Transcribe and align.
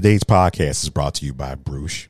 Today's 0.00 0.24
podcast 0.24 0.82
is 0.82 0.88
brought 0.88 1.12
to 1.16 1.26
you 1.26 1.34
by 1.34 1.54
Bruce. 1.54 2.08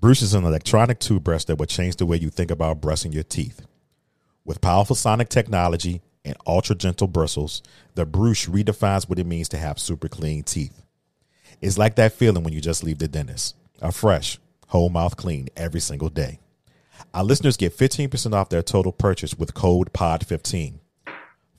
Bruce 0.00 0.22
is 0.22 0.34
an 0.34 0.44
electronic 0.44 1.00
toothbrush 1.00 1.42
that 1.46 1.56
will 1.56 1.66
change 1.66 1.96
the 1.96 2.06
way 2.06 2.16
you 2.16 2.30
think 2.30 2.52
about 2.52 2.80
brushing 2.80 3.10
your 3.10 3.24
teeth. 3.24 3.66
With 4.44 4.60
powerful 4.60 4.94
sonic 4.94 5.28
technology 5.28 6.00
and 6.24 6.36
ultra 6.46 6.76
gentle 6.76 7.08
bristles, 7.08 7.60
the 7.96 8.06
Bruce 8.06 8.46
redefines 8.46 9.08
what 9.08 9.18
it 9.18 9.26
means 9.26 9.48
to 9.48 9.58
have 9.58 9.80
super 9.80 10.06
clean 10.06 10.44
teeth. 10.44 10.80
It's 11.60 11.76
like 11.76 11.96
that 11.96 12.12
feeling 12.12 12.44
when 12.44 12.52
you 12.52 12.60
just 12.60 12.84
leave 12.84 13.00
the 13.00 13.08
dentist, 13.08 13.56
a 13.80 13.90
fresh, 13.90 14.38
whole 14.68 14.88
mouth 14.88 15.16
clean 15.16 15.48
every 15.56 15.80
single 15.80 16.08
day. 16.08 16.38
Our 17.12 17.24
listeners 17.24 17.56
get 17.56 17.76
15% 17.76 18.32
off 18.32 18.48
their 18.48 18.62
total 18.62 18.92
purchase 18.92 19.34
with 19.34 19.54
code 19.54 19.92
POD15. 19.92 20.74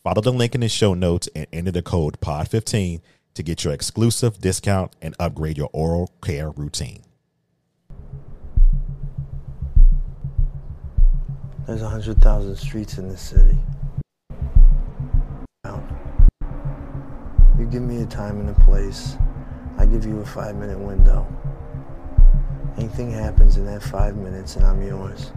Follow 0.05 0.21
the 0.21 0.31
link 0.31 0.55
in 0.55 0.61
the 0.61 0.69
show 0.69 0.93
notes 0.93 1.27
and 1.35 1.47
enter 1.51 1.71
the 1.71 1.81
code 1.81 2.21
POD15 2.21 3.01
to 3.33 3.43
get 3.43 3.63
your 3.63 3.73
exclusive 3.73 4.39
discount 4.39 4.95
and 5.01 5.15
upgrade 5.19 5.57
your 5.57 5.69
oral 5.73 6.11
care 6.21 6.51
routine. 6.51 7.03
There's 11.65 11.81
a 11.81 11.89
hundred 11.89 12.21
thousand 12.21 12.55
streets 12.57 12.97
in 12.97 13.07
this 13.07 13.21
city. 13.21 13.57
You 17.63 17.65
give 17.69 17.83
me 17.83 18.01
a 18.01 18.05
time 18.05 18.39
and 18.39 18.49
a 18.49 18.59
place, 18.65 19.15
I 19.77 19.85
give 19.85 20.05
you 20.05 20.19
a 20.19 20.25
five 20.25 20.55
minute 20.55 20.77
window. 20.77 21.25
Anything 22.77 23.11
happens 23.11 23.57
in 23.57 23.65
that 23.67 23.83
five 23.83 24.17
minutes 24.17 24.55
and 24.55 24.65
I'm 24.65 24.85
yours. 24.85 25.31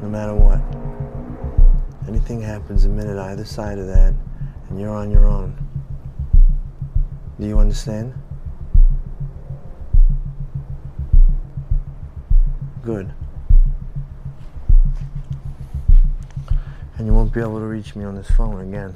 No 0.00 0.08
matter 0.08 0.34
what. 0.34 0.60
Anything 2.08 2.40
happens 2.40 2.84
a 2.84 2.88
minute 2.88 3.18
either 3.18 3.44
side 3.44 3.78
of 3.78 3.86
that 3.88 4.14
and 4.68 4.80
you're 4.80 4.94
on 4.94 5.10
your 5.10 5.26
own. 5.26 5.63
Do 7.40 7.48
you 7.48 7.58
understand? 7.58 8.14
Good. 12.82 13.12
And 16.96 17.06
you 17.06 17.12
won't 17.12 17.32
be 17.32 17.40
able 17.40 17.58
to 17.58 17.66
reach 17.66 17.96
me 17.96 18.04
on 18.04 18.14
this 18.14 18.30
phone 18.30 18.60
again. 18.60 18.94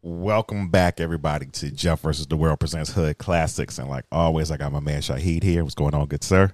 Welcome 0.00 0.68
back, 0.68 1.00
everybody, 1.00 1.46
to 1.46 1.72
Jeff 1.72 2.02
versus 2.02 2.28
the 2.28 2.36
World 2.36 2.60
presents 2.60 2.92
Hood 2.92 3.18
Classics. 3.18 3.78
And 3.78 3.88
like 3.88 4.04
always, 4.12 4.52
I 4.52 4.56
got 4.56 4.70
my 4.70 4.78
man 4.78 5.02
Shahid 5.02 5.42
here. 5.42 5.64
What's 5.64 5.74
going 5.74 5.94
on, 5.94 6.06
good 6.06 6.22
sir? 6.22 6.52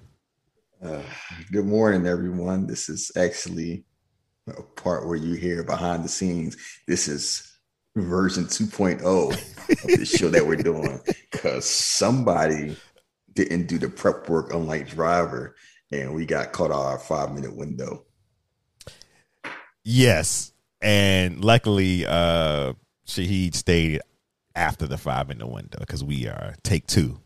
Uh, 0.82 1.02
good 1.50 1.66
morning, 1.66 2.06
everyone. 2.06 2.66
This 2.66 2.88
is 2.88 3.12
actually 3.18 3.84
a 4.48 4.62
part 4.62 5.06
where 5.06 5.16
you 5.16 5.34
hear 5.34 5.62
behind 5.62 6.02
the 6.04 6.08
scenes. 6.08 6.56
This 6.88 7.06
is 7.06 7.51
version 7.96 8.44
2.0 8.44 9.02
of 9.02 9.98
the 9.98 10.06
show 10.06 10.28
that 10.28 10.46
we're 10.46 10.56
doing 10.56 11.00
because 11.30 11.64
somebody 11.64 12.76
didn't 13.34 13.66
do 13.66 13.78
the 13.78 13.88
prep 13.88 14.28
work 14.28 14.52
unlike 14.52 14.88
driver 14.88 15.54
and 15.90 16.14
we 16.14 16.24
got 16.24 16.52
caught 16.52 16.70
our 16.70 16.98
five 16.98 17.32
minute 17.32 17.54
window. 17.54 18.04
Yes 19.84 20.52
and 20.82 21.44
luckily 21.44 22.04
uh 22.06 22.72
shahid 23.06 23.54
stayed 23.54 24.00
after 24.54 24.86
the 24.86 24.98
five 24.98 25.28
minute 25.28 25.46
window 25.46 25.78
because 25.78 26.02
we 26.04 26.26
are 26.26 26.54
take 26.62 26.86
two 26.86 27.18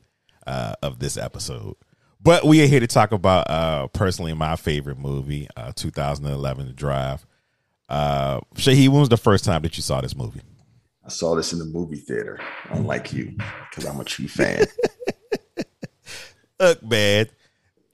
uh 0.46 0.74
of 0.82 0.98
this 0.98 1.16
episode. 1.16 1.74
But 2.22 2.44
we 2.44 2.62
are 2.62 2.66
here 2.66 2.80
to 2.80 2.86
talk 2.86 3.12
about 3.12 3.50
uh 3.50 3.88
personally 3.88 4.34
my 4.34 4.56
favorite 4.56 4.98
movie 4.98 5.48
uh 5.56 5.72
2011 5.74 6.74
drive. 6.76 7.26
Uh 7.88 8.40
shahid 8.54 8.88
when 8.88 9.00
was 9.00 9.08
the 9.08 9.16
first 9.16 9.44
time 9.44 9.62
that 9.62 9.76
you 9.76 9.82
saw 9.82 10.00
this 10.00 10.16
movie 10.16 10.42
I 11.06 11.08
saw 11.08 11.36
this 11.36 11.52
in 11.52 11.60
the 11.60 11.64
movie 11.66 11.98
theater, 11.98 12.40
unlike 12.70 13.12
you, 13.12 13.36
because 13.70 13.84
I'm 13.84 14.00
a 14.00 14.04
true 14.04 14.26
fan. 14.26 14.66
Look, 16.60 16.82
man, 16.82 17.28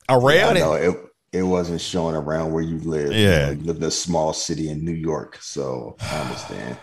around 0.09 0.57
yeah, 0.57 0.75
it, 0.77 0.97
it 1.33 1.43
wasn't 1.43 1.83
showing 1.83 2.15
around 2.15 2.53
where 2.53 2.62
you 2.62 2.78
live. 2.78 3.12
Yeah, 3.12 3.51
you, 3.51 3.56
know, 3.56 3.72
you 3.72 3.78
in 3.78 3.83
a 3.83 3.91
small 3.91 4.33
city 4.33 4.71
in 4.71 4.83
New 4.83 4.93
York, 4.93 5.37
so 5.43 5.97
I 6.01 6.21
understand. 6.22 6.78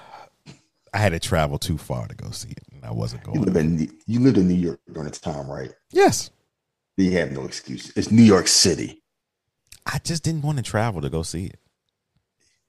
I 0.93 0.97
had 0.99 1.13
to 1.13 1.19
travel 1.19 1.57
too 1.57 1.79
far 1.79 2.07
to 2.07 2.15
go 2.15 2.29
see 2.29 2.49
it, 2.51 2.63
and 2.73 2.85
I 2.85 2.91
wasn't 2.91 3.23
going. 3.23 3.39
You 3.39 3.45
live 3.45 3.55
in 3.55 3.91
you 4.05 4.19
lived 4.19 4.37
in 4.37 4.47
New 4.47 4.53
York 4.53 4.79
during 4.91 5.09
the 5.09 5.17
time, 5.17 5.49
right? 5.49 5.71
Yes. 5.91 6.29
You 6.97 7.11
have 7.11 7.31
no 7.31 7.45
excuse. 7.45 7.91
It's 7.95 8.11
New 8.11 8.23
York 8.23 8.47
City. 8.47 9.01
I 9.85 9.99
just 9.99 10.21
didn't 10.21 10.43
want 10.43 10.57
to 10.57 10.63
travel 10.63 11.01
to 11.01 11.09
go 11.09 11.23
see 11.23 11.45
it. 11.45 11.59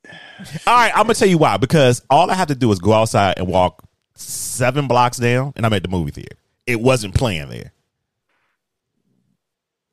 All 0.09 0.75
right, 0.75 0.93
I'm 0.95 1.05
gonna 1.05 1.15
tell 1.15 1.29
you 1.29 1.39
why. 1.39 1.57
Because 1.57 2.03
all 2.09 2.31
I 2.31 2.35
have 2.35 2.49
to 2.49 2.55
do 2.55 2.71
is 2.73 2.79
go 2.79 2.93
outside 2.93 3.35
and 3.37 3.47
walk 3.47 3.85
seven 4.15 4.89
blocks 4.89 5.19
down, 5.19 5.53
and 5.57 5.67
I'm 5.67 5.73
at 5.73 5.83
the 5.83 5.89
movie 5.89 6.11
theater. 6.11 6.37
It 6.67 6.81
wasn't 6.81 7.15
playing 7.15 7.49
there, 7.49 7.73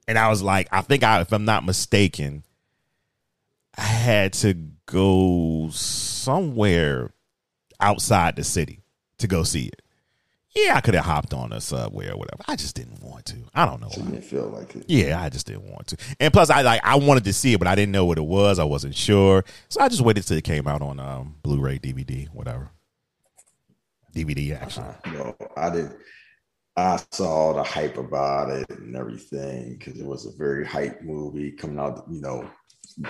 and 0.08 0.18
I 0.18 0.30
was 0.30 0.42
like, 0.42 0.68
I 0.72 0.82
think 0.82 1.04
I, 1.04 1.22
if 1.22 1.32
I'm 1.34 1.46
not 1.46 1.66
mistaken, 1.66 2.44
I 3.78 3.82
had 3.82 4.34
to 4.34 4.54
go 4.86 5.70
somewhere 5.72 7.12
outside 7.80 8.36
the 8.36 8.44
city 8.44 8.82
to 9.20 9.28
go 9.28 9.44
see 9.44 9.68
it. 9.68 9.82
Yeah, 10.58 10.76
I 10.76 10.82
could 10.82 10.96
have 10.96 11.06
hopped 11.06 11.34
on 11.34 11.54
a 11.54 11.62
subway 11.62 12.10
or 12.10 12.18
whatever. 12.18 12.44
I 12.48 12.56
just 12.56 12.76
didn't 12.76 13.04
want 13.04 13.26
to. 13.28 13.36
I 13.54 13.66
don't 13.66 13.80
know. 13.80 13.90
So 13.90 14.02
you 14.02 14.10
didn't 14.10 14.24
feel 14.26 14.48
like 14.48 14.76
it. 14.76 14.86
Yeah, 14.88 15.22
I 15.22 15.30
just 15.30 15.46
didn't 15.46 15.70
want 15.72 15.88
to. 15.88 15.98
And 16.20 16.34
plus, 16.34 16.50
I 16.50 16.62
like 16.62 16.82
I 16.84 16.96
wanted 16.96 17.26
to 17.26 17.34
see 17.34 17.54
it, 17.54 17.60
but 17.60 17.68
I 17.68 17.76
didn't 17.76 17.92
know 17.92 18.06
what 18.06 18.18
it 18.18 18.26
was. 18.26 18.58
I 18.58 18.64
wasn't 18.64 18.96
sure, 18.96 19.46
so 19.70 19.82
I 19.82 19.88
just 19.88 20.02
waited 20.02 20.26
till 20.26 20.38
it 20.38 20.44
came 20.44 20.68
out 20.68 20.82
on 20.82 21.00
um, 21.00 21.36
Blu-ray, 21.44 21.80
DVD, 21.80 22.28
whatever. 22.30 22.72
DVD 24.16 24.60
actually. 24.60 24.88
Uh, 24.88 25.12
no, 25.12 25.36
I 25.56 25.70
did. 25.70 25.92
I 26.76 27.00
saw 27.12 27.54
the 27.54 27.64
hype 27.64 27.98
about 27.98 28.50
it 28.50 28.70
and 28.70 28.96
everything 28.96 29.78
because 29.78 30.00
it 30.00 30.06
was 30.06 30.26
a 30.26 30.36
very 30.38 30.66
hype 30.66 31.04
movie 31.04 31.52
coming 31.52 31.80
out. 31.80 32.04
You 32.10 32.22
know, 32.22 32.50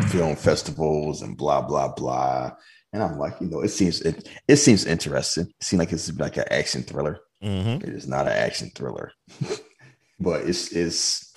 film 0.10 0.36
festivals 0.36 1.22
and 1.22 1.38
blah 1.38 1.62
blah 1.62 1.94
blah. 1.94 2.52
And 2.94 3.04
I'm 3.04 3.18
like, 3.18 3.40
you 3.40 3.48
know, 3.48 3.62
it 3.62 3.70
seems 3.70 4.02
it, 4.02 4.28
it 4.48 4.58
seems 4.58 4.86
interesting. 4.86 5.46
It 5.46 5.64
seems 5.64 5.80
like 5.80 5.94
it's 5.94 6.12
like 6.14 6.38
an 6.38 6.46
action 6.52 6.84
thriller. 6.84 7.20
Mm-hmm. 7.44 7.88
It 7.88 7.94
is 7.94 8.08
not 8.08 8.28
an 8.28 8.34
action 8.34 8.72
thriller, 8.74 9.12
but 10.20 10.42
it's 10.42 10.72
it's. 10.72 11.34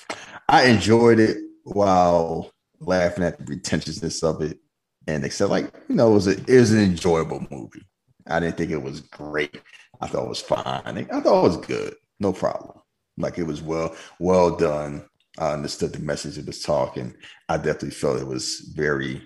I 0.49 0.65
enjoyed 0.65 1.21
it 1.21 1.37
while 1.65 2.51
laughing 2.81 3.25
at 3.25 3.39
the 3.39 3.45
pretentiousness 3.45 4.23
of 4.23 4.41
it, 4.43 4.59
and 5.07 5.25
except 5.25 5.51
like 5.51 5.73
you 5.89 5.97
know, 5.97 6.11
it 6.11 6.15
was 6.15 6.27
a, 6.27 6.33
it 6.33 6.49
was 6.59 6.73
an 6.73 6.81
enjoyable 6.81 7.47
movie. 7.51 7.83
I 8.27 8.41
didn't 8.41 8.57
think 8.57 8.71
it 8.71 8.83
was 8.83 9.01
great. 9.01 9.61
I 10.01 10.07
thought 10.07 10.25
it 10.25 10.29
was 10.29 10.41
fine. 10.41 10.63
I 10.67 11.21
thought 11.21 11.45
it 11.45 11.49
was 11.49 11.57
good. 11.59 11.95
No 12.19 12.33
problem. 12.33 12.79
Like 13.19 13.39
it 13.39 13.45
was 13.45 13.61
well 13.61 13.95
well 14.19 14.57
done. 14.57 15.05
I 15.39 15.53
understood 15.53 15.93
the 15.93 16.01
message 16.01 16.39
it 16.39 16.47
was 16.47 16.63
talking. 16.63 17.15
I 17.49 17.57
definitely 17.57 17.91
felt 17.91 18.21
it 18.21 18.27
was 18.27 18.73
very 18.75 19.23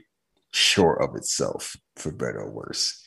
sure 0.52 0.94
of 0.94 1.16
itself, 1.16 1.76
for 1.96 2.12
better 2.12 2.41
or 2.41 2.50
worse. 2.50 3.03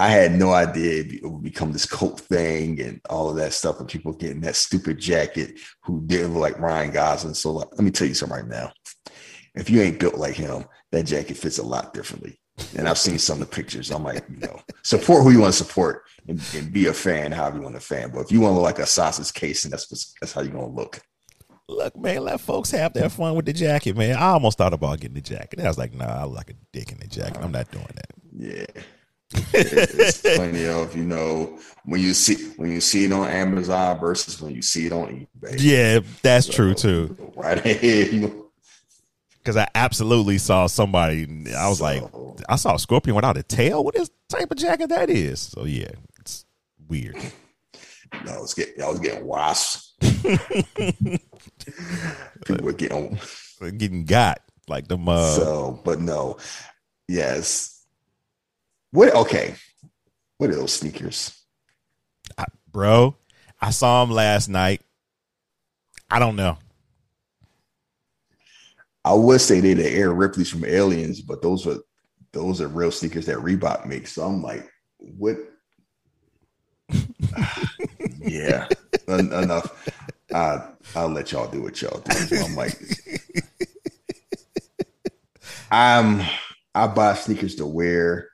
I 0.00 0.08
had 0.08 0.32
no 0.32 0.54
idea 0.54 1.04
it 1.04 1.22
would 1.22 1.42
become 1.42 1.72
this 1.72 1.84
cult 1.84 2.20
thing 2.20 2.80
and 2.80 3.02
all 3.10 3.28
of 3.28 3.36
that 3.36 3.52
stuff, 3.52 3.80
and 3.80 3.88
people 3.88 4.14
getting 4.14 4.40
that 4.40 4.56
stupid 4.56 4.98
jacket 4.98 5.60
who 5.82 6.02
didn't 6.06 6.32
look 6.32 6.40
like 6.40 6.58
Ryan 6.58 6.90
Gosling. 6.90 7.34
So, 7.34 7.52
like, 7.52 7.68
let 7.72 7.82
me 7.82 7.90
tell 7.90 8.08
you 8.08 8.14
something 8.14 8.38
right 8.38 8.48
now: 8.48 8.72
if 9.54 9.68
you 9.68 9.82
ain't 9.82 10.00
built 10.00 10.14
like 10.14 10.36
him, 10.36 10.64
that 10.92 11.02
jacket 11.02 11.36
fits 11.36 11.58
a 11.58 11.62
lot 11.62 11.92
differently. 11.92 12.40
And 12.78 12.88
I've 12.88 12.96
seen 12.96 13.18
some 13.18 13.42
of 13.42 13.50
the 13.50 13.54
pictures. 13.54 13.90
I'm 13.90 14.02
like, 14.02 14.24
you 14.30 14.38
know, 14.38 14.60
support 14.82 15.22
who 15.22 15.32
you 15.32 15.40
want 15.40 15.52
to 15.52 15.64
support 15.64 16.02
and, 16.28 16.40
and 16.56 16.72
be 16.72 16.86
a 16.86 16.94
fan, 16.94 17.30
however 17.30 17.58
you 17.58 17.62
want 17.62 17.74
to 17.74 17.80
fan. 17.80 18.10
But 18.10 18.20
if 18.20 18.32
you 18.32 18.40
want 18.40 18.52
to 18.52 18.54
look 18.54 18.64
like 18.64 18.78
a 18.78 18.86
sausage 18.86 19.34
case, 19.34 19.64
and 19.64 19.72
that's 19.72 20.14
that's 20.18 20.32
how 20.32 20.40
you're 20.40 20.52
gonna 20.52 20.66
look. 20.66 20.98
Look, 21.68 21.94
man, 21.98 22.24
let 22.24 22.40
folks 22.40 22.70
have 22.70 22.94
their 22.94 23.10
fun 23.10 23.34
with 23.34 23.44
the 23.44 23.52
jacket, 23.52 23.98
man. 23.98 24.16
I 24.16 24.30
almost 24.30 24.56
thought 24.56 24.72
about 24.72 24.98
getting 25.00 25.14
the 25.14 25.20
jacket. 25.20 25.60
I 25.60 25.68
was 25.68 25.76
like, 25.76 25.92
nah, 25.92 26.06
I 26.06 26.24
look 26.24 26.36
like 26.36 26.50
a 26.50 26.54
dick 26.72 26.90
in 26.90 26.98
the 27.00 27.06
jacket. 27.06 27.38
I'm 27.42 27.52
not 27.52 27.70
doing 27.70 27.86
that. 27.94 28.06
Yeah 28.34 28.82
it's 29.32 30.22
plenty 30.22 30.66
of 30.66 30.96
you 30.96 31.04
know 31.04 31.58
when 31.84 32.00
you 32.00 32.14
see 32.14 32.50
when 32.56 32.72
you 32.72 32.80
see 32.80 33.04
it 33.04 33.12
on 33.12 33.28
Amazon 33.28 33.98
versus 34.00 34.40
when 34.40 34.54
you 34.54 34.62
see 34.62 34.86
it 34.86 34.92
on 34.92 35.28
eBay. 35.40 35.56
Yeah, 35.58 36.00
that's 36.22 36.46
so, 36.46 36.52
true 36.52 36.74
too. 36.74 37.16
Right 37.36 37.58
ahead, 37.58 38.12
you 38.12 38.20
know. 38.20 38.46
Because 39.38 39.56
I 39.56 39.68
absolutely 39.74 40.38
saw 40.38 40.66
somebody. 40.66 41.26
I 41.56 41.68
was 41.68 41.78
so, 41.78 41.84
like, 41.84 42.02
I 42.48 42.56
saw 42.56 42.74
a 42.74 42.78
scorpion 42.78 43.16
without 43.16 43.38
a 43.38 43.42
tail. 43.42 43.82
What 43.82 43.96
is 43.96 44.10
type 44.28 44.50
of 44.50 44.58
jacket 44.58 44.90
that 44.90 45.08
is? 45.08 45.40
So 45.40 45.64
yeah, 45.64 45.92
it's 46.18 46.44
weird. 46.88 47.16
No, 48.26 48.32
I 48.32 48.40
was 48.40 48.54
getting, 48.54 48.82
I 48.82 48.88
was 48.88 48.98
getting 48.98 49.24
wasps. 49.24 49.94
People 52.44 52.64
were 52.64 52.72
getting 52.72 53.18
getting 53.76 54.04
got 54.04 54.40
like 54.68 54.88
the 54.88 54.98
uh, 54.98 55.30
so, 55.36 55.80
but 55.84 56.00
no, 56.00 56.36
yes 57.08 57.69
what? 58.92 59.14
Okay. 59.14 59.54
What 60.38 60.50
are 60.50 60.56
those 60.56 60.72
sneakers? 60.72 61.36
I, 62.38 62.44
bro, 62.70 63.16
I 63.60 63.70
saw 63.70 64.04
them 64.04 64.14
last 64.14 64.48
night. 64.48 64.82
I 66.10 66.18
don't 66.18 66.36
know. 66.36 66.58
I 69.04 69.14
would 69.14 69.40
say 69.40 69.60
they're 69.60 69.74
the 69.74 69.88
Air 69.88 70.12
Ripley's 70.12 70.50
from 70.50 70.64
Aliens, 70.64 71.20
but 71.20 71.42
those 71.42 71.66
are 71.66 71.78
those 72.32 72.60
are 72.60 72.68
real 72.68 72.90
sneakers 72.90 73.26
that 73.26 73.38
Reebok 73.38 73.86
makes. 73.86 74.12
So 74.12 74.24
I'm 74.24 74.42
like, 74.42 74.68
what? 74.98 75.36
yeah, 78.18 78.68
en- 79.08 79.32
enough. 79.32 79.88
I, 80.32 80.68
I'll 80.94 81.08
let 81.08 81.32
y'all 81.32 81.50
do 81.50 81.62
what 81.62 81.80
y'all 81.82 82.00
do. 82.00 82.40
I'm 82.40 82.54
like, 82.54 82.78
I'm 85.70 86.22
I 86.74 86.86
buy 86.86 87.14
sneakers 87.14 87.56
to 87.56 87.66
wear. 87.66 88.29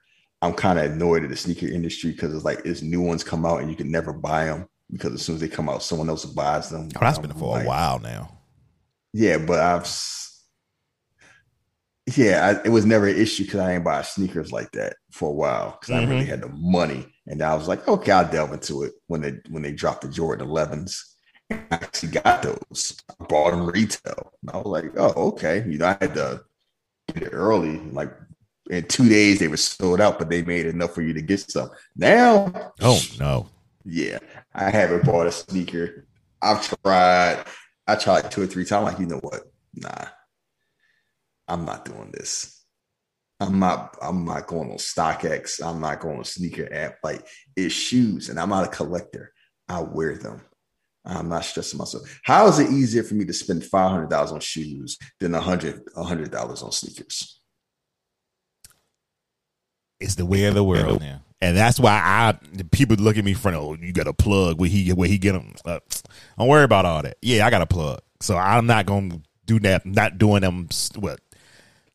I'm 0.47 0.55
kind 0.55 0.79
of 0.79 0.91
annoyed 0.93 1.25
at 1.25 1.31
the 1.31 1.37
sneaker 1.37 1.67
industry 1.67 2.13
because 2.13 2.35
it's 2.35 2.45
like 2.45 2.63
it's 2.65 2.83
new 2.83 3.01
ones 3.03 3.25
come 3.25 3.45
out 3.47 3.61
and 3.61 3.71
you 3.71 3.77
can 3.77 3.91
never 3.91 4.13
buy 4.13 4.47
them 4.47 4.67
because 4.91 5.13
as 5.15 5.23
soon 5.23 5.35
as 5.37 5.41
they 5.41 5.49
come 5.49 5.69
out, 5.69 5.83
someone 5.83 6.09
else 6.09 6.25
buys 6.25 6.71
them. 6.71 6.89
Oh, 6.97 7.01
that's 7.01 7.19
I'm 7.19 7.23
been 7.23 7.33
for 7.37 7.53
like, 7.53 7.65
a 7.65 7.69
while 7.69 7.99
now. 7.99 8.39
Yeah, 9.13 9.39
but 9.39 9.61
I've 9.61 9.87
yeah, 12.15 12.61
I, 12.63 12.65
it 12.65 12.69
was 12.69 12.87
never 12.87 13.09
an 13.09 13.17
issue 13.17 13.45
because 13.45 13.61
I 13.61 13.75
ain't 13.75 13.85
buy 13.85 14.03
sneakers 14.03 14.53
like 14.53 14.71
that 14.73 14.95
for 15.11 15.31
a 15.31 15.33
while 15.33 15.73
because 15.81 15.93
I 15.93 16.05
Mhm. 16.05 16.09
really 16.11 16.27
had 16.27 16.41
the 16.43 16.49
money, 16.49 17.13
and 17.27 17.43
I 17.43 17.55
was 17.57 17.67
like, 17.67 17.87
okay, 17.89 18.13
I'll 18.13 18.31
delve 18.31 18.53
into 18.53 18.85
it 18.85 18.93
when 19.09 19.21
they 19.23 19.41
when 19.51 19.63
they 19.63 19.73
dropped 19.73 20.03
the 20.03 20.09
Jordan 20.09 20.47
11s. 20.47 21.17
I 21.51 21.67
actually 21.71 22.13
got 22.13 22.43
those. 22.43 22.97
I 23.09 23.25
bought 23.25 23.53
them 23.53 23.67
retail. 23.67 24.33
And 24.43 24.51
I 24.53 24.57
was 24.59 24.67
like, 24.67 24.93
oh, 24.97 25.29
okay. 25.31 25.65
You 25.69 25.79
know, 25.79 25.87
I 25.87 25.97
had 26.01 26.15
to 26.15 26.45
get 27.15 27.23
it 27.25 27.31
early. 27.33 27.79
Like 27.79 28.13
in 28.71 28.85
two 28.87 29.09
days, 29.09 29.39
they 29.39 29.49
were 29.49 29.57
sold 29.57 30.01
out, 30.01 30.19
but 30.19 30.29
they 30.29 30.43
made 30.43 30.67
enough 30.67 30.95
for 30.95 31.03
you 31.03 31.13
to 31.13 31.23
get 31.23 31.41
some. 31.51 31.71
Now, 31.97 32.73
Oh 32.81 33.01
no. 33.19 33.49
yeah, 33.85 34.19
I 34.55 34.71
haven't 34.71 35.05
bought 35.05 35.27
a 35.27 35.33
sneaker. 35.33 36.07
I've 36.43 36.67
tried. 36.83 37.45
I 37.87 37.95
tried 37.97 38.31
two 38.31 38.43
or 38.43 38.47
three 38.47 38.65
times. 38.65 38.85
Like, 38.87 38.99
you 38.99 39.07
know 39.07 39.19
what? 39.23 39.43
Nah, 39.75 40.07
I'm 41.49 41.65
not 41.65 41.85
doing 41.85 42.11
this. 42.13 42.65
I'm 43.39 43.59
not. 43.59 43.97
I'm 44.03 44.25
not 44.25 44.47
going 44.47 44.71
on 44.71 44.79
StockX. 44.79 45.63
I'm 45.65 45.81
not 45.81 46.01
going 46.01 46.19
on 46.19 46.25
sneaker 46.25 46.69
app. 46.73 46.97
Like, 47.05 47.27
it's 47.55 47.75
shoes, 47.75 48.29
and 48.29 48.41
I'm 48.41 48.49
not 48.49 48.65
a 48.67 48.71
collector. 48.71 49.33
I 49.69 49.81
wear 49.83 50.17
them. 50.17 50.41
I'm 51.05 51.29
not 51.29 51.45
stressing 51.45 51.79
myself. 51.79 52.03
How 52.25 52.49
is 52.49 52.59
it 52.59 52.71
easier 52.71 53.05
for 53.05 53.15
me 53.15 53.25
to 53.27 53.33
spend 53.33 53.65
five 53.65 53.91
hundred 53.91 54.11
dollars 54.11 54.33
on 54.33 54.41
shoes 54.41 54.99
than 55.21 55.35
a 55.35 55.41
hundred 55.41 55.83
a 55.97 56.03
hundred 56.03 56.31
dollars 56.33 56.63
on 56.63 56.73
sneakers? 56.73 57.36
It's 60.01 60.15
the 60.17 60.27
way 60.27 60.45
of 60.45 60.55
the 60.55 60.65
world 60.65 61.01
now. 61.01 61.21
And 61.41 61.57
that's 61.57 61.79
why 61.79 61.93
I 61.93 62.39
people 62.73 62.97
look 62.97 63.17
at 63.19 63.25
me 63.25 63.35
from 63.35 63.55
oh 63.55 63.75
you 63.75 63.93
got 63.93 64.07
a 64.09 64.13
plug 64.15 64.59
where 64.59 64.69
he 64.69 64.91
where 64.93 65.09
he 65.09 65.19
get 65.19 65.33
them. 65.33 65.55
Uh, 65.65 65.81
don't 66.39 66.49
worry 66.49 66.65
about 66.65 66.85
all 66.87 67.03
that. 67.03 67.19
Yeah, 67.23 67.47
I 67.47 67.51
got 67.51 67.63
a 67.63 67.67
plug, 67.67 68.01
so 68.21 68.37
I'm 68.37 68.67
not 68.67 68.87
gonna 68.87 69.21
do 69.45 69.59
that. 69.61 69.85
Not 69.85 70.17
doing 70.19 70.41
them 70.41 70.69
what 70.97 71.21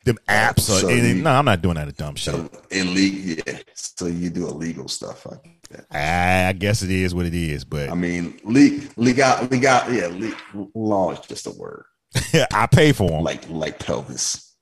them 0.04 0.18
apps 0.28 0.68
or 0.68 0.80
So 0.80 0.88
anything. 0.88 1.16
you- 1.18 1.22
no, 1.22 1.30
I'm 1.32 1.44
not 1.44 1.60
doing 1.62 1.74
that 1.76 1.88
a 1.88 1.92
dumb 1.92 2.14
shit. 2.16 2.34
So 2.34 2.50
illegal, 2.70 3.42
yeah. 3.46 3.58
So 3.74 4.06
you 4.06 4.30
do 4.30 4.46
illegal 4.48 4.88
stuff. 4.88 5.26
I 5.26 5.36
get. 5.70 5.86
I, 5.90 6.44
I 6.48 6.52
guess 6.52 6.82
it 6.82 6.90
is 6.90 7.14
what 7.14 7.26
it 7.26 7.34
is, 7.34 7.64
but 7.64 7.88
I 7.90 7.94
mean, 7.94 8.38
legal, 8.44 8.88
legal, 8.96 9.42
legal, 9.44 9.92
yeah. 9.92 10.08
Le- 10.54 10.68
law 10.74 11.10
is 11.12 11.20
just 11.20 11.46
a 11.46 11.50
word, 11.50 11.84
I 12.52 12.66
pay 12.66 12.92
for 12.92 13.10
them. 13.10 13.22
like 13.24 13.48
like 13.50 13.78
pelvis, 13.80 14.54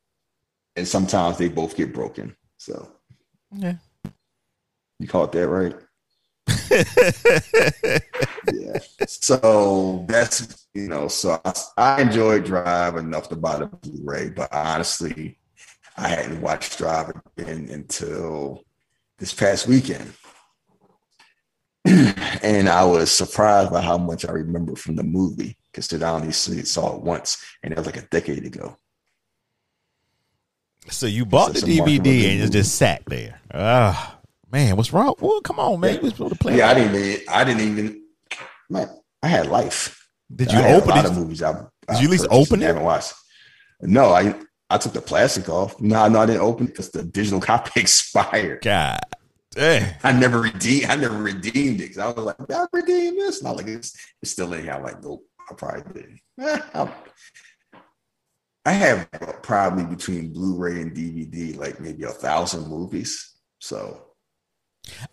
and 0.77 0.87
sometimes 0.89 1.37
they 1.39 1.49
both 1.49 1.77
get 1.77 1.93
broken. 1.93 2.35
So 2.59 2.91
Yeah. 3.53 3.77
you 4.99 5.09
caught 5.09 5.33
that, 5.33 5.49
right? 5.49 5.75
yeah. 8.53 8.79
So 9.07 10.05
that's 10.09 10.67
you 10.75 10.89
know, 10.89 11.09
so 11.09 11.41
I, 11.45 11.53
I 11.77 12.03
enjoyed 12.03 12.45
Drive 12.45 12.97
enough 12.97 13.29
to 13.31 13.37
buy 13.37 13.59
the 13.59 13.67
Blu-ray, 13.67 14.31
but 14.31 14.53
honestly, 14.53 15.39
I 15.97 16.09
hadn't 16.09 16.41
watched 16.41 16.79
Drive 16.79 17.13
again 17.37 17.69
until 17.71 18.63
this 19.19 19.35
past 19.35 19.67
weekend. 19.67 20.13
and 21.85 22.69
I 22.69 22.85
was 22.85 23.11
surprised 23.11 23.73
by 23.73 23.81
how 23.81 23.99
much 23.99 24.25
I 24.27 24.33
remember 24.33 24.77
from 24.77 24.97
the 24.97 25.03
movie 25.03 25.57
because 25.73 25.93
I 26.03 26.11
only 26.11 26.33
saw 26.33 26.97
it 26.97 27.03
once, 27.03 27.45
and 27.63 27.73
it 27.73 27.77
was 27.77 27.87
like 27.87 27.97
a 27.97 28.07
decade 28.09 28.45
ago. 28.45 28.77
So 30.91 31.07
you 31.07 31.25
bought 31.25 31.53
the 31.53 31.59
It's 31.59 31.69
a 31.69 31.77
market 31.79 32.03
DVD 32.03 32.33
and 32.33 32.43
it 32.43 32.51
just 32.53 32.75
sat 32.75 33.03
there. 33.07 33.41
Ah, 33.53 34.19
man, 34.51 34.77
what's 34.77 34.93
wrong? 34.93 35.15
Well, 35.21 35.41
come 35.41 35.59
on, 35.59 35.81
man. 35.81 35.95
You 35.95 36.01
was 36.01 36.13
supposed 36.13 36.33
to 36.35 36.39
play. 36.39 36.59
Yeah, 36.59 36.71
I 36.71 36.75
didn't. 36.75 36.95
Even, 36.97 37.21
I 37.29 37.45
didn't 37.45 37.63
even. 37.63 38.03
Man, 38.69 38.89
I 39.23 39.29
had 39.29 39.47
life. 39.47 40.09
Did 40.35 40.53
you 40.53 40.59
I 40.59 40.75
open 40.75 40.91
a 40.91 40.95
lot 40.95 41.05
it? 41.05 41.11
of 41.11 41.17
movies? 41.17 41.43
I, 41.43 41.53
Did 41.53 42.01
you 42.01 42.05
at 42.05 42.11
least 42.11 42.27
open 42.31 42.63
it? 42.63 42.67
Haven't 42.67 42.83
watched. 42.85 43.15
No, 43.81 44.11
I 44.11 44.35
I 44.69 44.79
took 44.79 44.93
the 44.93 45.01
plastic 45.01 45.49
off. 45.49 45.81
No, 45.81 46.07
no, 46.09 46.21
I 46.21 46.27
didn't 46.27 46.43
open 46.43 46.67
it 46.67 46.71
because 46.71 46.91
the 46.91 47.03
digital 47.03 47.41
copy 47.51 47.81
expired. 47.81 48.63
God, 48.63 49.01
Dang. 49.53 49.95
I 50.05 50.13
never 50.13 50.41
redeemed. 50.41 50.91
I 50.91 50.97
never 50.97 51.17
redeemed 51.21 51.81
it 51.81 51.89
because 51.89 51.99
I 51.99 52.07
was 52.07 52.17
like, 52.25 52.37
I 52.51 52.67
redeemed 52.73 53.19
this?" 53.19 53.43
Not 53.43 53.57
like 53.57 53.67
it's, 53.67 53.97
it's 54.23 54.31
still 54.31 54.53
in 54.53 54.63
here. 54.63 54.73
I'm 54.73 54.83
like, 54.83 55.03
nope, 55.03 55.25
I 55.51 55.55
probably 55.55 55.83
didn't. 55.93 56.21
I'm- 58.67 58.79
have 58.79 59.43
probably 59.43 59.85
between 59.85 60.33
Blu-ray 60.33 60.83
and 60.83 60.95
DVD 60.95 61.57
like 61.57 61.81
maybe 61.81 62.05
a 62.05 62.11
thousand 62.11 62.69
movies. 62.69 63.35
So 63.59 64.03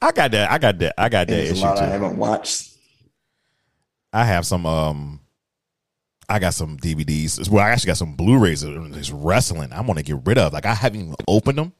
I 0.01 0.11
got 0.11 0.31
that. 0.31 0.51
I 0.51 0.57
got 0.57 0.79
that. 0.79 0.93
I 0.97 1.09
got 1.09 1.27
that 1.27 1.39
issue 1.51 1.61
lot 1.61 1.79
I 1.79 1.87
haven't 1.87 2.17
watched. 2.17 2.73
I 4.13 4.25
have 4.25 4.45
some. 4.45 4.65
Um, 4.65 5.21
I 6.29 6.39
got 6.39 6.53
some 6.53 6.77
DVDs. 6.77 7.49
Well, 7.49 7.63
I 7.63 7.69
actually 7.69 7.87
got 7.87 7.97
some 7.97 8.15
Blu-rays 8.15 8.63
of 8.63 8.93
this 8.93 9.11
wrestling. 9.11 9.71
I'm 9.71 9.87
gonna 9.87 10.03
get 10.03 10.17
rid 10.25 10.37
of. 10.37 10.53
Like 10.53 10.65
I 10.65 10.73
haven't 10.73 11.01
even 11.01 11.15
opened 11.27 11.57
them, 11.57 11.73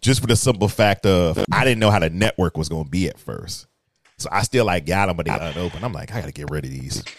just 0.00 0.20
for 0.20 0.26
the 0.26 0.36
simple 0.36 0.68
fact 0.68 1.06
of 1.06 1.38
I 1.52 1.64
didn't 1.64 1.78
know 1.78 1.90
how 1.90 2.00
the 2.00 2.10
network 2.10 2.56
was 2.56 2.68
gonna 2.68 2.88
be 2.88 3.08
at 3.08 3.18
first. 3.18 3.66
So 4.18 4.28
I 4.32 4.42
still 4.42 4.64
like 4.64 4.86
got 4.86 5.06
them, 5.06 5.16
but 5.16 5.26
they 5.26 5.30
got 5.30 5.56
unopened. 5.56 5.84
I'm 5.84 5.92
like, 5.92 6.12
I 6.12 6.20
gotta 6.20 6.32
get 6.32 6.50
rid 6.50 6.64
of 6.64 6.70
these. 6.70 7.04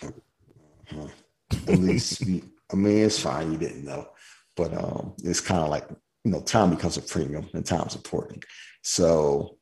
At 1.67 1.79
least, 1.79 2.23
I 2.71 2.75
mean, 2.75 3.05
it's 3.05 3.19
fine. 3.19 3.51
You 3.51 3.57
didn't 3.57 3.85
know, 3.85 4.09
but 4.55 4.73
um, 4.73 5.13
it's 5.23 5.41
kind 5.41 5.61
of 5.61 5.69
like 5.69 5.87
you 6.23 6.31
know, 6.31 6.41
time 6.41 6.71
becomes 6.71 6.97
a 6.97 7.01
premium, 7.01 7.49
and 7.53 7.65
time's 7.65 7.95
important. 7.95 8.43
So 8.83 9.57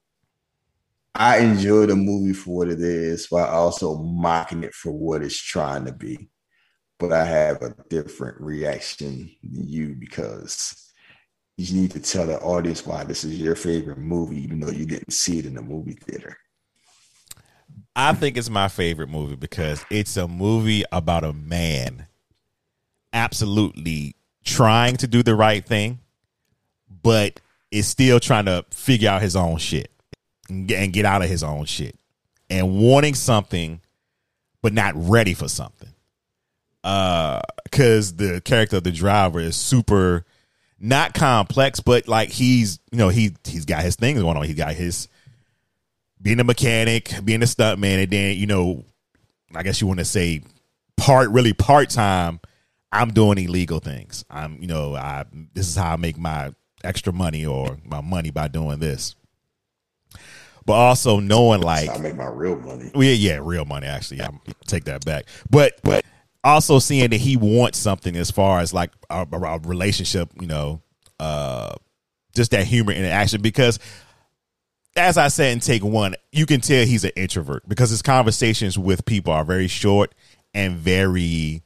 I 1.14 1.38
enjoy 1.38 1.86
the 1.86 1.96
movie 1.96 2.34
for 2.34 2.58
what 2.58 2.70
it 2.70 2.82
is, 2.82 3.30
while 3.30 3.46
also 3.46 3.98
mocking 3.98 4.64
it 4.64 4.74
for 4.74 4.92
what 4.92 5.22
it's 5.22 5.40
trying 5.40 5.86
to 5.86 5.92
be. 5.92 6.30
But 6.98 7.14
I 7.14 7.26
have 7.26 7.62
a 7.62 7.76
different 7.90 8.42
reaction 8.42 9.30
than 9.44 9.68
you 9.68 9.96
because 10.00 10.92
you 11.58 11.82
need 11.82 11.92
to 11.92 12.00
tell 12.00 12.26
the 12.26 12.40
audience 12.40 12.86
why 12.86 13.04
this 13.04 13.24
is 13.24 13.40
your 13.40 13.56
favorite 13.56 13.98
movie, 13.98 14.44
even 14.44 14.60
though 14.60 14.72
you 14.72 14.86
didn't 14.86 15.12
see 15.12 15.40
it 15.40 15.46
in 15.46 15.54
the 15.54 15.62
movie 15.62 15.98
theater. 16.02 16.36
I 17.96 18.14
think 18.14 18.38
it's 18.38 18.50
my 18.50 18.68
favorite 18.68 19.10
movie 19.10 19.36
because 19.36 19.86
it's 19.90 20.18
a 20.18 20.28
movie 20.28 20.84
about 20.92 21.24
a 21.24 21.32
man 21.32 22.08
absolutely 23.16 24.16
trying 24.44 24.98
to 24.98 25.08
do 25.08 25.24
the 25.24 25.34
right 25.34 25.66
thing, 25.66 26.00
but 27.02 27.40
is 27.72 27.88
still 27.88 28.20
trying 28.20 28.46
to 28.46 28.64
figure 28.70 29.10
out 29.10 29.22
his 29.22 29.36
own 29.36 29.58
shit 29.58 29.90
and 30.50 30.68
get, 30.68 31.06
out 31.06 31.24
of 31.24 31.30
his 31.30 31.42
own 31.42 31.66
shit 31.66 31.98
and 32.50 32.78
wanting 32.78 33.16
something, 33.16 33.82
but 34.62 34.74
not 34.74 34.94
ready 34.96 35.34
for 35.34 35.48
something. 35.48 35.90
Uh, 36.84 37.42
because 37.64 38.16
the 38.18 38.42
character 38.42 38.78
of 38.78 38.84
the 38.84 38.92
driver 38.92 39.40
is 39.40 39.56
super 39.56 40.24
not 40.80 41.16
complex, 41.16 41.80
but 41.80 42.08
like 42.08 42.30
he's 42.30 42.80
you 42.92 42.98
know 43.00 43.10
he 43.10 43.36
he's 43.44 43.66
got 43.66 43.82
his 43.82 43.96
things 43.96 44.22
going 44.22 44.38
on. 44.38 44.44
He 44.44 44.54
got 44.54 44.74
his 44.74 45.08
being 46.22 46.40
a 46.40 46.44
mechanic, 46.44 47.12
being 47.24 47.42
a 47.42 47.46
stuntman, 47.46 48.04
and 48.04 48.12
then 48.12 48.38
you 48.38 48.46
know, 48.46 48.84
I 49.56 49.64
guess 49.64 49.82
you 49.82 49.88
want 49.88 50.00
to 50.00 50.06
say 50.06 50.44
part 50.96 51.32
really 51.32 51.54
part 51.54 51.90
time. 51.90 52.40
I'm 53.02 53.12
doing 53.12 53.38
illegal 53.38 53.80
things. 53.80 54.26
I'm 54.30 54.58
you 54.62 54.68
know 54.68 54.96
I 54.96 55.26
this 55.54 55.68
is 55.68 55.76
how 55.76 55.94
I 55.94 55.96
make 55.98 56.18
my 56.18 56.54
extra 56.84 57.12
money 57.14 57.46
or 57.46 57.78
my 57.84 58.02
money 58.02 58.32
by 58.32 58.48
doing 58.48 58.80
this. 58.80 59.16
But 60.66 60.74
also 60.74 61.20
knowing 61.20 61.62
like 61.62 61.90
I 61.90 61.98
make 61.98 62.16
my 62.16 62.26
real 62.28 62.56
money. 62.58 62.90
well, 62.94 63.04
yeah, 63.04 63.34
yeah, 63.34 63.40
real 63.42 63.66
money. 63.66 63.86
Actually, 63.88 64.22
I'm 64.22 64.40
take 64.66 64.86
that 64.86 65.06
back. 65.06 65.26
But 65.50 65.80
but 65.84 66.04
also 66.44 66.80
seeing 66.80 67.10
that 67.10 67.18
he 67.18 67.38
wants 67.38 67.78
something 67.78 68.16
as 68.16 68.32
far 68.32 68.60
as 68.60 68.74
like 68.74 68.92
a, 69.10 69.28
a- 69.32 69.40
a 69.42 69.60
relationship, 69.60 70.30
you 70.40 70.48
know, 70.48 70.82
uh, 71.20 71.74
just 72.36 72.52
that 72.52 72.66
humor 72.66 72.94
interaction. 72.94 73.42
Because 73.44 73.78
as 74.96 75.18
I 75.18 75.28
said 75.28 75.54
in 75.54 75.60
take 75.60 75.84
one, 75.84 76.16
you 76.32 76.46
can 76.48 76.62
tell 76.62 76.86
he's 76.86 77.04
an 77.04 77.12
introvert 77.16 77.68
because 77.68 77.90
his 77.92 78.02
conversations 78.02 78.78
with 78.78 79.06
people 79.06 79.34
are 79.34 79.44
very 79.46 79.68
short 79.68 80.16
and 80.54 80.78
very 80.78 81.62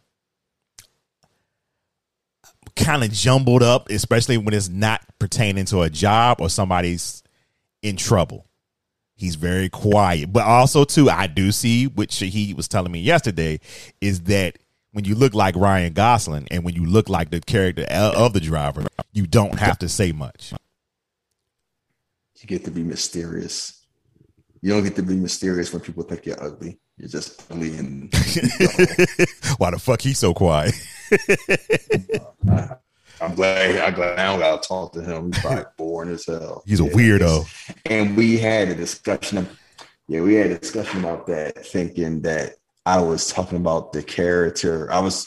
kind 2.79 3.03
of 3.03 3.11
jumbled 3.11 3.61
up, 3.61 3.89
especially 3.89 4.37
when 4.37 4.53
it's 4.53 4.69
not 4.69 5.01
pertaining 5.19 5.65
to 5.65 5.81
a 5.81 5.89
job 5.89 6.41
or 6.41 6.49
somebody's 6.49 7.23
in 7.81 7.97
trouble. 7.97 8.45
He's 9.15 9.35
very 9.35 9.69
quiet, 9.69 10.31
but 10.31 10.43
also 10.45 10.85
too, 10.85 11.09
I 11.09 11.27
do 11.27 11.51
see 11.51 11.87
which 11.87 12.17
he 12.17 12.53
was 12.53 12.67
telling 12.67 12.91
me 12.91 12.99
yesterday 13.01 13.59
is 13.99 14.21
that 14.21 14.57
when 14.91 15.05
you 15.05 15.13
look 15.13 15.33
like 15.33 15.55
Ryan 15.55 15.93
Gosling 15.93 16.47
and 16.49 16.63
when 16.63 16.73
you 16.73 16.85
look 16.85 17.09
like 17.09 17.29
the 17.29 17.41
character 17.41 17.83
of 17.83 18.33
the 18.33 18.39
driver, 18.39 18.85
you 19.11 19.27
don't 19.27 19.59
have 19.59 19.77
to 19.79 19.89
say 19.89 20.11
much. 20.11 20.53
You 22.39 22.47
get 22.47 22.63
to 22.65 22.71
be 22.71 22.83
mysterious. 22.83 23.85
You 24.61 24.71
don't 24.71 24.83
get 24.83 24.95
to 24.95 25.03
be 25.03 25.15
mysterious 25.15 25.71
when 25.73 25.81
people 25.81 26.03
think 26.03 26.25
you're 26.25 26.41
ugly. 26.41 26.79
You're 26.99 27.07
just 27.07 27.49
ugly 27.49 27.77
and. 27.77 28.13
Why 29.57 29.71
the 29.71 29.79
fuck 29.79 30.01
he 30.01 30.13
so 30.13 30.33
quiet? 30.33 30.73
I'm 33.21 33.35
glad. 33.35 33.77
I'm 33.77 33.93
glad 33.93 34.19
I 34.19 34.25
don't 34.25 34.39
gotta 34.39 34.67
talk 34.67 34.91
to 34.93 35.01
him. 35.01 35.31
He's 35.31 35.45
like 35.45 35.65
boring 35.77 36.11
as 36.11 36.25
hell. 36.25 36.61
He's 36.65 36.81
a 36.81 36.83
weirdo. 36.83 37.47
And 37.85 38.17
we 38.17 38.37
had 38.37 38.67
a 38.67 38.75
discussion. 38.75 39.39
Of, 39.39 39.59
yeah, 40.09 40.19
we 40.19 40.35
had 40.35 40.51
a 40.51 40.59
discussion 40.59 40.99
about 40.99 41.25
that, 41.27 41.65
thinking 41.65 42.21
that 42.23 42.55
I 42.85 42.99
was 42.99 43.31
talking 43.31 43.59
about 43.59 43.93
the 43.93 44.03
character. 44.03 44.91
I 44.91 44.99
was, 44.99 45.25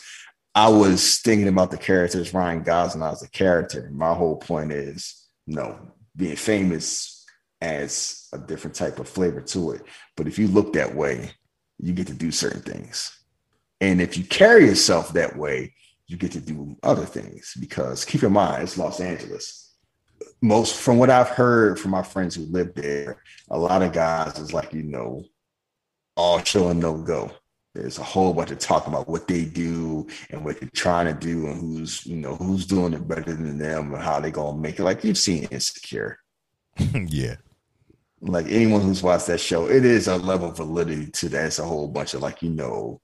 I 0.54 0.68
was 0.68 1.20
thinking 1.20 1.48
about 1.48 1.70
the 1.70 1.78
characters 1.78 2.34
Ryan 2.34 2.62
Gosling 2.62 3.02
as 3.02 3.22
a 3.22 3.30
character. 3.30 3.88
My 3.90 4.12
whole 4.12 4.36
point 4.36 4.72
is, 4.72 5.26
no, 5.46 5.78
being 6.14 6.36
famous 6.36 7.24
adds 7.62 8.28
a 8.34 8.38
different 8.38 8.76
type 8.76 8.98
of 8.98 9.08
flavor 9.08 9.40
to 9.40 9.70
it. 9.70 9.82
But 10.18 10.26
if 10.26 10.38
you 10.38 10.48
look 10.48 10.74
that 10.74 10.94
way, 10.94 11.30
you 11.82 11.92
get 11.92 12.06
to 12.06 12.14
do 12.14 12.30
certain 12.30 12.62
things. 12.62 13.18
And 13.80 14.00
if 14.00 14.16
you 14.16 14.24
carry 14.24 14.66
yourself 14.66 15.12
that 15.12 15.36
way, 15.36 15.74
you 16.06 16.16
get 16.16 16.32
to 16.32 16.40
do 16.40 16.76
other 16.82 17.04
things 17.04 17.54
because 17.58 18.04
keep 18.04 18.22
in 18.22 18.32
mind, 18.32 18.62
it's 18.62 18.78
Los 18.78 19.00
Angeles. 19.00 19.74
Most 20.40 20.76
from 20.76 20.98
what 20.98 21.10
I've 21.10 21.28
heard 21.28 21.78
from 21.78 21.90
my 21.90 22.02
friends 22.02 22.36
who 22.36 22.44
live 22.44 22.74
there, 22.74 23.22
a 23.50 23.58
lot 23.58 23.82
of 23.82 23.92
guys 23.92 24.38
is 24.38 24.52
like, 24.52 24.72
you 24.72 24.84
know, 24.84 25.24
all 26.16 26.42
show 26.44 26.68
and 26.68 26.80
no 26.80 26.98
go. 26.98 27.30
There's 27.74 27.98
a 27.98 28.04
whole 28.04 28.34
bunch 28.34 28.50
of 28.50 28.58
talk 28.58 28.86
about 28.86 29.08
what 29.08 29.26
they 29.26 29.44
do 29.44 30.06
and 30.30 30.44
what 30.44 30.60
they're 30.60 30.68
trying 30.74 31.06
to 31.06 31.14
do 31.14 31.46
and 31.46 31.58
who's, 31.58 32.04
you 32.04 32.16
know, 32.16 32.36
who's 32.36 32.66
doing 32.66 32.92
it 32.92 33.08
better 33.08 33.32
than 33.32 33.58
them 33.58 33.94
and 33.94 34.02
how 34.02 34.20
they're 34.20 34.30
gonna 34.30 34.58
make 34.58 34.78
it. 34.78 34.84
Like 34.84 35.02
you've 35.02 35.18
seen 35.18 35.44
Insecure. 35.44 36.18
yeah. 36.94 37.36
Like 38.24 38.46
anyone 38.48 38.82
who's 38.82 39.02
watched 39.02 39.26
that 39.26 39.40
show, 39.40 39.68
it 39.68 39.84
is 39.84 40.06
a 40.06 40.16
level 40.16 40.50
of 40.50 40.56
validity 40.56 41.10
to 41.10 41.28
that. 41.30 41.46
It's 41.46 41.58
a 41.58 41.64
whole 41.64 41.88
bunch 41.88 42.14
of 42.14 42.22
like, 42.22 42.40
you 42.40 42.50
know, 42.50 43.00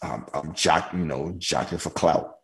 I'm, 0.00 0.24
I'm 0.32 0.54
jock, 0.54 0.92
you 0.92 1.04
know, 1.04 1.34
jockeying 1.36 1.80
for 1.80 1.90
clout. 1.90 2.36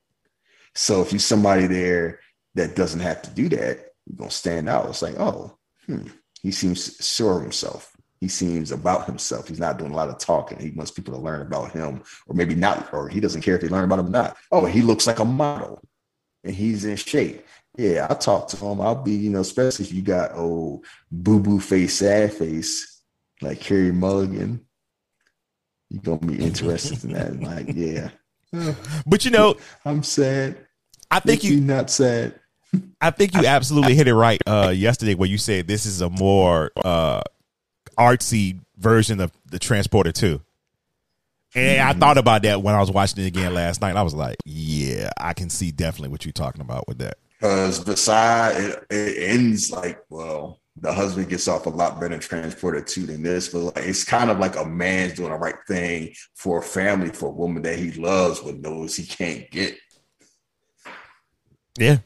So 0.75 1.01
if 1.01 1.13
you're 1.13 1.21
somebody 1.21 1.67
there 1.67 2.21
that 2.55 2.75
doesn't 2.75 3.01
have 3.01 3.23
to 3.23 3.31
do 3.31 3.49
that, 3.51 3.79
you're 4.07 4.17
gonna 4.17 4.31
stand 4.31 4.69
out. 4.69 4.89
It's 4.89 5.03
like, 5.03 5.19
oh, 5.19 5.57
hmm, 5.87 6.09
he 6.43 6.51
seems 6.51 6.97
sure 7.01 7.37
of 7.37 7.43
himself. 7.43 7.93
He 8.21 8.29
seems 8.29 8.73
about 8.73 9.07
himself. 9.07 9.49
He's 9.49 9.61
not 9.61 9.79
doing 9.79 9.93
a 9.93 9.97
lot 9.97 10.09
of 10.09 10.19
talking. 10.19 10.59
He 10.59 10.71
wants 10.71 10.91
people 10.91 11.15
to 11.15 11.21
learn 11.21 11.43
about 11.43 11.73
him, 11.73 12.03
or 12.27 12.35
maybe 12.35 12.55
not, 12.55 12.93
or 12.93 13.09
he 13.09 13.21
doesn't 13.21 13.43
care 13.43 13.57
if 13.57 13.61
they 13.61 13.69
learn 13.69 13.85
about 13.85 13.99
him 13.99 14.07
or 14.07 14.11
not. 14.11 14.37
Oh, 14.51 14.65
he 14.65 14.81
looks 14.81 15.07
like 15.07 15.19
a 15.19 15.25
model 15.25 15.81
and 16.45 16.55
he's 16.55 16.85
in 16.85 16.97
shape. 16.97 17.45
Yeah, 17.77 18.07
I'll 18.09 18.17
talk 18.17 18.49
to 18.49 18.57
him. 18.57 18.81
I'll 18.81 19.03
be, 19.03 19.13
you 19.13 19.31
know, 19.31 19.41
especially 19.41 19.87
if 19.87 19.93
you 19.93 20.03
got 20.03 20.35
old 20.35 20.85
boo 21.11 21.41
boo 21.41 21.59
face, 21.59 21.99
sad 21.99 22.33
face, 22.33 23.03
like 23.41 23.61
Carey 23.61 23.93
Mulligan 23.93 24.65
you're 25.93 26.03
gonna 26.03 26.33
be 26.33 26.43
interested 26.43 27.05
in 27.05 27.13
that. 27.13 27.41
Like, 27.41 27.75
yeah. 27.75 28.09
But 29.07 29.25
you 29.25 29.31
know, 29.31 29.57
I'm 29.85 30.03
sad. 30.03 30.57
I 31.11 31.21
think 31.21 31.45
you 31.45 31.61
not 31.61 31.91
sad. 31.91 32.39
I 33.01 33.11
think 33.11 33.35
you 33.35 33.47
absolutely 33.47 33.95
hit 33.95 34.09
it 34.09 34.15
right 34.15 34.41
uh, 34.47 34.73
yesterday 34.75 35.15
where 35.15 35.29
you 35.29 35.37
said 35.37 35.69
this 35.69 35.85
is 35.85 36.01
a 36.01 36.09
more 36.09 36.71
uh, 36.83 37.23
artsy 37.99 38.61
version 38.79 39.21
of 39.21 39.33
the 39.51 39.59
Transporter 39.59 40.13
too. 40.13 40.41
And 41.55 41.83
I 41.83 41.93
thought 41.93 42.17
about 42.17 42.45
that 42.45 42.63
when 42.63 42.75
I 42.75 42.81
was 42.81 42.91
watching 42.91 43.25
it 43.25 43.27
again 43.27 43.53
last 43.53 43.83
night. 43.83 43.95
I 43.95 44.03
was 44.03 44.15
like, 44.15 44.37
yeah, 44.47 45.11
I 45.21 45.35
can 45.35 45.51
see 45.51 45.71
definitely 45.71 46.09
what 46.09 46.25
you're 46.25 46.33
talking 46.33 46.63
about 46.63 46.89
with 46.89 46.99
that. 46.99 47.19
Because 47.43 47.83
beside 47.83 48.57
it, 48.57 48.87
it 48.89 49.31
ends 49.31 49.73
like, 49.73 49.99
well, 50.09 50.61
the 50.77 50.93
husband 50.93 51.29
gets 51.29 51.49
off 51.49 51.67
a 51.67 51.71
lot 51.71 51.99
better 51.99 52.15
in 52.15 52.21
Transporter 52.21 52.81
2 52.81 53.07
than 53.07 53.25
this, 53.25 53.49
but 53.49 53.75
like, 53.75 53.85
it's 53.85 54.05
kind 54.05 54.31
of 54.31 54.39
like 54.39 54.55
a 54.55 54.65
man's 54.65 55.15
doing 55.15 55.31
the 55.31 55.37
right 55.37 55.57
thing 55.67 56.15
for 56.37 56.61
a 56.61 56.63
family, 56.63 57.09
for 57.09 57.31
a 57.31 57.33
woman 57.33 57.63
that 57.63 57.81
he 57.81 57.91
loves, 57.95 58.39
but 58.39 58.61
knows 58.61 58.95
he 58.95 59.05
can't 59.05 59.51
get. 59.51 59.77
Yeah. 61.77 61.99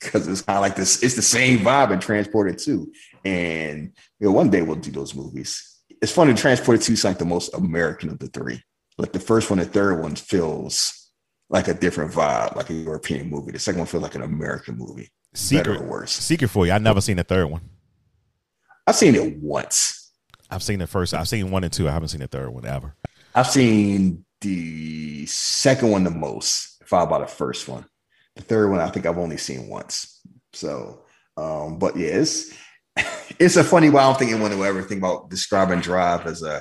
Because 0.00 0.26
it's 0.26 0.42
kind 0.42 0.56
of 0.56 0.62
like 0.62 0.74
this, 0.74 1.04
it's 1.04 1.14
the 1.14 1.22
same 1.22 1.60
vibe 1.60 1.92
in 1.92 2.00
Transporter 2.00 2.54
2. 2.54 2.92
And 3.24 3.92
you 4.18 4.26
know, 4.26 4.32
one 4.32 4.50
day 4.50 4.62
we'll 4.62 4.74
do 4.74 4.90
those 4.90 5.14
movies. 5.14 5.78
It's 6.02 6.10
funny, 6.10 6.34
Transporter 6.34 6.82
2 6.82 6.94
is 6.94 7.04
like 7.04 7.18
the 7.18 7.24
most 7.24 7.54
American 7.54 8.08
of 8.08 8.18
the 8.18 8.26
three. 8.26 8.60
Like 8.98 9.12
the 9.12 9.20
first 9.20 9.48
one, 9.48 9.60
the 9.60 9.64
third 9.64 10.02
one 10.02 10.16
feels 10.16 11.03
like 11.54 11.68
a 11.68 11.74
different 11.74 12.10
vibe, 12.10 12.56
like 12.56 12.68
a 12.68 12.74
European 12.74 13.30
movie. 13.30 13.52
The 13.52 13.60
second 13.60 13.78
one 13.78 13.86
feels 13.86 14.02
like 14.02 14.16
an 14.16 14.22
American 14.22 14.76
movie 14.76 15.08
secret 15.34 15.84
worse. 15.84 16.10
Secret 16.10 16.48
for 16.48 16.66
you. 16.66 16.72
I've 16.72 16.82
never 16.82 17.00
seen 17.00 17.16
the 17.16 17.22
third 17.22 17.46
one. 17.46 17.60
I've 18.88 18.96
seen 18.96 19.14
it 19.14 19.36
once. 19.36 20.12
I've 20.50 20.64
seen 20.64 20.80
the 20.80 20.88
first. 20.88 21.14
I've 21.14 21.28
seen 21.28 21.52
one 21.52 21.62
and 21.62 21.72
two. 21.72 21.88
I 21.88 21.92
haven't 21.92 22.08
seen 22.08 22.22
the 22.22 22.26
third 22.26 22.50
one 22.50 22.66
ever. 22.66 22.96
I've 23.36 23.46
seen 23.46 24.24
the 24.40 25.26
second 25.26 25.92
one 25.92 26.02
the 26.02 26.10
most, 26.10 26.82
followed 26.86 27.10
by 27.10 27.20
the 27.20 27.26
first 27.26 27.68
one. 27.68 27.86
The 28.34 28.42
third 28.42 28.70
one, 28.72 28.80
I 28.80 28.90
think 28.90 29.06
I've 29.06 29.18
only 29.18 29.36
seen 29.36 29.68
once. 29.68 30.20
So, 30.52 31.04
um, 31.36 31.78
but 31.78 31.96
yeah, 31.96 32.16
it's 32.16 32.52
it's 33.38 33.56
a 33.56 33.62
funny. 33.62 33.90
Well, 33.90 34.04
I 34.04 34.10
don't 34.10 34.18
think 34.18 34.32
anyone 34.32 34.50
will 34.50 34.64
ever 34.64 34.82
think 34.82 34.98
about 34.98 35.30
describing 35.30 35.78
Drive 35.78 36.26
as 36.26 36.42
a 36.42 36.60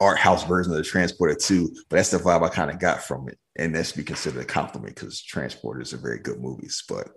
art 0.00 0.18
house 0.18 0.42
version 0.42 0.72
of 0.72 0.78
the 0.78 0.84
Transporter 0.84 1.36
2, 1.36 1.70
but 1.88 1.96
that's 1.96 2.10
the 2.10 2.18
vibe 2.18 2.42
I 2.42 2.48
kind 2.48 2.72
of 2.72 2.80
got 2.80 3.04
from 3.04 3.28
it. 3.28 3.38
And 3.56 3.74
that's 3.74 3.92
to 3.92 3.98
be 3.98 4.04
considered 4.04 4.42
a 4.42 4.46
compliment 4.46 4.94
because 4.94 5.22
Transporters 5.22 5.92
are 5.92 5.98
very 5.98 6.18
good 6.18 6.40
movies. 6.40 6.82
But 6.88 7.08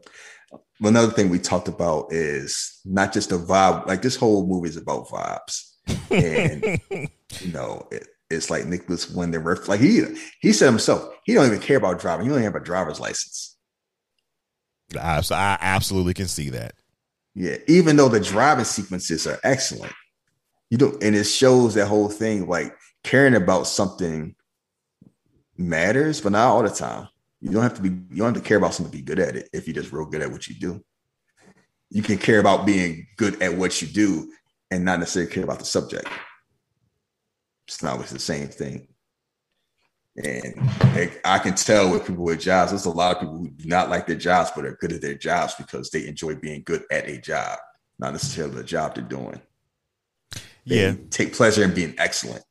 another 0.82 1.12
thing 1.12 1.30
we 1.30 1.40
talked 1.40 1.68
about 1.68 2.08
is 2.12 2.82
not 2.84 3.14
just 3.14 3.32
a 3.32 3.38
vibe. 3.38 3.88
Like 3.88 4.02
this 4.02 4.16
whole 4.16 4.46
movie 4.46 4.70
is 4.70 4.78
about 4.78 5.08
vibes, 5.08 5.62
and 6.12 6.82
you 7.40 7.54
know, 7.54 7.88
it, 7.92 8.08
it's 8.30 8.50
like 8.50 8.66
Nicolas 8.66 9.06
Refn 9.06 9.68
like 9.68 9.80
he 9.80 10.04
he 10.42 10.52
said 10.52 10.68
himself, 10.68 11.08
he 11.24 11.34
don't 11.34 11.48
even 11.48 11.60
care 11.60 11.78
about 11.78 12.00
driving. 12.00 12.26
He 12.26 12.30
don't 12.30 12.40
even 12.40 12.52
have 12.52 12.62
a 12.62 12.66
driver's 12.66 13.00
license. 13.00 13.56
I, 14.96 15.22
I 15.32 15.58
absolutely 15.62 16.14
can 16.14 16.28
see 16.28 16.50
that. 16.50 16.74
Yeah, 17.34 17.58
even 17.68 17.98
though 17.98 18.08
the 18.08 18.20
driving 18.20 18.66
sequences 18.66 19.28
are 19.28 19.40
excellent, 19.44 19.94
you 20.70 20.78
don't, 20.78 21.02
and 21.04 21.16
it 21.16 21.26
shows 21.26 21.74
that 21.74 21.88
whole 21.88 22.10
thing 22.10 22.48
like 22.48 22.74
caring 23.04 23.36
about 23.36 23.68
something 23.68 24.36
matters, 25.58 26.22
but 26.22 26.32
not 26.32 26.48
all 26.48 26.64
the 26.64 26.70
time. 26.70 27.08
You 27.42 27.52
don't 27.52 27.64
have 27.64 27.76
to 27.76 27.82
be, 27.82 27.90
you 27.90 28.18
don't 28.18 28.34
have 28.34 28.44
to 28.44 28.48
care 28.48 28.58
about 28.58 28.74
something 28.74 28.92
to 28.92 28.98
be 28.98 29.04
good 29.04 29.20
at 29.20 29.36
it 29.36 29.50
if 29.54 29.68
you're 29.68 29.76
just 29.76 29.92
real 29.92 30.06
good 30.06 30.22
at 30.22 30.32
what 30.32 30.48
you 30.48 30.56
do. 30.56 30.84
You 31.90 32.02
can 32.02 32.18
care 32.18 32.40
about 32.40 32.66
being 32.66 33.08
good 33.18 33.42
at 33.42 33.56
what 33.56 33.82
you 33.82 33.88
do 33.88 34.32
and 34.72 34.84
not 34.84 35.00
necessarily 35.00 35.32
care 35.32 35.44
about 35.44 35.60
the 35.60 35.66
subject. 35.66 36.08
It's 37.68 37.84
not 37.84 37.94
always 37.94 38.10
the 38.10 38.20
same 38.20 38.48
thing. 38.48 38.88
And 40.24 40.56
I 41.26 41.40
can 41.40 41.56
tell 41.56 41.92
with 41.92 42.08
people 42.08 42.24
with 42.24 42.40
jobs, 42.40 42.72
there's 42.72 42.86
a 42.86 42.90
lot 42.90 43.16
of 43.16 43.22
people 43.22 43.38
who 43.38 43.50
do 43.50 43.68
not 43.68 43.90
like 43.90 44.08
their 44.08 44.16
jobs, 44.16 44.52
but 44.56 44.66
are 44.66 44.78
good 44.80 44.94
at 44.94 45.02
their 45.02 45.16
jobs 45.16 45.56
because 45.56 45.90
they 45.90 46.08
enjoy 46.08 46.36
being 46.36 46.64
good 46.66 46.84
at 46.90 47.08
a 47.10 47.20
job, 47.20 47.60
not 48.00 48.14
necessarily 48.14 48.56
the 48.56 48.64
job 48.64 48.96
they're 48.96 49.04
doing. 49.04 49.42
They 50.66 50.82
yeah. 50.82 50.96
Take 51.10 51.34
pleasure 51.34 51.64
in 51.64 51.74
being 51.74 51.96
excellent. 51.98 52.44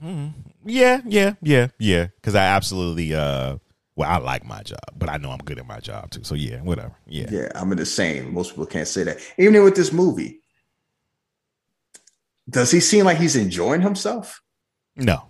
I, 0.00 0.04
hmm 0.04 0.28
yeah, 0.64 1.00
yeah, 1.06 1.34
yeah, 1.42 1.68
yeah. 1.78 2.06
Because 2.16 2.34
I 2.34 2.44
absolutely, 2.44 3.14
uh, 3.14 3.56
well, 3.96 4.10
I 4.10 4.18
like 4.18 4.44
my 4.44 4.62
job, 4.62 4.78
but 4.96 5.08
I 5.08 5.16
know 5.16 5.30
I'm 5.30 5.38
good 5.38 5.58
at 5.58 5.66
my 5.66 5.80
job 5.80 6.10
too. 6.10 6.22
So 6.22 6.34
yeah, 6.34 6.60
whatever. 6.60 6.94
Yeah, 7.06 7.28
yeah. 7.30 7.48
I'm 7.54 7.72
in 7.72 7.78
the 7.78 7.86
same. 7.86 8.34
Most 8.34 8.50
people 8.50 8.66
can't 8.66 8.88
say 8.88 9.04
that. 9.04 9.18
Even 9.38 9.62
with 9.64 9.76
this 9.76 9.92
movie, 9.92 10.42
does 12.48 12.70
he 12.70 12.80
seem 12.80 13.04
like 13.04 13.18
he's 13.18 13.36
enjoying 13.36 13.80
himself? 13.80 14.42
No, 14.96 15.24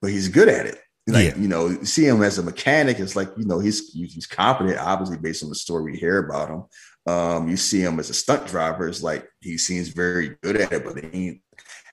but 0.00 0.10
he's 0.10 0.28
good 0.28 0.48
at 0.48 0.66
it. 0.66 0.80
Like, 1.06 1.28
yeah. 1.28 1.36
you 1.38 1.48
know, 1.48 1.82
see 1.84 2.06
him 2.06 2.22
as 2.22 2.38
a 2.38 2.42
mechanic. 2.42 2.98
It's 2.98 3.16
like 3.16 3.30
you 3.36 3.46
know 3.46 3.58
he's 3.58 3.90
he's 3.92 4.26
competent, 4.26 4.78
obviously 4.78 5.16
based 5.16 5.42
on 5.42 5.48
the 5.48 5.54
story 5.54 5.92
we 5.92 5.98
hear 5.98 6.18
about 6.18 6.50
him. 6.50 6.64
Um, 7.12 7.48
you 7.48 7.56
see 7.56 7.80
him 7.80 7.98
as 7.98 8.10
a 8.10 8.14
stunt 8.14 8.46
driver. 8.46 8.86
It's 8.86 9.02
like 9.02 9.26
he 9.40 9.56
seems 9.56 9.88
very 9.88 10.36
good 10.42 10.56
at 10.56 10.72
it, 10.72 10.84
but 10.84 10.98
he 10.98 11.28
ain't 11.28 11.40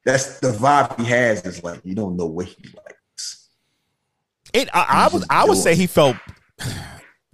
that's 0.06 0.40
the 0.40 0.52
vibe 0.52 1.00
he 1.00 1.06
has. 1.06 1.46
Is 1.46 1.64
like 1.64 1.82
you 1.84 1.96
don't 1.96 2.16
know 2.16 2.28
what 2.28 2.46
he 2.46 2.64
likes. 2.76 3.50
It. 4.54 4.70
I, 4.74 5.08
I 5.10 5.14
would. 5.14 5.24
I 5.30 5.46
would 5.46 5.58
say 5.58 5.76
he 5.76 5.88
felt. 5.88 6.16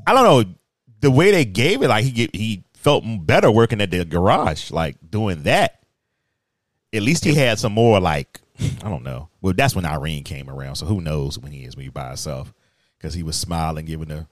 I 0.07 0.13
don't 0.13 0.23
know 0.23 0.53
the 1.01 1.11
way 1.11 1.31
they 1.31 1.45
gave 1.45 1.83
it. 1.83 1.89
Like 1.89 2.05
he 2.05 2.29
he 2.33 2.63
felt 2.73 3.03
better 3.05 3.51
working 3.51 3.81
at 3.81 3.91
the 3.91 4.05
garage, 4.05 4.71
like 4.71 4.97
doing 5.07 5.43
that. 5.43 5.83
At 6.93 7.03
least 7.03 7.23
he 7.23 7.35
had 7.35 7.59
some 7.59 7.73
more 7.73 7.99
like 7.99 8.39
I 8.83 8.89
don't 8.89 9.03
know. 9.03 9.29
Well, 9.41 9.53
that's 9.55 9.75
when 9.75 9.85
Irene 9.85 10.23
came 10.23 10.49
around. 10.49 10.75
So 10.75 10.85
who 10.85 11.01
knows 11.01 11.37
when 11.37 11.51
he 11.51 11.65
is 11.65 11.75
when 11.75 11.83
he 11.83 11.89
by 11.89 12.07
himself 12.07 12.53
because 12.97 13.13
he 13.13 13.23
was 13.23 13.35
smiling, 13.35 13.85
giving 13.85 14.09
the 14.09 14.27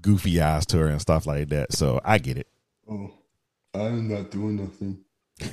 goofy 0.00 0.40
eyes 0.40 0.66
to 0.66 0.78
her 0.78 0.88
and 0.88 1.00
stuff 1.00 1.26
like 1.26 1.48
that. 1.48 1.72
So 1.72 2.00
I 2.04 2.18
get 2.18 2.38
it. 2.38 2.48
Oh, 2.90 3.10
I'm 3.74 4.08
not 4.08 4.30
doing 4.30 4.56
nothing. 4.56 4.98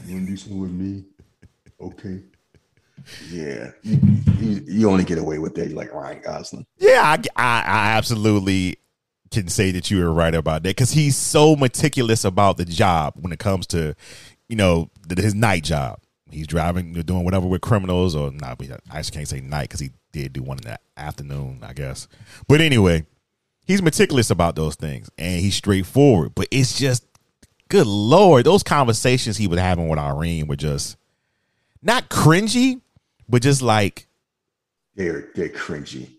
You 0.07 0.15
want 0.15 0.25
to 0.25 0.31
do 0.31 0.37
something 0.37 0.61
with 0.61 0.71
me? 0.71 1.03
Okay. 1.79 2.21
Yeah, 3.29 3.71
you, 3.83 3.99
you, 4.39 4.61
you, 4.65 4.89
only 4.89 5.03
get 5.03 5.17
away 5.17 5.37
with 5.37 5.53
that. 5.55 5.69
You 5.69 5.75
like 5.75 5.93
Ryan 5.93 6.21
Gosling. 6.23 6.65
Yeah, 6.77 7.01
I, 7.03 7.21
I, 7.35 7.61
I 7.61 7.87
absolutely 7.97 8.77
can 9.31 9.47
say 9.47 9.71
that 9.71 9.91
you 9.91 9.99
were 9.99 10.11
right 10.11 10.33
about 10.33 10.63
that 10.63 10.69
because 10.69 10.91
he's 10.91 11.15
so 11.15 11.55
meticulous 11.55 12.23
about 12.23 12.57
the 12.57 12.65
job 12.65 13.13
when 13.17 13.31
it 13.31 13.39
comes 13.39 13.67
to, 13.67 13.95
you 14.47 14.55
know, 14.55 14.89
his 15.15 15.35
night 15.35 15.63
job. 15.63 15.99
He's 16.31 16.47
driving, 16.47 16.93
doing 16.93 17.23
whatever 17.23 17.45
with 17.45 17.61
criminals, 17.61 18.15
or 18.15 18.31
not. 18.31 18.59
I 18.91 18.97
just 18.97 19.13
can't 19.13 19.27
say 19.27 19.41
night 19.41 19.69
because 19.69 19.79
he 19.79 19.91
did 20.11 20.33
do 20.33 20.41
one 20.41 20.57
in 20.57 20.63
the 20.63 20.79
afternoon, 20.97 21.59
I 21.61 21.73
guess. 21.73 22.07
But 22.47 22.61
anyway, 22.61 23.05
he's 23.65 23.81
meticulous 23.81 24.31
about 24.31 24.55
those 24.55 24.75
things 24.75 25.09
and 25.17 25.39
he's 25.39 25.55
straightforward. 25.55 26.33
But 26.33 26.47
it's 26.51 26.77
just, 26.77 27.05
good 27.69 27.87
lord, 27.87 28.45
those 28.45 28.63
conversations 28.63 29.37
he 29.37 29.47
was 29.47 29.59
having 29.59 29.87
with 29.87 29.99
Irene 29.99 30.47
were 30.47 30.55
just 30.55 30.97
not 31.85 32.09
cringy, 32.09 32.81
but 33.29 33.41
just 33.41 33.61
like 33.61 34.07
they're 34.95 35.29
they're 35.35 35.49
cringy. 35.49 36.09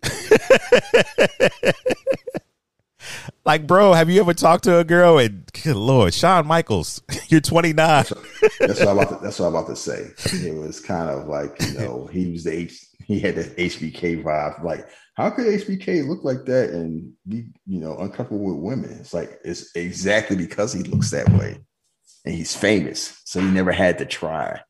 like, 3.45 3.67
bro, 3.67 3.93
have 3.93 4.09
you 4.09 4.21
ever 4.21 4.33
talked 4.33 4.65
to 4.65 4.79
a 4.79 4.85
girl 4.85 5.19
and 5.19 5.51
good 5.65 5.77
lord, 5.77 6.15
Shawn 6.15 6.47
Michaels, 6.47 7.03
you're 7.29 7.41
29. 7.41 7.77
That's 7.77 8.11
what, 8.81 8.89
I'm 8.89 8.99
about 8.99 9.09
to, 9.09 9.19
that's 9.23 9.41
what 9.41 9.47
I'm 9.47 9.55
about 9.55 9.67
to 9.69 9.77
say. 9.77 10.13
It 10.47 10.55
was 10.55 10.81
kind 10.81 11.11
of 11.11 11.27
like 11.27 11.61
you 11.61 11.79
know 11.79 12.07
he 12.13 12.31
was 12.31 12.45
the 12.45 12.53
H, 12.53 12.87
he 13.05 13.19
had 13.19 13.35
the 13.35 13.45
HBK 13.45 14.23
vibe. 14.23 14.63
Like, 14.63 14.87
how 15.15 15.31
could 15.31 15.47
HBK 15.47 16.07
look 16.07 16.23
like 16.23 16.45
that 16.45 16.71
and 16.71 17.13
be 17.27 17.49
you 17.67 17.81
know 17.81 17.97
uncomfortable 17.99 18.55
with 18.55 18.63
women? 18.63 18.97
It's 19.01 19.13
like 19.13 19.41
it's 19.45 19.75
exactly 19.75 20.37
because 20.37 20.73
he 20.73 20.85
looks 20.85 21.11
that 21.11 21.29
way, 21.31 21.59
and 22.25 22.35
he's 22.35 22.55
famous, 22.55 23.21
so 23.25 23.41
he 23.41 23.51
never 23.51 23.73
had 23.73 23.99
to 23.99 24.07
try. 24.07 24.61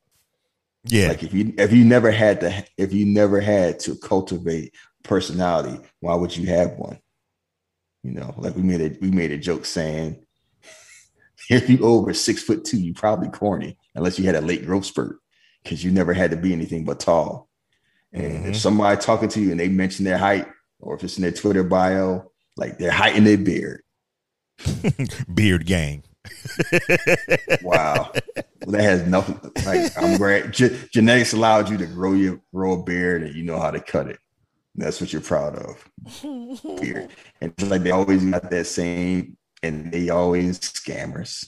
Yeah. 0.88 1.08
Like 1.08 1.22
if 1.22 1.34
you 1.34 1.52
if 1.58 1.72
you 1.72 1.84
never 1.84 2.10
had 2.10 2.40
to 2.40 2.64
if 2.76 2.92
you 2.92 3.06
never 3.06 3.40
had 3.40 3.78
to 3.80 3.96
cultivate 3.96 4.74
personality, 5.02 5.80
why 6.00 6.14
would 6.14 6.36
you 6.36 6.46
have 6.46 6.72
one? 6.72 6.98
You 8.02 8.12
know, 8.12 8.34
like 8.36 8.54
we 8.54 8.62
made 8.62 8.80
a 8.80 8.96
we 9.00 9.10
made 9.10 9.32
a 9.32 9.38
joke 9.38 9.64
saying 9.64 10.24
if 11.50 11.68
you 11.68 11.80
over 11.80 12.14
six 12.14 12.42
foot 12.42 12.64
two, 12.64 12.78
you 12.78 12.94
probably 12.94 13.28
corny 13.28 13.78
unless 13.94 14.18
you 14.18 14.26
had 14.26 14.36
a 14.36 14.40
late 14.40 14.64
growth 14.64 14.86
spurt 14.86 15.18
because 15.62 15.82
you 15.82 15.90
never 15.90 16.12
had 16.12 16.30
to 16.30 16.36
be 16.36 16.52
anything 16.52 16.84
but 16.84 17.00
tall. 17.00 17.48
And 18.12 18.32
mm-hmm. 18.32 18.50
if 18.50 18.56
somebody 18.56 19.00
talking 19.00 19.28
to 19.30 19.40
you 19.40 19.50
and 19.50 19.58
they 19.58 19.68
mention 19.68 20.04
their 20.04 20.18
height, 20.18 20.46
or 20.78 20.94
if 20.94 21.02
it's 21.02 21.16
in 21.16 21.22
their 21.22 21.32
Twitter 21.32 21.64
bio, 21.64 22.30
like 22.56 22.80
height 22.80 23.16
and 23.16 23.26
their 23.26 23.36
beard, 23.36 23.82
beard 25.34 25.66
gang 25.66 26.04
wow. 27.62 28.12
Well, 28.12 28.72
that 28.72 28.82
has 28.82 29.06
nothing. 29.06 29.38
Like 29.64 29.92
I'm. 29.96 30.50
Ge- 30.50 30.90
genetics 30.90 31.32
allowed 31.32 31.70
you 31.70 31.76
to 31.78 31.86
grow 31.86 32.12
your 32.12 32.40
grow 32.52 32.80
a 32.80 32.82
beard, 32.82 33.22
and 33.22 33.34
you 33.34 33.44
know 33.44 33.58
how 33.60 33.70
to 33.70 33.80
cut 33.80 34.08
it. 34.08 34.18
That's 34.74 35.00
what 35.00 35.12
you're 35.12 35.22
proud 35.22 35.56
of. 35.56 35.90
Beard. 36.80 37.10
And 37.40 37.52
it's 37.58 37.68
like 37.68 37.82
they 37.82 37.90
always 37.90 38.24
got 38.24 38.50
that 38.50 38.66
same, 38.66 39.36
and 39.62 39.92
they 39.92 40.08
always 40.08 40.58
scammers. 40.58 41.46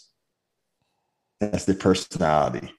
That's 1.41 1.65
their 1.65 1.77
personality. 1.77 2.71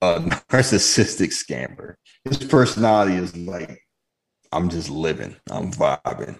A 0.00 0.20
narcissistic 0.20 1.32
scammer. 1.32 1.94
His 2.24 2.38
personality 2.38 3.14
is 3.14 3.36
like, 3.36 3.80
I'm 4.52 4.68
just 4.68 4.90
living. 4.90 5.36
I'm 5.50 5.72
vibing. 5.72 6.38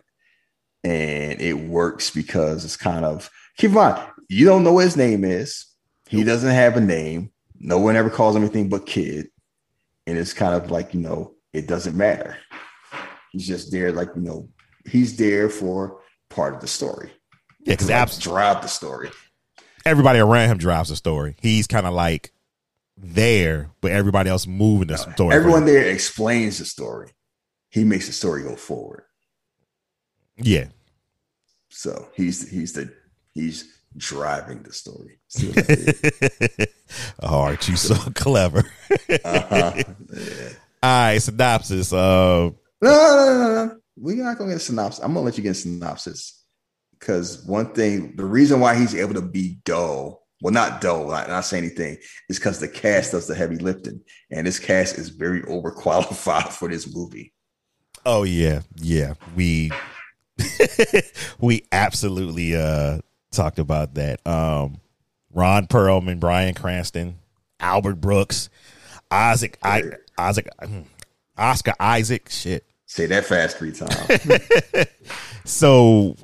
And 0.84 1.40
it 1.40 1.54
works 1.54 2.10
because 2.10 2.64
it's 2.64 2.76
kind 2.76 3.04
of 3.04 3.28
keep 3.56 3.70
in 3.70 3.76
mind, 3.76 4.06
you 4.28 4.44
don't 4.44 4.64
know 4.64 4.72
what 4.72 4.84
his 4.84 4.96
name 4.96 5.24
is. 5.24 5.66
He 6.08 6.24
doesn't 6.24 6.50
have 6.50 6.76
a 6.76 6.80
name. 6.80 7.30
No 7.58 7.78
one 7.78 7.96
ever 7.96 8.10
calls 8.10 8.36
him 8.36 8.42
anything 8.42 8.68
but 8.68 8.86
kid. 8.86 9.28
And 10.06 10.16
it's 10.16 10.32
kind 10.32 10.54
of 10.54 10.70
like, 10.70 10.94
you 10.94 11.00
know, 11.00 11.34
it 11.52 11.66
doesn't 11.66 11.96
matter. 11.96 12.36
He's 13.32 13.46
just 13.46 13.72
there, 13.72 13.92
like, 13.92 14.10
you 14.14 14.22
know, 14.22 14.48
he's 14.88 15.16
there 15.16 15.48
for 15.48 16.00
part 16.30 16.54
of 16.54 16.60
the 16.60 16.68
story. 16.68 17.10
Yeah, 17.60 17.74
because 17.74 17.88
apps 17.88 18.20
drive 18.20 18.62
the 18.62 18.68
story. 18.68 19.10
Everybody 19.84 20.20
around 20.20 20.50
him 20.50 20.58
drives 20.58 20.90
the 20.90 20.96
story. 20.96 21.36
He's 21.40 21.66
kind 21.66 21.86
of 21.86 21.94
like 21.94 22.32
there, 22.96 23.70
but 23.80 23.90
everybody 23.90 24.30
else 24.30 24.46
moving 24.46 24.88
the 24.88 24.96
story. 24.96 25.34
Everyone 25.34 25.64
there 25.64 25.84
explains 25.84 26.58
the 26.58 26.64
story. 26.64 27.10
He 27.70 27.84
makes 27.84 28.06
the 28.06 28.12
story 28.12 28.42
go 28.42 28.56
forward. 28.56 29.02
Yeah. 30.36 30.68
So 31.68 32.08
he's 32.14 32.48
he's 32.48 32.72
the 32.72 32.92
he's 33.34 33.75
driving 33.96 34.62
the 34.62 34.72
story. 34.72 35.18
oh, 37.22 37.40
aren't 37.40 37.68
you 37.68 37.76
so 37.76 37.94
clever? 38.14 38.64
uh-huh. 39.24 39.72
yeah. 39.76 39.82
All 40.82 41.00
right, 41.00 41.18
synopsis. 41.18 41.92
Uh, 41.92 42.50
no, 42.80 42.90
no, 42.90 42.90
no, 42.92 43.64
no, 43.66 43.76
We're 43.96 44.22
not 44.22 44.38
gonna 44.38 44.50
get 44.50 44.58
a 44.58 44.60
synopsis. 44.60 45.02
I'm 45.02 45.14
gonna 45.14 45.24
let 45.24 45.36
you 45.36 45.42
get 45.42 45.50
a 45.50 45.54
synopsis 45.54 46.44
because 46.98 47.44
one 47.46 47.72
thing, 47.72 48.14
the 48.16 48.24
reason 48.24 48.60
why 48.60 48.76
he's 48.76 48.94
able 48.94 49.14
to 49.14 49.22
be 49.22 49.58
dull, 49.64 50.22
well, 50.42 50.52
not 50.52 50.80
dull, 50.80 51.08
not, 51.08 51.28
not 51.28 51.44
say 51.44 51.58
anything, 51.58 51.96
is 52.28 52.38
because 52.38 52.60
the 52.60 52.68
cast 52.68 53.12
does 53.12 53.26
the 53.26 53.34
heavy 53.34 53.56
lifting, 53.56 54.00
and 54.30 54.46
this 54.46 54.58
cast 54.58 54.98
is 54.98 55.08
very 55.08 55.42
overqualified 55.42 56.52
for 56.52 56.68
this 56.68 56.94
movie. 56.94 57.32
Oh 58.04 58.22
yeah, 58.22 58.60
yeah. 58.76 59.14
We 59.34 59.72
we 61.40 61.66
absolutely 61.72 62.54
uh 62.54 62.98
talked 63.30 63.58
about 63.58 63.94
that. 63.94 64.26
Um, 64.26 64.80
Ron 65.32 65.66
Perlman, 65.66 66.18
Bryan 66.18 66.54
Cranston, 66.54 67.18
Albert 67.60 68.00
Brooks, 68.00 68.48
Isaac, 69.10 69.58
I, 69.62 69.82
Isaac, 70.18 70.48
hmm, 70.62 70.82
Oscar 71.36 71.74
Isaac. 71.78 72.28
Shit. 72.30 72.64
Say 72.86 73.06
that 73.06 73.24
fast 73.24 73.58
three 73.58 73.72
times. 73.72 74.86
so, 75.44 76.16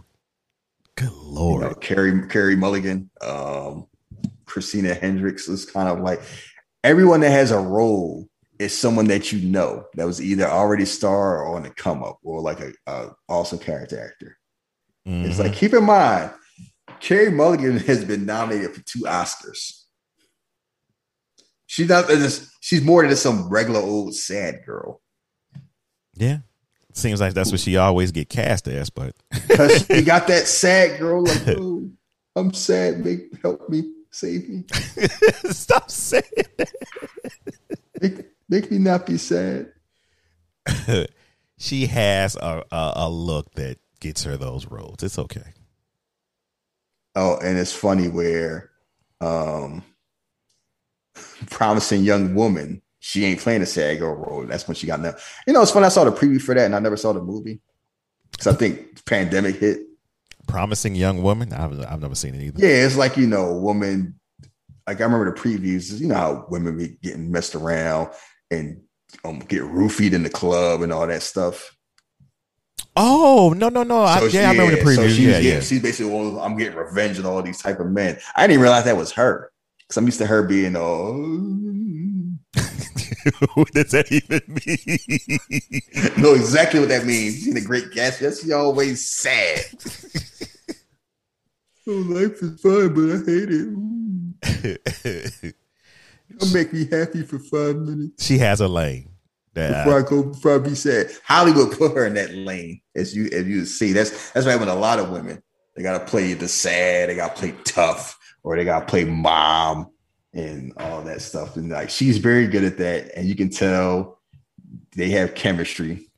good 0.96 1.12
lord, 1.12 1.62
you 1.62 1.68
know, 1.68 1.74
Carey 1.74 2.28
Carey 2.28 2.56
Mulligan, 2.56 3.10
um, 3.20 3.86
Christina 4.46 4.94
Hendricks 4.94 5.48
is 5.48 5.64
kind 5.66 5.88
of 5.88 6.00
like 6.00 6.22
everyone 6.84 7.20
that 7.20 7.30
has 7.30 7.50
a 7.50 7.58
role 7.58 8.28
is 8.58 8.76
someone 8.76 9.06
that 9.08 9.32
you 9.32 9.40
know 9.48 9.84
that 9.94 10.06
was 10.06 10.22
either 10.22 10.46
already 10.46 10.84
star 10.84 11.42
or 11.42 11.56
on 11.56 11.64
the 11.64 11.70
come 11.70 12.02
up 12.02 12.18
or 12.22 12.40
like 12.40 12.60
a, 12.60 12.72
a 12.86 13.08
awesome 13.28 13.58
character 13.58 14.00
actor. 14.00 14.38
Mm-hmm. 15.06 15.28
It's 15.28 15.38
like 15.38 15.52
keep 15.52 15.74
in 15.74 15.84
mind 15.84 16.30
Carey 17.02 17.32
Mulligan 17.32 17.78
has 17.78 18.04
been 18.04 18.24
nominated 18.24 18.72
for 18.74 18.80
two 18.82 19.00
Oscars. 19.00 19.82
She's 21.66 21.88
not 21.88 22.06
just, 22.06 22.48
she's 22.60 22.80
more 22.80 23.02
than 23.02 23.10
just 23.10 23.24
some 23.24 23.48
regular 23.48 23.80
old 23.80 24.14
sad 24.14 24.60
girl. 24.64 25.02
Yeah. 26.14 26.38
Seems 26.92 27.20
like 27.20 27.34
that's 27.34 27.50
what 27.50 27.60
she 27.60 27.76
always 27.76 28.12
get 28.12 28.28
cast 28.28 28.68
as, 28.68 28.88
but 28.88 29.16
because 29.30 29.84
she 29.86 30.02
got 30.02 30.28
that 30.28 30.46
sad 30.46 31.00
girl, 31.00 31.24
like, 31.24 31.42
oh, 31.48 31.90
I'm 32.36 32.52
sad, 32.52 33.04
make 33.04 33.30
help 33.42 33.68
me, 33.68 33.92
save 34.12 34.48
me. 34.48 34.64
Stop 35.50 35.90
saying 35.90 36.22
that. 36.58 36.72
Make, 38.00 38.26
make 38.48 38.70
me 38.70 38.78
not 38.78 39.06
be 39.06 39.16
sad. 39.16 39.72
she 41.58 41.86
has 41.86 42.36
a, 42.36 42.62
a, 42.70 42.92
a 42.94 43.10
look 43.10 43.52
that 43.54 43.78
gets 43.98 44.22
her 44.22 44.36
those 44.36 44.66
roles. 44.66 45.02
It's 45.02 45.18
okay. 45.18 45.54
Oh, 47.14 47.38
and 47.38 47.58
it's 47.58 47.72
funny 47.72 48.08
where 48.08 48.70
um 49.20 49.82
promising 51.50 52.02
young 52.02 52.34
woman, 52.34 52.82
she 53.00 53.24
ain't 53.24 53.40
playing 53.40 53.62
a 53.62 53.66
sad 53.66 53.98
girl 53.98 54.14
role. 54.14 54.46
That's 54.46 54.66
when 54.66 54.74
she 54.74 54.86
got 54.86 55.00
now. 55.00 55.14
You 55.46 55.52
know, 55.52 55.62
it's 55.62 55.70
funny. 55.70 55.86
I 55.86 55.90
saw 55.90 56.04
the 56.04 56.12
preview 56.12 56.40
for 56.40 56.54
that 56.54 56.66
and 56.66 56.74
I 56.74 56.78
never 56.78 56.96
saw 56.96 57.12
the 57.12 57.22
movie. 57.22 57.60
Because 58.30 58.46
I 58.46 58.54
think 58.54 59.04
pandemic 59.04 59.56
hit. 59.56 59.80
Promising 60.46 60.94
young 60.94 61.22
woman? 61.22 61.52
I've, 61.52 61.78
I've 61.84 62.00
never 62.00 62.14
seen 62.14 62.34
it 62.34 62.42
either. 62.42 62.66
Yeah, 62.66 62.84
it's 62.84 62.96
like, 62.96 63.16
you 63.16 63.26
know, 63.26 63.46
a 63.46 63.58
woman, 63.58 64.18
like 64.86 65.00
I 65.00 65.04
remember 65.04 65.32
the 65.32 65.40
previews, 65.40 66.00
you 66.00 66.08
know 66.08 66.14
how 66.14 66.46
women 66.48 66.78
be 66.78 66.96
getting 67.02 67.30
messed 67.30 67.54
around 67.54 68.10
and 68.50 68.80
um, 69.24 69.40
get 69.40 69.62
roofied 69.62 70.12
in 70.12 70.22
the 70.22 70.30
club 70.30 70.82
and 70.82 70.92
all 70.92 71.06
that 71.06 71.22
stuff. 71.22 71.76
Oh 72.94 73.54
no 73.56 73.70
no 73.70 73.82
no! 73.84 74.04
So 74.06 74.26
I, 74.26 74.26
yeah, 74.26 74.48
I 74.48 74.52
remember 74.52 74.76
the 74.76 74.82
preview. 74.82 74.96
So 74.96 75.08
she's, 75.08 75.18
yeah, 75.20 75.38
yeah, 75.38 75.60
she's 75.60 75.80
basically, 75.80 76.12
well, 76.12 76.40
I'm 76.40 76.58
getting 76.58 76.76
revenge 76.76 77.18
on 77.18 77.24
all 77.24 77.42
these 77.42 77.60
type 77.60 77.80
of 77.80 77.86
men. 77.86 78.18
I 78.36 78.42
didn't 78.42 78.52
even 78.52 78.62
realize 78.62 78.84
that 78.84 78.96
was 78.96 79.12
her 79.12 79.50
because 79.78 79.96
I'm 79.96 80.04
used 80.04 80.18
to 80.18 80.26
her 80.26 80.42
being 80.42 80.76
oh. 80.76 82.32
what 83.54 83.70
does 83.72 83.92
that 83.92 84.10
even 84.10 84.42
mean? 84.66 84.98
know 86.22 86.34
exactly 86.34 86.80
what 86.80 86.90
that 86.90 87.06
means. 87.06 87.36
She's 87.42 87.54
a 87.54 87.60
great 87.66 87.92
guest. 87.92 88.20
Yes, 88.20 88.42
she 88.42 88.52
always 88.52 89.08
sad. 89.08 89.60
oh, 91.86 91.92
life 91.92 92.42
is 92.42 92.60
fun, 92.60 92.92
but 92.94 93.10
I 93.10 93.18
hate 93.24 93.48
it. 95.44 95.54
It'll 96.34 96.52
make 96.52 96.72
me 96.72 96.86
happy 96.90 97.22
for 97.22 97.38
five 97.38 97.76
minutes. 97.76 98.24
She 98.24 98.38
has 98.38 98.60
a 98.60 98.68
lane. 98.68 99.11
That, 99.54 99.84
before 99.84 100.00
I 100.00 100.08
go, 100.08 100.22
before 100.22 100.54
I 100.54 100.58
be 100.58 100.74
sad, 100.74 101.10
Hollywood 101.24 101.72
put 101.78 101.94
her 101.94 102.06
in 102.06 102.14
that 102.14 102.34
lane, 102.34 102.80
as 102.94 103.14
you 103.14 103.28
as 103.32 103.46
you 103.46 103.64
see. 103.66 103.92
That's 103.92 104.30
that's 104.30 104.46
why 104.46 104.56
when 104.56 104.68
a 104.68 104.74
lot 104.74 104.98
of 104.98 105.10
women 105.10 105.42
they 105.76 105.82
gotta 105.82 106.04
play 106.04 106.34
the 106.34 106.48
sad, 106.48 107.08
they 107.08 107.16
gotta 107.16 107.34
play 107.34 107.54
tough, 107.64 108.18
or 108.42 108.56
they 108.56 108.64
gotta 108.64 108.86
play 108.86 109.04
mom 109.04 109.90
and 110.32 110.72
all 110.78 111.02
that 111.02 111.20
stuff. 111.20 111.56
And 111.56 111.68
like 111.68 111.90
she's 111.90 112.18
very 112.18 112.46
good 112.46 112.64
at 112.64 112.78
that, 112.78 113.12
and 113.16 113.26
you 113.26 113.34
can 113.34 113.50
tell 113.50 114.20
they 114.96 115.10
have 115.10 115.34
chemistry. 115.34 116.08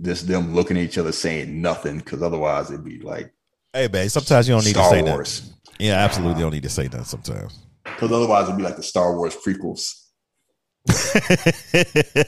Just 0.00 0.26
them 0.26 0.54
looking 0.54 0.78
at 0.78 0.84
each 0.84 0.96
other 0.96 1.12
saying 1.12 1.60
nothing, 1.60 1.98
because 1.98 2.22
otherwise 2.22 2.70
it'd 2.70 2.84
be 2.84 2.98
like 3.00 3.32
Hey, 3.76 3.88
babe. 3.88 4.08
Sometimes 4.08 4.48
you 4.48 4.54
don't 4.54 4.64
need 4.64 4.70
Star 4.70 4.90
to 4.90 4.96
say 4.96 5.02
Wars. 5.02 5.40
that. 5.40 5.84
Yeah, 5.84 5.96
absolutely. 5.96 6.38
You 6.38 6.46
don't 6.46 6.54
need 6.54 6.62
to 6.62 6.70
say 6.70 6.88
that 6.88 7.04
sometimes. 7.04 7.58
Because 7.84 8.10
otherwise, 8.10 8.44
it'd 8.44 8.56
be 8.56 8.62
like 8.62 8.76
the 8.76 8.82
Star 8.82 9.14
Wars 9.14 9.36
prequels. 9.36 10.05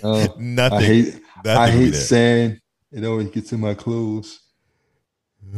Oh, 0.02 0.34
Nothing. 0.38 0.78
I 0.78 0.82
hate. 0.82 1.14
nothing 1.44 1.50
I 1.62 1.70
hate 1.70 1.94
sand. 1.94 2.60
It 2.92 3.04
always 3.04 3.28
gets 3.30 3.52
in 3.52 3.60
my 3.60 3.74
clothes. 3.74 4.40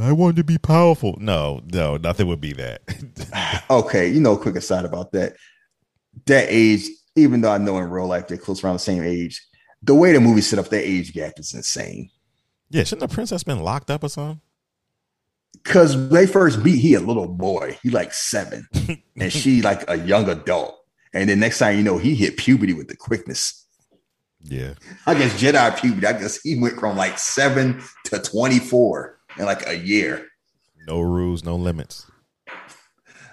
I 0.00 0.12
wanted 0.12 0.36
to 0.36 0.44
be 0.44 0.58
powerful. 0.58 1.16
No, 1.18 1.60
no, 1.72 1.96
nothing 1.96 2.26
would 2.28 2.40
be 2.40 2.52
that. 2.54 2.82
Okay, 3.70 4.08
you 4.08 4.20
know, 4.20 4.36
quick 4.36 4.56
aside 4.56 4.84
about 4.84 5.12
that. 5.12 5.36
That 6.26 6.46
age, 6.48 6.86
even 7.14 7.40
though 7.40 7.52
I 7.52 7.58
know 7.58 7.78
in 7.78 7.88
real 7.88 8.08
life 8.08 8.26
they're 8.26 8.36
close 8.36 8.64
around 8.64 8.74
the 8.74 8.78
same 8.80 9.02
age, 9.04 9.40
the 9.82 9.94
way 9.94 10.12
the 10.12 10.18
movie 10.20 10.40
set 10.40 10.58
up 10.58 10.68
that 10.70 10.84
age 10.84 11.12
gap 11.12 11.34
is 11.38 11.54
insane. 11.54 12.10
yeah, 12.70 12.82
shouldn't 12.82 13.08
the 13.08 13.14
princess 13.14 13.44
been 13.44 13.60
locked 13.60 13.88
up 13.90 14.02
or 14.02 14.08
something? 14.08 14.40
Because 15.52 16.08
they 16.10 16.26
first 16.26 16.58
meet, 16.64 16.78
he 16.78 16.94
a 16.94 17.00
little 17.00 17.28
boy. 17.28 17.78
He 17.82 17.90
like 17.90 18.12
seven, 18.12 18.66
and 19.16 19.32
she 19.32 19.62
like 19.62 19.88
a 19.88 19.96
young 19.98 20.28
adult. 20.28 20.76
And 21.12 21.28
then 21.28 21.40
next 21.40 21.58
time 21.58 21.76
you 21.76 21.82
know, 21.82 21.98
he 21.98 22.14
hit 22.14 22.36
puberty 22.36 22.72
with 22.72 22.88
the 22.88 22.96
quickness. 22.96 23.66
Yeah. 24.42 24.74
I 25.06 25.14
guess 25.14 25.40
Jedi 25.40 25.78
puberty. 25.80 26.06
I 26.06 26.12
guess 26.12 26.40
he 26.40 26.58
went 26.58 26.78
from 26.78 26.96
like 26.96 27.18
seven 27.18 27.82
to 28.06 28.18
twenty 28.20 28.58
four 28.58 29.18
in 29.38 29.44
like 29.44 29.66
a 29.66 29.76
year. 29.76 30.26
No 30.86 31.00
rules, 31.00 31.44
no 31.44 31.56
limits. 31.56 32.10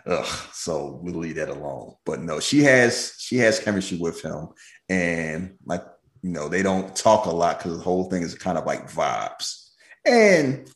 Ugh, 0.06 0.26
so 0.54 1.00
we'll 1.02 1.16
leave 1.16 1.36
that 1.36 1.50
alone. 1.50 1.94
But 2.06 2.22
no, 2.22 2.40
she 2.40 2.63
has 2.63 3.13
she 3.18 3.38
has 3.38 3.60
chemistry 3.60 3.98
with 3.98 4.22
him, 4.22 4.50
and 4.90 5.56
like 5.66 5.84
you 6.22 6.32
know, 6.32 6.50
they 6.50 6.63
don't 6.63 6.96
talk 6.96 7.26
a 7.26 7.30
lot 7.32 7.58
because 7.58 7.78
the 7.78 7.84
whole 7.84 8.10
thing 8.10 8.24
is 8.24 8.36
kind 8.36 8.58
of 8.58 8.66
like 8.66 8.90
vibes. 8.90 9.70
And 10.06 10.70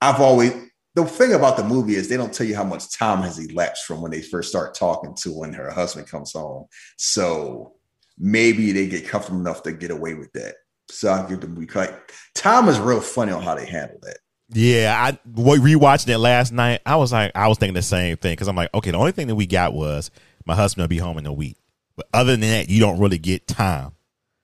I've 0.00 0.20
always 0.20 0.52
the 0.96 1.04
thing 1.04 1.34
about 1.34 1.58
the 1.58 1.62
movie 1.62 1.94
is 1.94 2.08
they 2.08 2.16
don't 2.16 2.32
tell 2.32 2.46
you 2.46 2.56
how 2.56 2.64
much 2.64 2.90
time 2.90 3.20
has 3.20 3.38
elapsed 3.38 3.84
from 3.84 4.00
when 4.00 4.10
they 4.10 4.22
first 4.22 4.48
start 4.48 4.74
talking 4.74 5.14
to 5.16 5.30
when 5.30 5.52
her 5.52 5.70
husband 5.70 6.08
comes 6.08 6.32
home. 6.32 6.66
So 6.96 7.74
maybe 8.18 8.72
they 8.72 8.88
get 8.88 9.06
comfortable 9.06 9.38
enough 9.38 9.62
to 9.64 9.72
get 9.72 9.90
away 9.90 10.14
with 10.14 10.32
that. 10.32 10.54
So 10.88 11.10
I'll 11.10 11.28
give 11.28 11.42
the 11.42 11.48
movie 11.48 11.68
like 11.74 12.12
time 12.34 12.68
is 12.68 12.80
real 12.80 13.02
funny 13.02 13.32
on 13.32 13.42
how 13.42 13.54
they 13.54 13.66
handle 13.66 13.98
that. 14.02 14.16
Yeah, 14.48 14.96
I 14.98 15.18
wa- 15.34 15.56
rewatching 15.56 16.08
it 16.08 16.18
last 16.18 16.52
night. 16.52 16.80
I 16.86 16.96
was 16.96 17.12
like, 17.12 17.32
I 17.34 17.48
was 17.48 17.58
thinking 17.58 17.74
the 17.74 17.82
same 17.82 18.16
thing 18.16 18.32
because 18.32 18.48
I'm 18.48 18.56
like, 18.56 18.72
okay, 18.72 18.90
the 18.90 18.98
only 18.98 19.12
thing 19.12 19.26
that 19.26 19.34
we 19.34 19.46
got 19.46 19.74
was 19.74 20.10
my 20.46 20.54
husband 20.54 20.84
will 20.84 20.88
be 20.88 20.98
home 20.98 21.18
in 21.18 21.26
a 21.26 21.32
week, 21.32 21.58
but 21.94 22.06
other 22.14 22.32
than 22.32 22.40
that, 22.40 22.70
you 22.70 22.80
don't 22.80 22.98
really 22.98 23.18
get 23.18 23.46
time. 23.46 23.92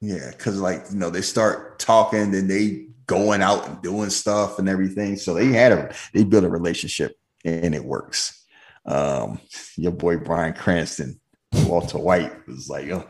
Yeah, 0.03 0.33
because 0.33 0.61
like 0.61 0.83
you 0.91 0.99
know, 0.99 1.09
they 1.09 1.23
start 1.23 1.79
talking, 1.79 2.33
then 2.33 2.49
they 2.49 2.89
going 3.13 3.43
out 3.43 3.69
and 3.69 3.83
doing 3.83 4.09
stuff 4.09 4.59
and 4.59 4.69
everything. 4.69 5.17
So 5.17 5.35
they 5.35 5.49
had 5.49 5.73
a 5.73 5.95
they 6.15 6.25
built 6.25 6.45
a 6.45 6.49
relationship 6.49 7.15
and 7.45 7.75
it 7.75 7.85
works. 7.85 8.47
Um, 8.87 9.39
your 9.77 9.93
boy 9.93 10.17
Bryan 10.17 10.55
Cranston, 10.55 11.21
Walter 11.67 11.99
White 11.99 12.33
was 12.47 12.69
like, 12.71 12.89
oh, 12.89 13.07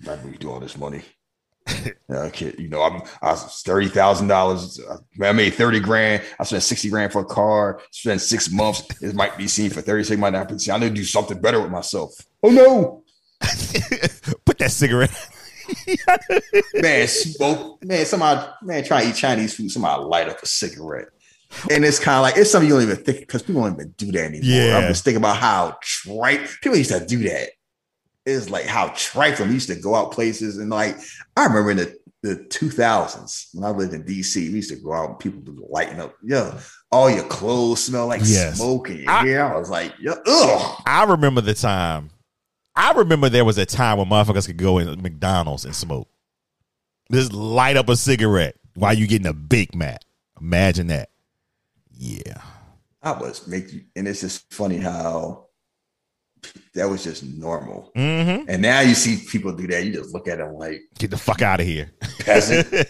remember 0.00 0.30
you 0.30 0.36
do 0.36 0.50
all 0.50 0.60
this 0.60 0.76
money. 0.76 1.02
Yeah, 2.08 2.30
kid, 2.30 2.58
you 2.58 2.70
know, 2.70 2.80
I'm 2.80 3.02
I 3.20 3.32
was 3.32 3.60
thirty 3.62 3.88
thousand 3.88 4.28
dollars. 4.28 4.80
I 5.22 5.32
made 5.32 5.52
thirty 5.52 5.80
grand. 5.80 6.22
I 6.40 6.44
spent 6.44 6.62
sixty 6.62 6.88
grand 6.88 7.12
for 7.12 7.20
a 7.20 7.26
car. 7.26 7.82
Spent 7.90 8.22
six 8.22 8.50
months. 8.50 8.82
It 9.02 9.14
might 9.14 9.36
be 9.36 9.46
seen 9.46 9.68
for 9.68 9.82
thirty 9.82 10.04
six. 10.04 10.18
Might 10.18 10.32
not 10.32 10.48
be 10.48 10.58
seen. 10.58 10.72
I 10.72 10.78
need 10.78 10.88
to 10.88 10.94
do 10.94 11.04
something 11.04 11.38
better 11.38 11.60
with 11.60 11.70
myself. 11.70 12.14
Oh 12.42 12.48
no, 12.48 13.04
Put 14.46 14.58
that 14.58 14.70
cigarette. 14.70 15.28
man, 16.74 17.06
smoke, 17.06 17.84
man, 17.84 18.04
somebody, 18.06 18.46
man, 18.62 18.84
try 18.84 19.02
to 19.02 19.08
eat 19.10 19.14
Chinese 19.16 19.54
food, 19.54 19.70
somebody 19.70 20.02
light 20.04 20.28
up 20.28 20.42
a 20.42 20.46
cigarette. 20.46 21.08
And 21.70 21.84
it's 21.84 21.98
kind 21.98 22.16
of 22.18 22.22
like 22.22 22.36
it's 22.36 22.50
something 22.50 22.68
you 22.68 22.74
don't 22.74 22.82
even 22.82 23.02
think 23.02 23.20
because 23.20 23.42
people 23.42 23.62
don't 23.62 23.74
even 23.74 23.90
do 23.96 24.12
that 24.12 24.24
anymore. 24.26 24.40
Yeah. 24.44 24.76
I'm 24.78 24.88
just 24.88 25.02
thinking 25.04 25.22
about 25.22 25.38
how 25.38 25.78
trite 25.80 26.46
people 26.62 26.76
used 26.76 26.90
to 26.90 27.04
do 27.04 27.18
that. 27.28 27.50
It's 28.26 28.50
like 28.50 28.66
how 28.66 28.92
trifling 28.94 29.48
we 29.48 29.54
used 29.54 29.70
to 29.70 29.74
go 29.80 29.94
out 29.94 30.12
places 30.12 30.58
and 30.58 30.68
like 30.68 30.98
I 31.36 31.44
remember 31.46 31.70
in 31.70 31.76
the 31.78 31.98
the 32.22 32.34
2000s 32.50 33.54
when 33.54 33.64
I 33.64 33.70
lived 33.70 33.94
in 33.94 34.02
DC, 34.02 34.34
we 34.36 34.56
used 34.56 34.70
to 34.70 34.76
go 34.76 34.92
out 34.92 35.08
and 35.10 35.18
people 35.18 35.40
would 35.46 35.70
lighting 35.70 36.00
up. 36.00 36.16
Yeah, 36.22 36.58
all 36.92 37.08
your 37.08 37.24
clothes 37.24 37.84
smell 37.84 38.08
like 38.08 38.20
Yes. 38.24 38.56
smoke 38.58 38.90
and 38.90 38.98
your 39.00 39.10
I- 39.10 39.24
hair. 39.24 39.54
I 39.54 39.58
was 39.58 39.70
like, 39.70 39.94
yeah, 40.00 40.16
ugh. 40.26 40.82
I 40.84 41.04
remember 41.04 41.40
the 41.40 41.54
time. 41.54 42.10
I 42.78 42.92
remember 42.92 43.28
there 43.28 43.44
was 43.44 43.58
a 43.58 43.66
time 43.66 43.98
when 43.98 44.06
motherfuckers 44.06 44.46
could 44.46 44.56
go 44.56 44.78
in 44.78 45.02
McDonald's 45.02 45.64
and 45.64 45.74
smoke. 45.74 46.08
Just 47.10 47.32
light 47.32 47.76
up 47.76 47.88
a 47.88 47.96
cigarette 47.96 48.54
while 48.74 48.94
you 48.94 49.08
getting 49.08 49.26
a 49.26 49.32
Big 49.32 49.74
Mac. 49.74 50.02
Imagine 50.40 50.86
that. 50.86 51.10
Yeah. 51.90 52.40
I 53.02 53.12
was 53.12 53.48
make 53.48 53.72
you, 53.72 53.80
and 53.96 54.06
it's 54.06 54.20
just 54.20 54.52
funny 54.54 54.76
how 54.76 55.46
that 56.74 56.88
was 56.88 57.02
just 57.02 57.24
normal. 57.24 57.90
Mm-hmm. 57.96 58.48
And 58.48 58.62
now 58.62 58.78
you 58.80 58.94
see 58.94 59.26
people 59.28 59.52
do 59.52 59.66
that. 59.66 59.84
You 59.84 59.94
just 59.94 60.14
look 60.14 60.28
at 60.28 60.38
them 60.38 60.54
like 60.54 60.82
Get 60.98 61.10
the 61.10 61.16
fuck 61.16 61.42
out 61.42 61.58
of 61.58 61.66
here. 61.66 61.90
peasant. 62.20 62.68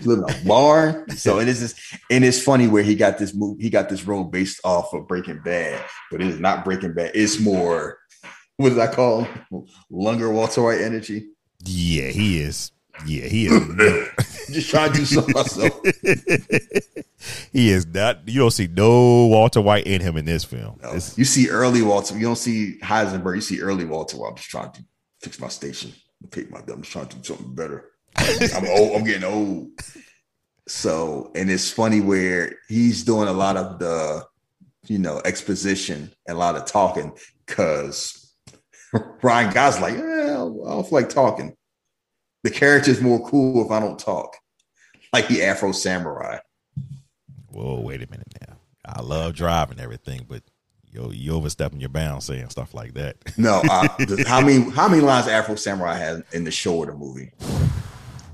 You 0.00 0.14
live 0.14 0.28
in 0.28 0.42
a 0.42 0.46
barn. 0.46 1.08
So 1.16 1.38
it 1.38 1.48
is 1.48 1.60
just, 1.60 1.78
and 2.10 2.22
it's 2.22 2.42
funny 2.42 2.66
where 2.68 2.82
he 2.82 2.94
got 2.94 3.16
this 3.16 3.34
move, 3.34 3.58
he 3.58 3.70
got 3.70 3.88
this 3.88 4.04
role 4.04 4.24
based 4.24 4.60
off 4.62 4.92
of 4.92 5.08
Breaking 5.08 5.40
Bad, 5.42 5.82
but 6.10 6.20
it 6.20 6.26
is 6.26 6.38
not 6.38 6.64
Breaking 6.64 6.92
Bad. 6.92 7.12
It's 7.14 7.40
more, 7.40 7.98
what 8.56 8.70
did 8.70 8.78
I 8.78 8.86
call 8.86 9.24
him? 9.24 9.66
Lunger 9.90 10.30
Walter 10.30 10.62
White 10.62 10.80
energy. 10.80 11.28
yeah, 11.64 12.08
he 12.08 12.40
is. 12.40 12.72
Yeah, 13.04 13.26
he 13.26 13.46
is. 13.46 14.08
Just 14.50 14.70
trying 14.70 14.92
to 14.92 14.98
do 14.98 15.04
something 15.04 15.34
myself. 15.34 15.80
he 17.52 17.70
is 17.70 17.86
not. 17.86 18.26
You 18.26 18.40
don't 18.40 18.50
see 18.50 18.68
no 18.68 19.26
Walter 19.26 19.60
White 19.60 19.86
in 19.86 20.00
him 20.00 20.16
in 20.16 20.24
this 20.24 20.44
film. 20.44 20.78
No. 20.82 20.92
You 20.92 21.24
see 21.24 21.50
early 21.50 21.82
Walter, 21.82 22.14
you 22.16 22.22
don't 22.22 22.36
see 22.36 22.78
Heisenberg, 22.82 23.34
you 23.34 23.40
see 23.42 23.60
early 23.60 23.84
Walter 23.84 24.16
White. 24.16 24.30
I'm 24.30 24.36
just 24.36 24.48
trying 24.48 24.72
to 24.72 24.84
fix 25.20 25.38
my 25.40 25.48
station, 25.48 25.92
pick 26.30 26.50
my 26.50 26.60
I'm 26.60 26.80
just 26.80 26.92
trying 26.92 27.08
to 27.08 27.16
do 27.16 27.24
something 27.24 27.54
better. 27.54 27.90
I'm 28.16 28.66
old, 28.68 28.96
I'm 28.96 29.04
getting 29.04 29.24
old. 29.24 29.68
So, 30.68 31.30
and 31.34 31.50
it's 31.50 31.70
funny 31.70 32.00
where 32.00 32.56
he's 32.68 33.04
doing 33.04 33.28
a 33.28 33.32
lot 33.32 33.56
of 33.56 33.78
the, 33.78 34.24
you 34.86 34.98
know, 34.98 35.20
exposition 35.24 36.10
and 36.26 36.36
a 36.36 36.40
lot 36.40 36.56
of 36.56 36.64
talking 36.64 37.12
because 37.46 38.25
Ryan 39.22 39.52
Gosling 39.52 39.96
like, 39.96 40.04
eh, 40.04 40.32
I 40.32 40.36
don't 40.36 40.84
feel 40.84 40.98
like 40.98 41.08
talking. 41.08 41.54
The 42.44 42.50
character's 42.50 43.00
more 43.00 43.28
cool 43.28 43.64
if 43.64 43.70
I 43.70 43.80
don't 43.80 43.98
talk. 43.98 44.36
Like 45.12 45.28
the 45.28 45.42
Afro 45.42 45.72
Samurai. 45.72 46.38
Whoa, 47.50 47.80
wait 47.80 48.02
a 48.02 48.10
minute 48.10 48.32
now. 48.46 48.56
I 48.84 49.02
love 49.02 49.34
driving 49.34 49.80
everything, 49.80 50.26
but 50.28 50.42
yo, 50.84 51.10
you 51.10 51.34
overstepping 51.34 51.80
your 51.80 51.88
bounds 51.88 52.26
saying 52.26 52.50
stuff 52.50 52.74
like 52.74 52.94
that. 52.94 53.16
No, 53.36 53.62
uh, 53.68 53.88
how 54.26 54.40
many 54.40 54.70
how 54.70 54.88
many 54.88 55.02
lines 55.02 55.26
Afro 55.26 55.56
Samurai 55.56 55.96
has 55.96 56.22
in 56.32 56.44
the 56.44 56.50
show 56.50 56.76
or 56.76 56.86
the 56.86 56.94
movie? 56.94 57.32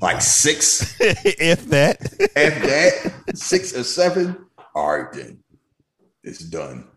Like 0.00 0.20
six, 0.20 0.96
if 1.00 1.66
that. 1.66 1.98
if 2.20 2.34
that, 2.34 3.36
six 3.36 3.76
or 3.76 3.84
seven. 3.84 4.46
All 4.74 4.98
right, 4.98 5.12
then 5.12 5.42
it's 6.22 6.40
done. 6.40 6.88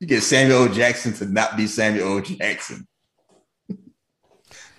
You 0.00 0.06
get 0.06 0.22
Samuel 0.22 0.68
Jackson 0.68 1.12
to 1.14 1.26
not 1.26 1.56
be 1.56 1.66
Samuel 1.66 2.20
Jackson. 2.20 2.86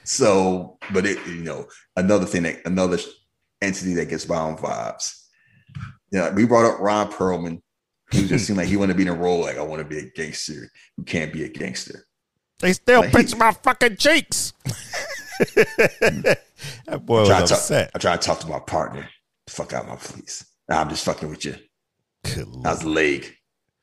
So, 0.05 0.77
but 0.93 1.05
it, 1.05 1.17
you 1.27 1.43
know, 1.43 1.67
another 1.95 2.25
thing 2.25 2.43
that 2.43 2.57
another 2.65 2.97
entity 3.61 3.93
that 3.95 4.09
gets 4.09 4.25
by 4.25 4.37
on 4.37 4.57
vibes. 4.57 5.21
Yeah, 6.11 6.33
we 6.33 6.45
brought 6.45 6.71
up 6.71 6.79
Ron 6.79 7.11
Perlman, 7.11 7.61
who 8.11 8.27
just 8.27 8.45
seemed 8.45 8.57
like 8.57 8.67
he 8.67 8.77
wanted 8.77 8.93
to 8.93 8.97
be 8.97 9.03
in 9.03 9.09
a 9.09 9.13
role 9.13 9.41
like 9.41 9.57
I 9.57 9.61
want 9.61 9.79
to 9.81 9.87
be 9.87 9.97
a 9.99 10.09
gangster 10.11 10.69
who 10.95 11.03
can't 11.03 11.33
be 11.33 11.43
a 11.43 11.49
gangster. 11.49 12.05
They 12.59 12.73
still 12.73 13.01
Like, 13.01 13.11
pinch 13.11 13.33
he- 13.33 13.39
my 13.39 13.51
fucking 13.51 13.97
cheeks. 13.97 14.53
that 15.55 16.37
boy 17.05 17.21
was 17.21 17.29
Try 17.29 17.41
to 17.41 17.47
talk- 17.47 17.89
I 17.93 17.99
try 17.99 18.15
to 18.15 18.21
talk 18.21 18.39
to 18.39 18.47
my 18.47 18.59
partner. 18.59 19.09
Fuck 19.47 19.73
out 19.73 19.87
my 19.87 19.95
please. 19.97 20.45
Nah, 20.69 20.81
I'm 20.81 20.89
just 20.89 21.03
fucking 21.05 21.29
with 21.29 21.45
you. 21.45 21.55
Good 22.23 22.47
How's 22.63 22.79
the 22.79 22.89
leg? 22.89 23.35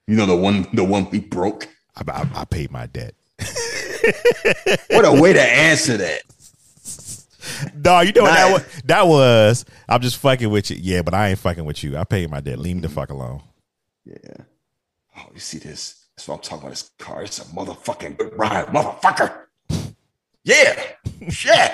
You 0.06 0.16
know 0.16 0.26
the 0.26 0.36
one 0.36 0.66
the 0.72 0.84
one 0.84 1.08
we 1.10 1.20
broke. 1.20 1.68
I, 1.96 2.02
I, 2.10 2.28
I 2.40 2.44
paid 2.44 2.70
my 2.70 2.86
debt. 2.86 3.14
What 4.90 5.04
a 5.04 5.20
way 5.20 5.32
to 5.32 5.42
answer 5.42 5.96
that. 5.96 6.22
No, 7.74 8.00
you 8.00 8.12
know 8.12 8.22
what 8.22 8.34
that 8.34 8.52
was? 8.52 8.82
That 8.84 9.06
was. 9.06 9.64
I'm 9.88 10.00
just 10.00 10.16
fucking 10.18 10.48
with 10.50 10.70
you. 10.70 10.76
Yeah, 10.80 11.02
but 11.02 11.14
I 11.14 11.28
ain't 11.28 11.38
fucking 11.38 11.64
with 11.64 11.82
you. 11.82 11.96
I 11.96 12.04
paid 12.04 12.30
my 12.30 12.40
debt. 12.40 12.58
Leave 12.58 12.76
me 12.76 12.82
the 12.82 12.88
fuck 12.88 13.10
alone. 13.10 13.42
Yeah. 14.04 14.44
Oh, 15.16 15.26
you 15.34 15.40
see 15.40 15.58
this? 15.58 16.06
That's 16.16 16.28
what 16.28 16.36
I'm 16.36 16.40
talking 16.40 16.58
about. 16.60 16.70
This 16.70 16.90
car. 16.98 17.22
It's 17.22 17.38
a 17.38 17.44
motherfucking 17.54 18.18
good 18.18 18.38
ride, 18.38 18.68
motherfucker. 18.68 19.44
Yeah. 20.44 20.82
Shit. 21.28 21.72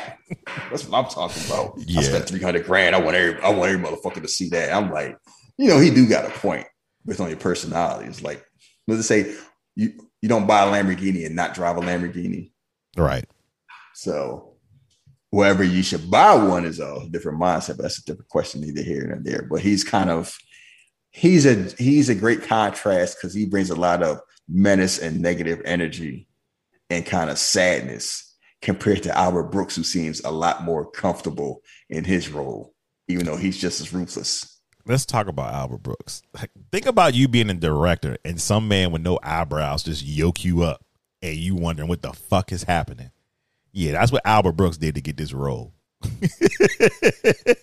That's 0.70 0.86
what 0.86 1.04
I'm 1.04 1.10
talking 1.10 1.42
about. 1.46 1.74
Yeah. 1.78 2.00
I 2.00 2.02
spent 2.02 2.28
300 2.28 2.64
grand. 2.64 2.94
I 2.94 3.00
want 3.00 3.16
every 3.16 3.40
I 3.40 3.50
want 3.50 3.70
every 3.70 3.82
motherfucker 3.82 4.22
to 4.22 4.28
see 4.28 4.48
that. 4.50 4.72
I'm 4.72 4.90
like, 4.90 5.16
you 5.56 5.68
know, 5.68 5.78
he 5.78 5.90
do 5.90 6.08
got 6.08 6.26
a 6.26 6.30
point 6.30 6.66
based 7.06 7.20
on 7.20 7.28
your 7.28 7.38
personality. 7.38 8.08
It's 8.08 8.22
like, 8.22 8.44
let's 8.86 8.98
just 8.98 9.08
say 9.08 9.34
you 9.74 9.92
you 10.22 10.28
don't 10.28 10.46
buy 10.46 10.62
a 10.62 10.66
Lamborghini 10.72 11.26
and 11.26 11.36
not 11.36 11.54
drive 11.54 11.76
a 11.76 11.80
Lamborghini. 11.80 12.50
Right. 12.96 13.24
So 13.94 14.54
whether 15.30 15.64
you 15.64 15.82
should 15.82 16.10
buy 16.10 16.34
one 16.34 16.64
is 16.64 16.80
a 16.80 17.06
different 17.10 17.40
mindset, 17.40 17.76
but 17.76 17.82
that's 17.82 17.98
a 17.98 18.04
different 18.04 18.28
question 18.28 18.64
either 18.64 18.82
here 18.82 19.06
nor 19.06 19.18
there. 19.20 19.46
But 19.48 19.60
he's 19.60 19.84
kind 19.84 20.10
of 20.10 20.36
he's 21.10 21.46
a 21.46 21.54
he's 21.76 22.08
a 22.08 22.14
great 22.14 22.42
contrast 22.42 23.16
because 23.16 23.34
he 23.34 23.46
brings 23.46 23.70
a 23.70 23.76
lot 23.76 24.02
of 24.02 24.20
menace 24.48 24.98
and 24.98 25.20
negative 25.20 25.60
energy 25.64 26.28
and 26.90 27.04
kind 27.04 27.30
of 27.30 27.38
sadness 27.38 28.36
compared 28.62 29.02
to 29.04 29.16
Albert 29.16 29.44
Brooks, 29.44 29.76
who 29.76 29.84
seems 29.84 30.20
a 30.24 30.30
lot 30.30 30.64
more 30.64 30.90
comfortable 30.90 31.62
in 31.90 32.04
his 32.04 32.28
role, 32.30 32.74
even 33.06 33.26
though 33.26 33.36
he's 33.36 33.58
just 33.58 33.80
as 33.80 33.92
ruthless. 33.92 34.57
Let's 34.88 35.04
talk 35.04 35.26
about 35.26 35.52
Albert 35.52 35.82
Brooks. 35.82 36.22
Like, 36.32 36.50
think 36.72 36.86
about 36.86 37.14
you 37.14 37.28
being 37.28 37.50
a 37.50 37.54
director 37.54 38.16
and 38.24 38.40
some 38.40 38.68
man 38.68 38.90
with 38.90 39.02
no 39.02 39.18
eyebrows 39.22 39.82
just 39.82 40.02
yoke 40.02 40.46
you 40.46 40.62
up 40.62 40.82
and 41.20 41.36
you 41.36 41.54
wondering 41.54 41.90
what 41.90 42.00
the 42.00 42.14
fuck 42.14 42.52
is 42.52 42.62
happening. 42.62 43.10
Yeah, 43.72 43.92
that's 43.92 44.10
what 44.10 44.22
Albert 44.24 44.52
Brooks 44.52 44.78
did 44.78 44.94
to 44.94 45.02
get 45.02 45.18
this 45.18 45.34
role. 45.34 45.74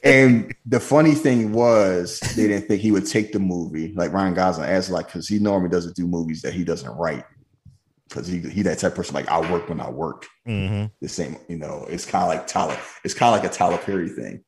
and 0.04 0.54
the 0.68 0.80
funny 0.80 1.16
thing 1.16 1.52
was, 1.52 2.20
they 2.36 2.48
didn't 2.48 2.68
think 2.68 2.84
he 2.84 2.92
would 2.92 3.08
take 3.08 3.32
the 3.32 3.40
movie. 3.40 3.92
Like 3.96 4.14
Ryan 4.14 4.36
Gosling 4.36 4.70
asked, 4.70 4.92
like, 4.92 5.08
because 5.08 5.28
he 5.28 5.40
normally 5.40 5.72
doesn't 5.72 5.96
do 5.96 6.06
movies 6.06 6.44
that 6.44 6.54
he 6.54 6.64
doesn't 6.64 6.96
write. 6.96 7.26
Because 8.08 8.28
he 8.28 8.38
he 8.40 8.62
that 8.62 8.78
type 8.78 8.92
of 8.92 8.98
person, 8.98 9.16
like 9.16 9.28
I 9.30 9.52
work 9.52 9.68
when 9.68 9.82
I 9.82 9.90
work. 9.90 10.28
Mm-hmm. 10.48 10.86
The 11.02 11.10
same, 11.10 11.38
you 11.48 11.58
know, 11.58 11.88
it's 11.90 12.06
kind 12.06 12.22
of 12.22 12.30
like 12.30 12.46
Tyler. 12.46 12.78
It's 13.04 13.16
kind 13.16 13.36
of 13.36 13.42
like 13.42 13.52
a 13.52 13.54
Tyler 13.54 13.80
Perry 13.80 14.10
thing. 14.10 14.44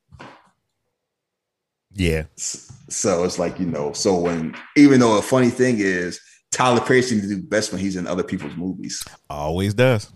Yeah. 1.98 2.24
So 2.36 3.24
it's 3.24 3.40
like 3.40 3.60
you 3.60 3.66
know, 3.66 3.92
so 3.94 4.18
when 4.18 4.56
even 4.76 5.00
though 5.00 5.18
a 5.18 5.22
funny 5.22 5.50
thing 5.50 5.78
is, 5.80 6.20
Tyler 6.52 6.82
Perry 6.82 7.02
seems 7.02 7.24
to 7.24 7.28
do 7.28 7.42
best 7.42 7.72
when 7.72 7.82
he's 7.82 7.96
in 7.96 8.08
other 8.08 8.24
people's 8.24 8.56
movies. 8.56 9.04
Always 9.30 9.74
does. 9.74 10.12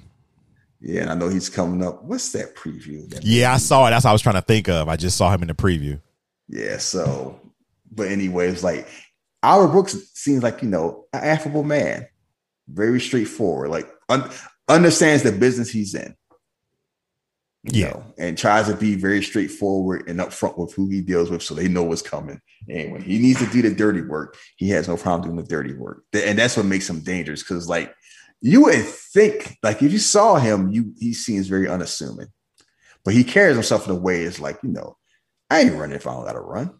Yeah, 0.79 1.01
and 1.01 1.11
I 1.11 1.15
know 1.15 1.29
he's 1.29 1.49
coming 1.49 1.85
up. 1.85 2.03
What's 2.03 2.31
that 2.31 2.55
preview? 2.55 3.07
That 3.09 3.23
yeah, 3.23 3.53
I 3.53 3.57
saw 3.57 3.87
it. 3.87 3.91
That's 3.91 4.05
what 4.05 4.11
I 4.11 4.13
was 4.13 4.21
trying 4.21 4.35
to 4.35 4.41
think 4.41 4.69
of. 4.69 4.87
I 4.87 4.95
just 4.95 5.17
saw 5.17 5.31
him 5.31 5.41
in 5.41 5.47
the 5.47 5.53
preview. 5.53 5.99
Yeah, 6.47 6.77
so 6.77 7.39
but 7.91 8.07
anyway, 8.07 8.47
it's 8.47 8.63
like 8.63 8.87
Albert 9.43 9.73
Brooks 9.73 9.95
seems 10.13 10.43
like, 10.43 10.61
you 10.61 10.69
know, 10.69 11.05
an 11.13 11.23
affable 11.23 11.63
man, 11.63 12.07
very 12.67 12.99
straightforward, 12.99 13.69
like 13.69 13.89
un- 14.09 14.29
understands 14.67 15.23
the 15.23 15.31
business 15.31 15.69
he's 15.69 15.93
in. 15.93 16.15
Yeah. 17.63 17.89
Know, 17.89 18.03
and 18.17 18.37
tries 18.37 18.67
to 18.67 18.75
be 18.75 18.95
very 18.95 19.21
straightforward 19.21 20.09
and 20.09 20.19
upfront 20.19 20.57
with 20.57 20.73
who 20.73 20.89
he 20.89 21.01
deals 21.01 21.29
with 21.29 21.43
so 21.43 21.53
they 21.53 21.67
know 21.67 21.83
what's 21.83 22.01
coming. 22.01 22.41
And 22.67 22.91
when 22.91 23.01
he 23.03 23.19
needs 23.19 23.39
to 23.39 23.45
do 23.45 23.61
the 23.61 23.73
dirty 23.73 24.01
work, 24.01 24.35
he 24.57 24.69
has 24.69 24.87
no 24.87 24.97
problem 24.97 25.29
doing 25.29 25.43
the 25.43 25.47
dirty 25.47 25.73
work. 25.73 26.03
And 26.13 26.39
that's 26.39 26.57
what 26.57 26.65
makes 26.65 26.89
him 26.89 27.01
dangerous 27.01 27.43
because, 27.43 27.69
like, 27.69 27.93
you 28.41 28.63
would 28.63 28.83
think 28.83 29.57
like 29.61 29.81
if 29.83 29.91
you 29.91 29.99
saw 29.99 30.35
him, 30.35 30.71
you 30.71 30.93
he 30.99 31.13
seems 31.13 31.47
very 31.47 31.69
unassuming, 31.69 32.27
but 33.05 33.13
he 33.13 33.23
carries 33.23 33.55
himself 33.55 33.87
in 33.87 33.95
a 33.95 33.99
way 33.99 34.23
it's 34.23 34.39
like 34.39 34.59
you 34.63 34.69
know, 34.69 34.97
I 35.49 35.61
ain't 35.61 35.75
running 35.75 35.95
if 35.95 36.07
I 36.07 36.13
don't 36.13 36.25
gotta 36.25 36.39
run. 36.39 36.71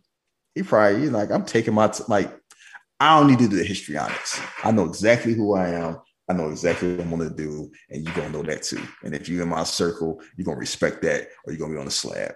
He 0.56 0.64
probably 0.64 1.10
like 1.10 1.30
I'm 1.30 1.46
taking 1.46 1.76
my 1.76 1.88
t- 1.88 2.04
like 2.08 2.36
I 3.00 3.20
don't 3.20 3.30
need 3.30 3.40
to 3.40 3.48
do 3.48 3.58
the 3.58 3.64
histrionics. 3.64 4.42
I 4.64 4.72
know 4.72 4.86
exactly 4.86 5.34
who 5.34 5.56
I 5.56 5.70
am. 5.70 6.00
I 6.30 6.34
know 6.34 6.50
exactly 6.50 6.96
what 6.96 7.06
I'm 7.06 7.10
gonna 7.10 7.30
do, 7.30 7.72
and 7.90 8.04
you're 8.04 8.16
gonna 8.16 8.30
know 8.30 8.44
that 8.44 8.64
too. 8.64 8.82
And 9.04 9.14
if 9.14 9.28
you're 9.28 9.44
in 9.44 9.50
my 9.50 9.64
circle, 9.64 10.22
you're 10.38 10.46
gonna 10.46 10.58
respect 10.58 11.02
that, 11.02 11.28
or 11.46 11.54
you're 11.54 11.60
gonna 11.60 11.74
be 11.74 11.80
on 11.80 11.86
the 11.86 11.92
slab. 11.92 12.36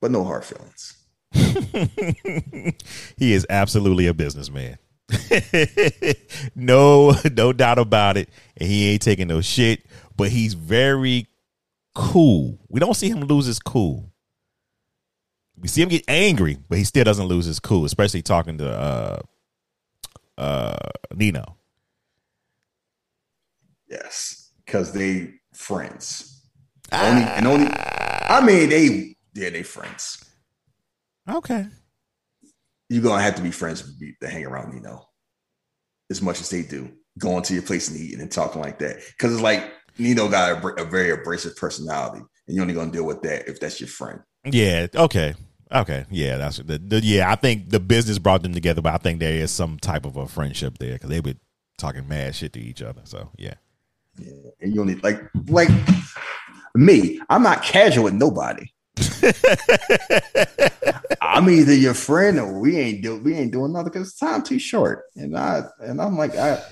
But 0.00 0.10
no 0.10 0.24
hard 0.24 0.44
feelings. 0.44 0.94
he 3.16 3.32
is 3.32 3.46
absolutely 3.50 4.06
a 4.06 4.14
businessman. 4.14 4.78
no, 6.54 7.14
no 7.32 7.52
doubt 7.52 7.78
about 7.78 8.16
it. 8.16 8.28
And 8.56 8.68
he 8.68 8.90
ain't 8.90 9.02
taking 9.02 9.28
no 9.28 9.40
shit, 9.40 9.84
but 10.16 10.30
he's 10.30 10.54
very 10.54 11.26
cool. 11.94 12.58
We 12.68 12.80
don't 12.80 12.94
see 12.94 13.08
him 13.08 13.20
lose 13.20 13.46
his 13.46 13.58
cool. 13.58 14.12
We 15.60 15.68
see 15.68 15.82
him 15.82 15.88
get 15.88 16.04
angry, 16.08 16.58
but 16.68 16.78
he 16.78 16.84
still 16.84 17.04
doesn't 17.04 17.26
lose 17.26 17.46
his 17.46 17.58
cool, 17.58 17.84
especially 17.84 18.22
talking 18.22 18.58
to 18.58 18.70
uh 18.70 19.18
uh 20.38 20.76
Nino. 21.14 21.57
Yes, 23.88 24.52
because 24.64 24.92
they 24.92 25.34
friends. 25.54 26.46
Ah. 26.92 27.08
Only 27.08 27.24
and 27.24 27.46
only 27.46 27.66
I 27.72 28.40
mean 28.44 28.68
they 28.68 29.14
yeah, 29.34 29.50
they 29.50 29.62
friends. 29.62 30.24
Okay 31.28 31.66
you're 32.88 33.02
gonna 33.02 33.22
have 33.22 33.34
to 33.36 33.42
be 33.42 33.50
friends 33.50 33.84
to 34.20 34.28
hang 34.28 34.46
around, 34.46 34.74
you 34.74 34.80
know, 34.80 35.04
as 36.10 36.22
much 36.22 36.40
as 36.40 36.50
they 36.50 36.62
do. 36.62 36.90
Going 37.18 37.42
to 37.44 37.54
your 37.54 37.62
place 37.62 37.88
and 37.88 37.98
eating 37.98 38.20
and 38.20 38.30
talking 38.30 38.62
like 38.62 38.78
that, 38.78 38.98
because 39.16 39.32
it's 39.32 39.42
like 39.42 39.72
Nino 39.98 40.28
got 40.28 40.62
a, 40.62 40.82
a, 40.82 40.84
very 40.84 41.10
abrasive 41.10 41.56
personality, 41.56 42.22
and 42.46 42.56
you're 42.56 42.62
only 42.62 42.74
gonna 42.74 42.92
deal 42.92 43.04
with 43.04 43.22
that 43.22 43.48
if 43.48 43.58
that's 43.58 43.80
your 43.80 43.88
friend. 43.88 44.20
Yeah. 44.44 44.86
Okay. 44.94 45.34
Okay. 45.72 46.06
Yeah. 46.10 46.36
That's 46.36 46.58
the, 46.58 46.78
the 46.78 47.00
yeah. 47.00 47.30
I 47.30 47.34
think 47.34 47.70
the 47.70 47.80
business 47.80 48.18
brought 48.18 48.42
them 48.42 48.54
together, 48.54 48.82
but 48.82 48.94
I 48.94 48.98
think 48.98 49.18
there 49.18 49.32
is 49.32 49.50
some 49.50 49.78
type 49.78 50.06
of 50.06 50.16
a 50.16 50.28
friendship 50.28 50.78
there 50.78 50.92
because 50.92 51.10
they 51.10 51.20
were 51.20 51.34
talking 51.76 52.06
mad 52.06 52.36
shit 52.36 52.52
to 52.52 52.60
each 52.60 52.82
other. 52.82 53.02
So 53.04 53.30
yeah. 53.36 53.54
Yeah, 54.18 54.50
and 54.60 54.74
you 54.74 54.80
only 54.80 54.96
like 54.96 55.20
like 55.46 55.70
me. 56.74 57.20
I'm 57.28 57.42
not 57.42 57.62
casual 57.62 58.04
with 58.04 58.14
nobody. 58.14 58.66
I'm 61.20 61.48
either 61.48 61.74
your 61.74 61.94
friend 61.94 62.38
or 62.38 62.58
we 62.58 62.76
ain't 62.78 63.02
do 63.02 63.16
we 63.18 63.34
ain't 63.34 63.52
doing 63.52 63.72
nothing 63.72 63.92
because 63.92 64.14
time 64.14 64.42
too 64.42 64.58
short. 64.58 65.04
And 65.16 65.36
I 65.36 65.62
and 65.80 66.00
I'm 66.00 66.16
like 66.16 66.34
I 66.36 66.62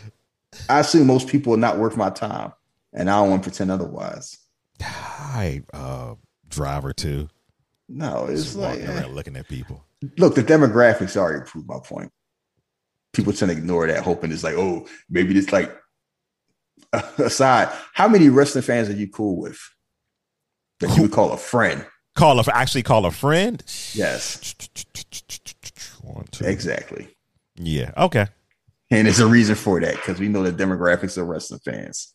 I 0.68 0.80
assume 0.80 1.06
most 1.06 1.28
people 1.28 1.54
are 1.54 1.58
not 1.58 1.78
worth 1.78 1.96
my 1.96 2.10
time, 2.10 2.52
and 2.92 3.10
I 3.10 3.20
don't 3.20 3.30
want 3.30 3.42
to 3.42 3.50
pretend 3.50 3.70
otherwise. 3.70 4.38
Hi, 4.82 5.62
uh, 5.72 6.14
driver 6.48 6.92
too. 6.92 7.28
No, 7.88 8.26
it's 8.26 8.44
Just 8.44 8.56
like 8.56 8.82
around 8.82 9.14
looking 9.14 9.36
at 9.36 9.48
people. 9.48 9.84
Look, 10.18 10.34
the 10.34 10.42
demographics 10.42 11.16
already 11.16 11.44
proved 11.44 11.68
my 11.68 11.78
point. 11.82 12.12
People 13.12 13.32
tend 13.32 13.50
to 13.50 13.56
ignore 13.56 13.86
that, 13.86 14.02
hoping 14.02 14.32
it's 14.32 14.44
like, 14.44 14.56
oh, 14.56 14.86
maybe 15.08 15.36
it's 15.38 15.52
like 15.52 15.74
aside. 17.18 17.68
How 17.94 18.08
many 18.08 18.28
wrestling 18.28 18.62
fans 18.62 18.88
are 18.88 18.94
you 18.94 19.08
cool 19.08 19.36
with 19.36 19.58
that 20.80 20.94
you 20.96 21.02
would 21.02 21.12
call 21.12 21.32
a 21.32 21.36
friend? 21.36 21.86
Call 22.14 22.40
a 22.40 22.44
actually 22.52 22.82
call 22.82 23.04
a 23.06 23.10
friend. 23.10 23.62
Yes. 23.92 24.54
One, 26.02 26.24
two. 26.30 26.46
Exactly. 26.46 27.08
Yeah. 27.56 27.92
Okay. 27.96 28.26
And 28.90 29.06
there's 29.06 29.20
a 29.20 29.26
reason 29.26 29.56
for 29.56 29.80
that 29.80 29.96
because 29.96 30.20
we 30.20 30.28
know 30.28 30.42
the 30.42 30.52
demographics 30.52 31.18
of 31.18 31.26
wrestling 31.26 31.60
fans. 31.64 32.14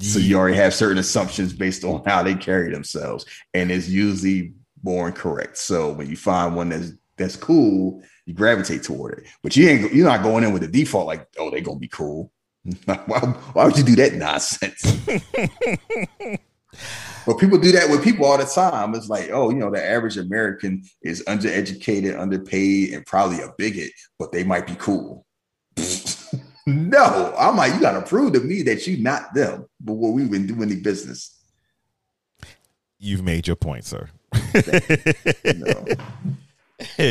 So 0.00 0.18
you 0.18 0.36
already 0.36 0.56
have 0.56 0.74
certain 0.74 0.98
assumptions 0.98 1.52
based 1.52 1.82
on 1.82 2.02
how 2.04 2.22
they 2.22 2.34
carry 2.34 2.70
themselves, 2.70 3.24
and 3.54 3.70
it's 3.70 3.88
usually 3.88 4.52
born 4.76 5.12
correct. 5.12 5.56
So 5.56 5.92
when 5.92 6.10
you 6.10 6.16
find 6.16 6.54
one 6.54 6.68
that's 6.68 6.92
that's 7.16 7.36
cool, 7.36 8.02
you 8.26 8.34
gravitate 8.34 8.82
toward 8.82 9.18
it. 9.18 9.26
But 9.42 9.56
you 9.56 9.68
ain't 9.68 9.92
you're 9.92 10.06
not 10.06 10.22
going 10.22 10.44
in 10.44 10.52
with 10.52 10.62
the 10.62 10.68
default 10.68 11.06
like, 11.06 11.26
oh, 11.38 11.50
they're 11.50 11.62
gonna 11.62 11.78
be 11.78 11.88
cool. 11.88 12.30
why, 12.84 13.18
why 13.52 13.64
would 13.64 13.76
you 13.76 13.84
do 13.84 13.96
that 13.96 14.14
nonsense? 14.14 14.84
But 17.28 17.38
people 17.38 17.58
do 17.58 17.72
that 17.72 17.90
with 17.90 18.02
people 18.02 18.24
all 18.24 18.38
the 18.38 18.46
time. 18.46 18.94
It's 18.94 19.10
like, 19.10 19.28
oh, 19.30 19.50
you 19.50 19.56
know, 19.56 19.70
the 19.70 19.84
average 19.84 20.16
American 20.16 20.82
is 21.02 21.22
undereducated, 21.24 22.18
underpaid, 22.18 22.94
and 22.94 23.04
probably 23.04 23.42
a 23.42 23.52
bigot, 23.58 23.90
but 24.18 24.32
they 24.32 24.44
might 24.44 24.66
be 24.66 24.74
cool. 24.76 25.26
no, 26.66 27.34
I'm 27.38 27.54
like, 27.54 27.74
you 27.74 27.80
gotta 27.80 28.00
prove 28.00 28.32
to 28.32 28.40
me 28.40 28.62
that 28.62 28.86
you're 28.86 28.98
not 29.00 29.34
them. 29.34 29.66
But 29.78 29.92
what 29.92 30.14
we've 30.14 30.30
been 30.30 30.46
doing 30.46 30.70
the 30.70 30.80
business. 30.80 31.38
You've 32.98 33.22
made 33.22 33.46
your 33.46 33.56
point, 33.56 33.84
sir. 33.84 34.08
no. 35.44 35.84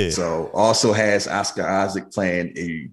so 0.09 0.49
also 0.51 0.93
has 0.93 1.27
Oscar 1.27 1.67
Isaac 1.67 2.11
playing 2.11 2.57
a, 2.57 2.89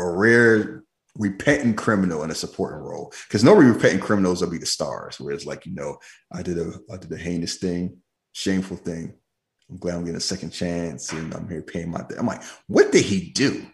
a 0.00 0.10
rare 0.12 0.84
repentant 1.18 1.76
criminal 1.76 2.22
in 2.22 2.30
a 2.30 2.34
supporting 2.34 2.80
role. 2.80 3.12
Because 3.28 3.44
normally 3.44 3.66
repentant 3.66 4.02
criminals 4.02 4.40
will 4.40 4.50
be 4.50 4.58
the 4.58 4.66
stars 4.66 5.18
where 5.20 5.34
it's 5.34 5.46
like 5.46 5.66
you 5.66 5.74
know 5.74 5.98
i 6.32 6.42
did 6.42 6.58
a 6.58 6.72
i 6.92 6.96
did 6.96 7.12
a 7.12 7.16
heinous 7.16 7.56
thing 7.56 7.98
shameful 8.32 8.76
thing. 8.76 9.14
I'm 9.70 9.78
glad 9.78 9.96
i'm 9.96 10.02
getting 10.02 10.16
a 10.16 10.20
second 10.20 10.50
chance 10.50 11.12
and 11.12 11.34
i'm 11.34 11.48
here 11.48 11.62
paying 11.62 11.90
my 11.90 11.98
debt. 11.98 12.18
i'm 12.18 12.26
like 12.26 12.42
what 12.66 12.92
did 12.92 13.04
he 13.04 13.30
do? 13.30 13.66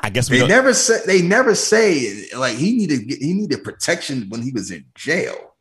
I 0.00 0.10
guess 0.10 0.28
they 0.28 0.46
never 0.46 0.74
say 0.74 0.98
they 1.06 1.22
never 1.22 1.54
say 1.54 2.28
like 2.36 2.56
he 2.56 2.76
needed 2.76 3.02
he 3.08 3.32
needed 3.34 3.62
protection 3.62 4.26
when 4.28 4.42
he 4.42 4.50
was 4.50 4.70
in 4.70 4.84
jail 4.96 5.55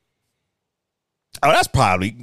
Oh, 1.46 1.52
that's 1.52 1.68
probably 1.68 2.16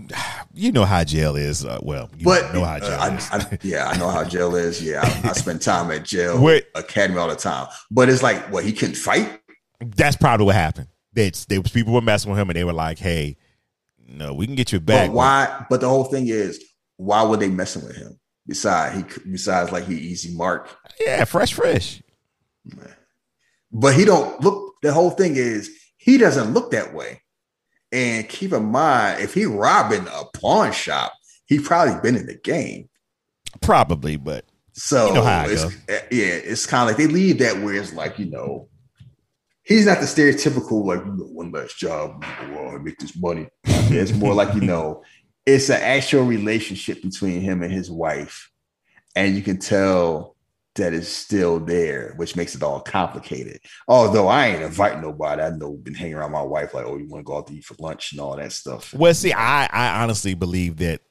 you 0.52 0.72
know 0.72 0.84
how 0.84 1.04
jail 1.04 1.36
is. 1.36 1.64
Uh, 1.64 1.78
well, 1.80 2.10
you 2.18 2.24
but 2.24 2.52
know 2.52 2.64
how 2.64 2.80
jail 2.80 3.00
uh, 3.00 3.14
is. 3.14 3.30
I, 3.30 3.36
I, 3.36 3.58
yeah, 3.62 3.86
I 3.86 3.96
know 3.96 4.08
how 4.08 4.24
jail 4.24 4.56
is. 4.56 4.82
Yeah, 4.82 5.00
I, 5.02 5.28
I 5.28 5.32
spend 5.32 5.62
time 5.62 5.92
at 5.92 6.04
jail 6.04 6.42
Wait. 6.42 6.66
academy 6.74 7.20
all 7.20 7.28
the 7.28 7.36
time. 7.36 7.68
But 7.88 8.08
it's 8.08 8.22
like, 8.22 8.50
well, 8.50 8.64
he 8.64 8.72
couldn't 8.72 8.96
fight. 8.96 9.40
That's 9.78 10.16
probably 10.16 10.46
what 10.46 10.56
happened. 10.56 10.88
That's 11.12 11.44
there 11.44 11.60
was 11.60 11.70
people 11.70 11.92
were 11.92 12.00
messing 12.00 12.32
with 12.32 12.40
him, 12.40 12.50
and 12.50 12.56
they 12.56 12.64
were 12.64 12.72
like, 12.72 12.98
"Hey, 12.98 13.36
no, 14.08 14.34
we 14.34 14.46
can 14.46 14.56
get 14.56 14.72
you 14.72 14.80
back." 14.80 15.08
But 15.08 15.14
why? 15.14 15.66
But 15.70 15.80
the 15.80 15.88
whole 15.88 16.04
thing 16.04 16.26
is, 16.26 16.60
why 16.96 17.24
were 17.24 17.36
they 17.36 17.48
messing 17.48 17.84
with 17.84 17.94
him? 17.94 18.18
Besides, 18.48 18.96
he 18.96 19.30
besides 19.30 19.70
like 19.70 19.84
he 19.84 19.94
easy 19.94 20.34
mark. 20.34 20.68
Yeah, 20.98 21.24
fresh, 21.26 21.52
fresh. 21.52 22.02
But 23.70 23.94
he 23.94 24.04
don't 24.04 24.40
look. 24.40 24.74
The 24.82 24.92
whole 24.92 25.10
thing 25.10 25.36
is 25.36 25.70
he 25.96 26.18
doesn't 26.18 26.52
look 26.52 26.72
that 26.72 26.92
way. 26.92 27.22
And 27.92 28.28
keep 28.28 28.52
in 28.52 28.64
mind, 28.64 29.20
if 29.22 29.34
he 29.34 29.44
robbing 29.44 30.06
a 30.08 30.24
pawn 30.34 30.72
shop, 30.72 31.12
he 31.46 31.58
probably 31.58 32.00
been 32.00 32.16
in 32.16 32.26
the 32.26 32.38
game. 32.38 32.88
Probably, 33.60 34.16
but 34.16 34.46
So 34.72 35.08
You 35.08 35.14
know 35.14 35.44
it's, 35.46 35.64
eh, 35.88 36.00
yeah, 36.10 36.34
it's 36.34 36.66
kind 36.66 36.82
of 36.82 36.88
like 36.88 36.96
they 36.96 37.12
leave 37.12 37.38
that 37.38 37.62
where 37.62 37.74
it's 37.74 37.92
like 37.92 38.18
you 38.18 38.26
know, 38.26 38.68
he's 39.62 39.86
not 39.86 40.00
the 40.00 40.06
stereotypical 40.06 40.84
like 40.84 41.02
one 41.04 41.52
last 41.52 41.78
job, 41.78 42.24
I 42.24 42.78
make 42.82 42.98
this 42.98 43.16
money. 43.16 43.48
It's 43.64 44.12
more 44.12 44.32
like 44.32 44.54
you 44.54 44.62
know, 44.62 45.02
it's 45.44 45.68
an 45.68 45.80
actual 45.82 46.24
relationship 46.24 47.02
between 47.02 47.42
him 47.42 47.62
and 47.62 47.72
his 47.72 47.90
wife, 47.90 48.50
and 49.14 49.36
you 49.36 49.42
can 49.42 49.58
tell 49.58 50.31
that 50.76 50.94
it's 50.94 51.08
still 51.08 51.58
there, 51.58 52.14
which 52.16 52.34
makes 52.34 52.54
it 52.54 52.62
all 52.62 52.80
complicated. 52.80 53.60
Although 53.88 54.28
I 54.28 54.48
ain't 54.48 54.62
inviting 54.62 55.02
nobody, 55.02 55.42
I 55.42 55.50
know 55.50 55.72
been 55.72 55.94
hanging 55.94 56.14
around 56.14 56.32
my 56.32 56.42
wife 56.42 56.72
like, 56.72 56.86
oh, 56.86 56.96
you 56.96 57.08
want 57.08 57.20
to 57.20 57.24
go 57.24 57.36
out 57.36 57.46
to 57.48 57.54
eat 57.54 57.64
for 57.64 57.74
lunch 57.78 58.12
and 58.12 58.20
all 58.20 58.36
that 58.36 58.52
stuff. 58.52 58.94
well, 58.94 59.14
see, 59.14 59.32
I 59.32 59.66
I 59.66 60.02
honestly 60.02 60.34
believe 60.34 60.78
that 60.78 61.02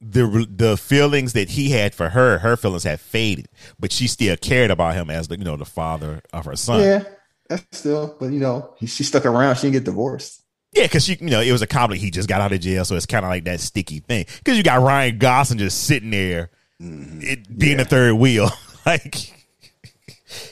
the 0.00 0.46
the 0.50 0.76
feelings 0.76 1.32
that 1.32 1.50
he 1.50 1.70
had 1.70 1.94
for 1.94 2.10
her, 2.10 2.38
her 2.38 2.56
feelings 2.56 2.84
had 2.84 3.00
faded, 3.00 3.48
but 3.78 3.92
she 3.92 4.06
still 4.08 4.36
cared 4.36 4.70
about 4.70 4.94
him 4.94 5.10
as 5.10 5.28
the 5.28 5.38
you 5.38 5.44
know 5.44 5.56
the 5.56 5.64
father 5.64 6.22
of 6.32 6.44
her 6.44 6.56
son. 6.56 6.82
Yeah, 6.82 7.04
that's 7.48 7.64
still, 7.78 8.16
but 8.18 8.32
you 8.32 8.40
know, 8.40 8.74
he, 8.78 8.86
she 8.86 9.04
stuck 9.04 9.26
around. 9.26 9.56
She 9.56 9.62
didn't 9.62 9.74
get 9.74 9.84
divorced. 9.84 10.42
Yeah, 10.72 10.84
because 10.84 11.04
she, 11.04 11.16
you 11.20 11.28
know, 11.28 11.40
it 11.40 11.52
was 11.52 11.62
a 11.62 11.66
comedy. 11.66 12.00
He 12.00 12.10
just 12.10 12.28
got 12.28 12.40
out 12.40 12.52
of 12.52 12.60
jail, 12.60 12.84
so 12.84 12.96
it's 12.96 13.06
kind 13.06 13.24
of 13.24 13.30
like 13.30 13.44
that 13.44 13.60
sticky 13.60 14.00
thing. 14.00 14.24
Because 14.38 14.56
you 14.56 14.62
got 14.62 14.80
Ryan 14.80 15.18
Gosling 15.18 15.58
just 15.58 15.84
sitting 15.84 16.10
there, 16.10 16.50
Mm-hmm. 16.82 17.20
it, 17.22 17.58
being 17.58 17.80
a 17.80 17.84
third 17.84 18.14
wheel. 18.14 18.50
like, 18.86 19.32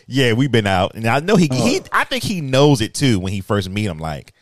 yeah, 0.06 0.32
we've 0.32 0.52
been 0.52 0.66
out, 0.66 0.94
and 0.94 1.06
I 1.06 1.20
know 1.20 1.36
he, 1.36 1.48
he, 1.52 1.80
oh. 1.80 1.86
I 1.92 2.04
think 2.04 2.22
he 2.22 2.40
knows 2.40 2.80
it 2.80 2.94
too 2.94 3.18
when 3.18 3.32
he 3.32 3.40
first 3.40 3.68
meet 3.68 3.86
him. 3.86 3.98
Like, 3.98 4.32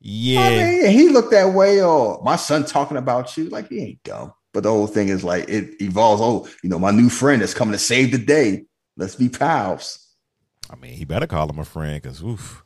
yeah, 0.00 0.40
I 0.40 0.50
mean, 0.50 0.90
he 0.90 1.08
looked 1.08 1.32
that 1.32 1.52
way. 1.52 1.82
Or 1.82 2.22
my 2.22 2.36
son 2.36 2.64
talking 2.64 2.96
about 2.96 3.36
you, 3.36 3.48
like 3.48 3.68
he 3.68 3.80
ain't 3.82 4.02
dumb. 4.02 4.32
But 4.52 4.62
the 4.62 4.70
whole 4.70 4.86
thing 4.86 5.08
is 5.08 5.22
like 5.22 5.48
it 5.48 5.82
evolves. 5.82 6.22
Oh, 6.22 6.48
you 6.62 6.70
know, 6.70 6.78
my 6.78 6.90
new 6.90 7.10
friend 7.10 7.42
is 7.42 7.52
coming 7.54 7.72
to 7.72 7.78
save 7.78 8.12
the 8.12 8.18
day. 8.18 8.64
Let's 8.96 9.14
be 9.14 9.28
pals. 9.28 10.02
I 10.70 10.76
mean, 10.76 10.92
he 10.94 11.04
better 11.04 11.26
call 11.26 11.48
him 11.50 11.58
a 11.58 11.64
friend 11.64 12.00
because, 12.02 12.22
oof, 12.22 12.64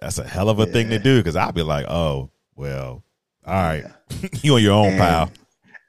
that's 0.00 0.18
a 0.18 0.26
hell 0.26 0.48
of 0.48 0.60
a 0.60 0.66
thing 0.66 0.90
to 0.90 0.98
do. 0.98 1.18
Because 1.18 1.36
I'd 1.36 1.54
be 1.54 1.62
like, 1.62 1.86
oh, 1.88 2.30
well, 2.54 3.02
all 3.44 3.54
right, 3.54 3.84
you 4.42 4.54
on 4.54 4.62
your 4.62 4.74
own, 4.74 4.88
And- 4.90 4.98
pal. 4.98 5.32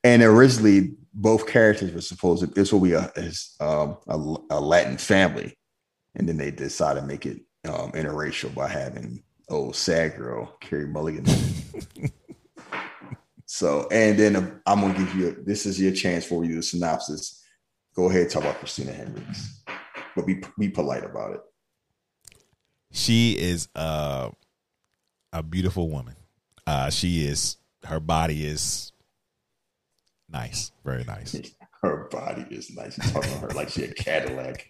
And 0.02 0.24
originally, 0.24 0.94
both 1.20 1.48
characters 1.48 1.94
were 1.94 2.02
supposed 2.02 2.42
to. 2.42 2.48
This 2.48 2.72
will 2.72 2.80
be 2.80 2.94
a, 2.94 3.12
is, 3.18 3.56
um, 3.60 3.98
a 4.08 4.18
a 4.52 4.60
Latin 4.60 4.98
family, 4.98 5.54
and 6.16 6.28
then 6.28 6.38
they 6.38 6.50
decided 6.50 7.02
to 7.02 7.06
make 7.06 7.26
it 7.26 7.42
um, 7.68 7.92
interracial 7.92 8.54
by 8.56 8.70
having 8.70 9.22
old 9.50 9.76
sad 9.76 10.16
girl 10.16 10.56
Carey 10.62 10.88
Mulligan. 10.88 11.26
so, 13.46 13.88
and 13.92 14.18
then 14.18 14.36
uh, 14.38 14.50
I'm 14.66 14.80
gonna 14.80 14.98
give 14.98 15.14
you. 15.16 15.44
This 15.46 15.66
is 15.66 15.80
your 15.80 15.92
chance 15.92 16.26
for 16.26 16.46
you. 16.46 16.56
The 16.56 16.64
synopsis. 16.64 17.44
Go 17.96 18.10
ahead, 18.10 18.30
talk 18.30 18.44
about 18.44 18.60
Christina 18.60 18.94
Hendricks, 18.94 19.62
but 20.16 20.26
be 20.26 20.42
be 20.58 20.70
polite 20.70 21.04
about 21.04 21.34
it. 21.34 21.42
she 22.92 23.34
is 23.34 23.68
uh, 23.76 24.30
a 25.34 25.44
beautiful 25.44 25.90
woman. 25.90 26.16
Uh, 26.66 26.90
she 26.90 27.26
is 27.26 27.58
her 27.84 28.00
body 28.00 28.46
is 28.46 28.94
nice, 30.32 30.72
very 30.84 31.04
nice. 31.04 31.36
Her 31.82 32.10
body 32.12 32.46
is 32.50 32.76
nice. 32.76 32.98
You're 32.98 33.14
talking 33.14 33.32
about 33.38 33.52
her 33.52 33.58
like 33.58 33.70
she 33.70 33.86
a 33.86 33.94
Cadillac. 33.94 34.70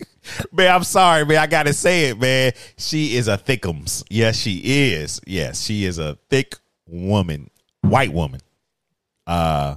Man, 0.52 0.74
I'm 0.74 0.82
sorry, 0.82 1.26
man. 1.26 1.38
I 1.38 1.46
gotta 1.46 1.74
say 1.74 2.08
it, 2.08 2.18
man. 2.18 2.52
She 2.76 3.16
is 3.16 3.28
a 3.28 3.36
thickums. 3.36 4.02
Yes, 4.10 4.36
she 4.36 4.60
is. 4.92 5.20
Yes, 5.26 5.62
she 5.62 5.84
is 5.84 5.98
a 5.98 6.18
thick 6.30 6.56
woman, 6.86 7.50
white 7.82 8.12
woman. 8.12 8.40
Uh, 9.26 9.76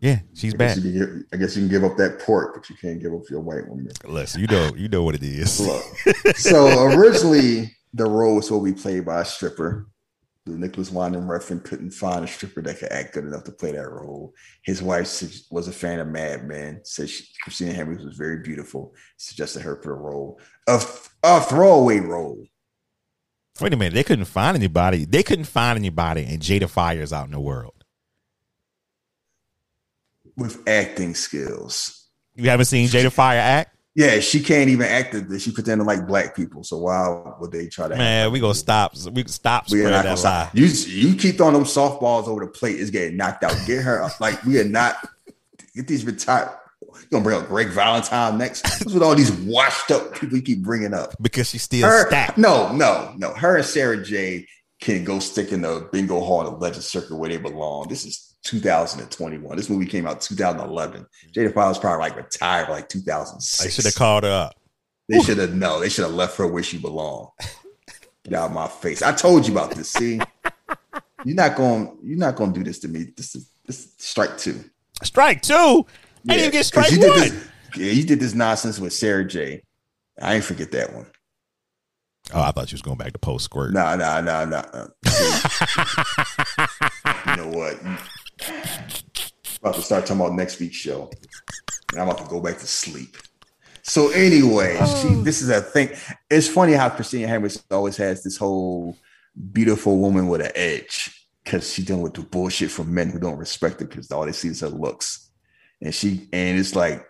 yeah, 0.00 0.18
she's 0.34 0.52
I 0.54 0.56
bad. 0.58 0.76
you 0.76 0.82
can 0.82 0.92
give, 0.92 1.24
I 1.32 1.36
guess 1.36 1.56
you 1.56 1.62
can 1.62 1.70
give 1.70 1.84
up 1.84 1.96
that 1.96 2.18
pork, 2.20 2.54
but 2.54 2.68
you 2.68 2.76
can't 2.76 3.00
give 3.00 3.14
up 3.14 3.22
your 3.30 3.40
white 3.40 3.66
woman. 3.66 3.88
Listen, 4.04 4.40
you 4.42 4.46
know, 4.46 4.70
you 4.76 4.88
know 4.88 5.02
what 5.02 5.14
it 5.14 5.22
is. 5.22 5.60
Look, 5.60 5.82
so 6.36 6.84
originally 6.84 7.74
the 7.94 8.04
role 8.04 8.36
was 8.36 8.48
to 8.48 8.62
be 8.62 8.72
played 8.72 9.06
by 9.06 9.22
a 9.22 9.24
stripper. 9.24 9.86
The 10.46 10.52
Nicolas 10.52 10.90
Winding 10.90 11.22
Refn 11.22 11.64
couldn't 11.64 11.92
find 11.92 12.22
a 12.22 12.28
stripper 12.28 12.60
that 12.62 12.78
could 12.78 12.92
act 12.92 13.14
good 13.14 13.24
enough 13.24 13.44
to 13.44 13.52
play 13.52 13.72
that 13.72 13.90
role. 13.90 14.34
His 14.62 14.82
wife 14.82 15.22
was 15.50 15.68
a 15.68 15.72
fan 15.72 16.00
of 16.00 16.08
Mad 16.08 16.46
Men, 16.46 16.80
said 16.84 17.08
she, 17.08 17.24
Christina 17.42 17.72
Hendricks 17.72 18.04
was 18.04 18.16
very 18.16 18.42
beautiful, 18.42 18.94
suggested 19.16 19.62
her 19.62 19.76
for 19.82 19.88
the 19.88 19.94
role. 19.94 20.38
A, 20.68 20.82
a 21.22 21.40
throwaway 21.40 22.00
role. 22.00 22.44
Wait 23.60 23.72
a 23.72 23.76
minute, 23.76 23.94
they 23.94 24.04
couldn't 24.04 24.26
find 24.26 24.54
anybody. 24.56 25.06
They 25.06 25.22
couldn't 25.22 25.46
find 25.46 25.78
anybody, 25.78 26.24
and 26.24 26.42
Jada 26.42 26.68
Fire's 26.68 27.12
out 27.12 27.26
in 27.26 27.32
the 27.32 27.40
world. 27.40 27.84
with 30.36 30.66
acting 30.68 31.14
skills. 31.14 32.08
You 32.34 32.50
haven't 32.50 32.66
seen 32.66 32.88
Jada 32.88 33.12
Fire 33.12 33.38
act? 33.38 33.73
Yeah, 33.96 34.18
she 34.18 34.40
can't 34.40 34.70
even 34.70 34.86
act 34.86 35.14
it. 35.14 35.40
She 35.40 35.52
pretended 35.52 35.86
like 35.86 36.06
black 36.06 36.34
people. 36.34 36.64
So 36.64 36.78
why 36.78 37.34
would 37.38 37.52
they 37.52 37.68
try 37.68 37.86
to? 37.86 37.94
Man, 37.96 38.32
we 38.32 38.40
gonna 38.40 38.54
stop. 38.54 38.92
We 39.12 39.24
stop 39.26 39.70
We 39.70 39.84
are 39.84 39.90
not 39.90 40.04
gonna 40.04 40.16
stop. 40.16 40.50
You 40.54 40.66
you 40.66 41.14
keep 41.14 41.36
throwing 41.36 41.54
them 41.54 41.64
softballs 41.64 42.26
over 42.26 42.44
the 42.44 42.50
plate. 42.50 42.80
It's 42.80 42.90
getting 42.90 43.16
knocked 43.16 43.44
out. 43.44 43.54
Get 43.66 43.82
her 43.84 44.08
like 44.20 44.42
we 44.44 44.58
are 44.58 44.64
not. 44.64 44.96
Get 45.76 45.86
these 45.86 46.04
retired. 46.04 46.50
You 46.82 47.06
gonna 47.10 47.24
bring 47.24 47.40
up 47.40 47.48
Greg 47.48 47.68
Valentine 47.68 48.38
next? 48.38 48.64
What's 48.64 48.94
with 48.94 49.02
all 49.02 49.14
these 49.14 49.32
washed 49.32 49.90
up 49.90 50.14
people 50.14 50.36
you 50.38 50.42
keep 50.42 50.62
bringing 50.62 50.94
up? 50.94 51.14
because 51.20 51.50
she's 51.50 51.62
still 51.62 51.88
Her, 51.88 52.06
stacked. 52.08 52.38
no, 52.38 52.72
no, 52.72 53.12
no. 53.16 53.32
Her 53.34 53.56
and 53.56 53.64
Sara 53.64 54.02
Jay 54.02 54.46
can 54.80 55.04
go 55.04 55.18
stick 55.18 55.52
in 55.52 55.62
the 55.62 55.88
bingo 55.92 56.20
hall, 56.20 56.40
of 56.42 56.54
the 56.54 56.58
legend 56.58 56.84
circle 56.84 57.18
where 57.18 57.30
they 57.30 57.36
belong. 57.36 57.88
This 57.88 58.04
is 58.04 58.23
2021. 58.44 59.56
This 59.56 59.68
movie 59.68 59.86
came 59.86 60.06
out 60.06 60.20
2011. 60.20 61.06
Jada 61.32 61.52
Fire's 61.52 61.78
probably 61.78 62.00
like 62.00 62.16
retired 62.16 62.68
like 62.68 62.88
2006. 62.88 63.66
I 63.66 63.70
should 63.70 63.84
have 63.84 63.94
called 63.94 64.24
her 64.24 64.30
up. 64.30 64.54
They 65.08 65.20
should 65.20 65.38
have 65.38 65.54
no. 65.54 65.80
They 65.80 65.88
should 65.88 66.04
have 66.04 66.14
left 66.14 66.36
her 66.38 66.46
where 66.46 66.62
she 66.62 66.78
belonged. 66.78 67.28
Get 68.24 68.34
out 68.34 68.46
of 68.46 68.52
my 68.52 68.68
face. 68.68 69.02
I 69.02 69.12
told 69.12 69.46
you 69.46 69.52
about 69.52 69.72
this. 69.72 69.90
See, 69.90 70.18
you're 71.24 71.36
not 71.36 71.56
going. 71.56 71.98
You're 72.02 72.18
not 72.18 72.36
going 72.36 72.54
to 72.54 72.58
do 72.58 72.64
this 72.64 72.78
to 72.80 72.88
me. 72.88 73.08
This 73.16 73.34
is 73.34 73.50
this 73.66 73.84
is 73.84 73.92
strike 73.98 74.38
two. 74.38 74.64
Strike 75.02 75.42
two. 75.42 75.84
I 76.28 76.36
didn't 76.36 76.52
get 76.52 76.64
strike 76.64 76.90
you 76.90 77.00
one. 77.00 77.18
Did 77.18 77.32
this, 77.32 77.48
yeah, 77.76 77.92
you 77.92 78.04
did 78.04 78.20
this 78.20 78.34
nonsense 78.34 78.78
with 78.78 78.94
Sara 78.94 79.26
Jay. 79.26 79.62
I 80.20 80.36
ain't 80.36 80.44
forget 80.44 80.70
that 80.72 80.94
one. 80.94 81.06
Oh, 82.32 82.40
I 82.40 82.52
thought 82.52 82.72
you 82.72 82.76
was 82.76 82.82
going 82.82 82.96
back 82.96 83.12
to 83.12 83.18
post 83.18 83.44
squirt. 83.44 83.74
Nah, 83.74 83.96
nah, 83.96 84.22
nah, 84.22 84.46
nah. 84.46 84.64
uh, 84.72 84.86
you 87.26 87.36
know 87.36 87.48
what? 87.48 87.78
About 89.60 89.74
to 89.74 89.82
start 89.82 90.06
talking 90.06 90.20
about 90.20 90.34
next 90.34 90.60
week's 90.60 90.76
show, 90.76 91.10
and 91.92 92.00
I'm 92.00 92.08
about 92.08 92.22
to 92.22 92.28
go 92.28 92.40
back 92.40 92.58
to 92.58 92.66
sleep. 92.66 93.16
So 93.82 94.10
anyway, 94.10 94.76
oh. 94.80 95.02
she, 95.02 95.14
this 95.22 95.42
is 95.42 95.50
a 95.50 95.60
thing. 95.60 95.90
It's 96.30 96.48
funny 96.48 96.72
how 96.72 96.88
Christina 96.88 97.28
Hendricks 97.28 97.62
always 97.70 97.96
has 97.98 98.22
this 98.22 98.36
whole 98.36 98.96
beautiful 99.52 99.98
woman 99.98 100.28
with 100.28 100.40
an 100.40 100.52
edge 100.54 101.28
because 101.42 101.72
she's 101.72 101.84
dealing 101.84 102.02
with 102.02 102.14
the 102.14 102.22
bullshit 102.22 102.70
from 102.70 102.94
men 102.94 103.10
who 103.10 103.18
don't 103.18 103.36
respect 103.36 103.80
her 103.80 103.86
because 103.86 104.10
all 104.10 104.24
they 104.24 104.32
see 104.32 104.48
is 104.48 104.60
her 104.60 104.68
looks, 104.68 105.30
and 105.80 105.94
she 105.94 106.28
and 106.32 106.58
it's 106.58 106.74
like 106.74 107.06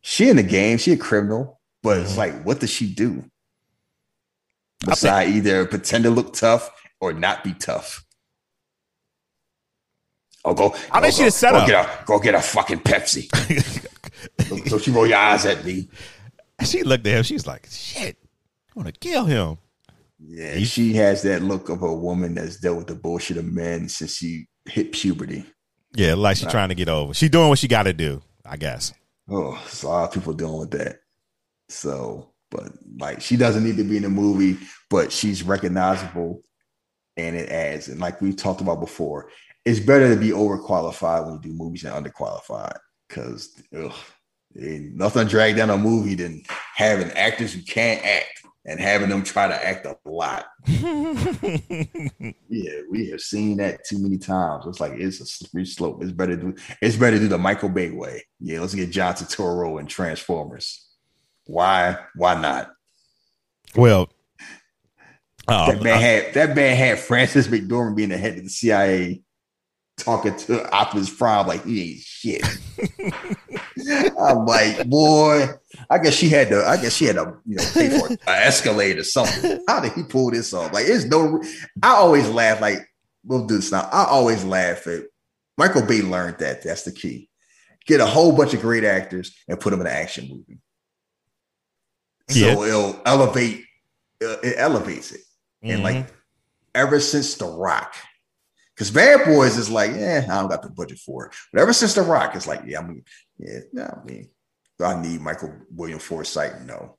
she 0.00 0.28
in 0.28 0.36
the 0.36 0.42
game, 0.42 0.78
she 0.78 0.92
a 0.92 0.96
criminal, 0.96 1.60
but 1.82 1.98
it's 1.98 2.10
mm-hmm. 2.10 2.18
like, 2.18 2.44
what 2.44 2.60
does 2.60 2.70
she 2.70 2.92
do? 2.92 3.24
Beside 4.84 5.28
either 5.28 5.66
pretend 5.66 6.04
to 6.04 6.10
look 6.10 6.32
tough 6.32 6.70
or 7.00 7.12
not 7.12 7.42
be 7.42 7.52
tough. 7.52 8.04
Oh, 10.44 10.54
go! 10.54 10.74
I 10.90 11.00
go, 11.00 11.02
think 11.02 11.14
she 11.14 11.20
go, 11.20 11.26
just 11.26 11.38
set 11.38 11.52
go 11.52 11.58
up. 11.58 11.66
Get 11.66 11.84
a, 11.84 12.04
go 12.04 12.18
get 12.18 12.34
a 12.34 12.40
fucking 12.40 12.80
Pepsi. 12.80 13.28
Don't 14.68 14.86
you 14.86 14.92
roll 14.92 15.06
your 15.06 15.18
eyes 15.18 15.46
at 15.46 15.64
me? 15.64 15.88
she 16.64 16.82
looked 16.82 17.06
at 17.06 17.16
him. 17.16 17.22
She's 17.22 17.46
like, 17.46 17.66
"Shit, 17.70 18.16
I 18.70 18.72
want 18.74 18.86
to 18.92 18.98
kill 18.98 19.24
him." 19.24 19.58
Yeah, 20.20 20.58
she 20.60 20.94
has 20.94 21.22
that 21.22 21.42
look 21.42 21.68
of 21.68 21.82
a 21.82 21.94
woman 21.94 22.34
that's 22.34 22.58
dealt 22.58 22.78
with 22.78 22.86
the 22.88 22.94
bullshit 22.94 23.36
of 23.36 23.44
men 23.44 23.88
since 23.88 24.16
she 24.16 24.46
hit 24.64 24.92
puberty. 24.92 25.44
Yeah, 25.94 26.14
like 26.14 26.36
she's 26.36 26.50
trying 26.50 26.68
to 26.70 26.74
get 26.74 26.88
over. 26.88 27.14
She 27.14 27.28
doing 27.28 27.48
what 27.48 27.58
she 27.58 27.68
got 27.68 27.84
to 27.84 27.92
do. 27.92 28.22
I 28.44 28.56
guess. 28.56 28.94
Oh, 29.28 29.52
there's 29.52 29.82
a 29.82 29.88
lot 29.88 30.08
of 30.08 30.14
people 30.14 30.32
dealing 30.32 30.60
with 30.60 30.70
that. 30.70 31.00
So, 31.68 32.32
but 32.50 32.72
like 32.98 33.20
she 33.20 33.36
doesn't 33.36 33.64
need 33.64 33.76
to 33.76 33.84
be 33.84 33.96
in 33.96 34.02
the 34.02 34.08
movie, 34.08 34.58
but 34.88 35.12
she's 35.12 35.42
recognizable 35.42 36.40
and 37.16 37.36
it 37.36 37.50
adds. 37.50 37.88
And 37.88 38.00
like 38.00 38.20
we 38.22 38.32
talked 38.32 38.62
about 38.62 38.80
before, 38.80 39.30
it's 39.68 39.80
better 39.80 40.14
to 40.14 40.18
be 40.18 40.30
overqualified 40.30 41.26
when 41.26 41.34
you 41.34 41.40
do 41.40 41.52
movies 41.52 41.82
than 41.82 41.92
underqualified 41.92 42.78
because 43.06 43.62
nothing 44.54 45.28
drag 45.28 45.56
down 45.56 45.68
a 45.68 45.76
movie 45.76 46.14
than 46.14 46.42
having 46.74 47.10
actors 47.10 47.52
who 47.52 47.60
can't 47.62 48.02
act 48.02 48.46
and 48.64 48.80
having 48.80 49.10
them 49.10 49.22
try 49.22 49.46
to 49.46 49.66
act 49.66 49.86
a 49.86 49.96
lot. 50.06 50.46
Yeah, 52.50 52.80
we 52.90 53.10
have 53.10 53.20
seen 53.20 53.58
that 53.58 53.84
too 53.84 53.98
many 53.98 54.16
times. 54.16 54.64
It's 54.66 54.80
like 54.80 54.92
it's 54.92 55.20
a 55.20 55.26
slippery 55.26 55.66
slope. 55.66 56.02
It's 56.02 56.12
better 56.12 56.34
to 56.34 56.42
do 56.42 56.54
it's 56.80 56.96
better 56.96 57.16
to 57.16 57.22
do 57.22 57.28
the 57.28 57.38
Michael 57.38 57.68
Bay 57.68 57.90
way. 57.90 58.24
Yeah, 58.40 58.60
let's 58.60 58.74
get 58.74 58.90
John 58.90 59.14
Turturro 59.14 59.78
and 59.78 59.88
Transformers. 59.88 60.88
Why? 61.44 61.98
Why 62.16 62.40
not? 62.40 62.70
well, 63.76 64.08
uh, 65.46 65.72
that 65.72 65.82
man 65.82 66.00
had 66.00 66.34
that 66.34 66.56
man 66.56 66.76
had 66.76 66.98
Frances 66.98 67.48
McDormand 67.48 67.96
being 67.96 68.08
the 68.08 68.16
head 68.16 68.38
of 68.38 68.44
the 68.44 68.50
CIA 68.50 69.22
talking 69.98 70.34
to 70.36 70.70
Optimus 70.72 71.10
Prime 71.10 71.46
like 71.46 71.64
he 71.64 71.92
ain't 71.92 72.00
shit. 72.00 72.42
I'm 74.18 74.46
like, 74.46 74.88
boy, 74.88 75.48
I 75.90 75.98
guess 75.98 76.14
she 76.14 76.28
had 76.28 76.48
to. 76.50 76.64
I 76.66 76.76
guess 76.76 76.94
she 76.94 77.04
had 77.06 77.16
to, 77.16 77.36
you 77.46 77.56
know, 77.56 77.64
pay 77.74 77.98
for 77.98 78.08
an 78.08 78.18
Escalade 78.26 78.98
or 78.98 79.04
something. 79.04 79.60
How 79.68 79.80
did 79.80 79.92
he 79.92 80.02
pull 80.02 80.30
this 80.30 80.52
off? 80.52 80.72
Like, 80.72 80.86
it's 80.88 81.04
no. 81.04 81.42
I 81.82 81.90
always 81.90 82.28
laugh. 82.28 82.60
Like, 82.60 82.88
we'll 83.24 83.46
do 83.46 83.56
this 83.56 83.70
now. 83.72 83.88
I 83.92 84.04
always 84.04 84.44
laugh 84.44 84.86
at 84.86 85.04
Michael 85.56 85.82
Bay. 85.82 86.00
Learned 86.02 86.38
that. 86.38 86.62
That's 86.62 86.82
the 86.84 86.92
key. 86.92 87.28
Get 87.86 88.00
a 88.00 88.06
whole 88.06 88.32
bunch 88.36 88.54
of 88.54 88.60
great 88.60 88.84
actors 88.84 89.34
and 89.48 89.58
put 89.60 89.70
them 89.70 89.80
in 89.80 89.86
an 89.86 89.92
action 89.92 90.28
movie. 90.28 90.58
So 92.30 92.38
Yeah. 92.38 92.52
it'll 92.68 93.00
elevate. 93.06 93.64
uh, 94.22 94.36
It 94.42 94.54
elevates 94.58 95.12
it. 95.12 95.20
And 95.62 95.80
Mhm. 95.80 95.84
like 95.84 96.06
ever 96.74 97.00
since 97.00 97.34
The 97.36 97.46
Rock, 97.46 97.94
because 98.78 98.92
Bad 98.92 99.26
Boys 99.26 99.56
is 99.56 99.68
like, 99.68 99.90
yeah, 99.90 100.24
I 100.30 100.34
don't 100.36 100.48
got 100.48 100.62
the 100.62 100.70
budget 100.70 101.00
for 101.00 101.26
it. 101.26 101.34
But 101.52 101.62
ever 101.62 101.72
since 101.72 101.94
The 101.94 102.02
Rock, 102.02 102.36
it's 102.36 102.46
like, 102.46 102.62
yeah, 102.64 102.78
I'm, 102.78 103.02
yeah, 103.36 103.58
no, 103.72 103.82
I 103.82 104.04
mean, 104.04 104.30
do 104.78 104.84
I 104.84 105.02
need 105.02 105.20
Michael 105.20 105.52
William 105.68 105.98
Forsythe? 105.98 106.64
No. 106.64 106.96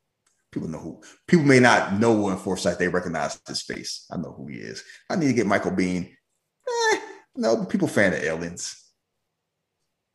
People 0.51 0.67
know 0.67 0.79
who. 0.79 1.01
People 1.25 1.45
may 1.45 1.61
not 1.61 1.93
know 1.97 2.11
William 2.11 2.37
Forsythe. 2.37 2.77
They 2.77 2.89
recognize 2.89 3.39
his 3.47 3.61
face. 3.61 4.05
I 4.11 4.17
know 4.17 4.33
who 4.37 4.47
he 4.47 4.57
is. 4.57 4.83
I 5.09 5.15
need 5.15 5.27
to 5.27 5.33
get 5.33 5.47
Michael 5.47 5.71
Biehn. 5.71 6.11
Eh, 6.67 6.99
no, 7.37 7.63
people 7.63 7.87
fan 7.87 8.11
of 8.11 8.19
aliens. 8.19 8.75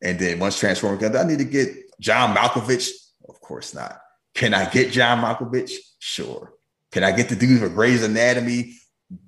And 0.03 0.19
then 0.19 0.37
once 0.37 0.59
Transformers 0.59 0.99
comes, 0.99 1.15
I 1.15 1.23
need 1.23 1.39
to 1.39 1.45
get 1.45 1.99
John 1.99 2.35
Malkovich. 2.35 2.91
Of 3.27 3.41
course 3.41 3.73
not. 3.73 3.99
Can 4.35 4.53
I 4.53 4.69
get 4.69 4.91
John 4.91 5.23
Malkovich? 5.23 5.71
Sure. 5.97 6.53
Can 6.91 7.03
I 7.03 7.11
get 7.11 7.29
the 7.29 7.35
dude 7.35 7.59
for 7.59 7.69
Grey's 7.69 8.03
Anatomy? 8.03 8.75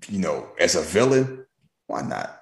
You 0.08 0.20
know, 0.20 0.50
as 0.60 0.76
a 0.76 0.82
villain? 0.84 1.47
Why 1.88 2.02
not? 2.02 2.38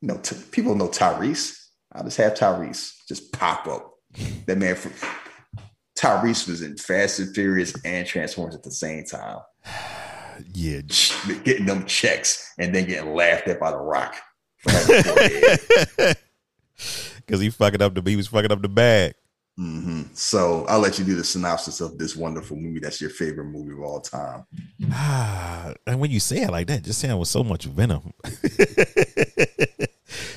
You 0.00 0.08
know, 0.08 0.18
t- 0.18 0.36
people 0.50 0.74
know 0.74 0.88
Tyrese. 0.88 1.56
I'll 1.92 2.04
just 2.04 2.16
have 2.18 2.34
Tyrese 2.34 2.92
just 3.08 3.32
pop 3.32 3.66
up. 3.66 3.92
That 4.46 4.58
man 4.58 4.76
from 4.76 4.92
Tyrese 5.98 6.48
was 6.48 6.62
in 6.62 6.76
Fast 6.76 7.18
and 7.18 7.34
Furious 7.34 7.74
and 7.84 8.06
Transformers 8.06 8.54
at 8.54 8.62
the 8.62 8.70
same 8.70 9.04
time, 9.04 9.38
yeah. 10.54 10.80
getting 11.44 11.66
them 11.66 11.84
checks 11.86 12.52
and 12.58 12.74
then 12.74 12.86
getting 12.86 13.14
laughed 13.14 13.48
at 13.48 13.58
by 13.58 13.70
the 13.70 13.78
Rock. 13.78 14.14
for 14.58 14.70
having 14.70 14.96
a 14.96 15.02
forehead. 15.02 16.16
Because 17.16 17.40
he 17.40 17.50
fucking 17.50 17.82
up 17.82 17.94
the 17.94 18.02
he 18.08 18.16
was 18.16 18.28
fucking 18.28 18.52
up 18.52 18.62
the 18.62 18.68
bag. 18.68 19.14
Mhm. 19.58 20.14
So 20.14 20.66
I'll 20.68 20.80
let 20.80 20.98
you 20.98 21.04
do 21.04 21.14
the 21.14 21.24
synopsis 21.24 21.80
of 21.80 21.96
this 21.96 22.14
wonderful 22.14 22.56
movie. 22.56 22.78
That's 22.78 23.00
your 23.00 23.10
favorite 23.10 23.46
movie 23.46 23.72
of 23.72 23.80
all 23.80 24.00
time. 24.00 24.44
Ah, 24.92 25.72
and 25.86 25.98
when 25.98 26.10
you 26.10 26.20
say 26.20 26.42
it 26.42 26.50
like 26.50 26.66
that, 26.66 26.82
just 26.82 27.00
saying 27.00 27.18
with 27.18 27.28
so 27.28 27.42
much 27.42 27.64
venom. 27.64 28.12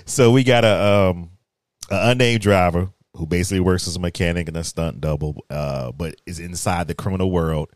so 0.05 0.31
we 0.31 0.43
got 0.43 0.63
a 0.63 1.09
um 1.09 1.31
an 1.89 2.11
unnamed 2.11 2.41
driver 2.41 2.89
who 3.15 3.25
basically 3.25 3.59
works 3.59 3.87
as 3.87 3.97
a 3.97 3.99
mechanic 3.99 4.47
and 4.47 4.55
a 4.55 4.63
stunt 4.63 5.01
double, 5.01 5.43
uh, 5.49 5.91
but 5.91 6.15
is 6.25 6.39
inside 6.39 6.87
the 6.87 6.95
criminal 6.95 7.29
world. 7.29 7.69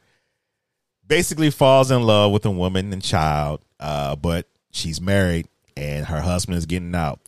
Basically 1.05 1.49
falls 1.49 1.91
in 1.91 2.03
love 2.03 2.31
with 2.31 2.45
a 2.45 2.51
woman 2.51 2.93
and 2.93 3.03
child, 3.03 3.65
uh, 3.81 4.15
but 4.15 4.47
she's 4.71 5.01
married 5.01 5.47
and 5.75 6.05
her 6.05 6.21
husband 6.21 6.57
is 6.57 6.65
getting 6.65 6.95
out. 6.95 7.19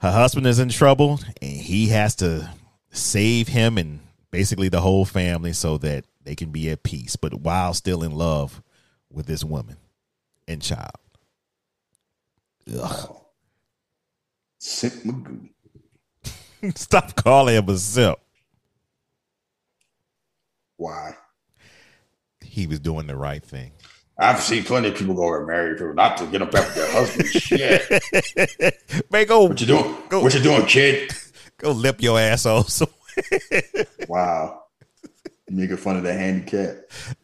Her 0.00 0.12
husband 0.12 0.46
is 0.46 0.60
in 0.60 0.68
trouble 0.68 1.18
and 1.42 1.50
he 1.50 1.88
has 1.88 2.14
to 2.16 2.48
save 2.90 3.48
him 3.48 3.78
and 3.78 4.00
basically 4.30 4.68
the 4.68 4.80
whole 4.80 5.04
family 5.04 5.52
so 5.52 5.78
that 5.78 6.04
they 6.24 6.34
can 6.34 6.50
be 6.50 6.70
at 6.70 6.82
peace, 6.82 7.16
but 7.16 7.34
while 7.34 7.74
still 7.74 8.02
in 8.02 8.12
love 8.12 8.62
with 9.10 9.26
this 9.26 9.44
woman 9.44 9.76
and 10.46 10.62
child. 10.62 10.90
Ugh. 12.72 12.80
Oh. 12.82 13.26
Magoo. 14.60 15.48
Stop 16.74 17.16
calling 17.16 17.56
him 17.56 17.68
a 17.68 17.76
simp. 17.78 18.18
Why? 20.76 21.16
He 22.42 22.66
was 22.66 22.80
doing 22.80 23.06
the 23.06 23.16
right 23.16 23.42
thing. 23.42 23.72
I've 24.18 24.40
seen 24.40 24.64
plenty 24.64 24.88
of 24.88 24.96
people 24.96 25.14
go 25.14 25.34
and 25.34 25.46
marry 25.46 25.74
people 25.74 25.94
not 25.94 26.18
to 26.18 26.26
get 26.26 26.40
them 26.40 26.50
back 26.50 26.66
with 26.66 26.74
their 26.74 26.92
husband. 26.92 27.28
Shit. 27.30 29.04
Man, 29.10 29.26
go, 29.26 29.44
What 29.44 29.60
you 29.60 29.66
doing? 29.66 29.96
Go. 30.10 30.20
What 30.20 30.34
you 30.34 30.40
doing, 30.42 30.66
kid? 30.66 31.10
Go 31.60 31.70
lip 31.72 32.02
your 32.02 32.18
asshole. 32.18 32.64
So 32.64 32.88
Wow. 34.08 34.62
Making 35.48 35.76
fun 35.78 35.96
of 35.96 36.02
the 36.04 36.12
handicap. 36.12 36.76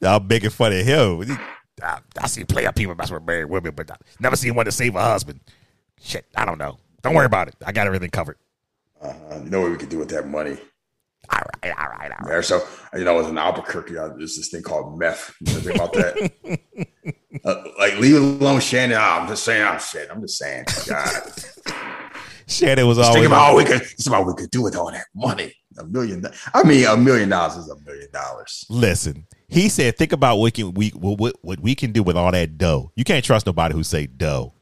I'm 0.03 0.27
making 0.27 0.51
fun 0.51 0.73
of 0.73 0.85
him. 0.85 1.39
I, 1.83 1.99
I 2.21 2.27
see 2.27 2.45
plenty 2.45 2.67
of 2.67 2.75
people 2.75 2.95
mess 2.95 3.11
with 3.11 3.25
married 3.25 3.45
women, 3.47 3.73
but 3.75 3.91
I 3.91 3.97
never 4.19 4.35
seen 4.37 4.55
one 4.55 4.65
to 4.67 4.73
save 4.73 4.97
a 4.97 5.03
husband. 5.03 5.41
Shit, 6.01 6.25
I 6.35 6.45
don't 6.45 6.59
know. 6.59 6.79
Don't 7.03 7.15
worry 7.15 7.27
about 7.27 7.49
it. 7.49 7.55
I 7.65 7.71
got 7.73 7.87
everything 7.87 8.11
covered. 8.11 8.37
Uh, 9.01 9.13
you 9.45 9.51
know 9.51 9.61
what 9.61 9.71
we 9.71 9.77
could 9.77 9.91
do 9.91 9.99
with 9.99 10.09
that 10.09 10.27
money? 10.27 10.57
All 11.31 11.41
right, 11.63 11.75
all 11.79 11.89
right, 11.89 12.11
all 12.13 12.19
right. 12.21 12.29
There, 12.29 12.43
so 12.43 12.67
you 12.95 13.05
know, 13.05 13.15
I 13.15 13.17
was 13.19 13.27
in 13.29 13.37
Albuquerque. 13.39 13.97
uh, 13.99 14.09
There's 14.17 14.37
this 14.37 14.49
thing 14.49 14.63
called 14.63 14.99
meth. 14.99 15.35
You 15.41 15.55
know 15.55 15.61
think 15.61 15.77
about 15.77 15.93
that? 15.93 16.33
uh, 17.45 17.65
like, 17.79 17.99
leave 17.99 18.15
it 18.17 18.23
alone, 18.23 18.61
Shannon. 18.61 18.97
Ah, 19.01 19.21
I'm 19.21 19.29
just 19.29 19.45
saying. 19.45 19.65
I'm 19.67 19.79
shit. 19.81 20.09
I'm 20.11 20.21
just 20.21 20.39
saying. 20.39 20.65
God, 20.89 21.33
Shannon 22.49 22.87
was 22.87 22.99
always 22.99 23.15
think 23.15 23.27
about 23.27 23.41
all 23.51 23.57
we 23.57 23.65
could. 23.65 23.83
About 24.07 24.25
what 24.27 24.37
we 24.37 24.43
could 24.43 24.51
do 24.51 24.63
with 24.63 24.77
all 24.77 24.91
that 24.93 25.07
money. 25.15 25.53
A 25.79 25.85
million. 25.85 26.25
I 26.55 26.63
mean, 26.63 26.87
a 26.87 26.97
million 26.97 27.29
dollars 27.29 27.57
is 27.57 27.69
a 27.69 27.77
million 27.85 28.09
dollars. 28.13 28.65
Listen, 28.71 29.27
he 29.49 29.69
said, 29.69 29.99
think 29.99 30.13
about 30.13 30.37
what 30.37 30.55
can 30.55 30.73
we 30.73 30.89
what, 30.91 31.35
what 31.43 31.61
we 31.61 31.75
can 31.75 31.93
do 31.93 32.03
with 32.03 32.17
all 32.17 32.31
that 32.33 32.57
dough. 32.57 32.93
You 32.97 33.05
can't 33.05 33.25
trust 33.25 33.47
nobody 33.47 33.75
who 33.75 33.83
say 33.83 34.07
dough. 34.07 34.55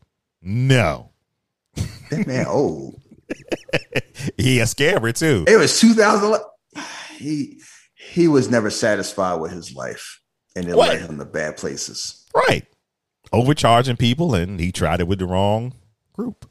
No, 0.43 1.11
That 2.11 2.27
man 2.27 2.47
old. 2.47 3.01
he 4.37 4.61
a 4.61 4.65
scammer 4.65 5.17
too. 5.17 5.45
It 5.47 5.57
was 5.57 5.79
2000. 5.81 6.41
He 7.17 7.61
he 7.97 8.29
was 8.29 8.51
never 8.51 8.71
satisfied 8.71 9.41
with 9.41 9.53
his 9.53 9.75
life, 9.75 10.21
and 10.57 10.69
it 10.69 10.77
What? 10.77 10.89
led 10.89 11.03
him 11.03 11.19
to 11.19 11.25
bad 11.25 11.57
places. 11.57 12.27
Right, 12.35 12.67
overcharging 13.33 13.97
people, 13.97 14.35
and 14.35 14.59
he 14.61 14.73
tried 14.73 15.01
it 15.01 15.09
with 15.09 15.19
the 15.21 15.27
wrong 15.27 15.75
group. 16.13 16.49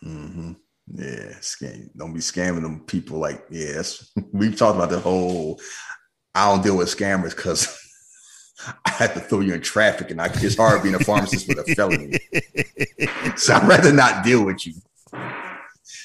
hmm 0.00 0.52
Yeah, 0.92 1.32
scam. 1.40 1.88
Don't 1.96 2.12
be 2.12 2.20
scamming 2.20 2.62
them 2.62 2.80
people. 2.86 3.18
Like, 3.18 3.44
yes, 3.50 4.12
we've 4.32 4.56
talked 4.56 4.76
about 4.76 4.90
the 4.90 5.00
whole. 5.00 5.60
I 6.34 6.50
don't 6.50 6.62
deal 6.62 6.76
with 6.76 6.88
scammers 6.88 7.34
because 7.34 7.68
I 8.86 8.90
have 8.90 9.14
to 9.14 9.20
throw 9.20 9.40
you 9.40 9.54
in 9.54 9.60
traffic, 9.62 10.10
and 10.10 10.20
I, 10.20 10.26
it's 10.34 10.56
hard 10.56 10.82
being 10.82 10.94
a 10.94 10.98
pharmacist 10.98 11.48
with 11.48 11.58
a 11.58 11.74
felony. 11.74 12.18
So 13.36 13.52
I'd 13.54 13.66
rather 13.66 13.92
not 13.92 14.24
deal 14.24 14.44
with 14.44 14.64
you. 14.66 14.74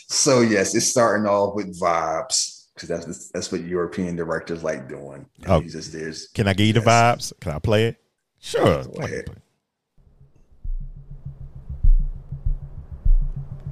So 0.07 0.41
yes, 0.41 0.73
it's 0.73 0.87
starting 0.87 1.27
off 1.27 1.53
with 1.53 1.79
vibes 1.79 2.67
because 2.73 2.89
that's 2.89 3.29
that's 3.29 3.51
what 3.51 3.61
European 3.65 4.15
directors 4.15 4.63
like 4.63 4.89
doing. 4.89 5.25
And 5.43 5.47
Oh. 5.47 5.59
he's 5.59 5.73
just 5.73 5.93
there's 5.93 6.27
Can 6.29 6.47
I 6.47 6.53
give 6.53 6.67
you 6.67 6.73
the 6.73 6.79
vibes? 6.79 7.31
Can 7.39 7.51
I 7.51 7.59
play 7.59 7.85
it? 7.87 7.97
Sure. 8.39 8.83
Go 8.83 9.03
ahead. 9.03 9.29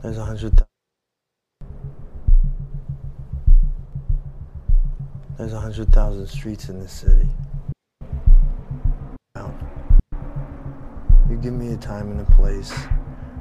There's 0.03 0.17
a 0.17 0.25
hundred. 0.25 0.57
thou- 0.57 0.65
There's 5.37 5.53
a 5.53 5.59
hundred 5.59 5.93
thousand 5.93 6.25
streets 6.25 6.69
in 6.69 6.79
this 6.79 6.91
city. 6.91 7.29
You 11.29 11.35
give 11.35 11.53
me 11.53 11.73
a 11.73 11.77
time 11.77 12.09
and 12.09 12.21
a 12.21 12.31
place, 12.31 12.73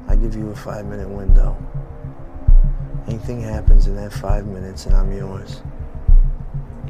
I 0.06 0.16
give 0.16 0.36
you 0.36 0.50
a 0.50 0.56
five 0.56 0.84
minute 0.84 1.08
window. 1.08 1.56
Anything 3.06 3.40
happens 3.40 3.86
in 3.86 3.96
that 3.96 4.12
five 4.12 4.44
minutes 4.44 4.84
and 4.84 4.94
I'm 4.94 5.10
yours. 5.10 5.62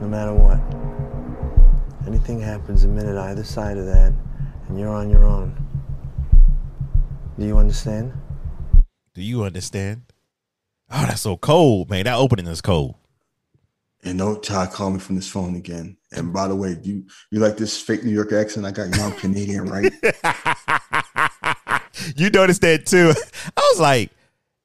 No 0.01 0.09
matter 0.09 0.35
what. 0.35 0.59
Anything 2.09 2.41
happens 2.41 2.83
a 2.83 2.89
minute 2.89 3.17
either 3.17 3.45
side 3.45 3.77
of 3.77 3.87
that 3.87 4.13
and 4.69 4.81
you're 4.81 4.93
on 4.93 5.09
your 5.09 5.23
own. 5.23 5.55
Do 7.39 7.47
you 7.47 7.59
understand? 7.59 8.13
Do 9.15 9.23
you 9.23 9.45
understand? 9.45 10.03
Oh, 10.91 11.05
that's 11.07 11.21
so 11.21 11.37
cold, 11.37 11.91
man. 11.91 12.05
That 12.05 12.17
opening 12.17 12.49
is 12.49 12.61
cold. 12.61 12.97
And 14.07 14.19
no, 14.19 14.37
Todd 14.37 14.71
called 14.71 14.95
me 14.95 15.01
from 15.01 15.17
this 15.17 15.29
phone 15.29 15.57
again. 15.57 15.97
And 16.13 16.33
by 16.33 16.47
the 16.47 16.55
way, 16.55 16.79
you 16.81 17.05
you 17.33 17.41
like 17.41 17.57
this 17.57 17.81
fake 17.81 18.05
New 18.05 18.13
York 18.13 18.33
accent 18.33 18.65
I 18.65 18.71
got? 18.71 18.85
You 18.85 18.99
know 18.99 19.07
I'm 19.07 19.13
Canadian, 19.13 19.67
right? 19.67 19.93
you 22.17 22.31
noticed 22.31 22.61
that 22.61 22.87
too. 22.87 23.13
I 23.57 23.69
was 23.73 23.81
like, 23.81 24.13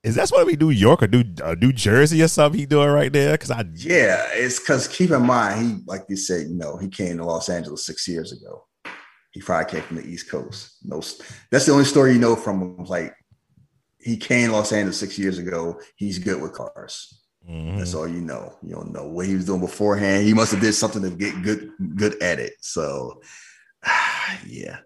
is 0.04 0.14
that 0.14 0.30
what 0.30 0.48
be 0.48 0.56
New 0.56 0.70
York 0.70 1.02
or 1.02 1.08
New 1.08 1.24
uh, 1.44 1.56
New 1.60 1.74
Jersey 1.74 2.22
or 2.22 2.28
something 2.28 2.60
he 2.60 2.68
doing 2.68 2.90
right 2.90 3.12
there? 3.12 3.32
Because 3.32 3.50
I 3.50 3.66
yeah, 3.74 4.28
it's 4.34 4.60
because 4.60 4.88
keep 4.88 5.10
in 5.10 5.26
mind, 5.26 5.66
he 5.66 5.78
like 5.88 6.04
you 6.08 6.18
said, 6.18 6.46
you 6.48 6.56
know, 6.56 6.78
he 6.78 6.88
came 6.88 7.18
to 7.18 7.26
Los 7.26 7.50
Angeles 7.50 7.84
six 7.84 8.08
years 8.08 8.32
ago. 8.32 8.68
He 9.32 9.42
probably 9.42 9.72
came 9.72 9.82
from 9.82 9.98
the 9.98 10.06
East 10.06 10.30
Coast. 10.30 10.78
No, 10.84 11.02
that's 11.50 11.66
the 11.66 11.72
only 11.72 11.86
story 11.86 12.14
you 12.14 12.20
know 12.20 12.36
from 12.36 12.62
him. 12.62 12.86
Like 12.86 13.16
he 14.00 14.18
came 14.18 14.50
to 14.50 14.54
Los 14.54 14.72
Angeles 14.72 15.00
six 15.00 15.18
years 15.18 15.40
ago. 15.40 15.80
He's 15.96 16.20
good 16.20 16.40
with 16.40 16.54
cars. 16.54 17.21
Mhm. 17.52 17.78
That's 17.78 17.94
all 17.94 18.08
you 18.08 18.22
know. 18.22 18.56
You 18.64 18.76
don't 18.76 18.94
know 18.94 19.08
what 19.08 19.26
he 19.26 19.36
was 19.36 19.46
doing 19.46 19.62
beforehand. 19.62 20.26
He 20.26 20.34
must 20.34 20.52
have 20.54 20.62
did 20.62 20.74
something 20.74 21.02
to 21.02 21.10
get 21.10 21.42
good 21.44 21.72
good 21.96 22.22
at 22.22 22.40
it. 22.40 22.54
So 22.62 23.22
yeah. 24.48 24.80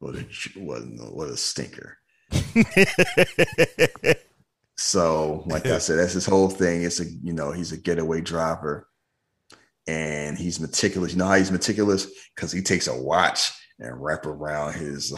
What 0.00 0.16
a 0.16 0.26
what 0.56 0.82
a, 0.82 0.84
what 1.12 1.28
a 1.28 1.36
stinker. 1.36 1.98
So, 4.76 5.42
like 5.46 5.66
I 5.66 5.78
said, 5.78 5.98
that's 5.98 6.12
his 6.12 6.26
whole 6.26 6.48
thing. 6.48 6.82
It's 6.84 7.00
a 7.00 7.04
you 7.04 7.32
know 7.32 7.50
he's 7.52 7.72
a 7.72 7.76
getaway 7.76 8.20
driver, 8.20 8.88
and 9.86 10.38
he's 10.38 10.60
meticulous. 10.60 11.12
You 11.12 11.18
know 11.18 11.26
how 11.26 11.36
he's 11.36 11.52
meticulous 11.52 12.06
because 12.34 12.52
he 12.52 12.62
takes 12.62 12.86
a 12.86 12.96
watch 12.96 13.50
and 13.80 14.02
wrap 14.02 14.26
around 14.26 14.74
his 14.74 15.12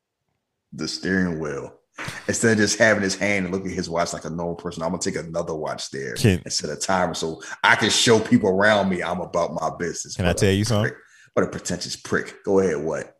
the 0.72 0.88
steering 0.88 1.40
wheel 1.40 1.79
instead 2.28 2.52
of 2.52 2.58
just 2.58 2.78
having 2.78 3.02
his 3.02 3.14
hand 3.16 3.46
and 3.46 3.54
looking 3.54 3.70
at 3.70 3.76
his 3.76 3.88
watch 3.90 4.12
like 4.12 4.24
a 4.24 4.30
normal 4.30 4.54
person. 4.56 4.82
I'm 4.82 4.90
gonna 4.90 5.02
take 5.02 5.16
another 5.16 5.54
watch 5.54 5.90
there 5.90 6.14
Can- 6.14 6.40
and 6.44 6.52
set 6.52 6.70
a 6.70 6.76
timer 6.76 7.14
so 7.14 7.40
I 7.64 7.76
can 7.76 7.90
show 7.90 8.18
people 8.20 8.50
around 8.50 8.88
me 8.88 9.02
I'm 9.02 9.20
about 9.20 9.52
my 9.54 9.70
business. 9.78 10.16
Can 10.16 10.24
I 10.24 10.28
What 10.28 10.38
tell 10.38 10.52
you 10.52 10.64
something? 10.64 10.90
prick. 10.92 11.02
What 11.34 11.44
a 11.44 11.48
pretentious 11.48 11.96
prick. 11.96 12.42
Go 12.44 12.58
ahead. 12.58 12.78
What? 12.82 13.16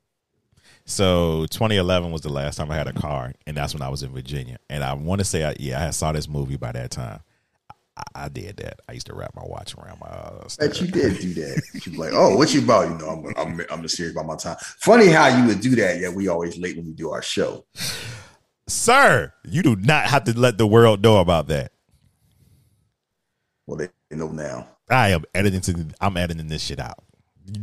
So 0.87 1.47
2011 1.51 2.11
was 2.11 2.23
the 2.23 2.29
last 2.31 2.57
time 2.57 2.71
I 2.71 2.75
had 2.77 2.89
a 2.89 2.93
car, 2.93 3.33
and 3.47 3.57
that's 3.57 3.73
when 3.75 3.83
I 3.83 3.89
was 3.89 4.03
in 4.03 4.13
Virginia. 4.13 4.59
And 4.69 4.83
I 4.83 4.95
want 4.95 5.21
to 5.21 5.25
say, 5.25 5.45
I, 5.45 5.55
yeah, 5.61 5.87
I 5.87 5.91
saw 5.91 6.11
this 6.11 6.29
movie 6.29 6.57
by 6.57 6.73
that 6.73 6.91
time. 6.91 7.21
I, 7.97 8.25
I 8.25 8.29
did 8.29 8.57
that. 8.57 8.81
I 8.89 8.93
used 8.95 9.07
to 9.07 9.15
wrap 9.15 9.35
my 9.37 9.43
watch 9.45 9.75
around 9.77 10.01
my. 10.01 10.09
Uh, 10.09 10.49
That 10.59 10.81
you 10.81 10.89
did 10.89 11.19
do 11.21 11.35
that. 11.35 11.63
You 11.87 11.93
like, 11.93 12.11
oh, 12.13 12.37
what 12.37 12.53
you 12.53 12.63
about? 12.63 12.89
You 12.89 12.99
know, 12.99 13.33
I'm 13.37 13.59
I'm 13.61 13.67
I'm 13.71 13.89
serious 13.89 14.15
about 14.17 14.27
my 14.27 14.37
time. 14.37 14.57
Funny 14.81 15.07
how 15.07 15.29
you 15.29 15.47
would 15.47 15.61
do 15.61 15.77
that. 15.77 16.01
Yeah, 16.01 16.09
we 16.09 16.27
always 16.29 16.59
late 16.59 16.77
when 16.77 16.87
we 16.87 16.93
do 16.95 17.11
our 17.11 17.23
show. 17.23 17.65
Sir, 18.71 19.33
you 19.45 19.63
do 19.63 19.77
not 19.77 20.07
have 20.07 20.25
to 20.25 20.39
let 20.39 20.57
the 20.59 20.67
world 20.67 21.03
know 21.03 21.19
about 21.19 21.49
that. 21.49 21.73
Well, 23.67 23.77
they 23.79 23.89
know 24.17 24.29
now. 24.29 24.69
I 24.89 25.11
am 25.11 25.25
editing 25.35 25.61
to. 25.63 25.87
I'm 26.01 26.17
editing 26.17 26.49
this 26.49 26.63
shit 26.63 26.79
out. 26.81 26.99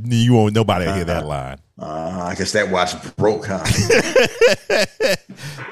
You 0.03 0.34
won't 0.34 0.53
nobody 0.53 0.86
hear 0.86 1.05
that 1.05 1.26
line. 1.26 1.60
Uh, 1.80 2.26
I 2.30 2.36
guess 2.36 2.51
that 2.53 2.70
watch 2.70 2.93
broke, 3.16 3.45
huh? 3.47 3.64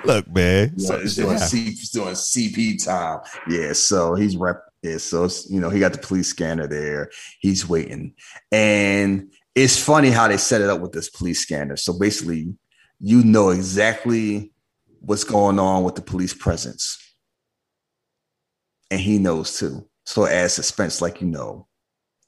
Look, 0.06 0.28
man. 0.34 0.74
Yeah, 0.78 0.88
so- 0.88 0.96
it's 1.00 1.16
doing, 1.16 1.38
C, 1.38 1.68
it's 1.70 1.90
doing 1.90 2.14
CP 2.14 2.86
time. 2.86 3.20
Yeah, 3.50 3.74
so 3.74 4.16
he's 4.16 4.38
rep. 4.38 4.62
Yeah, 4.84 4.98
so 4.98 5.26
it's, 5.26 5.50
you 5.50 5.60
know 5.60 5.70
he 5.70 5.80
got 5.80 5.94
the 5.94 5.98
police 5.98 6.28
scanner 6.28 6.68
there. 6.68 7.10
He's 7.40 7.68
waiting, 7.68 8.14
and 8.52 9.32
it's 9.56 9.82
funny 9.82 10.12
how 10.12 10.28
they 10.28 10.38
set 10.38 10.62
it 10.62 10.70
up 10.70 10.80
with 10.80 10.92
this 10.92 11.10
police 11.10 11.40
scanner. 11.40 11.76
So 11.76 11.98
basically, 11.98 12.54
you 13.00 13.24
know 13.24 13.50
exactly 13.50 14.52
what's 15.06 15.24
going 15.24 15.60
on 15.60 15.84
with 15.84 15.96
the 15.96 16.02
police 16.02 16.34
presence, 16.34 16.98
and 18.90 19.00
he 19.00 19.20
knows 19.20 19.58
too. 19.58 19.88
So 20.06 20.26
as 20.26 20.54
suspense, 20.54 21.02
like 21.02 21.22
you 21.22 21.28
know, 21.28 21.68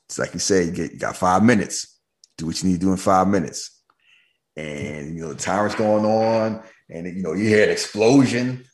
it's 0.08 0.20
like 0.20 0.34
you 0.34 0.40
said, 0.40 0.68
you, 0.68 0.72
get, 0.72 0.94
you 0.94 1.00
got 1.00 1.18
five 1.18 1.44
minutes. 1.44 2.00
Do 2.38 2.46
what 2.46 2.62
you 2.62 2.70
need 2.70 2.76
to 2.76 2.86
do 2.86 2.92
in 2.92 2.98
five 2.98 3.28
minutes, 3.28 3.82
and 4.56 5.16
you 5.16 5.22
know 5.22 5.34
the 5.34 5.40
timer's 5.40 5.76
going 5.76 6.06
on, 6.06 6.64
and 6.90 7.08
you 7.08 7.22
know 7.22 7.34
you 7.34 7.48
hear 7.48 7.64
an 7.64 7.72
explosion. 7.72 8.64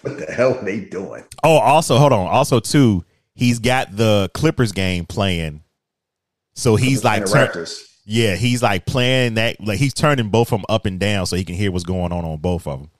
What 0.00 0.18
the 0.18 0.32
hell 0.32 0.56
are 0.56 0.64
they 0.64 0.80
doing? 0.80 1.24
Oh, 1.44 1.58
also, 1.58 1.98
hold 1.98 2.12
on. 2.12 2.26
Also, 2.28 2.58
too, 2.58 3.04
he's 3.34 3.58
got 3.58 3.94
the 3.94 4.30
Clippers 4.32 4.72
game 4.72 5.04
playing. 5.04 5.62
So 6.54 6.76
he's 6.76 7.04
like, 7.04 7.26
turn-. 7.26 7.66
Yeah, 8.10 8.36
he's 8.36 8.62
like 8.62 8.86
playing 8.86 9.34
that. 9.34 9.60
Like 9.60 9.78
he's 9.78 9.92
turning 9.92 10.30
both 10.30 10.50
of 10.50 10.60
them 10.60 10.64
up 10.70 10.86
and 10.86 10.98
down 10.98 11.26
so 11.26 11.36
he 11.36 11.44
can 11.44 11.54
hear 11.54 11.70
what's 11.70 11.84
going 11.84 12.10
on 12.10 12.24
on 12.24 12.38
both 12.38 12.66
of 12.66 12.80
them 12.80 12.90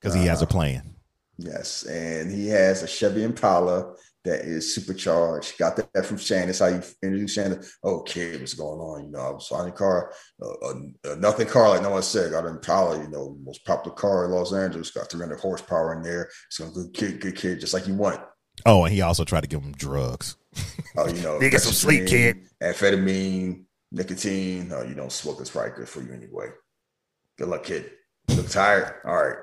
because 0.00 0.14
he 0.14 0.26
has 0.26 0.42
a 0.42 0.46
plan. 0.46 0.94
Yes, 1.38 1.82
and 1.82 2.30
he 2.30 2.46
has 2.48 2.84
a 2.84 2.86
Chevy 2.86 3.24
Impala 3.24 3.94
that 4.24 4.42
is 4.42 4.72
supercharged. 4.72 5.58
Got 5.58 5.76
that 5.76 6.06
from 6.06 6.18
Shannon. 6.18 6.46
That's 6.46 6.60
how 6.60 6.68
you 6.68 6.82
introduce 7.02 7.32
Shannon. 7.32 7.64
Oh, 7.82 8.02
kid, 8.02 8.38
what's 8.38 8.54
going 8.54 8.78
on? 8.78 9.06
You 9.06 9.10
know, 9.10 9.18
I 9.18 9.30
was 9.30 9.50
on 9.50 9.66
a 9.66 9.72
car, 9.72 10.12
uh, 10.40 10.68
uh, 10.68 11.14
nothing 11.16 11.48
car 11.48 11.70
like 11.70 11.82
no 11.82 11.90
one 11.90 12.02
said. 12.02 12.30
Got 12.30 12.44
an 12.44 12.56
Impala, 12.56 13.02
you 13.02 13.08
know, 13.08 13.36
most 13.42 13.64
popular 13.64 13.96
car 13.96 14.24
in 14.24 14.30
Los 14.30 14.52
Angeles. 14.52 14.92
Got 14.92 15.10
300 15.10 15.40
horsepower 15.40 15.96
in 15.96 16.02
there. 16.02 16.28
It's 16.46 16.60
a 16.60 16.66
good 16.66 16.94
kid, 16.94 17.20
good 17.20 17.36
kid, 17.36 17.58
just 17.58 17.74
like 17.74 17.88
you 17.88 17.94
want. 17.94 18.20
Oh, 18.66 18.84
and 18.84 18.94
he 18.94 19.00
also 19.00 19.24
tried 19.24 19.42
to 19.42 19.48
give 19.48 19.62
him 19.62 19.72
drugs. 19.72 20.36
Oh, 20.96 21.08
you 21.08 21.22
know, 21.22 21.38
Nigga, 21.40 21.58
some 21.58 21.72
sleep, 21.72 22.06
kid. 22.06 22.38
Amphetamine, 22.62 23.64
nicotine. 23.92 24.70
Oh, 24.72 24.82
you 24.82 24.94
don't 24.94 25.12
smoke. 25.12 25.40
It's 25.40 25.50
probably 25.50 25.72
good 25.72 25.88
for 25.88 26.02
you 26.02 26.12
anyway. 26.12 26.48
Good 27.36 27.48
luck, 27.48 27.64
kid. 27.64 27.90
Look 28.28 28.48
tired. 28.48 28.94
All 29.04 29.16
right. 29.16 29.36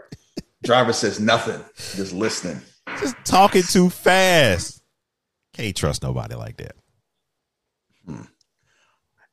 Driver 0.63 0.93
says 0.93 1.19
nothing, 1.19 1.63
just 1.95 2.13
listening. 2.13 2.61
Just 2.99 3.15
talking 3.23 3.63
too 3.63 3.89
fast. 3.89 4.81
Can't 5.53 5.75
trust 5.75 6.03
nobody 6.03 6.35
like 6.35 6.57
that. 6.57 6.75
Hmm. 8.05 8.21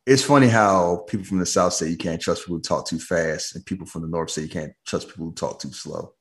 It's 0.07 0.25
funny 0.25 0.49
how 0.49 1.05
people 1.09 1.25
from 1.25 1.39
the 1.39 1.47
South 1.47 1.73
say 1.73 1.89
you 1.89 1.97
can't 1.97 2.21
trust 2.21 2.43
people 2.43 2.57
who 2.57 2.63
talk 2.63 2.87
too 2.89 2.99
fast, 2.99 3.55
and 3.55 3.65
people 3.65 3.87
from 3.87 4.03
the 4.03 4.09
North 4.09 4.31
say 4.31 4.43
you 4.43 4.49
can't 4.49 4.73
trust 4.85 5.09
people 5.09 5.27
who 5.27 5.33
talk 5.33 5.61
too 5.61 5.73
slow. 5.73 6.13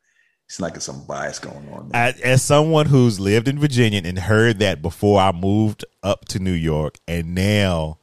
It's 0.48 0.60
like 0.60 0.74
there's 0.74 0.84
some 0.84 1.06
bias 1.08 1.39
going 1.39 1.68
on 1.72 1.89
there. 1.89 2.02
As, 2.02 2.20
as 2.22 2.44
someone 2.44 2.86
who's 2.86 3.20
lived 3.20 3.48
in 3.48 3.58
Virginia 3.58 4.02
and 4.04 4.20
heard 4.20 4.60
that 4.60 4.82
before 4.82 5.20
I 5.20 5.32
moved 5.32 5.86
up 6.04 6.26
to 6.26 6.39
New 6.39 6.52
York, 6.52 6.98
and 7.08 7.34
now, 7.34 8.00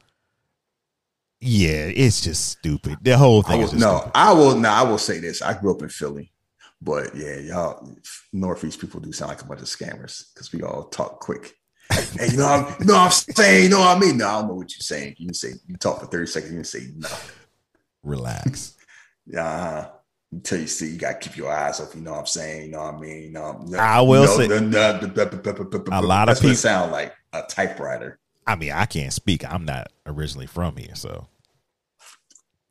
yeah, 1.41 1.85
it's 1.93 2.21
just 2.21 2.49
stupid. 2.49 2.97
The 3.01 3.17
whole 3.17 3.41
thing 3.41 3.59
will, 3.59 3.65
is 3.65 3.71
just 3.71 3.81
no, 3.81 3.97
stupid. 3.99 4.11
I 4.15 4.33
will. 4.33 4.55
No, 4.57 4.69
I 4.69 4.81
will 4.83 4.97
say 4.97 5.19
this. 5.19 5.41
I 5.41 5.59
grew 5.59 5.71
up 5.73 5.81
in 5.81 5.89
Philly, 5.89 6.31
but 6.81 7.15
yeah, 7.15 7.37
y'all 7.37 7.89
Northeast 8.33 8.79
people 8.79 8.99
do 8.99 9.11
sound 9.11 9.29
like 9.29 9.41
a 9.41 9.45
bunch 9.45 9.61
of 9.61 9.67
scammers 9.67 10.33
because 10.33 10.51
we 10.51 10.61
all 10.63 10.85
talk 10.85 11.19
quick. 11.19 11.53
hey, 11.91 12.29
you 12.31 12.37
know, 12.37 12.45
I'm, 12.45 12.75
you 12.79 12.85
know 12.85 12.93
what 12.93 13.05
I'm 13.05 13.11
saying, 13.35 13.63
you 13.63 13.69
know 13.69 13.79
what 13.79 13.97
I 13.97 13.99
mean? 13.99 14.17
No, 14.17 14.27
I 14.27 14.39
don't 14.39 14.49
know 14.49 14.53
what 14.55 14.71
you're 14.71 14.81
saying. 14.81 15.15
You 15.17 15.25
can 15.27 15.33
say 15.33 15.53
you 15.65 15.75
talk 15.77 15.99
for 15.99 16.05
30 16.05 16.27
seconds, 16.27 16.51
you 16.51 16.57
can 16.57 16.63
say 16.65 16.87
nothing. 16.95 17.35
Relax. 18.03 18.75
Yeah, 19.31 19.45
uh-huh. 19.45 19.89
until 20.31 20.59
you 20.61 20.65
see, 20.65 20.87
you 20.93 20.97
got 20.97 21.21
to 21.21 21.29
keep 21.29 21.37
your 21.37 21.51
eyes 21.51 21.79
open. 21.79 21.99
You 21.99 22.05
know 22.05 22.13
what 22.13 22.19
I'm 22.21 22.25
saying? 22.25 22.65
You 22.65 22.71
know 22.71 22.79
what 22.79 22.95
I 22.95 22.99
mean? 22.99 23.21
You 23.21 23.29
know, 23.29 23.63
I 23.77 24.01
will 24.01 24.25
say- 24.25 24.47
a 24.47 24.57
A 25.91 26.01
lot 26.01 26.29
of 26.29 26.39
people- 26.39 26.55
sound 26.55 26.91
like 26.91 27.13
a 27.31 27.43
typewriter. 27.43 28.17
I 28.49 28.55
mean, 28.55 28.71
I 28.71 28.85
can't 28.85 29.13
speak. 29.13 29.45
I'm 29.45 29.63
not 29.63 29.91
originally 30.07 30.47
from 30.47 30.75
here, 30.75 30.95
so 30.95 31.27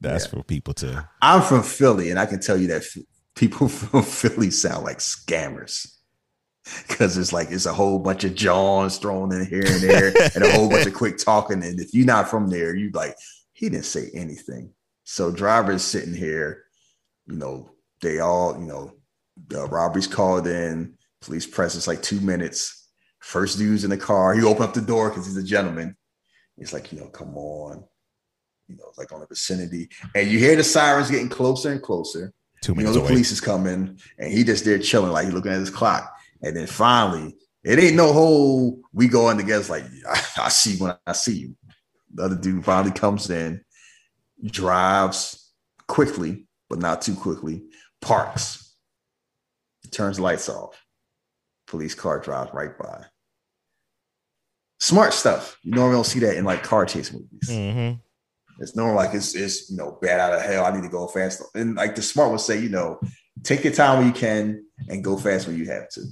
that's 0.00 0.24
Yeah. 0.24 0.30
for 0.30 0.42
people 0.42 0.74
to. 0.74 1.08
I'm 1.22 1.42
from 1.42 1.62
Philly, 1.62 2.10
and 2.10 2.18
I 2.18 2.26
can 2.26 2.40
tell 2.40 2.56
you 2.56 2.66
that 2.68 2.84
people 3.36 3.68
from 3.80 4.02
Philly 4.02 4.50
sound 4.50 4.84
like 4.84 4.98
scammers 4.98 5.86
because 6.88 7.16
it's 7.16 7.32
like 7.32 7.50
it's 7.52 7.66
a 7.66 7.72
whole 7.72 8.00
bunch 8.00 8.24
of 8.24 8.34
Johns 8.34 8.98
thrown 8.98 9.32
in 9.32 9.46
here 9.46 9.62
and 9.64 9.80
there, 9.80 10.12
and 10.34 10.44
a 10.44 10.52
whole 10.52 10.68
bunch 10.68 10.86
of 10.86 10.94
quick 10.94 11.16
talking. 11.16 11.62
And 11.62 11.78
if 11.80 11.94
you're 11.94 12.04
not 12.06 12.28
from 12.28 12.48
there, 12.50 12.74
you 12.74 12.90
like 12.92 13.14
he 13.52 13.68
didn't 13.68 13.84
say 13.84 14.10
anything. 14.14 14.72
So 15.04 15.30
drivers 15.30 15.82
sitting 15.84 16.12
here, 16.14 16.64
you 17.26 17.36
know, 17.36 17.70
they 18.02 18.18
all, 18.18 18.58
you 18.58 18.66
know, 18.66 18.94
the 19.46 19.64
robbery's 19.66 20.08
called 20.08 20.48
in, 20.48 20.94
police 21.20 21.46
presence 21.46 21.86
like 21.86 22.02
two 22.02 22.20
minutes. 22.20 22.77
First 23.28 23.58
dude's 23.58 23.84
in 23.84 23.90
the 23.90 23.98
car. 23.98 24.32
He 24.32 24.42
opened 24.42 24.70
up 24.70 24.72
the 24.72 24.80
door 24.80 25.10
because 25.10 25.26
he's 25.26 25.36
a 25.36 25.42
gentleman. 25.42 25.94
He's 26.56 26.72
like, 26.72 26.90
you 26.90 26.98
know, 26.98 27.08
come 27.08 27.36
on, 27.36 27.84
you 28.68 28.76
know, 28.78 28.90
like 28.96 29.12
on 29.12 29.20
the 29.20 29.26
vicinity, 29.26 29.90
and 30.14 30.30
you 30.30 30.38
hear 30.38 30.56
the 30.56 30.64
sirens 30.64 31.10
getting 31.10 31.28
closer 31.28 31.70
and 31.70 31.82
closer. 31.82 32.32
Two 32.62 32.72
You 32.72 32.84
know, 32.84 32.92
the 32.94 33.00
away. 33.00 33.08
police 33.08 33.30
is 33.30 33.42
coming, 33.42 34.00
and 34.18 34.32
he 34.32 34.44
just 34.44 34.64
there 34.64 34.78
chilling, 34.78 35.12
like 35.12 35.26
he 35.26 35.30
looking 35.30 35.52
at 35.52 35.58
his 35.58 35.68
clock. 35.68 36.10
And 36.42 36.56
then 36.56 36.66
finally, 36.66 37.36
it 37.64 37.78
ain't 37.78 37.96
no 37.96 38.14
whole 38.14 38.80
we 38.94 39.08
go 39.08 39.28
in 39.28 39.36
together. 39.36 39.60
It's 39.60 39.68
like 39.68 39.84
I, 40.08 40.24
I 40.44 40.48
see 40.48 40.78
when 40.78 40.96
I 41.06 41.12
see 41.12 41.36
you. 41.36 41.56
The 42.14 42.22
other 42.22 42.36
dude 42.36 42.64
finally 42.64 42.94
comes 42.94 43.28
in, 43.28 43.60
drives 44.42 45.52
quickly, 45.86 46.46
but 46.70 46.78
not 46.78 47.02
too 47.02 47.14
quickly, 47.14 47.64
parks, 48.00 48.74
turns 49.92 50.18
lights 50.18 50.48
off. 50.48 50.82
Police 51.66 51.94
car 51.94 52.20
drives 52.20 52.54
right 52.54 52.76
by. 52.78 53.04
Smart 54.80 55.12
stuff. 55.12 55.58
You 55.62 55.72
normally 55.72 55.96
don't 55.96 56.04
see 56.04 56.20
that 56.20 56.36
in 56.36 56.44
like 56.44 56.62
car 56.62 56.86
chase 56.86 57.12
movies. 57.12 57.48
Mhm. 57.48 58.00
It's 58.60 58.74
normal, 58.74 58.96
like 58.96 59.14
it's 59.14 59.34
it's 59.34 59.70
you 59.70 59.76
know 59.76 59.98
bad 60.02 60.20
out 60.20 60.34
of 60.34 60.42
hell. 60.42 60.64
I 60.64 60.74
need 60.74 60.82
to 60.82 60.88
go 60.88 61.06
fast, 61.06 61.42
and 61.54 61.76
like 61.76 61.94
the 61.94 62.02
smart 62.02 62.30
would 62.30 62.40
say, 62.40 62.58
you 62.58 62.68
know, 62.68 63.00
take 63.42 63.64
your 63.64 63.72
time 63.72 63.98
when 63.98 64.06
you 64.08 64.12
can 64.12 64.64
and 64.88 65.02
go 65.04 65.16
fast 65.16 65.46
when 65.46 65.56
you 65.56 65.66
have 65.66 65.88
to. 65.90 66.02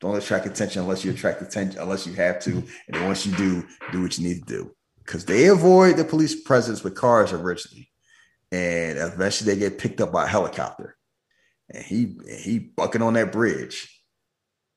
Don't 0.00 0.16
attract 0.16 0.46
attention 0.46 0.82
unless 0.82 1.04
you 1.04 1.10
attract 1.12 1.42
attention, 1.42 1.80
unless 1.80 2.06
you 2.06 2.14
have 2.14 2.40
to, 2.40 2.50
and 2.52 2.66
then 2.88 3.06
once 3.06 3.26
you 3.26 3.36
do, 3.36 3.66
do 3.92 4.02
what 4.02 4.18
you 4.18 4.26
need 4.26 4.46
to 4.46 4.54
do. 4.54 4.74
Because 5.04 5.24
they 5.24 5.46
avoid 5.46 5.96
the 5.96 6.04
police 6.04 6.40
presence 6.40 6.82
with 6.82 6.94
cars 6.94 7.32
originally, 7.32 7.90
and 8.50 8.98
eventually 8.98 9.52
they 9.52 9.58
get 9.58 9.78
picked 9.78 10.00
up 10.00 10.10
by 10.10 10.24
a 10.24 10.28
helicopter, 10.28 10.96
and 11.68 11.84
he 11.84 12.16
he 12.38 12.58
bucking 12.58 13.02
on 13.02 13.14
that 13.14 13.30
bridge. 13.32 14.02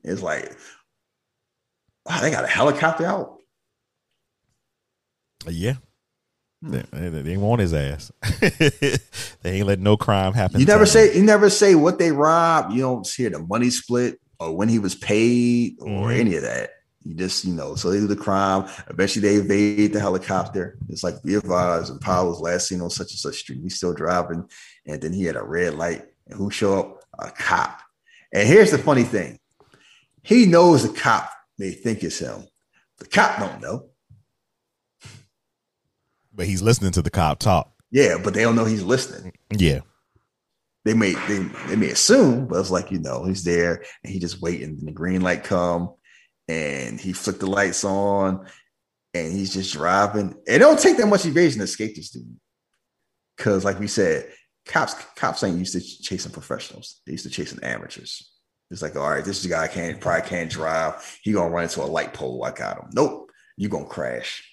It's 0.04 0.22
like, 0.22 0.56
wow, 2.06 2.22
they 2.22 2.32
got 2.32 2.44
a 2.44 2.48
helicopter 2.48 3.06
out. 3.06 3.38
Yeah. 5.48 5.76
Hmm. 6.64 6.72
They, 6.72 7.10
they, 7.10 7.22
they 7.22 7.38
want 7.38 7.62
his 7.62 7.74
ass. 7.74 8.12
they 8.40 8.98
ain't 9.46 9.68
let 9.68 9.80
no 9.80 9.98
crime 9.98 10.34
happen. 10.34 10.60
You 10.60 10.66
never 10.66 10.86
say 10.86 11.16
you 11.16 11.24
never 11.24 11.50
say 11.50 11.76
what 11.76 12.00
they 12.00 12.12
robbed. 12.12 12.74
You 12.74 12.82
don't 12.82 13.08
hear 13.08 13.30
the 13.30 13.40
money 13.40 13.70
split 13.70 14.20
or 14.40 14.56
when 14.56 14.70
he 14.70 14.80
was 14.80 14.96
paid 14.96 15.76
or 15.80 16.10
Mhm. 16.10 16.20
any 16.20 16.36
of 16.36 16.44
that. 16.44 16.72
You 17.06 17.16
just, 17.16 17.44
you 17.44 17.54
know, 17.54 17.76
so 17.76 17.92
they 17.92 17.98
do 17.98 18.08
the 18.08 18.16
crime. 18.16 18.70
Eventually 18.90 19.28
they 19.28 19.36
evade 19.36 19.92
the 19.92 20.00
helicopter. 20.00 20.78
It's 20.88 21.04
like 21.04 21.22
be 21.22 21.36
advised, 21.36 21.92
and 21.92 22.00
Powell 22.00 22.30
was 22.30 22.40
last 22.40 22.70
seen 22.70 22.80
on 22.80 22.90
such 22.90 23.12
and 23.12 23.20
such 23.20 23.36
street. 23.36 23.60
He's 23.62 23.76
still 23.76 23.94
driving. 23.94 24.50
And 24.88 25.02
then 25.02 25.12
he 25.12 25.26
had 25.26 25.36
a 25.36 25.44
red 25.44 25.76
light. 25.76 26.04
And 26.28 26.38
who 26.38 26.50
show 26.50 26.80
up? 26.80 27.00
A 27.20 27.30
cop. 27.30 27.82
And 28.34 28.48
here's 28.48 28.72
the 28.72 28.78
funny 28.78 29.04
thing: 29.04 29.38
he 30.24 30.46
knows 30.46 30.90
the 30.90 30.98
cop 30.98 31.30
may 31.58 31.72
think 31.72 32.04
it's 32.04 32.20
him. 32.20 32.46
The 33.00 33.08
cop 33.08 33.40
don't 33.40 33.62
know. 33.62 33.90
But 36.34 36.48
he's 36.48 36.62
listening 36.62 36.92
to 36.94 37.02
the 37.02 37.12
cop 37.12 37.40
talk. 37.40 37.72
Yeah, 37.92 38.18
but 38.24 38.34
they 38.34 38.42
don't 38.42 38.56
know 38.56 38.66
he's 38.66 38.84
listening. 38.84 39.34
Yeah. 39.52 39.82
They 40.86 40.94
may 40.94 41.14
they, 41.28 41.40
they 41.68 41.76
may 41.76 41.90
assume, 41.92 42.48
but 42.48 42.60
it's 42.60 42.72
like 42.72 42.92
you 42.92 43.00
know 43.00 43.24
he's 43.24 43.44
there 43.44 43.84
and 44.04 44.12
he 44.12 44.20
just 44.20 44.42
waiting. 44.42 44.70
And 44.80 44.88
the 44.88 44.92
green 44.92 45.22
light 45.22 45.44
come, 45.44 45.94
and 46.48 47.00
he 47.00 47.14
flicked 47.14 47.40
the 47.40 47.46
lights 47.46 47.86
on, 47.86 48.46
and 49.14 49.32
he's 49.32 49.54
just 49.54 49.74
driving. 49.74 50.36
It 50.46 50.60
don't 50.60 50.80
take 50.80 50.98
that 50.98 51.08
much 51.08 51.26
evasion 51.26 51.60
to 51.60 51.66
escape 51.66 51.96
this 51.96 52.10
dude, 52.10 52.36
because 53.38 53.64
like 53.64 53.80
we 53.80 53.88
said, 53.88 54.30
cops 54.66 54.96
cops 55.16 55.44
ain't 55.44 55.58
used 55.60 55.74
to 55.74 55.82
chasing 55.82 56.32
professionals. 56.32 57.00
They 57.06 57.14
used 57.14 57.26
to 57.26 57.30
chasing 57.30 57.64
amateurs. 57.64 58.33
It's 58.72 58.82
like, 58.82 58.96
all 58.96 59.10
right, 59.10 59.24
this 59.24 59.46
guy 59.46 59.68
can't 59.68 60.00
probably 60.02 60.28
can't 60.28 60.50
drive. 60.50 61.20
He 61.22 61.32
gonna 61.32 61.50
run 61.50 61.64
into 61.64 61.84
a 61.84 61.86
light 61.86 62.14
pole. 62.14 62.44
I 62.44 62.52
got 62.52 62.80
him. 62.80 62.90
Nope, 62.94 63.30
you 63.58 63.70
gonna 63.70 63.86
crash 63.86 64.44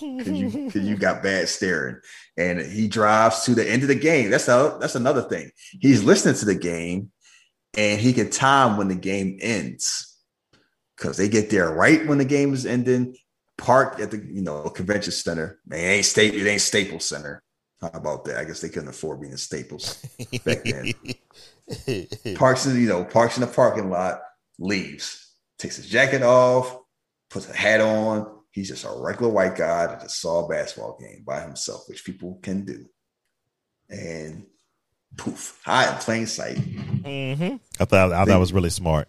because 0.00 0.28
you, 0.28 0.70
cause 0.70 0.82
you 0.82 0.96
got 0.96 1.22
bad 1.22 1.48
steering. 1.48 1.96
And 2.36 2.60
he 2.60 2.88
drives 2.88 3.44
to 3.44 3.54
the 3.54 3.68
end 3.68 3.82
of 3.82 3.88
the 3.88 3.94
game. 3.94 4.30
That's 4.30 4.48
a, 4.48 4.76
that's 4.80 4.94
another 4.94 5.22
thing. 5.22 5.50
He's 5.80 6.04
listening 6.04 6.34
to 6.36 6.44
the 6.44 6.54
game, 6.54 7.10
and 7.76 8.00
he 8.00 8.12
can 8.12 8.30
time 8.30 8.76
when 8.76 8.88
the 8.88 8.94
game 8.94 9.38
ends 9.40 10.16
because 10.96 11.16
they 11.16 11.28
get 11.28 11.50
there 11.50 11.72
right 11.72 12.06
when 12.06 12.18
the 12.18 12.24
game 12.24 12.52
is 12.52 12.66
ending. 12.66 13.16
Park 13.56 13.98
at 13.98 14.12
the 14.12 14.18
you 14.18 14.42
know 14.42 14.62
convention 14.68 15.12
center. 15.12 15.58
Man, 15.66 15.80
it 15.80 15.88
ain't 15.88 16.04
Staples. 16.04 16.42
It 16.42 16.48
ain't 16.48 16.60
Staples 16.60 17.04
Center. 17.04 17.42
How 17.80 17.88
about 17.88 18.24
that? 18.24 18.38
I 18.38 18.44
guess 18.44 18.60
they 18.60 18.68
couldn't 18.68 18.88
afford 18.88 19.20
being 19.20 19.32
in 19.32 19.38
Staples 19.38 19.96
back 20.44 20.62
then. 20.64 20.92
parks 22.36 22.66
in 22.66 22.80
you 22.80 22.88
know 22.88 23.04
parks 23.04 23.36
in 23.36 23.40
the 23.42 23.46
parking 23.46 23.90
lot. 23.90 24.20
Leaves. 24.58 25.32
Takes 25.58 25.76
his 25.76 25.88
jacket 25.88 26.22
off. 26.22 26.78
Puts 27.30 27.48
a 27.48 27.56
hat 27.56 27.80
on 27.80 28.38
He's 28.58 28.68
just 28.68 28.84
a 28.84 28.90
regular 28.90 29.32
white 29.32 29.54
guy 29.54 29.86
that 29.86 30.00
just 30.00 30.20
saw 30.20 30.44
a 30.44 30.48
basketball 30.48 30.98
game 30.98 31.22
by 31.24 31.40
himself, 31.40 31.88
which 31.88 32.04
people 32.04 32.40
can 32.42 32.64
do. 32.64 32.86
And 33.88 34.46
poof, 35.16 35.60
high 35.64 35.92
in 35.92 35.98
plain 35.98 36.26
sight. 36.26 36.56
Mm-hmm. 36.56 37.56
I 37.80 37.84
thought 37.84 38.12
I 38.12 38.16
thought 38.16 38.26
that 38.26 38.36
was 38.36 38.52
really 38.52 38.70
smart. 38.70 39.08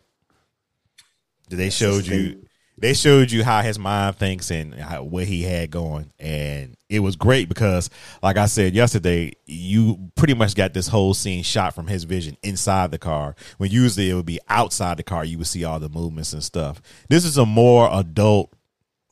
They 1.49 1.71
showed 1.71 2.05
you 2.05 2.45
they 2.81 2.93
showed 2.93 3.31
you 3.31 3.43
how 3.43 3.61
his 3.61 3.77
mind 3.79 4.15
thinks 4.15 4.51
and 4.51 4.73
how, 4.75 5.03
what 5.03 5.25
he 5.25 5.43
had 5.43 5.71
going 5.71 6.11
and 6.19 6.75
it 6.89 6.99
was 6.99 7.15
great 7.15 7.49
because 7.49 7.89
like 8.23 8.37
i 8.37 8.45
said 8.45 8.73
yesterday 8.73 9.31
you 9.45 10.11
pretty 10.15 10.33
much 10.33 10.55
got 10.55 10.73
this 10.73 10.87
whole 10.87 11.13
scene 11.13 11.43
shot 11.43 11.75
from 11.75 11.87
his 11.87 12.03
vision 12.03 12.37
inside 12.43 12.91
the 12.91 12.97
car 12.97 13.35
when 13.57 13.69
usually 13.69 14.09
it 14.09 14.13
would 14.13 14.25
be 14.25 14.39
outside 14.49 14.97
the 14.97 15.03
car 15.03 15.23
you 15.25 15.37
would 15.37 15.47
see 15.47 15.63
all 15.63 15.79
the 15.79 15.89
movements 15.89 16.33
and 16.33 16.43
stuff 16.43 16.81
this 17.09 17.25
is 17.25 17.37
a 17.37 17.45
more 17.45 17.89
adult 17.91 18.53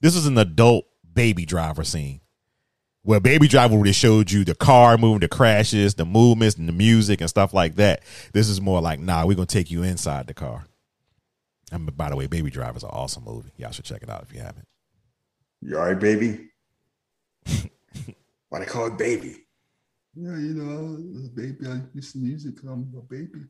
this 0.01 0.15
is 0.15 0.27
an 0.27 0.37
adult 0.37 0.85
baby 1.17 1.45
driver 1.45 1.83
scene. 1.83 2.21
Where 3.01 3.19
Baby 3.19 3.47
Driver 3.47 3.75
would 3.77 3.87
have 3.87 3.95
showed 3.95 4.29
you 4.31 4.43
the 4.43 4.53
car 4.53 4.97
moving, 4.97 5.21
the 5.21 5.27
crashes, 5.27 5.95
the 5.95 6.05
movements, 6.05 6.57
and 6.57 6.67
the 6.67 6.73
music 6.73 7.21
and 7.21 7.29
stuff 7.29 7.53
like 7.53 7.75
that. 7.75 8.03
This 8.33 8.49
is 8.49 8.61
more 8.61 8.81
like, 8.81 8.99
nah, 8.99 9.25
we're 9.25 9.35
gonna 9.35 9.47
take 9.47 9.71
you 9.71 9.81
inside 9.81 10.27
the 10.27 10.33
car. 10.33 10.66
And 11.71 11.95
by 11.97 12.09
the 12.09 12.15
way, 12.15 12.27
Baby 12.27 12.49
Driver 12.49 12.77
is 12.77 12.83
an 12.83 12.89
awesome 12.91 13.23
movie. 13.25 13.51
Y'all 13.57 13.71
should 13.71 13.85
check 13.85 14.03
it 14.03 14.09
out 14.09 14.23
if 14.23 14.33
you 14.33 14.39
haven't. 14.39 14.67
You 15.61 15.77
all 15.77 15.87
right, 15.87 15.99
baby? 15.99 16.49
Why 18.49 18.59
they 18.59 18.65
call 18.65 18.87
it 18.87 18.97
baby? 18.97 19.47
Yeah, 20.15 20.37
you 20.37 20.53
know, 20.55 21.29
baby, 21.35 21.67
I 21.67 21.81
listen 21.93 22.21
to 22.21 22.27
music. 22.27 22.55
I'm 22.63 22.91
a 22.97 23.01
baby. 23.01 23.45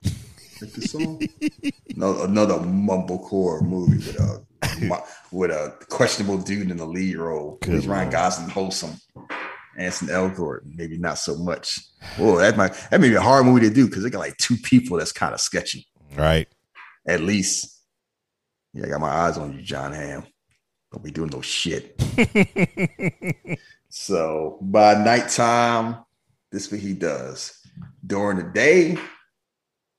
Like 0.62 0.74
the 0.74 0.82
song. 0.82 1.22
no, 1.96 2.24
another 2.24 2.56
mumblecore 2.56 3.62
movie 3.62 3.98
with 3.98 4.20
a 4.20 5.04
with 5.32 5.52
a 5.52 5.76
questionable 5.90 6.40
dude 6.40 6.72
in 6.72 6.78
the 6.78 6.86
lead 6.86 7.18
role. 7.18 7.58
Good 7.62 7.86
Ryan 7.86 8.10
Gosling 8.10 8.50
wholesome. 8.50 9.00
Ansel 9.78 10.08
Elgort, 10.10 10.62
maybe 10.76 10.98
not 10.98 11.20
so 11.20 11.36
much. 11.36 11.80
Oh, 12.18 12.38
that 12.38 12.58
might 12.58 12.74
that 12.90 13.00
may 13.00 13.10
be 13.10 13.16
a 13.16 13.22
hard 13.22 13.46
movie 13.46 13.68
to 13.68 13.74
do 13.74 13.86
because 13.86 14.04
they 14.04 14.10
got 14.10 14.20
like 14.20 14.38
two 14.38 14.58
people 14.58 14.98
that's 14.98 15.12
kind 15.12 15.34
of 15.34 15.40
sketchy. 15.40 15.88
Right. 16.18 16.48
At 17.08 17.22
least. 17.22 17.77
Yeah, 18.78 18.86
I 18.86 18.90
got 18.90 19.02
my 19.02 19.10
eyes 19.10 19.40
on 19.40 19.54
you, 19.54 19.62
Jon 19.64 19.92
Hamm. 19.92 20.24
Don't 20.92 21.04
be 21.04 21.10
doing 21.10 21.32
no 21.32 21.42
shit. 21.42 22.00
so 23.90 24.60
by 24.62 24.94
nighttime, 24.94 26.06
this 26.52 26.68
is 26.68 26.72
what 26.72 26.82
he 26.82 26.94
does. 26.94 27.60
During 28.06 28.38
the 28.38 28.44
day, 28.44 29.00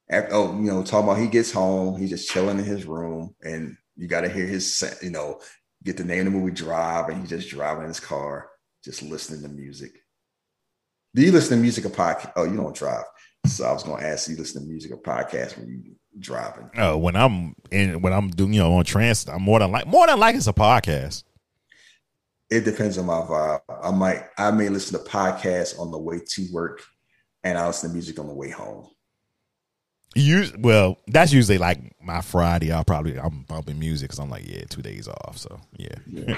after, 0.08 0.32
oh, 0.32 0.54
you 0.54 0.70
know, 0.70 0.84
talking 0.84 1.08
about 1.08 1.18
he 1.20 1.26
gets 1.26 1.50
home, 1.50 1.98
he's 1.98 2.10
just 2.10 2.30
chilling 2.30 2.60
in 2.60 2.64
his 2.64 2.84
room, 2.84 3.34
and 3.42 3.76
you 3.96 4.06
got 4.06 4.20
to 4.20 4.28
hear 4.28 4.46
his, 4.46 4.84
you 5.02 5.10
know, 5.10 5.40
get 5.82 5.96
the 5.96 6.04
name 6.04 6.28
of 6.28 6.32
the 6.32 6.38
movie 6.38 6.52
Drive, 6.52 7.08
and 7.08 7.20
he's 7.20 7.30
just 7.30 7.50
driving 7.50 7.82
in 7.82 7.88
his 7.88 7.98
car, 7.98 8.48
just 8.84 9.02
listening 9.02 9.42
to 9.42 9.48
music. 9.48 9.98
Do 11.16 11.22
you 11.22 11.32
listen 11.32 11.56
to 11.56 11.62
music 11.62 11.84
or 11.84 11.90
podcast? 11.90 12.32
Oh, 12.36 12.44
you 12.44 12.56
don't 12.56 12.76
drive. 12.76 13.04
So 13.44 13.64
I 13.64 13.72
was 13.72 13.82
going 13.82 14.00
to 14.00 14.06
ask 14.06 14.28
you, 14.28 14.36
listen 14.36 14.62
to 14.62 14.68
music 14.68 14.92
or 14.92 15.02
podcast 15.02 15.58
when 15.58 15.68
you 15.68 15.96
driving? 16.20 16.70
Oh, 16.76 16.94
uh, 16.94 16.96
when 16.96 17.16
I'm 17.16 17.54
in, 17.70 18.00
when 18.00 18.12
I'm 18.12 18.28
doing, 18.30 18.52
you 18.52 18.60
know, 18.60 18.74
on 18.74 18.84
transit, 18.84 19.32
I'm 19.32 19.42
more 19.42 19.58
than 19.58 19.70
like, 19.70 19.86
more 19.86 20.06
than 20.06 20.18
like 20.18 20.34
it's 20.34 20.46
a 20.46 20.52
podcast. 20.52 21.24
It 22.50 22.64
depends 22.64 22.96
on 22.96 23.06
my 23.06 23.20
vibe. 23.20 23.60
I 23.82 23.90
might, 23.90 24.22
I 24.38 24.50
may 24.50 24.68
listen 24.68 24.98
to 24.98 25.10
podcasts 25.10 25.78
on 25.78 25.90
the 25.90 25.98
way 25.98 26.20
to 26.26 26.48
work, 26.52 26.82
and 27.44 27.58
I 27.58 27.66
listen 27.66 27.90
to 27.90 27.94
music 27.94 28.18
on 28.18 28.26
the 28.26 28.34
way 28.34 28.50
home. 28.50 28.88
You 30.14 30.46
well, 30.58 30.98
that's 31.06 31.32
usually 31.32 31.58
like 31.58 31.78
my 32.02 32.22
Friday. 32.22 32.72
I'll 32.72 32.84
probably 32.84 33.18
I'm 33.18 33.42
bumping 33.42 33.78
music 33.78 34.08
because 34.08 34.18
I'm 34.18 34.30
like, 34.30 34.48
yeah, 34.48 34.64
two 34.68 34.82
days 34.82 35.06
off. 35.06 35.36
So 35.36 35.60
yeah. 35.76 35.94
yeah. 36.06 36.36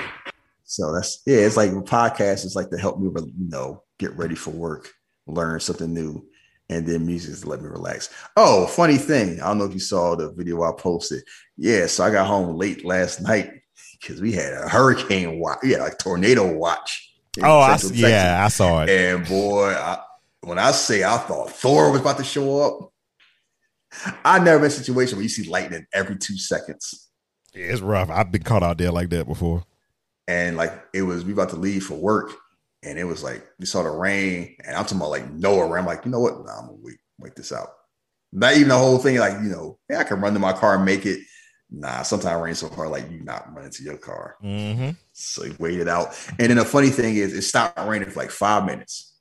So 0.64 0.92
that's 0.92 1.22
yeah. 1.24 1.38
It's 1.38 1.56
like 1.56 1.70
a 1.70 1.74
podcast 1.74 2.44
is 2.44 2.56
like 2.56 2.70
to 2.70 2.78
help 2.78 2.98
me, 2.98 3.08
you 3.14 3.48
know, 3.48 3.84
get 3.98 4.16
ready 4.16 4.34
for 4.34 4.50
work, 4.50 4.90
learn 5.26 5.60
something 5.60 5.94
new, 5.94 6.28
and 6.70 6.86
then 6.86 7.04
music 7.04 7.32
is 7.32 7.40
to 7.42 7.48
let 7.48 7.60
me 7.60 7.68
relax. 7.68 8.08
Oh, 8.36 8.66
funny 8.66 8.96
thing. 8.96 9.40
I 9.40 9.48
don't 9.48 9.58
know 9.58 9.64
if 9.64 9.74
you 9.74 9.80
saw 9.80 10.14
the 10.14 10.32
video 10.32 10.62
I 10.62 10.72
posted. 10.78 11.24
Yeah, 11.56 11.86
so 11.86 12.04
I 12.04 12.10
got 12.10 12.28
home 12.28 12.56
late 12.56 12.84
last 12.84 13.20
night 13.20 13.50
because 14.00 14.20
we 14.20 14.32
had 14.32 14.52
a 14.52 14.68
hurricane 14.68 15.40
watch. 15.40 15.58
Yeah, 15.64 15.78
like 15.78 15.98
tornado 15.98 16.54
watch. 16.54 17.08
Oh, 17.42 17.58
I, 17.58 17.78
yeah, 17.92 18.42
I 18.44 18.48
saw 18.48 18.82
it. 18.82 18.88
And 18.88 19.26
boy, 19.26 19.72
I, 19.72 19.98
when 20.42 20.58
I 20.58 20.70
say 20.70 21.04
I 21.04 21.16
thought 21.18 21.50
Thor 21.50 21.90
was 21.90 22.00
about 22.00 22.18
to 22.18 22.24
show 22.24 22.60
up, 22.60 22.92
I've 24.24 24.44
never 24.44 24.60
been 24.60 24.68
a 24.68 24.70
situation 24.70 25.16
where 25.16 25.24
you 25.24 25.28
see 25.28 25.48
lightning 25.48 25.86
every 25.92 26.16
two 26.16 26.38
seconds. 26.38 27.08
Yeah, 27.52 27.66
it's 27.66 27.80
rough. 27.80 28.10
I've 28.10 28.30
been 28.30 28.42
caught 28.42 28.62
out 28.62 28.78
there 28.78 28.92
like 28.92 29.10
that 29.10 29.26
before. 29.26 29.64
And 30.28 30.56
like 30.56 30.72
it 30.92 31.02
was, 31.02 31.24
we 31.24 31.32
about 31.32 31.50
to 31.50 31.56
leave 31.56 31.84
for 31.84 31.94
work, 31.94 32.32
and 32.82 32.98
it 32.98 33.04
was 33.04 33.22
like 33.22 33.46
we 33.58 33.66
saw 33.66 33.82
the 33.82 33.90
rain, 33.90 34.56
and 34.64 34.76
I'm 34.76 34.84
talking 34.84 34.98
about 34.98 35.10
like 35.10 35.30
Noah. 35.30 35.78
I'm 35.78 35.86
like, 35.86 36.04
you 36.04 36.10
know 36.10 36.20
what? 36.20 36.44
Nah, 36.44 36.58
I'm 36.58 36.66
gonna 36.66 36.78
wait, 36.80 36.98
wait 37.18 37.34
this 37.34 37.52
out. 37.52 37.68
Not 38.32 38.54
even 38.54 38.68
the 38.68 38.78
whole 38.78 38.98
thing. 38.98 39.18
Like 39.18 39.34
you 39.34 39.48
know, 39.48 39.78
yeah, 39.88 39.98
I 39.98 40.04
can 40.04 40.20
run 40.20 40.34
to 40.34 40.40
my 40.40 40.52
car 40.52 40.76
and 40.76 40.84
make 40.84 41.06
it. 41.06 41.20
Nah, 41.72 42.02
sometimes 42.02 42.42
rain 42.42 42.54
so 42.54 42.68
hard, 42.68 42.90
like 42.90 43.10
you 43.10 43.22
not 43.22 43.54
running 43.54 43.70
to 43.70 43.82
your 43.84 43.96
car. 43.96 44.36
Mm-hmm. 44.42 44.90
So 45.12 45.44
he 45.44 45.54
waited 45.58 45.88
out, 45.88 46.18
and 46.38 46.50
then 46.50 46.56
the 46.56 46.64
funny 46.64 46.90
thing 46.90 47.16
is, 47.16 47.32
it 47.32 47.42
stopped 47.42 47.78
raining 47.78 48.10
for 48.10 48.18
like 48.18 48.30
five 48.30 48.64
minutes 48.64 49.16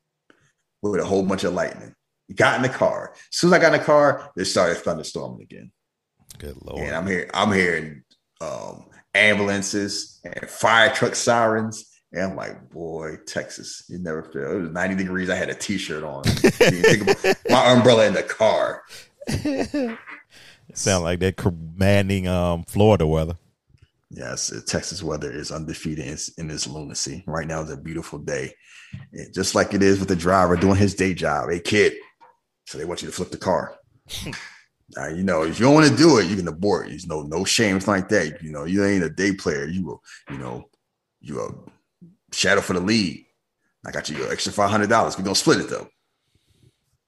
with 0.82 1.00
a 1.00 1.06
whole 1.06 1.24
bunch 1.24 1.44
of 1.44 1.54
lightning 1.54 1.94
got 2.36 2.58
in 2.58 2.62
the 2.62 2.70
car. 2.70 3.12
As 3.14 3.38
soon 3.38 3.50
as 3.50 3.54
I 3.54 3.60
got 3.60 3.74
in 3.74 3.80
the 3.80 3.86
car, 3.86 4.32
it 4.36 4.46
started 4.46 4.78
thunderstorming 4.78 5.42
again. 5.42 5.72
Good 6.38 6.58
lord! 6.62 6.82
And 6.82 6.96
I'm 6.96 7.08
here. 7.08 7.30
I'm 7.34 7.52
hearing 7.52 8.04
um, 8.42 8.86
ambulances 9.14 10.20
and 10.24 10.50
fire 10.50 10.94
truck 10.94 11.16
sirens. 11.16 11.89
And 12.12 12.24
I'm 12.24 12.36
like, 12.36 12.70
boy, 12.72 13.18
Texas, 13.28 13.84
you 13.88 14.00
never 14.00 14.24
feel. 14.24 14.52
It 14.52 14.62
was 14.62 14.72
90 14.72 14.96
degrees. 14.96 15.30
I 15.30 15.36
had 15.36 15.50
a 15.50 15.54
t-shirt 15.54 16.04
on. 16.04 16.24
my 17.50 17.72
umbrella 17.72 18.08
in 18.08 18.14
the 18.14 18.24
car. 18.24 18.84
it 19.28 19.98
Sound 20.74 21.04
like 21.04 21.20
that 21.20 21.38
commanding 21.38 22.28
um, 22.28 22.64
Florida 22.64 23.06
weather. 23.06 23.38
Yes, 24.12 24.52
Texas 24.66 25.04
weather 25.04 25.32
is 25.32 25.52
undefeated 25.52 26.06
in, 26.06 26.18
in 26.40 26.48
this 26.48 26.66
lunacy. 26.66 27.24
Right 27.28 27.48
now 27.48 27.62
is 27.62 27.70
a 27.70 27.78
beautiful 27.78 28.18
day. 28.18 28.54
just 29.34 29.54
like 29.54 29.76
it 29.76 29.84
is 29.84 30.00
with 30.00 30.08
the 30.08 30.16
driver 30.16 30.56
doing 30.56 30.78
his 30.78 30.96
day 30.96 31.14
job. 31.14 31.52
Hey, 31.52 31.60
kid, 31.60 31.94
so 32.66 32.80
they 32.80 32.86
want 32.86 33.04
you 33.04 33.08
to 33.08 33.14
flip 33.14 33.30
the 33.30 33.38
car. 33.38 33.76
now, 34.96 35.08
you 35.08 35.22
know, 35.22 35.44
if 35.44 35.60
you 35.60 35.66
don't 35.66 35.76
want 35.76 35.88
to 35.88 35.96
do 35.96 36.18
it, 36.18 36.26
you 36.26 36.36
can 36.36 36.48
abort. 36.48 36.90
You 36.90 37.00
know, 37.08 37.22
no 37.22 37.46
shame. 37.46 37.78
It's 37.78 37.88
like 37.88 38.10
that. 38.10 38.42
You 38.42 38.52
know, 38.52 38.66
you 38.66 38.84
ain't 38.84 39.04
a 39.04 39.10
day 39.12 39.34
player. 39.34 39.66
You 39.66 39.86
will, 39.86 40.02
you 40.32 40.40
know, 40.40 40.70
you 41.22 41.40
a 41.40 41.52
shadow 42.32 42.62
for 42.62 42.74
the 42.74 42.80
lead. 42.80 43.26
I 43.86 43.92
got 43.92 44.10
you 44.10 44.18
your 44.18 44.32
extra 44.32 44.52
five 44.52 44.70
hundred 44.70 44.90
dollars. 44.90 45.18
We're 45.18 45.24
gonna 45.24 45.36
split 45.36 45.60
it 45.60 45.70
though. 45.70 45.90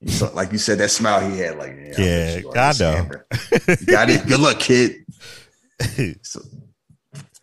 So, 0.07 0.32
like 0.34 0.51
you 0.51 0.57
said, 0.57 0.80
that 0.80 0.89
smile 0.89 1.30
he 1.30 1.38
had, 1.38 1.57
like 1.57 1.76
yeah, 1.97 2.39
yeah 2.39 2.49
I 2.55 2.74
know. 2.80 3.09
got 3.86 4.09
it. 4.09 4.26
Good 4.26 4.39
luck, 4.39 4.59
kid. 4.59 4.95
so, 6.24 6.41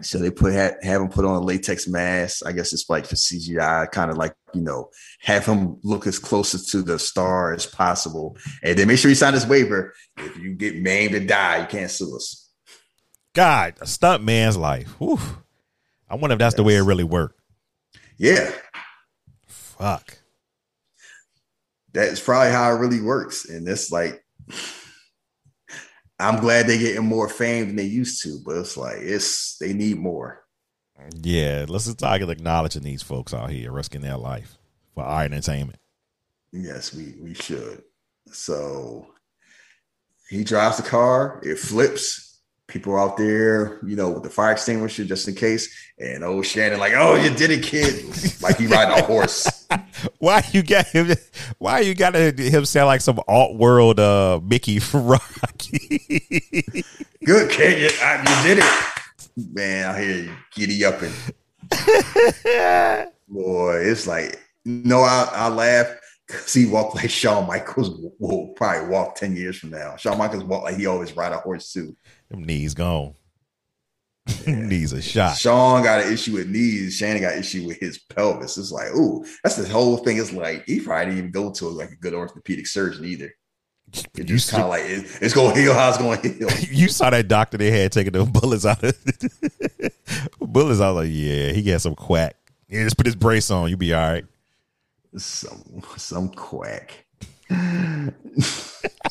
so 0.00 0.18
they 0.18 0.30
put 0.30 0.52
have, 0.52 0.74
have 0.82 1.02
him 1.02 1.08
put 1.08 1.24
on 1.24 1.36
a 1.36 1.40
latex 1.40 1.86
mask. 1.86 2.44
I 2.44 2.52
guess 2.52 2.72
it's 2.72 2.88
like 2.90 3.06
for 3.06 3.14
CGI, 3.14 3.90
kind 3.92 4.10
of 4.10 4.16
like 4.16 4.34
you 4.54 4.62
know, 4.62 4.90
have 5.20 5.46
him 5.46 5.78
look 5.84 6.06
as 6.06 6.18
close 6.18 6.70
to 6.70 6.82
the 6.82 6.98
star 6.98 7.52
as 7.54 7.66
possible. 7.66 8.36
And 8.62 8.76
then 8.76 8.88
make 8.88 8.98
sure 8.98 9.08
you 9.08 9.14
sign 9.14 9.34
this 9.34 9.46
waiver. 9.46 9.94
If 10.16 10.36
you 10.38 10.54
get 10.54 10.82
maimed 10.82 11.14
and 11.14 11.28
die, 11.28 11.60
you 11.60 11.66
can't 11.66 11.90
sue 11.90 12.16
us. 12.16 12.50
God, 13.34 13.74
a 13.80 13.86
stunt 13.86 14.24
man's 14.24 14.56
life. 14.56 14.88
Whew. 14.98 15.20
I 16.10 16.16
wonder 16.16 16.34
if 16.34 16.38
that's 16.38 16.56
the 16.56 16.64
way 16.64 16.76
it 16.76 16.82
really 16.82 17.04
worked. 17.04 17.37
Yeah, 18.18 18.50
Fuck. 19.46 20.18
that's 21.92 22.20
probably 22.20 22.50
how 22.52 22.72
it 22.74 22.78
really 22.78 23.00
works. 23.00 23.48
And 23.48 23.66
it's 23.68 23.92
like, 23.92 24.24
I'm 26.18 26.40
glad 26.40 26.66
they're 26.66 26.78
getting 26.78 27.04
more 27.06 27.28
fame 27.28 27.68
than 27.68 27.76
they 27.76 27.84
used 27.84 28.22
to, 28.24 28.40
but 28.44 28.56
it's 28.56 28.76
like 28.76 28.98
it's 28.98 29.56
they 29.58 29.72
need 29.72 29.98
more. 29.98 30.44
Yeah, 31.14 31.64
let's 31.68 31.84
just 31.84 31.98
talk 31.98 32.20
acknowledging 32.20 32.82
these 32.82 33.02
folks 33.02 33.32
out 33.32 33.50
here 33.50 33.70
risking 33.70 34.00
their 34.00 34.16
life 34.16 34.58
for 34.94 35.04
our 35.04 35.22
entertainment. 35.22 35.78
Yes, 36.50 36.92
we 36.92 37.14
we 37.22 37.34
should. 37.34 37.82
So 38.32 39.06
he 40.28 40.42
drives 40.42 40.76
the 40.78 40.82
car, 40.82 41.40
it 41.44 41.58
flips. 41.58 42.27
People 42.68 42.98
out 42.98 43.16
there, 43.16 43.78
you 43.84 43.96
know, 43.96 44.10
with 44.10 44.22
the 44.24 44.28
fire 44.30 44.52
extinguisher 44.52 45.04
just 45.04 45.26
in 45.26 45.34
case. 45.34 45.74
And 45.98 46.22
old 46.22 46.44
Shannon, 46.44 46.78
like, 46.78 46.92
oh, 46.94 47.14
you 47.14 47.30
did 47.30 47.50
it, 47.50 47.62
kid. 47.62 48.04
like 48.42 48.58
he 48.58 48.66
riding 48.66 48.98
a 48.98 49.02
horse. 49.02 49.66
Why 50.18 50.44
you 50.52 50.62
got 50.62 50.86
him? 50.88 51.16
Why 51.56 51.80
you 51.80 51.94
got 51.94 52.14
him 52.14 52.64
sound 52.66 52.86
like 52.88 53.00
some 53.00 53.20
alt 53.26 53.56
world 53.56 53.98
uh 53.98 54.40
Mickey 54.44 54.78
from 54.80 55.06
Rocky? 55.08 56.84
Good 57.24 57.50
kid, 57.50 57.80
you, 57.82 57.88
I- 58.02 58.18
you 58.20 58.48
did 58.54 58.58
it. 58.62 59.50
Man, 59.54 59.94
I 59.94 60.00
hear 60.02 60.16
you 60.24 60.32
giddy 60.52 60.84
up 60.84 61.00
and 61.00 61.14
boy, 63.28 63.76
it's 63.84 64.06
like 64.06 64.38
no, 64.64 65.00
I, 65.00 65.28
I 65.32 65.48
laugh 65.48 65.86
because 66.26 66.52
he 66.52 66.66
walked 66.66 66.96
like 66.96 67.08
Shawn 67.08 67.46
Michaels 67.46 67.90
will 68.18 68.48
probably 68.48 68.88
walk 68.88 69.14
10 69.14 69.34
years 69.36 69.58
from 69.58 69.70
now. 69.70 69.96
Shawn 69.96 70.18
Michaels 70.18 70.44
walk 70.44 70.64
like 70.64 70.76
he 70.76 70.86
always 70.86 71.16
ride 71.16 71.32
a 71.32 71.38
horse 71.38 71.72
too. 71.72 71.96
Them 72.30 72.44
knees 72.44 72.74
gone. 72.74 73.14
Them 74.44 74.68
knees 74.68 74.92
a 74.92 75.00
shot. 75.00 75.36
Shawn 75.38 75.82
got 75.82 76.02
an 76.02 76.12
issue 76.12 76.34
with 76.34 76.48
knees. 76.48 76.96
Shannon 76.96 77.22
got 77.22 77.32
an 77.34 77.40
issue 77.40 77.66
with 77.66 77.78
his 77.78 77.98
pelvis. 77.98 78.58
It's 78.58 78.70
like, 78.70 78.94
ooh, 78.94 79.24
that's 79.42 79.56
the 79.56 79.68
whole 79.68 79.96
thing. 79.98 80.18
It's 80.18 80.32
like 80.32 80.64
he 80.66 80.80
probably 80.80 81.06
didn't 81.06 81.18
even 81.18 81.30
go 81.30 81.50
to 81.52 81.68
like 81.68 81.90
a 81.90 81.96
good 81.96 82.14
orthopedic 82.14 82.66
surgeon 82.66 83.04
either. 83.06 83.32
It's 83.90 84.04
You, 84.16 84.24
just 84.24 84.50
kind 84.50 84.62
of 84.64 84.68
like 84.68 84.82
it, 84.84 85.06
it's 85.22 85.32
gonna 85.32 85.58
heal 85.58 85.72
how 85.72 85.88
it's 85.88 85.96
gonna 85.96 86.16
heal. 86.22 86.50
you 86.70 86.88
saw 86.88 87.08
that 87.08 87.26
doctor 87.26 87.56
they 87.56 87.70
had 87.70 87.90
taking 87.90 88.12
the 88.12 88.24
bullets 88.26 88.66
out 88.66 88.82
of 88.84 88.94
bullets. 90.40 90.80
I 90.80 90.90
was 90.90 91.04
like, 91.06 91.10
yeah, 91.10 91.52
he 91.52 91.62
got 91.62 91.80
some 91.80 91.94
quack. 91.94 92.36
Yeah, 92.68 92.84
just 92.84 92.98
put 92.98 93.06
his 93.06 93.16
brace 93.16 93.50
on. 93.50 93.70
You'll 93.70 93.78
be 93.78 93.94
all 93.94 94.06
right. 94.10 94.24
Some 95.16 95.82
some 95.96 96.28
quack. 96.28 97.06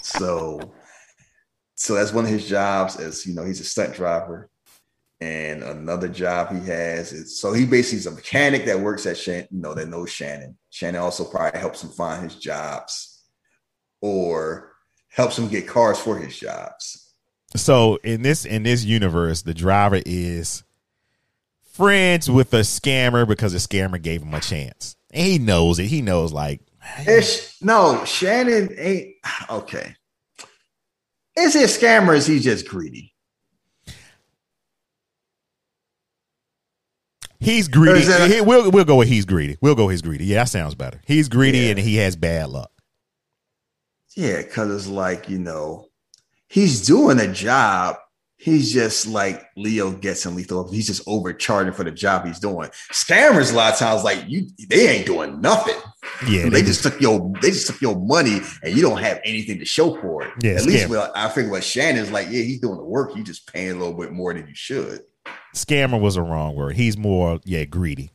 so 0.03 0.59
so 1.77 1.93
that's 1.93 2.11
one 2.11 2.25
of 2.25 2.31
his 2.31 2.47
jobs 2.49 2.97
as 2.97 3.25
you 3.25 3.35
know, 3.35 3.45
he's 3.45 3.61
a 3.61 3.63
stunt 3.63 3.93
driver. 3.93 4.49
And 5.21 5.63
another 5.63 6.07
job 6.07 6.51
he 6.51 6.59
has 6.67 7.11
is 7.11 7.39
so 7.39 7.53
he 7.53 7.65
basically 7.65 7.99
is 7.99 8.07
a 8.07 8.11
mechanic 8.11 8.65
that 8.65 8.79
works 8.79 9.05
at 9.05 9.17
Shannon, 9.17 9.47
you 9.51 9.61
know, 9.61 9.73
that 9.73 9.87
knows 9.87 10.11
Shannon. 10.11 10.57
Shannon 10.69 11.01
also 11.01 11.23
probably 11.23 11.59
helps 11.59 11.83
him 11.83 11.89
find 11.89 12.23
his 12.23 12.35
jobs 12.35 13.23
or 14.01 14.73
helps 15.09 15.37
him 15.37 15.47
get 15.47 15.67
cars 15.67 15.97
for 15.99 16.17
his 16.17 16.37
jobs. 16.37 17.13
So 17.55 17.97
in 18.03 18.21
this 18.23 18.45
in 18.45 18.63
this 18.63 18.83
universe, 18.83 19.43
the 19.43 19.53
driver 19.53 20.01
is 20.05 20.63
friends 21.73 22.29
with 22.29 22.53
a 22.53 22.61
scammer 22.61 23.27
because 23.27 23.53
the 23.53 23.59
scammer 23.59 24.01
gave 24.01 24.23
him 24.23 24.33
a 24.33 24.41
chance. 24.41 24.95
And 25.11 25.27
he 25.27 25.39
knows 25.39 25.79
it. 25.79 25.85
He 25.85 26.01
knows 26.01 26.33
like 26.33 26.61
no, 27.61 28.03
Shannon 28.05 28.75
ain't 28.77 29.15
okay. 29.49 29.95
Is 31.37 31.53
he 31.53 31.63
a 31.63 31.67
scammer? 31.67 32.09
Or 32.09 32.13
is 32.15 32.25
he 32.27 32.39
just 32.39 32.67
greedy? 32.67 33.13
he's 37.39 37.67
greedy. 37.67 38.01
That 38.05 38.29
He- 38.31 38.41
we'll 38.41 38.71
we'll 38.71 38.85
go 38.85 38.95
with 38.95 39.07
he's 39.07 39.25
greedy. 39.25 39.57
We'll 39.61 39.75
go 39.75 39.87
he's 39.87 40.01
greedy. 40.01 40.25
Yeah, 40.25 40.37
that 40.43 40.49
sounds 40.49 40.75
better. 40.75 41.01
He's 41.05 41.29
greedy 41.29 41.59
Yeah. 41.59 41.69
and 41.71 41.79
he 41.79 41.95
has 41.97 42.15
bad 42.15 42.49
luck. 42.49 42.71
Yeah, 44.15 44.37
because 44.41 44.71
it's 44.75 44.87
like, 44.87 45.29
you 45.29 45.37
know, 45.37 45.89
he's 46.47 46.85
doing 46.85 47.19
a 47.19 47.31
job. 47.31 47.97
He's 48.39 48.71
just 48.71 49.07
like 49.07 49.43
Leo 49.55 49.91
Getz 49.91 50.25
in 50.27 50.35
lethal. 50.35 50.71
He's 50.71 50.85
just 50.85 51.01
overcharging 51.07 51.73
for 51.73 51.83
the 51.83 51.91
job 51.91 52.25
he's 52.25 52.39
doing. 52.39 52.69
Scammers 52.91 53.51
a 53.51 53.55
lot 53.55 53.73
of 53.73 53.79
times, 53.79 54.03
like 54.03 54.25
you, 54.27 54.47
they 54.69 54.89
ain't 54.89 55.07
doing 55.07 55.41
nothing. 55.41 55.75
Yeah, 56.27 56.49
they, 56.49 56.61
just 56.61 56.83
took 56.83 57.01
your 57.01 57.31
they 57.41 57.49
just 57.49 57.65
took 57.65 57.81
your 57.81 57.95
money 57.99 58.39
and 58.63 58.75
you 58.75 58.83
don't 58.83 58.99
have 58.99 59.19
anything 59.25 59.57
to 59.57 59.65
show 59.65 59.99
for 59.99 60.23
it. 60.23 60.31
Yeah, 60.43 60.51
At 60.51 60.65
least 60.65 60.85
scam. 60.85 60.89
well, 60.89 61.11
I 61.15 61.29
figure 61.29 61.49
what 61.49 61.63
Shannon's 61.63 62.11
like, 62.11 62.27
yeah, 62.27 62.43
he's 62.43 62.61
doing 62.61 62.77
the 62.77 62.85
work. 62.85 63.15
You 63.15 63.23
just 63.23 63.51
paying 63.51 63.71
a 63.71 63.75
little 63.75 63.95
bit 63.99 64.11
more 64.11 64.33
than 64.35 64.47
you 64.47 64.55
should. 64.55 65.01
scammer 65.55 65.99
was 65.99 66.15
a 66.15 66.21
wrong 66.21 66.55
word. 66.55 66.75
He's 66.75 66.95
more 66.95 67.39
yeah 67.43 67.65
greedy. 67.65 68.11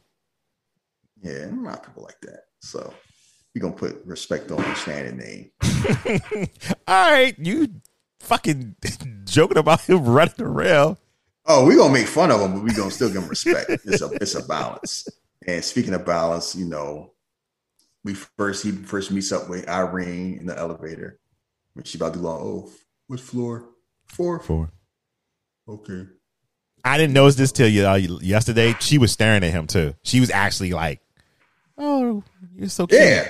Yeah, 1.21 1.49
lot 1.53 1.79
of 1.81 1.87
people 1.87 2.05
like 2.05 2.21
that. 2.23 2.43
So 2.61 2.95
you're 3.55 3.63
gonna 3.63 3.75
put 3.75 4.05
respect 4.07 4.51
on 4.53 4.59
the 4.59 4.75
Shannon 4.75 5.19
name. 5.19 5.51
All 6.87 7.11
right, 7.11 7.35
you 7.39 7.69
fucking 8.23 8.77
joking 9.25 9.59
about 9.59 9.83
him 9.83 10.05
running 10.05 10.41
around. 10.41 10.97
Oh, 11.45 11.67
we're 11.67 11.77
gonna 11.77 11.93
make 11.93 12.07
fun 12.07 12.31
of 12.31 12.41
him, 12.41 12.55
but 12.55 12.63
we're 12.63 12.77
gonna 12.77 12.91
still 12.91 13.09
give 13.09 13.23
him 13.23 13.29
respect. 13.29 13.69
It's 13.69 14.01
a 14.01 14.11
it's 14.13 14.35
a 14.35 14.47
balance. 14.47 15.09
And 15.47 15.65
speaking 15.65 15.93
of 15.93 16.07
balance, 16.07 16.55
you 16.55 16.67
know, 16.67 17.13
we 18.05 18.15
first 18.15 18.65
he 18.65 18.71
first 18.71 19.11
meets 19.11 19.33
up 19.33 19.49
with 19.49 19.69
Irene 19.69 20.39
in 20.39 20.47
the 20.47 20.57
elevator 20.57 21.19
when 21.75 21.85
she 21.85 21.99
about 21.99 22.15
to 22.15 22.21
go 22.21 22.29
on 22.29 22.41
oath. 22.41 22.85
What 23.09 23.21
floor? 23.21 23.69
Four. 24.07 24.39
Four. 24.41 24.71
Okay. 25.69 26.07
I 26.85 26.99
didn't 26.99 27.15
notice 27.15 27.37
this 27.37 27.53
till 27.53 27.69
you, 27.69 27.87
uh, 27.87 27.95
yesterday. 27.95 28.75
She 28.81 28.99
was 28.99 29.13
staring 29.13 29.45
at 29.45 29.53
him 29.53 29.67
too. 29.67 29.95
She 30.03 30.21
was 30.21 30.31
actually 30.31 30.73
like, 30.73 31.01
"Oh, 31.79 32.23
you're 32.55 32.69
so 32.69 32.87
cute." 32.87 33.01
Yeah. 33.01 33.29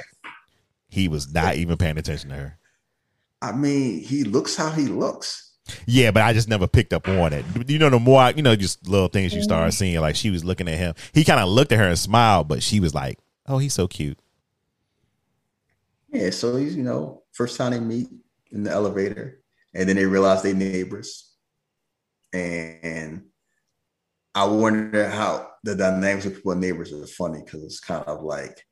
He 0.88 1.08
was 1.08 1.32
not 1.32 1.56
even 1.56 1.76
paying 1.76 1.98
attention 1.98 2.30
to 2.30 2.36
her. 2.36 2.58
I 3.42 3.52
mean, 3.52 4.00
he 4.00 4.22
looks 4.22 4.56
how 4.56 4.70
he 4.70 4.86
looks. 4.86 5.52
Yeah, 5.86 6.12
but 6.12 6.22
I 6.22 6.32
just 6.32 6.48
never 6.48 6.66
picked 6.66 6.92
up 6.92 7.08
on 7.08 7.32
it. 7.32 7.44
You 7.66 7.78
know, 7.78 7.90
the 7.90 7.98
more 7.98 8.20
I, 8.20 8.30
you 8.30 8.42
know, 8.42 8.54
just 8.54 8.86
little 8.88 9.08
things 9.08 9.34
you 9.34 9.42
start 9.42 9.62
mm-hmm. 9.62 9.70
seeing. 9.70 10.00
Like 10.00 10.16
she 10.16 10.30
was 10.30 10.44
looking 10.44 10.68
at 10.68 10.78
him. 10.78 10.94
He 11.12 11.24
kind 11.24 11.40
of 11.40 11.48
looked 11.48 11.72
at 11.72 11.78
her 11.78 11.88
and 11.88 11.98
smiled, 11.98 12.48
but 12.48 12.62
she 12.62 12.80
was 12.80 12.94
like, 12.94 13.18
"Oh, 13.46 13.58
he's 13.58 13.74
so 13.74 13.88
cute." 13.88 14.18
Yeah, 16.08 16.30
so 16.30 16.56
he's 16.56 16.76
you 16.76 16.82
know, 16.82 17.22
first 17.32 17.56
time 17.56 17.72
they 17.72 17.80
meet 17.80 18.08
in 18.52 18.64
the 18.64 18.70
elevator, 18.70 19.40
and 19.74 19.88
then 19.88 19.96
they 19.96 20.06
realize 20.06 20.42
they 20.42 20.52
neighbors. 20.52 21.30
And 22.32 23.24
I 24.34 24.44
wonder 24.44 25.08
how 25.08 25.50
the 25.64 25.74
dynamics 25.74 26.26
of 26.26 26.36
people 26.36 26.52
and 26.52 26.60
neighbors 26.60 26.92
are 26.92 27.06
funny 27.06 27.42
because 27.44 27.62
it's 27.62 27.80
kind 27.80 28.04
of 28.06 28.22
like 28.22 28.64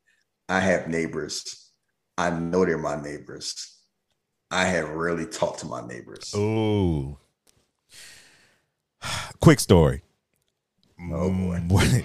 I 0.49 0.59
have 0.59 0.87
neighbors. 0.87 1.71
I 2.17 2.29
know 2.31 2.65
they're 2.65 2.77
my 2.77 3.01
neighbors. 3.01 3.70
I 4.51 4.65
have 4.65 4.89
rarely 4.89 5.25
talked 5.25 5.61
to 5.61 5.65
my 5.65 5.85
neighbors. 5.85 6.33
Ooh. 6.35 7.17
Quick 9.39 9.59
story. 9.59 10.03
Oh, 11.11 11.59
boy. 11.61 12.03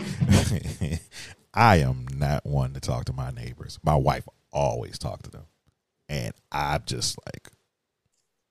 I 1.54 1.78
am 1.78 2.06
not 2.14 2.46
one 2.46 2.72
to 2.74 2.80
talk 2.80 3.06
to 3.06 3.12
my 3.12 3.30
neighbors. 3.30 3.78
My 3.82 3.96
wife 3.96 4.26
always 4.52 4.98
talk 4.98 5.22
to 5.24 5.30
them. 5.30 5.44
And 6.08 6.32
I'm 6.52 6.82
just 6.86 7.18
like 7.26 7.50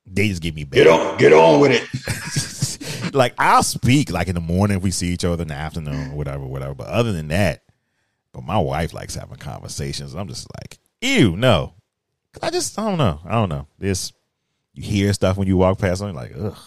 they 0.06 0.28
just 0.30 0.42
give 0.42 0.54
me 0.54 0.66
bad 0.66 0.76
Get 0.76 0.88
on, 0.88 1.18
get 1.18 1.34
on 1.34 1.60
with 1.62 1.72
it. 1.72 3.14
like 3.16 3.34
I'll 3.40 3.64
speak 3.64 4.12
like 4.12 4.28
in 4.28 4.36
the 4.36 4.42
morning 4.42 4.78
if 4.78 4.84
we 4.84 4.92
see 4.92 5.08
each 5.08 5.26
other 5.26 5.42
in 5.42 5.48
the 5.48 5.56
afternoon 5.56 6.12
or 6.12 6.16
whatever, 6.16 6.46
whatever. 6.46 6.76
But 6.76 6.88
other 6.88 7.12
than 7.12 7.30
that, 7.30 7.64
but 8.34 8.44
my 8.44 8.60
wife 8.60 8.94
likes 8.94 9.16
having 9.16 9.38
conversations. 9.38 10.14
I'm 10.14 10.28
just 10.28 10.48
like, 10.60 10.78
ew, 11.02 11.36
no. 11.36 11.74
I 12.42 12.50
just 12.50 12.78
I 12.78 12.88
don't 12.90 12.98
know. 12.98 13.20
I 13.26 13.34
don't 13.34 13.50
know. 13.50 13.68
This 13.80 14.14
you 14.74 14.84
hear 14.84 15.14
stuff 15.14 15.38
when 15.38 15.48
you 15.48 15.58
walk 15.58 15.80
past 15.80 16.02
them, 16.02 16.14
like, 16.14 16.34
ugh. 16.38 16.58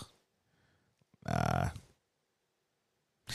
Nah. 1.26 1.68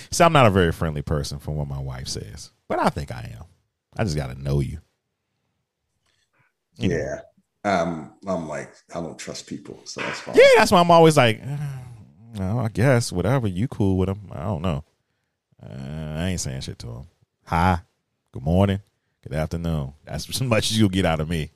So 0.09 0.25
I'm 0.25 0.33
not 0.33 0.47
a 0.47 0.49
very 0.51 0.71
friendly 0.71 1.03
person 1.03 1.37
from 1.37 1.55
what 1.55 1.67
my 1.67 1.79
wife 1.79 2.07
says. 2.07 2.51
But 2.67 2.79
I 2.79 2.89
think 2.89 3.11
I 3.11 3.31
am. 3.37 3.45
I 3.95 4.03
just 4.03 4.15
gotta 4.15 4.35
know 4.35 4.59
you. 4.59 4.79
You 6.77 6.89
know? 6.89 6.95
Yeah. 6.95 7.19
Um, 7.65 8.13
I'm 8.27 8.47
like, 8.49 8.73
I 8.93 8.99
don't 8.99 9.17
trust 9.17 9.47
people, 9.47 9.79
so 9.85 10.01
that's 10.01 10.19
fine. 10.19 10.35
Yeah, 10.35 10.49
that's 10.57 10.71
why 10.71 10.81
I'm 10.81 10.91
always 10.91 11.15
like, 11.15 11.41
"Uh, 11.41 11.57
no, 12.37 12.59
I 12.59 12.67
guess 12.67 13.11
whatever. 13.11 13.47
You 13.47 13.67
cool 13.67 13.97
with 13.97 14.07
them? 14.07 14.29
I 14.31 14.43
don't 14.43 14.61
know. 14.61 14.83
Uh, 15.61 16.13
I 16.17 16.29
ain't 16.29 16.41
saying 16.41 16.61
shit 16.61 16.79
to 16.79 16.87
him. 16.87 17.07
Hi, 17.45 17.79
good 18.33 18.43
morning, 18.43 18.81
good 19.21 19.33
afternoon. 19.33 19.93
That's 20.03 20.27
as 20.41 20.41
much 20.41 20.71
as 20.71 20.79
you'll 20.79 20.89
get 20.89 21.05
out 21.05 21.21
of 21.21 21.29
me. 21.29 21.51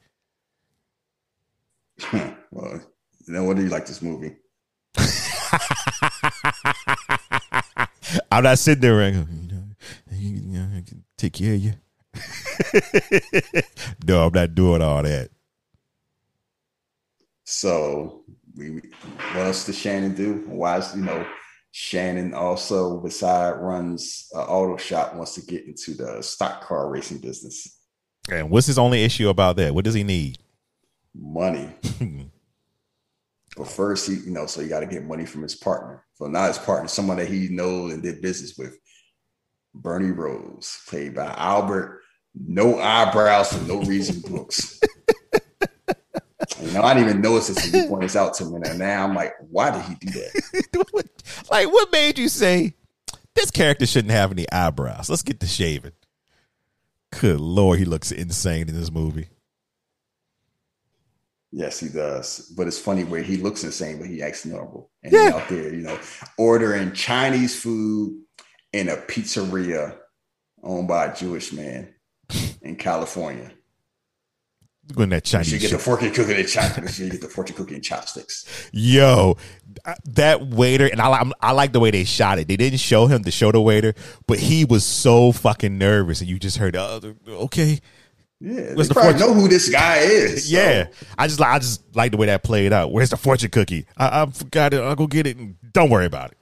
well, 2.51 2.81
know, 3.27 3.43
what 3.43 3.57
do 3.57 3.63
you 3.63 3.69
like 3.69 3.85
this 3.85 4.01
movie? 4.01 4.35
I'm 8.31 8.43
not 8.43 8.59
sitting 8.59 8.81
there 8.81 9.01
and 9.01 9.15
go, 9.15 9.31
you 9.31 9.47
know, 9.47 9.63
you, 10.11 10.29
you 10.35 10.59
know, 10.59 10.77
I 10.77 10.81
can 10.81 11.03
take 11.17 11.33
care 11.33 11.53
of 11.55 11.61
you. 11.61 11.73
no, 14.07 14.25
I'm 14.25 14.33
not 14.33 14.55
doing 14.55 14.81
all 14.81 15.03
that. 15.03 15.29
So 17.43 18.23
we 18.55 18.81
what 19.33 19.45
else 19.45 19.65
does 19.65 19.77
Shannon 19.77 20.15
do? 20.15 20.43
Why 20.47 20.77
is 20.77 20.95
you 20.95 21.03
know 21.03 21.25
Shannon 21.79 22.33
also 22.33 22.99
beside 23.01 23.51
runs 23.51 24.29
an 24.33 24.39
auto 24.41 24.77
shop 24.77 25.13
wants 25.13 25.35
to 25.35 25.41
get 25.41 25.65
into 25.65 25.93
the 25.93 26.23
stock 26.23 26.63
car 26.63 26.89
racing 26.89 27.19
business. 27.19 27.79
And 28.31 28.49
what's 28.49 28.65
his 28.67 28.79
only 28.79 29.03
issue 29.03 29.29
about 29.29 29.57
that? 29.57 29.75
What 29.75 29.85
does 29.85 29.93
he 29.93 30.03
need? 30.03 30.39
Money. 31.20 31.70
but 33.57 33.68
first 33.68 34.07
he, 34.07 34.15
you 34.15 34.32
know, 34.32 34.45
so 34.45 34.61
he 34.61 34.68
got 34.68 34.82
to 34.82 34.86
get 34.86 35.05
money 35.05 35.26
from 35.26 35.41
his 35.41 35.55
partner. 35.55 36.03
So 36.15 36.26
now 36.26 36.47
his 36.47 36.57
partner, 36.57 36.88
someone 36.88 37.18
that 37.18 37.28
he 37.28 37.49
knows 37.49 37.93
and 37.93 38.03
did 38.03 38.22
business 38.22 38.55
with, 38.57 38.78
Bernie 39.74 40.11
Rose, 40.11 40.80
played 40.88 41.15
by 41.15 41.34
Albert, 41.38 42.01
no 42.34 42.80
eyebrows 42.80 43.53
for 43.53 43.63
no 43.68 43.82
reason 43.82 44.22
Brooks. 44.22 44.80
You 46.61 46.72
know, 46.72 46.82
I 46.82 46.93
didn't 46.93 47.09
even 47.09 47.22
notice 47.22 47.47
this 47.47 47.65
until 47.65 47.91
you 47.91 47.99
this 47.99 48.15
out 48.15 48.34
to 48.36 48.45
me. 48.45 48.59
And 48.65 48.80
now 48.80 49.03
I'm 49.03 49.13
like, 49.13 49.34
why 49.49 49.72
did 49.72 49.82
he 49.84 49.95
do 49.95 50.20
that? 50.20 51.09
like, 51.51 51.72
what 51.72 51.91
made 51.91 52.18
you 52.18 52.30
say 52.30 52.74
this 53.36 53.51
character 53.51 53.86
shouldn't 53.86 54.11
have 54.11 54.32
any 54.32 54.49
eyebrows? 54.51 55.09
Let's 55.09 55.22
get 55.22 55.39
the 55.39 55.45
shaving. 55.45 55.91
Good 57.20 57.39
lord, 57.39 57.80
he 57.80 57.86
looks 57.86 58.11
insane 58.11 58.70
in 58.70 58.76
this 58.76 58.91
movie. 58.91 59.30
Yes, 61.51 61.79
he 61.79 61.89
does. 61.89 62.51
But 62.57 62.67
it's 62.67 62.79
funny 62.79 63.03
where 63.03 63.21
he 63.23 63.37
looks 63.37 63.63
insane, 63.63 63.99
but 63.99 64.07
he 64.07 64.21
acts 64.21 64.45
normal. 64.45 64.91
And 65.03 65.13
Yeah. 65.13 65.25
he's 65.25 65.33
out 65.33 65.49
there, 65.49 65.73
you 65.73 65.81
know, 65.81 65.97
ordering 66.37 66.91
Chinese 66.93 67.59
food 67.59 68.21
in 68.73 68.89
a 68.89 68.97
pizzeria 68.97 69.95
owned 70.63 70.87
by 70.87 71.05
a 71.05 71.15
Jewish 71.15 71.53
man 71.53 71.93
in 72.61 72.75
California. 72.75 73.51
When 74.93 75.09
that 75.09 75.25
You 75.27 75.31
Chinese 75.31 75.47
should 75.49 75.59
get 75.61 75.69
shit. 75.69 75.79
the 75.79 75.83
fortune 75.83 76.13
cookie 76.13 76.33
and 76.33 76.47
chopsticks. 76.47 76.97
You 76.99 77.09
get 77.09 77.19
the 77.21 77.27
fortune 77.27 77.55
cookie 77.57 77.75
and 77.75 77.83
chopsticks. 77.83 78.45
Yo, 78.71 79.35
that 80.05 80.47
waiter, 80.47 80.85
and 80.87 81.01
I, 81.01 81.29
I 81.41 81.51
like 81.51 81.73
the 81.73 81.79
way 81.81 81.91
they 81.91 82.05
shot 82.05 82.39
it. 82.39 82.47
They 82.47 82.55
didn't 82.55 82.79
show 82.79 83.07
him 83.07 83.23
to 83.25 83.31
show 83.31 83.51
the 83.51 83.59
waiter, 83.61 83.93
but 84.27 84.39
he 84.39 84.63
was 84.63 84.85
so 84.85 85.33
fucking 85.33 85.77
nervous, 85.77 86.21
and 86.21 86.29
you 86.29 86.39
just 86.39 86.57
heard, 86.57 86.77
oh, 86.77 87.01
okay, 87.27 87.79
Yeah, 88.39 88.73
What's 88.75 88.75
they 88.75 88.83
the 88.89 88.93
probably 88.93 89.11
fortune- 89.19 89.35
know 89.35 89.41
who 89.41 89.47
this 89.47 89.69
guy 89.69 89.97
is. 90.01 90.49
so- 90.49 90.55
yeah. 90.57 90.88
I 91.17 91.27
just, 91.27 91.41
I 91.41 91.57
just 91.59 91.95
like 91.95 92.11
the 92.11 92.17
way 92.17 92.27
that 92.27 92.43
played 92.43 92.71
out. 92.71 92.91
Where's 92.91 93.09
the 93.09 93.17
fortune 93.17 93.49
cookie? 93.49 93.88
I, 93.97 94.21
I 94.21 94.25
forgot 94.27 94.73
it. 94.73 94.81
I'll 94.81 94.95
go 94.95 95.07
get 95.07 95.25
it. 95.25 95.38
And 95.38 95.55
don't 95.73 95.89
worry 95.89 96.05
about 96.05 96.31
it. 96.31 96.38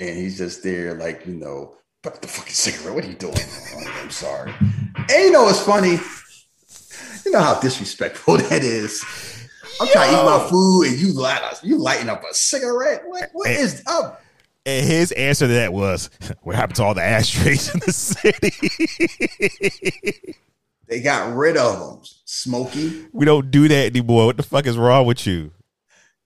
and 0.00 0.16
he's 0.18 0.38
just 0.38 0.62
there, 0.62 0.94
like 0.94 1.26
you 1.26 1.34
know, 1.34 1.74
put 2.02 2.20
the 2.20 2.28
fucking 2.28 2.52
cigarette. 2.52 2.94
What 2.94 3.04
are 3.04 3.08
you 3.08 3.14
doing? 3.14 3.34
I'm 4.00 4.10
sorry. 4.10 4.52
And 4.60 5.10
you 5.10 5.30
know, 5.30 5.48
it's 5.48 5.60
funny. 5.62 5.98
You 7.24 7.30
know 7.32 7.40
how 7.40 7.60
disrespectful 7.60 8.36
that 8.48 8.62
is. 8.64 9.04
I'm 9.80 9.88
trying 9.88 10.10
to 10.14 10.20
eat 10.20 10.24
my 10.24 10.46
food, 10.50 10.82
and 10.88 10.98
you 10.98 11.12
light. 11.12 11.60
You 11.62 11.78
lighting 11.78 12.08
up 12.08 12.22
a 12.28 12.34
cigarette. 12.34 13.02
What? 13.06 13.30
What 13.32 13.48
And- 13.48 13.58
is 13.58 13.82
up? 13.86 14.21
And 14.64 14.86
his 14.86 15.12
answer 15.12 15.46
to 15.48 15.52
that 15.54 15.72
was, 15.72 16.10
"What 16.42 16.56
happened 16.56 16.76
to 16.76 16.84
all 16.84 16.94
the 16.94 17.02
ashtrays 17.02 17.72
in 17.74 17.80
the 17.80 17.92
city? 17.92 18.52
They 20.88 21.00
got 21.00 21.34
rid 21.34 21.56
of 21.56 21.78
them. 21.78 22.00
Smokey. 22.26 23.06
we 23.12 23.24
don't 23.24 23.50
do 23.50 23.66
that 23.66 23.86
anymore. 23.86 24.26
What 24.26 24.36
the 24.36 24.42
fuck 24.42 24.66
is 24.66 24.76
wrong 24.76 25.06
with 25.06 25.26
you?" 25.26 25.50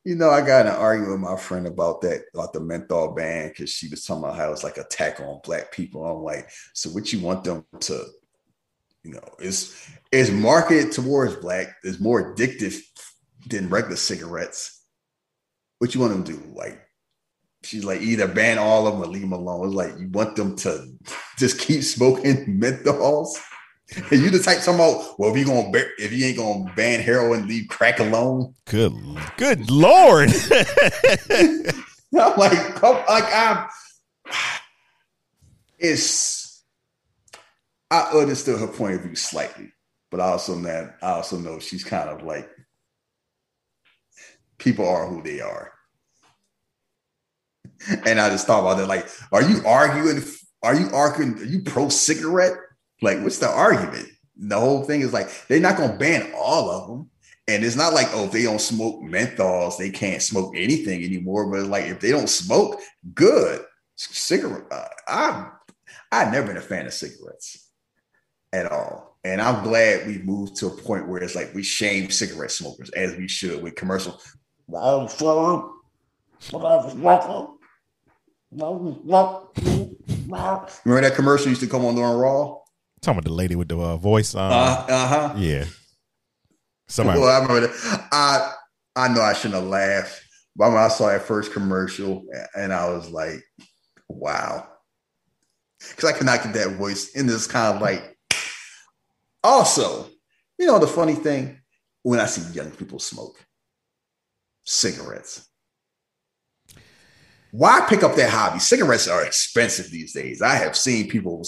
You 0.04 0.16
know, 0.16 0.30
I 0.30 0.40
got 0.40 0.66
an 0.66 0.74
argument 0.74 1.12
with 1.12 1.20
my 1.20 1.36
friend 1.36 1.66
about 1.66 2.00
that, 2.00 2.22
about 2.34 2.52
the 2.52 2.60
menthol 2.60 3.14
ban, 3.14 3.48
because 3.48 3.70
she 3.70 3.88
was 3.88 4.04
talking 4.04 4.24
about 4.24 4.36
how 4.36 4.50
it's 4.50 4.64
like 4.64 4.76
attack 4.76 5.20
on 5.20 5.40
black 5.44 5.72
people. 5.72 6.04
I'm 6.04 6.22
like, 6.22 6.48
so 6.74 6.90
what 6.90 7.12
you 7.12 7.20
want 7.20 7.44
them 7.44 7.64
to, 7.80 8.04
you 9.04 9.12
know, 9.12 9.28
is 9.38 9.76
is 10.10 10.30
marketed 10.30 10.92
towards 10.92 11.36
black 11.36 11.76
is 11.84 12.00
more 12.00 12.34
addictive 12.34 12.80
than 13.46 13.68
regular 13.68 13.96
cigarettes. 13.96 14.82
What 15.78 15.94
you 15.94 16.00
want 16.00 16.12
them 16.12 16.24
to 16.24 16.32
do? 16.32 16.52
Like, 16.54 16.80
she's 17.62 17.84
like, 17.84 18.00
either 18.00 18.28
ban 18.28 18.58
all 18.58 18.86
of 18.86 18.94
them 18.94 19.02
or 19.02 19.06
leave 19.06 19.22
them 19.22 19.32
alone. 19.32 19.66
It's 19.66 19.74
like 19.74 19.98
you 19.98 20.08
want 20.08 20.36
them 20.36 20.56
to 20.56 20.86
just 21.38 21.58
keep 21.58 21.82
smoking 21.82 22.46
menthols. 22.60 23.30
And 24.10 24.20
you 24.20 24.30
the 24.30 24.40
type 24.40 24.62
about, 24.62 25.18
well, 25.18 25.30
if 25.30 25.38
you 25.38 25.44
gonna 25.44 25.70
if 25.98 26.12
you 26.12 26.26
ain't 26.26 26.38
gonna 26.38 26.72
ban 26.74 27.00
heroin, 27.00 27.46
leave 27.46 27.68
crack 27.68 28.00
alone. 28.00 28.52
Good, 28.64 28.92
good 29.36 29.70
lord. 29.70 30.30
I'm 31.30 32.36
like, 32.36 32.74
come, 32.74 32.96
like 33.08 33.32
I'm. 33.32 33.68
It's. 35.78 36.64
I 37.88 38.10
understood 38.12 38.58
her 38.58 38.66
point 38.66 38.94
of 38.94 39.02
view 39.02 39.14
slightly, 39.14 39.72
but 40.10 40.20
I 40.20 40.30
also 40.30 40.56
know 40.56 40.90
I 41.00 41.10
also 41.10 41.38
know 41.38 41.60
she's 41.60 41.84
kind 41.84 42.10
of 42.10 42.24
like 42.24 42.50
people 44.58 44.88
are 44.88 45.06
who 45.08 45.22
they 45.22 45.40
are, 45.40 45.72
and 48.06 48.20
I 48.20 48.30
just 48.30 48.46
thought 48.46 48.60
about 48.60 48.78
that. 48.78 48.88
Like, 48.88 49.08
are 49.32 49.42
you 49.42 49.64
arguing? 49.66 50.22
Are 50.62 50.74
you 50.74 50.88
arguing? 50.92 51.38
Are 51.38 51.44
you 51.44 51.62
pro 51.62 51.88
cigarette? 51.88 52.54
Like, 53.02 53.20
what's 53.22 53.38
the 53.38 53.48
argument? 53.48 54.08
The 54.36 54.58
whole 54.58 54.84
thing 54.84 55.00
is 55.00 55.12
like 55.12 55.28
they're 55.48 55.60
not 55.60 55.76
going 55.76 55.92
to 55.92 55.96
ban 55.96 56.32
all 56.36 56.70
of 56.70 56.88
them. 56.88 57.10
And 57.48 57.64
it's 57.64 57.76
not 57.76 57.92
like, 57.92 58.08
oh, 58.12 58.24
if 58.24 58.32
they 58.32 58.42
don't 58.42 58.60
smoke 58.60 59.00
menthols, 59.02 59.78
they 59.78 59.90
can't 59.90 60.20
smoke 60.20 60.54
anything 60.56 61.04
anymore. 61.04 61.48
But 61.48 61.66
like, 61.66 61.84
if 61.84 62.00
they 62.00 62.10
don't 62.10 62.28
smoke, 62.28 62.80
good. 63.14 63.64
Cigarette. 63.96 64.64
Uh, 64.70 64.84
I 65.08 65.50
I've 66.12 66.32
never 66.32 66.48
been 66.48 66.56
a 66.56 66.62
fan 66.62 66.86
of 66.86 66.92
cigarettes 66.92 67.70
at 68.52 68.70
all, 68.70 69.18
and 69.24 69.40
I'm 69.40 69.64
glad 69.64 70.06
we 70.06 70.18
moved 70.18 70.56
to 70.56 70.66
a 70.66 70.70
point 70.70 71.08
where 71.08 71.22
it's 71.22 71.34
like 71.34 71.54
we 71.54 71.62
shame 71.62 72.10
cigarette 72.10 72.50
smokers 72.50 72.90
as 72.90 73.16
we 73.16 73.26
should 73.26 73.62
with 73.62 73.74
commercial. 73.74 74.20
Remember 78.52 79.50
that 81.08 81.14
commercial 81.14 81.48
used 81.48 81.60
to 81.60 81.66
come 81.66 81.84
on 81.84 81.94
during 81.94 82.16
Raw? 82.16 82.58
Talking 83.02 83.18
about 83.18 83.24
the 83.24 83.32
lady 83.32 83.54
with 83.56 83.68
the 83.68 83.78
uh, 83.78 83.96
voice. 83.96 84.34
Um, 84.34 84.50
Uh 84.52 85.06
huh. 85.06 85.34
yeah. 85.36 85.64
Somebody. 86.88 87.20
Well, 87.20 87.28
I 87.28 87.42
remember 87.42 87.66
that. 87.66 88.08
I 88.12 88.52
I 88.94 89.08
know 89.08 89.20
I 89.20 89.34
shouldn't 89.34 89.54
have 89.54 89.64
laughed, 89.64 90.22
but 90.54 90.68
when 90.70 90.78
I 90.78 90.88
saw 90.88 91.08
that 91.08 91.22
first 91.22 91.52
commercial, 91.52 92.24
and 92.56 92.72
I 92.72 92.88
was 92.88 93.10
like, 93.10 93.42
"Wow," 94.08 94.66
because 95.90 96.04
I 96.10 96.16
cannot 96.16 96.42
get 96.42 96.54
that 96.54 96.76
voice 96.76 97.14
in 97.14 97.26
this 97.26 97.46
kind 97.46 97.74
of 97.76 97.82
like. 97.82 98.16
Also, 99.44 100.08
you 100.58 100.66
know 100.66 100.78
the 100.78 100.86
funny 100.86 101.14
thing 101.14 101.60
when 102.02 102.18
I 102.20 102.26
see 102.26 102.52
young 102.52 102.70
people 102.70 102.98
smoke 102.98 103.36
cigarettes. 104.64 105.45
Why 107.56 107.86
pick 107.88 108.02
up 108.02 108.16
that 108.16 108.28
hobby? 108.28 108.58
Cigarettes 108.58 109.08
are 109.08 109.24
expensive 109.24 109.90
these 109.90 110.12
days. 110.12 110.42
I 110.42 110.56
have 110.56 110.76
seen 110.76 111.08
people 111.08 111.42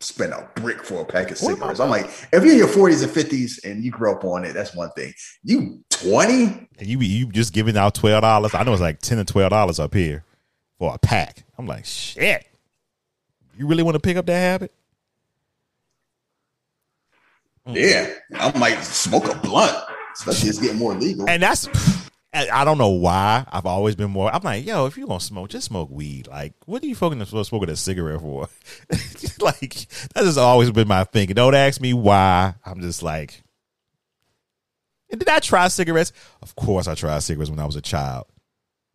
spend 0.00 0.32
a 0.32 0.48
brick 0.56 0.82
for 0.82 1.02
a 1.02 1.04
pack 1.04 1.30
of 1.30 1.36
cigarettes. 1.36 1.78
I'm 1.78 1.90
like, 1.90 2.06
if 2.32 2.42
you're 2.42 2.52
in 2.52 2.58
your 2.58 2.68
40s 2.68 3.02
and 3.02 3.12
50s 3.12 3.62
and 3.62 3.84
you 3.84 3.90
grew 3.90 4.12
up 4.12 4.24
on 4.24 4.46
it, 4.46 4.54
that's 4.54 4.74
one 4.74 4.90
thing. 4.92 5.12
You 5.42 5.84
20? 5.90 6.68
and 6.78 6.86
you 6.86 6.98
you 7.00 7.26
just 7.26 7.52
giving 7.52 7.76
out 7.76 7.94
twelve 7.94 8.22
dollars. 8.22 8.54
I 8.54 8.62
know 8.62 8.72
it's 8.72 8.80
like 8.80 9.00
ten 9.00 9.18
or 9.18 9.24
twelve 9.24 9.50
dollars 9.50 9.78
up 9.78 9.92
here 9.92 10.24
for 10.78 10.94
a 10.94 10.98
pack. 10.98 11.44
I'm 11.58 11.66
like, 11.66 11.84
shit. 11.84 12.46
You 13.58 13.66
really 13.66 13.82
want 13.82 13.94
to 13.94 14.00
pick 14.00 14.16
up 14.16 14.24
that 14.26 14.38
habit? 14.38 14.72
Yeah. 17.66 18.14
I 18.34 18.56
might 18.58 18.82
smoke 18.82 19.28
a 19.28 19.36
blunt, 19.36 19.76
especially 20.14 20.48
it's 20.48 20.58
getting 20.58 20.78
more 20.78 20.94
legal. 20.94 21.28
And 21.28 21.42
that's 21.42 21.68
I 22.34 22.64
don't 22.64 22.78
know 22.78 22.88
why. 22.88 23.44
I've 23.52 23.66
always 23.66 23.94
been 23.94 24.10
more. 24.10 24.34
I'm 24.34 24.42
like, 24.42 24.64
yo, 24.64 24.86
if 24.86 24.96
you're 24.96 25.06
gonna 25.06 25.20
smoke, 25.20 25.50
just 25.50 25.66
smoke 25.66 25.90
weed. 25.90 26.28
Like, 26.28 26.54
what 26.64 26.82
are 26.82 26.86
you 26.86 26.94
fucking 26.94 27.22
smoking 27.26 27.68
a 27.68 27.76
cigarette 27.76 28.20
for? 28.20 28.48
like, 29.40 29.86
that 30.14 30.24
has 30.24 30.38
always 30.38 30.70
been 30.70 30.88
my 30.88 31.04
thinking. 31.04 31.34
Don't 31.34 31.54
ask 31.54 31.78
me 31.80 31.92
why. 31.92 32.54
I'm 32.64 32.80
just 32.80 33.02
like, 33.02 33.42
and 35.10 35.18
did 35.18 35.28
I 35.28 35.40
try 35.40 35.68
cigarettes? 35.68 36.12
Of 36.40 36.56
course, 36.56 36.88
I 36.88 36.94
tried 36.94 37.18
cigarettes 37.18 37.50
when 37.50 37.60
I 37.60 37.66
was 37.66 37.76
a 37.76 37.82
child. 37.82 38.26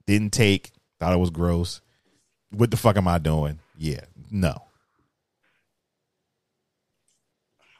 Didn't 0.07 0.33
take. 0.33 0.71
Thought 0.99 1.13
it 1.13 1.17
was 1.17 1.29
gross. 1.29 1.79
What 2.49 2.71
the 2.71 2.77
fuck 2.77 2.97
am 2.97 3.07
I 3.07 3.19
doing? 3.19 3.59
Yeah, 3.77 4.01
no. 4.31 4.63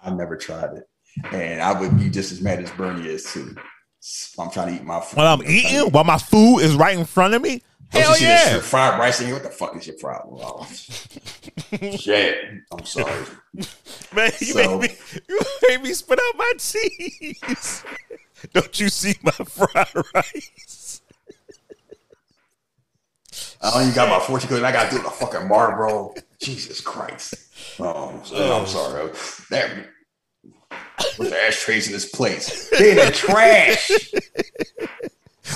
I 0.03 0.11
never 0.11 0.37
tried 0.37 0.75
it. 0.75 0.83
And 1.31 1.61
I 1.61 1.79
would 1.79 1.97
be 1.97 2.11
just 2.11 2.31
as 2.31 2.41
mad 2.41 2.61
as 2.61 2.69
Bernie 2.71 3.07
is 3.07 3.23
too. 3.33 3.55
I'm 4.39 4.49
trying 4.51 4.69
to 4.69 4.75
eat 4.75 4.83
my 4.85 5.01
food. 5.01 5.17
When 5.17 5.27
I'm 5.27 5.43
eating, 5.43 5.91
while 5.91 6.03
my 6.03 6.17
food 6.17 6.59
is 6.59 6.75
right 6.75 6.97
in 6.97 7.05
front 7.05 7.33
of 7.33 7.41
me, 7.41 7.61
Don't 7.91 8.01
hell 8.03 8.11
you 8.11 8.17
see 8.17 8.23
yeah. 8.25 8.59
fried 8.59 8.99
rice 8.99 9.19
in 9.19 9.27
here? 9.27 9.35
What 9.35 9.43
the 9.43 9.49
fuck 9.49 9.75
is 9.75 9.87
your 9.87 9.97
problem? 9.97 10.39
Oh, 10.43 10.65
shit. 11.97 12.37
I'm 12.71 12.85
sorry. 12.85 13.25
Man, 14.15 14.31
you 14.39 14.47
So- 14.53 14.79
made 14.79 14.89
me 14.91 14.95
you 15.27 15.39
made 15.67 15.81
me 15.81 15.93
spit 15.93 16.19
out 16.19 16.37
my 16.37 16.53
cheese. 16.59 17.83
Don't 18.53 18.79
you 18.79 18.89
see 18.89 19.15
my 19.23 19.31
fried 19.31 19.87
rice? 20.13 21.01
I 23.61 23.81
only 23.81 23.93
got 23.93 24.09
my 24.09 24.19
fortune 24.25 24.49
cookie. 24.49 24.63
I 24.63 24.71
got 24.71 24.89
to 24.91 24.97
do 24.97 25.03
the 25.03 25.09
fucking 25.09 25.47
Marlboro. 25.47 26.13
Jesus 26.39 26.79
Christ. 26.81 27.33
Oh, 27.79 28.21
oh, 28.33 28.59
I'm 28.59 28.67
sorry. 28.67 29.09
That, 29.49 29.87
where's 31.17 31.31
the 31.31 31.43
ashtrays 31.43 31.87
in 31.87 31.93
this 31.93 32.09
place? 32.09 32.69
They 32.69 32.91
in 32.91 32.97
the 32.97 33.11
trash. 33.11 33.91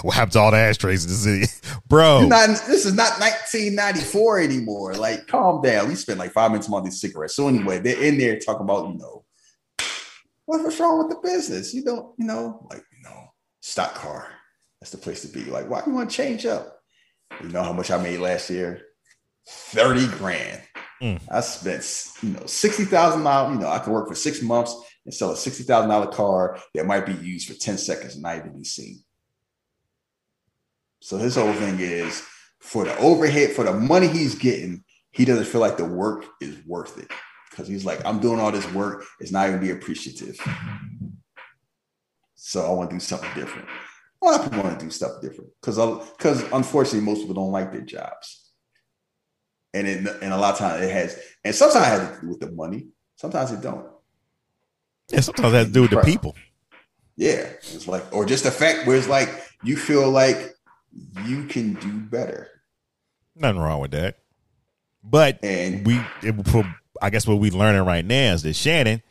What 0.04 0.16
happened 0.16 0.34
to 0.34 0.40
all 0.40 0.52
the 0.52 0.58
ashtrays 0.58 1.04
in 1.04 1.12
the 1.12 1.46
city, 1.46 1.80
bro? 1.88 2.26
Not, 2.26 2.48
this 2.48 2.86
is 2.86 2.94
not 2.94 3.20
1994 3.20 4.40
anymore. 4.40 4.94
Like, 4.96 5.28
calm 5.28 5.62
down. 5.62 5.90
We 5.90 5.96
spent 5.96 6.18
like 6.18 6.32
five 6.32 6.52
minutes 6.52 6.70
on 6.70 6.84
these 6.84 7.00
cigarettes. 7.00 7.36
So 7.36 7.48
anyway, 7.48 7.80
they're 7.80 8.02
in 8.02 8.18
there 8.18 8.40
talking 8.40 8.64
about, 8.64 8.90
you 8.90 8.98
know, 8.98 9.26
what's 10.46 10.80
wrong 10.80 11.00
with 11.00 11.10
the 11.10 11.22
business? 11.22 11.74
You 11.74 11.84
don't, 11.84 12.14
you 12.18 12.26
know, 12.26 12.66
like, 12.72 12.84
you 12.98 13.04
know, 13.04 13.34
stock 13.62 13.94
car. 13.94 14.28
That's 14.80 14.92
the 14.92 14.98
place 14.98 15.22
to 15.22 15.28
be. 15.28 15.44
Like, 15.46 15.70
why 15.70 15.82
do 15.82 15.92
you 15.92 15.96
want 15.96 16.10
to 16.10 16.16
change 16.16 16.46
up? 16.46 16.80
You 17.42 17.50
know 17.50 17.64
how 17.64 17.74
much 17.74 17.92
I 17.92 18.02
made 18.02 18.20
last 18.20 18.50
year? 18.50 18.82
30 19.48 20.08
grand. 20.18 20.62
Mm. 21.02 21.22
I 21.30 21.42
spent, 21.42 21.84
you 22.24 22.30
know, 22.30 22.46
$60,000. 22.46 23.54
You 23.54 23.60
know, 23.60 23.70
I 23.70 23.80
could 23.80 23.94
work 23.94 24.08
for 24.08 24.16
six 24.16 24.42
months 24.42 24.76
and 25.06 25.14
sell 25.14 25.32
a 25.32 25.36
$60,000 25.36 26.12
car 26.14 26.60
that 26.74 26.86
might 26.86 27.06
be 27.06 27.14
used 27.14 27.48
for 27.48 27.60
10 27.60 27.78
seconds 27.78 28.14
and 28.14 28.24
not 28.24 28.38
even 28.38 28.58
be 28.58 28.64
seen. 28.64 29.04
So 31.00 31.18
his 31.18 31.36
whole 31.36 31.54
thing 31.54 31.80
is 31.80 32.24
for 32.60 32.86
the 32.86 32.96
overhead, 33.00 33.52
for 33.52 33.64
the 33.64 33.74
money 33.74 34.08
he's 34.08 34.36
getting, 34.36 34.84
he 35.12 35.26
doesn't 35.26 35.46
feel 35.46 35.62
like 35.62 35.78
the 35.78 35.86
work 35.86 36.26
is 36.40 36.58
worth 36.66 36.98
it. 36.98 37.12
Because 37.50 37.68
he's 37.68 37.84
like, 37.84 38.06
I'm 38.06 38.20
doing 38.20 38.40
all 38.40 38.52
this 38.52 38.72
work, 38.72 39.04
it's 39.20 39.32
not 39.32 39.48
even 39.50 39.60
be 39.60 39.72
appreciative. 39.72 40.40
So 42.36 42.66
I 42.66 42.74
want 42.74 42.90
to 42.90 42.96
do 42.96 43.00
something 43.00 43.30
different. 43.36 43.68
A 44.22 44.26
lot 44.26 44.40
of 44.40 44.44
people 44.46 44.64
want 44.64 44.80
to 44.80 44.86
do 44.86 44.92
stuff 44.92 45.22
different 45.22 45.52
because 45.62 45.78
because 46.18 46.44
unfortunately 46.52 47.02
most 47.02 47.22
people 47.22 47.36
don't 47.36 47.52
like 47.52 47.72
their 47.72 47.82
jobs, 47.82 48.52
and 49.74 49.88
it, 49.88 50.08
and 50.22 50.34
a 50.34 50.38
lot 50.38 50.54
of 50.54 50.60
times 50.60 50.84
it 50.84 50.92
has, 50.92 51.20
and 51.44 51.56
sometimes 51.56 51.86
it 51.86 51.90
has 51.90 52.16
to 52.16 52.22
do 52.22 52.30
with 52.30 52.40
the 52.40 52.52
money. 52.52 52.88
Sometimes 53.16 53.52
it 53.52 53.62
don't. 53.62 53.91
Yeah, 55.12 55.20
sometimes 55.22 55.54
it 55.54 55.58
has 55.58 55.68
to 55.68 55.74
do 55.74 55.82
with 55.84 55.92
the 55.92 56.02
people. 56.02 56.36
Yeah, 57.18 57.48
it's 57.58 57.88
like 57.88 58.04
or 58.14 58.26
just 58.26 58.44
the 58.44 58.52
fact 58.52 58.88
where 58.88 58.98
it's 58.98 59.08
like 59.08 59.30
you 59.64 59.76
feel 59.78 60.10
like 60.10 60.56
you 61.26 61.46
can 61.46 61.74
do 61.76 62.00
better. 62.00 62.48
Nothing 63.36 63.62
wrong 63.62 63.82
with 63.82 63.92
that. 63.92 64.18
But 65.04 65.40
And- 65.44 65.86
we, 65.86 66.00
it, 66.22 66.66
I 67.02 67.10
guess 67.10 67.26
what 67.28 67.40
we're 67.40 67.52
learning 67.52 67.84
right 67.86 68.06
now 68.06 68.34
is 68.34 68.44
that 68.44 68.56
Shannon, 68.56 69.02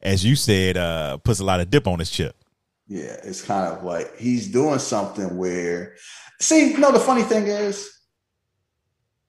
as 0.00 0.24
you 0.24 0.36
said, 0.36 0.76
uh, 0.76 1.16
puts 1.18 1.40
a 1.40 1.44
lot 1.44 1.60
of 1.60 1.70
dip 1.70 1.86
on 1.86 1.98
his 1.98 2.10
chip. 2.10 2.36
Yeah, 2.86 3.16
it's 3.24 3.42
kind 3.42 3.72
of 3.72 3.84
like 3.84 4.18
he's 4.18 4.48
doing 4.48 4.78
something 4.78 5.36
where, 5.36 5.96
see, 6.40 6.72
you 6.72 6.78
know, 6.78 6.92
the 6.92 7.00
funny 7.00 7.22
thing 7.22 7.46
is, 7.46 7.88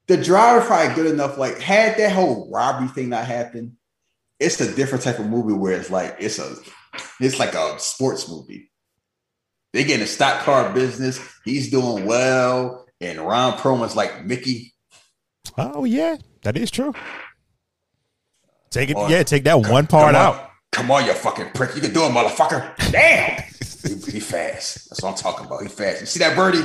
the 0.08 0.18
driver 0.18 0.66
probably 0.66 0.94
good 0.96 1.12
enough. 1.12 1.38
Like, 1.38 1.60
had 1.60 1.98
that 1.98 2.12
whole 2.12 2.50
robbery 2.52 2.90
thing 2.90 3.10
not 3.10 3.26
happened, 3.26 3.74
it's 4.40 4.60
a 4.62 4.74
different 4.76 5.04
type 5.04 5.20
of 5.20 5.28
movie 5.28 5.54
where 5.54 5.74
it's 5.74 5.90
like 5.90 6.16
it's 6.20 6.40
a, 6.40 6.56
it's 7.20 7.40
like 7.40 7.54
a 7.54 7.80
sports 7.80 8.30
movie. 8.30 8.72
They 9.74 9.84
get 9.84 9.96
in 9.96 10.00
the 10.02 10.08
stock 10.08 10.44
car 10.44 10.72
business. 10.74 11.20
He's 11.46 11.72
doing 11.72 12.06
well, 12.06 12.86
and 13.02 13.20
Ron 13.20 13.54
Perlman's 13.54 13.96
like 13.96 14.26
Mickey. 14.26 14.74
Oh 15.58 15.84
yeah, 15.86 16.18
that 16.44 16.58
is 16.58 16.70
true. 16.72 16.94
Take 18.70 18.90
it, 18.90 18.98
yeah, 19.10 19.24
take 19.24 19.44
that 19.44 19.60
one 19.62 19.86
part 19.88 20.14
Come 20.14 20.16
on. 20.16 20.16
out. 20.16 20.50
Come 20.72 20.90
on, 20.90 21.06
you 21.06 21.14
fucking 21.14 21.52
prick. 21.54 21.76
You 21.76 21.82
can 21.82 21.94
do 21.94 22.04
it, 22.04 22.10
motherfucker. 22.10 22.76
Damn. 22.92 23.44
he, 23.84 24.12
he 24.12 24.20
fast. 24.20 24.90
That's 24.90 25.02
what 25.04 25.10
I'm 25.12 25.16
talking 25.16 25.46
about. 25.46 25.62
He 25.62 25.68
fast. 25.68 26.02
You 26.02 26.08
see 26.08 26.20
that 26.20 26.36
birdie? 26.36 26.64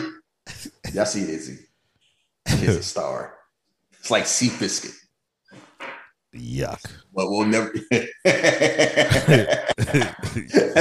Y'all 0.95 1.05
see 1.05 1.23
it, 1.23 1.29
Izzy. 1.29 1.59
He's 2.49 2.69
a 2.77 2.83
star. 2.83 3.37
It's 4.01 4.11
like 4.11 4.25
Seabiscuit. 4.25 4.95
Yuck. 6.35 6.83
But 7.19 7.31
we'll 7.33 7.47
never. 7.47 7.75
That's 7.91 8.39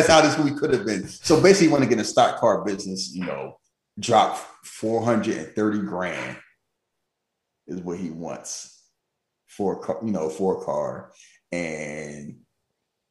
how 0.08 0.22
this 0.22 0.38
movie 0.38 0.56
could 0.56 0.72
have 0.72 0.86
been. 0.86 1.08
So 1.08 1.42
basically, 1.42 1.66
you 1.66 1.72
want 1.72 1.84
to 1.84 1.90
get 1.90 1.98
a 1.98 2.04
stock 2.04 2.40
car 2.40 2.64
business, 2.64 3.12
you 3.12 3.26
know, 3.26 3.58
drop 4.00 4.38
430 4.64 5.80
grand 5.80 6.38
is 7.66 7.82
what 7.82 7.98
he 7.98 8.12
wants 8.12 8.84
for 9.48 9.78
a 9.78 9.80
car, 9.80 9.98
you 10.06 10.12
know, 10.12 10.30
for 10.30 10.62
a 10.62 10.64
car. 10.64 11.12
And 11.52 12.36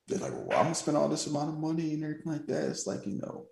they're 0.07 0.21
like, 0.21 0.31
well, 0.33 0.57
I'm 0.57 0.67
gonna 0.67 0.77
spend 0.77 0.97
all 0.97 1.09
this 1.09 1.27
amount 1.27 1.49
of 1.49 1.59
money 1.59 1.95
and 1.95 2.05
everything 2.05 2.31
like 2.33 2.47
that. 2.47 2.69
It's 2.69 2.87
like, 2.87 3.05
you 3.09 3.19
know, 3.19 3.47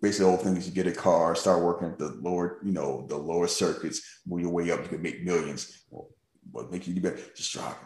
basically 0.00 0.24
the 0.24 0.30
whole 0.30 0.42
thing 0.42 0.56
is 0.56 0.66
you 0.66 0.72
get 0.72 0.86
a 0.86 0.92
car, 0.92 1.34
start 1.34 1.62
working 1.62 1.88
at 1.88 1.98
the 1.98 2.18
lower, 2.22 2.60
you 2.64 2.72
know, 2.72 3.04
the 3.10 3.18
lower 3.18 3.46
circuits, 3.46 4.20
move 4.26 4.40
your 4.40 4.52
way 4.52 4.70
up, 4.70 4.80
you 4.80 4.88
can 4.88 5.02
make 5.02 5.22
millions. 5.22 5.84
Well, 5.90 6.08
what 6.50 6.72
make 6.72 6.88
you 6.88 6.94
do 6.94 7.02
better? 7.02 7.20
Just 7.36 7.52
drive 7.52 7.76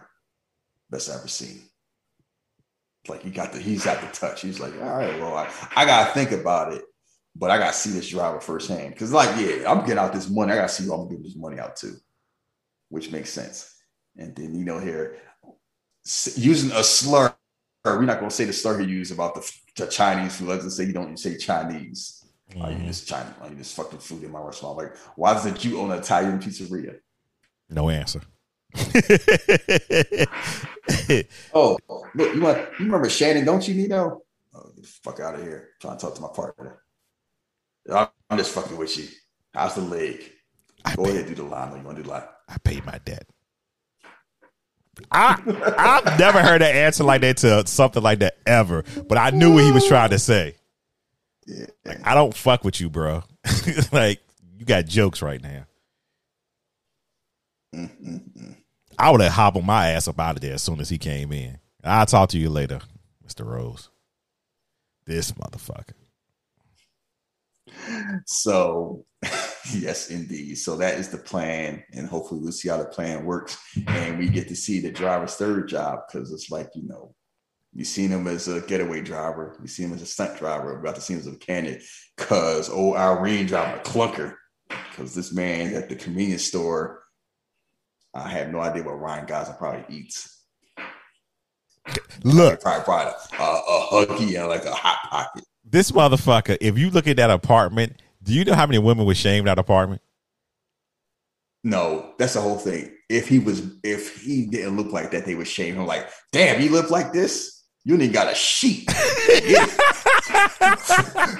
I've 0.92 1.08
ever 1.08 1.28
seen. 1.28 1.62
Like 3.08 3.22
he 3.22 3.30
got 3.30 3.52
the 3.52 3.60
he's 3.60 3.84
got 3.84 4.00
the 4.00 4.08
touch. 4.08 4.42
He's 4.42 4.60
like, 4.60 4.72
all 4.74 4.96
right, 4.96 5.18
well, 5.20 5.36
I, 5.36 5.48
I 5.74 5.84
gotta 5.84 6.12
think 6.12 6.32
about 6.32 6.72
it, 6.72 6.82
but 7.34 7.50
I 7.50 7.58
gotta 7.58 7.72
see 7.72 7.90
this 7.90 8.08
driver 8.08 8.40
firsthand. 8.40 8.96
Cause 8.96 9.12
like, 9.12 9.30
yeah, 9.38 9.70
I'm 9.70 9.80
getting 9.80 9.98
out 9.98 10.12
this 10.12 10.28
money. 10.28 10.52
I 10.52 10.56
gotta 10.56 10.68
see 10.68 10.84
who 10.84 10.92
I'm 10.92 11.00
gonna 11.00 11.10
giving 11.10 11.24
this 11.24 11.36
money 11.36 11.58
out 11.58 11.76
to, 11.76 11.92
which 12.88 13.12
makes 13.12 13.30
sense. 13.30 13.74
And 14.16 14.34
then 14.34 14.54
you 14.54 14.64
know, 14.64 14.78
here 14.78 15.18
using 16.34 16.72
a 16.72 16.82
slur, 16.82 17.34
we're 17.84 18.02
not 18.02 18.18
gonna 18.18 18.30
say 18.30 18.44
the 18.44 18.52
slur 18.52 18.80
he 18.80 18.86
used 18.86 19.12
about 19.12 19.34
the, 19.34 19.52
the 19.76 19.86
Chinese 19.86 20.36
food. 20.36 20.48
Let's 20.48 20.64
just 20.64 20.76
say 20.76 20.84
you 20.84 20.92
don't 20.92 21.16
say 21.16 21.36
Chinese. 21.36 22.24
I 22.50 22.54
eat 22.54 22.76
mm-hmm. 22.76 22.86
this 22.86 23.04
China, 23.04 23.34
I 23.42 23.48
eat 23.48 23.58
this 23.58 23.74
fucking 23.74 23.98
food 23.98 24.22
in 24.22 24.30
my 24.30 24.40
restaurant. 24.40 24.78
Like, 24.78 24.96
why 25.16 25.34
does 25.34 25.46
a 25.46 25.68
you 25.68 25.80
own 25.80 25.90
an 25.90 25.98
Italian 25.98 26.38
pizzeria? 26.38 26.98
No 27.68 27.90
answer. 27.90 28.22
Oh, 31.52 31.78
look, 32.14 32.34
you 32.34 32.40
want 32.40 32.58
you 32.78 32.84
remember 32.86 33.08
Shannon, 33.10 33.44
don't 33.44 33.66
you, 33.66 33.74
Nino? 33.74 34.22
Oh, 34.54 34.70
get 34.74 34.82
the 34.84 34.88
fuck 35.02 35.18
out 35.20 35.34
of 35.34 35.42
here. 35.42 35.70
trying 35.80 35.98
to 35.98 36.00
talk 36.06 36.14
to 36.14 36.20
my 36.20 36.28
partner. 36.34 36.80
I'm 37.92 38.08
I'm 38.30 38.38
just 38.38 38.52
fucking 38.52 38.76
with 38.76 38.96
you. 38.96 39.08
How's 39.52 39.74
the 39.74 39.80
leg? 39.80 40.20
I 40.84 40.94
Go 40.94 41.06
ahead, 41.06 41.26
do 41.26 41.34
the 41.34 41.42
line. 41.42 41.76
You 41.76 41.82
want 41.82 41.96
to 41.96 42.02
do 42.02 42.08
the 42.08 42.14
line? 42.14 42.22
I 42.48 42.56
paid 42.62 42.84
my 42.84 43.00
debt. 43.04 43.26
I 45.10 45.40
I've 45.76 46.18
never 46.18 46.40
heard 46.40 46.62
an 46.62 46.74
answer 46.74 47.04
like 47.04 47.20
that 47.22 47.38
to 47.38 47.66
something 47.66 48.02
like 48.02 48.20
that 48.20 48.38
ever, 48.46 48.84
but 49.08 49.18
I 49.18 49.30
knew 49.30 49.54
what 49.54 49.64
he 49.64 49.72
was 49.72 49.86
trying 49.86 50.10
to 50.10 50.18
say. 50.18 50.54
Yeah. 51.46 51.66
I 52.04 52.14
don't 52.14 52.34
fuck 52.34 52.64
with 52.64 52.80
you, 52.80 52.90
bro. 52.90 53.22
like 53.92 54.20
you 54.56 54.64
got 54.64 54.86
jokes 54.86 55.20
right 55.22 55.42
now. 55.42 55.66
Mm-mm-mm. 57.74 58.55
I 58.98 59.10
would 59.10 59.20
have 59.20 59.32
hobbled 59.32 59.64
my 59.64 59.88
ass 59.88 60.08
up 60.08 60.18
out 60.18 60.36
of 60.36 60.42
there 60.42 60.54
as 60.54 60.62
soon 60.62 60.80
as 60.80 60.88
he 60.88 60.98
came 60.98 61.32
in. 61.32 61.58
I'll 61.84 62.06
talk 62.06 62.30
to 62.30 62.38
you 62.38 62.50
later, 62.50 62.80
Mr. 63.26 63.44
Rose. 63.44 63.90
This 65.06 65.32
motherfucker. 65.32 65.92
So, 68.24 69.04
yes, 69.72 70.10
indeed. 70.10 70.56
So 70.56 70.76
that 70.76 70.98
is 70.98 71.10
the 71.10 71.18
plan, 71.18 71.84
and 71.92 72.08
hopefully 72.08 72.40
we'll 72.40 72.52
see 72.52 72.68
how 72.68 72.78
the 72.78 72.86
plan 72.86 73.24
works, 73.24 73.58
and 73.86 74.18
we 74.18 74.28
get 74.28 74.48
to 74.48 74.56
see 74.56 74.80
the 74.80 74.90
driver's 74.90 75.34
third 75.34 75.68
job 75.68 76.00
because 76.06 76.32
it's 76.32 76.50
like 76.50 76.70
you 76.74 76.82
know, 76.86 77.14
you 77.72 77.84
seen 77.84 78.10
him 78.10 78.26
as 78.26 78.48
a 78.48 78.60
getaway 78.62 79.02
driver, 79.02 79.56
you 79.60 79.68
see 79.68 79.84
him 79.84 79.92
as 79.92 80.02
a 80.02 80.06
stunt 80.06 80.38
driver, 80.38 80.66
we're 80.66 80.80
about 80.80 80.94
to 80.96 81.00
see 81.00 81.14
him 81.14 81.20
as 81.20 81.26
a 81.26 81.32
mechanic, 81.32 81.82
cause 82.16 82.70
old 82.70 82.96
Irene 82.96 83.46
driving 83.46 83.80
a 83.80 83.84
clunker, 83.84 84.34
because 84.68 85.14
this 85.14 85.32
man 85.32 85.74
at 85.74 85.88
the 85.88 85.96
convenience 85.96 86.44
store, 86.44 87.02
I 88.16 88.28
have 88.28 88.50
no 88.50 88.60
idea 88.60 88.82
what 88.82 89.00
Ryan 89.00 89.26
Gosling 89.26 89.56
probably 89.58 89.84
eats. 89.94 90.32
Look, 92.24 92.62
Probably 92.62 92.84
brought 92.84 93.06
a, 93.06 93.42
a, 93.42 93.86
huggy 93.90 94.38
and 94.38 94.48
like 94.48 94.64
a 94.64 94.74
hot 94.74 94.98
pocket. 95.08 95.44
this 95.64 95.92
motherfucker, 95.92 96.56
if 96.60 96.76
you 96.76 96.90
look 96.90 97.06
at 97.06 97.16
that 97.18 97.30
apartment, 97.30 98.02
do 98.22 98.32
you 98.32 98.44
know 98.44 98.54
how 98.54 98.66
many 98.66 98.78
women 98.78 99.06
were 99.06 99.14
shamed 99.14 99.46
that 99.46 99.58
apartment? 99.58 100.02
No, 101.62 102.14
that's 102.18 102.34
the 102.34 102.40
whole 102.40 102.58
thing. 102.58 102.92
If 103.08 103.28
he 103.28 103.38
was, 103.38 103.62
if 103.84 104.22
he 104.22 104.46
didn't 104.46 104.76
look 104.76 104.92
like 104.92 105.10
that, 105.12 105.26
they 105.26 105.34
would 105.34 105.46
shame 105.46 105.76
him. 105.76 105.86
Like, 105.86 106.08
damn, 106.32 106.60
you 106.60 106.70
look 106.70 106.90
like 106.90 107.12
this. 107.12 107.64
You 107.84 108.00
ain't 108.00 108.12
got 108.12 108.30
a 108.30 108.34
sheet. 108.34 108.90
Forget, 108.90 109.70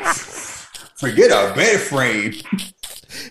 Forget 0.96 1.30
a 1.30 1.54
bed 1.54 1.80
frame. 1.80 2.34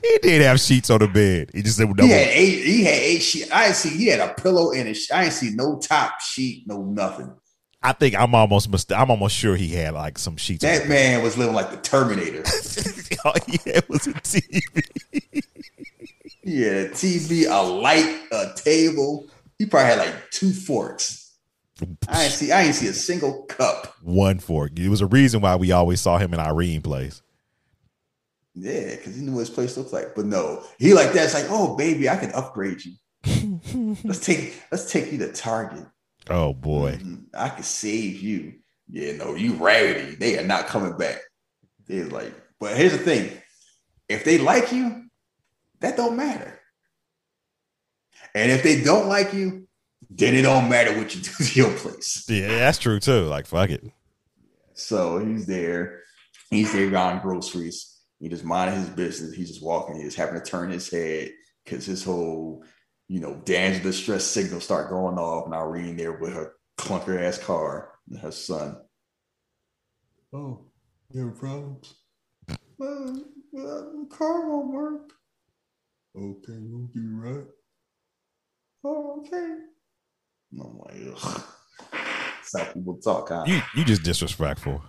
He 0.02 0.18
did 0.22 0.42
have 0.42 0.60
sheets 0.60 0.90
on 0.90 1.00
the 1.00 1.08
bed. 1.08 1.52
He 1.54 1.62
just 1.62 1.78
said, 1.78 1.88
He 2.00 2.10
had 2.10 2.28
eight. 2.28 2.66
He 2.66 2.84
had 2.84 2.94
eight 2.94 3.20
sheet. 3.20 3.52
I 3.52 3.66
didn't 3.66 3.78
see. 3.78 3.90
He 3.90 4.08
had 4.08 4.20
a 4.20 4.34
pillow 4.34 4.72
and 4.72 4.88
a. 4.88 4.96
I 5.14 5.24
didn't 5.24 5.34
see 5.34 5.52
no 5.52 5.80
top 5.80 6.22
sheet, 6.22 6.66
no 6.68 6.84
nothing. 6.84 7.34
I 7.86 7.94
think 7.94 8.16
I'm 8.16 8.34
almost 8.34 8.92
I'm 8.92 9.12
almost 9.12 9.36
sure 9.36 9.56
he 9.56 9.68
had 9.68 9.94
like 9.94 10.18
some 10.18 10.38
sheets. 10.38 10.64
That 10.64 10.90
man 10.90 11.22
was 11.22 11.38
living 11.38 11.54
like 11.54 11.72
the 11.72 11.78
Terminator. 11.78 12.44
Oh, 13.24 13.30
All 13.30 13.36
he 13.48 13.58
had 13.72 13.88
was 13.90 14.06
a 14.06 14.14
TV. 14.14 14.62
A 16.44 16.90
TV, 16.90 17.46
a 17.50 17.64
light, 17.64 18.20
a 18.32 18.52
table. 18.56 19.26
He 19.58 19.66
probably 19.66 19.90
had 19.90 19.98
like 19.98 20.30
two 20.32 20.52
forks. 20.52 21.34
I 22.08 22.24
didn't 22.24 22.34
see. 22.34 22.52
I 22.52 22.64
didn't 22.64 22.76
see 22.76 22.88
a 22.88 22.94
single 22.94 23.44
cup. 23.44 23.96
One 24.04 24.40
fork. 24.40 24.78
It 24.78 24.90
was 24.90 25.02
a 25.02 25.08
reason 25.08 25.42
why 25.42 25.56
we 25.56 25.72
always 25.72 26.02
saw 26.02 26.18
him 26.18 26.34
in 26.34 26.40
Irene 26.40 26.82
plays. 26.82 27.22
Yeah, 28.56 28.96
because 28.96 29.16
he 29.16 29.22
knew 29.22 29.34
what 29.34 29.42
his 29.42 29.50
place 29.50 29.76
looked 29.78 29.92
like. 29.94 30.16
But 30.16 30.26
no, 30.26 30.64
he 30.80 30.94
like 30.94 31.12
that. 31.14 31.26
It's 31.26 31.34
like, 31.34 31.48
oh 31.50 31.76
baby, 31.76 32.10
I 32.10 32.16
can 32.16 32.32
upgrade 32.32 32.80
you. 32.86 32.94
let's 34.06 34.26
take 34.26 34.62
let's 34.72 34.90
take 34.92 35.12
you 35.12 35.18
to 35.20 35.32
Target. 35.34 35.86
Oh 36.30 36.54
boy. 36.54 36.94
Mhm. 36.94 37.26
I 37.34 37.50
can 37.50 37.64
save 37.64 38.22
you. 38.22 38.54
Yeah, 38.90 39.14
no, 39.18 39.36
you 39.36 39.54
raggedy. 39.54 40.16
They 40.16 40.38
are 40.40 40.46
not 40.46 40.68
coming 40.68 40.98
back. 40.98 41.20
They're 41.88 42.06
like, 42.06 42.34
but 42.60 42.78
here's 42.78 42.94
the 42.94 42.98
thing: 43.00 43.30
if 44.08 44.24
they 44.24 44.38
like 44.38 44.72
you, 44.72 45.06
that 45.82 45.98
don't 45.98 46.16
matter. 46.16 46.60
And 48.34 48.52
if 48.52 48.64
they 48.64 48.82
don't 48.82 49.08
like 49.08 49.34
you, 49.34 49.68
then 50.10 50.36
it 50.36 50.44
don't 50.44 50.70
matter 50.70 50.98
what 50.98 51.14
you 51.16 51.22
do 51.22 51.32
to 51.32 51.54
your 51.60 51.72
place. 51.72 52.26
Yeah, 52.30 52.48
that's 52.48 52.78
true 52.80 53.00
too. 53.00 53.24
Like 53.26 53.48
fuck 53.48 53.70
it. 53.70 53.84
So 54.74 55.20
he's 55.20 55.46
there. 55.46 56.04
He's 56.50 56.72
there 56.74 56.90
buying 56.90 57.20
groceries. 57.20 57.95
He 58.26 58.30
just 58.30 58.44
minding 58.44 58.80
his 58.80 58.90
business. 58.90 59.36
He's 59.36 59.50
just 59.50 59.64
walking. 59.64 60.02
He's 60.02 60.16
having 60.16 60.34
to 60.34 60.44
turn 60.44 60.72
his 60.72 60.90
head 60.90 61.30
because 61.64 61.86
his 61.86 62.04
whole, 62.04 62.66
you 63.08 63.20
know, 63.20 63.36
danger 63.46 63.84
distress 63.84 64.24
signal 64.24 64.62
start 64.62 64.90
going 64.90 65.20
off. 65.20 65.46
And 65.46 65.54
Irene 65.54 65.96
there 65.96 66.14
with 66.14 66.34
her 66.34 66.54
clunker 66.76 67.22
ass 67.22 67.38
car 67.38 67.92
and 68.10 68.18
her 68.18 68.32
son. 68.32 68.78
Oh, 70.34 70.66
you 71.12 71.28
have 71.28 71.38
problems? 71.38 71.94
Well, 72.80 73.26
well, 73.52 73.92
the 73.94 74.08
car 74.10 74.50
won't 74.50 74.74
work. 74.74 75.14
Okay, 76.18 76.58
we'll 76.62 76.90
be 76.96 77.08
right. 77.08 77.46
Oh, 78.84 79.20
okay. 79.20 79.56
And 80.52 80.62
I'm 80.62 80.80
like, 80.80 81.16
ugh. 81.16 81.44
That's 81.92 82.58
how 82.58 82.74
people 82.74 82.98
talk. 82.98 83.30
Huh? 83.30 83.44
You 83.46 83.62
you 83.76 83.86
just 83.86 84.02
disrespectful. 84.02 84.82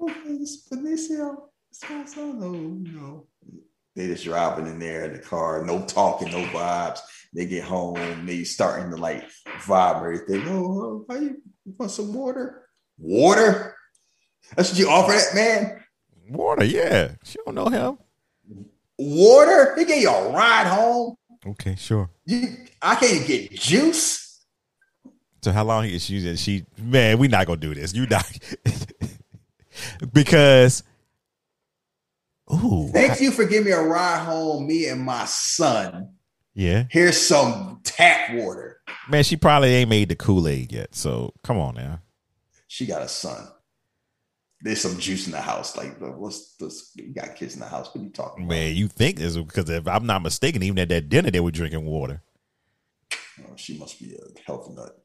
okay, 0.00 0.14
it's 0.26 0.68
Benicio. 0.68 1.49
Son. 1.72 2.06
Oh, 2.16 2.52
you 2.52 2.92
know. 2.92 3.26
They 3.96 4.06
just 4.06 4.24
driving 4.24 4.66
in 4.66 4.78
there 4.78 5.04
in 5.04 5.12
the 5.14 5.18
car, 5.18 5.64
no 5.64 5.84
talking, 5.84 6.30
no 6.30 6.44
vibes. 6.46 7.00
They 7.34 7.46
get 7.46 7.64
home, 7.64 8.26
they 8.26 8.44
starting 8.44 8.90
to 8.90 8.96
like 8.96 9.28
vibe 9.62 10.00
or 10.00 10.12
anything. 10.12 10.48
Oh, 10.48 11.04
how 11.08 11.16
you, 11.16 11.42
want 11.78 11.90
some 11.90 12.12
water? 12.14 12.66
Water? 12.98 13.76
That's 14.56 14.70
what 14.70 14.78
you 14.78 14.88
offer 14.88 15.12
that 15.12 15.34
man? 15.34 15.82
Water, 16.28 16.64
yeah. 16.64 17.12
She 17.24 17.38
don't 17.44 17.54
know 17.54 17.66
him. 17.66 17.98
Water? 18.98 19.74
He 19.76 19.84
gave 19.84 20.02
you 20.02 20.10
a 20.10 20.32
ride 20.32 20.66
home. 20.66 21.16
Okay, 21.46 21.74
sure. 21.76 22.10
You, 22.26 22.56
I 22.82 22.94
can't 22.96 23.26
get 23.26 23.52
juice. 23.52 24.44
So 25.42 25.52
how 25.52 25.64
long 25.64 25.86
is 25.86 26.04
she? 26.04 26.36
She 26.36 26.66
man, 26.78 27.18
we 27.18 27.26
not 27.26 27.46
gonna 27.46 27.60
do 27.60 27.74
this. 27.74 27.94
You 27.94 28.06
not 28.06 28.38
because. 30.12 30.82
Ooh, 32.52 32.88
Thank 32.92 33.20
you 33.20 33.30
for 33.30 33.44
giving 33.44 33.66
me 33.66 33.70
a 33.72 33.82
ride 33.82 34.24
home, 34.24 34.66
me 34.66 34.88
and 34.88 35.00
my 35.02 35.24
son. 35.26 36.14
yeah, 36.54 36.84
Here's 36.90 37.16
some 37.20 37.80
tap 37.84 38.34
water. 38.34 38.80
man. 39.08 39.22
She 39.24 39.36
probably 39.36 39.74
ain't 39.74 39.90
made 39.90 40.08
the 40.08 40.16
Kool 40.16 40.48
Aid 40.48 40.72
yet. 40.72 40.94
So 40.94 41.32
come 41.44 41.58
on 41.58 41.74
now. 41.76 42.00
She 42.66 42.86
got 42.86 43.02
a 43.02 43.08
son. 43.08 43.46
There's 44.62 44.80
some 44.80 44.98
juice 44.98 45.26
in 45.26 45.32
the 45.32 45.40
house. 45.40 45.76
Like, 45.76 45.96
what's 45.98 46.54
this? 46.56 46.90
You 46.94 47.14
got 47.14 47.34
kids 47.36 47.54
in 47.54 47.60
the 47.60 47.66
house. 47.66 47.88
What 47.94 48.00
are 48.00 48.04
you 48.04 48.10
talking 48.10 48.44
about? 48.44 48.54
Man, 48.54 48.74
you 48.76 48.88
think 48.88 49.18
is 49.18 49.36
because 49.38 49.70
if 49.70 49.88
I'm 49.88 50.04
not 50.06 50.22
mistaken, 50.22 50.62
even 50.62 50.78
at 50.80 50.88
that 50.90 51.08
dinner 51.08 51.30
they 51.30 51.40
were 51.40 51.50
drinking 51.50 51.84
water. 51.86 52.20
Oh, 53.42 53.52
she 53.56 53.78
must 53.78 53.98
be 53.98 54.14
a 54.14 54.40
health 54.46 54.68
nut. 54.70 54.96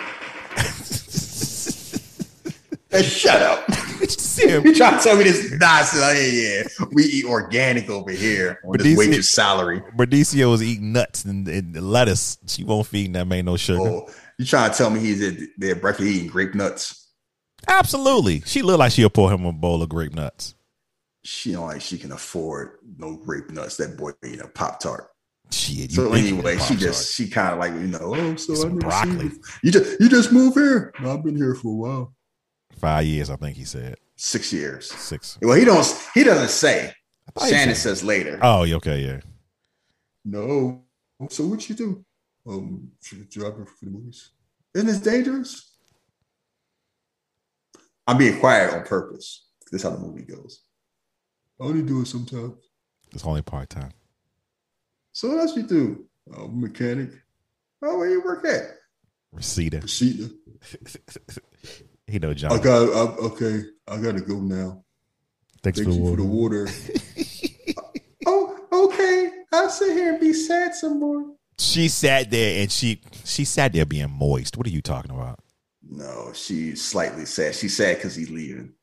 Hey, 2.91 3.01
shut 3.03 3.41
up. 3.41 3.65
You 4.37 4.75
trying 4.75 4.97
to 4.97 5.03
tell 5.03 5.17
me 5.17 5.23
this 5.23 5.51
nonsense? 5.51 6.03
Oh, 6.03 6.11
yeah, 6.11 6.63
yeah. 6.79 6.85
We 6.91 7.03
eat 7.03 7.25
organic 7.25 7.89
over 7.89 8.11
here 8.11 8.59
on 8.65 8.77
this 8.77 8.97
waitress 8.97 9.29
salary. 9.29 9.81
Benicio 9.97 10.53
is 10.53 10.63
eating 10.63 10.93
nuts 10.93 11.25
and, 11.25 11.47
and 11.47 11.75
lettuce. 11.75 12.37
She 12.47 12.63
won't 12.63 12.87
feed 12.87 13.13
that 13.13 13.25
man 13.25 13.45
no 13.45 13.57
sugar. 13.57 13.81
Oh, 13.81 14.09
you 14.37 14.45
trying 14.45 14.71
to 14.71 14.77
tell 14.77 14.89
me 14.89 14.99
he's 14.99 15.21
at 15.23 15.35
their 15.57 15.75
breakfast 15.75 16.07
eating 16.07 16.27
grape 16.27 16.55
nuts? 16.55 17.11
Absolutely, 17.67 18.41
she 18.41 18.61
look 18.61 18.79
like 18.79 18.91
she'll 18.91 19.09
pour 19.09 19.31
him 19.31 19.45
a 19.45 19.51
bowl 19.51 19.81
of 19.81 19.89
grape 19.89 20.13
nuts. 20.13 20.55
She 21.23 21.53
don't 21.53 21.65
like 21.65 21.81
she 21.81 21.97
can 21.97 22.11
afford 22.11 22.77
no 22.97 23.15
grape 23.15 23.49
nuts. 23.49 23.77
That 23.77 23.97
boy 23.97 24.11
eating 24.23 24.41
a 24.41 24.47
pop 24.47 24.79
tart. 24.79 25.09
Shit. 25.51 25.91
So 25.91 26.13
anyway, 26.13 26.57
she 26.59 26.75
just 26.75 27.15
she 27.15 27.27
kind 27.29 27.53
of 27.53 27.59
like 27.59 27.73
you 27.73 27.87
know. 27.87 28.13
Oh, 28.15 28.35
so 28.35 28.53
I 28.53 28.55
Some 28.57 28.77
broccoli. 28.77 29.11
seen 29.11 29.31
you. 29.31 29.41
You 29.63 29.71
just 29.71 29.99
you 30.01 30.09
just 30.09 30.31
moved 30.31 30.57
here. 30.57 30.93
No, 31.01 31.13
I've 31.13 31.23
been 31.23 31.35
here 31.35 31.55
for 31.55 31.69
a 31.69 31.75
while. 31.75 32.13
five 32.77 33.05
years. 33.05 33.29
I 33.29 33.35
think 33.37 33.57
he 33.57 33.63
said 33.63 33.97
Six 34.17 34.53
years. 34.53 34.91
six. 34.91 35.37
Well, 35.41 35.57
he 35.57 35.65
don't. 35.65 35.85
He 36.13 36.23
doesn't 36.23 36.49
say. 36.49 36.93
I 37.27 37.31
thought 37.31 37.45
he 37.49 37.51
Shannon 37.51 37.75
says 37.75 38.03
later. 38.03 38.39
Oh, 38.41 38.61
okay, 38.75 38.99
yeah. 38.99 39.19
No. 40.23 40.83
So 41.29 41.45
what 41.47 41.67
you 41.69 41.75
do? 41.75 42.05
Um, 42.47 42.91
driving 43.29 43.65
for 43.65 43.85
the 43.85 43.91
movies. 43.91 44.31
Isn't 44.73 44.89
it 44.89 45.03
dangerous? 45.03 45.71
I'm 48.07 48.17
being 48.17 48.39
quiet 48.39 48.73
on 48.73 48.83
purpose. 48.83 49.47
This 49.71 49.81
is 49.83 49.89
how 49.89 49.95
the 49.95 49.99
movie 50.05 50.21
goes. 50.23 50.61
I 51.59 51.65
only 51.65 51.81
do 51.83 52.01
it 52.01 52.07
sometimes. 52.07 52.53
It's 53.11 53.25
only 53.25 53.41
part 53.41 53.69
time. 53.69 53.91
So 55.11 55.29
what 55.29 55.39
else 55.39 55.55
you 55.55 55.63
do? 55.63 56.05
Uh, 56.35 56.47
mechanic, 56.47 57.11
Oh, 57.81 57.97
where 57.99 58.09
you 58.09 58.21
work 58.23 58.45
at? 58.45 58.63
Receiver. 59.31 59.79
receiver. 59.79 60.29
he 62.07 62.19
know 62.19 62.33
John. 62.33 62.51
I 62.51 62.57
got. 62.61 62.83
I, 62.83 63.15
okay, 63.25 63.63
I 63.87 63.97
gotta 63.97 64.21
go 64.21 64.39
now. 64.39 64.83
Thanks 65.63 65.79
Thank 65.79 65.89
for 65.89 65.93
the 65.95 65.99
you 65.99 66.09
for 66.09 66.17
the 66.17 66.23
water. 66.23 66.63
water. 66.65 66.71
Oh, 68.27 68.57
okay. 68.71 69.29
I'll 69.51 69.69
sit 69.69 69.95
here 69.95 70.13
and 70.13 70.19
be 70.19 70.33
sad 70.33 70.73
some 70.73 70.99
more. 70.99 71.25
She 71.59 71.87
sat 71.87 72.31
there 72.31 72.61
and 72.61 72.71
she 72.71 72.99
she 73.23 73.45
sat 73.45 73.71
there 73.71 73.85
being 73.85 74.09
moist. 74.09 74.57
What 74.57 74.65
are 74.65 74.71
you 74.71 74.81
talking 74.81 75.11
about? 75.11 75.39
No, 75.87 76.31
she's 76.33 76.83
slightly 76.83 77.25
sad. 77.25 77.53
She's 77.53 77.77
sad 77.77 77.97
because 77.97 78.15
he's 78.15 78.31
leaving. 78.31 78.73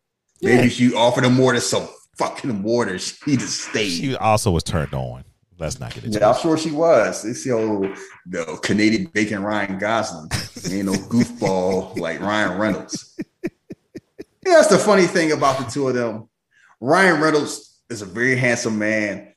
Yeah. 0.40 0.56
Maybe 0.56 0.68
she 0.68 0.94
offered 0.94 1.24
him 1.24 1.34
more 1.34 1.52
than 1.52 1.60
some 1.60 1.88
fucking 2.16 2.62
water, 2.62 2.98
she 3.00 3.36
just 3.36 3.60
stayed. 3.60 3.90
She 3.90 4.16
also 4.16 4.50
was 4.52 4.62
turned 4.62 4.94
on. 4.94 5.24
Let's 5.62 5.78
not 5.78 5.94
get 5.94 6.02
into 6.02 6.18
Yeah, 6.18 6.30
I'm 6.30 6.40
sure 6.40 6.58
she 6.58 6.72
was. 6.72 7.24
It's 7.24 7.44
the 7.44 7.52
old 7.52 7.86
the 8.26 8.58
Canadian 8.64 9.04
bacon 9.04 9.44
Ryan 9.44 9.78
Gosling. 9.78 10.28
Ain't 10.68 10.86
no 10.86 10.92
goofball 10.92 11.96
like 11.96 12.20
Ryan 12.20 12.58
Reynolds. 12.58 13.16
Yeah, 14.44 14.54
that's 14.54 14.66
the 14.66 14.78
funny 14.78 15.06
thing 15.06 15.30
about 15.30 15.58
the 15.58 15.70
two 15.70 15.86
of 15.86 15.94
them. 15.94 16.28
Ryan 16.80 17.20
Reynolds 17.20 17.80
is 17.88 18.02
a 18.02 18.06
very 18.06 18.34
handsome 18.34 18.76
man. 18.76 19.32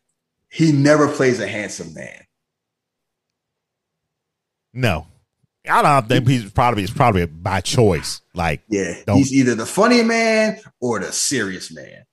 He 0.49 0.71
never 0.71 1.07
plays 1.07 1.39
a 1.39 1.47
handsome 1.47 1.93
man. 1.93 2.23
No, 4.73 5.05
I 5.69 5.83
don't 5.83 6.07
think 6.07 6.27
he's 6.27 6.51
probably 6.51 6.81
it's 6.81 6.91
probably 6.91 7.27
by 7.27 7.61
choice. 7.61 8.21
Like 8.33 8.63
Yeah, 8.67 8.95
he's 9.13 9.31
either 9.31 9.53
the 9.53 9.67
funny 9.67 10.01
man 10.01 10.59
or 10.81 10.99
the 10.99 11.11
serious 11.11 11.71
man. 11.71 12.03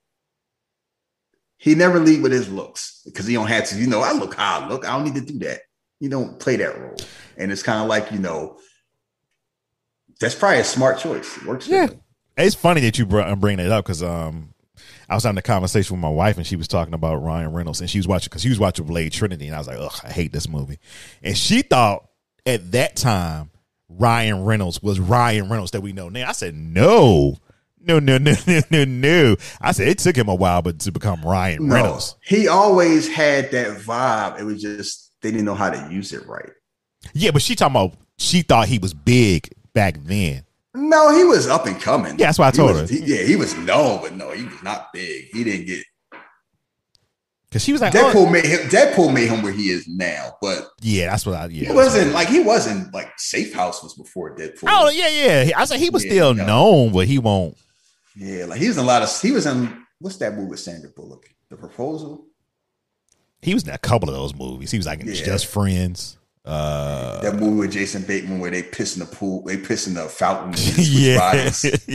He 1.62 1.76
never 1.76 2.00
lead 2.00 2.22
with 2.22 2.32
his 2.32 2.50
looks 2.50 3.02
because 3.04 3.24
he 3.24 3.34
don't 3.34 3.46
have 3.46 3.68
to. 3.68 3.76
You 3.76 3.86
know, 3.86 4.00
I 4.00 4.10
look 4.10 4.34
how 4.34 4.62
I 4.62 4.68
look. 4.68 4.84
I 4.84 4.96
don't 4.96 5.04
need 5.04 5.14
to 5.14 5.32
do 5.32 5.38
that. 5.46 5.60
You 6.00 6.08
don't 6.08 6.36
play 6.40 6.56
that 6.56 6.76
role, 6.76 6.96
and 7.36 7.52
it's 7.52 7.62
kind 7.62 7.80
of 7.80 7.86
like 7.86 8.10
you 8.10 8.18
know, 8.18 8.58
that's 10.18 10.34
probably 10.34 10.58
a 10.58 10.64
smart 10.64 10.98
choice. 10.98 11.36
It 11.36 11.46
works. 11.46 11.68
Yeah. 11.68 11.86
him. 11.86 12.00
it's 12.36 12.56
funny 12.56 12.80
that 12.80 12.98
you 12.98 13.06
br- 13.06 13.32
bring 13.36 13.58
that 13.58 13.70
up 13.70 13.84
because 13.84 14.02
um 14.02 14.54
I 15.08 15.14
was 15.14 15.22
having 15.22 15.38
a 15.38 15.42
conversation 15.42 15.94
with 15.94 16.02
my 16.02 16.08
wife 16.08 16.36
and 16.36 16.44
she 16.44 16.56
was 16.56 16.66
talking 16.66 16.94
about 16.94 17.22
Ryan 17.22 17.52
Reynolds 17.52 17.80
and 17.80 17.88
she 17.88 17.98
was 17.98 18.08
watching 18.08 18.26
because 18.30 18.42
she 18.42 18.48
was 18.48 18.58
watching 18.58 18.84
Blade 18.84 19.12
Trinity 19.12 19.46
and 19.46 19.54
I 19.54 19.58
was 19.58 19.68
like, 19.68 19.78
ugh, 19.78 20.00
I 20.02 20.10
hate 20.10 20.32
this 20.32 20.48
movie. 20.48 20.80
And 21.22 21.38
she 21.38 21.62
thought 21.62 22.08
at 22.44 22.72
that 22.72 22.96
time 22.96 23.50
Ryan 23.88 24.44
Reynolds 24.44 24.82
was 24.82 24.98
Ryan 24.98 25.48
Reynolds 25.48 25.70
that 25.72 25.82
we 25.82 25.92
know 25.92 26.08
now. 26.08 26.28
I 26.28 26.32
said, 26.32 26.56
no, 26.56 27.36
no, 27.84 27.98
no, 27.98 28.18
no, 28.18 28.34
no, 28.46 28.60
no, 28.70 28.84
no. 28.84 29.36
I 29.60 29.72
said 29.72 29.88
it 29.88 29.98
took 29.98 30.16
him 30.16 30.28
a 30.28 30.34
while, 30.34 30.62
but 30.62 30.78
to 30.80 30.92
become 30.92 31.22
Ryan 31.22 31.68
No, 31.68 31.74
Reynolds. 31.74 32.16
he 32.24 32.48
always 32.48 33.08
had 33.08 33.50
that 33.52 33.78
vibe. 33.78 34.40
It 34.40 34.44
was 34.44 34.60
just 34.62 35.12
they 35.22 35.30
didn't 35.30 35.46
know 35.46 35.54
how 35.54 35.70
to 35.70 35.92
use 35.92 36.12
it 36.12 36.26
right. 36.26 36.50
Yeah, 37.14 37.30
but 37.32 37.42
she 37.42 37.54
talking 37.56 37.76
about 37.76 37.94
she 38.18 38.42
thought 38.42 38.68
he 38.68 38.78
was 38.78 38.94
big 38.94 39.52
back 39.74 39.96
then. 40.04 40.44
No, 40.74 41.14
he 41.14 41.24
was 41.24 41.48
up 41.48 41.66
and 41.66 41.78
coming. 41.80 42.18
Yeah, 42.18 42.26
that's 42.26 42.38
why 42.38 42.48
I 42.48 42.50
told 42.50 42.72
was- 42.74 42.88
her. 42.90 42.96
he- 42.96 43.02
yeah, 43.04 43.22
he 43.24 43.36
was 43.36 43.54
known, 43.56 44.00
but 44.02 44.14
no, 44.14 44.30
he 44.30 44.44
was 44.44 44.62
not 44.62 44.86
big. 44.92 45.26
He 45.32 45.44
didn't 45.44 45.66
get 45.66 45.84
Cause 47.50 47.62
she 47.62 47.72
was 47.72 47.82
like, 47.82 47.94
oh, 47.94 47.98
Deadpool 47.98 48.32
made 48.32 48.46
him. 48.46 48.60
Deadpool 48.70 49.12
made 49.12 49.28
him 49.28 49.42
where 49.42 49.52
he 49.52 49.68
is 49.68 49.86
now, 49.86 50.36
but 50.40 50.68
yeah, 50.80 51.10
that's 51.10 51.26
what 51.26 51.34
I, 51.34 51.44
yeah. 51.44 51.48
he 51.48 51.60
that's 51.66 51.74
what 51.74 51.82
I- 51.82 51.84
wasn't 51.84 52.12
like 52.14 52.28
he 52.28 52.40
wasn't 52.40 52.94
like 52.94 53.10
Safe 53.18 53.52
House 53.52 53.82
was 53.82 53.92
before 53.94 54.34
Deadpool. 54.34 54.68
Oh 54.68 54.88
yeah, 54.88 55.08
yeah. 55.44 55.58
I 55.58 55.66
said 55.66 55.78
he 55.78 55.90
was 55.90 56.02
Yeah, 56.02 56.10
still 56.12 56.34
no. 56.34 56.46
known, 56.46 56.92
but 56.94 57.06
he 57.06 57.18
won't. 57.18 57.58
Yeah, 58.16 58.44
like 58.46 58.60
he 58.60 58.68
was 58.68 58.76
in 58.78 58.84
a 58.84 58.86
lot 58.86 59.02
of. 59.02 59.20
He 59.20 59.30
was 59.32 59.46
in 59.46 59.84
what's 59.98 60.16
that 60.18 60.34
movie 60.34 60.50
with 60.50 60.60
Sandra 60.60 60.90
Bullock? 60.94 61.28
The 61.50 61.56
Proposal. 61.56 62.26
He 63.40 63.54
was 63.54 63.64
in 63.66 63.70
a 63.74 63.78
couple 63.78 64.08
of 64.08 64.14
those 64.14 64.34
movies. 64.34 64.70
He 64.70 64.76
was 64.78 64.86
like 64.86 65.00
in 65.00 65.08
Yeah. 65.08 65.14
Just 65.14 65.46
Friends. 65.46 66.18
Uh, 66.44 67.20
that 67.20 67.36
movie 67.36 67.60
with 67.60 67.72
Jason 67.72 68.02
Bateman 68.02 68.40
where 68.40 68.50
they 68.50 68.64
piss 68.64 68.96
in 68.96 69.00
the 69.00 69.06
pool, 69.06 69.44
they 69.44 69.56
piss 69.56 69.86
in 69.86 69.94
the 69.94 70.08
fountain. 70.08 70.54
yeah, 70.76 71.18
bodies. 71.18 71.64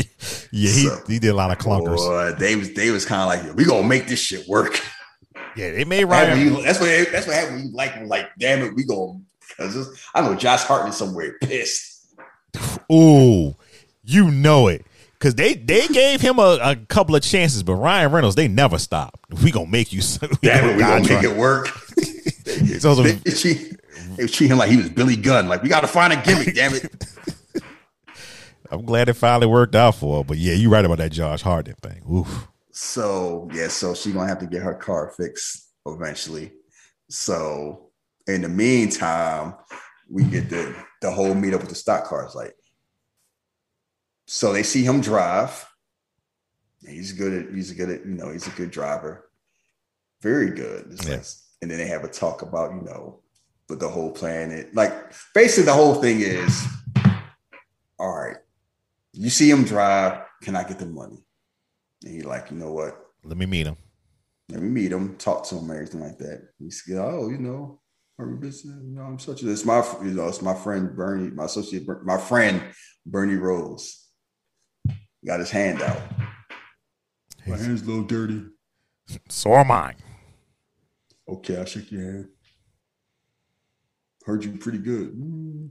yeah. 0.52 0.72
He, 0.72 0.88
So- 0.88 1.02
he 1.08 1.20
did 1.20 1.30
a 1.30 1.34
lot 1.34 1.52
of 1.52 1.58
clunkers. 1.58 1.98
Boy, 1.98 2.32
they 2.40 2.56
was 2.56 2.74
they 2.74 2.92
was 2.92 3.06
kind 3.06 3.22
of 3.22 3.28
like, 3.48 3.56
we 3.58 3.66
gonna 3.66 3.86
make 3.88 4.08
this 4.08 4.20
shit 4.20 4.48
work. 4.48 4.80
Yeah, 5.58 5.72
they 5.72 5.84
made 5.86 6.06
Right. 6.06 6.30
Ryan. 6.30 6.64
that's 6.64 6.80
what 6.80 7.12
that's 7.12 7.28
what 7.28 7.36
happened. 7.36 7.58
when 7.58 7.68
You 7.68 7.74
like 7.76 8.06
like, 8.06 8.30
damn 8.40 8.62
it, 8.64 8.74
we 8.76 8.86
gonna 8.86 9.20
I 10.14 10.22
know 10.22 10.36
Josh 10.36 10.64
Hartnett 10.64 10.94
somewhere 10.94 11.36
pissed. 11.42 12.16
Ooh, 12.92 13.56
you 14.04 14.32
know 14.32 14.68
it. 14.68 14.86
Cause 15.20 15.34
they 15.34 15.56
they 15.56 15.88
gave 15.88 16.22
him 16.22 16.38
a, 16.38 16.60
a 16.62 16.76
couple 16.76 17.16
of 17.16 17.24
chances, 17.24 17.64
but 17.64 17.74
Ryan 17.76 18.12
Reynolds 18.12 18.36
they 18.36 18.48
never 18.48 18.78
stopped. 18.78 19.20
We 19.44 19.52
gonna 19.52 19.68
make 19.68 19.92
you. 19.92 20.02
It, 20.22 20.42
we 20.42 20.48
gonna 20.80 21.00
make 21.02 21.24
it 21.24 21.36
work. 21.36 21.70
Also- 22.86 23.04
they, 23.04 23.14
they 23.14 23.32
treat, 23.32 23.76
they 24.16 24.28
treat 24.28 24.50
him 24.50 24.58
like 24.58 24.70
he 24.70 24.78
was 24.78 24.90
Billy 24.90 25.16
Gunn. 25.16 25.48
Like 25.48 25.64
we 25.64 25.70
got 25.70 25.82
to 25.82 25.88
find 25.88 26.14
a 26.14 26.22
gimmick. 26.22 26.56
damn 26.56 26.74
it. 26.74 27.06
I'm 28.72 28.86
glad 28.86 29.10
it 29.10 29.14
finally 29.14 29.48
worked 29.48 29.76
out 29.76 29.96
for 29.96 30.18
her. 30.18 30.24
But 30.24 30.38
yeah, 30.38 30.54
you're 30.54 30.70
right 30.72 30.84
about 30.86 30.98
that 31.00 31.12
Josh 31.12 31.42
Hartnett 31.42 31.80
thing. 31.80 32.02
Oof. 32.12 32.48
So 32.72 33.50
yeah, 33.54 33.70
so 33.70 33.94
she 33.96 34.12
gonna 34.12 34.28
have 34.28 34.40
to 34.40 34.48
get 34.48 34.62
her 34.62 34.76
car 34.76 35.14
fixed 35.18 35.68
eventually. 35.86 36.52
So 37.10 37.90
in 38.28 38.42
the 38.42 38.50
meantime, 38.50 39.56
we 40.10 40.24
get 40.24 40.50
the 40.50 40.76
the 41.02 41.12
whole 41.12 41.34
meetup 41.34 41.62
with 41.62 41.70
the 41.70 41.76
stock 41.76 42.06
cars. 42.06 42.34
Like, 42.36 42.56
so 44.28 44.54
they 44.54 44.64
see 44.64 44.84
him 44.84 45.02
drive. 45.02 45.66
He's 46.88 47.14
good 47.14 47.34
at 47.34 47.54
he's 47.54 47.72
a 47.72 47.76
good 47.76 47.90
at 47.90 48.06
you 48.06 48.14
know 48.14 48.32
he's 48.32 48.48
a 48.48 48.52
good 48.52 48.70
driver, 48.72 49.30
very 50.22 50.52
good. 50.52 50.88
It's 50.92 51.08
Yeah. 51.08 51.22
and 51.62 51.72
then 51.72 51.80
they 51.80 51.88
have 51.88 52.04
a 52.04 52.08
talk 52.10 52.44
about 52.44 52.76
you 52.76 52.82
know 52.82 53.22
with 53.68 53.80
the 53.80 53.90
whole 53.90 54.12
planet 54.12 54.74
like 54.74 54.94
basically 55.34 55.66
the 55.66 55.74
whole 55.74 55.96
thing 55.96 56.22
is, 56.22 56.66
all 58.00 58.16
right, 58.16 58.38
you 59.14 59.30
see 59.30 59.50
him 59.50 59.64
drive. 59.64 60.22
Can 60.44 60.56
I 60.56 60.64
get 60.64 60.78
the 60.78 60.86
money? 60.86 61.26
And 62.04 62.14
he 62.14 62.22
like, 62.22 62.52
you 62.52 62.58
know 62.58 62.72
what? 62.72 62.96
Let 63.24 63.38
me 63.38 63.48
meet 63.48 63.66
him. 63.66 63.76
Let 64.50 64.62
me 64.62 64.70
meet 64.70 64.92
him, 64.92 65.18
talk 65.18 65.46
to 65.48 65.56
him, 65.56 65.72
everything 65.72 66.00
like 66.00 66.18
that. 66.20 66.50
He's 66.60 66.84
like, 66.88 67.00
oh, 67.00 67.28
you 67.30 67.40
know, 67.40 67.82
business, 68.40 68.78
you 68.82 68.96
know, 68.96 69.02
I'm 69.02 69.20
such 69.20 69.42
a 69.42 69.46
this 69.46 69.66
my 69.66 69.84
you 70.04 70.12
know, 70.12 70.28
it's 70.28 70.42
my 70.42 70.54
friend 70.54 70.96
Bernie, 70.96 71.32
my 71.32 71.46
associate, 71.46 71.86
my 72.06 72.18
friend 72.18 72.62
Bernie 73.06 73.36
Rose. 73.36 74.07
Got 75.26 75.40
his 75.40 75.52
hand 75.52 75.82
out. 75.82 76.02
My 77.46 77.58
hand's 77.58 77.82
a 77.82 77.86
little 77.86 78.04
dirty. 78.04 78.44
So 79.30 79.54
are 79.54 79.66
mine. 79.66 79.96
Okay, 81.30 81.58
I'll 81.58 81.66
shake 81.66 81.92
your 81.92 82.02
hand. 82.02 82.30
Heard 84.26 84.44
you 84.44 84.58
pretty 84.58 84.80
good. 84.80 85.14
Mm. 85.16 85.70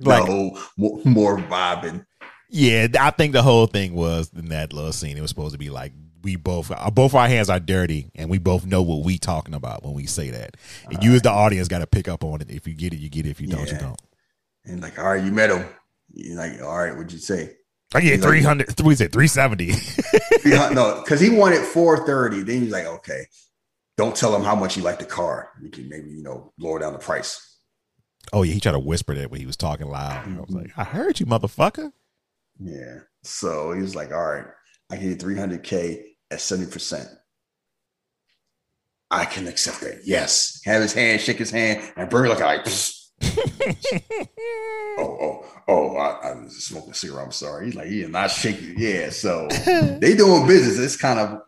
Like 0.00 0.28
no, 0.28 0.58
more, 0.76 1.00
more 1.04 1.38
vibing. 1.38 2.04
Yeah, 2.50 2.88
I 3.00 3.10
think 3.10 3.32
the 3.32 3.42
whole 3.42 3.66
thing 3.66 3.94
was 3.94 4.30
in 4.36 4.48
that 4.50 4.72
little 4.72 4.92
scene. 4.92 5.16
It 5.16 5.20
was 5.20 5.30
supposed 5.30 5.52
to 5.52 5.58
be 5.58 5.70
like 5.70 5.92
we 6.22 6.36
both, 6.36 6.70
uh, 6.70 6.90
both 6.90 7.14
our 7.14 7.28
hands 7.28 7.48
are 7.48 7.60
dirty, 7.60 8.10
and 8.14 8.28
we 8.28 8.38
both 8.38 8.66
know 8.66 8.82
what 8.82 9.04
we 9.04 9.18
talking 9.18 9.54
about 9.54 9.84
when 9.84 9.94
we 9.94 10.06
say 10.06 10.30
that. 10.30 10.56
And 10.90 11.02
you, 11.02 11.14
as 11.14 11.22
the 11.22 11.30
audience, 11.30 11.68
got 11.68 11.78
to 11.78 11.86
pick 11.86 12.08
up 12.08 12.24
on 12.24 12.40
it. 12.40 12.50
If 12.50 12.66
you 12.66 12.74
get 12.74 12.92
it, 12.92 12.98
you 12.98 13.08
get 13.08 13.26
it. 13.26 13.30
If 13.30 13.40
you 13.40 13.46
don't, 13.46 13.70
you 13.70 13.78
don't. 13.78 14.00
And 14.64 14.82
like, 14.82 14.98
all 14.98 15.06
right, 15.06 15.24
you 15.24 15.30
met 15.30 15.50
him. 15.50 15.64
You're 16.16 16.36
like, 16.36 16.60
all 16.62 16.78
right, 16.78 16.92
what'd 16.92 17.12
you 17.12 17.18
say? 17.18 17.56
I 17.94 18.00
get 18.00 18.20
like- 18.20 18.28
three 18.28 18.42
hundred. 18.42 18.74
Three 18.76 18.94
said 18.94 19.12
three 19.12 19.28
seventy. 19.28 19.72
No, 20.44 21.00
because 21.04 21.20
he 21.20 21.30
wanted 21.30 21.60
430. 21.60 22.42
Then 22.42 22.62
he's 22.62 22.72
like, 22.72 22.86
okay, 22.86 23.26
don't 23.96 24.16
tell 24.16 24.34
him 24.34 24.42
how 24.42 24.54
much 24.54 24.76
you 24.76 24.82
like 24.82 24.98
the 24.98 25.04
car. 25.04 25.50
You 25.62 25.70
can 25.70 25.88
maybe, 25.88 26.10
you 26.10 26.22
know, 26.22 26.52
lower 26.58 26.78
down 26.78 26.92
the 26.92 26.98
price. 26.98 27.58
oh 28.32 28.42
yeah, 28.42 28.54
he 28.54 28.60
tried 28.60 28.72
to 28.72 28.78
whisper 28.78 29.14
that 29.14 29.30
when 29.30 29.40
he 29.40 29.46
was 29.46 29.56
talking 29.56 29.88
loud. 29.88 30.26
And 30.26 30.38
I 30.38 30.40
was 30.40 30.50
like, 30.50 30.66
mm-hmm. 30.68 30.80
I 30.80 30.84
heard 30.84 31.20
you, 31.20 31.26
motherfucker. 31.26 31.92
Yeah. 32.58 33.00
So 33.22 33.72
he 33.72 33.82
was 33.82 33.94
like, 33.94 34.12
all 34.12 34.24
right, 34.24 34.46
I 34.90 34.96
can 34.96 35.08
get 35.08 35.18
300K 35.20 36.02
at 36.30 36.38
70%. 36.38 37.06
I 39.10 39.24
can 39.24 39.46
accept 39.46 39.80
that. 39.82 40.00
Yes. 40.04 40.60
Have 40.64 40.82
his 40.82 40.92
hand, 40.92 41.20
shake 41.20 41.38
his 41.38 41.50
hand, 41.50 41.92
and 41.96 42.12
look 42.12 42.40
like, 42.40 42.64
"Psst." 42.64 42.95
oh, 44.98 45.18
oh, 45.20 45.44
oh, 45.68 45.96
I, 45.96 46.30
I 46.30 46.34
was 46.34 46.64
smoking 46.64 46.90
a 46.90 46.94
cigarette. 46.94 47.26
I'm 47.26 47.32
sorry. 47.32 47.66
He's 47.66 47.74
like, 47.74 47.88
he 47.88 48.02
is 48.02 48.08
not 48.08 48.30
shaking. 48.30 48.74
Yeah. 48.76 49.10
So 49.10 49.48
they 50.00 50.14
doing 50.14 50.46
business. 50.46 50.78
It's 50.78 50.96
kind 50.96 51.18
of, 51.18 51.40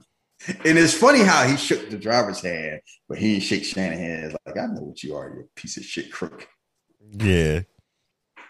and 0.65 0.79
it's 0.79 0.95
funny 0.95 1.21
how 1.21 1.47
he 1.47 1.57
shook 1.57 1.91
the 1.91 1.99
driver's 1.99 2.41
hand, 2.41 2.81
but 3.09 3.19
he 3.19 3.33
didn't 3.33 3.45
shake 3.45 3.65
Shanahan's 3.65 4.01
hand. 4.01 4.37
Like, 4.47 4.59
I 4.59 4.67
know 4.67 4.83
what 4.83 5.03
you 5.03 5.15
are, 5.17 5.29
you 5.29 5.49
piece 5.55 5.77
of 5.77 5.85
shit 5.85 6.13
crook. 6.13 6.49
yeah, 7.13 7.61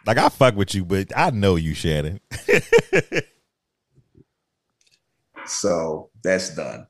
like 0.07 0.19
I 0.19 0.29
fuck 0.29 0.55
with 0.55 0.75
you, 0.75 0.85
but 0.85 1.13
I 1.17 1.31
know 1.31 1.57
you, 1.57 1.75
Shannon. 1.75 2.21
So 5.49 6.11
that's 6.23 6.55
done. 6.55 6.87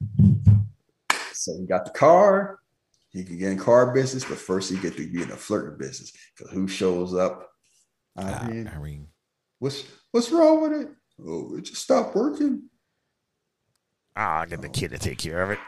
So 1.33 1.57
he 1.59 1.67
got 1.67 1.85
the 1.85 1.93
car. 1.93 2.59
He 3.19 3.25
can 3.25 3.37
get 3.37 3.51
in 3.51 3.59
car 3.59 3.93
business, 3.93 4.25
but 4.25 4.39
first 4.39 4.71
he 4.71 4.79
get 4.79 4.97
to 4.97 5.11
be 5.11 5.23
in 5.23 5.29
the 5.29 5.37
flirting 5.37 5.77
business. 5.77 6.13
Because 6.37 6.53
who 6.53 6.69
shows 6.69 7.17
up? 7.17 7.51
Ah, 8.17 8.45
I 8.45 8.49
mean, 8.49 8.69
Irene. 8.69 9.09
what's 9.59 9.83
what's 10.13 10.31
wrong 10.31 10.63
with 10.63 10.73
it? 10.83 10.89
Oh, 11.27 11.57
it 11.57 11.63
just 11.63 11.83
stopped 11.83 12.15
working. 12.15 12.69
Ah, 14.15 14.43
I 14.43 14.47
get 14.47 14.63
the 14.63 14.69
kid 14.69 14.93
to 14.93 14.99
take 14.99 15.19
care 15.19 15.43
of 15.43 15.51
it. 15.51 15.59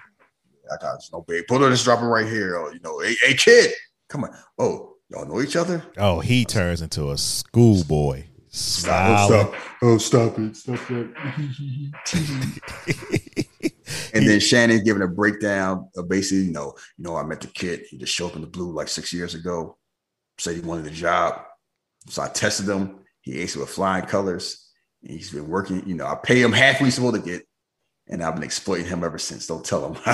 I 0.72 0.76
got 0.80 1.00
no 1.12 1.24
babe. 1.26 1.42
Put 1.48 1.60
on 1.60 1.72
this 1.72 1.82
dropper 1.82 2.06
right 2.08 2.26
here. 2.26 2.56
Oh, 2.56 2.70
you 2.70 2.78
know, 2.84 3.00
hey, 3.00 3.16
hey 3.20 3.34
kid, 3.34 3.72
come 4.08 4.22
on. 4.22 4.30
Oh, 4.56 4.94
y'all 5.08 5.26
know 5.26 5.40
each 5.40 5.56
other? 5.56 5.82
Oh, 5.98 6.20
he 6.20 6.44
turns 6.44 6.82
into 6.82 7.10
a 7.10 7.18
schoolboy. 7.18 8.26
Oh, 8.28 8.46
Smiling. 8.52 9.26
stop. 9.26 9.54
Oh, 9.82 9.98
stop 9.98 10.38
it. 10.38 10.54
Stop 10.54 10.78
that. 10.86 11.12
And 14.14 14.26
then 14.26 14.40
Shannon 14.40 14.84
giving 14.84 15.02
a 15.02 15.08
breakdown 15.08 15.88
of 15.96 16.08
basically, 16.08 16.44
you 16.44 16.52
know, 16.52 16.74
you 16.96 17.04
know, 17.04 17.16
I 17.16 17.22
met 17.22 17.40
the 17.40 17.46
kid. 17.46 17.84
He 17.88 17.98
just 17.98 18.14
showed 18.14 18.30
up 18.30 18.36
in 18.36 18.42
the 18.42 18.46
blue 18.46 18.72
like 18.72 18.88
six 18.88 19.12
years 19.12 19.34
ago. 19.34 19.76
Said 20.38 20.56
he 20.56 20.62
wanted 20.62 20.84
the 20.84 20.90
job. 20.90 21.42
So 22.08 22.22
I 22.22 22.28
tested 22.28 22.68
him. 22.68 23.00
He 23.20 23.34
aced 23.34 23.56
with 23.56 23.68
flying 23.68 24.06
colors. 24.06 24.70
And 25.02 25.12
he's 25.12 25.30
been 25.30 25.48
working, 25.48 25.86
you 25.86 25.94
know, 25.94 26.06
I 26.06 26.14
pay 26.14 26.40
him 26.40 26.52
half 26.52 26.80
what 26.80 26.86
he's 26.86 26.94
supposed 26.94 27.16
to 27.16 27.30
get. 27.30 27.46
And 28.08 28.22
I've 28.22 28.34
been 28.34 28.44
exploiting 28.44 28.86
him 28.86 29.04
ever 29.04 29.18
since. 29.18 29.46
Don't 29.46 29.64
tell 29.64 29.86
him. 29.86 29.94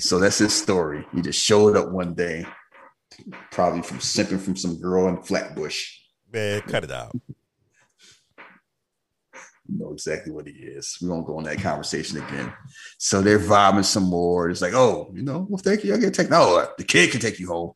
so 0.00 0.18
that's 0.18 0.38
his 0.38 0.54
story. 0.54 1.06
He 1.14 1.20
just 1.20 1.42
showed 1.42 1.76
up 1.76 1.90
one 1.90 2.14
day, 2.14 2.46
probably 3.50 3.82
from 3.82 3.98
simping 3.98 4.40
from 4.40 4.56
some 4.56 4.80
girl 4.80 5.08
in 5.08 5.22
Flatbush. 5.22 5.98
Man, 6.32 6.62
cut 6.62 6.84
it 6.84 6.90
out. 6.90 7.14
Know 9.78 9.92
exactly 9.92 10.32
what 10.32 10.46
he 10.46 10.52
is. 10.52 10.98
We 11.00 11.08
won't 11.08 11.26
go 11.26 11.38
on 11.38 11.44
that 11.44 11.60
conversation 11.60 12.18
again. 12.18 12.52
So 12.98 13.22
they're 13.22 13.38
vibing 13.38 13.84
some 13.84 14.04
more. 14.04 14.50
It's 14.50 14.60
like, 14.60 14.74
oh, 14.74 15.10
you 15.14 15.22
know, 15.22 15.46
well, 15.48 15.58
thank 15.58 15.84
you. 15.84 15.94
I 15.94 15.96
get 15.96 16.12
take 16.14 16.30
no, 16.30 16.58
uh, 16.58 16.66
the 16.76 16.84
kid 16.84 17.10
can 17.10 17.20
take 17.20 17.38
you 17.38 17.48
home. 17.48 17.72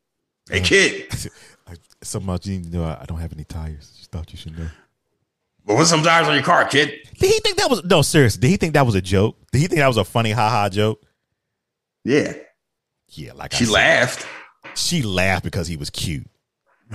Hey, 0.50 0.60
kid. 0.60 1.06
Something 2.02 2.30
else 2.30 2.46
you 2.46 2.58
need 2.58 2.70
to 2.70 2.78
know. 2.78 2.84
I 2.84 3.04
don't 3.06 3.18
have 3.18 3.32
any 3.32 3.44
tires. 3.44 3.92
Just 3.96 4.12
thought 4.12 4.30
you 4.30 4.38
should 4.38 4.58
know. 4.58 4.68
But 5.64 5.74
what's 5.76 5.90
some 5.90 6.02
tires 6.02 6.28
on 6.28 6.34
your 6.34 6.44
car, 6.44 6.64
kid? 6.66 6.92
Did 7.18 7.32
he 7.32 7.40
think 7.40 7.56
that 7.56 7.68
was 7.68 7.82
no 7.84 8.02
seriously? 8.02 8.40
Did 8.40 8.48
he 8.48 8.56
think 8.56 8.74
that 8.74 8.86
was 8.86 8.94
a 8.94 9.00
joke? 9.00 9.36
Did 9.50 9.60
he 9.62 9.66
think 9.66 9.80
that 9.80 9.88
was 9.88 9.96
a 9.96 10.04
funny 10.04 10.30
ha 10.30 10.48
ha 10.48 10.68
joke? 10.68 11.02
Yeah. 12.04 12.34
Yeah, 13.08 13.32
like 13.32 13.54
I 13.54 13.56
She 13.56 13.64
said, 13.64 13.72
laughed. 13.72 14.26
She 14.74 15.02
laughed 15.02 15.42
because 15.42 15.66
he 15.66 15.76
was 15.76 15.90
cute. 15.90 16.28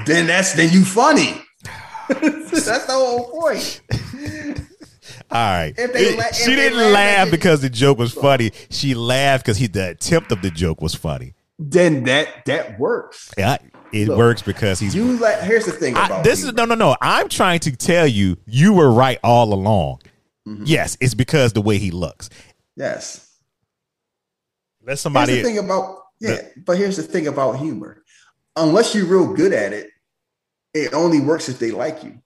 Then 0.06 0.28
that's 0.28 0.54
then 0.54 0.72
you 0.72 0.86
funny. 0.86 1.42
that's 2.08 2.86
the 2.86 2.94
whole 2.94 3.30
point. 3.32 3.82
All 5.32 5.38
right. 5.40 5.74
It- 5.78 6.18
la- 6.18 6.32
she 6.32 6.56
didn't 6.56 6.92
laugh, 6.92 7.32
because 7.32 7.62
the 7.62 7.70
joke 7.70 7.98
was 7.98 8.12
funny. 8.14 8.52
She 8.70 8.94
laughed 8.96 9.46
because 9.46 9.58
he 9.58 9.68
the 9.68 9.90
attempt 9.92 10.32
of 10.32 10.42
the 10.42 10.52
joke 10.52 10.82
was 10.82 10.94
funny. 10.96 11.34
Then 11.60 12.04
that 12.06 12.46
that 12.46 12.80
works. 12.80 13.32
Yeah, 13.38 13.58
it 13.94 14.08
Look, 14.08 14.18
works 14.18 14.42
because 14.42 14.80
he's. 14.80 14.96
You 14.96 15.18
like 15.18 15.40
here's 15.42 15.66
the 15.66 15.72
thing 15.72 15.96
I, 15.96 16.06
about 16.08 16.24
this 16.24 16.44
is 16.44 16.54
no, 16.54 16.66
no, 16.66 16.76
no. 16.76 16.96
I'm 17.02 17.30
trying 17.30 17.60
to 17.62 17.76
tell 17.76 18.08
you, 18.08 18.38
you 18.46 18.74
were 18.74 18.92
right 18.92 19.20
all 19.24 19.54
along. 19.54 20.02
Mhm. 20.48 20.64
Yes, 20.66 20.98
it's 21.00 21.14
because 21.14 21.54
the 21.54 21.62
way 21.62 21.78
he 21.78 21.92
looks. 21.92 22.30
yes. 22.76 23.28
Let 24.84 24.94
Here's 24.94 25.02
somebody. 25.02 25.36
the 25.36 25.44
thing 25.44 25.58
about 25.60 25.98
yeah, 26.20 26.42
but 26.66 26.78
here's 26.78 26.98
the 26.98 27.04
thing 27.04 27.28
about 27.28 27.58
humor. 27.60 28.04
Unless 28.56 28.96
you're 28.96 29.06
real 29.06 29.32
good 29.34 29.54
at 29.54 29.72
it, 29.74 29.90
it 30.74 30.94
only 30.94 31.20
works 31.22 31.48
if 31.50 31.60
they 31.60 31.70
like 31.72 32.04
you. 32.04 32.18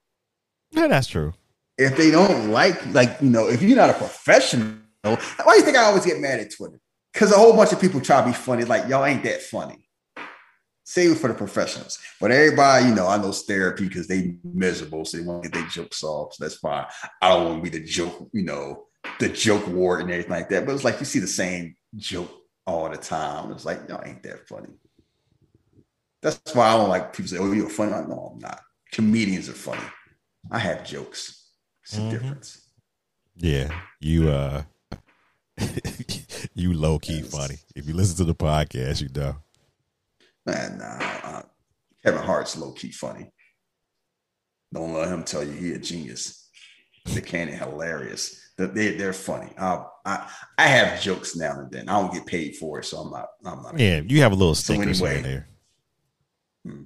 yeah, 0.71 0.87
that's 0.87 1.07
true. 1.07 1.33
If 1.77 1.97
they 1.97 2.11
don't 2.11 2.51
like, 2.51 2.85
like, 2.93 3.17
you 3.21 3.29
know, 3.29 3.47
if 3.47 3.61
you're 3.61 3.75
not 3.75 3.89
a 3.89 3.93
professional, 3.93 4.75
why 5.03 5.15
do 5.15 5.55
you 5.55 5.61
think 5.61 5.77
I 5.77 5.83
always 5.83 6.05
get 6.05 6.19
mad 6.19 6.39
at 6.39 6.51
Twitter? 6.51 6.79
Because 7.13 7.31
a 7.31 7.35
whole 7.35 7.55
bunch 7.55 7.71
of 7.71 7.79
people 7.79 8.01
try 8.01 8.21
to 8.21 8.27
be 8.27 8.33
funny, 8.33 8.63
like, 8.65 8.87
y'all 8.87 9.05
ain't 9.05 9.23
that 9.23 9.41
funny. 9.41 9.87
Save 10.83 11.13
it 11.13 11.15
for 11.15 11.27
the 11.27 11.33
professionals. 11.33 11.97
But 12.21 12.31
everybody, 12.31 12.85
you 12.87 12.95
know, 12.95 13.07
I 13.07 13.17
know 13.17 13.31
therapy 13.31 13.87
because 13.87 14.07
they 14.07 14.35
miserable, 14.43 15.03
so 15.05 15.17
they 15.17 15.23
want 15.23 15.43
to 15.43 15.49
get 15.49 15.59
their 15.59 15.69
jokes 15.69 15.99
solved. 15.99 16.35
So 16.35 16.43
that's 16.43 16.57
fine. 16.57 16.85
I 17.21 17.29
don't 17.29 17.45
want 17.45 17.63
to 17.63 17.71
be 17.71 17.79
the 17.79 17.85
joke, 17.85 18.29
you 18.33 18.43
know, 18.43 18.85
the 19.19 19.29
joke 19.29 19.67
ward 19.67 20.01
and 20.01 20.11
everything 20.11 20.31
like 20.31 20.49
that. 20.49 20.65
But 20.65 20.75
it's 20.75 20.83
like 20.83 20.99
you 20.99 21.05
see 21.05 21.19
the 21.19 21.27
same 21.27 21.75
joke 21.95 22.31
all 22.67 22.89
the 22.89 22.97
time. 22.97 23.51
It's 23.51 23.65
like, 23.65 23.89
y'all 23.89 24.03
ain't 24.05 24.21
that 24.23 24.47
funny. 24.47 24.69
That's 26.21 26.55
why 26.55 26.69
I 26.69 26.77
don't 26.77 26.89
like 26.89 27.13
people 27.13 27.29
say, 27.29 27.37
"Oh, 27.37 27.51
you're 27.51 27.69
funny." 27.69 27.91
Like, 27.91 28.09
no, 28.09 28.31
I'm 28.33 28.39
not. 28.39 28.59
Comedians 28.91 29.47
are 29.47 29.53
funny. 29.53 29.83
I 30.49 30.57
have 30.57 30.83
jokes. 30.83 31.44
It's 31.85 31.97
a 31.97 31.99
Mhm. 32.01 32.09
difference. 32.11 32.61
Yeah, 33.35 33.81
you 33.99 34.29
uh, 34.29 34.63
you 36.55 36.73
low 36.73 36.97
key 36.99 37.19
Yes. 37.19 37.31
funny. 37.31 37.57
If 37.75 37.87
you 37.87 37.93
listen 37.93 38.17
to 38.17 38.23
the 38.25 38.33
podcast, 38.35 39.01
you 39.01 39.09
know. 39.09 39.37
Man, 40.45 40.77
nah, 40.79 40.97
uh, 41.23 41.41
Kevin 42.03 42.23
Hart's 42.23 42.57
low 42.57 42.71
key 42.71 42.91
funny. 42.91 43.31
Don't 44.73 44.93
let 44.93 45.09
him 45.09 45.23
tell 45.23 45.43
you 45.43 45.51
he 45.51 45.73
a 45.73 45.79
genius. 45.79 46.49
The 47.05 47.21
Cannon 47.21 47.57
hilarious. 47.57 48.41
They- 48.57 48.65
They 48.67 48.95
they're 48.95 49.13
funny. 49.13 49.53
Uh, 49.57 49.83
I 50.05 50.31
I 50.57 50.67
have 50.67 51.01
jokes 51.01 51.35
now 51.35 51.59
and 51.59 51.69
then. 51.71 51.87
I 51.87 51.99
don't 52.01 52.13
get 52.13 52.25
paid 52.25 52.55
for 52.57 52.79
it, 52.79 52.85
so 52.85 52.97
I'm 52.99 53.11
not. 53.11 53.27
I'm 53.45 53.61
not. 53.61 53.77
Yeah, 53.77 53.99
you 53.99 54.21
have 54.21 54.31
a 54.31 54.35
little 54.35 54.55
So 54.55 54.73
stinkers 54.73 54.99
here 54.99 55.07
anyway. 55.09 55.45
there. 56.63 56.85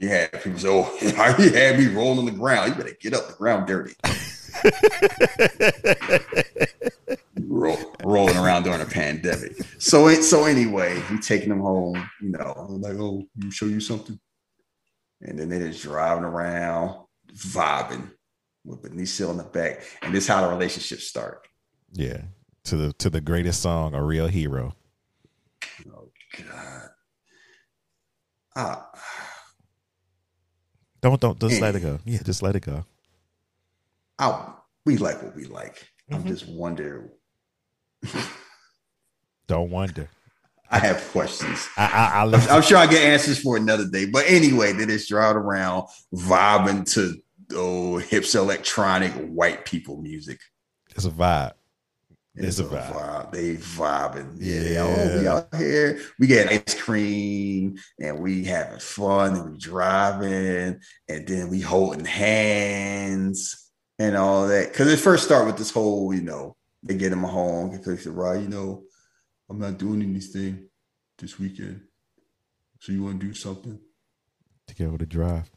Yeah, 0.00 0.26
people 0.40 0.58
say, 0.58 0.68
"Oh, 0.68 0.96
he 1.38 1.50
had 1.52 1.78
me 1.78 1.86
rolling 1.88 2.18
on 2.20 2.24
the 2.24 2.32
ground. 2.32 2.70
You 2.70 2.74
better 2.82 2.96
get 3.00 3.14
up. 3.14 3.28
The 3.28 3.34
ground 3.34 3.66
dirty." 3.68 3.94
Roll, 7.44 7.76
rolling 8.04 8.36
around 8.36 8.62
during 8.64 8.80
a 8.80 8.86
pandemic. 8.86 9.56
So 9.78 10.08
it- 10.08 10.22
so 10.22 10.44
anyway, 10.44 11.00
we 11.10 11.18
taking 11.18 11.48
them 11.50 11.60
home. 11.60 11.96
You 12.20 12.30
know, 12.30 12.54
I'm 12.68 12.80
like, 12.80 12.96
oh, 12.98 13.24
you 13.36 13.50
show 13.50 13.66
you 13.66 13.80
something, 13.80 14.18
and 15.20 15.38
then 15.38 15.48
they 15.48 15.58
just 15.58 15.82
driving 15.82 16.24
around, 16.24 17.04
vibing 17.34 18.10
with 18.64 18.82
Benicio 18.82 19.30
in 19.30 19.36
the 19.36 19.44
back, 19.44 19.82
and 20.02 20.14
this 20.14 20.24
is 20.24 20.28
how 20.28 20.40
the 20.42 20.48
relationship 20.48 21.00
start. 21.00 21.46
Yeah, 21.92 22.22
to 22.64 22.76
the 22.76 22.92
to 22.94 23.10
the 23.10 23.20
greatest 23.20 23.60
song, 23.60 23.94
a 23.94 24.02
real 24.02 24.28
hero. 24.28 24.74
Oh 25.94 26.10
God. 26.38 26.88
Ah, 28.56 28.90
Don't 31.00 31.20
don't 31.20 31.38
just 31.40 31.60
let 31.60 31.74
it 31.74 31.80
go. 31.80 31.98
Yeah, 32.04 32.20
just 32.22 32.42
let 32.42 32.56
it 32.56 32.60
go. 32.60 32.84
I, 34.22 34.52
we 34.86 34.96
like 34.98 35.22
what 35.22 35.34
we 35.34 35.44
like. 35.44 35.86
I'm 36.10 36.22
Mhm. 36.24 36.28
just 36.28 36.48
wonder. 36.48 37.10
Don't 39.48 39.70
wonder. 39.70 40.08
I 40.70 40.78
have 40.78 41.06
questions. 41.10 41.68
I 41.76 41.84
I, 41.86 42.20
I 42.20 42.24
listen. 42.24 42.50
I'm 42.50 42.62
sure 42.62 42.78
I 42.78 42.86
get 42.86 43.02
answers 43.04 43.38
for 43.38 43.56
another 43.56 43.86
day. 43.88 44.06
But 44.06 44.24
anyway, 44.26 44.72
they 44.72 44.86
just 44.86 45.08
driving 45.08 45.42
around 45.42 45.88
vibing 46.14 46.90
to 46.94 47.14
oh 47.54 47.98
hips 47.98 48.34
electronic 48.34 49.12
white 49.12 49.64
people 49.66 50.00
music. 50.00 50.40
It's 50.94 51.04
a 51.04 51.10
vibe. 51.10 51.52
It's 52.34 52.58
a 52.60 52.64
vibe. 52.64 52.92
vibe. 52.92 53.32
They 53.32 53.56
vibing. 53.56 54.36
Yeah, 54.38 54.60
Yeah. 54.62 54.82
oh, 54.84 55.20
we 55.20 55.28
out 55.28 55.54
here. 55.54 56.00
We 56.18 56.26
get 56.26 56.48
ice 56.48 56.80
cream 56.80 57.76
and 58.00 58.18
we 58.20 58.44
having 58.44 58.78
fun 58.78 59.34
and 59.34 59.52
we 59.52 59.58
driving 59.58 60.80
and 61.08 61.28
then 61.28 61.50
we 61.50 61.60
holding 61.60 62.06
hands 62.06 63.61
and 64.02 64.16
all 64.16 64.46
that. 64.48 64.68
Because 64.72 64.92
it 64.92 64.98
first 64.98 65.24
start 65.24 65.46
with 65.46 65.56
this 65.56 65.70
whole, 65.70 66.12
you 66.14 66.22
know, 66.22 66.56
they 66.82 66.94
get 66.94 67.12
him 67.12 67.22
home, 67.22 67.70
get 67.70 67.84
fixed 67.84 68.06
right, 68.06 68.40
you 68.40 68.48
know, 68.48 68.82
I'm 69.48 69.58
not 69.58 69.78
doing 69.78 70.02
anything 70.02 70.68
this 71.18 71.38
weekend. 71.38 71.82
So 72.80 72.92
you 72.92 73.04
want 73.04 73.20
to 73.20 73.26
do 73.26 73.34
something? 73.34 73.78
To 74.68 74.74
go 74.74 74.96
to 74.96 75.06
drive. 75.06 75.50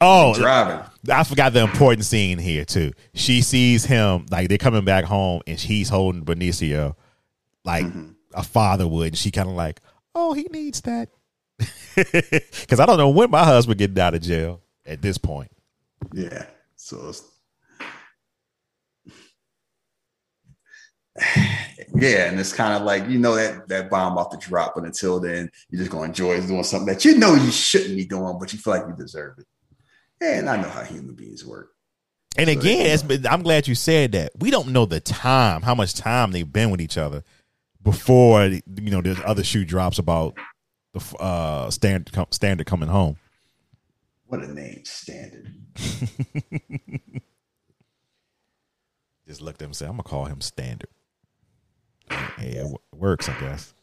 Oh, 0.00 0.34
Driving. 0.34 0.84
I 1.10 1.24
forgot 1.24 1.52
the 1.52 1.60
important 1.62 2.04
scene 2.04 2.38
here 2.38 2.64
too. 2.64 2.92
She 3.14 3.42
sees 3.42 3.84
him 3.84 4.26
like 4.30 4.48
they're 4.48 4.58
coming 4.58 4.84
back 4.84 5.04
home, 5.04 5.40
and 5.46 5.58
he's 5.58 5.88
holding 5.88 6.24
Benicio 6.24 6.94
like 7.64 7.86
Mhm. 7.86 8.14
a 8.34 8.42
father 8.42 8.86
would. 8.86 9.08
And 9.08 9.16
she 9.18 9.30
kind 9.30 9.48
of 9.48 9.54
like, 9.54 9.80
oh, 10.14 10.32
he 10.32 10.44
needs 10.50 10.80
that. 10.82 11.08
Because 11.94 12.80
I 12.80 12.86
don't 12.86 12.98
know 12.98 13.08
when 13.10 13.30
my 13.30 13.44
husband 13.44 13.78
getting 13.78 13.98
out 14.00 14.14
of 14.14 14.22
jail 14.22 14.60
at 14.84 15.00
this 15.00 15.16
point. 15.16 15.50
Yeah. 16.12 16.46
So 16.76 17.08
it's 17.08 17.22
yeah, 21.94 22.28
and 22.28 22.40
it's 22.40 22.52
kind 22.52 22.74
of 22.74 22.82
like 22.82 23.08
you 23.08 23.18
know 23.18 23.36
that 23.36 23.68
that 23.68 23.88
bomb 23.88 24.18
off 24.18 24.30
the 24.30 24.36
drop, 24.38 24.74
but 24.74 24.84
until 24.84 25.20
then, 25.20 25.50
you're 25.70 25.78
just 25.78 25.90
gonna 25.90 26.06
enjoy 26.06 26.40
doing 26.40 26.64
something 26.64 26.92
that 26.92 27.04
you 27.04 27.16
know 27.16 27.34
you 27.34 27.52
shouldn't 27.52 27.96
be 27.96 28.04
doing, 28.04 28.36
but 28.38 28.52
you 28.52 28.58
feel 28.58 28.74
like 28.74 28.86
you 28.88 28.96
deserve 28.96 29.38
it. 29.38 29.46
And 30.20 30.48
I 30.48 30.56
know 30.56 30.68
how 30.68 30.82
human 30.82 31.14
beings 31.14 31.44
work. 31.44 31.70
And 32.36 32.48
So 32.48 32.58
again, 32.58 33.06
been, 33.06 33.26
I'm 33.26 33.42
glad 33.42 33.68
you 33.68 33.76
said 33.76 34.12
that. 34.12 34.32
We 34.38 34.50
don't 34.50 34.68
know 34.68 34.86
the 34.86 34.98
time, 35.00 35.62
how 35.62 35.74
much 35.74 35.94
time 35.94 36.32
they've 36.32 36.50
been 36.50 36.70
with 36.70 36.80
each 36.80 36.98
other 36.98 37.22
before 37.80 38.46
you 38.46 38.62
know 38.66 39.00
there's 39.00 39.20
other 39.24 39.44
shoe 39.44 39.64
drops 39.64 40.00
about 40.00 40.36
the 40.94 41.16
uh, 41.18 41.70
standard 41.70 42.12
standard 42.32 42.66
coming 42.66 42.88
home. 42.88 43.16
What 44.26 44.42
a 44.42 44.52
name, 44.52 44.80
standard. 44.84 45.54
Just 49.28 49.40
looked 49.40 49.62
at 49.62 49.66
him 49.66 49.68
and 49.68 49.76
said, 49.76 49.88
"I'm 49.88 49.94
gonna 49.94 50.02
call 50.02 50.24
him 50.24 50.40
standard." 50.40 50.88
It 52.38 52.66
works, 52.92 53.28
I 53.28 53.38
guess. 53.40 53.74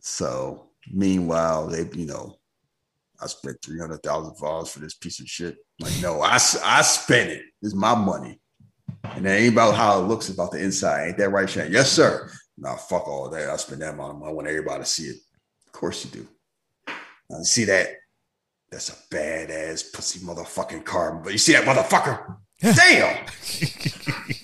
So 0.00 0.68
meanwhile, 0.92 1.66
they 1.66 1.88
you 1.92 2.06
know, 2.06 2.36
I 3.20 3.26
spent 3.26 3.58
three 3.62 3.78
hundred 3.78 4.02
thousand 4.02 4.36
dollars 4.40 4.70
for 4.70 4.80
this 4.80 4.94
piece 4.94 5.20
of 5.20 5.28
shit. 5.28 5.56
Like, 5.78 5.92
no, 6.00 6.20
I 6.20 6.34
I 6.64 6.82
spent 6.82 7.30
it. 7.30 7.42
It's 7.62 7.74
my 7.74 7.94
money. 7.94 8.40
And 9.04 9.26
it 9.26 9.30
ain't 9.30 9.52
about 9.52 9.74
how 9.74 10.00
it 10.00 10.06
looks, 10.06 10.28
it's 10.28 10.36
about 10.36 10.52
the 10.52 10.62
inside. 10.62 11.08
Ain't 11.08 11.18
that 11.18 11.30
right, 11.30 11.48
Shane? 11.48 11.72
Yes, 11.72 11.90
sir. 11.90 12.30
Nah, 12.58 12.76
fuck 12.76 13.08
all 13.08 13.30
that. 13.30 13.48
I 13.48 13.56
spend 13.56 13.82
that 13.82 13.94
amount 13.94 14.12
of 14.12 14.18
money. 14.18 14.30
I 14.30 14.34
want 14.34 14.48
everybody 14.48 14.82
to 14.82 14.88
see 14.88 15.04
it. 15.04 15.16
Of 15.66 15.72
course 15.72 16.04
you 16.04 16.10
do. 16.10 16.28
Now, 17.30 17.38
you 17.38 17.44
see 17.44 17.64
that? 17.64 17.88
That's 18.70 18.90
a 18.90 19.14
badass 19.14 19.92
pussy 19.92 20.20
motherfucking 20.20 20.84
car. 20.84 21.14
But 21.14 21.32
you 21.32 21.38
see 21.38 21.52
that 21.54 21.64
motherfucker? 21.64 22.36
Damn. 22.60 23.26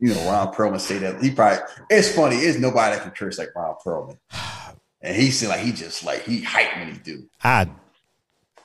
you 0.00 0.14
know, 0.14 0.30
Ron 0.30 0.52
Perlman 0.52 0.80
say 0.80 0.98
that. 0.98 1.22
He 1.22 1.30
probably 1.30 1.58
it's 1.90 2.14
funny. 2.14 2.36
It's 2.36 2.58
nobody 2.58 2.96
that 2.96 3.02
can 3.02 3.12
curse 3.12 3.38
like 3.38 3.54
Ron 3.54 3.74
Perlman. 3.84 4.18
And 5.00 5.16
he 5.16 5.30
said 5.30 5.48
like 5.48 5.60
he 5.60 5.72
just 5.72 6.04
like 6.04 6.22
he 6.22 6.42
hype 6.42 6.76
when 6.76 6.92
he 6.92 6.98
do. 6.98 7.28
I 7.42 7.68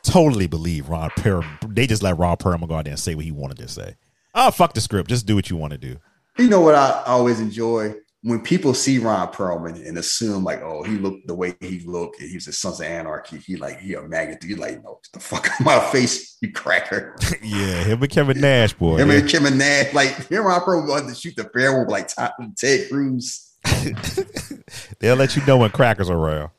totally 0.04 0.48
believe 0.48 0.90
Ron 0.90 1.10
Perlman. 1.12 1.76
They 1.76 1.88
just 1.88 2.04
let 2.04 2.18
Ron 2.18 2.38
Perlman 2.38 2.68
go 2.68 2.76
out 2.76 2.86
there 2.86 2.92
and 2.92 3.00
say 3.00 3.16
what 3.16 3.26
he 3.26 3.32
wanted 3.32 3.58
to 3.58 3.68
say. 3.68 3.96
Oh, 4.36 4.52
fuck 4.52 4.74
the 4.74 4.82
script. 4.82 5.10
Just 5.10 5.26
do 5.26 5.36
what 5.36 5.50
you 5.50 5.58
want 5.58 5.72
to 5.72 5.78
do. 5.78 5.98
You 6.38 6.50
know 6.50 6.62
what 6.62 6.76
I 6.76 7.04
always 7.06 7.40
enjoy 7.40 7.94
when 8.24 8.42
people 8.42 8.74
see 8.74 9.00
Ron 9.00 9.28
Perlman 9.28 9.86
and 9.88 9.98
assume 9.98 10.44
like, 10.44 10.62
oh, 10.62 10.82
he 10.84 10.94
looked 10.94 11.28
the 11.28 11.36
way 11.36 11.56
he 11.60 11.82
looked, 11.82 12.20
and 12.20 12.30
he 12.30 12.36
was 12.36 12.46
the 12.46 12.54
Sons 12.54 12.80
of 12.80 12.86
Anarchy. 12.86 13.38
He 13.38 13.58
like 13.58 13.80
he 13.80 13.94
a 13.94 14.02
maggot. 14.02 14.44
You 14.44 14.56
like, 14.56 14.84
no, 14.84 15.00
the 15.14 15.20
fuck 15.20 15.50
out 15.50 15.60
of 15.60 15.66
my 15.66 15.80
face, 15.92 16.38
you 16.42 16.52
cracker. 16.52 17.16
yeah, 17.44 17.84
him 17.84 18.02
and 18.02 18.12
Kevin 18.12 18.40
Nash, 18.40 18.74
boy. 18.74 18.98
Him 18.98 19.12
and 19.12 19.30
Kevin 19.30 19.58
Nash, 19.58 19.94
like 19.94 20.10
him, 20.30 20.46
Ron 20.46 20.62
Perlman 20.62 20.90
wanted 20.90 21.10
to 21.10 21.16
shoot 21.16 21.36
the 21.36 21.44
fair 21.46 21.80
with 21.80 21.90
like 21.90 22.10
Ted 22.58 22.90
Cruz, 22.90 23.54
They'll 25.00 25.16
let 25.16 25.36
you 25.36 25.46
know 25.46 25.58
when 25.58 25.72
crackers 25.72 26.10
are 26.10 26.18
around. 26.18 26.52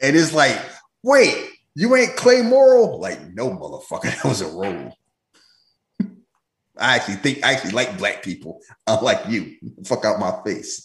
and 0.00 0.16
it's 0.16 0.32
like, 0.32 0.58
wait, 1.02 1.50
you 1.74 1.94
ain't 1.96 2.16
Clay 2.16 2.42
Morrow? 2.42 2.96
Like, 2.96 3.20
no, 3.34 3.50
motherfucker, 3.50 4.02
that 4.22 4.24
was 4.24 4.40
a 4.40 4.48
role. 4.48 4.94
I 6.78 6.96
actually 6.96 7.16
think 7.16 7.44
I 7.44 7.52
actually 7.52 7.72
like 7.72 7.96
black 7.98 8.22
people. 8.22 8.60
I 8.86 9.00
like 9.00 9.20
you, 9.28 9.56
fuck 9.84 10.04
out 10.04 10.18
my 10.20 10.40
face. 10.44 10.84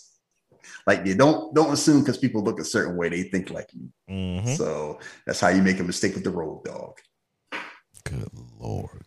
Like 0.86 1.06
you 1.06 1.15
don't 1.15 1.53
don't 1.56 1.72
assume 1.72 2.02
because 2.02 2.18
people 2.18 2.44
look 2.44 2.60
a 2.60 2.65
certain 2.65 2.98
way 2.98 3.10
they 3.10 3.24
think 3.24 3.49
like 3.49 3.70
you. 3.74 3.90
Mhm. 4.10 4.57
So 4.57 4.99
that's 5.26 5.40
how 5.40 5.49
you 5.49 5.61
make 5.61 5.80
a 5.80 5.84
mistake 5.84 6.14
with 6.15 6.24
the 6.24 6.30
Road 6.32 6.64
Dogg. 6.65 6.98
Good 8.06 8.30
lord, 8.60 9.03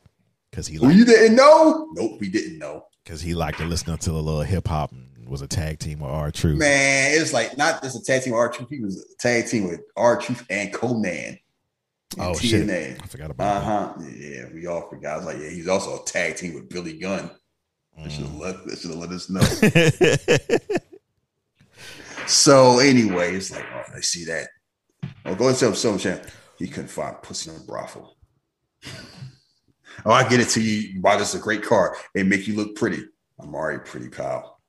because 0.51 0.67
he 0.67 0.79
Well, 0.79 0.89
liked, 0.89 0.99
you 0.99 1.05
didn't 1.05 1.37
know? 1.37 1.89
Nope, 1.93 2.19
we 2.21 2.29
didn't 2.31 2.59
know. 2.59 2.85
because 3.05 3.21
he 3.21 3.35
liked 3.35 3.59
to 3.59 3.65
listen 3.65 3.97
to 3.99 4.11
a 4.13 4.15
little 4.15 4.41
hip 4.41 4.67
hop 4.69 4.91
and 4.93 5.29
was 5.29 5.43
a 5.43 5.47
tag 5.49 5.79
team 5.79 5.99
with 6.01 6.11
R 6.11 6.31
Truth. 6.31 6.59
Man, 6.59 7.11
it's 7.21 7.33
like 7.33 7.59
not 7.59 7.83
just 7.83 7.97
a 7.97 8.03
tag 8.03 8.23
team 8.23 8.33
with 8.33 8.39
R 8.41 8.49
Truth. 8.51 8.69
He 8.71 8.81
was 8.81 8.97
a 9.13 9.17
tag 9.23 9.47
team 9.49 9.69
with 9.69 9.81
R 9.97 10.17
Truth 10.19 10.47
and 10.49 10.73
Konnan. 10.73 11.39
Oh 12.19 12.35
shit, 12.39 12.66
TNA. 12.66 13.03
I 13.03 13.07
forgot 13.07 13.31
about 13.31 13.57
Uh 13.57 13.61
huh. 13.65 13.95
Yeah, 14.15 14.45
we 14.55 14.66
all 14.66 14.89
forgot. 14.89 15.15
I 15.15 15.16
was 15.19 15.27
like, 15.27 15.39
yeah, 15.39 15.51
he's 15.51 15.69
also 15.69 16.03
a 16.03 16.07
tag 16.07 16.37
team 16.37 16.55
with 16.55 16.69
Billy 16.69 16.99
Gunn. 16.99 17.31
that. 17.97 18.05
They 18.05 18.11
should 18.11 18.27
have 18.27 18.35
Mm. 18.35 18.41
let, 18.41 18.66
they 18.66 18.74
should 18.77 18.91
have 18.91 19.01
let 19.01 19.11
us 19.11 19.31
know. 19.31 19.41
so 22.27 22.78
anyway, 22.78 23.35
it's 23.35 23.51
like, 23.51 23.65
oh, 23.74 23.83
I 23.97 24.01
see 24.01 24.24
that. 24.27 24.49
Oh, 25.24 25.35
go 25.35 25.49
and 25.49 25.57
tell 25.57 25.70
him 25.70 25.74
some 25.74 25.99
champ. 25.99 26.23
He 26.59 26.69
couldn't 26.69 26.89
find 26.89 27.20
pussy 27.23 27.51
in 27.51 27.57
a 27.57 27.61
brothel. 27.61 28.16
oh, 30.05 30.11
I 30.12 30.28
get 30.28 30.41
it 30.41 30.49
to 30.51 30.61
you. 30.61 31.01
Wow, 31.01 31.19
this 31.19 31.35
is 31.35 31.41
a 31.41 31.43
great 31.43 31.62
car. 31.62 31.97
They 32.15 32.23
make 32.23 32.47
you 32.47 32.55
look 32.57 32.77
pretty. 32.77 33.03
I'm 33.41 33.55
already 33.55 33.81
pretty, 33.85 34.09
pal. 34.09 34.61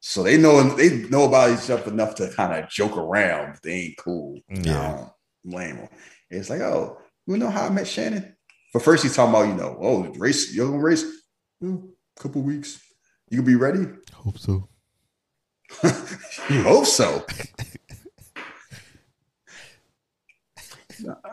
So 0.00 0.22
they 0.22 0.38
know 0.38 0.62
they 0.76 0.98
know 1.08 1.24
about 1.24 1.50
each 1.58 1.68
other 1.68 1.90
enough 1.90 2.14
to 2.16 2.30
kind 2.30 2.62
of 2.62 2.70
joke 2.70 2.96
around, 2.96 3.54
but 3.54 3.62
they 3.62 3.72
ain't 3.72 3.98
cool. 3.98 4.38
Yeah. 4.48 4.80
I 4.80 4.96
don't 4.96 5.10
them. 6.30 6.38
It's 6.40 6.50
like, 6.50 6.60
oh, 6.60 6.98
you 7.26 7.36
know 7.36 7.50
how 7.50 7.66
I 7.66 7.70
met 7.70 7.86
Shannon? 7.86 8.36
But 8.72 8.82
first 8.82 9.02
he's 9.02 9.16
talking 9.16 9.34
about, 9.34 9.48
you 9.48 9.54
know, 9.54 9.76
oh, 9.80 10.02
race, 10.18 10.54
you're 10.54 10.66
gonna 10.68 10.82
race? 10.82 11.04
"Hmm, 11.60 11.76
couple 12.18 12.42
weeks. 12.42 12.80
You 13.28 13.38
gonna 13.38 13.46
be 13.46 13.56
ready? 13.56 13.86
Hope 14.12 14.38
so. 14.38 14.68
you 16.48 16.62
hope 16.62 16.86
so. 16.86 17.24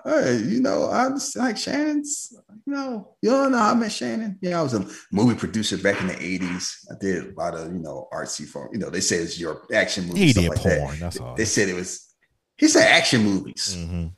Hey, 0.05 0.37
you 0.47 0.61
know, 0.61 0.85
I 0.85 1.09
was 1.09 1.35
like 1.35 1.57
Shannon's, 1.57 2.31
you 2.65 2.73
know, 2.73 3.15
you 3.21 3.29
don't 3.29 3.51
know 3.51 3.57
how 3.57 3.71
I 3.71 3.75
met 3.75 3.91
Shannon. 3.91 4.37
Yeah, 4.41 4.61
I 4.61 4.63
was 4.63 4.73
a 4.73 4.87
movie 5.11 5.35
producer 5.37 5.77
back 5.77 5.99
in 5.99 6.07
the 6.07 6.13
80s. 6.13 6.85
I 6.89 6.95
did 7.01 7.25
a 7.25 7.33
lot 7.35 7.53
of, 7.53 7.73
you 7.73 7.79
know, 7.79 8.07
artsy 8.13 8.47
for, 8.47 8.69
you 8.71 8.79
know, 8.79 8.89
they 8.89 9.01
say 9.01 9.17
it's 9.17 9.37
your 9.37 9.63
action 9.73 10.07
movie. 10.07 10.19
He 10.21 10.31
stuff 10.31 10.43
did 10.43 10.49
like 10.51 10.59
porn. 10.59 10.91
That. 10.91 10.99
That's 11.01 11.19
all. 11.19 11.35
They 11.35 11.43
said 11.43 11.67
it 11.67 11.73
was, 11.75 12.13
he 12.57 12.69
said 12.69 12.87
action 12.87 13.23
movies. 13.23 13.75
Mhm. 13.77 14.13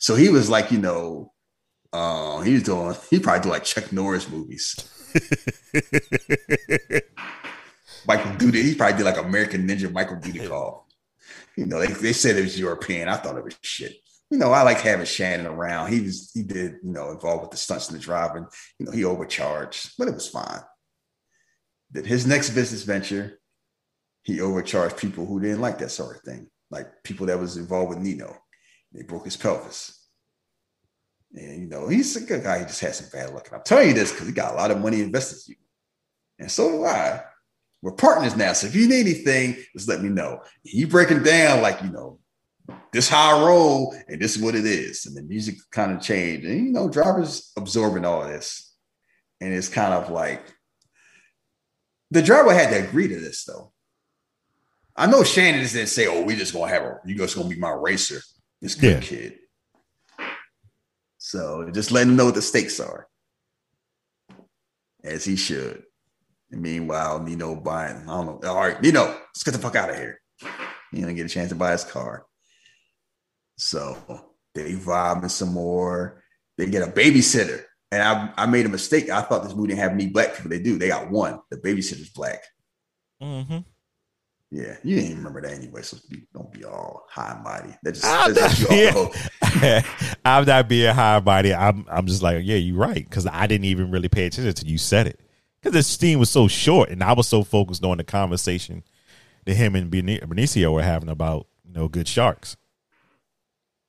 So 0.00 0.16
he 0.16 0.30
was 0.30 0.48
like, 0.48 0.72
you 0.72 0.78
know, 0.78 1.32
uh, 1.92 2.40
he 2.40 2.54
was 2.54 2.62
doing, 2.62 2.96
he 3.10 3.20
probably 3.20 3.42
do 3.42 3.50
like 3.50 3.64
Chuck 3.64 3.92
Norris 3.92 4.28
movies. 4.30 4.74
Michael 8.08 8.32
Dudikoff, 8.32 8.62
he 8.64 8.74
probably 8.74 8.96
did 8.96 9.04
like 9.04 9.18
American 9.18 9.68
Ninja 9.68 9.92
Michael 9.92 10.16
Dudikoff. 10.16 10.84
You 11.54 11.66
know, 11.66 11.80
they, 11.80 11.88
they 11.88 12.14
said 12.14 12.36
it 12.36 12.42
was 12.42 12.58
European. 12.58 13.08
I 13.08 13.16
thought 13.16 13.36
it 13.36 13.44
was 13.44 13.58
shit. 13.60 13.94
You 14.30 14.38
know, 14.38 14.52
I 14.52 14.62
like 14.62 14.80
having 14.80 15.04
Shannon 15.04 15.46
around. 15.46 15.92
He 15.92 16.00
was, 16.00 16.30
he 16.32 16.44
did, 16.44 16.76
you 16.82 16.92
know, 16.92 17.10
involved 17.10 17.42
with 17.42 17.50
the 17.50 17.58
stunts 17.58 17.90
and 17.90 17.98
the 17.98 18.02
driving. 18.02 18.46
You 18.78 18.86
know, 18.86 18.92
he 18.92 19.04
overcharged, 19.04 19.92
but 19.98 20.08
it 20.08 20.14
was 20.14 20.28
fine. 20.28 20.60
Then 21.90 22.04
his 22.04 22.26
next 22.26 22.50
business 22.50 22.84
venture, 22.84 23.38
he 24.22 24.40
overcharged 24.40 24.96
people 24.96 25.26
who 25.26 25.40
didn't 25.40 25.60
like 25.60 25.78
that 25.78 25.90
sort 25.90 26.16
of 26.16 26.22
thing, 26.22 26.48
like 26.70 26.86
people 27.04 27.26
that 27.26 27.38
was 27.38 27.58
involved 27.58 27.90
with 27.90 27.98
Nino. 27.98 28.34
They 28.92 29.02
broke 29.02 29.24
his 29.24 29.36
pelvis. 29.36 29.96
And 31.34 31.62
you 31.62 31.68
know, 31.68 31.88
he's 31.88 32.16
a 32.16 32.20
good 32.20 32.42
guy. 32.42 32.60
He 32.60 32.64
just 32.64 32.80
had 32.80 32.94
some 32.94 33.08
bad 33.12 33.32
luck. 33.32 33.46
And 33.46 33.56
I'm 33.56 33.62
telling 33.62 33.88
you 33.88 33.94
this 33.94 34.12
because 34.12 34.26
he 34.26 34.32
got 34.32 34.52
a 34.52 34.56
lot 34.56 34.70
of 34.70 34.80
money 34.80 35.00
invested 35.00 35.48
in 35.48 35.56
you. 35.58 35.64
And 36.40 36.50
so 36.50 36.70
do 36.70 36.84
I. 36.84 37.22
We're 37.82 37.92
partners 37.92 38.36
now. 38.36 38.52
So 38.52 38.66
if 38.66 38.74
you 38.74 38.88
need 38.88 39.00
anything, 39.00 39.56
just 39.72 39.88
let 39.88 40.02
me 40.02 40.08
know. 40.08 40.42
You 40.62 40.86
breaking 40.86 41.22
down 41.22 41.62
like, 41.62 41.80
you 41.82 41.90
know, 41.90 42.18
this 42.92 43.08
high 43.08 43.40
roll, 43.44 43.94
and 44.08 44.20
this 44.20 44.36
is 44.36 44.42
what 44.42 44.54
it 44.54 44.66
is. 44.66 45.06
And 45.06 45.16
the 45.16 45.22
music 45.22 45.56
kind 45.70 45.92
of 45.92 46.00
changed. 46.00 46.46
And 46.46 46.66
you 46.66 46.72
know, 46.72 46.88
drivers 46.88 47.52
absorbing 47.56 48.04
all 48.04 48.26
this. 48.26 48.74
And 49.40 49.54
it's 49.54 49.68
kind 49.68 49.94
of 49.94 50.10
like 50.10 50.42
the 52.10 52.22
driver 52.22 52.52
had 52.52 52.70
to 52.70 52.86
agree 52.86 53.08
to 53.08 53.18
this 53.18 53.44
though. 53.44 53.72
I 54.96 55.06
know 55.06 55.24
Shannon 55.24 55.64
didn't 55.64 55.86
say, 55.86 56.06
Oh, 56.06 56.22
we 56.22 56.36
just 56.36 56.52
gonna 56.52 56.70
have 56.70 56.82
a 56.82 57.00
you 57.06 57.16
just 57.16 57.36
gonna 57.36 57.48
be 57.48 57.56
my 57.56 57.70
racer. 57.70 58.20
This 58.60 58.74
good 58.74 59.02
Yeah. 59.02 59.08
kid. 59.08 59.38
So 61.18 61.68
just 61.72 61.90
let 61.90 62.06
him 62.06 62.16
know 62.16 62.26
what 62.26 62.34
the 62.34 62.42
stakes 62.42 62.80
are. 62.80 63.06
As 65.04 65.24
he 65.24 65.36
should. 65.36 65.82
And 66.50 66.60
meanwhile, 66.62 67.22
Nino 67.22 67.54
buying, 67.56 67.96
I 68.02 68.06
don't 68.06 68.42
know. 68.42 68.48
All 68.50 68.56
right, 68.60 68.80
Nino, 68.82 69.04
let's 69.06 69.42
get 69.44 69.52
the 69.52 69.58
fuck 69.58 69.76
out 69.76 69.90
of 69.90 69.96
here. 69.96 70.20
You 70.92 71.04
don't 71.06 71.14
get 71.14 71.26
a 71.26 71.28
chance 71.28 71.50
to 71.50 71.54
buy 71.54 71.72
his 71.72 71.84
car. 71.84 72.26
So 73.56 73.96
they 74.54 74.72
vibing 74.72 75.30
some 75.30 75.52
more. 75.52 76.24
They 76.58 76.66
get 76.66 76.86
a 76.86 76.90
babysitter. 76.90 77.64
And 77.92 78.02
I, 78.02 78.32
I 78.36 78.46
made 78.46 78.66
a 78.66 78.70
mistake. 78.70 79.10
I 79.10 79.22
thought 79.22 79.42
this 79.44 79.54
movie 79.54 79.68
didn't 79.68 79.80
have 79.80 79.92
any 79.92 80.08
black 80.08 80.34
people. 80.34 80.50
They 80.50 80.60
do. 80.60 80.78
They 80.78 80.88
got 80.88 81.10
one. 81.10 81.40
The 81.50 81.56
babysitter's 81.58 82.10
black. 82.10 82.42
Mhm. 83.22 83.64
Yeah, 84.52 84.76
you 84.82 85.00
didn't 85.00 85.18
remember 85.18 85.42
that 85.42 85.52
anyway. 85.52 85.82
So 85.82 85.96
be, 86.08 86.22
don't 86.34 86.52
be 86.52 86.64
all 86.64 87.06
high 87.08 87.34
and 87.34 87.44
mighty. 87.44 87.76
That 87.84 87.92
just, 87.92 88.04
I'm 88.04 88.34
that's 88.34 88.58
just 88.58 88.68
being, 88.68 89.84
I'm 90.24 90.44
not 90.44 90.68
being 90.68 90.92
high 90.92 91.20
body. 91.20 91.54
I'm 91.54 91.86
I'm 91.88 92.06
just 92.06 92.20
like, 92.20 92.40
yeah, 92.42 92.56
you're 92.56 92.76
right. 92.76 93.08
Because 93.08 93.28
I 93.28 93.46
didn't 93.46 93.66
even 93.66 93.92
really 93.92 94.08
pay 94.08 94.26
attention 94.26 94.52
to 94.52 94.66
you 94.66 94.76
said 94.76 95.06
it. 95.06 95.20
Because 95.60 95.74
the 95.74 95.82
scene 95.84 96.18
was 96.18 96.30
so 96.30 96.48
short, 96.48 96.90
and 96.90 97.04
I 97.04 97.12
was 97.12 97.28
so 97.28 97.44
focused 97.44 97.84
on 97.84 97.98
the 97.98 98.04
conversation 98.04 98.82
that 99.44 99.54
him 99.54 99.76
and 99.76 99.88
Beni- 99.88 100.18
Benicio 100.20 100.72
were 100.72 100.82
having 100.82 101.10
about 101.10 101.46
you 101.64 101.72
know 101.72 101.86
good 101.86 102.08
sharks. 102.08 102.56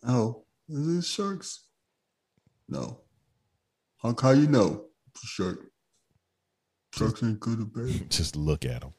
Oh, 0.08 0.44
is 0.70 0.88
it 0.88 1.06
sharks? 1.06 1.66
No. 2.70 3.00
How 3.98 4.16
how 4.22 4.32
you 4.32 4.48
know? 4.48 4.86
Shark. 5.24 5.72
Sharks 6.94 7.24
ain't 7.24 7.40
good 7.40 7.62
or 7.62 7.66
bad. 7.66 8.10
Just 8.10 8.36
look 8.36 8.66
at 8.66 8.84
him. 8.84 8.94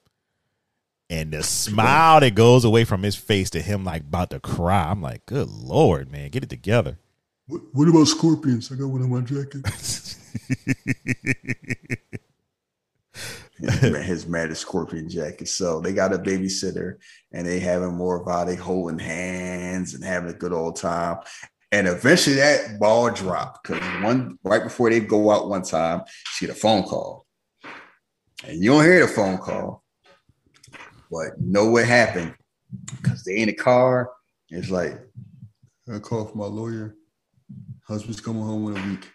And 1.12 1.30
the 1.30 1.42
smile 1.42 2.20
that 2.20 2.34
goes 2.34 2.64
away 2.64 2.84
from 2.84 3.02
his 3.02 3.16
face 3.16 3.50
to 3.50 3.60
him 3.60 3.84
like 3.84 4.00
about 4.00 4.30
to 4.30 4.40
cry. 4.40 4.84
I'm 4.90 5.02
like, 5.02 5.26
good 5.26 5.46
lord, 5.46 6.10
man, 6.10 6.30
get 6.30 6.42
it 6.42 6.48
together. 6.48 6.98
What, 7.46 7.60
what 7.72 7.86
about 7.86 8.06
scorpions? 8.06 8.72
I 8.72 8.76
got 8.76 8.86
one 8.86 9.02
on 9.02 9.10
my 9.10 9.20
jacket. 9.20 9.60
his 14.04 14.26
mad 14.26 14.56
scorpion 14.56 15.10
jacket. 15.10 15.48
So 15.48 15.80
they 15.80 15.92
got 15.92 16.14
a 16.14 16.18
babysitter 16.18 16.96
and 17.30 17.46
they 17.46 17.60
having 17.60 17.94
more 17.94 18.22
about 18.22 18.48
it, 18.48 18.58
holding 18.58 18.98
hands 18.98 19.92
and 19.92 20.02
having 20.02 20.30
a 20.30 20.38
good 20.38 20.54
old 20.54 20.76
time. 20.76 21.18
And 21.72 21.86
eventually 21.88 22.36
that 22.36 22.80
ball 22.80 23.10
dropped 23.10 23.64
because 23.64 23.82
one 24.02 24.38
right 24.44 24.64
before 24.64 24.88
they 24.88 25.00
go 25.00 25.30
out 25.30 25.50
one 25.50 25.62
time, 25.62 26.04
she 26.32 26.46
get 26.46 26.56
a 26.56 26.58
phone 26.58 26.84
call. 26.84 27.26
And 28.46 28.64
you 28.64 28.70
don't 28.70 28.82
hear 28.82 29.06
the 29.06 29.12
phone 29.12 29.36
call, 29.36 29.81
but 31.12 31.38
know 31.38 31.70
what 31.70 31.84
happened 31.84 32.34
because 32.96 33.22
they 33.22 33.36
in 33.36 33.48
the 33.48 33.52
car. 33.52 34.10
It's 34.48 34.70
like, 34.70 34.98
I 35.92 35.98
call 35.98 36.24
for 36.24 36.36
my 36.38 36.46
lawyer. 36.46 36.96
Husband's 37.86 38.20
coming 38.20 38.42
home 38.42 38.74
in 38.74 38.82
a 38.82 38.86
week. 38.88 39.08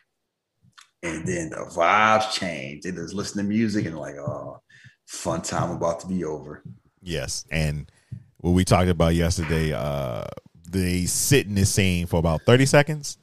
and 1.03 1.27
then 1.27 1.49
the 1.49 1.57
vibes 1.57 2.31
change. 2.31 2.83
They 2.83 2.91
just 2.91 3.13
listen 3.13 3.41
to 3.41 3.47
music 3.47 3.85
and 3.85 3.97
like, 3.97 4.15
oh, 4.15 4.61
fun 5.05 5.41
time 5.41 5.71
about 5.71 5.99
to 6.01 6.07
be 6.07 6.23
over. 6.23 6.63
Yes, 7.01 7.45
and 7.51 7.89
what 8.37 8.51
we 8.51 8.65
talked 8.65 8.89
about 8.89 9.15
yesterday, 9.15 9.73
uh, 9.73 10.25
they 10.69 11.05
sit 11.05 11.47
in 11.47 11.55
this 11.55 11.73
scene 11.73 12.07
for 12.07 12.19
about 12.19 12.41
thirty 12.45 12.65
seconds. 12.65 13.17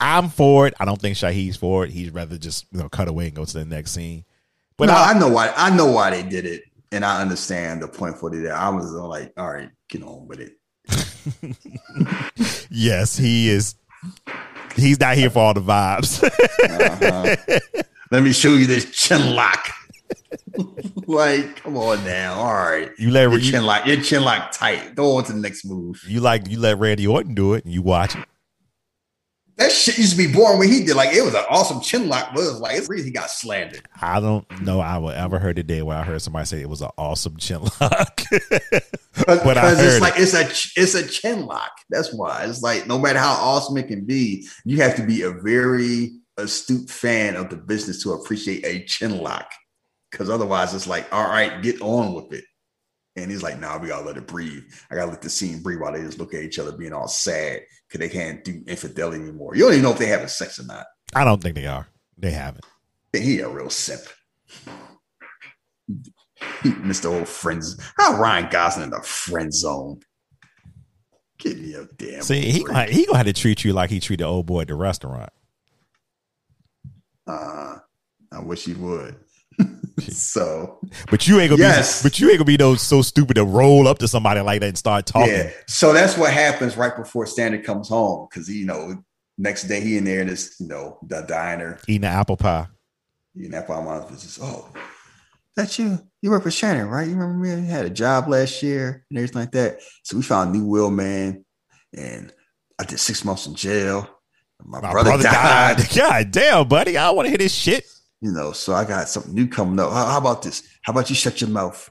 I'm 0.00 0.28
for 0.28 0.68
it. 0.68 0.74
I 0.78 0.84
don't 0.84 1.00
think 1.00 1.16
Shahid's 1.16 1.56
for 1.56 1.84
it. 1.84 1.90
He'd 1.90 2.14
rather 2.14 2.38
just 2.38 2.66
you 2.72 2.78
know 2.78 2.88
cut 2.88 3.08
away 3.08 3.26
and 3.26 3.34
go 3.34 3.44
to 3.44 3.58
the 3.58 3.64
next 3.64 3.92
scene. 3.92 4.24
But 4.76 4.86
no, 4.86 4.94
I, 4.94 5.10
I 5.10 5.18
know 5.18 5.28
why. 5.28 5.52
I 5.56 5.74
know 5.74 5.86
why 5.90 6.10
they 6.10 6.22
did 6.22 6.46
it, 6.46 6.62
and 6.92 7.04
I 7.04 7.20
understand 7.20 7.82
the 7.82 7.88
point 7.88 8.16
for 8.16 8.34
it. 8.34 8.50
I 8.50 8.68
was 8.70 8.92
like, 8.92 9.32
all 9.36 9.50
right, 9.52 9.70
get 9.88 10.02
on 10.02 10.26
with 10.26 10.40
it. 10.40 10.52
yes, 12.70 13.16
he 13.16 13.50
is. 13.50 13.74
He's 14.76 15.00
not 15.00 15.16
here 15.16 15.30
for 15.30 15.40
all 15.40 15.54
the 15.54 15.60
vibes. 15.60 16.22
Uh-huh. 16.22 17.58
Let 18.10 18.22
me 18.22 18.32
show 18.32 18.54
you 18.54 18.66
this 18.66 18.90
chin 18.90 19.34
lock. 19.34 19.68
like, 21.06 21.56
come 21.56 21.76
on 21.76 22.02
now. 22.04 22.34
All 22.34 22.54
right. 22.54 22.90
you 22.98 23.10
let 23.10 23.22
Your 23.22 23.38
you, 23.38 23.50
chin 23.50 23.64
lock, 23.64 23.86
your 23.86 24.00
chin 24.00 24.22
lock 24.22 24.52
tight. 24.52 24.94
Go 24.94 25.16
on 25.16 25.24
to 25.24 25.32
the 25.32 25.40
next 25.40 25.64
move. 25.66 26.02
you 26.06 26.20
like 26.20 26.48
you 26.48 26.58
let 26.58 26.78
Randy 26.78 27.06
Orton 27.06 27.34
do 27.34 27.54
it, 27.54 27.64
and 27.64 27.72
you 27.74 27.82
watch 27.82 28.14
it. 28.16 28.24
That 29.58 29.72
shit 29.72 29.98
used 29.98 30.12
to 30.12 30.16
be 30.16 30.32
boring 30.32 30.60
when 30.60 30.68
he 30.68 30.84
did. 30.84 30.94
Like, 30.94 31.12
it 31.12 31.22
was 31.22 31.34
an 31.34 31.44
awesome 31.50 31.80
chin 31.80 32.08
lock, 32.08 32.30
but 32.32 32.42
it 32.42 32.52
was 32.52 32.60
like, 32.60 32.76
it's 32.76 32.86
the 32.86 32.92
reason 32.92 33.08
he 33.08 33.12
got 33.12 33.28
slandered. 33.28 33.88
I 34.00 34.20
don't 34.20 34.48
know. 34.62 34.78
I 34.78 34.98
will 34.98 35.10
ever 35.10 35.40
heard 35.40 35.58
a 35.58 35.64
day 35.64 35.82
where 35.82 35.98
I 35.98 36.04
heard 36.04 36.22
somebody 36.22 36.46
say 36.46 36.60
it 36.60 36.68
was 36.68 36.80
an 36.80 36.90
awesome 36.96 37.36
chin 37.36 37.62
lock. 37.80 38.22
But 39.26 39.58
I 39.58 39.70
heard 39.74 39.84
it's 39.84 39.96
it. 39.96 40.00
like 40.00 40.14
it's 40.16 40.32
a 40.32 40.80
it's 40.80 40.94
a 40.94 41.06
chin 41.06 41.44
lock. 41.44 41.72
That's 41.90 42.14
why 42.14 42.44
it's 42.44 42.62
like 42.62 42.86
no 42.86 42.98
matter 43.00 43.18
how 43.18 43.32
awesome 43.32 43.76
it 43.76 43.88
can 43.88 44.04
be, 44.04 44.46
you 44.64 44.80
have 44.80 44.94
to 44.94 45.04
be 45.04 45.22
a 45.22 45.32
very 45.32 46.12
astute 46.36 46.88
fan 46.88 47.34
of 47.34 47.50
the 47.50 47.56
business 47.56 48.02
to 48.04 48.12
appreciate 48.12 48.64
a 48.64 48.84
chin 48.84 49.18
lock. 49.18 49.50
Because 50.10 50.30
otherwise, 50.30 50.72
it's 50.72 50.86
like, 50.86 51.12
all 51.12 51.28
right, 51.28 51.60
get 51.62 51.82
on 51.82 52.14
with 52.14 52.32
it. 52.32 52.44
And 53.16 53.28
he's 53.28 53.42
like, 53.42 53.58
nah, 53.58 53.76
we 53.76 53.88
gotta 53.88 54.06
let 54.06 54.16
it 54.16 54.28
breathe. 54.28 54.62
I 54.90 54.94
gotta 54.94 55.10
let 55.10 55.20
the 55.20 55.30
scene 55.30 55.62
breathe 55.62 55.80
while 55.80 55.92
they 55.92 56.00
just 56.00 56.20
look 56.20 56.32
at 56.32 56.42
each 56.42 56.60
other 56.60 56.72
being 56.72 56.92
all 56.92 57.08
sad 57.08 57.62
because 57.88 58.06
they 58.06 58.12
can't 58.12 58.44
do 58.44 58.62
infidelity 58.66 59.22
anymore. 59.22 59.54
You 59.54 59.62
don't 59.64 59.72
even 59.72 59.82
know 59.82 59.92
if 59.92 59.98
they 59.98 60.06
having 60.06 60.28
sex 60.28 60.60
or 60.60 60.66
not. 60.66 60.86
I 61.14 61.24
don't 61.24 61.42
think 61.42 61.54
they 61.54 61.66
are. 61.66 61.88
They 62.18 62.30
haven't. 62.30 62.66
He 63.12 63.40
a 63.40 63.48
real 63.48 63.70
simp. 63.70 64.02
Mr. 66.62 67.06
Old 67.06 67.28
Friends. 67.28 67.80
How 67.96 68.20
Ryan 68.20 68.48
Gosling 68.50 68.84
in 68.84 68.90
the 68.90 69.00
friend 69.00 69.52
zone? 69.52 70.00
Give 71.38 71.58
me 71.58 71.74
a 71.74 71.86
damn. 71.96 72.22
See, 72.22 72.50
he 72.50 72.64
gonna, 72.64 72.86
he 72.86 73.06
gonna 73.06 73.18
have 73.18 73.26
to 73.26 73.32
treat 73.32 73.64
you 73.64 73.72
like 73.72 73.90
he 73.90 74.00
treated 74.00 74.24
the 74.24 74.28
old 74.28 74.46
boy 74.46 74.62
at 74.62 74.68
the 74.68 74.74
restaurant. 74.74 75.30
Uh, 77.26 77.76
I 78.32 78.40
wish 78.40 78.64
he 78.64 78.74
would. 78.74 79.16
So 80.00 80.78
But 81.10 81.26
you 81.26 81.40
ain't 81.40 81.50
gonna 81.50 81.62
Yes. 81.62 82.02
be. 82.02 82.08
But 82.08 82.20
you 82.20 82.28
ain't 82.28 82.38
gonna 82.38 82.46
be 82.46 82.56
no 82.56 82.74
so 82.76 83.02
stupid 83.02 83.34
to 83.34 83.44
roll 83.44 83.86
up 83.88 83.98
to 83.98 84.08
somebody 84.08 84.40
like 84.40 84.60
that 84.60 84.68
and 84.68 84.78
start 84.78 85.06
talking. 85.06 85.28
yeah, 85.34 85.50
so 85.66 85.92
that's 85.92 86.16
what 86.16 86.32
happens 86.32 86.76
right 86.76 86.96
before 86.96 87.26
Standard 87.26 87.64
comes 87.64 87.88
home 87.88 88.28
because 88.30 88.48
you 88.48 88.66
know 88.66 89.02
next 89.36 89.64
day 89.64 89.80
he 89.80 89.96
in 89.96 90.04
there 90.04 90.20
in 90.20 90.26
this 90.28 90.56
you 90.60 90.68
know 90.68 90.98
the 91.06 91.22
diner. 91.22 91.78
Eating 91.86 92.04
an 92.04 92.12
apple 92.12 92.36
pie. 92.36 92.66
You 93.34 93.48
know, 93.48 93.64
my 93.68 93.76
mom 93.80 94.10
was 94.10 94.22
just 94.22 94.40
oh, 94.42 94.68
that 95.56 95.78
you 95.78 95.98
you 96.22 96.30
work 96.30 96.42
for 96.42 96.50
Shannon 96.50 96.88
right? 96.88 97.06
You 97.06 97.14
remember 97.14 97.38
me? 97.38 97.50
You 97.50 97.70
had 97.70 97.86
a 97.86 97.90
job 97.90 98.28
last 98.28 98.62
year 98.62 99.04
and 99.10 99.18
everything 99.18 99.40
like 99.40 99.52
that. 99.52 99.78
So 100.02 100.16
we 100.16 100.22
found 100.22 100.54
a 100.54 100.58
new 100.58 100.66
wheel 100.66 100.90
man, 100.90 101.44
and 101.96 102.32
I 102.78 102.84
did 102.84 102.98
six 103.00 103.24
months 103.24 103.46
in 103.46 103.54
jail. 103.54 104.08
My, 104.64 104.80
My 104.80 104.90
brother, 104.90 105.22
died. 105.22 105.88
God 105.94 106.30
damn, 106.32 106.66
buddy. 106.68 106.96
I 106.96 107.06
don't 107.06 107.16
want 107.16 107.26
to 107.26 107.30
hear 107.30 107.38
this 107.38 107.54
shit. 107.54 107.84
You 108.20 108.32
know, 108.32 108.52
so 108.52 108.74
I 108.74 108.84
got 108.84 109.08
something 109.08 109.34
new 109.34 109.46
coming 109.46 109.78
up. 109.78 109.92
How, 109.92 110.06
how 110.06 110.18
about 110.18 110.42
this? 110.42 110.62
How 110.82 110.92
about 110.92 111.08
you 111.08 111.16
shut 111.16 111.40
your 111.40 111.50
mouth 111.50 111.90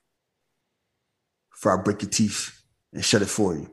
before 1.57 1.79
I 1.79 1.81
break 1.81 2.03
your 2.03 2.11
teeth 2.11 2.61
and 2.93 3.03
shut 3.03 3.21
it 3.21 3.29
for 3.29 3.55
you. 3.55 3.71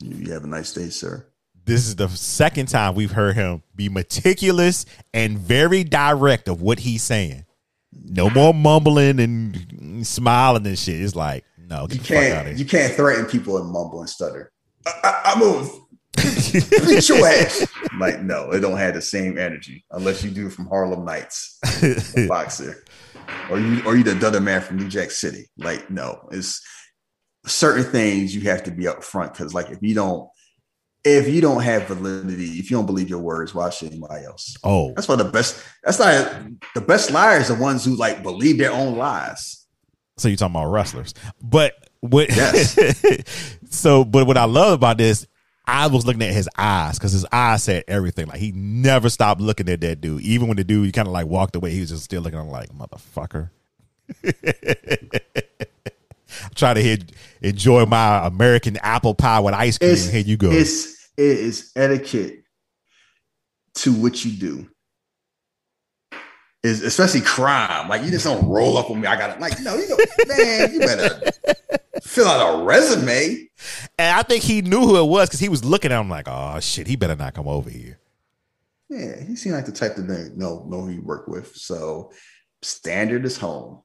You, 0.00 0.32
have 0.32 0.44
a 0.44 0.46
nice 0.46 0.72
day, 0.72 0.88
sir. 0.88 1.26
This 1.66 1.86
is 1.86 1.96
the 1.96 2.08
second 2.08 2.68
time 2.68 2.94
we've 2.94 3.10
heard 3.10 3.36
him 3.36 3.62
be 3.76 3.90
meticulous 3.90 4.86
and 5.12 5.38
very 5.38 5.84
direct 5.84 6.48
of 6.48 6.62
what 6.62 6.78
he's 6.78 7.02
saying. 7.02 7.44
No 7.92 8.30
more 8.30 8.54
mumbling 8.54 9.20
and 9.20 10.06
smiling 10.06 10.66
and 10.66 10.78
shit. 10.78 11.02
It's 11.02 11.14
like, 11.14 11.44
no, 11.58 11.82
You 11.82 11.88
the 11.88 11.98
fuck 11.98 12.16
out 12.16 12.44
can't 12.46 12.58
you 12.58 12.64
can't 12.64 12.94
threaten 12.94 13.26
people 13.26 13.58
and 13.58 13.70
mumble 13.70 14.00
and 14.00 14.08
stutter. 14.08 14.50
I, 14.86 14.92
I, 15.04 15.32
I 15.34 15.38
move. 15.38 15.70
Beat 16.16 17.08
your 17.08 17.26
ass. 17.26 17.66
Like, 17.98 18.22
no, 18.22 18.50
it 18.50 18.60
don't 18.60 18.78
have 18.78 18.94
the 18.94 19.02
same 19.02 19.38
energy 19.38 19.84
unless 19.90 20.24
you 20.24 20.30
do 20.30 20.46
it 20.46 20.52
from 20.52 20.66
Harlem 20.66 21.04
Nights, 21.04 21.58
boxer, 22.28 22.84
or 23.50 23.58
you 23.58 23.82
or 23.84 23.96
you 23.96 24.02
the 24.02 24.26
other 24.26 24.40
man 24.40 24.60
from 24.60 24.78
New 24.78 24.88
Jack 24.88 25.10
City. 25.10 25.46
Like, 25.56 25.90
no, 25.90 26.28
it's 26.32 26.60
certain 27.46 27.84
things 27.84 28.34
you 28.34 28.42
have 28.42 28.62
to 28.64 28.70
be 28.70 28.88
up 28.88 29.04
front 29.04 29.32
because, 29.32 29.54
like, 29.54 29.70
if 29.70 29.78
you 29.80 29.94
don't, 29.94 30.28
if 31.04 31.28
you 31.28 31.40
don't 31.40 31.62
have 31.62 31.86
validity, 31.86 32.58
if 32.58 32.70
you 32.70 32.76
don't 32.76 32.86
believe 32.86 33.08
your 33.08 33.20
words, 33.20 33.54
why 33.54 33.70
should 33.70 33.88
anybody 33.92 34.24
else? 34.24 34.56
oh, 34.64 34.92
That's 34.94 35.08
why 35.08 35.16
the 35.16 35.24
best. 35.24 35.62
That's 35.84 35.98
not 35.98 36.42
the 36.74 36.80
best 36.80 37.10
liars 37.10 37.50
are 37.50 37.54
the 37.54 37.62
ones 37.62 37.84
who 37.84 37.94
like 37.96 38.22
believe 38.22 38.58
their 38.58 38.72
own 38.72 38.96
lies. 38.96 39.66
so 40.18 40.28
you're 40.28 40.36
talking 40.36 40.56
about 40.56 40.70
wrestlers. 40.70 41.14
But 41.40 41.74
what 42.00 42.28
Yes. 42.30 42.78
so 43.70 44.04
but 44.04 44.26
what 44.26 44.36
I 44.36 44.44
love 44.44 44.72
about 44.72 44.98
this, 44.98 45.26
I 45.72 45.86
was 45.86 46.04
looking 46.04 46.22
at 46.22 46.34
his 46.34 46.48
eyes 46.58 46.98
because 46.98 47.12
his 47.12 47.24
eyes 47.30 47.62
said 47.62 47.84
everything. 47.86 48.26
Like 48.26 48.40
he 48.40 48.50
never 48.50 49.08
stopped 49.08 49.40
looking 49.40 49.68
at 49.68 49.80
that 49.82 50.00
dude. 50.00 50.20
Even 50.22 50.48
when 50.48 50.56
the 50.56 50.64
dude 50.64 50.92
kind 50.92 51.06
of 51.06 51.12
like 51.12 51.26
walked 51.26 51.54
away, 51.54 51.70
he 51.70 51.78
was 51.80 51.90
just 51.90 52.02
still 52.02 52.22
looking 52.22 52.40
at 52.40 52.42
him 52.42 52.50
like, 52.50 52.70
motherfucker. 52.70 53.50
I'm 56.42 56.50
trying 56.56 56.74
to 56.74 56.82
hit, 56.82 57.12
enjoy 57.40 57.86
my 57.86 58.26
American 58.26 58.78
apple 58.78 59.14
pie 59.14 59.38
with 59.38 59.54
ice 59.54 59.78
cream. 59.78 59.96
Here 59.96 60.20
you 60.20 60.36
go. 60.36 60.50
It's 60.50 61.08
it 61.16 61.38
is 61.38 61.70
etiquette 61.76 62.42
to 63.74 63.92
what 63.92 64.24
you 64.24 64.32
do. 64.32 64.68
Is 66.62 66.82
especially 66.82 67.22
crime. 67.22 67.88
Like 67.88 68.02
you 68.02 68.10
just 68.10 68.24
don't 68.24 68.46
roll 68.46 68.76
up 68.76 68.90
on 68.90 69.00
me. 69.00 69.06
I 69.06 69.16
got 69.16 69.30
it. 69.30 69.40
Like 69.40 69.58
no, 69.60 69.76
you 69.76 69.88
know, 69.88 69.96
man, 70.28 70.74
you 70.74 70.80
better 70.80 71.18
fill 72.02 72.28
out 72.28 72.60
a 72.60 72.64
resume. 72.64 73.48
And 73.98 74.16
I 74.16 74.22
think 74.22 74.44
he 74.44 74.60
knew 74.60 74.80
who 74.80 74.98
it 74.98 75.08
was 75.08 75.28
because 75.28 75.40
he 75.40 75.48
was 75.48 75.64
looking 75.64 75.90
at 75.90 75.98
him 75.98 76.10
like, 76.10 76.26
oh 76.28 76.60
shit, 76.60 76.86
he 76.86 76.96
better 76.96 77.16
not 77.16 77.32
come 77.32 77.48
over 77.48 77.70
here. 77.70 77.98
Yeah, 78.90 79.22
he 79.22 79.36
seemed 79.36 79.54
like 79.54 79.66
the 79.66 79.72
type 79.72 79.96
of 79.96 80.06
know 80.06 80.28
No, 80.36 80.66
no, 80.68 80.86
he 80.86 80.98
worked 80.98 81.28
with. 81.28 81.56
So 81.56 82.12
standard 82.60 83.24
is 83.24 83.38
home. 83.38 83.82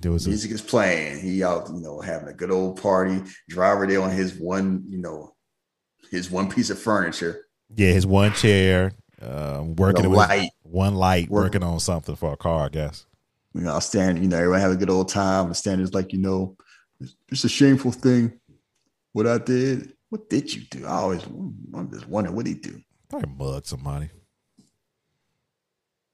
There 0.00 0.10
was 0.10 0.26
a, 0.26 0.30
Music 0.30 0.50
is 0.50 0.62
playing. 0.62 1.20
He 1.20 1.44
out, 1.44 1.68
you 1.68 1.80
know, 1.80 2.00
having 2.00 2.28
a 2.28 2.32
good 2.32 2.50
old 2.50 2.80
party. 2.80 3.22
Driver 3.48 3.86
there 3.86 4.00
on 4.00 4.10
his 4.10 4.34
one, 4.34 4.84
you 4.88 4.98
know, 4.98 5.34
his 6.10 6.30
one 6.30 6.50
piece 6.50 6.70
of 6.70 6.78
furniture. 6.78 7.44
yeah, 7.76 7.92
his 7.92 8.06
one 8.06 8.32
chair, 8.32 8.92
uh, 9.22 9.62
working 9.64 10.02
The 10.02 10.10
with 10.10 10.18
light. 10.18 10.50
one 10.62 10.94
light, 10.94 11.28
Work- 11.30 11.44
working 11.44 11.62
on 11.62 11.78
something 11.80 12.16
for 12.16 12.32
a 12.32 12.36
car, 12.36 12.66
I 12.66 12.68
guess. 12.68 13.06
You 13.54 13.62
know, 13.62 13.78
stand, 13.80 14.18
you 14.18 14.28
know, 14.28 14.36
everyone 14.38 14.60
have 14.60 14.72
a 14.72 14.76
good 14.76 14.90
old 14.90 15.08
time. 15.08 15.48
The 15.48 15.54
standard's 15.54 15.92
like, 15.94 16.12
you 16.12 16.18
know, 16.18 16.56
it's, 17.00 17.14
it's 17.30 17.44
a 17.44 17.48
shameful 17.48 17.92
thing. 17.92 18.40
What 19.12 19.26
I 19.26 19.38
did. 19.38 19.92
What 20.08 20.28
did 20.30 20.52
you 20.54 20.62
do? 20.70 20.86
I 20.86 20.90
always 20.92 21.22
I'm 21.24 21.90
just 21.92 22.08
wondering 22.08 22.34
what 22.36 22.46
he 22.46 22.54
do. 22.54 22.80
Probably 23.08 23.30
mug 23.34 23.66
somebody. 23.66 24.10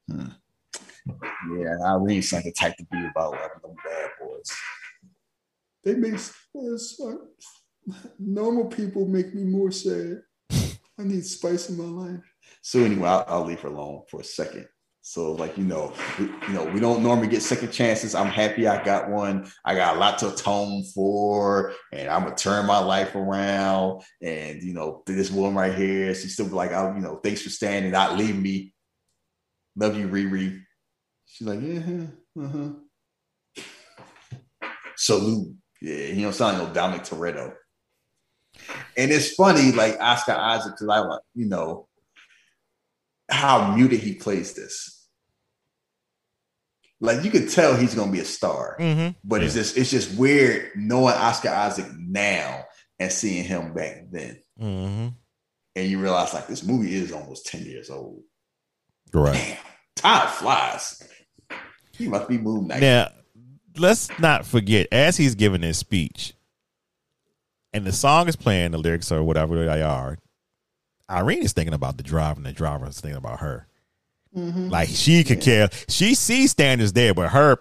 Yeah, 0.08 1.76
Irene's 1.84 2.32
like 2.32 2.44
the 2.44 2.52
type 2.52 2.76
to 2.76 2.84
be 2.90 3.06
about 3.06 3.32
like 3.32 3.62
them 3.62 3.74
bad 3.84 4.10
boys. 4.20 4.52
They 5.84 5.94
make 5.94 6.14
it's 6.14 6.98
like, 7.00 7.18
normal 8.18 8.66
people 8.66 9.06
make 9.06 9.34
me 9.34 9.44
more 9.44 9.70
sad. 9.70 10.22
I 10.50 11.04
need 11.04 11.24
spice 11.24 11.70
in 11.70 11.78
my 11.78 11.84
life. 12.04 12.20
So 12.62 12.80
anyway, 12.80 13.08
I'll, 13.08 13.24
I'll 13.28 13.44
leave 13.44 13.60
her 13.60 13.68
alone 13.68 14.02
for 14.10 14.20
a 14.20 14.24
second. 14.24 14.68
So 15.00 15.32
like 15.32 15.56
you 15.56 15.64
know, 15.64 15.94
we, 16.18 16.26
you 16.26 16.52
know, 16.52 16.64
we 16.66 16.80
don't 16.80 17.02
normally 17.02 17.28
get 17.28 17.42
second 17.42 17.72
chances. 17.72 18.14
I'm 18.14 18.26
happy 18.26 18.68
I 18.68 18.84
got 18.84 19.08
one. 19.08 19.50
I 19.64 19.74
got 19.74 19.96
a 19.96 19.98
lot 19.98 20.18
to 20.18 20.28
atone 20.28 20.84
for, 20.94 21.72
and 21.94 22.10
I'm 22.10 22.24
gonna 22.24 22.36
turn 22.36 22.66
my 22.66 22.78
life 22.78 23.14
around. 23.14 24.02
And 24.20 24.62
you 24.62 24.74
know, 24.74 25.02
this 25.06 25.30
woman 25.30 25.54
right 25.54 25.74
here, 25.74 26.14
she's 26.14 26.34
still 26.34 26.46
like, 26.48 26.72
"Oh, 26.72 26.92
you 26.94 27.00
know, 27.00 27.20
thanks 27.24 27.40
for 27.40 27.48
standing, 27.48 27.84
and 27.84 27.92
not 27.92 28.18
leaving 28.18 28.42
me. 28.42 28.74
Love 29.76 29.96
you, 29.96 30.08
Riri." 30.08 30.60
She's 31.24 31.48
like, 31.48 31.60
"Yeah, 31.62 32.06
uh-huh." 32.44 33.64
Salute. 34.96 35.54
Yeah, 35.80 36.06
you 36.06 36.22
know, 36.22 36.32
sound 36.32 36.58
like 36.58 36.68
no 36.68 36.74
Dominic 36.74 37.04
Toretto. 37.04 37.54
And 38.96 39.10
it's 39.10 39.34
funny, 39.34 39.72
like 39.72 39.96
Oscar 40.00 40.32
Isaac, 40.32 40.72
because 40.72 40.88
I 40.88 40.98
like, 40.98 41.20
you 41.34 41.46
know, 41.46 41.87
how 43.28 43.74
muted 43.74 44.00
he 44.00 44.14
plays 44.14 44.54
this. 44.54 45.06
Like 47.00 47.24
you 47.24 47.30
could 47.30 47.48
tell 47.48 47.76
he's 47.76 47.94
gonna 47.94 48.10
be 48.10 48.20
a 48.20 48.24
star, 48.24 48.76
Mm-hmm. 48.80 49.18
but 49.22 49.42
it's 49.44 49.54
just 49.54 49.76
it's 49.76 49.90
just 49.90 50.18
weird 50.18 50.70
knowing 50.74 51.14
Oscar 51.14 51.50
Isaac 51.50 51.86
now 51.96 52.64
and 52.98 53.12
seeing 53.12 53.44
him 53.44 53.72
back 53.72 54.06
then. 54.10 54.42
Mm-hmm. 54.60 55.08
And 55.76 55.88
you 55.88 56.00
realize 56.00 56.34
like 56.34 56.48
this 56.48 56.64
movie 56.64 56.94
is 56.96 57.12
almost 57.12 57.46
10 57.46 57.62
years 57.64 57.88
old. 57.88 58.22
Right. 59.14 59.32
Damn, 59.34 59.56
time 59.94 60.28
flies. 60.28 61.00
He 61.92 62.08
must 62.08 62.28
be 62.28 62.36
Moon 62.38 62.66
Knight. 62.66 62.80
Now, 62.80 63.08
let's 63.76 64.08
not 64.18 64.44
forget, 64.44 64.88
as 64.90 65.16
he's 65.16 65.36
giving 65.36 65.62
his 65.62 65.78
speech, 65.78 66.34
and 67.72 67.84
the 67.84 67.92
song 67.92 68.26
is 68.28 68.34
playing, 68.36 68.72
the 68.72 68.78
lyrics 68.78 69.12
or 69.12 69.22
whatever 69.22 69.64
they 69.64 69.82
are, 69.82 70.18
Irene 71.10 71.42
is 71.42 71.52
thinking 71.52 71.74
about 71.74 71.96
the 71.96 72.02
driver, 72.02 72.36
and 72.36 72.46
the 72.46 72.52
driver 72.52 72.86
is 72.86 73.00
thinking 73.00 73.18
about 73.18 73.40
her. 73.40 73.66
Like 74.34 74.88
she 74.88 75.24
could 75.24 75.40
care. 75.40 75.68
She 75.88 76.14
sees 76.14 76.50
standards 76.52 76.92
there, 76.92 77.14
but 77.14 77.30
her 77.30 77.58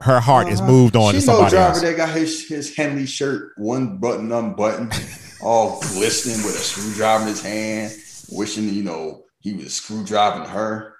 her 0.00 0.20
heart 0.20 0.48
is 0.48 0.60
moved 0.60 0.96
on 0.96 1.02
Uh-huh. 1.02 1.12
She 1.12 1.18
to 1.20 1.24
somebody 1.26 1.50
driver 1.50 1.68
else. 1.70 1.80
that 1.82 1.96
got 1.96 2.10
his 2.10 2.46
his 2.48 2.74
Henley 2.76 3.06
shirt, 3.06 3.52
one 3.56 3.98
button 3.98 4.30
unbuttoned, 4.32 4.92
all 5.42 5.80
glistening 5.80 6.44
with 6.44 6.56
a 6.56 6.58
screwdriver 6.58 7.22
in 7.22 7.28
his 7.28 7.42
hand, 7.42 7.92
wishing 8.30 8.68
you 8.68 8.82
know 8.82 9.22
he 9.38 9.54
was 9.54 9.72
screwdriving 9.74 10.46
her. 10.48 10.94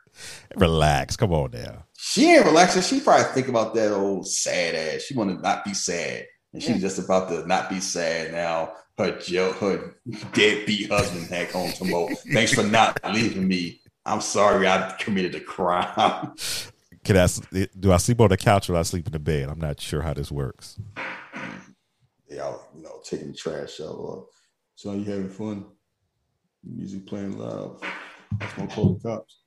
Relax. 0.57 1.17
Come 1.17 1.33
on 1.33 1.51
now. 1.51 1.85
She 1.99 2.31
ain't 2.31 2.47
relaxing. 2.47 2.83
She 2.83 3.01
probably 3.01 3.25
think 3.33 3.49
about 3.49 3.75
that 3.75 3.93
old 3.93 4.29
sad 4.29 4.75
ass. 4.75 5.03
She 5.03 5.15
want 5.15 5.31
to 5.31 5.43
not 5.43 5.65
be 5.65 5.75
sad, 5.75 6.25
and 6.53 6.63
she's 6.63 6.81
just 6.81 6.99
about 6.99 7.29
to 7.31 7.47
not 7.47 7.69
be 7.69 7.81
sad 7.81 8.33
now. 8.33 8.73
Her 8.97 9.19
jail, 9.19 9.53
her 9.55 9.97
deadbeat 10.33 10.89
husband 10.89 11.29
back 11.29 11.51
home 11.51 11.73
tomorrow. 11.73 12.09
Thanks 12.33 12.55
for 12.55 12.62
not 12.62 13.01
leaving 13.12 13.49
me. 13.49 13.81
I'm 14.07 14.21
sorry 14.21 14.69
I 14.69 14.95
committed 15.01 15.35
a 15.35 15.41
crime. 15.41 16.35
Can 17.05 17.16
I, 17.16 17.27
do 17.79 17.93
I 17.93 17.97
sleep 17.97 18.21
on 18.21 18.29
the 18.29 18.37
couch 18.37 18.71
or 18.71 18.75
do 18.75 18.79
I 18.79 18.83
sleep 18.83 19.07
in 19.07 19.12
the 19.12 19.19
bed? 19.19 19.49
I'm 19.49 19.59
not 19.59 19.81
sure 19.81 20.01
how 20.01 20.15
this 20.15 20.31
works. 20.31 20.79
Y'all, 22.29 22.69
you 22.75 22.83
know, 22.83 23.01
taking 23.05 23.29
the 23.29 23.35
trash 23.35 23.81
out. 23.81 23.95
Or, 23.95 24.27
So 24.75 24.91
are 24.91 24.97
you 24.97 25.05
having 25.05 25.29
fun? 25.29 25.66
Music 26.62 27.07
playing 27.07 27.39
loud. 27.39 27.83
That's 28.39 28.53
gonna 28.55 28.69
call 28.69 28.95
the 28.95 29.01
cops. 29.09 29.39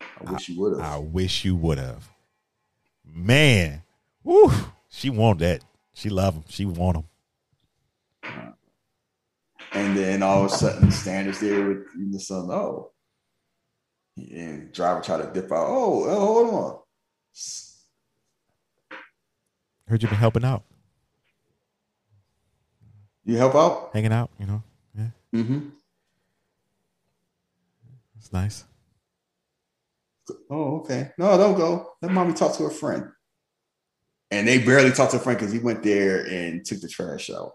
I 0.00 0.32
wish 0.32 0.48
you 0.48 0.60
would 0.60 0.80
have. 0.80 0.92
I 0.92 0.98
wish 0.98 1.44
you 1.44 1.56
would 1.56 1.78
have. 1.78 2.08
Man, 3.04 3.82
woo, 4.22 4.50
she 4.88 5.10
want 5.10 5.40
that. 5.40 5.62
She 5.92 6.08
love 6.08 6.34
him. 6.34 6.44
She 6.48 6.64
want 6.64 6.96
him. 6.96 7.04
And 9.74 9.96
then 9.96 10.22
all 10.22 10.44
of 10.44 10.52
a 10.52 10.54
sudden, 10.54 10.90
standards 10.90 11.40
there 11.40 11.66
with 11.68 12.12
the 12.12 12.20
son. 12.20 12.48
Oh, 12.50 12.92
and 14.16 14.72
driver 14.72 15.00
try 15.00 15.16
to 15.18 15.30
dip 15.32 15.50
out. 15.50 15.66
Oh, 15.68 16.04
oh, 16.06 16.20
hold 16.20 16.54
on. 16.54 16.78
Heard 19.88 20.02
you 20.02 20.08
been 20.08 20.16
helping 20.18 20.44
out, 20.44 20.62
You 23.24 23.36
help 23.36 23.54
out? 23.54 23.90
hanging 23.92 24.12
out. 24.12 24.30
You 24.38 24.46
know, 24.46 24.62
yeah, 24.96 25.06
Mm-hmm. 25.34 25.68
it's 28.18 28.32
nice. 28.32 28.64
Oh, 30.48 30.78
okay. 30.80 31.10
No, 31.18 31.36
don't 31.36 31.56
go. 31.56 31.90
Let 32.00 32.12
mommy 32.12 32.32
talk 32.32 32.56
to 32.56 32.62
her 32.62 32.70
friend. 32.70 33.08
And 34.30 34.48
they 34.48 34.58
barely 34.58 34.90
talked 34.90 35.10
to 35.10 35.18
a 35.18 35.20
friend 35.20 35.38
because 35.38 35.52
he 35.52 35.58
went 35.58 35.82
there 35.82 36.24
and 36.24 36.64
took 36.64 36.80
the 36.80 36.88
trash 36.88 37.28
out. 37.30 37.52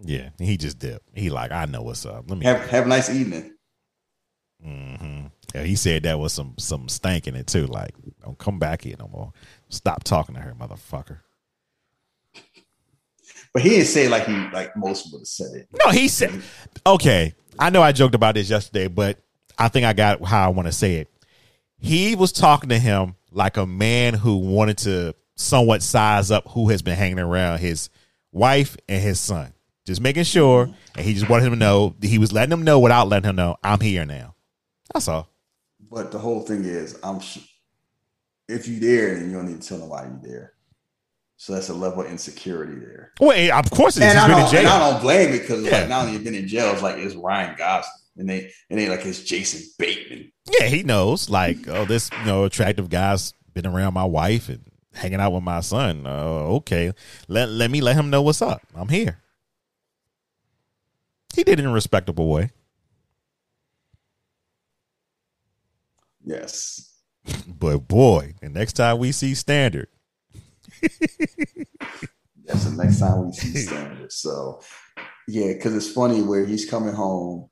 Yeah, 0.00 0.30
he 0.38 0.56
just 0.56 0.78
dipped. 0.78 1.08
He 1.14 1.30
like, 1.30 1.52
I 1.52 1.66
know 1.66 1.82
what's 1.82 2.04
up. 2.04 2.24
Let 2.28 2.38
me. 2.38 2.46
Have 2.46 2.68
have 2.68 2.86
a 2.86 2.88
nice 2.88 3.10
evening. 3.10 3.54
hmm 4.62 5.26
Yeah, 5.54 5.62
he 5.62 5.76
said 5.76 6.02
that 6.02 6.18
was 6.18 6.32
some 6.32 6.54
some 6.58 6.88
stank 6.88 7.26
in 7.26 7.36
it 7.36 7.46
too. 7.46 7.66
Like, 7.66 7.94
don't 8.22 8.38
come 8.38 8.58
back 8.58 8.82
here 8.82 8.96
no 8.98 9.08
more. 9.08 9.32
Stop 9.68 10.04
talking 10.04 10.34
to 10.34 10.40
her, 10.40 10.54
motherfucker. 10.54 11.18
But 13.52 13.62
he 13.62 13.70
didn't 13.70 13.86
say 13.86 14.06
it 14.06 14.10
like 14.10 14.26
he 14.26 14.34
like 14.52 14.76
most 14.76 15.12
would 15.12 15.20
have 15.20 15.26
said 15.26 15.54
it. 15.54 15.68
No, 15.84 15.90
he 15.90 16.08
said, 16.08 16.42
okay. 16.84 17.34
I 17.58 17.70
know 17.70 17.82
I 17.82 17.92
joked 17.92 18.16
about 18.16 18.34
this 18.34 18.50
yesterday, 18.50 18.88
but 18.88 19.18
I 19.56 19.68
think 19.68 19.86
I 19.86 19.92
got 19.92 20.22
how 20.24 20.44
I 20.44 20.48
want 20.48 20.66
to 20.66 20.72
say 20.72 20.96
it. 20.96 21.08
He 21.78 22.16
was 22.16 22.32
talking 22.32 22.70
to 22.70 22.78
him 22.78 23.14
like 23.30 23.56
a 23.56 23.66
man 23.66 24.14
who 24.14 24.38
wanted 24.38 24.78
to 24.78 25.14
somewhat 25.36 25.82
size 25.82 26.30
up 26.30 26.48
who 26.48 26.68
has 26.70 26.82
been 26.82 26.96
hanging 26.96 27.20
around 27.20 27.58
his 27.58 27.90
wife 28.32 28.76
and 28.88 29.00
his 29.02 29.20
son. 29.20 29.53
Just 29.86 30.00
making 30.00 30.24
sure, 30.24 30.70
and 30.96 31.04
he 31.04 31.12
just 31.14 31.28
wanted 31.28 31.44
him 31.46 31.52
to 31.52 31.58
know 31.58 31.94
he 32.00 32.16
was 32.18 32.32
letting 32.32 32.52
him 32.52 32.62
know 32.62 32.78
without 32.80 33.08
letting 33.08 33.28
him 33.28 33.36
know 33.36 33.56
I'm 33.62 33.80
here 33.80 34.04
now. 34.06 34.34
That's 34.92 35.08
all. 35.08 35.28
But 35.90 36.10
the 36.10 36.18
whole 36.18 36.40
thing 36.40 36.64
is, 36.64 36.98
I'm 37.02 37.20
sh- 37.20 37.38
if 38.48 38.66
you 38.66 38.80
there, 38.80 39.14
then 39.14 39.30
you 39.30 39.36
don't 39.36 39.46
need 39.46 39.60
to 39.60 39.68
tell 39.68 39.78
nobody 39.78 40.08
you 40.10 40.20
there. 40.22 40.52
So 41.36 41.52
that's 41.52 41.68
a 41.68 41.74
level 41.74 42.02
of 42.02 42.10
insecurity 42.10 42.76
there. 42.76 43.12
Well, 43.20 43.58
of 43.58 43.70
course, 43.70 43.96
it's 43.98 44.06
And 44.06 44.18
I, 44.18 44.22
he's 44.26 44.28
been 44.28 44.38
in 44.38 44.44
don't, 44.44 44.54
and 44.54 44.66
jail. 44.66 44.70
I 44.72 44.90
don't 44.90 45.02
blame 45.02 45.34
it 45.34 45.40
because 45.40 45.62
Yeah. 45.64 45.80
like 45.80 45.88
not 45.88 46.06
only 46.06 46.18
been 46.18 46.34
in 46.34 46.48
jail, 46.48 46.72
it's 46.72 46.82
like 46.82 46.96
it's 46.96 47.14
Ryan 47.14 47.54
Gosling, 47.58 47.90
and 48.16 48.28
they 48.30 48.50
and 48.70 48.78
they 48.80 48.88
like 48.88 49.04
it's 49.04 49.22
Jason 49.22 49.60
Bateman. 49.78 50.32
Yeah, 50.58 50.66
he 50.66 50.82
knows. 50.82 51.28
Like, 51.28 51.68
oh, 51.68 51.84
this 51.84 52.10
you 52.18 52.24
know 52.24 52.44
attractive 52.44 52.88
guy's 52.88 53.34
been 53.52 53.66
around 53.66 53.92
my 53.94 54.04
wife 54.04 54.48
and 54.48 54.64
hanging 54.94 55.20
out 55.20 55.32
with 55.32 55.42
my 55.42 55.60
son. 55.60 56.04
Oh, 56.06 56.56
okay. 56.56 56.92
Let 57.28 57.50
let 57.50 57.70
me 57.70 57.82
let 57.82 57.96
him 57.96 58.08
know 58.08 58.22
what's 58.22 58.40
up. 58.40 58.62
I'm 58.74 58.88
here. 58.88 59.18
He 61.34 61.44
did 61.44 61.58
it 61.58 61.60
in 61.60 61.66
a 61.66 61.72
respectable 61.72 62.28
way. 62.28 62.50
Yes, 66.24 66.94
But 67.46 67.88
boy, 67.88 68.34
the 68.40 68.48
next 68.48 68.74
time 68.74 68.98
we 68.98 69.12
see 69.12 69.34
Standard, 69.34 69.88
that's 70.82 72.64
the 72.64 72.74
next 72.82 73.00
time 73.00 73.26
we 73.26 73.32
see 73.32 73.54
Standard. 73.54 74.12
So 74.12 74.60
yeah, 75.28 75.52
because 75.52 75.74
it's 75.74 75.90
funny 75.90 76.22
where 76.22 76.44
he's 76.44 76.68
coming 76.68 76.94
home 76.94 77.48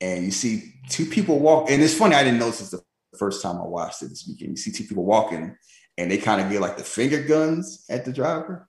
and 0.00 0.24
you 0.24 0.30
see 0.30 0.72
two 0.88 1.06
people 1.06 1.38
walk, 1.38 1.70
and 1.70 1.82
it's 1.82 1.94
funny 1.94 2.14
I 2.14 2.24
didn't 2.24 2.40
notice 2.40 2.70
the 2.70 2.82
first 3.18 3.42
time 3.42 3.56
I 3.56 3.64
watched 3.64 4.02
it 4.02 4.08
this 4.08 4.26
weekend. 4.28 4.50
You 4.50 4.56
see 4.56 4.72
two 4.72 4.84
people 4.84 5.04
walking, 5.04 5.56
and 5.98 6.10
they 6.10 6.18
kind 6.18 6.40
of 6.40 6.50
get 6.50 6.60
like 6.60 6.76
the 6.76 6.84
finger 6.84 7.22
guns 7.22 7.84
at 7.88 8.04
the 8.04 8.12
driver. 8.12 8.68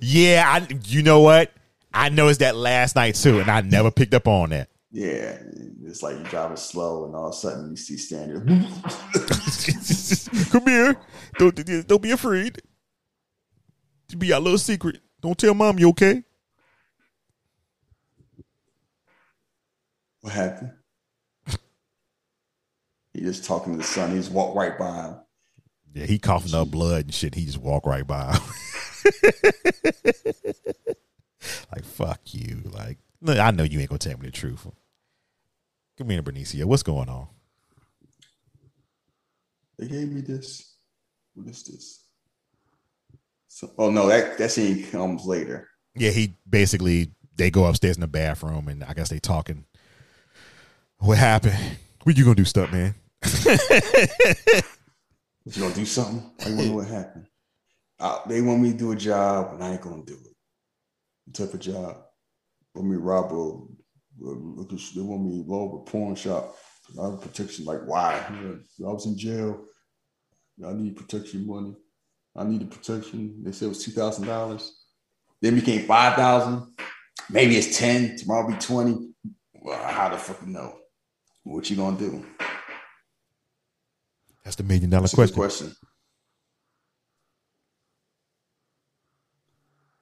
yeah, 0.00 0.44
I 0.46 0.68
you 0.86 1.02
know 1.02 1.20
what? 1.20 1.52
I 1.92 2.08
noticed 2.08 2.40
that 2.40 2.56
last 2.56 2.96
night 2.96 3.16
too, 3.16 3.40
and 3.40 3.50
I 3.50 3.60
never 3.62 3.90
picked 3.90 4.14
up 4.14 4.28
on 4.28 4.50
that. 4.50 4.68
Yeah, 4.92 5.38
it's 5.84 6.02
like 6.02 6.16
you're 6.16 6.24
driving 6.24 6.56
slow, 6.56 7.04
and 7.04 7.14
all 7.14 7.28
of 7.28 7.34
a 7.34 7.36
sudden 7.36 7.70
you 7.70 7.76
see 7.76 7.96
Standard. 7.96 8.46
Come 10.50 10.66
here. 10.66 10.96
Don't 11.38 11.86
don't 11.86 12.02
be 12.02 12.10
afraid. 12.10 12.60
To 14.08 14.16
be 14.16 14.32
our 14.32 14.40
little 14.40 14.58
secret. 14.58 14.98
Don't 15.20 15.38
tell 15.38 15.54
mom 15.54 15.78
you 15.78 15.90
okay. 15.90 16.24
What 20.20 20.32
happened? 20.32 20.72
He 23.12 23.22
just 23.22 23.44
talking 23.44 23.72
to 23.72 23.78
the 23.78 23.84
son. 23.84 24.12
He 24.12 24.18
just 24.18 24.30
walked 24.30 24.56
right 24.56 24.78
by 24.78 25.06
him. 25.06 25.16
Yeah, 25.92 26.06
he 26.06 26.20
coughing 26.20 26.54
up 26.54 26.70
blood 26.70 27.06
and 27.06 27.14
shit. 27.14 27.34
He 27.34 27.44
just 27.44 27.58
walk 27.58 27.84
right 27.84 28.06
by. 28.06 28.34
him. 28.34 28.40
like 31.74 31.84
fuck 31.84 32.20
you. 32.32 32.62
Like 32.64 32.98
look, 33.20 33.38
I 33.38 33.50
know 33.50 33.64
you 33.64 33.80
ain't 33.80 33.88
gonna 33.88 33.98
tell 33.98 34.18
me 34.18 34.26
the 34.26 34.32
truth. 34.32 34.66
Come 35.98 36.10
here, 36.10 36.22
Benicio. 36.22 36.64
What's 36.64 36.82
going 36.82 37.08
on? 37.08 37.28
They 39.78 39.86
gave 39.86 40.10
me 40.10 40.20
this. 40.20 40.76
What 41.34 41.46
is 41.46 41.62
this? 41.64 42.04
So, 43.48 43.70
oh 43.78 43.90
no, 43.90 44.06
that 44.08 44.38
that 44.38 44.50
scene 44.50 44.86
comes 44.90 45.24
later. 45.24 45.68
Yeah, 45.94 46.10
he 46.10 46.34
basically 46.48 47.12
they 47.36 47.50
go 47.50 47.64
upstairs 47.64 47.96
in 47.96 48.00
the 48.00 48.06
bathroom 48.06 48.68
and 48.68 48.84
I 48.84 48.92
guess 48.92 49.08
they 49.08 49.18
talking. 49.18 49.64
What 50.98 51.18
happened? 51.18 51.58
What 52.02 52.16
you 52.16 52.24
gonna 52.24 52.36
do, 52.36 52.44
stuff, 52.44 52.70
man? 52.72 52.94
You 55.44 55.62
gonna 55.62 55.74
do 55.74 55.86
something? 55.86 56.30
I 56.44 56.50
wonder 56.54 56.74
what 56.74 56.86
happened. 56.86 57.26
Uh, 57.98 58.20
they 58.26 58.40
want 58.40 58.60
me 58.60 58.72
to 58.72 58.78
do 58.78 58.92
a 58.92 58.96
job, 58.96 59.54
and 59.54 59.64
I 59.64 59.72
ain't 59.72 59.80
gonna 59.80 60.04
do 60.04 60.14
it. 60.14 60.29
Type 61.32 61.54
of 61.54 61.60
job? 61.60 61.96
Want 62.74 62.88
me 62.88 62.96
rob 62.96 63.32
a? 63.32 63.36
a- 63.36 64.64
They 64.94 65.00
want 65.02 65.24
me 65.24 65.44
rob 65.46 65.74
a 65.74 65.90
porn 65.90 66.14
shop. 66.14 66.56
I 67.00 67.10
have 67.10 67.20
protection. 67.20 67.64
Like 67.64 67.82
why? 67.86 68.14
I 68.14 68.58
was 68.78 69.06
in 69.06 69.16
jail. 69.16 69.64
I 70.66 70.72
need 70.72 70.96
protection 70.96 71.46
money. 71.46 71.74
I 72.36 72.44
need 72.44 72.60
the 72.60 72.66
protection. 72.66 73.42
They 73.42 73.52
said 73.52 73.66
it 73.66 73.68
was 73.70 73.84
two 73.84 73.92
thousand 73.92 74.26
dollars. 74.26 74.72
Then 75.40 75.54
became 75.54 75.86
five 75.86 76.16
thousand. 76.16 76.74
Maybe 77.30 77.56
it's 77.56 77.78
ten. 77.78 78.16
Tomorrow 78.16 78.48
be 78.48 78.54
twenty. 78.58 79.12
Well, 79.54 79.82
how 79.86 80.08
the 80.08 80.16
fuck 80.18 80.40
you 80.44 80.52
know? 80.52 80.76
What 81.44 81.70
you 81.70 81.76
gonna 81.76 81.98
do? 81.98 82.26
That's 84.44 84.56
the 84.56 84.62
million 84.64 84.90
dollar 84.90 85.02
That's 85.02 85.14
question. 85.14 85.36
question. 85.36 85.74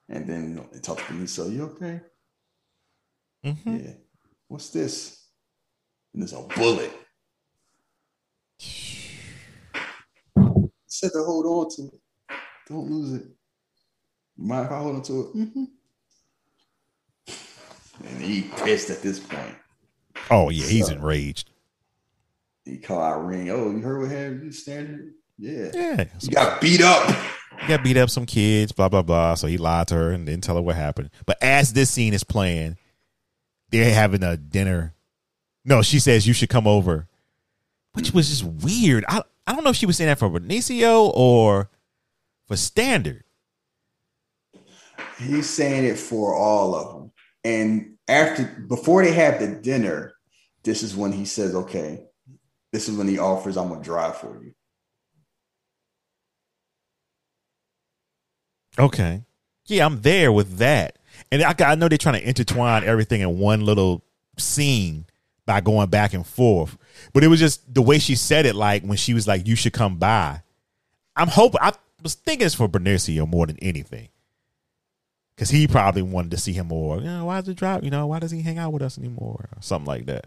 And 0.09 0.27
then 0.27 0.65
it 0.73 0.83
talks 0.83 1.07
to 1.07 1.13
me. 1.13 1.27
So 1.27 1.47
you 1.49 1.65
okay? 1.65 2.01
Mhm. 3.45 3.85
Yeah. 3.85 3.93
What's 4.49 4.71
this? 4.71 5.27
And 6.13 6.23
there's 6.23 6.33
a 6.33 6.41
bullet. 6.57 6.93
Said 10.87 11.13
to 11.13 11.23
hold 11.23 11.47
on 11.47 11.71
to 11.77 11.83
it. 11.95 12.01
Don't 12.69 12.91
lose 12.91 13.13
it. 13.21 13.27
Mind 14.37 14.67
if 14.67 14.73
I 14.73 14.79
hold 14.79 14.97
on 14.97 15.03
to 15.03 15.21
it? 15.21 15.37
Mm-hmm. 15.37 15.65
And 18.07 18.23
he 18.23 18.43
pissed 18.43 18.91
at 18.91 19.03
this 19.03 19.21
point. 19.21 19.55
Oh 20.31 20.49
yeah, 20.51 20.67
he's 20.67 20.87
So- 20.87 20.93
enraged. 20.95 21.51
He 22.65 22.77
called 22.79 23.03
Irene. 23.03 23.49
Oh, 23.49 23.71
you 23.71 23.79
heard 23.81 24.01
what 24.01 24.11
happened? 24.11 24.45
You 24.45 24.53
standing? 24.53 25.15
Yeah. 25.39 25.71
Yeah, 25.73 26.05
You 26.21 26.29
got 26.31 26.61
beat 26.61 26.83
up. 26.83 27.17
He 27.61 27.69
got 27.69 27.83
beat 27.83 27.97
up 27.97 28.11
some 28.11 28.27
kids, 28.27 28.73
blah 28.73 28.89
blah 28.89 29.03
blah. 29.03 29.35
So 29.35 29.47
he 29.47 29.59
lied 29.59 29.89
to 29.89 29.95
her 29.95 30.11
and 30.11 30.27
didn't 30.27 30.45
tell 30.45 30.57
her 30.57 30.63
what 30.63 30.77
happened. 30.77 31.11
But 31.27 31.43
as 31.43 31.73
this 31.73 31.91
scene 31.91 32.15
is 32.15 32.25
playing, 32.25 32.77
they're 33.71 33.93
having 33.93 34.23
a 34.23 34.37
dinner. 34.37 34.95
No, 35.65 35.83
she 35.83 35.99
says 35.99 36.27
you 36.27 36.33
should 36.33 36.49
come 36.49 36.67
over, 36.67 37.09
which 37.93 38.13
was 38.13 38.29
just 38.29 38.45
weird. 38.45 39.05
I 39.09 39.23
I 39.47 39.53
don't 39.53 39.65
know 39.65 39.71
if 39.71 39.77
she 39.77 39.87
was 39.87 39.97
saying 39.97 40.09
that 40.09 40.19
for 40.19 40.31
Benicio 40.31 41.11
or 41.15 41.71
for 42.47 42.57
Standard. 42.57 43.25
He's 45.19 45.49
saying 45.49 45.85
it 45.85 45.99
for 45.99 46.35
all 46.35 46.75
of 46.75 46.95
them. 46.95 47.13
And 47.45 47.97
after, 48.09 48.45
before 48.69 49.03
they 49.03 49.13
have 49.13 49.41
the 49.41 49.49
dinner, 49.49 50.13
this 50.65 50.83
is 50.83 50.97
when 50.97 51.13
he 51.13 51.25
says, 51.25 51.55
"Okay, 51.55 52.05
this 52.73 52.89
is 52.89 52.97
when 52.97 53.09
he 53.09 53.19
offers, 53.19 53.57
I'm 53.57 53.69
gonna 53.69 53.83
drive 53.83 54.17
for 54.17 54.43
you." 54.43 54.53
Okay, 58.77 59.23
yeah, 59.67 59.87
I'm 59.87 60.01
there 60.03 60.33
with 60.33 60.59
that, 60.59 60.99
and 61.31 61.43
I 61.43 61.55
I 61.59 61.75
know 61.75 61.89
they're 61.89 61.99
trying 61.99 62.21
to 62.21 62.29
intertwine 62.29 62.85
everything 62.85 63.21
in 63.21 63.39
one 63.39 63.65
little 63.65 64.05
scene 64.37 65.07
by 65.47 65.61
going 65.61 65.89
back 65.89 66.13
and 66.15 66.27
forth. 66.27 66.77
But 67.13 67.25
it 67.25 67.29
was 67.29 67.41
just 67.41 67.73
the 67.73 67.83
way 67.83 67.99
she 67.99 68.15
said 68.15 68.47
it, 68.47 68.55
like 68.55 68.83
when 68.83 68.97
she 68.99 69.15
was 69.15 69.27
like, 69.27 69.47
"You 69.47 69.57
should 69.57 69.73
come 69.73 69.97
by." 69.97 70.43
I'm 71.17 71.29
hoping. 71.29 71.61
I 71.63 71.73
was 72.03 72.15
thinking 72.15 72.47
it's 72.47 72.55
for 72.55 72.69
Benicio 72.69 73.27
more 73.27 73.47
than 73.47 73.59
anything, 73.61 74.09
because 75.35 75.51
he 75.51 75.67
probably 75.67 76.03
wanted 76.03 76.31
to 76.33 76.37
see 76.37 76.53
him 76.53 76.69
more. 76.69 76.99
You 76.99 77.05
know, 77.05 77.25
why 77.25 77.41
does 77.41 77.49
it 77.49 77.57
drop? 77.57 77.83
You 77.83 77.91
know, 77.91 78.07
why 78.07 78.19
does 78.21 78.31
he 78.31 78.43
hang 78.43 78.59
out 78.59 78.73
with 78.73 78.83
us 78.83 78.99
anymore? 78.99 79.49
Or 79.53 79.61
something 79.61 79.87
like 79.87 80.07
that. 80.07 80.27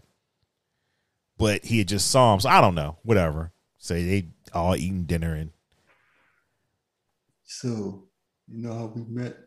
But 1.37 1.63
he 1.65 1.79
had 1.79 1.87
just 1.87 2.11
saw 2.11 2.33
him, 2.33 2.39
so 2.41 2.49
I 2.49 2.59
don't 2.61 2.75
know. 2.75 2.97
Whatever. 3.03 3.51
Say 3.77 4.03
they 4.03 4.27
all 4.53 4.75
eating 4.75 5.05
dinner 5.05 5.33
and 5.33 5.51
So, 7.45 8.03
you 8.53 8.61
know 8.67 8.73
how 8.73 8.85
we 8.93 9.03
met? 9.07 9.37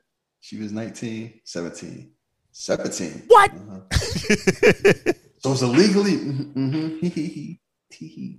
She 0.40 0.58
was 0.58 0.72
19, 0.72 1.40
17. 1.44 2.10
17. 2.52 3.22
What? 3.28 3.50
Uh-huh. 3.50 5.12
So 5.44 5.52
it's 5.52 5.60
illegally. 5.60 6.16
Mm-hmm. 6.16 7.52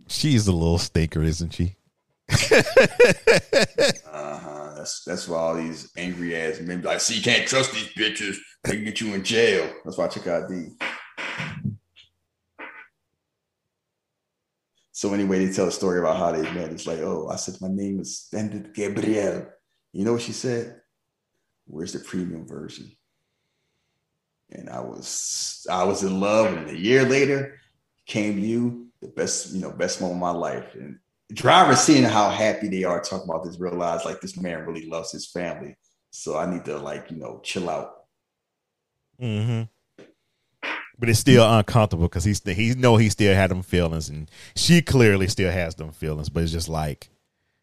she's 0.07 0.47
a 0.47 0.51
little 0.51 0.79
stinker, 0.79 1.21
isn't 1.21 1.53
she? 1.53 1.75
uh-huh. 4.11 4.73
That's 4.75 5.03
that's 5.03 5.27
why 5.27 5.37
all 5.37 5.53
these 5.53 5.91
angry 5.95 6.35
ass 6.35 6.59
men 6.61 6.81
be 6.81 6.87
like, 6.87 6.99
see, 7.01 7.17
you 7.17 7.21
can't 7.21 7.47
trust 7.47 7.73
these 7.73 7.89
bitches. 7.89 8.37
They 8.63 8.71
can 8.77 8.85
get 8.85 9.01
you 9.01 9.13
in 9.13 9.23
jail. 9.23 9.71
That's 9.83 9.99
why 9.99 10.05
I 10.05 10.07
check 10.07 10.25
ID. 10.25 10.69
So 14.91 15.13
anyway, 15.13 15.45
they 15.45 15.53
tell 15.53 15.67
a 15.67 15.71
story 15.71 15.99
about 15.99 16.17
how 16.17 16.31
they 16.31 16.41
met. 16.53 16.71
It's 16.71 16.87
like, 16.87 17.01
oh, 17.01 17.29
I 17.31 17.35
said 17.35 17.61
my 17.61 17.67
name 17.69 17.99
is 17.99 18.17
Standard 18.17 18.73
Gabriel. 18.73 19.45
You 19.95 20.03
know 20.03 20.11
what 20.11 20.23
she 20.23 20.33
said? 20.33 20.81
Where's 21.67 21.93
the 21.93 21.99
premium 21.99 22.45
version? 22.45 22.91
And 24.51 24.69
I 24.69 24.81
was 24.81 25.65
I 25.71 25.85
was 25.85 26.03
in 26.03 26.19
love, 26.19 26.51
and 26.51 26.69
a 26.69 26.77
year 26.77 27.05
later 27.05 27.57
came 28.05 28.37
you, 28.37 28.89
the 29.01 29.07
best, 29.07 29.53
you 29.53 29.61
know, 29.61 29.71
best 29.71 30.01
moment 30.01 30.17
of 30.17 30.33
my 30.33 30.37
life. 30.37 30.75
And 30.75 30.99
drivers 31.31 31.79
seeing 31.79 32.03
how 32.03 32.29
happy 32.29 32.67
they 32.67 32.83
are 32.83 33.01
talking 33.01 33.29
about 33.29 33.45
this, 33.45 33.57
realize 33.57 34.03
like 34.03 34.19
this 34.19 34.37
man 34.37 34.65
really 34.65 34.85
loves 34.85 35.13
his 35.13 35.31
family. 35.31 35.77
So 36.11 36.37
I 36.37 36.45
need 36.45 36.65
to 36.65 36.77
like, 36.77 37.09
you 37.09 37.15
know, 37.15 37.39
chill 37.41 37.69
out. 37.69 37.93
Mm-hmm. 39.21 40.03
But 40.99 41.07
it's 41.07 41.19
still 41.19 41.49
uncomfortable 41.49 42.09
because 42.09 42.25
he's 42.25 42.43
he 42.43 42.73
know 42.73 42.97
he 42.97 43.07
still 43.07 43.33
had 43.33 43.49
them 43.49 43.63
feelings, 43.63 44.09
and 44.09 44.29
she 44.57 44.81
clearly 44.81 45.29
still 45.29 45.53
has 45.53 45.75
them 45.75 45.93
feelings. 45.93 46.27
But 46.27 46.43
it's 46.43 46.51
just 46.51 46.67
like 46.67 47.07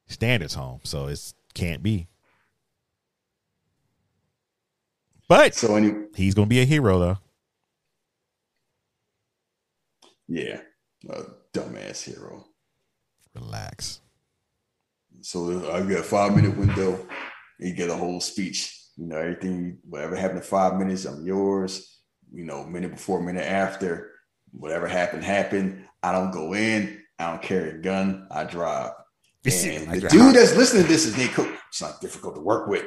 standards 0.07 0.55
home, 0.55 0.81
so 0.83 1.09
it's 1.09 1.35
Can't 1.55 1.83
be. 1.83 2.09
But 5.33 5.55
So 5.55 5.77
any 5.77 5.95
he's 6.15 6.35
gonna 6.35 6.47
be 6.47 6.61
a 6.61 6.67
hero 6.67 6.99
though. 6.99 7.19
yeah, 10.29 10.61
a 11.09 11.23
dumbass 11.55 12.05
hero. 12.05 12.45
Relax. 13.35 14.01
So 15.23 15.65
uh, 15.71 15.73
I 15.73 15.81
get 15.89 16.01
a 16.01 16.03
five 16.03 16.37
minute 16.37 16.55
window. 16.55 17.09
You 17.59 17.73
get 17.73 17.89
a 17.89 17.97
whole 17.97 18.21
speech. 18.21 18.79
You 18.99 19.07
know, 19.07 19.17
everything, 19.17 19.79
whatever 19.89 20.17
happened 20.17 20.41
in 20.41 20.45
five 20.45 20.77
minutes, 20.77 21.07
I'm 21.07 21.25
yours. 21.25 21.99
You 22.31 22.45
know, 22.45 22.67
minute 22.67 22.91
before, 22.91 23.23
minute 23.23 23.51
after, 23.51 24.11
whatever 24.51 24.87
happened, 24.87 25.25
happened. 25.25 25.87
I 26.03 26.13
don't 26.13 26.31
go 26.31 26.53
in. 26.53 27.01
I 27.19 27.31
don't 27.31 27.41
carry 27.41 27.71
a 27.71 27.79
gun. 27.79 28.27
I 28.31 28.45
drive. 28.45 28.93
And 29.47 30.03
the 30.03 30.09
dude 30.11 30.35
that's 30.37 30.55
listening 30.57 30.83
to 30.83 30.89
this 30.89 31.07
is 31.07 31.17
Nick 31.17 31.31
Cook. 31.33 31.49
It's 31.71 31.81
not 31.81 32.03
difficult 32.03 32.35
to 32.35 32.43
work 32.43 32.69
with. 32.69 32.85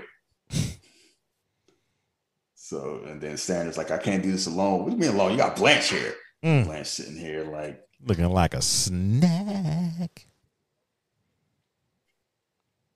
So, 2.66 3.02
and 3.06 3.22
then 3.22 3.38
Sanders 3.38 3.78
like, 3.78 3.92
I 3.92 4.00
can't 4.00 4.24
do 4.24 4.32
this 4.32 4.48
alone. 4.48 4.80
What 4.80 4.90
do 4.90 4.94
you 4.94 4.98
mean 4.98 5.12
alone? 5.12 5.34
You 5.34 5.38
got 5.38 5.56
Blanche 5.56 5.92
here. 5.92 6.16
Mm, 6.44 6.66
Blanche 6.66 6.88
sitting 6.88 7.16
here 7.16 7.44
like, 7.44 7.80
looking 8.04 8.28
like 8.28 8.56
a 8.56 8.62
snack. 8.64 10.26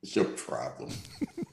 it's 0.01 0.15
your 0.15 0.25
problem. 0.25 0.89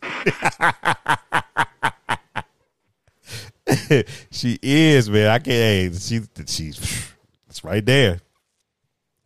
she 4.31 4.59
is, 4.63 5.11
man. 5.11 5.29
I 5.29 5.39
can't. 5.39 5.47
Hey, 5.47 5.91
she, 5.93 6.23
she's, 6.47 7.13
it's 7.51 7.63
right 7.63 7.85
there. 7.85 8.21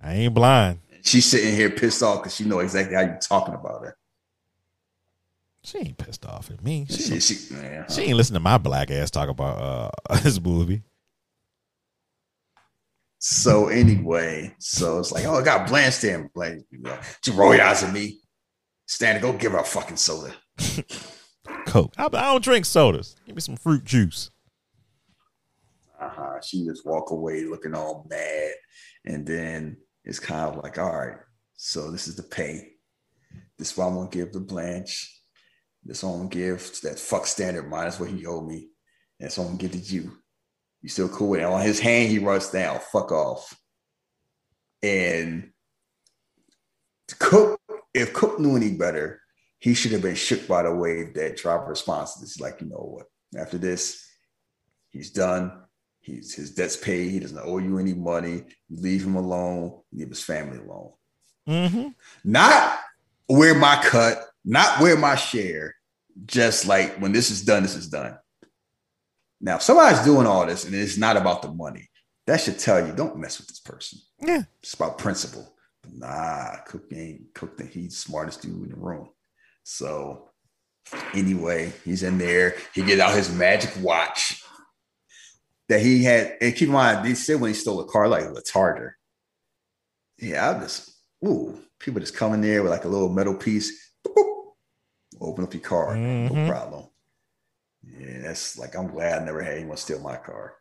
I 0.02 0.14
ain't 0.14 0.34
blind. 0.34 0.80
She's 1.02 1.26
sitting 1.26 1.54
here 1.54 1.70
pissed 1.70 2.02
off 2.02 2.24
because 2.24 2.34
she 2.34 2.44
know 2.44 2.58
exactly 2.58 2.96
how 2.96 3.02
you're 3.02 3.18
talking 3.18 3.54
about 3.54 3.84
her. 3.84 3.96
She 5.62 5.78
ain't 5.78 5.98
pissed 5.98 6.24
off 6.24 6.50
at 6.50 6.62
me. 6.62 6.86
She, 6.88 7.02
She, 7.02 7.20
she, 7.20 7.34
she, 7.34 8.02
ain't 8.02 8.16
listen 8.16 8.34
to 8.34 8.40
my 8.40 8.56
black 8.56 8.90
ass 8.90 9.10
talk 9.10 9.28
about 9.28 9.92
uh 10.08 10.16
this 10.22 10.40
movie. 10.40 10.82
So 13.18 13.68
anyway, 13.68 14.54
so 14.58 14.98
it's 14.98 15.12
like, 15.12 15.26
oh, 15.26 15.34
I 15.34 15.42
got 15.42 15.68
Blanche 15.68 16.00
there. 16.00 16.18
and 16.18 16.32
Blanche, 16.32 16.62
you 16.70 16.80
know, 16.80 16.98
she 17.22 17.30
roll 17.32 17.52
eyes 17.52 17.82
at 17.82 17.92
me. 17.92 18.18
Stand 18.86 19.20
go 19.20 19.34
give 19.34 19.52
her 19.52 19.58
a 19.58 19.64
fucking 19.64 19.98
soda. 19.98 20.34
Coke. 21.66 21.92
I, 21.98 22.06
I 22.06 22.08
don't 22.08 22.42
drink 22.42 22.64
sodas. 22.64 23.14
Give 23.26 23.36
me 23.36 23.42
some 23.42 23.56
fruit 23.56 23.84
juice. 23.84 24.30
Uh-huh. 26.00 26.40
She 26.42 26.64
just 26.64 26.86
walk 26.86 27.10
away 27.10 27.44
looking 27.44 27.74
all 27.74 28.06
mad. 28.08 28.52
And 29.04 29.26
then 29.26 29.76
it's 30.04 30.18
kind 30.18 30.48
of 30.48 30.62
like, 30.62 30.78
all 30.78 30.96
right, 30.96 31.18
so 31.56 31.90
this 31.90 32.08
is 32.08 32.16
the 32.16 32.22
pay. 32.22 32.70
This 33.58 33.72
is 33.72 33.76
what 33.76 33.88
I'm 33.88 33.94
gonna 33.96 34.08
give 34.08 34.32
to 34.32 34.40
Blanche. 34.40 35.19
This 35.84 36.02
one 36.02 36.12
I'm 36.12 36.18
gonna 36.28 36.30
give 36.30 36.72
to 36.74 36.88
that 36.88 36.98
fuck 36.98 37.26
standard 37.26 37.68
minus 37.68 37.98
what 37.98 38.10
he 38.10 38.26
owed 38.26 38.46
me. 38.46 38.68
And 39.18 39.26
that's 39.26 39.38
gonna 39.38 39.56
give 39.56 39.72
to 39.72 39.78
you. 39.78 40.12
You 40.82 40.88
still 40.88 41.08
cool 41.08 41.30
with 41.30 41.40
it? 41.40 41.44
On 41.44 41.60
his 41.60 41.78
hand, 41.78 42.10
he 42.10 42.18
runs 42.18 42.48
down. 42.48 42.80
Fuck 42.92 43.12
off. 43.12 43.54
And 44.82 45.50
Cook, 47.18 47.60
if 47.92 48.12
Cook 48.12 48.38
knew 48.38 48.56
any 48.56 48.72
better, 48.72 49.20
he 49.58 49.74
should 49.74 49.92
have 49.92 50.02
been 50.02 50.14
shook 50.14 50.48
by 50.48 50.62
the 50.62 50.74
way 50.74 51.10
that 51.12 51.36
driver 51.36 51.66
responds 51.66 52.14
to 52.14 52.20
this. 52.20 52.34
He's 52.34 52.40
like, 52.40 52.60
you 52.60 52.68
know 52.68 52.76
what? 52.76 53.06
After 53.38 53.58
this, 53.58 54.06
he's 54.88 55.10
done. 55.10 55.52
He's 56.00 56.34
his 56.34 56.54
debt's 56.54 56.76
paid. 56.76 57.10
He 57.10 57.20
doesn't 57.20 57.38
owe 57.38 57.58
you 57.58 57.78
any 57.78 57.92
money. 57.92 58.44
You 58.68 58.80
leave 58.80 59.04
him 59.04 59.16
alone. 59.16 59.80
Leave 59.92 60.08
his 60.08 60.22
family 60.22 60.58
alone. 60.58 60.92
Mm-hmm. 61.46 61.88
Not 62.24 62.78
where 63.26 63.54
my 63.54 63.82
cut, 63.84 64.29
not 64.44 64.80
where 64.80 64.96
my 64.96 65.16
share. 65.16 65.74
Just 66.26 66.66
like 66.66 66.96
when 66.98 67.12
this 67.12 67.30
is 67.30 67.42
done, 67.42 67.62
this 67.62 67.76
is 67.76 67.88
done. 67.88 68.18
Now, 69.40 69.56
if 69.56 69.62
somebody's 69.62 70.04
doing 70.04 70.26
all 70.26 70.44
this 70.46 70.64
and 70.64 70.74
it's 70.74 70.98
not 70.98 71.16
about 71.16 71.40
the 71.40 71.50
money, 71.52 71.88
that 72.26 72.40
should 72.40 72.58
tell 72.58 72.84
you 72.84 72.92
don't 72.92 73.16
mess 73.16 73.38
with 73.38 73.48
this 73.48 73.60
person. 73.60 73.98
Yeah. 74.20 74.42
It's 74.62 74.74
about 74.74 74.98
principle. 74.98 75.54
But 75.82 75.94
nah, 75.94 76.56
Cook 76.66 76.84
ain't 76.92 77.32
Cook 77.34 77.56
think 77.56 77.72
he's 77.72 77.90
the 77.90 77.96
smartest 77.96 78.42
dude 78.42 78.64
in 78.64 78.70
the 78.70 78.76
room. 78.76 79.08
So 79.62 80.30
anyway, 81.14 81.72
he's 81.84 82.02
in 82.02 82.18
there. 82.18 82.56
He 82.74 82.82
gets 82.82 83.00
out 83.00 83.14
his 83.14 83.32
magic 83.32 83.70
watch 83.80 84.42
that 85.68 85.80
he 85.80 86.04
had. 86.04 86.36
And 86.40 86.54
keep 86.54 86.68
in 86.68 86.74
mind, 86.74 87.06
they 87.06 87.14
said 87.14 87.40
when 87.40 87.50
he 87.50 87.54
stole 87.54 87.80
a 87.80 87.86
car, 87.86 88.08
like 88.08 88.24
a 88.24 88.42
Charger. 88.42 88.96
Yeah, 90.18 90.50
I 90.50 90.60
just 90.60 90.90
ooh, 91.26 91.58
people 91.78 92.00
just 92.00 92.16
come 92.16 92.34
in 92.34 92.42
there 92.42 92.62
with 92.62 92.72
like 92.72 92.84
a 92.84 92.88
little 92.88 93.08
metal 93.08 93.34
piece. 93.34 93.89
Boop, 94.06 94.14
boop, 94.14 94.52
open 95.20 95.44
up 95.44 95.54
your 95.54 95.62
car, 95.62 95.94
Mhm. 95.94 96.32
no 96.32 96.48
problem. 96.48 96.86
Yeah, 97.82 98.20
that's 98.22 98.58
like 98.58 98.74
I'm 98.76 98.88
glad 98.88 99.22
I 99.22 99.24
never 99.24 99.42
had 99.42 99.54
anyone 99.58 99.76
steal 99.76 100.00
my 100.00 100.16
car. 100.16 100.54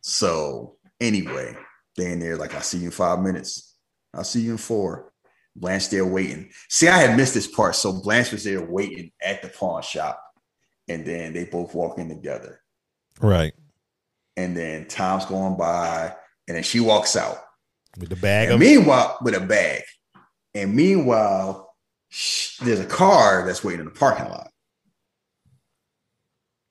So 0.00 0.76
anyway, 1.00 1.56
they 1.96 2.12
in 2.12 2.20
there 2.20 2.36
like 2.36 2.54
I'll 2.54 2.62
see 2.62 2.78
you 2.78 2.86
in 2.86 2.90
five 2.90 3.20
minutes. 3.20 3.76
I'll 4.12 4.24
see 4.24 4.40
you 4.42 4.52
in 4.52 4.58
four. 4.58 5.12
Blanche 5.56 5.88
there 5.88 6.04
waiting. 6.04 6.50
See, 6.68 6.88
I 6.88 6.98
had 6.98 7.16
missed 7.16 7.34
this 7.34 7.46
part. 7.46 7.76
So 7.76 7.92
Blanche 7.92 8.32
was 8.32 8.42
there 8.44 8.60
waiting 8.62 9.12
at 9.22 9.40
the 9.40 9.48
pawn 9.48 9.82
shop, 9.82 10.20
and 10.88 11.06
then 11.06 11.32
they 11.32 11.44
both 11.44 11.74
walk 11.74 11.98
in 11.98 12.08
together. 12.08 12.60
Right. 13.20 13.54
And 14.36 14.56
then 14.56 14.88
time's 14.88 15.26
going 15.26 15.56
by, 15.56 16.14
and 16.48 16.56
then 16.56 16.64
she 16.64 16.80
walks 16.80 17.14
out. 17.14 17.38
With 17.96 18.08
the 18.08 18.16
bag 18.16 18.50
of 18.50 18.58
meanwhile, 18.58 19.16
with 19.22 19.34
a 19.36 19.40
bag. 19.40 19.82
And 20.54 20.74
meanwhile, 20.74 21.74
there's 22.62 22.80
a 22.80 22.86
car 22.86 23.44
that's 23.44 23.64
waiting 23.64 23.80
in 23.80 23.86
the 23.86 23.92
parking 23.92 24.28
lot. 24.28 24.50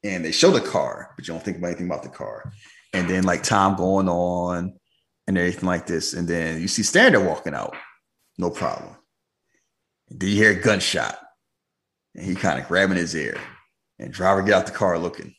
And 0.03 0.23
they 0.23 0.31
show 0.31 0.51
the 0.51 0.61
car, 0.61 1.11
but 1.15 1.27
you 1.27 1.33
don't 1.33 1.43
think 1.43 1.57
about 1.57 1.67
anything 1.67 1.87
about 1.87 2.03
the 2.03 2.09
car. 2.09 2.51
And 2.93 3.09
then 3.09 3.23
like 3.23 3.43
time 3.43 3.75
going 3.75 4.09
on 4.09 4.73
and 5.27 5.37
everything 5.37 5.67
like 5.67 5.85
this. 5.85 6.13
And 6.13 6.27
then 6.27 6.61
you 6.61 6.67
see 6.67 6.83
Standard 6.83 7.21
walking 7.21 7.53
out. 7.53 7.75
No 8.37 8.49
problem. 8.49 8.95
And 10.09 10.19
then 10.19 10.29
you 10.29 10.35
hear 10.35 10.51
a 10.51 10.61
gunshot. 10.61 11.17
And 12.15 12.25
he 12.25 12.35
kind 12.35 12.59
of 12.59 12.67
grabbing 12.67 12.97
his 12.97 13.15
ear. 13.15 13.37
And 13.99 14.11
driver 14.11 14.41
get 14.41 14.53
out 14.53 14.65
the 14.65 14.71
car 14.71 14.97
looking. 14.97 15.35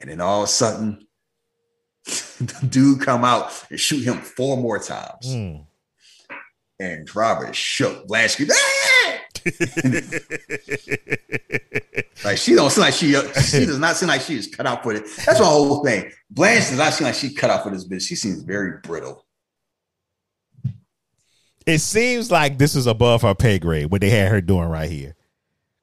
And 0.00 0.10
then 0.10 0.20
all 0.20 0.42
of 0.42 0.48
a 0.48 0.52
sudden, 0.52 1.06
the 2.04 2.66
dude 2.68 3.00
come 3.00 3.24
out 3.24 3.64
and 3.70 3.80
shoot 3.80 4.04
him 4.04 4.18
four 4.18 4.56
more 4.56 4.78
times 4.78 5.26
Mm. 5.26 5.66
And 6.78 7.06
driver 7.06 7.50
is 7.50 7.56
shook. 7.56 8.06
Blanche 8.06 8.32
screams, 8.32 8.52
"Ah!" 8.56 9.20
like 12.24 12.38
she 12.38 12.54
don't 12.54 12.70
seem 12.70 12.82
like 12.82 12.94
she 12.94 13.12
she 13.12 13.66
does 13.66 13.78
not 13.78 13.96
seem 13.96 14.08
like 14.08 14.20
she 14.20 14.36
is 14.36 14.48
cut 14.48 14.66
out 14.66 14.82
for 14.82 14.92
it. 14.94 15.04
That's 15.24 15.40
my 15.40 15.46
whole 15.46 15.84
thing. 15.84 16.10
Blanche 16.30 16.68
does 16.70 16.78
not 16.78 16.92
seem 16.92 17.06
like 17.06 17.14
she 17.14 17.32
cut 17.34 17.50
out 17.50 17.62
for 17.62 17.70
this 17.70 17.86
bitch. 17.86 18.02
She 18.02 18.16
seems 18.16 18.42
very 18.42 18.78
brittle. 18.82 19.24
it 21.66 21.78
seems 21.80 22.30
like 22.30 22.58
this 22.58 22.74
is 22.76 22.86
above 22.86 23.22
her 23.22 23.34
pay 23.34 23.58
grade. 23.58 23.90
What 23.90 24.00
they 24.00 24.10
had 24.10 24.30
her 24.30 24.40
doing 24.40 24.68
right 24.68 24.90
here. 24.90 25.14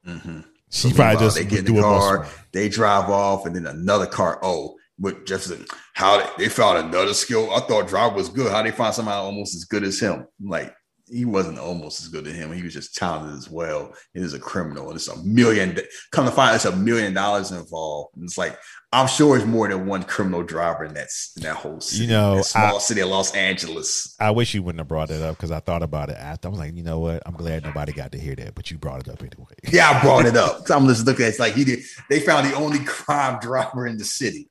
Mhm. 0.07 0.45
She 0.69 0.89
So 0.89 0.95
probably 0.95 1.19
just 1.19 1.37
they 1.37 1.45
get 1.45 1.67
in 1.67 1.75
the 1.75 1.81
car, 1.81 2.27
they 2.51 2.67
drive 2.67 3.09
off, 3.09 3.45
and 3.45 3.55
then 3.55 3.67
another 3.67 4.07
car. 4.07 4.39
Oh, 4.41 4.75
with 4.99 5.25
Jefferson, 5.25 5.65
how 5.93 6.17
they, 6.17 6.45
they 6.45 6.49
found 6.49 6.77
another 6.77 7.13
skill. 7.13 7.51
I 7.53 7.59
thought 7.61 7.87
driver 7.87 8.15
was 8.15 8.29
good. 8.29 8.51
How 8.51 8.63
they 8.63 8.71
find 8.71 8.93
somebody 8.93 9.15
almost 9.17 9.55
as 9.55 9.65
good 9.65 9.83
as 9.83 9.99
him? 9.99 10.25
Like 10.43 10.73
he 11.13 11.25
wasn't 11.25 11.59
almost 11.59 12.01
as 12.01 12.07
good 12.07 12.25
as 12.27 12.35
him. 12.35 12.51
He 12.51 12.63
was 12.63 12.73
just 12.73 12.95
talented 12.95 13.37
as 13.37 13.49
well. 13.49 13.93
He 14.13 14.19
is 14.21 14.33
a 14.33 14.39
criminal, 14.39 14.87
and 14.87 14.95
it's 14.95 15.07
a 15.07 15.23
million. 15.23 15.77
Come 16.11 16.25
to 16.25 16.31
find, 16.31 16.55
it's 16.55 16.65
a 16.65 16.75
million 16.75 17.13
dollars 17.13 17.51
involved. 17.51 18.15
And 18.15 18.25
it's 18.25 18.37
like 18.37 18.57
I'm 18.91 19.07
sure 19.07 19.35
it's 19.37 19.45
more 19.45 19.67
than 19.67 19.85
one 19.85 20.03
criminal 20.03 20.43
driver 20.43 20.85
in 20.85 20.93
that 20.95 21.07
in 21.37 21.43
that 21.43 21.55
whole 21.55 21.79
city, 21.81 22.03
You 22.05 22.09
know, 22.09 22.41
small 22.41 22.75
I- 22.77 22.79
city 22.79 23.01
of 23.01 23.09
Los 23.09 23.33
Angeles. 23.33 24.15
I 24.19 24.31
wish 24.31 24.53
you 24.53 24.63
wouldn't 24.63 24.79
have 24.79 24.87
brought 24.87 25.09
it 25.11 25.21
up 25.21 25.35
because 25.37 25.51
I 25.51 25.59
thought 25.59 25.83
about 25.83 26.09
it 26.09 26.17
after. 26.17 26.47
I 26.47 26.51
was 26.51 26.59
like, 26.59 26.75
you 26.75 26.83
know 26.83 26.99
what? 26.99 27.21
I'm 27.25 27.33
glad 27.35 27.63
nobody 27.63 27.91
got 27.93 28.11
to 28.13 28.19
hear 28.19 28.35
that, 28.35 28.55
but 28.55 28.69
you 28.71 28.77
brought 28.77 29.01
it 29.01 29.09
up 29.09 29.21
anyway. 29.21 29.53
Yeah, 29.71 29.89
I 29.91 30.01
brought 30.01 30.25
it 30.25 30.35
up. 30.37 30.61
I'm 30.69 30.87
just 30.87 31.05
looking 31.05 31.23
at 31.25 31.27
it, 31.27 31.29
it's 31.31 31.39
like 31.39 31.53
he 31.53 31.63
did. 31.63 31.79
They 32.09 32.19
found 32.19 32.47
the 32.47 32.55
only 32.55 32.79
crime 32.85 33.39
driver 33.39 33.87
in 33.87 33.97
the 33.97 34.05
city. 34.05 34.49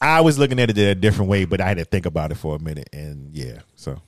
I 0.00 0.20
was 0.20 0.38
looking 0.38 0.58
at 0.60 0.68
it 0.70 0.76
a 0.78 0.94
different 0.94 1.30
way, 1.30 1.44
but 1.44 1.60
I 1.60 1.68
had 1.68 1.78
to 1.78 1.84
think 1.84 2.04
about 2.06 2.30
it 2.30 2.34
for 2.34 2.56
a 2.56 2.58
minute. 2.58 2.90
And 2.92 3.34
yeah, 3.34 3.60
so 3.74 4.00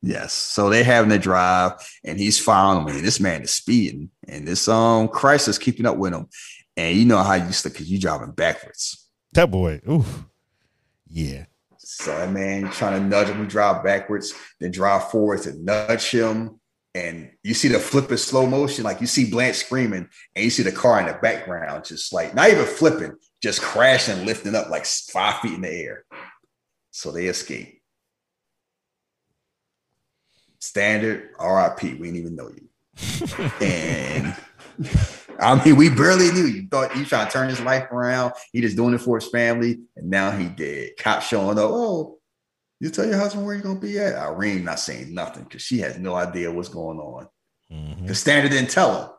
Yes. 0.00 0.32
So 0.32 0.70
they 0.70 0.84
having 0.84 1.10
to 1.10 1.18
drive 1.18 1.72
and 2.04 2.18
he's 2.18 2.38
following 2.38 2.94
me. 2.94 3.00
This 3.00 3.20
man 3.20 3.42
is 3.42 3.50
speeding 3.50 4.10
and 4.26 4.46
this 4.46 4.68
um 4.68 5.08
Chrysler's 5.08 5.58
keeping 5.58 5.86
up 5.86 5.96
with 5.96 6.14
him. 6.14 6.28
And 6.76 6.96
you 6.96 7.04
know 7.04 7.18
how 7.18 7.34
you 7.34 7.46
used 7.46 7.64
to 7.64 7.70
because 7.70 7.90
you 7.90 7.98
driving 7.98 8.30
backwards. 8.30 9.08
that 9.32 9.50
boy, 9.50 9.80
oof, 9.90 10.24
yeah, 11.08 11.46
So 11.78 12.16
that 12.16 12.30
man 12.30 12.70
trying 12.70 13.00
to 13.00 13.08
nudge 13.08 13.28
him, 13.28 13.40
we 13.40 13.46
drive 13.46 13.82
backwards, 13.82 14.32
then 14.60 14.70
drive 14.70 15.10
forward 15.10 15.42
to 15.42 15.60
nudge 15.60 16.10
him. 16.10 16.60
And 16.94 17.30
you 17.42 17.54
see 17.54 17.68
the 17.68 17.78
flip 17.78 18.10
in 18.10 18.18
slow 18.18 18.46
motion, 18.46 18.84
like 18.84 19.00
you 19.00 19.06
see 19.06 19.30
Blanche 19.30 19.56
screaming, 19.56 20.08
and 20.34 20.44
you 20.44 20.50
see 20.50 20.62
the 20.62 20.72
car 20.72 21.00
in 21.00 21.06
the 21.06 21.18
background, 21.20 21.84
just 21.84 22.12
like 22.12 22.34
not 22.34 22.50
even 22.50 22.64
flipping, 22.64 23.14
just 23.42 23.60
crashing, 23.60 24.24
lifting 24.24 24.54
up 24.54 24.68
like 24.70 24.86
five 24.86 25.40
feet 25.40 25.54
in 25.54 25.60
the 25.62 25.70
air. 25.70 26.04
So 26.90 27.12
they 27.12 27.26
escape. 27.26 27.77
Standard, 30.60 31.30
RIP. 31.40 31.82
We 31.82 32.10
didn't 32.10 32.16
even 32.16 32.36
know 32.36 32.50
you. 32.50 32.68
and 33.60 34.36
I 35.40 35.64
mean, 35.64 35.76
we 35.76 35.88
barely 35.88 36.32
knew 36.32 36.46
you. 36.46 36.66
Thought 36.68 36.96
you 36.96 37.04
trying 37.04 37.26
to 37.26 37.32
turn 37.32 37.48
his 37.48 37.60
life 37.60 37.90
around. 37.92 38.32
He 38.52 38.60
just 38.60 38.76
doing 38.76 38.94
it 38.94 39.00
for 39.00 39.18
his 39.18 39.28
family, 39.28 39.78
and 39.96 40.10
now 40.10 40.30
he 40.32 40.48
did. 40.48 40.96
Cop 40.98 41.22
showing 41.22 41.58
up. 41.58 41.70
Oh, 41.70 42.18
you 42.80 42.90
tell 42.90 43.06
your 43.06 43.18
husband 43.18 43.44
where 43.46 43.54
you're 43.54 43.62
gonna 43.62 43.78
be 43.80 43.98
at. 43.98 44.16
Irene 44.16 44.64
not 44.64 44.80
saying 44.80 45.14
nothing 45.14 45.44
because 45.44 45.62
she 45.62 45.78
has 45.78 45.98
no 45.98 46.14
idea 46.14 46.50
what's 46.50 46.68
going 46.68 46.98
on. 46.98 47.28
Mhm. 47.72 48.06
The 48.08 48.14
standard 48.14 48.50
didn't 48.50 48.70
tell 48.70 49.00
him. 49.02 49.10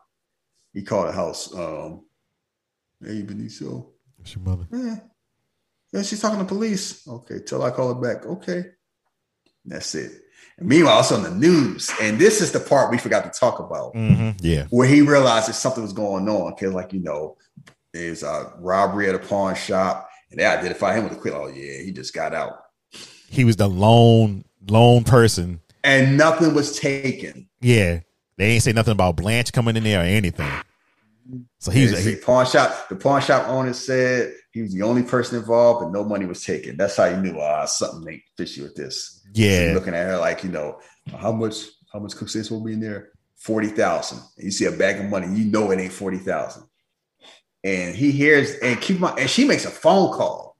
He 0.74 0.82
called 0.82 1.08
the 1.08 1.12
house. 1.12 1.54
Um, 1.54 2.04
hey 3.02 3.22
Benicio. 3.22 3.86
It's 4.20 4.34
your 4.34 4.44
mother? 4.44 4.66
Yeah. 4.72 4.96
Yeah, 5.92 6.02
she's 6.02 6.20
talking 6.20 6.38
to 6.38 6.44
police. 6.44 7.06
Okay, 7.08 7.40
till 7.44 7.62
I 7.62 7.70
call 7.70 7.94
her 7.94 8.00
back. 8.00 8.24
Okay. 8.26 8.64
That's 9.64 9.94
it. 9.94 10.12
Meanwhile, 10.60 11.00
it's 11.00 11.12
on 11.12 11.22
the 11.22 11.30
news. 11.30 11.90
And 12.00 12.18
this 12.18 12.40
is 12.40 12.52
the 12.52 12.60
part 12.60 12.90
we 12.90 12.98
forgot 12.98 13.24
to 13.24 13.38
talk 13.38 13.58
about 13.58 13.92
hmm 13.92 14.30
Yeah. 14.40 14.66
where 14.70 14.86
he 14.86 15.00
realized 15.02 15.48
that 15.48 15.54
something 15.54 15.82
was 15.82 15.92
going 15.92 16.28
on. 16.28 16.54
Cause 16.56 16.72
like, 16.72 16.92
you 16.92 17.00
know, 17.00 17.36
there's 17.92 18.22
a 18.22 18.52
robbery 18.58 19.08
at 19.08 19.14
a 19.14 19.18
pawn 19.18 19.54
shop 19.54 20.08
and 20.30 20.38
they 20.38 20.44
identify 20.44 20.94
him 20.94 21.04
with 21.04 21.14
a 21.14 21.16
quick. 21.16 21.34
Oh 21.34 21.48
yeah, 21.48 21.82
he 21.82 21.92
just 21.92 22.14
got 22.14 22.34
out. 22.34 22.60
He 23.28 23.44
was 23.44 23.56
the 23.56 23.68
lone 23.68 24.44
lone 24.68 25.04
person. 25.04 25.60
And 25.82 26.16
nothing 26.16 26.54
was 26.54 26.78
taken. 26.78 27.48
Yeah. 27.60 28.00
They 28.36 28.52
ain't 28.52 28.62
say 28.62 28.72
nothing 28.72 28.92
about 28.92 29.16
Blanche 29.16 29.52
coming 29.52 29.76
in 29.76 29.84
there 29.84 30.00
or 30.00 30.04
anything. 30.04 30.50
So 31.58 31.70
he 31.70 31.82
was 31.82 32.04
he, 32.04 32.16
pawn 32.16 32.46
shop. 32.46 32.88
The 32.88 32.96
pawn 32.96 33.20
shop 33.22 33.48
owner 33.48 33.72
said 33.72 34.34
he 34.52 34.62
was 34.62 34.72
the 34.74 34.82
only 34.82 35.02
person 35.02 35.38
involved, 35.38 35.84
and 35.84 35.92
no 35.92 36.04
money 36.04 36.26
was 36.26 36.44
taken. 36.44 36.76
That's 36.76 36.96
how 36.96 37.04
you 37.06 37.16
knew 37.16 37.38
ah 37.38 37.64
something 37.66 38.12
ain't 38.12 38.22
fishy 38.36 38.62
with 38.62 38.74
this. 38.74 39.22
yeah. 39.34 39.72
looking 39.74 39.94
at 39.94 40.06
her 40.06 40.18
like, 40.18 40.42
you 40.42 40.50
know, 40.50 40.78
how 41.16 41.32
much 41.32 41.66
how 41.92 42.00
much 42.00 42.14
cook 42.16 42.28
will 42.50 42.64
be 42.64 42.72
in 42.72 42.80
there? 42.80 43.10
Forty 43.36 43.68
thousand. 43.68 44.20
You 44.36 44.50
see 44.50 44.66
a 44.66 44.72
bag 44.72 44.98
of 45.00 45.06
money, 45.06 45.26
you 45.38 45.44
know 45.50 45.70
it 45.70 45.80
ain't 45.80 45.92
forty 45.92 46.18
thousand. 46.18 46.64
And 47.62 47.94
he 47.94 48.10
hears 48.10 48.54
and 48.56 48.80
keep 48.80 48.98
my 48.98 49.10
and 49.12 49.28
she 49.30 49.44
makes 49.44 49.64
a 49.64 49.70
phone 49.70 50.12
call, 50.12 50.56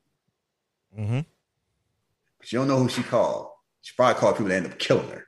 Mm-hmm. 0.99 1.19
you 1.19 2.59
don't 2.59 2.69
know 2.69 2.79
who 2.79 2.89
she 2.89 3.03
called. 3.03 3.49
She 3.83 3.95
probably 3.97 4.19
called 4.21 4.35
people 4.37 4.49
that 4.49 4.57
end 4.57 4.67
up 4.67 4.79
killing 4.79 5.09
her. 5.09 5.25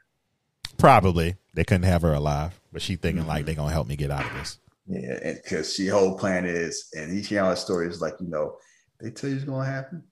Probably 0.76 1.36
they 1.54 1.64
couldn't 1.64 1.84
have 1.84 2.02
her 2.02 2.12
alive, 2.14 2.60
but 2.72 2.82
she 2.82 2.96
thinking 2.96 3.26
like 3.26 3.44
they 3.46 3.54
gonna 3.54 3.72
help 3.72 3.86
me 3.86 3.96
get 3.96 4.10
out 4.10 4.24
of 4.26 4.32
this. 4.34 4.58
Yeah, 4.86 5.18
and 5.22 5.40
because 5.42 5.74
she 5.74 5.86
whole 5.86 6.18
plan 6.18 6.44
is, 6.44 6.88
and 6.94 7.12
he 7.12 7.22
hearing 7.22 7.44
all 7.44 7.50
the 7.50 7.56
stories 7.56 8.00
like, 8.00 8.14
you 8.20 8.28
know, 8.28 8.56
they 9.00 9.10
tell 9.10 9.30
you 9.30 9.36
it's 9.36 9.44
gonna 9.44 9.64
happen. 9.64 10.02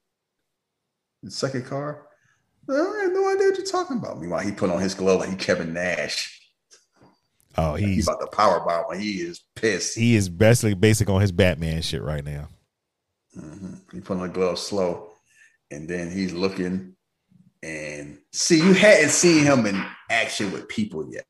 The 1.23 1.31
second 1.31 1.67
car, 1.67 2.07
I 2.69 2.73
have 2.75 3.13
no 3.13 3.29
idea 3.31 3.49
what 3.49 3.59
you're 3.59 3.67
talking 3.67 3.99
about. 3.99 4.21
Meanwhile, 4.21 4.41
he 4.41 4.53
put 4.53 4.71
on 4.71 4.81
his 4.81 4.95
glove 4.95 5.21
like 5.21 5.31
he 5.31 5.37
Kevin 5.37 5.73
Nash. 5.75 6.37
Oh, 7.59 7.75
He's 7.75 7.89
he's 7.97 8.09
about 8.09 8.21
to 8.21 8.27
power 8.29 8.61
bomb. 8.61 8.99
He 8.99 9.21
is 9.21 9.43
pissed. 9.57 9.99
he 9.99 10.15
is 10.15 10.29
basically 10.29 10.75
basic 10.75 11.11
on 11.11 11.21
his 11.21 11.33
Batman 11.33 11.83
shit 11.83 12.03
right 12.03 12.25
now. 12.25 12.49
hmm 13.35 13.75
He 13.93 14.01
put 14.01 14.17
on 14.17 14.23
the 14.23 14.29
glove 14.29 14.59
slow, 14.59 15.11
and 15.71 15.89
then 15.89 16.11
he's 16.13 16.33
looking 16.33 16.95
and 17.63 18.19
see 18.33 18.57
you 18.59 18.73
hadn't 18.73 19.11
seen 19.11 19.45
him 19.45 19.67
in 19.67 19.85
action 20.11 20.53
with 20.53 20.69
people 20.69 21.13
yet. 21.13 21.25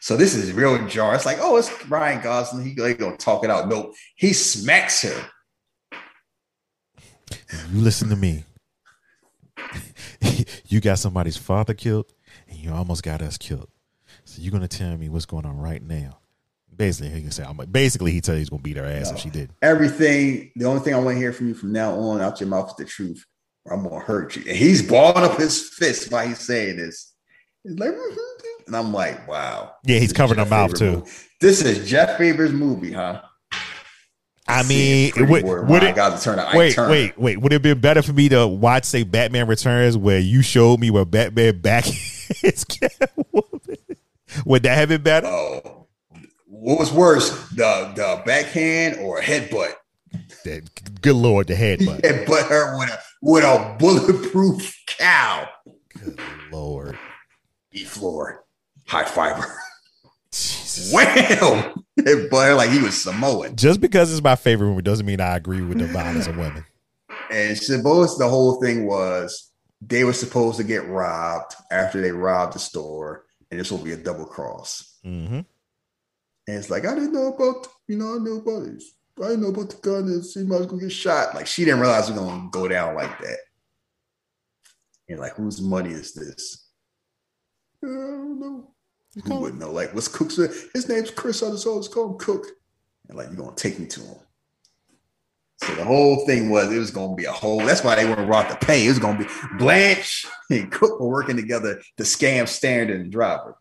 So 0.00 0.16
this 0.16 0.34
is 0.34 0.52
real 0.52 0.86
jar. 0.86 1.14
It's 1.14 1.26
like, 1.26 1.38
oh, 1.40 1.56
it's 1.56 1.86
Ryan 1.86 2.22
Gosling. 2.22 2.64
He 2.64 2.74
they 2.74 2.94
gonna 2.94 3.16
talk 3.16 3.44
it 3.44 3.50
out. 3.50 3.68
Nope, 3.68 3.94
he 4.16 4.32
smacks 4.32 5.02
her. 5.02 5.26
You 7.70 7.80
listen 7.80 8.08
to 8.08 8.16
me. 8.16 8.44
you 10.66 10.80
got 10.80 10.98
somebody's 10.98 11.36
father 11.36 11.74
killed, 11.74 12.12
and 12.48 12.58
you 12.58 12.72
almost 12.72 13.02
got 13.02 13.20
us 13.22 13.36
killed. 13.36 13.68
So 14.24 14.40
you're 14.40 14.52
gonna 14.52 14.68
tell 14.68 14.96
me 14.96 15.08
what's 15.08 15.26
going 15.26 15.44
on 15.44 15.58
right 15.58 15.82
now. 15.82 16.18
Basically, 16.74 17.10
he 17.10 17.20
can 17.20 17.30
say, 17.30 17.44
I'm 17.44 17.58
like, 17.58 17.70
basically, 17.70 18.12
he 18.12 18.22
tell 18.22 18.34
you 18.34 18.38
he's 18.38 18.48
gonna 18.48 18.62
beat 18.62 18.78
her 18.78 18.86
ass 18.86 19.10
if 19.10 19.18
she 19.18 19.28
did. 19.28 19.50
Everything. 19.60 20.50
The 20.56 20.64
only 20.64 20.80
thing 20.80 20.94
I 20.94 20.98
want 20.98 21.16
to 21.16 21.18
hear 21.18 21.34
from 21.34 21.48
you 21.48 21.54
from 21.54 21.72
now 21.72 21.92
on, 21.92 22.22
out 22.22 22.40
your 22.40 22.48
mouth, 22.48 22.70
is 22.70 22.76
the 22.76 22.84
truth. 22.86 23.26
Or 23.66 23.74
I'm 23.74 23.82
gonna 23.82 24.00
hurt 24.00 24.36
you. 24.36 24.44
And 24.48 24.56
he's 24.56 24.82
balling 24.88 25.24
up 25.24 25.36
his 25.36 25.68
fist 25.68 26.10
while 26.10 26.26
he's 26.26 26.40
saying 26.40 26.78
this. 26.78 27.12
He's 27.64 27.78
like, 27.78 27.90
"Mhm." 27.90 28.39
And 28.70 28.76
I'm 28.76 28.92
like, 28.92 29.26
wow. 29.28 29.74
Yeah, 29.84 29.98
he's 29.98 30.12
covering 30.12 30.38
her 30.38 30.46
mouth 30.46 30.74
too. 30.74 30.92
movie. 30.98 31.10
This 31.40 31.62
is 31.62 31.88
Jeff 31.88 32.16
Faber's 32.18 32.52
movie, 32.52 32.92
huh? 32.92 33.22
I 34.46 34.62
mean, 34.64 35.12
pretty 35.12 35.30
would, 35.44 35.68
would 35.68 35.82
it? 35.82 35.94
Gosling 35.96 36.20
turned 36.22 36.40
to 36.40 36.48
Ike 36.48 36.54
Wait, 36.54 36.74
Turner. 36.74 36.90
wait, 36.90 37.18
wait. 37.18 37.40
Would 37.40 37.52
it 37.52 37.62
be 37.62 37.74
better 37.74 38.02
for 38.02 38.12
me 38.12 38.28
to 38.30 38.46
watch, 38.48 38.84
say, 38.84 39.04
Batman 39.04 39.46
Returns, 39.46 39.96
where 39.96 40.18
you 40.18 40.42
showed 40.42 40.80
me 40.80 40.90
where 40.90 41.04
Batman 41.04 41.60
back 41.60 41.84
his 41.84 42.64
Catwoman? 42.64 43.76
Would 44.44 44.62
that 44.64 44.74
have 44.76 44.88
been 44.88 45.02
better? 45.02 45.26
Oh, 45.26 45.86
what 46.46 46.78
was 46.78 46.92
worse, 46.92 47.30
the 47.50 47.92
the 47.96 48.22
backhand 48.26 48.98
or 49.00 49.18
a 49.18 49.22
headbutt? 49.22 49.72
That- 50.44 50.68
Good 51.00 51.16
lord, 51.16 51.46
the 51.46 51.54
head, 51.54 51.80
He 51.80 51.86
headbutt 51.86 52.48
her 52.48 52.78
with 52.78 52.90
a 52.90 52.98
with 53.22 53.44
a 53.44 53.76
bulletproof 53.78 54.76
cow. 54.86 55.48
good 55.98 56.18
lord, 56.52 56.98
E 57.72 57.84
floor, 57.84 58.44
high 58.90 59.04
fiber. 59.04 59.46
Jesus. 60.32 60.92
Wham! 60.92 61.84
Her 62.04 62.54
like 62.54 62.70
he 62.70 62.80
was 62.80 63.00
Samoan. 63.00 63.56
Just 63.56 63.80
because 63.80 64.12
it's 64.12 64.22
my 64.22 64.36
favorite 64.36 64.68
movie 64.68 64.82
doesn't 64.82 65.06
mean 65.06 65.20
I 65.20 65.36
agree 65.36 65.62
with 65.62 65.78
the 65.78 65.86
violence 65.86 66.26
of 66.26 66.36
women. 66.36 66.64
And 67.30 67.56
suppose 67.56 68.18
the 68.18 68.28
whole 68.28 68.60
thing 68.60 68.86
was 68.86 69.50
they 69.80 70.04
were 70.04 70.12
supposed 70.12 70.56
to 70.58 70.64
get 70.64 70.86
robbed 70.88 71.54
after 71.70 72.00
they 72.00 72.10
robbed 72.10 72.54
the 72.54 72.58
store, 72.58 73.26
and 73.50 73.60
this 73.60 73.70
will 73.70 73.78
be 73.78 73.92
a 73.92 73.96
double 73.96 74.24
cross. 74.24 74.98
Mm-hmm. 75.04 75.34
And 75.34 75.46
it's 76.46 76.70
like, 76.70 76.86
I 76.86 76.94
didn't 76.94 77.12
know 77.12 77.32
about, 77.34 77.68
you 77.86 77.96
know, 77.96 78.14
I 78.14 78.18
knew 78.18 78.38
about 78.38 78.64
this. 78.64 78.92
I 79.22 79.28
didn't 79.28 79.42
know 79.42 79.50
about 79.50 79.70
the 79.70 79.76
gun 79.76 80.04
and 80.04 80.24
see 80.24 80.40
I 80.40 80.44
was 80.44 80.66
gonna 80.66 80.82
get 80.82 80.92
shot. 80.92 81.34
Like 81.34 81.46
she 81.46 81.64
didn't 81.64 81.80
realize 81.80 82.08
it 82.08 82.12
was 82.12 82.22
gonna 82.22 82.48
go 82.50 82.66
down 82.66 82.94
like 82.94 83.18
that. 83.20 83.38
And 85.08 85.18
like, 85.18 85.34
whose 85.34 85.60
money 85.60 85.90
is 85.90 86.14
this? 86.14 86.68
I 87.84 87.88
don't 87.88 88.40
know. 88.40 88.74
Who 89.24 89.40
wouldn't 89.40 89.60
know? 89.60 89.72
Like, 89.72 89.94
what's 89.94 90.08
Cook's? 90.08 90.36
His 90.36 90.88
name's 90.88 91.10
Chris. 91.10 91.42
I 91.42 91.50
just 91.50 91.66
always 91.66 91.88
call 91.88 92.12
him 92.12 92.18
Cook. 92.18 92.46
And 93.08 93.18
like, 93.18 93.28
you're 93.28 93.36
gonna 93.36 93.56
take 93.56 93.78
me 93.78 93.86
to 93.86 94.00
him. 94.00 94.14
So 95.62 95.74
the 95.74 95.84
whole 95.84 96.24
thing 96.26 96.48
was 96.48 96.72
it 96.72 96.78
was 96.78 96.90
gonna 96.90 97.14
be 97.16 97.24
a 97.26 97.32
whole. 97.32 97.58
That's 97.58 97.84
why 97.84 97.96
they 97.96 98.06
weren't 98.06 98.26
brought 98.26 98.48
to 98.50 98.66
pay. 98.66 98.86
It 98.86 98.88
was 98.88 98.98
gonna 98.98 99.18
be 99.18 99.26
Blanche 99.58 100.26
and 100.50 100.70
Cook 100.70 101.00
were 101.00 101.08
working 101.08 101.36
together 101.36 101.80
to 101.96 102.02
scam 102.04 102.48
Standard 102.48 103.00
and 103.00 103.12
Driver. 103.12 103.56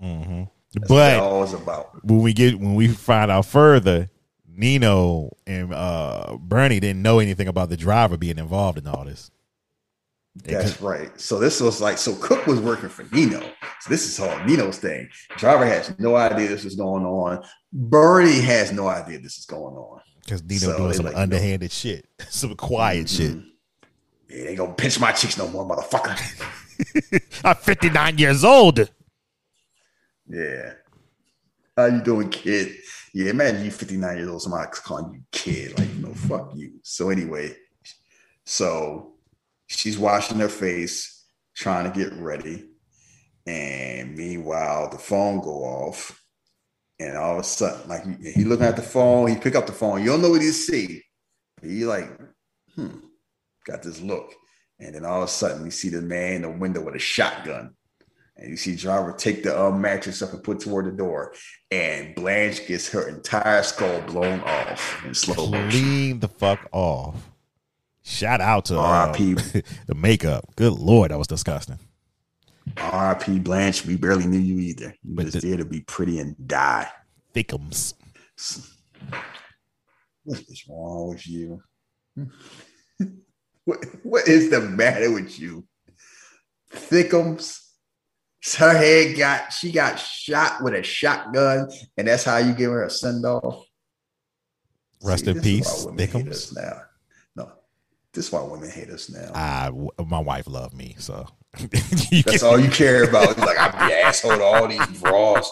hmm 0.00 0.42
That's 0.74 0.74
what 0.74 0.82
it 0.82 0.88
But 0.88 1.18
all 1.20 1.40
was 1.40 1.54
about. 1.54 2.04
when 2.04 2.20
we 2.20 2.32
get 2.32 2.58
when 2.58 2.74
we 2.74 2.88
find 2.88 3.30
out 3.30 3.46
further, 3.46 4.10
Nino 4.46 5.30
and 5.46 5.72
uh, 5.72 6.36
Bernie 6.40 6.80
didn't 6.80 7.00
know 7.02 7.20
anything 7.20 7.46
about 7.48 7.68
the 7.70 7.76
driver 7.76 8.16
being 8.16 8.38
involved 8.38 8.76
in 8.78 8.86
all 8.88 9.04
this. 9.04 9.30
That's 10.44 10.76
could- 10.76 10.84
right. 10.86 11.20
So 11.20 11.38
this 11.38 11.60
was 11.60 11.80
like 11.80 11.98
so 11.98 12.14
Cook 12.16 12.46
was 12.46 12.60
working 12.60 12.88
for 12.88 13.04
Nino. 13.14 13.40
So 13.40 13.90
this 13.90 14.06
is 14.06 14.18
all 14.20 14.38
Nino's 14.44 14.78
thing. 14.78 15.08
Driver 15.36 15.66
has 15.66 15.96
no 15.98 16.16
idea 16.16 16.48
this 16.48 16.64
is 16.64 16.74
going 16.76 17.04
on. 17.04 17.44
Bernie 17.72 18.40
has 18.40 18.72
no 18.72 18.88
idea 18.88 19.18
this 19.18 19.38
is 19.38 19.46
going 19.46 19.74
on. 19.74 20.00
Because 20.24 20.42
Nino 20.42 20.60
So 20.60 20.76
doing 20.76 20.92
some 20.94 21.06
like, 21.06 21.16
underhanded 21.16 21.72
shit, 21.72 22.06
some 22.28 22.54
quiet 22.56 23.08
shit. 23.08 23.32
Mhm. 23.36 23.44
Yeah, 24.30 24.44
they 24.44 24.54
gonna 24.56 24.74
pinch 24.74 25.00
my 25.00 25.12
cheeks 25.12 25.38
no 25.38 25.48
more, 25.48 25.66
motherfucker. 25.66 26.16
I'm 27.44 27.56
59 27.56 28.18
years 28.18 28.44
old. 28.44 28.90
yeah. 30.28 30.72
How 31.76 31.86
you 31.86 32.00
doing, 32.02 32.28
kid? 32.28 32.72
Yeah, 33.14 33.30
imagine 33.30 33.64
you 33.64 33.70
59 33.70 34.16
years 34.16 34.28
old, 34.28 34.42
somebody 34.42 34.68
calling 34.72 35.14
you 35.14 35.20
kid. 35.32 35.78
Like, 35.78 35.88
no, 35.94 36.12
fuck 36.12 36.52
you. 36.54 36.72
So 36.82 37.08
anyway, 37.10 37.54
so 38.44 39.12
she's 39.68 39.98
washing 39.98 40.38
her 40.38 40.48
face, 40.48 41.24
trying 41.54 41.90
to 41.90 41.96
get 41.96 42.12
ready. 42.14 42.64
And 43.46 44.16
meanwhile, 44.16 44.90
the 44.90 44.98
phone 44.98 45.40
go 45.40 45.62
off. 45.64 46.20
And 47.00 47.16
all 47.16 47.34
of 47.34 47.38
a 47.38 47.44
sudden, 47.44 47.88
like 47.88 48.02
he, 48.20 48.42
looking 48.42 48.66
at 48.66 48.74
the 48.74 48.82
phone, 48.82 49.28
he 49.28 49.36
pick 49.36 49.54
up 49.54 49.66
the 49.66 49.72
phone. 49.72 50.00
You 50.00 50.08
don't 50.08 50.22
know 50.22 50.30
what 50.30 50.42
he 50.42 50.50
see. 50.50 51.02
He 51.62 51.84
like, 51.84 52.10
hmm, 52.74 52.98
got 53.64 53.84
this 53.84 54.00
look. 54.00 54.34
And 54.80 54.94
then 54.94 55.04
all 55.04 55.22
of 55.22 55.28
a 55.28 55.30
sudden, 55.30 55.64
you 55.64 55.70
see 55.70 55.90
the 55.90 56.02
man 56.02 56.34
in 56.34 56.42
the 56.42 56.50
window 56.50 56.80
with 56.80 56.96
a 56.96 56.98
shotgun. 56.98 57.74
And 58.36 58.50
you 58.50 58.56
see 58.56 58.76
driver 58.76 59.12
take 59.12 59.42
the 59.42 59.60
uh, 59.60 59.70
mattress 59.72 60.22
up 60.22 60.32
and 60.32 60.42
put 60.42 60.60
toward 60.60 60.86
the 60.86 60.92
door. 60.92 61.32
And 61.70 62.14
Blanche 62.14 62.66
gets 62.66 62.88
her 62.90 63.08
entire 63.08 63.62
skull 63.62 64.00
blown 64.02 64.40
off 64.40 65.04
in 65.04 65.14
slow 65.14 65.48
motion. 65.48 66.20
The 66.20 66.28
fuck 66.28 66.68
off. 66.72 67.14
Shout 68.08 68.40
out 68.40 68.64
to 68.66 68.78
uh, 68.78 68.82
R.I.P. 68.82 69.34
the 69.86 69.94
makeup. 69.94 70.44
Good 70.56 70.72
lord, 70.72 71.10
that 71.10 71.18
was 71.18 71.26
disgusting. 71.26 71.78
R.I.P. 72.78 73.40
Blanche, 73.40 73.84
we 73.84 73.96
barely 73.96 74.26
knew 74.26 74.38
you 74.38 74.58
either. 74.60 74.94
You 75.04 75.14
But 75.14 75.26
was 75.26 75.34
the- 75.34 75.40
there 75.40 75.58
to 75.58 75.66
be 75.66 75.80
pretty 75.82 76.18
and 76.18 76.34
die. 76.48 76.88
Thickums. 77.34 77.92
What 80.24 80.40
is 80.40 80.64
wrong 80.68 81.10
with 81.10 81.28
you? 81.28 81.62
what, 83.64 83.84
what 84.02 84.26
is 84.26 84.50
the 84.50 84.60
matter 84.60 85.12
with 85.12 85.38
you? 85.38 85.66
Thickums. 86.72 87.60
her 88.56 88.72
head 88.76 89.18
got 89.18 89.52
she 89.52 89.70
got 89.70 89.98
shot 89.98 90.62
with 90.62 90.74
a 90.74 90.82
shotgun, 90.82 91.70
and 91.98 92.08
that's 92.08 92.24
how 92.24 92.38
you 92.38 92.54
give 92.54 92.70
her 92.70 92.84
a 92.84 92.90
send 92.90 93.24
off. 93.26 93.64
Rest 95.02 95.26
in 95.26 95.40
peace, 95.40 95.84
Thickums. 95.86 96.54
Now, 96.56 96.62
no, 96.62 96.80
this 98.14 98.26
is 98.26 98.32
why 98.32 98.42
women 98.42 98.70
hate 98.70 98.90
us 98.90 99.10
now. 99.10 99.30
I, 99.34 99.70
my 100.04 100.18
wife 100.20 100.46
loved 100.46 100.74
me, 100.74 100.96
so 100.98 101.26
That's 102.26 102.42
all 102.42 102.58
you 102.58 102.70
care 102.70 103.04
about. 103.08 103.36
You're 103.36 103.46
like, 103.46 103.58
I'm 103.58 103.88
the 103.88 103.94
asshole 104.04 104.36
to 104.36 104.42
all 104.44 104.68
these 104.68 104.86
bras. 105.00 105.50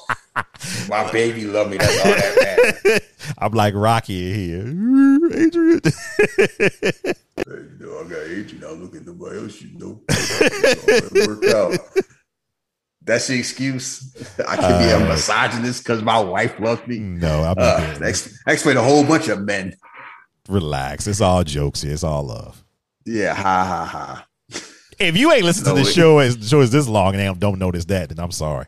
My 0.88 1.10
baby 1.12 1.44
love 1.44 1.70
me. 1.70 1.78
That's 1.78 1.98
all 1.98 2.12
that 2.12 2.82
matters. 2.84 3.00
I'm 3.38 3.52
like 3.52 3.74
Rocky 3.74 4.30
in 4.30 4.34
here, 4.36 5.38
Adrian. 5.46 5.80
Hey, 5.84 7.44
you 7.46 7.76
know, 7.80 8.00
I 8.00 8.08
got 8.08 8.22
Adrian. 8.26 8.64
I 8.64 8.70
look 8.72 8.94
at 8.96 9.06
nobody 9.06 9.38
else, 9.38 9.60
you 9.62 9.78
know. 9.78 10.00
It 10.08 11.28
worked 11.28 11.44
out. 11.46 12.04
That's 13.02 13.28
the 13.28 13.38
excuse. 13.38 14.14
I 14.48 14.56
can 14.56 14.82
be 14.82 14.90
a 14.90 14.96
Uh, 15.04 15.08
misogynist 15.08 15.84
because 15.84 16.02
my 16.02 16.18
wife 16.20 16.58
loves 16.58 16.84
me. 16.86 16.98
no, 16.98 17.38
I'm 17.42 17.54
not 17.56 17.58
Uh, 17.58 17.78
that. 17.98 18.02
ex- 18.02 18.38
explain 18.46 18.76
a 18.76 18.82
whole 18.82 19.04
bunch 19.04 19.28
of 19.28 19.40
men. 19.42 19.74
Relax. 20.48 21.06
It's 21.06 21.20
all 21.20 21.44
jokes 21.44 21.82
here. 21.82 21.92
It's 21.92 22.04
all 22.04 22.24
love. 22.24 22.64
Yeah, 23.04 23.34
ha 23.34 23.64
ha 23.64 23.84
ha. 23.84 24.26
If 24.98 25.16
you 25.16 25.30
ain't 25.32 25.44
listened 25.44 25.66
No, 25.66 25.76
to 25.76 25.84
the 25.84 25.90
show 25.90 26.18
as 26.18 26.38
the 26.38 26.46
show 26.46 26.60
is 26.60 26.70
this 26.70 26.88
long 26.88 27.14
and 27.14 27.38
don't 27.38 27.58
notice 27.58 27.84
that, 27.86 28.08
then 28.08 28.18
I'm 28.18 28.30
sorry. 28.32 28.66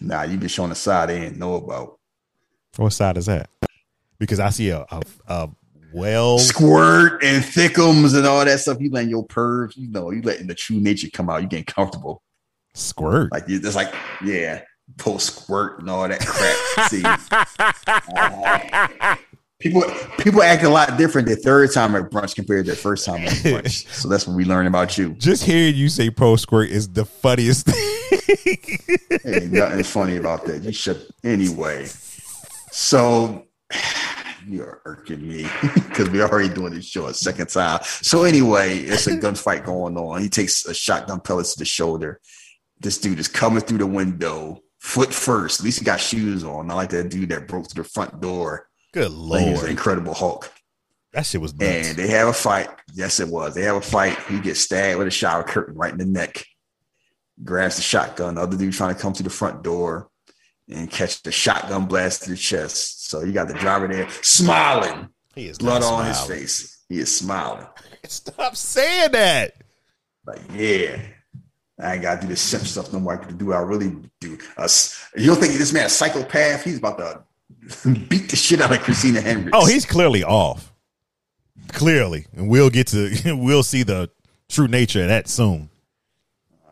Nah, 0.00 0.22
you 0.22 0.38
been 0.38 0.48
showing 0.48 0.70
a 0.70 0.74
side 0.74 1.10
they 1.10 1.20
didn't 1.20 1.38
know 1.38 1.54
about. 1.56 1.98
What 2.76 2.90
side 2.92 3.18
is 3.18 3.26
that? 3.26 3.50
Because 4.18 4.40
I 4.40 4.48
see 4.50 4.70
a 4.70 4.86
a, 4.90 5.02
a 5.28 5.50
well 5.92 6.38
Squirt 6.38 7.22
and 7.22 7.44
thickums 7.44 8.16
and 8.16 8.26
all 8.26 8.44
that 8.44 8.60
stuff. 8.60 8.78
You 8.80 8.90
letting 8.90 9.10
your 9.10 9.26
pervs, 9.26 9.76
you 9.76 9.88
know, 9.90 10.10
you 10.10 10.22
letting 10.22 10.46
the 10.46 10.54
true 10.54 10.80
nature 10.80 11.08
come 11.12 11.28
out. 11.28 11.42
You 11.42 11.48
getting 11.48 11.64
comfortable. 11.66 12.22
squirt. 12.74 13.30
Like 13.32 13.48
you 13.48 13.60
just 13.60 13.76
like, 13.76 13.92
yeah, 14.24 14.62
post 14.96 15.26
squirt 15.36 15.80
and 15.80 15.90
all 15.90 16.08
that 16.08 16.20
crap. 16.20 16.56
See, 16.90 17.02
people 19.66 19.82
people 20.18 20.42
act 20.42 20.62
a 20.62 20.68
lot 20.68 20.96
different 20.96 21.28
the 21.28 21.36
third 21.36 21.72
time 21.72 21.94
at 21.94 22.10
brunch 22.10 22.34
compared 22.34 22.66
to 22.66 22.72
the 22.72 22.76
first 22.76 23.04
time 23.04 23.22
at 23.24 23.32
brunch. 23.32 23.86
So 23.96 24.08
that's 24.08 24.26
what 24.26 24.36
we 24.36 24.44
learn 24.44 24.66
about 24.66 24.98
you. 24.98 25.14
Just 25.14 25.44
hearing 25.44 25.74
you 25.74 25.88
say 25.88 26.10
pro 26.10 26.36
squirt 26.36 26.70
is 26.70 26.88
the 26.88 27.04
funniest 27.04 27.66
thing. 27.66 27.98
Ain't 29.24 29.52
nothing 29.52 29.82
funny 29.84 30.16
about 30.16 30.44
that. 30.46 30.62
You 30.62 30.72
should 30.72 31.06
anyway. 31.24 31.86
So 32.70 33.46
you're 34.46 34.80
irking 34.84 35.26
me 35.26 35.48
because 35.74 36.10
we're 36.10 36.26
already 36.26 36.52
doing 36.52 36.74
this 36.74 36.84
show 36.84 37.06
a 37.06 37.14
second 37.14 37.48
time. 37.48 37.80
So 37.82 38.24
anyway, 38.24 38.78
it's 38.78 39.06
a 39.06 39.16
gunfight 39.16 39.64
going 39.64 39.96
on. 39.96 40.20
He 40.20 40.28
takes 40.28 40.66
a 40.66 40.74
shotgun 40.74 41.20
pellets 41.20 41.54
to 41.54 41.58
the 41.60 41.64
shoulder. 41.64 42.20
This 42.78 42.98
dude 42.98 43.18
is 43.18 43.28
coming 43.28 43.62
through 43.62 43.78
the 43.78 43.86
window, 43.86 44.60
foot 44.78 45.12
first. 45.12 45.60
At 45.60 45.64
least 45.64 45.78
he 45.78 45.84
got 45.84 46.00
shoes 46.00 46.44
on. 46.44 46.66
Not 46.66 46.76
like 46.76 46.90
that 46.90 47.08
dude 47.08 47.30
that 47.30 47.48
broke 47.48 47.70
through 47.70 47.84
the 47.84 47.88
front 47.88 48.20
door. 48.20 48.68
Good 48.96 49.12
Like 49.12 49.44
he 49.44 49.50
was 49.50 49.60
the 49.60 49.66
lord, 49.66 49.70
Incredible 49.72 50.14
Hulk. 50.14 50.50
that 51.12 51.26
shit 51.26 51.38
was 51.38 51.52
nuts. 51.52 51.90
And 51.90 51.98
they 51.98 52.08
have 52.08 52.28
a 52.28 52.32
fight. 52.32 52.70
Yes, 52.94 53.20
it 53.20 53.28
was. 53.28 53.54
They 53.54 53.60
have 53.64 53.76
a 53.76 53.80
fight. 53.82 54.18
He 54.26 54.40
gets 54.40 54.60
stabbed 54.60 54.96
with 54.96 55.06
a 55.06 55.10
shower 55.10 55.42
curtain 55.42 55.74
right 55.74 55.92
in 55.92 55.98
the 55.98 56.06
neck. 56.06 56.42
Grabs 57.44 57.76
the 57.76 57.82
shotgun. 57.82 58.36
The 58.36 58.40
other 58.40 58.56
dude 58.56 58.72
trying 58.72 58.94
to 58.94 59.00
come 59.00 59.12
to 59.12 59.22
the 59.22 59.28
front 59.28 59.62
door 59.62 60.08
and 60.70 60.90
catch 60.90 61.22
the 61.22 61.30
shotgun 61.30 61.84
blast 61.84 62.22
to 62.22 62.30
the 62.30 62.38
chest. 62.38 63.10
So 63.10 63.22
you 63.22 63.32
got 63.32 63.48
the 63.48 63.54
driver 63.54 63.86
there 63.86 64.08
smiling, 64.22 65.10
He 65.34 65.48
is 65.48 65.58
blood 65.58 65.82
on 65.82 66.06
his 66.06 66.20
face. 66.22 66.82
He 66.88 66.98
is 66.98 67.14
smiling. 67.14 67.66
Stop 68.04 68.56
saying 68.56 69.12
that. 69.12 69.56
Like, 70.24 70.40
yeah, 70.54 71.02
I 71.78 71.92
ain't 71.92 72.02
got 72.02 72.14
to 72.14 72.20
do 72.22 72.28
this 72.28 72.40
simp 72.40 72.64
stuff 72.64 72.94
no 72.94 73.00
more. 73.00 73.20
I 73.20 73.22
can 73.22 73.36
do 73.36 73.46
what 73.46 73.56
I 73.56 73.60
really 73.60 73.94
do. 74.22 74.38
Uh, 74.56 74.66
you 75.18 75.26
don't 75.26 75.36
think 75.36 75.52
this 75.52 75.74
man 75.74 75.84
a 75.84 75.90
psychopath? 75.90 76.64
He's 76.64 76.78
about 76.78 76.96
to 76.96 77.25
beat 78.08 78.30
the 78.30 78.36
shit 78.36 78.60
out 78.60 78.72
of 78.72 78.80
Christina 78.80 79.20
Hendricks. 79.20 79.56
Oh, 79.56 79.66
he's 79.66 79.84
clearly 79.84 80.22
off. 80.24 80.72
Clearly, 81.68 82.26
and 82.36 82.48
we'll 82.48 82.70
get 82.70 82.86
to 82.88 83.10
we'll 83.36 83.62
see 83.62 83.82
the 83.82 84.08
true 84.48 84.68
nature 84.68 85.02
of 85.02 85.08
that 85.08 85.28
soon. 85.28 85.68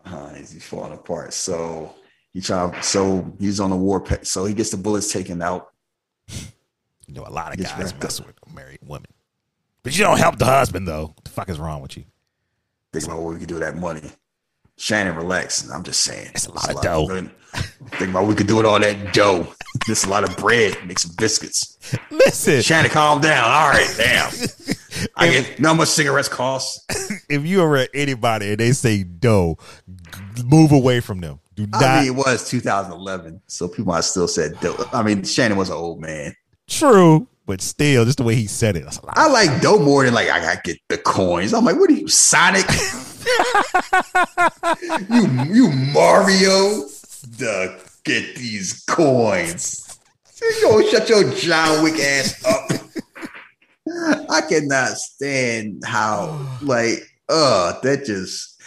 uh, 0.05 0.33
he's 0.35 0.65
falling 0.65 0.93
apart. 0.93 1.33
So 1.35 1.95
he 2.33 2.41
trying. 2.41 2.81
So 2.83 3.33
he's 3.41 3.59
on 3.61 3.71
the 3.71 3.77
war 3.77 4.01
pet. 4.01 4.27
So 4.27 4.45
he 4.45 4.55
gets 4.55 4.71
the 4.71 4.77
bullets 4.77 5.13
taken 5.13 5.43
out. 5.43 5.69
You 7.07 7.13
know, 7.13 7.25
a 7.27 7.29
lot 7.31 7.53
of 7.53 7.59
Gets 7.59 7.73
guys 7.73 7.95
mess 8.01 8.19
with 8.23 8.35
married 8.55 8.79
women, 8.83 9.11
but 9.83 9.95
you 9.95 10.03
don't 10.05 10.17
help 10.17 10.39
the 10.39 10.47
husband 10.47 10.89
though. 10.89 11.09
What 11.09 11.23
the 11.23 11.31
fuck 11.31 11.51
is 11.51 11.59
wrong 11.59 11.83
with 11.83 11.99
you? 11.99 12.05
Think 12.95 13.05
about 13.05 13.21
what 13.21 13.35
we 13.35 13.41
could 13.41 13.49
do 13.49 13.57
with 13.57 13.63
that 13.63 13.77
money. 13.77 14.01
Shannon, 14.77 15.15
relax. 15.17 15.71
I'm 15.71 15.83
just 15.83 16.03
saying. 16.03 16.31
It's 16.35 16.47
a 16.47 16.53
lot 16.53 16.71
of 16.75 16.83
dough. 16.83 17.07
good- 17.07 17.31
Think 17.93 18.11
about 18.11 18.27
we 18.27 18.35
could 18.35 18.49
do 18.49 18.57
with 18.57 18.67
all 18.67 18.81
that 18.81 19.15
dough. 19.15 19.47
There's 19.87 20.05
a 20.05 20.09
lot 20.09 20.29
of 20.29 20.37
bread. 20.37 20.77
Make 20.87 20.99
some 20.99 21.13
biscuits. 21.17 21.79
Listen, 22.11 22.61
Shannon, 22.63 22.91
calm 22.91 23.21
down. 23.21 23.45
All 23.45 23.69
right, 23.69 23.95
damn. 23.97 24.33
I 25.17 25.29
get 25.31 25.61
know 25.61 25.69
how 25.69 25.75
much 25.75 25.89
cigarettes 25.89 26.29
cost. 26.29 26.85
if 27.29 27.45
you 27.45 27.63
are 27.63 27.87
anybody 27.95 28.51
and 28.51 28.59
they 28.59 28.73
say 28.73 29.05
dough, 29.05 29.59
move 30.45 30.73
away 30.73 30.99
from 31.01 31.21
them. 31.21 31.39
Do 31.55 31.67
not. 31.69 31.83
I 31.83 32.01
mean, 32.01 32.13
it 32.13 32.17
was 32.17 32.49
2011, 32.49 33.41
so 33.47 33.69
people 33.69 33.93
might 33.93 34.03
still 34.03 34.27
said 34.27 34.59
dough. 34.61 34.77
I 34.93 35.03
mean, 35.05 35.23
Shannon 35.23 35.57
was 35.57 35.69
an 35.71 35.77
old 35.77 36.01
man. 36.01 36.35
True, 36.69 37.29
but 37.47 37.61
still, 37.61 38.05
just 38.05 38.19
the 38.19 38.25
way 38.25 38.35
he 38.35 38.47
said 38.47 38.77
it. 38.77 38.85
I 39.11 39.29
like 39.29 39.61
dough 39.61 39.79
more 39.79 40.05
than 40.05 40.15
like 40.15 40.29
I 40.31 40.41
gotta 40.41 40.61
get 40.65 40.79
the 40.89 40.99
coins. 40.99 41.53
I'm 41.53 41.65
like, 41.65 41.77
what 41.77 41.91
are 41.91 41.95
you, 41.95 42.09
Sonic? 42.09 42.65
you 45.11 45.29
you 45.53 45.71
Mario? 45.93 46.89
The 47.39 47.81
get 48.05 48.37
these 48.37 48.85
coins. 48.85 49.99
You 50.41 50.59
go 50.63 50.89
shut 50.89 51.09
your 51.09 51.31
John 51.33 51.83
Wick 51.83 51.99
ass 51.99 52.45
up. 52.45 52.71
I 54.31 54.41
cannot 54.43 54.97
stand 54.97 55.83
how 55.85 56.47
like 56.63 57.01
uh 57.29 57.81
that 57.81 58.05
just 58.05 58.61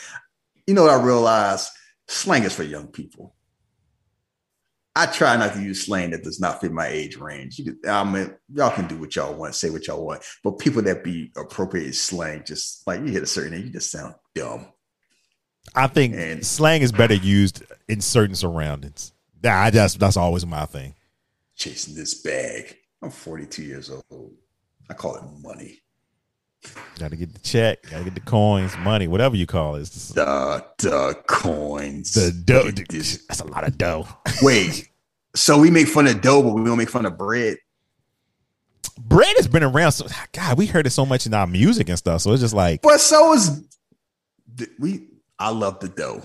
you 0.66 0.74
know 0.74 0.84
what 0.84 0.92
I 0.92 1.02
realize 1.02 1.70
slang 2.08 2.44
is 2.44 2.54
for 2.56 2.64
young 2.64 2.88
people. 2.88 3.34
I 4.98 5.06
try 5.06 5.38
not 5.38 5.54
to 5.54 5.62
use 5.62 5.86
slang 5.86 6.10
that 6.10 6.24
does 6.24 6.40
not 6.40 6.60
fit 6.60 6.72
my 6.72 6.88
age 6.88 7.18
range. 7.18 7.62
I 7.88 8.04
mean, 8.04 8.34
y'all 8.54 8.72
can 8.72 8.88
do 8.88 8.98
what 8.98 9.16
y'all 9.16 9.34
want, 9.36 9.54
say 9.56 9.70
what 9.70 9.86
y'all 9.88 10.04
want, 10.06 10.24
but 10.44 10.58
people 10.58 10.82
that 10.84 11.04
be 11.04 11.32
appropriate 11.38 11.94
slang, 11.94 12.44
just 12.46 12.86
like 12.88 13.02
you 13.02 13.08
hit 13.08 13.22
a 13.24 13.28
certain 13.28 13.54
age, 13.54 13.66
you 13.66 13.70
just 13.70 13.92
sound 13.92 14.16
dumb. 14.34 14.66
I 15.76 15.88
think 15.88 16.16
And- 16.16 16.46
slang 16.46 16.82
is 16.82 16.92
better 16.92 17.14
used 17.14 17.64
in 17.88 18.02
certain 18.02 18.36
surroundings. 18.36 19.14
That 19.42 19.64
I 19.64 19.70
just 19.70 20.00
that's 20.00 20.18
always 20.18 20.46
my 20.46 20.66
thing. 20.66 20.96
Chasing 21.56 21.94
this 21.94 22.16
bag. 22.16 22.76
I'm 23.02 23.12
42 23.12 23.62
years 23.64 23.92
old. 24.10 24.34
I 24.90 24.94
call 24.96 25.16
it 25.16 25.24
money. 25.44 25.80
Got 27.00 27.12
to 27.12 27.18
get 27.18 27.34
the 27.34 27.40
check, 27.40 27.84
got 27.90 28.00
to 28.00 28.04
get 28.06 28.16
the 28.16 28.22
coins, 28.22 28.76
money, 28.78 29.08
whatever 29.08 29.36
you 29.36 29.46
call 29.46 29.76
it. 29.76 29.86
The 29.90 30.66
the 30.80 31.20
coins. 31.28 32.14
the 32.14 32.32
dough. 32.32 32.72
That's 32.72 33.42
a 33.42 33.48
lot 33.48 33.68
of 33.68 33.78
dough. 33.78 34.08
Wait. 34.42 34.90
So 35.36 35.60
we 35.60 35.70
make 35.70 35.88
fun 35.88 36.08
of 36.08 36.22
dough, 36.22 36.42
but 36.42 36.54
we 36.54 36.64
don't 36.64 36.78
make 36.78 36.90
fun 36.90 37.06
of 37.06 37.18
bread. 37.18 37.58
Bread 39.00 39.36
has 39.38 39.48
been 39.48 39.64
around. 39.64 39.92
So 39.92 40.08
God, 40.32 40.58
we 40.58 40.66
heard 40.66 40.88
it 40.88 40.92
so 40.92 41.06
much 41.06 41.28
in 41.28 41.34
our 41.34 41.46
music 41.46 41.90
and 41.90 41.98
stuff. 41.98 42.22
So 42.22 42.32
it's 42.32 42.42
just 42.42 42.56
like, 42.56 42.82
But 42.82 43.00
so 43.00 43.34
is 43.34 43.64
we. 44.80 45.08
I 45.40 45.50
love 45.52 45.80
the 45.80 45.90
dough. 45.90 46.24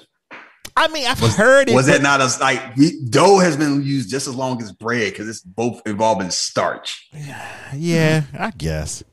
I 0.75 0.89
mean, 0.89 1.07
I've 1.07 1.19
heard 1.19 1.69
it. 1.69 1.75
Was 1.75 1.87
that 1.87 2.01
not 2.01 2.23
as 2.23 2.41
like 2.41 2.77
we, 2.77 3.05
dough 3.05 3.39
has 3.41 3.57
been 3.57 3.83
used 3.83 4.11
just 4.11 4.27
as 4.27 4.35
long 4.35 4.63
as 4.63 4.73
bread 4.73 5.13
because 5.13 5.29
it's 5.29 5.43
both 5.43 5.83
involving 5.87 6.27
in 6.27 6.31
starch. 6.33 7.09
Yeah, 7.75 8.25
I 8.39 8.51
guess. 8.57 9.05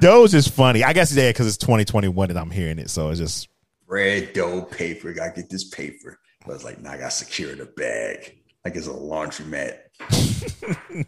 Those 0.00 0.34
is 0.34 0.48
funny. 0.48 0.82
I 0.82 0.92
guess 0.92 1.14
yeah, 1.14 1.30
because 1.30 1.46
it's 1.46 1.56
2021 1.58 2.30
and 2.30 2.38
I'm 2.38 2.50
hearing 2.50 2.78
it, 2.78 2.90
so 2.90 3.10
it's 3.10 3.20
just 3.20 3.48
Bread, 3.86 4.32
dough, 4.32 4.62
paper. 4.62 5.12
Gotta 5.12 5.32
get 5.32 5.50
this 5.50 5.64
paper. 5.64 6.18
I 6.44 6.48
was 6.48 6.64
like, 6.64 6.80
nah, 6.80 6.92
I 6.92 6.98
gotta 6.98 7.10
secure 7.10 7.54
the 7.54 7.66
bag. 7.66 8.38
Like 8.64 8.76
it's 8.76 8.86
a 8.86 8.90
laundromat. 8.90 9.78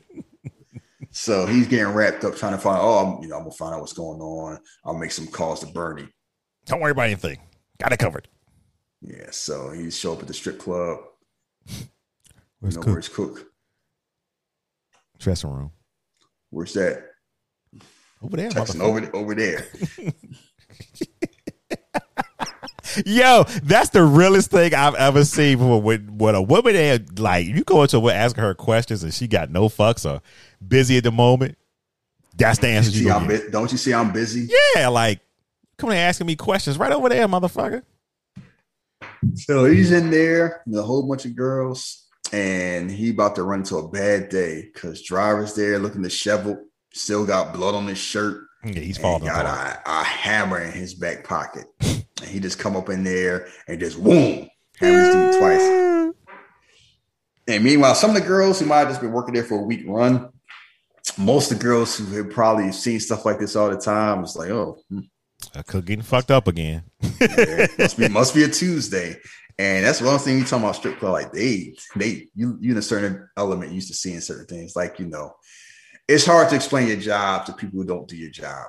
so 1.11 1.47
he's 1.47 1.67
getting 1.67 1.93
wrapped 1.95 2.25
up 2.25 2.37
trying 2.37 2.53
to 2.53 2.59
find, 2.59 2.79
oh, 2.81 2.99
I'm, 2.99 3.23
you 3.23 3.29
know, 3.29 3.37
I'm 3.37 3.43
gonna 3.43 3.55
find 3.55 3.75
out 3.75 3.81
what's 3.81 3.93
going 3.95 4.21
on. 4.21 4.59
I'll 4.85 4.95
make 4.97 5.11
some 5.11 5.27
calls 5.27 5.61
to 5.61 5.67
Bernie. 5.67 6.09
don't 6.67 6.81
worry 6.81 6.93
about 6.93 7.07
anything. 7.07 7.39
Got 7.79 7.93
it 7.93 7.99
covered. 7.99 8.29
Yeah, 9.01 9.31
so 9.31 9.71
he 9.71 9.91
show 9.91 10.13
up 10.13 10.21
at 10.21 10.27
the 10.27 10.35
strip 10.35 10.59
club. 10.59 10.99
Where's 12.61 12.75
you 12.75 12.81
know, 12.81 12.85
Cook? 12.85 12.93
where's 12.93 13.09
Cook? 13.09 13.47
Dressing 15.19 15.51
room 15.51 15.71
Where's 16.51 16.75
that? 16.75 17.05
Over 18.27 18.37
there. 18.37 18.51
Texting 18.51 18.81
over 18.81 19.17
over 19.17 19.35
there. 19.35 19.67
Yo, 23.05 23.45
that's 23.63 23.91
the 23.91 24.03
realest 24.03 24.51
thing 24.51 24.75
I've 24.75 24.95
ever 24.95 25.25
seen. 25.25 25.59
When, 25.83 26.19
when, 26.19 26.35
a 26.35 26.41
woman 26.41 26.75
had 26.75 27.19
like 27.19 27.47
you 27.47 27.63
go 27.65 27.83
into 27.83 28.01
what 28.01 28.15
asking 28.15 28.43
her 28.43 28.55
questions 28.55 29.03
and 29.03 29.13
she 29.13 29.27
got 29.27 29.51
no 29.51 29.69
fucks 29.69 30.09
or 30.09 30.23
busy 30.67 30.97
at 30.97 31.05
the 31.05 31.13
moment. 31.13 31.59
That's 32.37 32.59
the 32.59 32.69
answer 32.69 32.91
you 32.91 33.11
See, 33.11 33.27
bu- 33.27 33.51
don't 33.51 33.71
you 33.73 33.79
see 33.79 33.93
I'm 33.93 34.13
busy? 34.13 34.49
Yeah, 34.75 34.89
like 34.89 35.21
come 35.79 35.91
here 35.91 36.01
asking 36.01 36.27
me 36.27 36.37
questions 36.37 36.79
right 36.79 36.93
over 36.93 37.09
there, 37.09 37.27
motherfucker. 37.27 37.83
So 39.35 39.65
he's 39.65 39.93
in 39.93 40.11
there 40.11 40.63
with 40.67 40.79
a 40.79 40.83
whole 40.83 41.07
bunch 41.09 41.25
of 41.25 41.37
girls, 41.37 42.07
and 42.33 42.91
he 42.91 43.11
about 43.11 43.37
to 43.37 43.43
run 43.43 43.61
into 43.61 43.77
a 43.77 43.89
bad 43.89 44.29
day 44.29 44.71
because 44.73 45.03
driver's 45.03 45.55
there 45.55 45.79
looking 45.79 46.03
disheveled, 46.03 46.59
still 46.97 47.27
got 47.27 47.53
blood 47.53 47.75
on 47.75 47.87
his 47.87 47.99
shirt. 47.99 48.45
Yeah, 48.65 48.81
he's 48.81 48.99
falling 48.99 49.25
got 49.25 49.47
a, 49.47 49.81
a 49.87 50.05
hammer 50.05 50.61
in 50.61 50.73
his 50.73 50.95
back 50.95 51.25
pocket. 51.25 51.67
and 51.81 52.05
he 52.25 52.41
just 52.41 52.59
come 52.59 52.77
up 52.77 52.89
in 52.89 53.05
there 53.05 53.49
and 53.69 53.79
just 53.79 54.03
boom, 54.03 54.49
hammers 54.79 55.15
dude 55.15 55.39
twice. 55.39 56.15
And 57.49 57.63
meanwhile, 57.63 57.95
some 57.95 58.11
of 58.11 58.17
the 58.17 58.27
girls 58.27 58.59
who 58.59 58.67
might 58.67 58.79
have 58.79 58.89
just 58.89 59.01
been 59.01 59.13
working 59.13 59.35
there 59.35 59.45
for 59.45 59.61
a 59.61 59.63
week 59.63 59.85
run, 59.87 60.31
most 61.17 61.53
of 61.53 61.59
the 61.59 61.65
girls 61.65 61.97
who 61.97 62.05
have 62.17 62.31
probably 62.31 62.73
seen 62.73 62.99
stuff 62.99 63.25
like 63.25 63.39
this 63.39 63.55
all 63.55 63.71
the 63.71 63.77
time, 63.77 64.25
it's 64.25 64.35
like, 64.35 64.51
oh, 64.51 64.79
hmm. 64.91 65.01
I 65.55 65.59
could 65.59 65.67
cook 65.67 65.85
getting 65.85 66.03
fucked 66.03 66.31
up 66.31 66.49
again. 66.49 66.83
yeah, 67.21 67.67
must 67.79 67.99
be 67.99 68.09
must 68.09 68.35
be 68.35 68.43
a 68.43 68.49
Tuesday. 68.49 69.17
And 69.59 69.87
that's 69.87 70.03
one 70.03 70.19
thing 70.19 70.39
you 70.39 70.45
talking 70.45 70.65
about 70.65 70.77
strip 70.77 70.99
club, 70.99 71.13
like 71.13 71.33
they 71.33 71.75
they 71.95 72.27
you 72.35 72.59
you 72.61 72.73
in 72.73 72.79
a 72.79 72.83
certain 72.83 73.29
element 73.37 73.73
used 73.73 73.89
to 73.89 73.95
seeing 73.95 74.21
certain 74.21 74.47
things. 74.47 74.77
Like, 74.77 74.99
you 74.99 75.07
know, 75.07 75.35
it's 76.09 76.25
hard 76.27 76.49
to 76.51 76.57
explain 76.57 76.89
your 76.89 76.97
job 76.99 77.47
to 77.47 77.53
people 77.53 77.81
who 77.81 77.87
don't 77.87 78.09
do 78.09 78.17
your 78.17 78.31
job. 78.31 78.67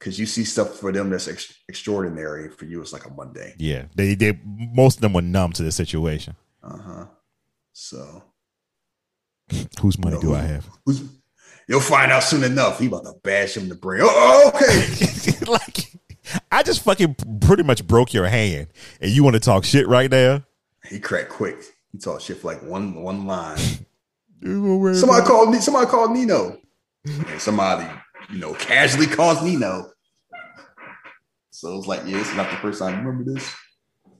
Cause 0.00 0.18
you 0.18 0.26
see 0.26 0.44
stuff 0.44 0.78
for 0.78 0.92
them 0.92 1.08
that's 1.08 1.28
ex- 1.28 1.54
extraordinary. 1.68 2.50
For 2.50 2.66
you, 2.66 2.82
it's 2.82 2.92
like 2.92 3.06
a 3.06 3.10
Monday. 3.10 3.54
Yeah, 3.58 3.84
they 3.94 4.14
they 4.14 4.38
most 4.44 4.96
of 4.96 5.00
them 5.00 5.14
were 5.14 5.22
numb 5.22 5.52
to 5.52 5.62
the 5.62 5.72
situation. 5.72 6.36
Uh-huh. 6.62 7.06
So 7.72 8.22
Whose 9.80 9.98
money 9.98 10.18
do 10.20 10.28
No. 10.30 10.34
I 10.34 10.40
have? 10.42 10.68
you'll 11.68 11.80
find 11.80 12.12
out 12.12 12.22
soon 12.22 12.44
enough. 12.44 12.78
He 12.80 12.86
about 12.86 13.04
to 13.04 13.14
bash 13.22 13.56
him 13.56 13.64
in 13.64 13.68
the 13.70 13.74
brain. 13.76 14.02
Oh, 14.04 14.52
okay. 14.54 15.44
like, 15.46 15.90
I 16.52 16.62
just 16.62 16.82
fucking 16.82 17.16
pretty 17.40 17.62
much 17.62 17.86
broke 17.86 18.12
your 18.12 18.26
hand, 18.26 18.66
and 19.00 19.10
you 19.10 19.24
want 19.24 19.34
to 19.34 19.40
talk 19.40 19.64
shit 19.64 19.88
right 19.88 20.10
now? 20.10 20.44
he 20.90 21.00
cracked 21.00 21.30
quick. 21.30 21.56
He 21.92 21.98
talked 21.98 22.22
shit 22.22 22.38
for 22.38 22.48
like 22.52 22.62
one 22.62 22.94
one 23.02 23.26
line. 23.26 23.58
Somebody 24.42 25.26
called 25.26 25.54
somebody 25.62 25.86
called 25.86 26.10
Nino. 26.10 26.58
And 27.04 27.40
somebody, 27.40 27.86
you 28.30 28.38
know, 28.38 28.54
casually 28.54 29.06
calls 29.06 29.42
Nino. 29.42 29.90
So 31.50 31.76
it's 31.78 31.86
like, 31.86 32.02
yeah, 32.06 32.20
it's 32.20 32.34
not 32.34 32.50
the 32.50 32.56
first 32.56 32.78
time. 32.78 33.04
Remember 33.04 33.30
this? 33.32 33.54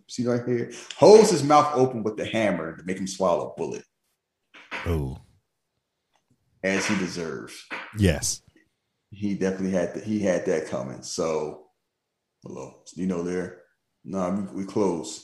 See 0.09 0.27
right 0.27 0.45
here? 0.47 0.71
Holds 0.97 1.31
his 1.31 1.43
mouth 1.43 1.73
open 1.75 2.03
with 2.03 2.17
the 2.17 2.27
hammer 2.27 2.77
to 2.77 2.85
make 2.85 2.99
him 2.99 3.07
swallow 3.07 3.51
a 3.51 3.55
bullet, 3.59 3.85
Oh, 4.87 5.19
as 6.63 6.87
he 6.87 6.97
deserves. 6.97 7.65
yes. 7.99 8.43
He 9.11 9.35
definitely 9.35 9.71
had 9.71 9.95
that. 9.95 10.03
He 10.05 10.19
had 10.21 10.45
that 10.47 10.67
coming. 10.67 11.01
So, 11.03 11.67
hello, 12.45 12.83
Nino 12.97 13.23
there? 13.23 13.63
No, 14.05 14.29
we, 14.53 14.63
we 14.63 14.67
closed. 14.67 15.23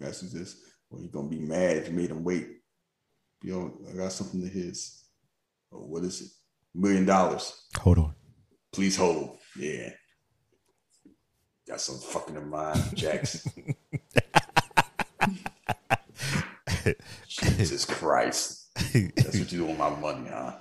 Guys, 0.00 0.20
who's 0.20 0.32
this? 0.32 0.56
Well, 0.90 1.02
he's 1.02 1.10
gonna 1.10 1.28
be 1.28 1.38
mad 1.38 1.76
if 1.76 1.88
you 1.88 1.94
made 1.94 2.10
him 2.10 2.24
wait. 2.24 2.48
You 3.42 3.52
know, 3.52 3.78
I 3.92 3.96
got 3.96 4.12
something 4.12 4.40
to 4.40 4.48
his. 4.48 5.04
Oh, 5.72 5.80
what 5.86 6.04
is 6.04 6.22
it? 6.22 6.28
Million 6.74 7.04
dollars. 7.04 7.66
Hold 7.78 7.98
on. 7.98 8.14
Please 8.72 8.96
hold. 8.96 9.38
Yeah. 9.56 9.90
Got 11.68 11.80
some 11.80 11.98
fucking 11.98 12.36
in 12.36 12.48
mind, 12.48 12.82
Jax. 12.94 13.46
Jesus 17.28 17.84
Christ. 17.84 18.70
That's 18.74 19.38
what 19.38 19.52
you 19.52 19.58
do 19.58 19.66
with 19.66 19.78
my 19.78 19.90
money, 19.90 20.28
huh? 20.28 20.58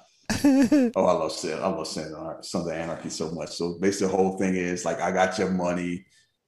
Oh, 0.95 1.05
I 1.05 1.13
love 1.13 1.31
saying 1.31 1.61
I 1.61 1.67
love 1.67 1.87
saying 1.87 2.13
Sons 2.41 2.55
of 2.55 2.65
the 2.65 2.75
Anarchy 2.75 3.09
so 3.09 3.31
much. 3.31 3.51
So 3.51 3.77
basically 3.79 4.07
the 4.07 4.17
whole 4.17 4.37
thing 4.37 4.55
is 4.55 4.85
like 4.85 5.01
I 5.01 5.11
got 5.11 5.37
your 5.37 5.51
money 5.51 6.05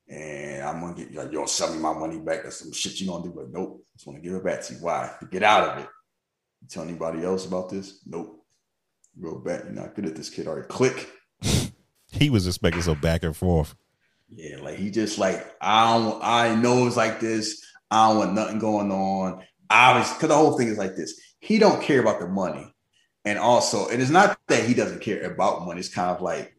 and 0.09 0.63
I'm 0.63 0.81
gonna 0.81 0.93
get 0.93 1.11
you 1.11 1.17
like, 1.17 1.31
you're 1.31 1.41
gonna 1.41 1.47
sell 1.47 1.73
me 1.73 1.79
my 1.79 1.93
money 1.93 2.19
back. 2.19 2.43
That's 2.43 2.59
some 2.59 2.71
shit 2.71 2.99
you 2.99 3.07
gonna 3.07 3.23
do, 3.23 3.33
but 3.35 3.49
nope. 3.51 3.85
Just 3.95 4.07
want 4.07 4.21
to 4.21 4.27
give 4.27 4.35
it 4.37 4.43
back 4.43 4.61
to 4.63 4.73
you. 4.73 4.79
Why? 4.79 5.11
To 5.19 5.25
get 5.25 5.43
out 5.43 5.69
of 5.69 5.83
it. 5.83 5.89
You 6.61 6.67
tell 6.69 6.83
anybody 6.83 7.23
else 7.23 7.45
about 7.45 7.69
this? 7.69 8.01
Nope. 8.05 8.42
Go 9.21 9.39
back. 9.39 9.63
You're 9.63 9.73
not 9.73 9.95
good 9.95 10.05
at 10.05 10.15
this 10.15 10.29
kid. 10.29 10.47
All 10.47 10.55
right, 10.55 10.67
click. 10.67 11.09
He 12.13 12.29
was 12.29 12.47
expecting 12.47 12.81
some 12.81 12.99
back 12.99 13.23
and 13.23 13.35
forth. 13.35 13.75
Yeah, 14.29 14.57
like 14.61 14.77
he 14.77 14.89
just 14.89 15.17
like 15.17 15.45
I 15.59 15.97
don't 15.97 16.21
I 16.23 16.55
know 16.55 16.87
it's 16.87 16.95
like 16.95 17.19
this. 17.19 17.65
I 17.91 18.09
don't 18.09 18.17
want 18.17 18.33
nothing 18.33 18.59
going 18.59 18.91
on. 18.91 19.43
Obviously, 19.69 20.15
because 20.15 20.29
the 20.29 20.35
whole 20.35 20.57
thing 20.57 20.67
is 20.67 20.77
like 20.77 20.95
this. 20.95 21.19
He 21.39 21.57
don't 21.57 21.81
care 21.81 21.99
about 21.99 22.19
the 22.19 22.27
money, 22.27 22.73
and 23.25 23.37
also 23.37 23.87
it 23.87 23.99
is 23.99 24.11
not 24.11 24.37
that 24.47 24.63
he 24.63 24.73
doesn't 24.73 25.01
care 25.01 25.23
about 25.23 25.65
money. 25.65 25.79
It's 25.79 25.89
kind 25.89 26.15
of 26.15 26.21
like 26.21 26.55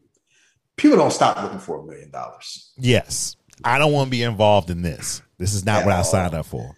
people 0.75 0.97
don't 0.97 1.11
stop 1.11 1.41
looking 1.41 1.59
for 1.59 1.79
a 1.79 1.85
million 1.85 2.11
dollars. 2.11 2.73
Yes, 2.77 3.35
I 3.63 3.79
don't 3.79 3.93
want 3.93 4.07
to 4.07 4.11
be 4.11 4.23
involved 4.23 4.69
in 4.69 4.81
this. 4.81 5.21
This 5.37 5.53
is 5.53 5.65
not 5.65 5.81
At 5.81 5.85
what 5.85 5.95
I 5.95 6.01
signed 6.01 6.33
up 6.33 6.45
for. 6.45 6.75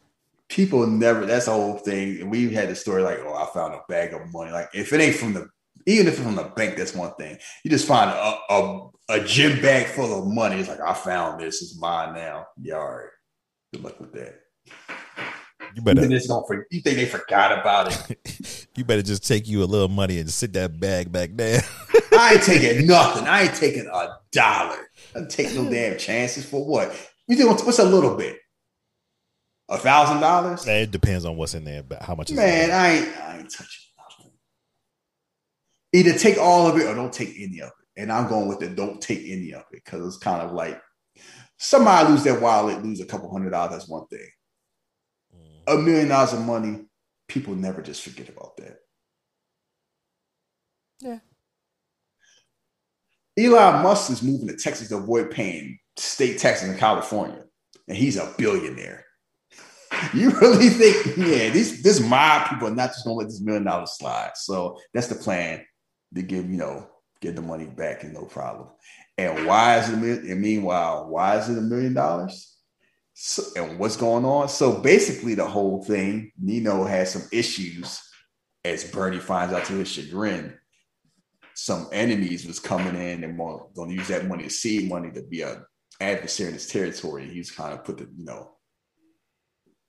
People 0.50 0.88
never. 0.88 1.26
That's 1.26 1.46
the 1.46 1.52
whole 1.52 1.78
thing. 1.78 2.22
And 2.22 2.32
we've 2.32 2.52
had 2.52 2.70
the 2.70 2.76
story 2.76 3.02
like, 3.02 3.20
oh, 3.22 3.34
I 3.34 3.52
found 3.54 3.74
a 3.74 3.82
bag 3.90 4.14
of 4.14 4.32
money. 4.32 4.52
Like 4.52 4.70
if 4.74 4.94
it 4.94 5.02
ain't 5.02 5.16
from 5.16 5.34
the 5.34 5.50
even 5.88 6.08
if 6.08 6.16
it's 6.16 6.22
from 6.22 6.36
the 6.36 6.44
bank, 6.44 6.76
that's 6.76 6.94
one 6.94 7.14
thing. 7.16 7.38
You 7.64 7.72
just 7.72 7.88
find 7.88 8.10
a, 8.10 8.54
a, 8.54 8.90
a 9.10 9.20
gym 9.22 9.62
bag 9.62 9.88
full 9.88 10.20
of 10.20 10.28
money. 10.28 10.58
It's 10.58 10.68
like, 10.68 10.82
I 10.82 10.94
found 10.94 11.40
this. 11.40 11.62
It's 11.62 11.80
mine 11.80 12.14
now. 12.14 12.46
Yeah, 12.62 12.76
all 12.76 12.92
right. 12.92 13.10
Good 13.74 13.84
luck 13.84 14.00
with 14.00 14.12
that. 14.14 14.42
You 14.68 14.74
You 15.76 15.82
better 15.82 16.02
think, 16.02 16.12
this 16.12 16.28
don't 16.28 16.46
for, 16.46 16.68
you 16.70 16.82
think 16.82 16.98
they 16.98 17.06
forgot 17.06 17.58
about 17.58 18.12
it? 18.12 18.68
you 18.76 18.84
better 18.84 19.02
just 19.02 19.26
take 19.26 19.48
you 19.48 19.64
a 19.64 19.66
little 19.66 19.88
money 19.88 20.20
and 20.20 20.30
sit 20.30 20.52
that 20.54 20.78
bag 20.78 21.10
back 21.10 21.36
down. 21.36 21.62
I 22.18 22.34
ain't 22.34 22.44
taking 22.44 22.86
nothing. 22.86 23.26
I 23.26 23.44
ain't 23.44 23.56
taking 23.56 23.88
a 23.88 24.18
dollar. 24.34 24.90
I 25.16 25.22
take 25.30 25.56
no 25.56 25.70
damn 25.70 25.98
chances 25.98 26.46
for 26.46 26.66
what? 26.66 26.92
You 27.28 27.38
think 27.38 27.50
what's 27.50 27.80
a 27.80 27.86
little 27.86 28.16
bit? 28.16 28.38
A 29.70 29.78
thousand 29.78 30.22
dollars? 30.22 30.66
it 30.68 30.92
depends 30.92 31.26
on 31.26 31.36
what's 31.38 31.54
in 31.54 31.64
there, 31.66 31.84
but 31.84 32.02
how 32.02 32.16
much 32.16 32.30
is 32.30 32.38
Man. 32.38 32.72
I 32.72 32.90
ain't 32.90 33.18
I 33.18 33.38
ain't 33.40 33.50
touching. 33.50 33.77
Either 35.94 36.18
take 36.18 36.38
all 36.38 36.68
of 36.68 36.78
it 36.78 36.86
or 36.86 36.96
don't 36.96 37.14
take 37.14 37.34
any 37.38 37.62
of 37.62 37.70
it. 37.70 38.02
And 38.02 38.12
I'm 38.12 38.28
going 38.28 38.48
with 38.48 38.60
the 38.60 38.68
don't 38.68 39.02
take 39.02 39.24
any 39.26 39.54
of 39.54 39.64
it 39.72 39.84
because 39.84 40.06
it's 40.06 40.24
kind 40.24 40.42
of 40.42 40.52
like 40.52 40.82
somebody 41.58 42.10
lose 42.10 42.24
their 42.24 42.40
wallet, 42.40 42.84
lose 42.84 43.00
a 43.00 43.06
couple 43.06 43.32
hundred 43.32 43.52
dollars. 43.52 43.72
That's 43.72 43.88
one 43.88 44.08
thing. 44.08 44.28
Mm. 45.36 45.74
A 45.74 45.78
million 45.78 46.10
dollars 46.10 46.34
of 46.34 46.42
money, 46.42 46.86
people 47.28 47.56
never 47.56 47.82
just 47.82 48.04
forget 48.04 48.30
about 48.30 48.58
that. 48.58 48.78
Yeah. 51.00 51.20
Elon 53.38 53.84
Musk 53.84 54.12
is 54.12 54.24
moving 54.24 54.48
to 54.48 54.56
Texas 54.56 54.90
to 54.90 54.98
avoid 54.98 55.30
paying 55.30 55.78
state 55.96 56.40
taxes 56.40 56.70
in 56.70 56.78
California, 56.78 57.44
and 57.88 57.98
he's 57.98 58.18
a 58.18 58.34
billionaire. 58.38 59.06
You 60.14 60.32
really 60.32 60.68
think, 60.68 61.18
yeah, 61.18 61.50
these 61.50 61.82
this 61.82 62.02
mob 62.02 62.50
people 62.50 62.68
are 62.68 62.76
not 62.76 62.90
just 62.90 63.06
gonna 63.06 63.16
let 63.16 63.30
this 63.30 63.42
million 63.42 63.64
dollars 63.64 63.94
slide. 63.98 64.32
So 64.36 64.78
that's 64.94 65.08
the 65.08 65.16
plan 65.16 65.66
to 66.16 66.22
give, 66.22 66.50
you 66.50 66.58
know, 66.58 66.88
get 67.22 67.36
the 67.36 67.42
money 67.42 67.66
back 67.66 68.04
and 68.04 68.14
no 68.14 68.26
problem. 68.26 68.68
And 69.18 69.46
why 69.46 69.80
is 69.80 69.90
it? 69.90 70.24
And 70.24 70.42
meanwhile, 70.42 71.08
why 71.10 71.38
is 71.38 71.50
it 71.50 71.58
a 71.58 71.62
million 71.62 71.94
dollars? 71.94 72.56
So, 73.14 73.44
and 73.56 73.80
what's 73.80 73.98
going 73.98 74.26
on? 74.26 74.48
So 74.48 74.80
basically, 74.80 75.34
the 75.34 75.48
whole 75.48 75.84
thing, 75.84 76.32
Nino 76.40 76.84
has 76.84 77.12
some 77.12 77.24
issues, 77.32 78.00
as 78.64 78.90
Bernie 78.92 79.20
finds 79.20 79.54
out 79.54 79.66
to 79.66 79.74
his 79.74 79.88
chagrin. 79.88 80.58
Some 81.56 81.90
enemies 81.92 82.46
was 82.46 82.60
coming 82.60 82.96
in 82.96 83.24
and 83.24 83.38
going 83.38 83.90
to 83.90 83.96
use 83.96 84.10
that 84.10 84.28
money, 84.28 84.44
to 84.44 84.50
seed 84.52 84.88
money, 84.88 85.10
to 85.12 85.24
be 85.24 85.42
a 85.42 85.64
adversary 86.00 86.50
in 86.50 86.54
his 86.54 86.68
territory. 86.68 87.24
And 87.24 87.32
he's 87.32 87.50
kind 87.50 87.74
of 87.74 87.84
put 87.84 87.98
the, 87.98 88.08
you 88.16 88.26
know, 88.26 88.52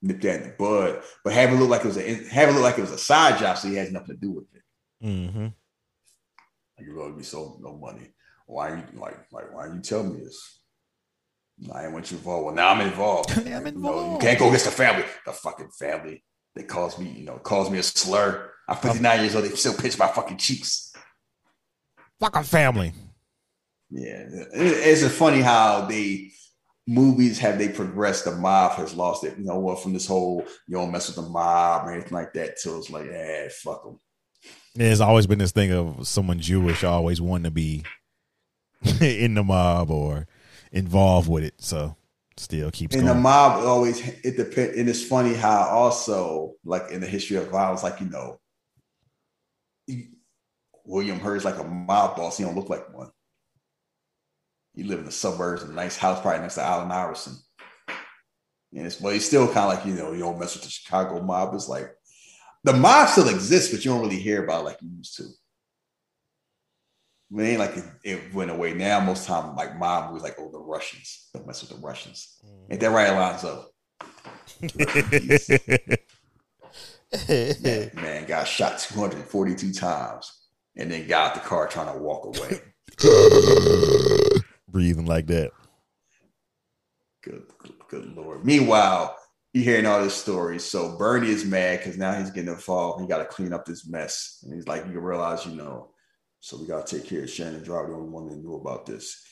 nip 0.01 0.21
that 0.21 0.41
in 0.41 0.47
the 0.49 0.55
bud, 0.57 1.03
but 1.23 1.33
have 1.33 1.51
it 1.51 1.55
look 1.55 1.69
like 1.69 1.81
it 1.81 1.87
was 1.87 1.97
a 1.97 2.13
have 2.29 2.49
it 2.49 2.53
look 2.53 2.63
like 2.63 2.77
it 2.77 2.81
was 2.81 2.91
a 2.91 2.97
side 2.97 3.37
job, 3.39 3.57
so 3.57 3.67
he 3.67 3.75
has 3.75 3.91
nothing 3.91 4.15
to 4.15 4.21
do 4.21 4.31
with 4.31 4.45
it. 4.53 5.05
Mm-hmm. 5.05 5.47
You 6.81 6.93
really 6.93 7.13
be 7.13 7.23
so 7.23 7.57
no 7.61 7.77
money. 7.77 8.13
Why 8.45 8.69
you 8.75 8.83
like 8.99 9.17
like 9.31 9.53
why 9.53 9.67
you 9.67 9.79
tell 9.81 10.03
me 10.03 10.19
this? 10.19 10.61
I 11.73 11.83
ain't 11.85 11.93
want 11.93 12.09
you 12.09 12.17
involved. 12.17 12.45
Well, 12.45 12.55
now 12.55 12.69
I'm 12.69 12.81
involved. 12.81 13.31
I'm 13.37 13.65
You, 13.67 13.71
know, 13.73 14.13
you 14.13 14.17
can't 14.19 14.39
go 14.39 14.47
against 14.47 14.65
the 14.65 14.71
family. 14.71 15.05
The 15.25 15.33
fucking 15.33 15.71
family. 15.77 16.23
They 16.55 16.63
calls 16.63 16.97
me, 16.97 17.09
you 17.11 17.25
know, 17.25 17.37
calls 17.37 17.69
me 17.69 17.77
a 17.79 17.83
slur. 17.83 18.51
I'm 18.67 18.77
59 18.77 19.19
years 19.21 19.35
old. 19.35 19.45
They 19.45 19.49
still 19.49 19.73
pinch 19.75 19.97
my 19.99 20.07
fucking 20.07 20.37
cheeks. 20.37 20.93
Fucking 22.19 22.43
family. 22.43 22.93
Yeah, 23.89 24.23
it- 24.53 25.01
it's 25.03 25.15
funny 25.15 25.41
how 25.41 25.85
they 25.85 26.31
movies 26.87 27.39
have 27.39 27.57
they 27.57 27.69
progressed. 27.69 28.25
The 28.25 28.31
mob 28.31 28.73
has 28.73 28.93
lost 28.93 29.23
it. 29.23 29.37
You 29.37 29.45
know 29.45 29.59
what? 29.59 29.81
From 29.81 29.93
this 29.93 30.07
whole 30.07 30.43
you 30.67 30.77
don't 30.77 30.91
mess 30.91 31.07
with 31.07 31.17
the 31.17 31.29
mob 31.29 31.87
or 31.87 31.91
anything 31.91 32.13
like 32.13 32.33
that. 32.33 32.59
So 32.59 32.77
it's 32.77 32.89
like, 32.89 33.07
eh, 33.07 33.49
fuck 33.63 33.83
them. 33.83 33.99
There's 34.75 35.01
always 35.01 35.27
been 35.27 35.39
this 35.39 35.51
thing 35.51 35.71
of 35.71 36.07
someone 36.07 36.39
Jewish 36.39 36.83
always 36.83 37.19
wanting 37.19 37.45
to 37.45 37.51
be 37.51 37.83
in 39.01 39.33
the 39.33 39.43
mob 39.43 39.91
or 39.91 40.27
involved 40.71 41.29
with 41.29 41.43
it. 41.43 41.55
So 41.57 41.95
still 42.37 42.71
keeps 42.71 42.95
And 42.95 43.07
the 43.07 43.15
mob 43.15 43.63
always 43.65 43.99
it 44.23 44.37
depends. 44.37 44.77
And 44.77 44.87
it's 44.87 45.03
funny 45.03 45.33
how 45.33 45.67
also 45.69 46.55
like 46.63 46.91
in 46.91 47.01
the 47.01 47.07
history 47.07 47.37
of 47.37 47.49
violence, 47.49 47.83
like 47.83 47.99
you 47.99 48.09
know, 48.09 48.39
William 50.85 51.19
Hurt's 51.19 51.45
like 51.45 51.59
a 51.59 51.63
mob 51.63 52.15
boss. 52.15 52.37
He 52.37 52.43
don't 52.43 52.55
look 52.55 52.69
like 52.69 52.93
one. 52.93 53.11
He 54.73 54.83
live 54.83 54.99
in 54.99 55.05
the 55.05 55.11
suburbs 55.11 55.63
in 55.63 55.71
a 55.71 55.73
nice 55.73 55.97
house, 55.97 56.21
probably 56.21 56.41
next 56.41 56.55
to 56.55 56.63
Allen 56.63 56.91
Iverson. 56.91 57.35
And 58.73 58.85
it's 58.85 58.95
but 58.95 59.13
he's 59.13 59.25
still 59.25 59.47
kind 59.47 59.71
of 59.71 59.77
like, 59.77 59.85
you 59.85 59.93
know, 59.93 60.13
you 60.13 60.19
don't 60.19 60.39
mess 60.39 60.55
with 60.55 60.63
the 60.63 60.69
Chicago 60.69 61.21
mob. 61.21 61.53
It's 61.53 61.67
like 61.67 61.91
the 62.63 62.73
mob 62.73 63.09
still 63.09 63.29
exists, 63.29 63.73
but 63.73 63.83
you 63.83 63.91
don't 63.91 64.01
really 64.01 64.19
hear 64.19 64.43
about 64.43 64.61
it 64.61 64.65
like 64.65 64.81
you 64.81 64.89
used 64.97 65.17
to. 65.17 65.23
It 67.31 67.43
ain't 67.43 67.59
like 67.59 67.77
it, 67.77 67.83
it 68.03 68.33
went 68.33 68.49
away. 68.49 68.73
Now 68.73 68.99
most 68.99 69.27
time, 69.27 69.55
like 69.55 69.77
mob 69.77 70.11
was 70.13 70.23
like, 70.23 70.35
oh, 70.39 70.49
the 70.51 70.57
Russians. 70.59 71.29
Don't 71.33 71.45
mess 71.45 71.61
with 71.61 71.69
the 71.69 71.77
Russians. 71.85 72.39
Mm-hmm. 72.45 72.71
Ain't 72.71 72.81
that 72.81 72.89
right, 72.89 73.09
Alonzo? 73.09 73.65
man, 77.63 77.91
man 77.95 78.25
got 78.25 78.47
shot 78.47 78.79
242 78.79 79.73
times 79.73 80.47
and 80.75 80.91
then 80.91 81.07
got 81.07 81.29
out 81.29 81.35
the 81.35 81.41
car 81.41 81.67
trying 81.67 81.93
to 81.93 81.99
walk 81.99 82.25
away. 82.25 82.61
Breathing 84.67 85.05
like 85.05 85.27
that. 85.27 85.51
Good, 87.21 87.43
good, 87.59 87.73
good 87.89 88.15
lord. 88.15 88.43
Meanwhile, 88.45 89.15
you 89.53 89.63
hearing 89.63 89.85
all 89.85 90.03
this 90.03 90.15
story. 90.15 90.59
So 90.59 90.97
Bernie 90.97 91.29
is 91.29 91.45
mad 91.45 91.79
because 91.79 91.97
now 91.97 92.13
he's 92.13 92.29
getting 92.31 92.51
involved. 92.51 93.01
He 93.01 93.07
got 93.07 93.19
to 93.19 93.25
clean 93.25 93.53
up 93.53 93.65
this 93.65 93.87
mess. 93.87 94.39
And 94.43 94.53
he's 94.53 94.67
like, 94.67 94.85
you 94.87 94.99
realize, 94.99 95.45
you 95.45 95.55
know, 95.55 95.91
so 96.39 96.57
we 96.57 96.67
got 96.67 96.85
to 96.85 96.99
take 96.99 97.07
care 97.09 97.23
of 97.23 97.29
Shannon 97.29 97.63
Drive, 97.63 97.87
the 97.87 97.93
only 97.95 98.09
one 98.09 98.27
that 98.29 98.37
knew 98.37 98.55
about 98.55 98.85
this. 98.85 99.23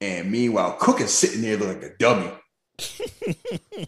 And 0.00 0.30
meanwhile, 0.30 0.76
Cook 0.78 1.00
is 1.00 1.12
sitting 1.12 1.42
there 1.42 1.56
looking 1.56 1.82
like 1.82 1.92
a 1.92 1.96
dummy. 1.98 2.30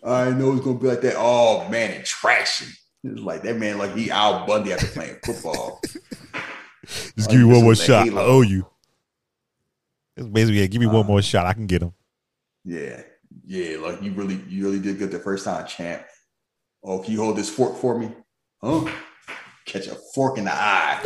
I 0.05 0.31
know 0.31 0.55
it's 0.55 0.65
gonna 0.65 0.79
be 0.79 0.87
like 0.89 1.03
that. 1.03 1.17
Oh 1.19 1.69
man, 1.69 1.91
and 1.91 2.05
trashing. 2.05 2.73
It's 3.05 3.21
like 3.21 3.43
that 3.43 3.59
man, 3.59 3.77
like 3.77 3.95
he 3.95 4.11
Al 4.11 4.47
Bundy 4.47 4.73
after 4.73 4.87
playing 4.87 5.17
football. 5.25 5.81
Just 6.87 7.29
Oh, 7.29 7.33
give 7.33 7.41
me 7.41 7.45
one 7.45 7.63
more 7.65 7.75
shot. 7.75 8.09
I 8.09 8.13
owe 8.13 8.41
you. 8.41 8.67
It's 10.17 10.27
basically, 10.27 10.61
yeah, 10.61 10.67
give 10.67 10.81
me 10.81 10.87
one 10.87 11.05
Uh, 11.05 11.09
more 11.09 11.21
shot. 11.23 11.45
I 11.45 11.53
can 11.53 11.67
get 11.67 11.83
him. 11.83 11.93
Yeah, 12.65 13.03
yeah, 13.45 13.79
like 13.79 14.03
you 14.03 14.13
really, 14.13 14.43
you 14.49 14.65
really 14.65 14.79
did 14.81 14.99
good 14.99 15.11
the 15.11 15.19
first 15.19 15.45
time, 15.45 15.67
champ. 15.67 16.03
Oh, 16.85 17.01
can 17.01 17.13
you 17.13 17.21
hold 17.23 17.37
this 17.37 17.51
fork 17.51 17.77
for 17.79 17.99
me? 17.99 18.11
Huh? 18.63 18.91
Catch 19.67 19.87
a 19.87 19.97
fork 20.15 20.39
in 20.39 20.45
the 20.45 20.53
eye, 20.53 21.01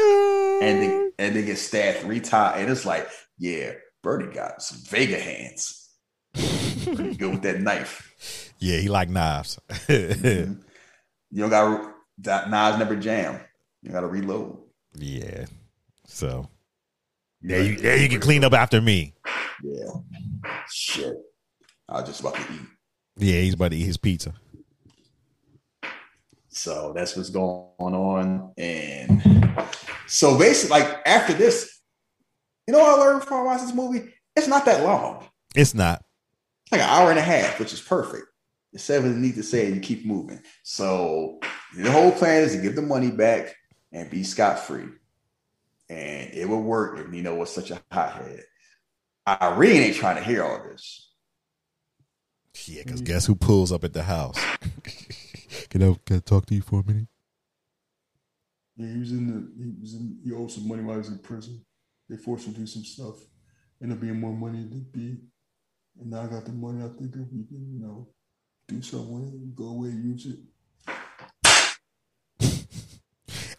and 0.62 0.82
then 0.82 1.12
and 1.18 1.36
then 1.36 1.44
get 1.46 1.58
stabbed 1.58 1.98
three 1.98 2.20
times, 2.20 2.60
and 2.60 2.70
it's 2.70 2.86
like, 2.86 3.08
yeah, 3.38 3.72
Birdie 4.02 4.32
got 4.32 4.62
some 4.62 4.78
Vega 4.88 5.18
hands. 5.18 5.90
Pretty 6.34 7.14
good 7.16 7.30
with 7.32 7.42
that 7.42 7.60
knife. 7.60 8.52
Yeah, 8.58 8.78
he 8.78 8.88
like 8.88 9.08
knives. 9.08 9.58
Mhm. 9.68 10.62
You 11.34 11.40
don't 11.40 11.48
got 11.50 11.94
that 12.18 12.50
knives 12.50 12.78
never 12.78 12.94
jam. 12.94 13.40
You 13.82 13.90
got 13.90 14.02
to 14.02 14.06
reload. 14.06 14.58
yeah. 14.94 15.46
So 16.06 16.46
there 17.40 17.62
you 17.62 17.78
there 17.78 17.96
you 17.96 18.08
can 18.10 18.20
clean 18.20 18.44
up 18.44 18.52
after 18.52 18.82
me. 18.82 19.14
Yeah. 19.64 19.92
Shit. 20.70 21.14
I 21.92 22.00
was 22.00 22.08
just 22.08 22.20
about 22.20 22.34
to 22.36 22.40
eat. 22.40 22.60
Yeah, 23.18 23.40
he's 23.42 23.52
about 23.52 23.72
to 23.72 23.76
eat 23.76 23.84
his 23.84 23.98
pizza. 23.98 24.32
So 26.48 26.92
that's 26.94 27.14
what's 27.14 27.28
going 27.28 27.68
on. 27.78 28.52
And 28.56 29.58
so 30.06 30.38
basically, 30.38 30.80
like 30.80 31.02
after 31.06 31.34
this, 31.34 31.80
you 32.66 32.72
know 32.72 32.78
what 32.78 32.98
I 32.98 33.02
learned 33.02 33.24
from 33.24 33.44
watching 33.44 33.66
this 33.66 33.74
movie? 33.74 34.14
It's 34.34 34.48
not 34.48 34.64
that 34.64 34.82
long. 34.82 35.28
It's 35.54 35.74
not. 35.74 36.02
It's 36.64 36.72
like 36.72 36.80
an 36.80 36.88
hour 36.88 37.10
and 37.10 37.18
a 37.18 37.22
half, 37.22 37.58
which 37.58 37.74
is 37.74 37.80
perfect. 37.80 38.24
The 38.72 38.78
seven 38.78 39.20
need 39.20 39.34
to 39.34 39.42
say 39.42 39.66
and 39.66 39.74
you 39.74 39.80
keep 39.82 40.06
moving. 40.06 40.40
So 40.62 41.40
the 41.76 41.90
whole 41.90 42.12
plan 42.12 42.42
is 42.42 42.56
to 42.56 42.62
give 42.62 42.74
the 42.74 42.80
money 42.80 43.10
back 43.10 43.54
and 43.92 44.08
be 44.08 44.24
scot 44.24 44.58
free. 44.58 44.88
And 45.90 46.32
it 46.32 46.48
would 46.48 46.56
work 46.56 46.98
if 46.98 47.08
Nino 47.08 47.34
was 47.34 47.50
such 47.50 47.70
a 47.70 47.82
hothead. 47.92 48.44
Irene 49.26 49.82
ain't 49.82 49.96
trying 49.96 50.16
to 50.16 50.22
hear 50.22 50.42
all 50.42 50.62
this. 50.64 51.11
Yeah, 52.66 52.82
because 52.84 53.00
guess 53.00 53.26
who 53.26 53.34
pulls 53.34 53.72
up 53.72 53.84
at 53.84 53.92
the 53.92 54.02
house? 54.02 54.38
can 55.70 55.82
I 55.82 55.96
can 56.04 56.16
I 56.16 56.20
talk 56.20 56.46
to 56.46 56.54
you 56.54 56.60
for 56.62 56.80
a 56.80 56.84
minute? 56.84 57.08
Yeah, 58.76 58.92
he 58.92 58.98
was 58.98 59.10
in 59.12 59.26
the 59.26 59.64
he 59.64 59.72
was 59.80 59.94
in 59.94 60.18
he 60.24 60.32
owed 60.32 60.50
some 60.50 60.68
money 60.68 60.82
while 60.82 60.94
he 60.94 60.98
was 60.98 61.08
in 61.08 61.18
prison. 61.18 61.64
They 62.08 62.16
forced 62.16 62.46
him 62.46 62.54
to 62.54 62.60
do 62.60 62.66
some 62.66 62.84
stuff. 62.84 63.16
Ended 63.82 63.96
up 63.98 64.02
being 64.02 64.20
more 64.20 64.32
money 64.34 64.58
than 64.64 64.86
be. 64.92 65.18
And 66.00 66.10
now 66.10 66.22
I 66.22 66.26
got 66.26 66.44
the 66.44 66.52
money. 66.52 66.82
I 66.84 66.88
think 66.88 67.14
if 67.14 67.32
we 67.32 67.44
can, 67.44 67.68
you 67.72 67.80
know, 67.80 68.08
do 68.68 68.80
something 68.82 69.12
with 69.12 69.34
it, 69.34 69.54
go 69.56 69.68
away, 69.68 69.88
use 69.88 70.26
it. 70.26 70.38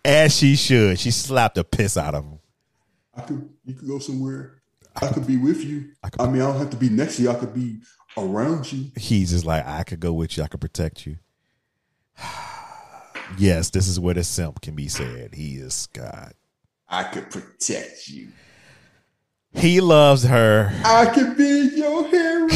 As 0.05 0.35
she 0.35 0.55
should. 0.55 0.99
She 0.99 1.11
slapped 1.11 1.55
the 1.55 1.63
piss 1.63 1.95
out 1.97 2.13
of 2.15 2.25
him. 2.25 2.39
I 3.15 3.21
could 3.21 3.49
you 3.65 3.73
could 3.75 3.87
go 3.87 3.99
somewhere. 3.99 4.61
I 4.95 5.07
could 5.07 5.25
be 5.25 5.37
with 5.37 5.63
you. 5.63 5.91
I 6.03 6.09
could- 6.09 6.21
I 6.21 6.29
mean, 6.29 6.41
I 6.41 6.45
don't 6.45 6.59
have 6.59 6.69
to 6.71 6.77
be 6.77 6.89
next 6.89 7.15
to 7.17 7.23
you. 7.23 7.31
I 7.31 7.35
could 7.35 7.53
be 7.53 7.81
around 8.18 8.72
you. 8.72 8.91
He's 8.95 9.31
just 9.31 9.45
like, 9.45 9.65
I 9.65 9.84
could 9.84 9.99
go 9.99 10.14
with 10.14 10.38
you. 10.38 10.44
I 10.44 10.48
could 10.48 10.61
protect 10.61 11.06
you. 11.06 11.18
yes, 13.38 13.69
this 13.69 13.88
is 13.88 13.99
where 13.99 14.14
the 14.14 14.23
simp 14.23 14.61
can 14.61 14.76
be 14.76 14.88
said. 14.88 15.34
He 15.34 15.56
is 15.56 15.88
God. 15.94 16.34
I 16.88 17.03
could 17.03 17.30
protect 17.31 18.07
you. 18.07 18.30
He 19.53 19.81
loves 19.81 20.23
her. 20.23 20.72
I 20.84 21.06
could 21.06 21.38
be 21.38 21.69
your 21.76 22.07
hero. 22.07 22.48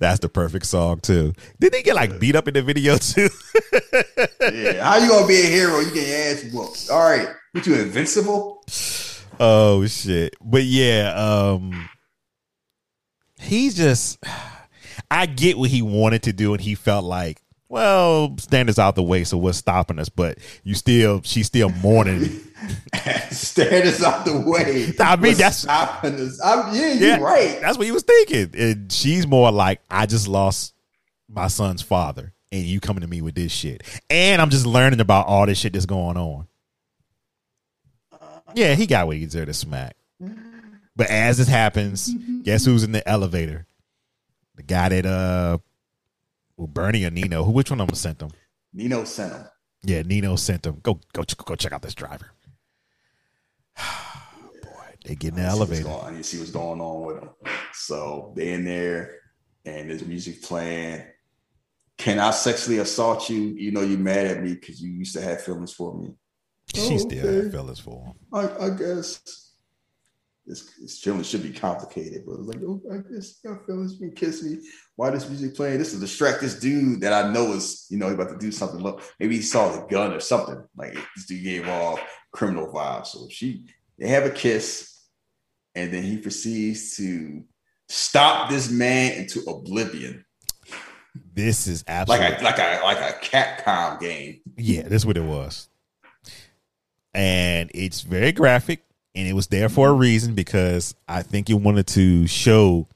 That's 0.00 0.18
the 0.20 0.30
perfect 0.32 0.66
song 0.66 1.00
too. 1.00 1.34
Did 1.60 1.72
they 1.72 1.82
get 1.82 1.94
like 1.94 2.18
beat 2.18 2.34
up 2.34 2.48
in 2.48 2.54
the 2.54 2.62
video 2.62 2.96
too? 2.96 3.28
Yeah. 4.40 4.82
How 4.82 4.96
you 4.96 5.08
gonna 5.10 5.26
be 5.26 5.40
a 5.40 5.46
hero? 5.46 5.80
You 5.80 5.92
get 5.92 6.08
your 6.08 6.16
ass 6.16 6.44
whooped. 6.54 6.88
All 6.90 7.02
right. 7.02 7.28
What 7.52 7.66
you 7.66 7.74
invincible? 7.74 8.64
oh 9.38 9.86
shit. 9.86 10.34
But 10.40 10.64
yeah, 10.64 11.12
um 11.14 11.88
he's 13.40 13.76
just 13.76 14.22
I 15.10 15.26
get 15.26 15.58
what 15.58 15.70
he 15.70 15.82
wanted 15.82 16.24
to 16.24 16.32
do 16.32 16.52
and 16.52 16.60
he 16.60 16.74
felt 16.74 17.04
like, 17.04 17.40
well, 17.68 18.34
standards 18.38 18.78
out 18.78 18.94
the 18.94 19.02
way, 19.02 19.24
so 19.24 19.36
what's 19.36 19.58
stopping 19.58 19.98
us? 19.98 20.08
But 20.08 20.38
you 20.64 20.74
still 20.74 21.20
she's 21.22 21.46
still 21.46 21.70
mourning. 21.70 22.24
Stand 23.30 23.86
us 23.86 24.02
out 24.02 24.24
the 24.24 24.40
way. 24.40 24.92
I 24.98 25.16
mean, 25.16 25.34
that's- 25.34 25.60
stopping 25.60 26.14
us. 26.14 26.40
I'm, 26.42 26.74
yeah, 26.74 26.92
you're 26.94 27.20
right. 27.20 27.58
That's 27.60 27.76
what 27.78 27.86
he 27.86 27.92
was 27.92 28.02
thinking. 28.02 28.50
And 28.58 28.90
she's 28.92 29.26
more 29.26 29.50
like, 29.52 29.80
I 29.90 30.06
just 30.06 30.28
lost 30.28 30.74
my 31.28 31.46
son's 31.48 31.82
father, 31.82 32.32
and 32.50 32.64
you 32.64 32.80
coming 32.80 33.02
to 33.02 33.06
me 33.06 33.20
with 33.20 33.34
this 33.34 33.52
shit. 33.52 33.82
And 34.08 34.40
I'm 34.40 34.50
just 34.50 34.64
learning 34.66 35.00
about 35.00 35.26
all 35.26 35.44
this 35.46 35.58
shit 35.58 35.74
that's 35.74 35.86
going 35.86 36.16
on. 36.16 36.46
Yeah, 38.54 38.74
he 38.74 38.86
got 38.86 39.06
what 39.06 39.16
he 39.16 39.24
deserved 39.26 39.48
to 39.48 39.54
smack. 39.54 39.94
But 40.98 41.08
as 41.10 41.38
this 41.38 41.46
happens, 41.48 42.12
guess 42.42 42.64
who's 42.64 42.82
in 42.82 42.90
the 42.92 43.08
elevator? 43.08 43.66
The 44.56 44.64
guy 44.64 44.88
that 44.90 45.06
uh 45.06 45.58
well, 46.56 46.66
Bernie 46.66 47.04
or 47.04 47.10
Nino. 47.10 47.44
Who 47.44 47.52
which 47.52 47.70
one 47.70 47.80
of 47.80 47.86
them 47.86 47.94
sent 47.94 48.18
them? 48.18 48.30
Nino 48.74 49.04
sent 49.04 49.32
him. 49.32 49.44
Yeah, 49.84 50.02
Nino 50.02 50.34
sent 50.34 50.64
them. 50.64 50.80
Go 50.82 50.98
go 51.12 51.22
go 51.44 51.54
check 51.54 51.72
out 51.72 51.82
this 51.82 51.94
driver. 51.94 52.32
Boy, 53.76 54.94
they 55.04 55.14
get 55.14 55.30
in 55.30 55.36
the 55.36 55.42
I 55.42 55.46
elevator. 55.50 55.84
going- 55.84 56.04
I 56.06 56.10
need 56.10 56.16
to 56.18 56.24
see 56.24 56.38
what's 56.38 56.50
going 56.50 56.80
on 56.80 57.06
with 57.06 57.20
them. 57.20 57.30
So 57.72 58.32
they 58.36 58.52
in 58.52 58.64
there, 58.64 59.20
and 59.64 59.88
there's 59.88 60.04
music 60.04 60.42
playing. 60.42 61.04
Can 61.96 62.18
I 62.18 62.30
sexually 62.32 62.78
assault 62.78 63.28
you? 63.30 63.40
You 63.40 63.70
know 63.70 63.82
you 63.82 63.98
mad 63.98 64.26
at 64.26 64.42
me 64.42 64.54
because 64.54 64.80
you 64.82 64.90
used 64.90 65.14
to 65.14 65.20
have 65.22 65.42
feelings 65.42 65.72
for 65.72 65.94
me. 65.96 66.14
She 66.74 66.94
Oh, 66.94 66.98
still 66.98 67.26
okay. 67.26 67.44
had 67.44 67.52
fellas 67.52 67.78
for 67.80 68.04
him. 68.04 68.14
I, 68.32 68.66
I 68.66 68.70
guess. 68.70 69.47
This, 70.48 70.72
this 70.80 70.98
feeling 71.00 71.22
should 71.22 71.42
be 71.42 71.52
complicated, 71.52 72.22
but 72.26 72.40
like, 72.40 72.58
oh, 72.66 72.80
I 72.90 72.96
you 72.96 73.20
got 73.44 73.66
feelings. 73.66 74.00
You 74.00 74.10
kiss 74.10 74.42
me. 74.42 74.58
Why 74.96 75.10
this 75.10 75.28
music 75.28 75.54
playing? 75.54 75.78
This 75.78 75.92
is 75.92 76.00
distract 76.00 76.40
this 76.40 76.58
dude 76.58 77.02
that 77.02 77.12
I 77.12 77.30
know 77.30 77.52
is, 77.52 77.86
you 77.90 77.98
know, 77.98 78.08
about 78.08 78.30
to 78.30 78.38
do 78.38 78.50
something. 78.50 78.80
Look, 78.80 79.02
maybe 79.20 79.36
he 79.36 79.42
saw 79.42 79.70
the 79.70 79.86
gun 79.86 80.12
or 80.12 80.20
something. 80.20 80.64
Like 80.74 80.94
this 81.14 81.26
dude 81.26 81.44
gave 81.44 81.68
off 81.68 82.00
criminal 82.32 82.72
vibes. 82.72 83.08
So 83.08 83.28
she, 83.30 83.66
they 83.98 84.08
have 84.08 84.24
a 84.24 84.30
kiss, 84.30 84.98
and 85.74 85.92
then 85.92 86.02
he 86.02 86.16
proceeds 86.16 86.96
to 86.96 87.44
stop 87.88 88.48
this 88.48 88.70
man 88.70 89.12
into 89.12 89.40
oblivion, 89.48 90.24
This 91.34 91.66
is 91.66 91.84
absolutely 91.86 92.26
like 92.26 92.40
a 92.40 92.44
like 92.44 92.58
a 92.58 92.84
like 92.84 92.98
a 93.00 93.18
Capcom 93.24 94.00
game. 94.00 94.40
yeah. 94.56 94.82
This 94.82 95.02
is 95.02 95.06
what 95.06 95.16
it 95.16 95.24
was, 95.24 95.68
and 97.14 97.70
it's 97.74 98.00
very 98.02 98.32
graphic, 98.32 98.84
and 99.14 99.26
it 99.26 99.32
was 99.32 99.48
there 99.48 99.68
for 99.68 99.88
a 99.88 99.92
reason 99.92 100.34
because 100.34 100.94
I 101.08 101.22
think 101.22 101.50
it 101.50 101.54
wanted 101.54 101.86
to 101.88 102.26
show 102.26 102.88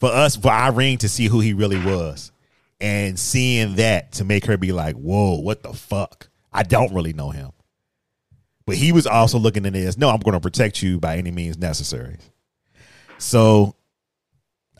for 0.00 0.10
us 0.10 0.36
for 0.36 0.50
Irene 0.50 0.98
to 0.98 1.08
see 1.08 1.26
who 1.26 1.40
he 1.40 1.52
really 1.52 1.82
was, 1.82 2.32
and 2.80 3.18
seeing 3.18 3.76
that 3.76 4.12
to 4.12 4.24
make 4.24 4.46
her 4.46 4.56
be 4.56 4.72
like, 4.72 4.96
"Whoa, 4.96 5.40
what 5.40 5.62
the 5.62 5.72
fuck? 5.72 6.28
I 6.52 6.62
don't 6.62 6.92
really 6.92 7.12
know 7.12 7.30
him." 7.30 7.50
But 8.66 8.76
he 8.76 8.92
was 8.92 9.06
also 9.06 9.38
looking 9.38 9.66
at 9.66 9.76
it 9.76 9.86
as, 9.86 9.98
"No, 9.98 10.10
I'm 10.10 10.20
going 10.20 10.34
to 10.34 10.40
protect 10.40 10.82
you 10.82 10.98
by 11.00 11.16
any 11.16 11.30
means 11.30 11.58
necessary." 11.58 12.16
So 13.18 13.76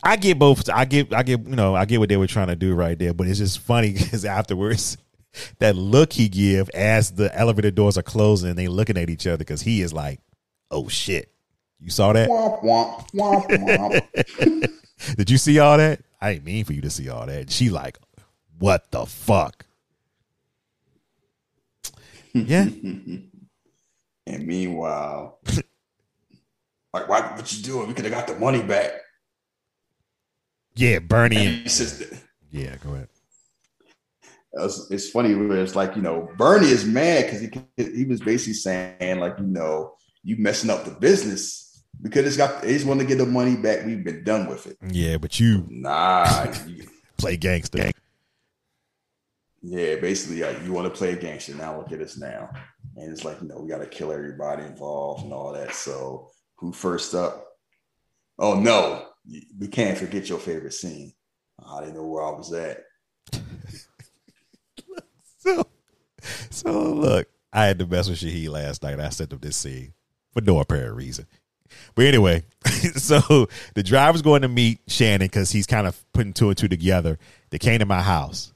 I 0.03 0.17
get 0.17 0.37
both. 0.37 0.69
I 0.69 0.85
get. 0.85 1.13
I 1.13 1.23
get. 1.23 1.47
You 1.47 1.55
know. 1.55 1.75
I 1.75 1.85
get 1.85 1.99
what 1.99 2.09
they 2.09 2.17
were 2.17 2.27
trying 2.27 2.47
to 2.47 2.55
do 2.55 2.75
right 2.75 2.97
there. 2.97 3.13
But 3.13 3.27
it's 3.27 3.39
just 3.39 3.59
funny 3.59 3.91
because 3.97 4.23
afterwards, 4.23 4.97
that 5.59 5.75
look 5.75 6.13
he 6.13 6.29
give 6.29 6.69
as 6.69 7.11
the 7.11 7.35
elevator 7.35 7.71
doors 7.71 7.97
are 7.97 8.03
closing, 8.03 8.49
and 8.49 8.57
they 8.57 8.67
looking 8.67 8.97
at 8.97 9.09
each 9.09 9.25
other 9.25 9.37
because 9.37 9.61
he 9.61 9.81
is 9.81 9.91
like, 9.91 10.19
"Oh 10.75 10.87
shit." 10.89 11.31
You 11.79 11.89
saw 11.89 12.13
that? 12.13 12.29
Womp 12.29 12.63
womp 12.63 13.09
womp 13.11 14.01
womp. 14.11 14.71
Did 15.17 15.29
you 15.29 15.37
see 15.37 15.59
all 15.59 15.77
that? 15.77 16.01
I 16.21 16.33
didn't 16.33 16.45
mean 16.45 16.63
for 16.65 16.73
you 16.73 16.81
to 16.81 16.89
see 16.89 17.09
all 17.09 17.25
that. 17.27 17.51
She 17.51 17.69
like, 17.69 17.99
what 18.57 18.89
the 18.91 19.05
fuck? 19.05 19.65
Yeah. 22.33 22.63
and 22.63 23.29
meanwhile, 24.27 25.39
like, 26.93 27.07
why? 27.07 27.21
What 27.35 27.51
you 27.53 27.63
doing? 27.63 27.87
We 27.87 27.93
could 27.93 28.05
have 28.05 28.13
got 28.13 28.27
the 28.27 28.35
money 28.39 28.63
back. 28.63 28.91
Yeah, 30.75 30.99
Bernie. 30.99 31.35
And 31.37 31.47
And, 31.47 31.63
he 31.63 31.69
says, 31.69 32.21
yeah, 32.51 32.75
go 32.83 32.93
ahead. 32.93 33.09
it's, 34.53 34.87
it's 34.91 35.09
funny 35.09 35.35
where 35.35 35.61
it's 35.61 35.75
like 35.75 35.95
you 35.95 36.01
know 36.01 36.29
Bernie 36.37 36.67
is 36.69 36.85
mad 36.85 37.25
because 37.25 37.41
he 37.41 37.97
he 37.97 38.05
was 38.05 38.21
basically 38.21 38.53
saying 38.53 39.19
like 39.19 39.35
you 39.39 39.45
know 39.45 39.93
you 40.25 40.35
messing 40.37 40.69
up 40.69 40.83
the 40.83 40.91
business 40.91 41.83
because 42.01 42.25
it's 42.25 42.35
got 42.35 42.65
he's 42.65 42.83
want 42.83 42.99
to 42.99 43.05
get 43.05 43.17
the 43.19 43.25
money 43.25 43.55
back. 43.55 43.85
We've 43.85 44.03
been 44.03 44.23
done 44.25 44.47
with 44.49 44.65
it. 44.67 44.77
Yeah, 44.91 45.15
but 45.17 45.39
you 45.39 45.65
Nah, 45.69 46.51
you- 46.67 46.87
play 47.17 47.37
gangster. 47.37 47.91
yeah, 49.61 49.95
basically 49.95 50.41
like, 50.41 50.61
you 50.63 50.73
want 50.73 50.85
to 50.91 50.97
play 50.97 51.13
a 51.13 51.15
gangster. 51.15 51.55
Now 51.55 51.77
look 51.77 51.91
at 51.93 52.01
us 52.01 52.17
now, 52.17 52.49
and 52.97 53.11
it's 53.11 53.23
like 53.23 53.41
you 53.41 53.47
know 53.47 53.59
we 53.59 53.69
got 53.69 53.77
to 53.79 53.87
kill 53.87 54.11
everybody 54.11 54.63
involved 54.63 55.23
and 55.23 55.31
all 55.31 55.53
that. 55.53 55.73
So 55.73 56.29
who 56.55 56.73
first 56.73 57.13
up? 57.15 57.45
Oh 58.37 58.59
no, 58.59 59.07
we 59.59 59.67
can't 59.67 59.97
forget 59.97 60.27
your 60.27 60.39
favorite 60.39 60.73
scene. 60.73 61.13
I 61.65 61.79
didn't 61.81 61.95
know 61.95 62.05
where 62.05 62.23
I 62.25 62.31
was 62.31 62.51
at. 62.51 62.83
So, 65.37 65.63
so 66.49 66.71
look, 66.93 67.27
I 67.53 67.65
had 67.65 67.77
to 67.77 67.85
mess 67.85 68.09
with 68.09 68.17
Shaheed 68.17 68.49
last 68.49 68.81
night. 68.81 68.99
I 68.99 69.09
sent 69.09 69.31
him 69.31 69.37
this 69.39 69.55
scene 69.57 69.93
for 70.35 70.41
no 70.41 70.59
apparent 70.59 70.95
reason. 70.95 71.25
But 71.95 72.05
anyway, 72.05 72.43
so 72.95 73.47
the 73.73 73.83
driver's 73.83 74.21
going 74.21 74.43
to 74.43 74.47
meet 74.47 74.79
Shannon 74.87 75.25
because 75.25 75.49
he's 75.49 75.65
kind 75.65 75.87
of 75.87 76.03
putting 76.13 76.33
two 76.33 76.49
and 76.49 76.57
two 76.57 76.67
together. 76.67 77.17
They 77.49 77.57
came 77.57 77.79
to 77.79 77.85
my 77.85 78.01
house. 78.01 78.53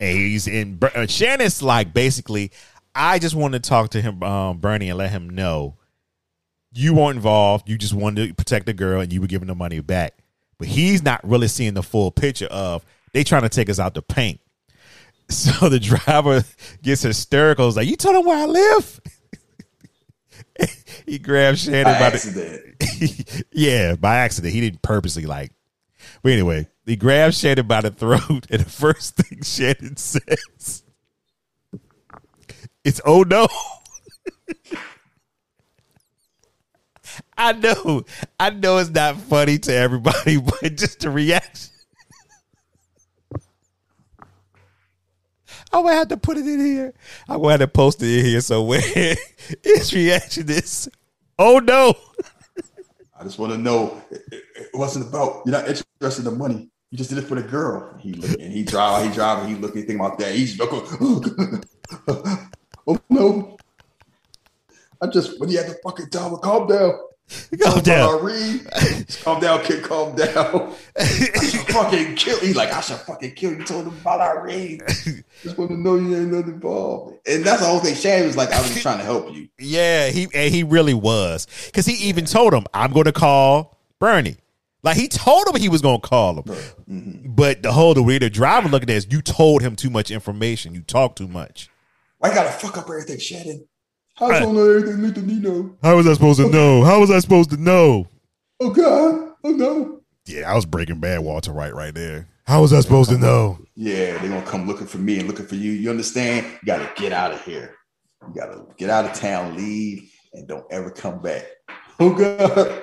And 0.00 0.16
he's 0.16 0.46
in 0.46 0.78
uh, 0.82 1.06
Shannon's 1.06 1.62
like 1.62 1.92
basically, 1.94 2.50
I 2.94 3.18
just 3.18 3.34
wanted 3.34 3.62
to 3.62 3.68
talk 3.68 3.90
to 3.90 4.00
him, 4.00 4.22
um, 4.22 4.58
Bernie, 4.58 4.88
and 4.88 4.98
let 4.98 5.10
him 5.10 5.30
know 5.30 5.76
you 6.72 6.94
weren't 6.94 7.16
involved. 7.16 7.68
You 7.68 7.78
just 7.78 7.94
wanted 7.94 8.28
to 8.28 8.34
protect 8.34 8.66
the 8.66 8.72
girl 8.72 9.00
and 9.00 9.12
you 9.12 9.20
were 9.20 9.26
giving 9.26 9.48
the 9.48 9.54
money 9.54 9.80
back. 9.80 10.14
But 10.58 10.68
he's 10.68 11.02
not 11.02 11.20
really 11.26 11.48
seeing 11.48 11.74
the 11.74 11.82
full 11.82 12.10
picture 12.10 12.46
of 12.46 12.84
they 13.12 13.24
trying 13.24 13.42
to 13.42 13.48
take 13.48 13.70
us 13.70 13.78
out 13.78 13.94
the 13.94 14.02
paint. 14.02 14.40
So 15.30 15.68
the 15.68 15.78
driver 15.78 16.42
gets 16.82 17.02
hysterical. 17.02 17.66
He's 17.66 17.76
like, 17.76 17.86
You 17.86 17.94
told 17.94 18.16
him 18.16 18.24
where 18.24 18.42
I 18.42 18.46
live? 18.46 19.00
he 21.06 21.18
grabs 21.18 21.64
Shannon 21.64 21.84
By 21.84 21.92
by 21.92 22.10
the 22.10 22.16
accident. 22.16 23.44
yeah, 23.52 23.94
by 23.96 24.16
accident. 24.16 24.54
He 24.54 24.60
didn't 24.60 24.82
purposely 24.82 25.26
like. 25.26 25.52
But 26.22 26.32
anyway, 26.32 26.68
he 26.86 26.96
grabs 26.96 27.38
Shannon 27.38 27.66
by 27.66 27.80
the 27.82 27.90
throat, 27.90 28.46
and 28.50 28.60
the 28.60 28.70
first 28.70 29.16
thing 29.16 29.42
Shannon 29.42 29.96
says, 29.96 30.82
"It's 32.84 33.00
oh 33.04 33.22
no." 33.22 33.48
I 37.36 37.52
know, 37.52 38.04
I 38.38 38.50
know 38.50 38.78
it's 38.78 38.90
not 38.90 39.16
funny 39.16 39.58
to 39.60 39.74
everybody, 39.74 40.36
but 40.38 40.76
just 40.76 41.00
the 41.00 41.10
reaction. 41.10 41.69
Oh, 45.72 45.78
I'm 45.80 45.84
gonna 45.84 45.96
have 45.96 46.08
to 46.08 46.16
put 46.16 46.36
it 46.36 46.46
in 46.46 46.60
here. 46.60 46.92
I'm 47.28 47.38
gonna 47.40 47.50
have 47.52 47.60
to 47.60 47.68
post 47.68 48.02
it 48.02 48.18
in 48.18 48.24
here. 48.24 48.40
So 48.40 48.62
when 48.62 48.80
his 49.62 49.92
reaction 49.94 50.48
is, 50.50 50.88
"Oh 51.38 51.58
no." 51.58 51.94
I 53.18 53.22
just 53.24 53.38
want 53.38 53.52
to 53.52 53.58
know 53.58 54.00
it, 54.10 54.22
it- 54.32 54.44
wasn't 54.74 55.06
about 55.08 55.42
you're 55.44 55.52
not 55.52 55.68
interested 55.68 56.24
in 56.26 56.32
the 56.32 56.38
money. 56.38 56.70
You 56.90 56.98
just 56.98 57.10
did 57.10 57.18
it 57.18 57.26
for 57.26 57.34
the 57.34 57.42
girl. 57.42 57.96
He 58.00 58.12
and 58.14 58.52
he 58.52 58.62
drive, 58.64 59.06
he 59.06 59.12
drive, 59.14 59.46
he 59.46 59.54
looking, 59.56 59.86
think 59.86 60.00
about 60.00 60.18
that. 60.18 60.34
He's 60.34 60.58
looking, 60.58 61.62
oh 62.86 62.98
no. 63.10 63.56
I 65.02 65.06
just 65.08 65.38
when 65.38 65.50
you 65.50 65.58
had 65.58 65.66
to 65.66 65.76
fucking 65.84 66.06
him, 66.06 66.36
calm 66.38 66.66
down. 66.66 66.98
Calm 67.62 67.80
down. 67.82 68.18
Calm 69.22 69.40
down, 69.40 69.62
kid, 69.62 69.84
calm 69.84 70.16
down. 70.16 70.74
I 70.98 71.04
should 71.04 71.60
fucking 71.68 72.16
kill 72.16 72.42
you. 72.44 72.54
Like 72.54 72.72
I 72.72 72.80
should 72.80 72.96
fucking 72.96 73.34
kill 73.36 73.52
you. 73.52 73.64
Told 73.64 73.86
him 73.86 73.94
about 74.00 74.20
Irene. 74.20 74.80
Just 75.42 75.56
want 75.56 75.70
to 75.70 75.76
know 75.76 75.94
you 75.96 76.16
ain't 76.16 76.32
nothing 76.32 76.54
involved. 76.54 77.18
And 77.28 77.44
that's 77.44 77.60
the 77.60 77.68
whole 77.68 77.78
thing. 77.80 77.94
Shane 77.94 78.26
was 78.26 78.36
like, 78.36 78.50
I 78.50 78.60
was 78.60 78.70
just 78.70 78.82
trying 78.82 78.98
to 78.98 79.04
help 79.04 79.32
you. 79.32 79.48
Yeah, 79.58 80.08
he 80.08 80.26
and 80.34 80.52
he 80.52 80.62
really 80.64 80.94
was 80.94 81.46
because 81.66 81.86
he 81.86 81.94
even 82.08 82.24
told 82.24 82.52
him, 82.52 82.64
"I'm 82.74 82.92
going 82.92 83.04
to 83.04 83.12
call 83.12 83.78
Bernie." 84.00 84.36
Like 84.82 84.96
he 84.96 85.06
told 85.08 85.46
him 85.46 85.56
he 85.60 85.68
was 85.68 85.82
going 85.82 86.00
to 86.00 86.08
call 86.08 86.38
him, 86.38 86.44
Mm-hmm. 86.44 87.34
but 87.34 87.62
the 87.62 87.70
whole 87.72 87.94
the 87.94 88.02
way 88.02 88.18
the 88.18 88.30
driver 88.30 88.68
looking 88.68 88.90
at 88.90 88.96
is 88.96 89.06
you 89.10 89.22
told 89.22 89.62
him 89.62 89.76
too 89.76 89.90
much 89.90 90.10
information. 90.10 90.74
You 90.74 90.80
talked 90.82 91.18
too 91.18 91.28
much. 91.28 91.68
Why 92.18 92.30
you 92.30 92.34
gotta 92.34 92.50
fuck 92.50 92.76
up 92.76 92.84
everything, 92.84 93.18
Shannon? 93.18 93.66
I 94.18 94.28
Right. 94.28 94.40
don't 94.42 94.54
know 94.54 94.68
everything 94.70 95.02
Little 95.02 95.22
Nino. 95.22 95.76
How 95.82 95.96
was 95.96 96.06
I 96.06 96.12
supposed 96.14 96.40
to 96.40 96.48
know? 96.50 96.82
How 96.84 97.00
was 97.00 97.10
I 97.10 97.18
supposed 97.20 97.50
to 97.50 97.56
know? 97.56 98.06
Oh 98.60 98.70
God. 98.70 99.34
Oh 99.44 99.50
no. 99.50 100.00
Yeah, 100.26 100.50
I 100.50 100.54
was 100.54 100.66
Breaking 100.66 101.00
Bad 101.00 101.20
Walter 101.20 101.52
White 101.52 101.74
right 101.74 101.94
there. 101.94 102.28
How 102.46 102.60
was 102.60 102.72
I 102.72 102.80
supposed 102.80 103.10
to 103.10 103.18
know? 103.18 103.58
Yeah, 103.76 104.18
they're 104.18 104.28
gonna 104.28 104.42
come 104.42 104.66
looking 104.66 104.86
for 104.86 104.98
me 104.98 105.18
and 105.18 105.26
looking 105.28 105.46
for 105.46 105.54
you. 105.54 105.72
You 105.72 105.88
understand? 105.90 106.44
You 106.46 106.58
gotta 106.66 106.90
get 106.96 107.12
out 107.12 107.32
of 107.32 107.42
here. 107.44 107.74
You 108.26 108.34
gotta 108.34 108.64
get 108.76 108.90
out 108.90 109.06
of 109.06 109.14
town, 109.14 109.56
leave, 109.56 110.10
and 110.34 110.46
don't 110.46 110.66
ever 110.70 110.90
come 110.90 111.22
back. 111.22 111.44
Oh 111.98 112.10
God. 112.14 112.82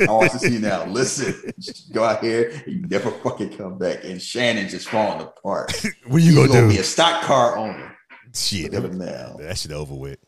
I 0.00 0.06
want 0.10 0.32
to 0.32 0.38
see 0.38 0.54
you 0.54 0.58
now. 0.58 0.84
Listen, 0.86 1.52
just 1.60 1.92
go 1.92 2.02
out 2.04 2.22
here 2.22 2.50
and 2.66 2.74
you 2.74 2.82
never 2.88 3.10
fucking 3.10 3.56
come 3.56 3.78
back. 3.78 4.04
And 4.04 4.20
Shannon 4.20 4.68
just 4.68 4.88
falling 4.88 5.20
apart. 5.20 5.72
What 6.06 6.20
He's 6.22 6.34
you 6.34 6.46
gonna, 6.46 6.60
gonna 6.60 6.68
be 6.72 6.78
a 6.78 6.84
stock 6.84 7.22
car 7.22 7.56
owner. 7.56 7.91
Shit, 8.34 8.72
that, 8.72 8.92
now. 8.94 9.36
that 9.38 9.58
shit 9.58 9.72
over 9.72 9.94
with. 9.94 10.18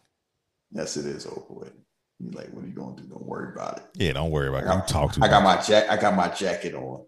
Yes, 0.72 0.96
it 0.96 1.06
is 1.06 1.26
over 1.26 1.44
with. 1.48 1.72
He's 2.18 2.34
like, 2.34 2.52
what 2.52 2.64
are 2.64 2.66
you 2.66 2.74
gonna 2.74 2.96
do? 2.96 3.04
Don't 3.04 3.24
worry 3.24 3.52
about 3.54 3.78
it. 3.78 3.84
Yeah, 3.94 4.12
don't 4.12 4.30
worry 4.30 4.48
about 4.48 4.64
it. 4.64 4.68
I'm 4.68 4.86
talking. 4.86 5.22
talk 5.22 5.24
I 5.24 5.28
got 5.28 5.42
my 5.42 5.60
jack. 5.60 5.90
I 5.90 6.00
got 6.00 6.14
my 6.14 6.28
jacket 6.28 6.74
on. 6.74 7.04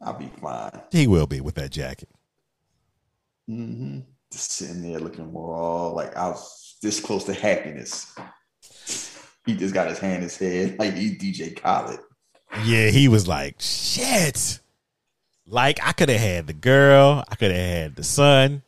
I'll 0.00 0.18
be 0.18 0.30
fine. 0.40 0.80
He 0.90 1.06
will 1.06 1.26
be 1.26 1.40
with 1.40 1.54
that 1.56 1.70
jacket. 1.70 2.08
Mm-hmm. 3.48 4.00
Just 4.30 4.52
sitting 4.52 4.82
there 4.82 5.00
looking 5.00 5.32
more 5.32 5.54
all 5.54 5.94
like 5.94 6.16
I 6.16 6.28
was 6.28 6.76
this 6.82 7.00
close 7.00 7.24
to 7.24 7.34
happiness. 7.34 8.14
He 9.46 9.54
just 9.54 9.74
got 9.74 9.88
his 9.88 9.98
hand 9.98 10.16
in 10.16 10.22
his 10.22 10.36
head 10.36 10.76
like 10.78 10.94
he 10.94 11.16
DJ 11.16 11.56
Khaled. 11.56 12.00
Yeah, 12.64 12.90
he 12.90 13.08
was 13.08 13.26
like, 13.26 13.56
shit. 13.58 14.60
Like 15.46 15.78
I 15.82 15.92
could 15.92 16.08
have 16.08 16.20
had 16.20 16.46
the 16.46 16.52
girl, 16.52 17.24
I 17.28 17.34
could 17.34 17.50
have 17.50 17.60
had 17.60 17.96
the 17.96 18.04
son. 18.04 18.62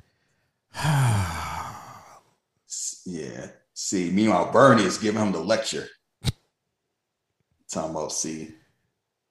Yeah. 3.08 3.46
See, 3.72 4.10
meanwhile, 4.10 4.50
Bernie 4.50 4.82
is 4.82 4.98
giving 4.98 5.22
him 5.22 5.30
the 5.32 5.38
lecture. 5.38 5.86
Talking 7.70 7.90
about, 7.92 8.10
see, 8.12 8.48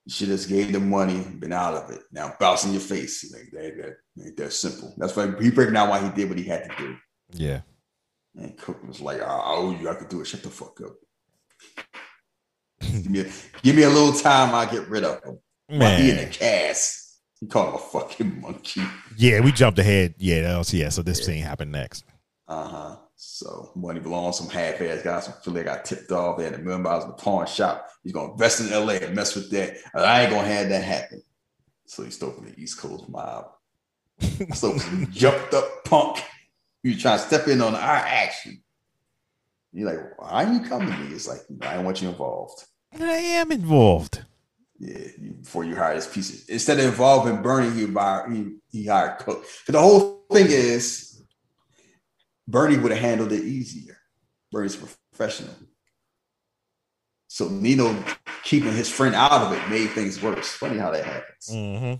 you 0.04 0.10
should 0.12 0.28
have 0.28 0.48
gave 0.48 0.72
the 0.72 0.80
money, 0.80 1.20
been 1.20 1.52
out 1.52 1.74
of 1.74 1.90
it. 1.90 2.02
Now 2.10 2.34
bounce 2.40 2.64
in 2.64 2.72
your 2.72 2.80
face. 2.80 3.30
Like 3.32 3.50
that, 3.52 3.76
that 3.76 4.24
ain't 4.24 4.36
that 4.38 4.52
simple. 4.54 4.94
That's 4.96 5.14
why 5.14 5.30
he 5.40 5.50
breaking 5.50 5.76
out 5.76 5.90
why 5.90 6.00
he 6.02 6.08
did 6.10 6.28
what 6.30 6.38
he 6.38 6.44
had 6.44 6.70
to 6.70 6.76
do. 6.78 6.96
yeah. 7.32 7.60
And 8.34 8.56
Cook 8.56 8.86
was 8.86 9.00
like, 9.00 9.20
I 9.20 9.42
owe 9.44 9.76
you, 9.78 9.88
I 9.88 9.94
could 9.94 10.08
do 10.10 10.20
it. 10.20 10.26
Shut 10.26 10.42
the 10.42 10.50
fuck 10.50 10.78
up. 10.82 10.96
give, 12.80 13.10
me 13.10 13.20
a, 13.20 13.30
give 13.62 13.76
me 13.76 13.82
a 13.82 13.88
little 13.88 14.12
time, 14.12 14.54
I'll 14.54 14.70
get 14.70 14.88
rid 14.88 15.04
of 15.04 15.22
him. 15.24 15.38
While 15.68 15.98
He 15.98 16.10
in 16.10 16.16
the 16.16 16.22
Man. 16.22 16.32
cast. 16.32 17.05
He 17.40 17.46
called 17.46 17.68
him 17.68 17.74
a 17.74 17.78
fucking 17.78 18.40
monkey. 18.40 18.82
Yeah, 19.16 19.40
we 19.40 19.52
jumped 19.52 19.78
ahead. 19.78 20.14
Yeah, 20.18 20.42
that 20.42 20.58
was 20.58 20.72
yeah. 20.72 20.88
So 20.88 21.02
this 21.02 21.24
scene 21.24 21.42
happened 21.42 21.72
next. 21.72 22.04
Uh-huh. 22.48 22.96
So 23.16 23.72
money 23.74 24.00
belongs 24.00 24.38
some 24.38 24.48
half-ass 24.48 25.02
guys 25.02 25.26
from 25.26 25.34
Philly 25.42 25.64
got 25.64 25.84
tipped 25.84 26.12
off. 26.12 26.38
They 26.38 26.44
had 26.44 26.54
a 26.54 26.58
million 26.58 26.82
dollars 26.82 27.04
in 27.04 27.10
the 27.10 27.16
pawn 27.16 27.46
shop. 27.46 27.88
He's 28.02 28.12
gonna 28.12 28.32
invest 28.32 28.60
in 28.60 28.70
LA 28.70 28.94
and 28.94 29.14
mess 29.14 29.34
with 29.34 29.50
that. 29.50 29.76
I 29.94 30.22
ain't 30.22 30.30
gonna 30.30 30.46
have 30.46 30.68
that 30.68 30.84
happen. 30.84 31.22
So 31.86 32.04
he 32.04 32.10
stole 32.10 32.32
from 32.32 32.46
the 32.46 32.58
East 32.60 32.78
Coast 32.78 33.08
mob. 33.08 33.46
so 34.54 34.78
jumped 35.10 35.54
up 35.54 35.84
punk. 35.84 36.22
You 36.82 36.98
trying 36.98 37.18
to 37.18 37.24
step 37.24 37.48
in 37.48 37.60
on 37.60 37.74
our 37.74 37.80
action. 37.80 38.62
You're 39.72 39.90
like, 39.90 40.18
why 40.18 40.44
are 40.44 40.52
you 40.52 40.60
coming 40.60 40.90
to 40.90 40.98
me? 40.98 41.14
It's 41.14 41.28
like, 41.28 41.40
I 41.62 41.74
don't 41.74 41.84
want 41.84 42.00
you 42.00 42.08
involved. 42.08 42.64
I 42.98 43.12
am 43.12 43.52
involved. 43.52 44.24
Yeah, 44.78 45.08
before 45.40 45.64
you 45.64 45.74
hire 45.74 45.94
this 45.94 46.06
piece 46.06 46.46
instead 46.48 46.78
of 46.78 46.84
involving 46.84 47.40
Bernie, 47.40 47.70
he 47.70 47.90
hired 47.90 48.32
he, 48.32 48.56
he 48.70 48.86
hired 48.86 49.18
Cook. 49.18 49.44
But 49.64 49.72
the 49.72 49.80
whole 49.80 50.26
thing 50.30 50.46
is 50.48 51.22
Bernie 52.46 52.76
would 52.76 52.92
have 52.92 53.00
handled 53.00 53.32
it 53.32 53.42
easier. 53.42 53.96
Bernie's 54.52 54.76
professional. 54.76 55.54
So 57.26 57.48
Nino 57.48 57.94
keeping 58.44 58.72
his 58.72 58.88
friend 58.88 59.14
out 59.14 59.32
of 59.32 59.52
it 59.52 59.68
made 59.68 59.88
things 59.88 60.22
worse. 60.22 60.48
Funny 60.48 60.78
how 60.78 60.90
that 60.90 61.04
happens. 61.04 61.48
Mm-hmm. 61.50 61.94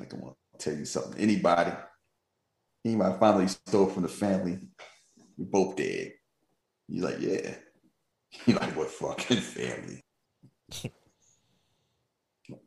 Like 0.00 0.12
I 0.12 0.16
want 0.16 0.36
to 0.58 0.58
tell 0.58 0.78
you 0.78 0.84
something. 0.84 1.20
Anybody, 1.20 1.72
anybody 2.84 3.16
finally 3.18 3.48
stole 3.48 3.86
from 3.86 4.02
the 4.02 4.08
family, 4.08 4.58
we 5.36 5.44
both 5.44 5.76
dead. 5.76 6.12
You're 6.88 7.10
like, 7.10 7.20
yeah. 7.20 7.54
You're 8.46 8.58
like, 8.58 8.76
what 8.76 8.90
fucking 8.90 9.38
family? 9.38 10.01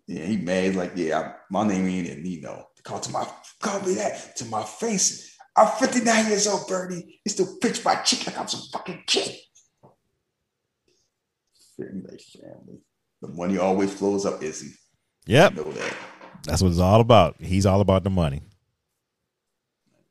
Yeah, 0.08 0.26
he 0.26 0.38
mad. 0.38 0.76
Like, 0.76 0.94
yeah, 0.96 1.34
my 1.50 1.68
name 1.68 1.88
ain't 1.88 2.08
it, 2.08 2.20
Nino. 2.20 2.68
Call 2.84 3.00
to 3.00 3.12
my 3.12 3.28
call 3.62 3.82
me 3.82 3.96
that 3.96 4.36
to 4.38 4.46
my 4.46 4.64
face. 4.64 5.36
I'm 5.58 5.68
59 5.68 6.28
years 6.28 6.48
old, 6.48 6.68
Bernie. 6.68 7.20
You 7.26 7.30
still 7.32 7.58
pitch 7.62 7.84
my 7.84 7.96
chick 7.96 8.28
like 8.28 8.38
I'm 8.38 8.48
some 8.48 8.62
fucking 8.72 9.04
kid. 9.08 9.36
Nice 11.78 12.36
family. 12.42 12.80
The 13.22 13.28
money 13.30 13.58
always 13.58 13.94
flows 13.94 14.26
up, 14.26 14.42
Izzy. 14.44 14.76
Yep, 15.26 15.56
You 15.56 15.64
know 15.64 15.72
that. 15.72 15.94
that's 16.44 16.62
what 16.62 16.70
it's 16.70 16.80
all 16.80 17.02
about. 17.02 17.36
He's 17.42 17.66
all 17.66 17.82
about 17.82 18.04
the 18.04 18.10
money. 18.10 18.42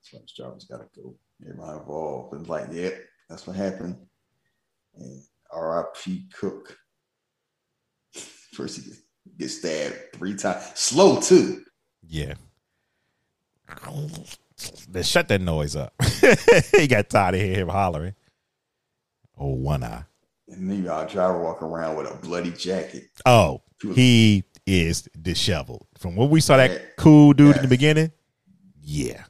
Trump's 0.05 0.33
Jarvis 0.33 0.65
gotta 0.65 0.87
go. 0.95 1.15
Everybody 1.43 1.79
involved. 1.79 2.35
And 2.35 2.49
like, 2.49 2.67
yeah, 2.73 2.91
that's 3.29 3.47
what 3.47 3.57
happened. 3.57 3.97
And 4.97 5.23
R.I.P. 5.53 6.29
Cook. 6.39 6.77
First 8.55 8.81
he 8.85 8.93
gets 9.39 9.59
stabbed 9.59 9.97
three 10.15 10.35
times. 10.37 10.63
Slow 10.75 11.21
too. 11.21 11.65
Yeah. 12.07 12.35
Then 14.89 15.03
shut 15.03 15.29
that 15.29 15.41
noise 15.41 15.77
up. 15.77 15.93
he 16.77 16.87
got 16.87 17.09
tired 17.11 17.35
of 17.35 17.41
hearing 17.41 17.61
him 17.61 17.69
hollering. 17.69 18.15
Oh, 19.39 19.49
one 19.55 19.83
eye. 19.83 20.05
And 20.49 20.71
then 20.71 20.85
y'all 20.85 21.07
driver 21.07 21.43
walking 21.43 21.67
around 21.69 21.97
with 21.97 22.11
a 22.11 22.15
bloody 22.15 22.53
jacket. 22.53 23.05
Oh, 23.27 23.63
he 23.95 24.45
is 24.67 25.09
disheveled. 25.21 25.87
From 25.99 26.17
when 26.17 26.31
we 26.31 26.41
saw 26.41 26.57
that 26.57 26.97
cool 26.97 27.33
dude 27.33 27.57
in 27.57 27.63
the 27.63 27.69
beginning, 27.69 28.13
yeah. 28.81 29.25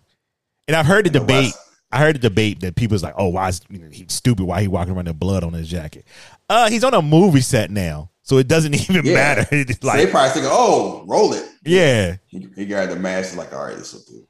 And 0.68 0.76
I've 0.76 0.86
heard 0.86 1.06
the 1.06 1.18
And 1.18 1.26
debate. 1.26 1.54
I 1.90 1.98
heard 1.98 2.16
the 2.16 2.20
debate 2.20 2.60
that 2.60 2.74
people's 2.74 3.04
like, 3.04 3.14
"Oh, 3.16 3.28
why 3.28 3.48
is 3.48 3.60
you 3.70 3.78
know, 3.78 3.88
he 3.88 4.06
stupid? 4.08 4.44
Why 4.44 4.60
he 4.62 4.68
walking 4.68 4.94
around 4.94 5.06
with 5.06 5.18
blood 5.18 5.44
on 5.44 5.52
his 5.52 5.68
jacket?" 5.68 6.04
Uh, 6.48 6.68
he's 6.68 6.82
on 6.82 6.92
a 6.92 7.00
movie 7.00 7.40
set 7.40 7.70
now, 7.70 8.10
so 8.24 8.38
it 8.38 8.48
doesn't 8.48 8.74
even 8.90 9.06
Yeah. 9.06 9.14
matter. 9.14 9.46
It's 9.52 9.78
So 9.80 9.92
they 9.92 10.06
probably 10.08 10.30
think, 10.32 10.46
oh, 10.48 11.04
roll 11.06 11.32
it. 11.34 11.48
yeah, 11.64 12.16
He, 12.26 12.48
he 12.56 12.66
got 12.66 12.88
the 12.88 12.96
mask. 12.96 13.30
He's 13.30 13.38
like, 13.38 13.52
all 13.54 13.64
right, 13.66 13.76
this 13.76 13.92
will 13.94 14.02
do. 14.08 14.26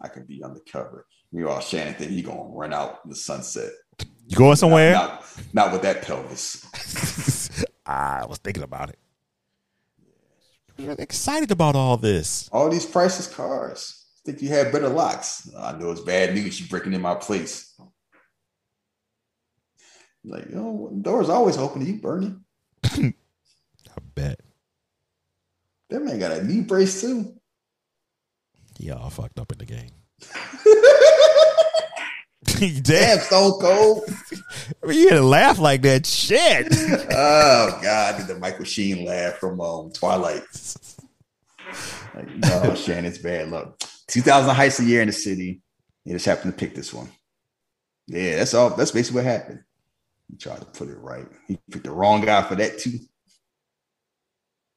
I 0.00 0.06
could 0.08 0.28
be 0.28 0.42
undercover. 0.44 1.06
Meanwhile, 1.32 1.60
Shannon 1.60 1.94
think 1.94 2.12
he 2.12 2.22
gonna 2.22 2.42
run 2.44 2.72
out 2.72 3.00
in 3.04 3.10
the 3.10 3.16
sunset. 3.16 3.70
you 4.28 4.36
going 4.36 4.56
somewhere? 4.56 4.92
Not, 4.92 5.24
not 5.52 5.72
with 5.72 5.82
that 5.82 6.02
pelvis. 6.02 6.64
Ah, 7.92 8.20
I 8.22 8.26
was 8.26 8.38
thinking 8.38 8.62
about 8.62 8.90
it. 8.90 8.98
I'm 10.78 10.90
excited 11.00 11.50
about 11.50 11.74
all 11.74 11.96
this. 11.96 12.48
All 12.52 12.70
these 12.70 12.86
priceless 12.86 13.26
cars. 13.26 14.06
Think 14.24 14.40
you 14.42 14.48
had 14.48 14.70
better 14.70 14.88
locks. 14.88 15.50
I 15.58 15.72
know 15.76 15.90
it's 15.90 16.00
bad 16.02 16.34
news. 16.34 16.60
You 16.60 16.68
breaking 16.68 16.92
in 16.92 17.00
my 17.02 17.16
place. 17.16 17.74
Like, 20.24 20.48
you 20.50 20.54
know, 20.54 20.90
doors 21.02 21.28
always 21.28 21.56
open 21.56 21.80
to 21.80 21.86
you, 21.90 22.00
Bernie. 22.00 22.34
I 22.84 23.12
bet 24.14 24.40
That 25.90 26.02
man 26.02 26.18
got 26.18 26.32
a 26.32 26.44
knee 26.44 26.62
brace 26.62 27.00
too. 27.00 27.34
he 28.78 28.90
all 28.90 29.10
fucked 29.10 29.38
up 29.38 29.52
in 29.52 29.58
the 29.58 29.66
game. 29.66 29.90
Damn, 32.82 33.18
Stone 33.20 33.60
Cold. 33.60 34.04
you 34.88 35.08
had 35.08 35.16
to 35.16 35.22
laugh 35.22 35.58
like 35.58 35.82
that. 35.82 36.06
Shit. 36.06 36.68
oh 37.12 37.78
God, 37.82 38.16
did 38.18 38.26
the 38.26 38.38
Michael 38.38 38.64
Sheen 38.64 39.04
laugh 39.04 39.34
from 39.34 39.60
um, 39.60 39.90
Twilight? 39.92 40.42
Like, 42.14 42.36
no, 42.36 42.74
Shannon's 42.74 43.18
bad 43.18 43.50
luck. 43.50 43.78
2000 44.08 44.54
heists 44.54 44.80
a 44.80 44.84
year 44.84 45.02
in 45.02 45.06
the 45.08 45.12
city. 45.12 45.60
He 46.04 46.12
just 46.12 46.26
happened 46.26 46.52
to 46.52 46.58
pick 46.58 46.74
this 46.74 46.92
one. 46.92 47.08
Yeah, 48.06 48.36
that's 48.36 48.54
all. 48.54 48.70
That's 48.70 48.90
basically 48.90 49.22
what 49.22 49.30
happened. 49.30 49.60
He 50.30 50.36
tried 50.36 50.60
to 50.60 50.66
put 50.66 50.88
it 50.88 50.98
right. 50.98 51.26
He 51.48 51.58
picked 51.70 51.84
the 51.84 51.90
wrong 51.90 52.20
guy 52.20 52.42
for 52.42 52.54
that 52.56 52.78
too. 52.78 52.98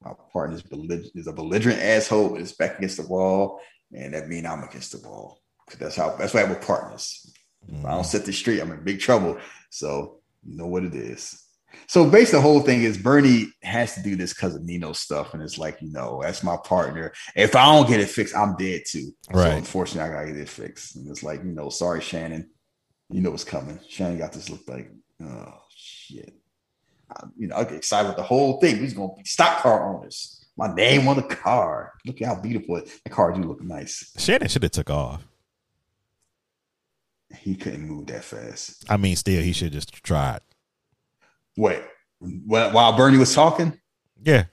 My 0.02 0.12
partner 0.32 0.56
is, 1.14 1.26
a 1.26 1.32
belligerent 1.32 1.80
asshole 1.80 2.34
his 2.34 2.52
back 2.52 2.76
against 2.78 2.98
the 2.98 3.06
wall, 3.06 3.60
and 3.92 4.12
that 4.12 4.28
means 4.28 4.46
I'm 4.46 4.62
against 4.64 4.92
the 4.92 5.08
wall. 5.08 5.40
'Cause 5.66 5.78
that's 5.78 5.96
how. 5.96 6.14
That's 6.16 6.34
why 6.34 6.44
we're 6.44 6.56
partners. 6.56 7.32
If 7.66 7.78
I 7.86 7.90
don't 7.92 8.00
mm-hmm. 8.00 8.02
set 8.02 8.26
the 8.26 8.32
straight, 8.32 8.60
I'm 8.60 8.70
in 8.72 8.84
big 8.84 9.00
trouble. 9.00 9.38
So 9.70 10.20
you 10.44 10.56
know 10.58 10.66
what 10.66 10.84
it 10.84 10.94
is. 10.94 11.40
So 11.86 12.08
basically, 12.08 12.38
the 12.38 12.42
whole 12.42 12.60
thing 12.60 12.82
is 12.82 12.98
Bernie 12.98 13.48
has 13.62 13.94
to 13.94 14.02
do 14.02 14.14
this 14.14 14.34
because 14.34 14.54
of 14.54 14.62
Nino 14.62 14.92
stuff, 14.92 15.32
and 15.32 15.42
it's 15.42 15.56
like 15.58 15.80
you 15.80 15.90
know 15.90 16.20
that's 16.22 16.42
my 16.42 16.58
partner. 16.64 17.12
If 17.34 17.56
I 17.56 17.64
don't 17.64 17.88
get 17.88 18.00
it 18.00 18.10
fixed, 18.10 18.36
I'm 18.36 18.56
dead 18.56 18.82
too. 18.86 19.12
So 19.32 19.38
Right. 19.38 19.54
unfortunately, 19.54 20.10
I 20.10 20.14
gotta 20.14 20.32
get 20.32 20.40
it 20.42 20.48
fixed. 20.48 20.96
And 20.96 21.08
it's 21.08 21.22
like 21.22 21.42
you 21.42 21.52
know, 21.52 21.70
sorry, 21.70 22.00
Shannon. 22.02 22.50
You 23.10 23.20
know 23.22 23.30
what's 23.30 23.44
coming. 23.44 23.80
Shannon 23.88 24.18
got 24.18 24.32
this 24.32 24.50
look 24.50 24.66
like, 24.66 24.90
oh 25.22 25.54
shit. 25.74 26.34
I, 27.10 27.26
you 27.36 27.48
know, 27.48 27.56
I 27.56 27.64
get 27.64 27.74
excited 27.74 28.08
with 28.08 28.16
the 28.16 28.22
whole 28.22 28.60
thing. 28.60 28.80
We're 28.80 28.90
gonna 28.94 29.14
be 29.16 29.24
stock 29.24 29.58
car 29.62 29.94
owners. 29.96 30.44
My 30.56 30.72
name 30.72 31.08
on 31.08 31.16
the 31.16 31.22
car. 31.22 31.92
Look 32.06 32.22
at 32.22 32.28
how 32.28 32.40
beautiful 32.40 32.76
it. 32.76 32.88
The 33.04 33.10
car 33.10 33.32
do 33.32 33.42
look 33.42 33.60
nice. 33.62 34.12
Shannon 34.18 34.48
should 34.48 34.62
have 34.62 34.72
took 34.72 34.90
off. 34.90 35.26
He 37.38 37.56
couldn't 37.56 37.86
move 37.88 38.06
that 38.06 38.22
fast. 38.24 38.84
I 38.88 38.96
mean, 38.96 39.16
still, 39.16 39.42
he 39.42 39.52
should 39.52 39.72
just 39.72 39.92
tried. 40.04 40.40
Wait, 41.56 41.82
while 42.20 42.70
while 42.72 42.96
Bernie 42.96 43.18
was 43.18 43.34
talking, 43.34 43.78
Yeah. 44.22 44.44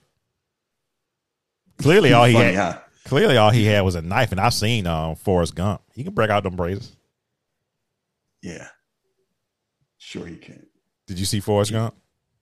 Clearly, 1.77 2.13
all 2.13 2.25
he 2.25 2.33
Funny, 2.33 2.53
had. 2.53 2.73
huh? 2.75 2.79
Clearly, 3.05 3.38
all 3.38 3.49
he 3.49 3.65
had 3.65 3.81
was 3.81 3.95
a 3.95 4.01
knife, 4.01 4.31
and 4.31 4.39
I've 4.39 4.53
seen 4.53 4.85
um, 4.88 5.15
Forrest 5.15 5.55
Gump. 5.55 5.81
He 5.93 6.03
can 6.03 6.13
break 6.13 6.29
out 6.29 6.43
them 6.43 6.55
braces. 6.55 6.95
Yeah, 8.41 8.67
sure 10.11 10.25
he 10.25 10.35
can. 10.35 10.65
Did 11.07 11.17
you 11.19 11.25
see 11.25 11.39
Forrest 11.39 11.71
Gump? 11.71 11.95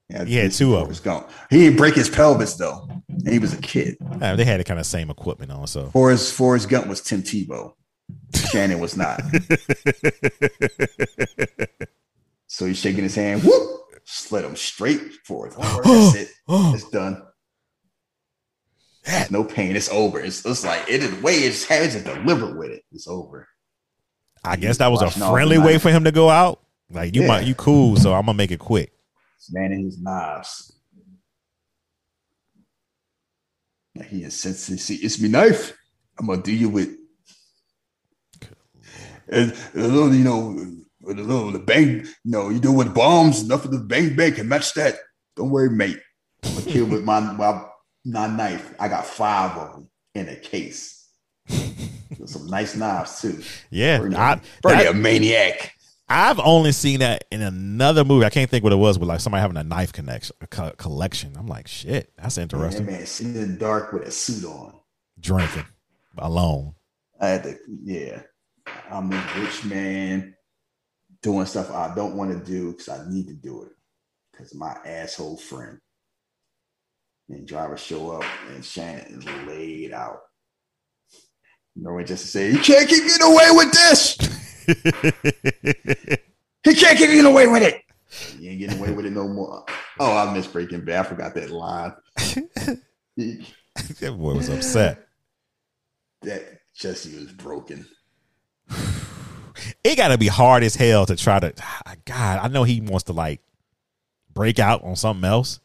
Yeah, 0.08 0.24
He 0.24 0.34
had 0.36 0.50
two 0.52 0.74
of 0.74 0.82
Forrest 0.82 1.04
Gump. 1.04 1.30
He 1.50 1.58
didn't 1.58 1.76
break 1.76 1.94
his 1.94 2.10
pelvis 2.10 2.54
though, 2.54 2.88
and 3.08 3.28
he 3.28 3.38
was 3.38 3.52
a 3.54 3.60
kid. 3.60 3.96
They 4.18 4.44
had 4.44 4.58
the 4.58 4.64
kind 4.64 4.80
of 4.80 4.86
same 4.86 5.08
equipment 5.10 5.52
on, 5.52 5.66
so 5.68 5.86
Forrest 5.90 6.34
Forrest 6.34 6.68
Gump 6.68 6.88
was 6.88 7.00
Tim 7.00 7.22
Tebow. 7.22 7.74
Shannon 8.34 8.80
was 8.80 8.96
not. 8.96 9.20
so 12.48 12.66
he's 12.66 12.78
shaking 12.78 13.04
his 13.04 13.14
hand. 13.14 13.44
Whoop! 13.44 13.80
Slid 14.04 14.44
him 14.44 14.56
straight 14.56 15.00
right, 15.28 15.52
that's 15.84 16.16
it. 16.16 16.28
Oh. 16.48 16.74
It's 16.74 16.90
done. 16.90 17.22
No 19.30 19.44
pain. 19.44 19.76
It's 19.76 19.88
over. 19.88 20.18
It's, 20.20 20.44
it's 20.44 20.64
like 20.64 20.88
it 20.88 21.04
is 21.04 21.22
way 21.22 21.34
it's 21.34 21.64
has 21.66 21.94
to 21.94 22.02
deliver 22.02 22.56
with 22.56 22.70
it. 22.70 22.82
It's 22.90 23.06
over. 23.06 23.48
I 24.42 24.56
guess 24.56 24.78
that 24.78 24.88
was 24.88 25.02
a 25.02 25.10
friendly 25.10 25.58
way 25.58 25.78
for 25.78 25.90
him 25.90 26.02
to 26.04 26.12
go 26.12 26.28
out. 26.28 26.60
Like 26.90 27.14
you 27.14 27.22
Yeah. 27.22 27.28
might, 27.28 27.46
you 27.46 27.54
cool, 27.54 27.96
so 27.96 28.12
I'm 28.14 28.26
gonna 28.26 28.34
make 28.36 28.50
it 28.50 28.58
quick. 28.58 28.92
This 29.38 29.52
man 29.52 29.72
and 29.72 29.84
his 29.84 30.00
knives. 30.00 30.72
Like 33.94 34.08
he 34.08 34.24
insensitive. 34.24 34.80
See, 34.80 34.96
it's 34.96 35.20
me 35.20 35.28
knife. 35.28 35.76
I'm 36.18 36.26
gonna 36.26 36.42
do 36.42 36.52
you 36.52 36.68
with. 36.68 36.90
And 39.28 39.52
a 39.74 39.78
little, 39.86 40.14
you 40.14 40.24
know, 40.24 40.66
with 41.02 41.18
a 41.18 41.22
little 41.22 41.52
the 41.52 41.58
bang, 41.60 42.00
you 42.24 42.30
know, 42.30 42.48
you 42.48 42.58
do 42.58 42.72
with 42.72 42.94
bombs, 42.94 43.42
enough 43.42 43.64
of 43.64 43.70
the 43.70 43.78
bang 43.78 44.16
bang 44.16 44.32
can 44.34 44.48
match 44.48 44.74
that. 44.74 44.96
Don't 45.36 45.50
worry, 45.50 45.70
mate. 45.70 45.98
I'm 46.44 46.54
gonna 46.54 46.66
kill 46.66 46.86
with 46.86 47.04
my, 47.04 47.20
my 47.20 47.64
my 48.04 48.26
knife. 48.26 48.74
I 48.80 48.88
got 48.88 49.06
five 49.06 49.56
of 49.56 49.72
them 49.72 49.88
in 50.14 50.28
a 50.28 50.36
case. 50.36 51.08
Some 52.26 52.46
nice 52.48 52.74
knives 52.76 53.20
too. 53.20 53.42
Yeah, 53.70 53.98
Bernie, 53.98 54.16
I, 54.16 54.40
Bernie 54.62 54.84
that- 54.84 54.90
a 54.92 54.94
maniac. 54.94 55.74
I've 56.10 56.40
only 56.40 56.72
seen 56.72 57.00
that 57.00 57.24
in 57.30 57.40
another 57.40 58.04
movie. 58.04 58.26
I 58.26 58.30
can't 58.30 58.50
think 58.50 58.64
what 58.64 58.72
it 58.72 58.76
was, 58.76 58.98
but 58.98 59.06
like 59.06 59.20
somebody 59.20 59.42
having 59.42 59.56
a 59.56 59.62
knife 59.62 59.92
connection 59.92 60.34
a 60.40 60.46
co- 60.48 60.72
collection. 60.76 61.36
I'm 61.38 61.46
like, 61.46 61.68
shit, 61.68 62.12
that's 62.16 62.34
That 62.34 62.42
interesting. 62.42 62.86
man 62.86 63.06
sitting 63.06 63.36
in 63.36 63.52
the 63.52 63.58
dark 63.58 63.92
with 63.92 64.02
a 64.02 64.10
suit 64.10 64.44
on. 64.44 64.74
Drinking 65.20 65.66
alone. 66.18 66.74
I 67.20 67.28
had 67.28 67.42
to, 67.44 67.56
yeah. 67.84 68.22
I'm 68.90 69.08
this 69.10 69.36
rich 69.36 69.64
man 69.64 70.34
doing 71.22 71.46
stuff 71.46 71.70
I 71.70 71.94
don't 71.94 72.16
want 72.16 72.32
to 72.32 72.44
do 72.44 72.72
because 72.72 72.88
I 72.88 73.08
need 73.08 73.28
to 73.28 73.34
do 73.34 73.62
it 73.62 73.70
because 74.32 74.52
my 74.54 74.76
asshole 74.84 75.36
friend. 75.36 75.78
And 77.28 77.46
driver 77.46 77.76
show 77.76 78.10
up 78.10 78.24
and 78.52 78.64
Shannon 78.64 79.18
is 79.20 79.46
laid 79.46 79.92
out. 79.92 80.18
Norway 81.76 82.02
just 82.02 82.24
to 82.24 82.28
say, 82.28 82.50
you 82.50 82.58
can't 82.58 82.88
keep 82.88 83.04
getting 83.04 83.26
away 83.26 83.46
with 83.52 83.70
this. 83.70 84.16
He 86.62 86.74
can't 86.74 86.98
getting 86.98 87.24
away 87.24 87.46
with 87.46 87.62
it. 87.62 87.82
You 88.38 88.50
ain't 88.50 88.58
getting 88.58 88.78
away 88.78 88.90
with 88.90 89.06
it 89.06 89.12
no 89.12 89.26
more. 89.26 89.64
Oh, 89.98 90.16
I 90.16 90.32
miss 90.32 90.46
Breaking 90.46 90.84
Bad. 90.84 91.06
I 91.06 91.08
forgot 91.08 91.34
that 91.34 91.50
line. 91.50 91.94
that 93.16 94.18
boy 94.18 94.34
was 94.34 94.48
upset. 94.48 95.06
that 96.22 96.60
Jesse 96.74 97.16
was 97.16 97.32
broken. 97.32 97.86
It 99.84 99.96
got 99.96 100.08
to 100.08 100.18
be 100.18 100.26
hard 100.26 100.62
as 100.62 100.74
hell 100.74 101.06
to 101.06 101.16
try 101.16 101.40
to. 101.40 101.54
God, 102.04 102.40
I 102.42 102.48
know 102.48 102.64
he 102.64 102.80
wants 102.80 103.04
to 103.04 103.12
like 103.12 103.40
break 104.32 104.58
out 104.58 104.82
on 104.84 104.96
something 104.96 105.24
else. 105.24 105.60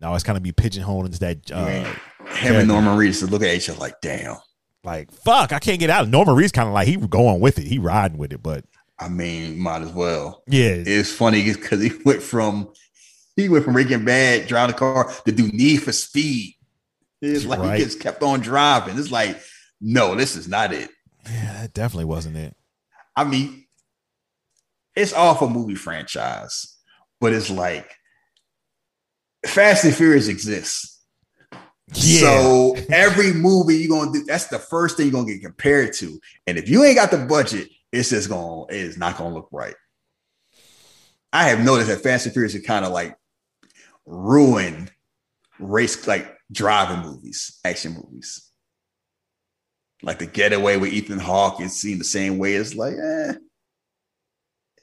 Now 0.00 0.14
it's 0.14 0.24
kind 0.24 0.36
of 0.36 0.42
be 0.42 0.52
pigeonholed 0.52 1.06
into 1.06 1.18
that. 1.20 1.50
Uh, 1.50 1.64
Man, 1.64 2.56
and 2.56 2.68
Norman 2.68 2.98
Reedus 2.98 3.20
to 3.20 3.26
look 3.26 3.42
at 3.42 3.54
each 3.54 3.70
other 3.70 3.78
like, 3.78 4.00
damn. 4.02 4.36
Like 4.86 5.10
fuck, 5.12 5.52
I 5.52 5.58
can't 5.58 5.80
get 5.80 5.90
out. 5.90 6.08
Norman 6.08 6.36
Reedus 6.36 6.52
kind 6.52 6.68
of 6.68 6.74
like 6.74 6.86
he 6.88 6.96
going 6.96 7.40
with 7.40 7.58
it. 7.58 7.66
He 7.66 7.78
riding 7.78 8.16
with 8.18 8.32
it, 8.32 8.42
but 8.42 8.64
I 8.98 9.08
mean, 9.08 9.58
might 9.58 9.82
as 9.82 9.90
well. 9.92 10.42
yeah, 10.46 10.70
It's 10.76 11.12
funny 11.12 11.42
because 11.44 11.82
he 11.82 11.92
went 12.04 12.22
from 12.22 12.72
He 13.34 13.48
went 13.50 13.64
from 13.64 13.74
Breaking 13.74 14.04
Bad, 14.04 14.46
drive 14.46 14.68
the 14.68 14.74
car, 14.74 15.12
to 15.26 15.32
do 15.32 15.48
Need 15.48 15.82
for 15.82 15.92
Speed. 15.92 16.54
It's 17.20 17.44
like 17.44 17.58
Right. 17.58 17.78
he 17.78 17.84
just 17.84 18.00
kept 18.00 18.22
on 18.22 18.40
driving. 18.40 18.96
It's 18.98 19.10
like, 19.10 19.38
no, 19.80 20.14
this 20.14 20.36
is 20.36 20.48
not 20.48 20.72
it. 20.72 20.88
Yeah, 21.28 21.62
that 21.62 21.74
definitely 21.74 22.04
wasn't 22.06 22.36
it. 22.36 22.54
I 23.16 23.24
mean, 23.24 23.66
it's 24.94 25.12
off 25.12 25.42
a 25.42 25.48
movie 25.48 25.74
franchise, 25.74 26.76
but 27.20 27.32
it's 27.32 27.50
like 27.50 27.90
Fast 29.44 29.84
and 29.84 29.94
Furious 29.94 30.28
exists. 30.28 30.95
Yeah. 31.94 32.20
So 32.20 32.76
every 32.90 33.32
movie 33.32 33.76
you're 33.76 33.96
gonna 33.96 34.12
do, 34.12 34.24
that's 34.24 34.48
the 34.48 34.58
first 34.58 34.96
thing 34.96 35.06
you're 35.06 35.12
gonna 35.12 35.32
get 35.32 35.42
compared 35.42 35.92
to. 35.94 36.20
And 36.46 36.58
if 36.58 36.68
you 36.68 36.84
ain't 36.84 36.96
got 36.96 37.10
the 37.10 37.18
budget, 37.18 37.68
it's 37.92 38.10
just 38.10 38.28
gonna, 38.28 38.64
it 38.64 38.76
is 38.76 38.98
not 38.98 39.16
gonna 39.16 39.34
look 39.34 39.48
right. 39.52 39.74
I 41.32 41.44
have 41.48 41.60
noticed 41.60 41.88
that 41.88 42.02
Fast 42.02 42.26
and 42.26 42.32
Furious 42.32 42.54
are 42.54 42.60
kind 42.60 42.84
of 42.84 42.92
like 42.92 43.16
ruined 44.04 44.90
race, 45.58 46.06
like 46.06 46.36
driving 46.50 47.08
movies, 47.08 47.58
action 47.64 47.94
movies. 47.94 48.50
Like 50.02 50.18
the 50.18 50.26
getaway 50.26 50.76
with 50.76 50.92
Ethan 50.92 51.18
Hawke, 51.18 51.60
it 51.60 51.70
seemed 51.70 52.00
the 52.00 52.04
same 52.04 52.38
way. 52.38 52.54
It's 52.54 52.74
like, 52.74 52.94
eh, 52.94 53.34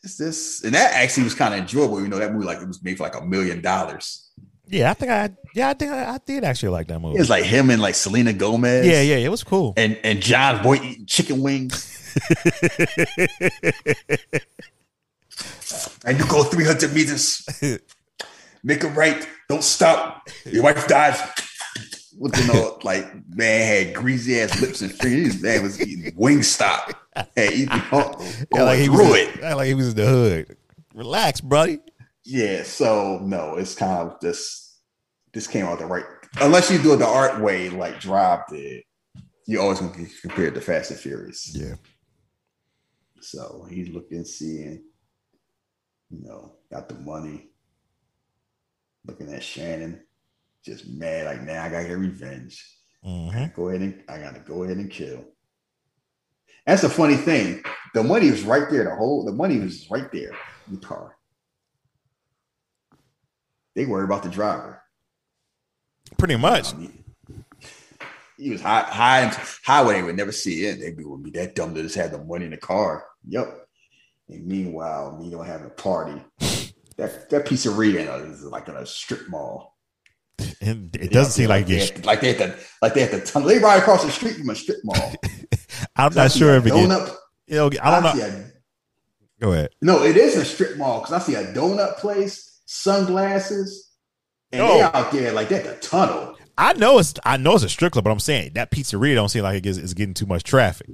it's 0.03 0.17
this, 0.17 0.63
and 0.63 0.73
that 0.73 0.93
actually 0.93 1.23
was 1.23 1.35
kind 1.35 1.53
of 1.53 1.59
enjoyable. 1.61 2.01
You 2.01 2.07
know, 2.07 2.19
that 2.19 2.33
movie 2.33 2.45
like 2.45 2.59
it 2.59 2.67
was 2.67 2.83
made 2.83 2.97
for 2.97 3.03
like 3.03 3.15
a 3.15 3.25
million 3.25 3.61
dollars. 3.61 4.31
Yeah, 4.73 4.89
I 4.89 4.93
think 4.95 5.11
I 5.11 5.29
yeah, 5.53 5.69
I 5.69 5.73
think 5.73 5.91
I, 5.91 6.15
I 6.15 6.19
did 6.25 6.43
actually 6.43 6.69
like 6.69 6.87
that 6.87 6.99
movie. 6.99 7.15
It 7.17 7.19
was 7.19 7.29
like 7.29 7.43
him 7.43 7.69
and 7.69 7.79
like 7.81 7.93
Selena 7.95 8.33
Gomez. 8.33 8.85
yeah, 8.87 9.01
yeah, 9.01 9.17
it 9.17 9.29
was 9.29 9.43
cool. 9.43 9.73
and 9.77 9.99
and 10.03 10.19
Jon 10.21 10.63
Voight 10.63 10.83
eating 10.83 11.05
chicken 11.05 11.41
wings. 11.43 11.89
and 16.05 16.19
you 16.19 16.25
go 16.27 16.43
300 16.43 16.93
meters, 16.93 17.45
make 18.63 18.83
a 18.83 18.87
right, 18.89 19.27
don't 19.49 19.63
stop. 19.63 20.27
Your 20.45 20.63
wife 20.63 20.87
dies. 20.87 21.19
What 22.17 22.37
you 22.37 22.47
know, 22.53 22.79
like 22.83 23.11
man 23.29 23.85
had 23.85 23.95
greasy 23.95 24.39
ass 24.39 24.61
lips 24.61 24.81
and 24.81 24.91
fingers. 24.91 25.41
Man 25.41 25.63
was 25.63 25.81
eating 25.81 26.13
wing 26.15 26.43
stop. 26.43 26.91
Hey, 27.35 27.53
Ethan 27.53 27.79
Hawke 27.79 28.21
Yeah, 28.53 28.63
like 28.63 28.79
he 28.79 28.89
was 28.89 29.15
it. 29.15 29.41
like 29.41 29.67
he 29.67 29.73
was 29.73 29.89
in 29.89 29.95
the 29.95 30.05
hood. 30.05 30.57
Relax, 30.93 31.41
buddy. 31.41 31.79
Yeah, 32.23 32.63
so 32.63 33.19
no, 33.23 33.55
it's 33.55 33.73
kind 33.75 34.09
of 34.11 34.19
this. 34.19 34.62
This 35.33 35.47
came 35.47 35.65
out 35.65 35.79
the 35.79 35.85
right. 35.85 36.05
Unless 36.41 36.69
you 36.71 36.77
do 36.77 36.93
it 36.93 36.97
the 36.97 37.07
art 37.07 37.41
way, 37.41 37.69
like 37.69 37.99
Drive 37.99 38.41
did, 38.49 38.83
you're 39.47 39.61
always 39.61 39.79
going 39.79 39.93
to 39.93 39.99
get 39.99 40.21
compared 40.21 40.55
to 40.55 40.61
Fast 40.61 40.91
and 40.91 40.99
Furious. 40.99 41.55
Yeah. 41.55 41.75
So 43.19 43.65
he's 43.69 43.89
looking, 43.89 44.25
seeing, 44.25 44.83
you 46.09 46.21
know, 46.23 46.55
got 46.71 46.89
the 46.89 46.95
money, 46.95 47.49
looking 49.05 49.31
at 49.33 49.43
Shannon, 49.43 50.01
just 50.63 50.87
mad, 50.87 51.25
like, 51.25 51.41
now 51.41 51.63
I 51.63 51.69
gotta 51.69 51.87
get 51.87 51.97
revenge. 51.97 52.65
hmm 53.03 53.45
Go 53.55 53.69
ahead 53.69 53.81
and 53.81 54.03
I 54.07 54.19
gotta 54.19 54.39
go 54.39 54.63
ahead 54.63 54.77
and 54.77 54.91
kill. 54.91 55.25
That's 56.65 56.81
the 56.81 56.89
funny 56.89 57.15
thing. 57.15 57.63
The 57.93 58.03
money 58.03 58.31
was 58.31 58.43
right 58.43 58.69
there. 58.69 58.85
The 58.85 58.95
whole 58.95 59.25
the 59.25 59.31
money 59.33 59.59
was 59.59 59.89
right 59.89 60.09
there 60.11 60.31
in 60.67 60.75
the 60.75 60.85
car. 60.85 61.17
They 63.75 63.85
worry 63.85 64.05
about 64.05 64.23
the 64.23 64.29
driver. 64.29 64.82
Pretty 66.17 66.35
much. 66.37 66.73
Um, 66.73 67.03
he 68.37 68.49
was 68.49 68.61
high, 68.61 68.81
high, 68.83 69.35
highway. 69.63 69.95
They 69.95 70.03
would 70.03 70.17
never 70.17 70.31
see 70.31 70.65
it. 70.65 70.79
They 70.79 71.03
would 71.03 71.23
be 71.23 71.31
that 71.31 71.55
dumb 71.55 71.73
to 71.75 71.81
just 71.83 71.95
have 71.95 72.11
the 72.11 72.23
money 72.23 72.45
in 72.45 72.51
the 72.51 72.57
car. 72.57 73.05
Yep. 73.27 73.67
And 74.29 74.45
meanwhile, 74.47 75.17
me 75.17 75.29
don't 75.29 75.45
having 75.45 75.67
a 75.67 75.69
party. 75.69 76.21
That 76.97 77.29
that 77.29 77.45
pizzeria 77.45 78.29
is 78.31 78.43
like 78.43 78.67
in 78.67 78.75
a 78.75 78.85
strip 78.85 79.27
mall. 79.29 79.77
And 80.61 80.95
it 80.95 81.11
doesn't 81.11 81.33
seem 81.33 81.49
like 81.49 81.67
they 81.67 81.85
had- 81.85 82.05
like 82.05 82.21
they 82.21 82.33
had 82.33 82.37
to 82.55 82.59
like 82.81 82.93
they 82.93 83.01
had 83.01 83.11
to 83.11 83.19
tunnel. 83.21 83.47
They 83.49 83.59
ride 83.59 83.79
across 83.79 84.03
the 84.03 84.11
street 84.11 84.37
from 84.37 84.49
a 84.49 84.55
strip 84.55 84.77
mall. 84.83 85.13
I'm 85.95 86.13
not 86.13 86.31
sure 86.31 86.55
if 86.55 86.65
it. 86.65 86.73
Donut. 86.73 87.15
you 87.47 87.55
know, 87.55 87.69
I 87.81 87.99
don't 88.01 88.13
see 88.13 88.19
know. 88.19 88.25
a- 88.27 88.49
Go 89.39 89.51
ahead. 89.53 89.69
no, 89.81 90.03
it 90.03 90.15
is 90.15 90.37
a 90.37 90.45
strip 90.45 90.77
mall 90.77 91.01
because 91.01 91.13
I 91.13 91.19
see 91.19 91.35
a 91.35 91.53
donut 91.53 91.97
place, 91.97 92.61
sunglasses, 92.65 93.91
and 94.53 94.69
they 94.69 94.81
out 94.81 95.11
there 95.11 95.31
like 95.33 95.49
that. 95.49 95.63
The 95.63 95.75
tunnel. 95.75 96.37
I 96.57 96.73
know 96.73 96.99
it's. 96.99 97.13
I 97.25 97.37
know 97.37 97.55
it's 97.55 97.63
a 97.63 97.69
strip 97.69 97.93
club, 97.93 98.05
but 98.05 98.11
I'm 98.11 98.19
saying 98.19 98.53
that 98.53 98.71
pizzeria 98.71 99.15
don't 99.15 99.29
seem 99.29 99.43
like 99.43 99.57
it 99.57 99.61
gets, 99.61 99.77
it's 99.77 99.93
getting 99.93 100.13
too 100.13 100.25
much 100.25 100.43
traffic. 100.43 100.89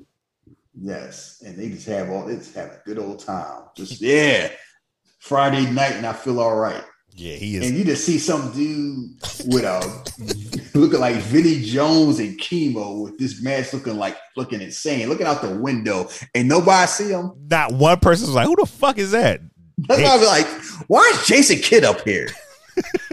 Yes, 0.73 1.43
and 1.45 1.57
they 1.57 1.69
just 1.69 1.87
have 1.87 2.09
all. 2.09 2.25
They 2.25 2.35
just 2.35 2.55
have 2.55 2.69
a 2.69 2.81
good 2.85 2.97
old 2.97 3.19
time. 3.19 3.63
Just 3.75 4.01
yeah, 4.01 4.51
Friday 5.19 5.69
night, 5.69 5.93
and 5.93 6.05
I 6.05 6.13
feel 6.13 6.39
all 6.39 6.55
right. 6.55 6.83
Yeah, 7.13 7.35
he 7.35 7.57
is. 7.57 7.67
And 7.67 7.77
you 7.77 7.83
just 7.83 8.05
see 8.05 8.17
some 8.17 8.53
dude 8.53 9.19
with 9.47 9.65
a 9.65 9.81
looking 10.77 11.01
like 11.01 11.15
Vinnie 11.15 11.61
Jones 11.61 12.19
and 12.19 12.39
chemo 12.39 13.03
with 13.03 13.17
this 13.17 13.43
mask 13.43 13.73
looking 13.73 13.97
like 13.97 14.15
looking 14.37 14.61
insane, 14.61 15.09
looking 15.09 15.27
out 15.27 15.41
the 15.41 15.59
window, 15.59 16.09
and 16.33 16.47
nobody 16.47 16.87
see 16.87 17.09
him. 17.09 17.33
Not 17.49 17.73
one 17.73 17.99
person 17.99 18.27
was 18.27 18.35
like, 18.35 18.47
"Who 18.47 18.55
the 18.55 18.65
fuck 18.65 18.97
is 18.97 19.11
that?" 19.11 19.41
That's 19.87 20.01
why 20.01 20.09
I 20.09 20.17
was 20.17 20.27
like, 20.27 20.47
why 20.87 21.11
is 21.13 21.25
Jason 21.25 21.59
Kidd 21.59 21.83
up 21.83 22.01
here? 22.01 22.27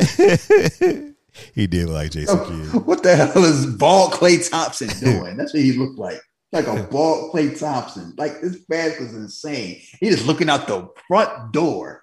he 1.54 1.66
did 1.66 1.88
like 1.88 2.10
Jason 2.12 2.38
oh, 2.38 2.44
Kidd. 2.44 2.86
What 2.86 3.02
the 3.02 3.16
hell 3.16 3.44
is 3.44 3.66
bald 3.66 4.12
Klay 4.12 4.48
Thompson 4.48 4.88
doing? 5.00 5.36
That's 5.36 5.52
what 5.52 5.62
he 5.62 5.72
looked 5.72 5.98
like. 5.98 6.20
Like 6.52 6.66
a 6.66 6.82
bald 6.84 7.32
Klay 7.32 7.58
Thompson. 7.58 8.14
Like 8.16 8.40
this 8.40 8.58
mask 8.68 9.00
was 9.00 9.14
insane. 9.14 9.80
He 10.00 10.10
just 10.10 10.26
looking 10.26 10.50
out 10.50 10.66
the 10.66 10.88
front 11.06 11.52
door. 11.52 12.02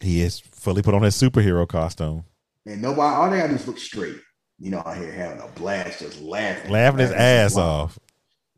He 0.00 0.20
is 0.20 0.40
fully 0.40 0.82
put 0.82 0.94
on 0.94 1.02
his 1.02 1.20
superhero 1.20 1.66
costume, 1.68 2.24
And 2.66 2.82
nobody, 2.82 3.14
all 3.14 3.30
they 3.30 3.38
gotta 3.38 3.50
do 3.50 3.54
is 3.54 3.66
look 3.66 3.78
straight. 3.78 4.16
You 4.58 4.70
know, 4.70 4.82
out 4.84 4.96
here 4.96 5.12
having 5.12 5.40
a 5.40 5.48
blast, 5.48 6.00
just 6.00 6.20
laughing. 6.20 6.70
laughing 6.70 7.00
his 7.00 7.10
ass 7.10 7.56
off. 7.56 7.98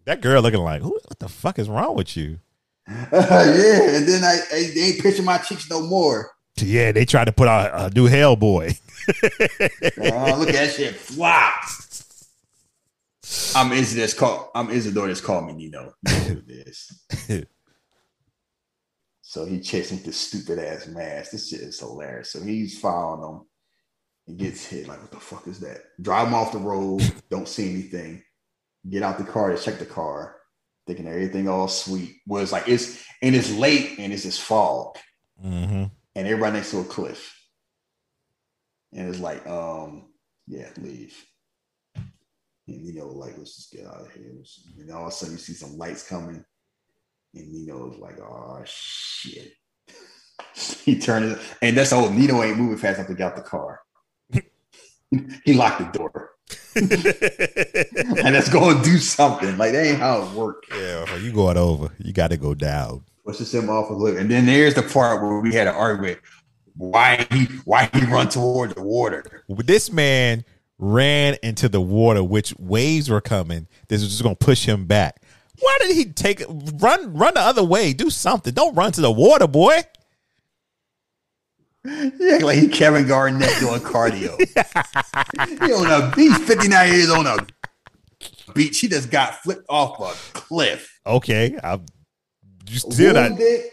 That 0.05 0.21
girl 0.21 0.43
looking 0.43 0.61
like, 0.61 0.83
"Who? 0.83 0.91
What 0.91 1.19
the 1.19 1.29
fuck 1.29 1.59
is 1.59 1.69
wrong 1.69 1.97
with 1.97 2.17
you?" 2.17 2.39
yeah, 3.13 3.97
and 3.97 4.09
then 4.09 4.23
I, 4.23 4.39
I 4.53 4.71
they 4.75 4.81
ain't 4.81 5.03
pinching 5.03 5.25
my 5.25 5.39
cheeks 5.39 5.69
no 5.69 5.83
more. 5.83 6.31
Yeah, 6.57 6.93
they 6.93 7.05
tried 7.05 7.27
to 7.27 7.33
put 7.33 7.49
out 7.49 7.93
a 7.93 7.95
new 7.95 8.09
Hellboy. 8.09 8.79
Oh, 9.99 10.39
look 10.39 10.49
at 10.49 10.55
that 10.55 10.73
shit 10.75 10.95
flop. 10.97 11.53
I'm 13.55 13.73
Isidore. 13.73 14.09
Call 14.17 14.51
I'm 14.55 14.71
Isidore. 14.71 15.09
That's 15.09 15.21
called 15.21 15.47
me 15.47 15.53
Nino. 15.53 15.93
You 16.09 16.13
know 16.13 16.43
who 17.27 17.43
so 19.37 19.45
he 19.45 19.61
chasing 19.61 19.99
this 19.99 20.17
stupid 20.17 20.59
ass 20.59 20.87
mask. 20.87 21.33
This 21.33 21.51
shit 21.51 21.61
is 21.61 21.79
hilarious. 21.79 22.31
So 22.31 22.41
he's 22.41 22.79
following 22.79 23.21
them 23.21 23.47
He 24.25 24.35
gets 24.35 24.65
hit. 24.65 24.89
Like, 24.89 25.03
what 25.03 25.11
the 25.11 25.21
fuck 25.21 25.47
is 25.47 25.61
that? 25.61 25.83
Drive 26.01 26.29
him 26.29 26.35
off 26.35 26.53
the 26.53 26.59
road. 26.59 27.03
Don't 27.31 27.47
see 27.47 27.69
anything. 27.69 28.23
Get 28.89 29.03
out 29.03 29.19
the 29.19 29.25
car 29.25 29.51
to 29.51 29.59
check 29.61 29.79
the 29.79 29.85
car, 29.85 30.37
thinking 30.87 31.09
everything 31.09 31.49
all 31.49 31.69
sweet. 31.69 32.17
Was 32.27 32.53
like 32.53 32.69
it's 32.69 33.05
and 33.23 33.35
it's 33.35 33.53
late 33.53 33.99
and 33.99 34.13
it's 34.13 34.23
just 34.23 34.43
fog 34.43 34.97
hmm 35.41 35.85
and 36.17 36.27
everybody 36.27 36.57
next 36.57 36.71
to 36.71 36.81
a 36.81 36.85
cliff. 36.85 37.39
And 38.93 39.09
it's 39.09 39.21
like, 39.21 39.47
um, 39.47 40.09
yeah, 40.47 40.69
leave. 40.79 41.15
And 41.95 42.87
you 42.87 42.95
know, 42.95 43.09
like, 43.09 43.37
let's 43.37 43.55
just 43.55 43.71
get 43.71 43.87
out 43.87 44.01
of 44.01 44.13
here. 44.13 44.33
And 44.79 44.91
all 44.91 45.03
of 45.03 45.09
a 45.09 45.11
sudden 45.13 45.35
you 45.35 45.39
see 45.39 45.53
some 45.53 45.77
lights 45.77 46.09
coming. 46.09 46.43
And 47.35 47.53
Nino's 47.53 47.99
like, 47.99 48.19
oh 48.19 48.63
shit. 48.65 49.53
he 50.85 50.99
turned 50.99 51.33
it, 51.33 51.39
and 51.61 51.77
that's 51.77 51.91
whole 51.91 52.09
Nino 52.09 52.43
ain't 52.43 52.57
moving 52.57 52.79
fast 52.79 52.99
enough 52.99 53.09
to 53.09 53.15
get 53.15 53.27
out 53.27 53.37
the 53.37 53.43
car. 53.43 53.81
he 55.45 55.53
locked 55.53 55.81
the 55.81 55.99
door. 55.99 56.26
and 56.77 58.35
that's 58.35 58.51
going 58.51 58.77
to 58.77 58.83
do 58.85 58.99
something. 58.99 59.57
Like 59.57 59.73
that 59.73 59.87
ain't 59.87 59.99
how 59.99 60.23
it 60.23 60.33
works. 60.33 60.69
yeah, 60.71 61.17
you 61.17 61.33
going 61.33 61.57
over, 61.57 61.91
you 61.99 62.13
got 62.13 62.31
to 62.31 62.37
go 62.37 62.55
down. 62.55 63.05
pushes 63.25 63.53
him 63.55 63.71
off 63.71 63.91
a. 63.91 64.17
And 64.17 64.31
then 64.31 64.47
there's 64.47 64.75
the 64.75 64.83
part 64.83 65.23
where 65.23 65.41
we 65.41 65.55
had 65.55 65.67
an 65.67 65.75
argument. 65.75 66.21
Why 66.77 67.27
he 67.31 67.47
why 67.65 67.89
he 67.95 68.05
run 68.05 68.29
toward 68.29 68.75
the 68.75 68.83
water? 68.83 69.25
This 69.49 69.91
man 69.91 70.45
ran 70.79 71.39
into 71.43 71.71
the 71.71 71.81
water, 71.81 72.23
which 72.23 72.55
waves 72.59 73.09
were 73.09 73.23
coming. 73.23 73.67
This 73.89 74.03
was 74.03 74.11
just 74.11 74.23
going 74.23 74.37
to 74.37 74.45
push 74.45 74.67
him 74.67 74.85
back. 74.85 75.23
Why 75.59 75.79
did 75.81 75.97
he 75.97 76.05
take 76.05 76.45
run 76.49 77.15
run 77.15 77.33
the 77.35 77.41
other 77.41 77.65
way? 77.65 77.95
Do 77.95 78.11
something. 78.11 78.53
Don't 78.53 78.75
run 78.75 78.93
to 78.93 79.01
the 79.01 79.11
water, 79.11 79.47
boy. 79.47 79.81
Yeah, 82.19 82.39
like 82.39 82.59
he 82.59 82.69
Kevin 82.69 83.07
Garnett 83.07 83.51
doing 83.61 83.81
cardio. 83.81 84.37
he 85.67 85.73
on 85.73 85.87
a 85.91 86.15
he's 86.17 86.37
59 86.39 86.93
years 86.93 87.11
on 87.11 87.27
a 87.27 87.37
beach. 88.55 88.79
He 88.81 88.89
just 88.89 89.11
got 89.11 89.35
flipped 89.37 89.67
off 89.69 90.01
a 90.01 90.15
cliff. 90.33 90.99
Okay, 91.07 91.57
I 91.63 91.81
you 92.69 92.79
still 92.79 93.15
not. 93.15 93.31
Wounded, 93.33 93.65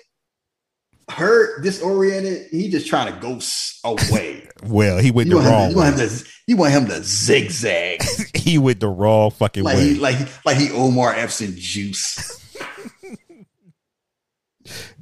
hurt, 1.10 1.64
disoriented. 1.64 2.48
He 2.52 2.70
just 2.70 2.88
trying 2.88 3.14
to 3.14 3.20
go 3.20 3.36
s- 3.38 3.80
away. 3.84 4.48
Well, 4.66 4.98
he 5.00 5.12
went 5.12 5.30
You 5.30 5.42
the 5.42 5.50
wrong 5.50 5.72
you, 5.72 5.76
want 5.76 6.00
him 6.00 6.08
to, 6.08 6.26
you 6.48 6.56
want 6.56 6.72
him 6.72 6.86
to 6.86 7.04
zigzag 7.04 8.02
He 8.34 8.58
went 8.58 8.80
the 8.80 8.88
wrong 8.88 9.32
fucking 9.32 9.64
like 9.64 9.76
way. 9.76 9.90
he 9.90 9.96
like 9.96 10.18
like 10.46 10.56
he 10.58 10.72
Omar 10.72 11.14
Epps 11.14 11.42
in 11.42 11.54
juice. 11.58 12.40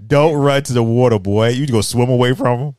Don't 0.07 0.33
run 0.33 0.63
to 0.63 0.73
the 0.73 0.81
water, 0.83 1.19
boy. 1.19 1.49
You 1.49 1.67
go 1.67 1.81
swim 1.81 2.09
away 2.09 2.33
from 2.33 2.59
him. 2.59 2.75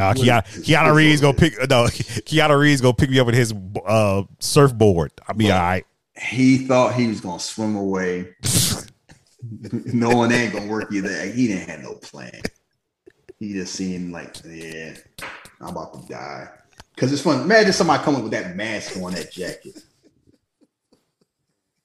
No, 0.00 0.22
Keanu, 0.22 0.42
Keanu 0.64 0.94
Reeves 0.94 1.20
gonna 1.20 1.36
pick. 1.36 1.58
No, 1.58 1.84
Keanu 1.86 2.58
Reeves 2.58 2.80
gonna 2.80 2.94
pick 2.94 3.10
me 3.10 3.18
up 3.20 3.26
with 3.26 3.34
his 3.34 3.54
uh, 3.86 4.22
surfboard. 4.38 5.12
I'll 5.28 5.34
be 5.34 5.50
all 5.50 5.58
right. 5.58 5.84
He 6.16 6.66
thought 6.66 6.94
he 6.94 7.06
was 7.06 7.20
gonna 7.20 7.40
swim 7.40 7.76
away. 7.76 8.34
no 9.72 10.10
one 10.10 10.32
ain't 10.32 10.52
gonna 10.52 10.66
work 10.70 10.92
either. 10.92 11.26
He 11.26 11.48
didn't 11.48 11.68
have 11.68 11.82
no 11.82 11.94
plan. 11.94 12.40
He 13.38 13.52
just 13.52 13.74
seemed 13.74 14.12
like, 14.12 14.36
yeah, 14.44 14.94
I'm 15.60 15.68
about 15.68 15.94
to 15.94 16.08
die. 16.12 16.48
Cause 16.96 17.12
it's 17.12 17.22
fun. 17.22 17.40
Imagine 17.40 17.72
somebody 17.72 18.02
coming 18.02 18.22
with 18.22 18.32
that 18.32 18.56
mask 18.56 18.96
on 18.98 19.12
that 19.14 19.32
jacket. 19.32 19.82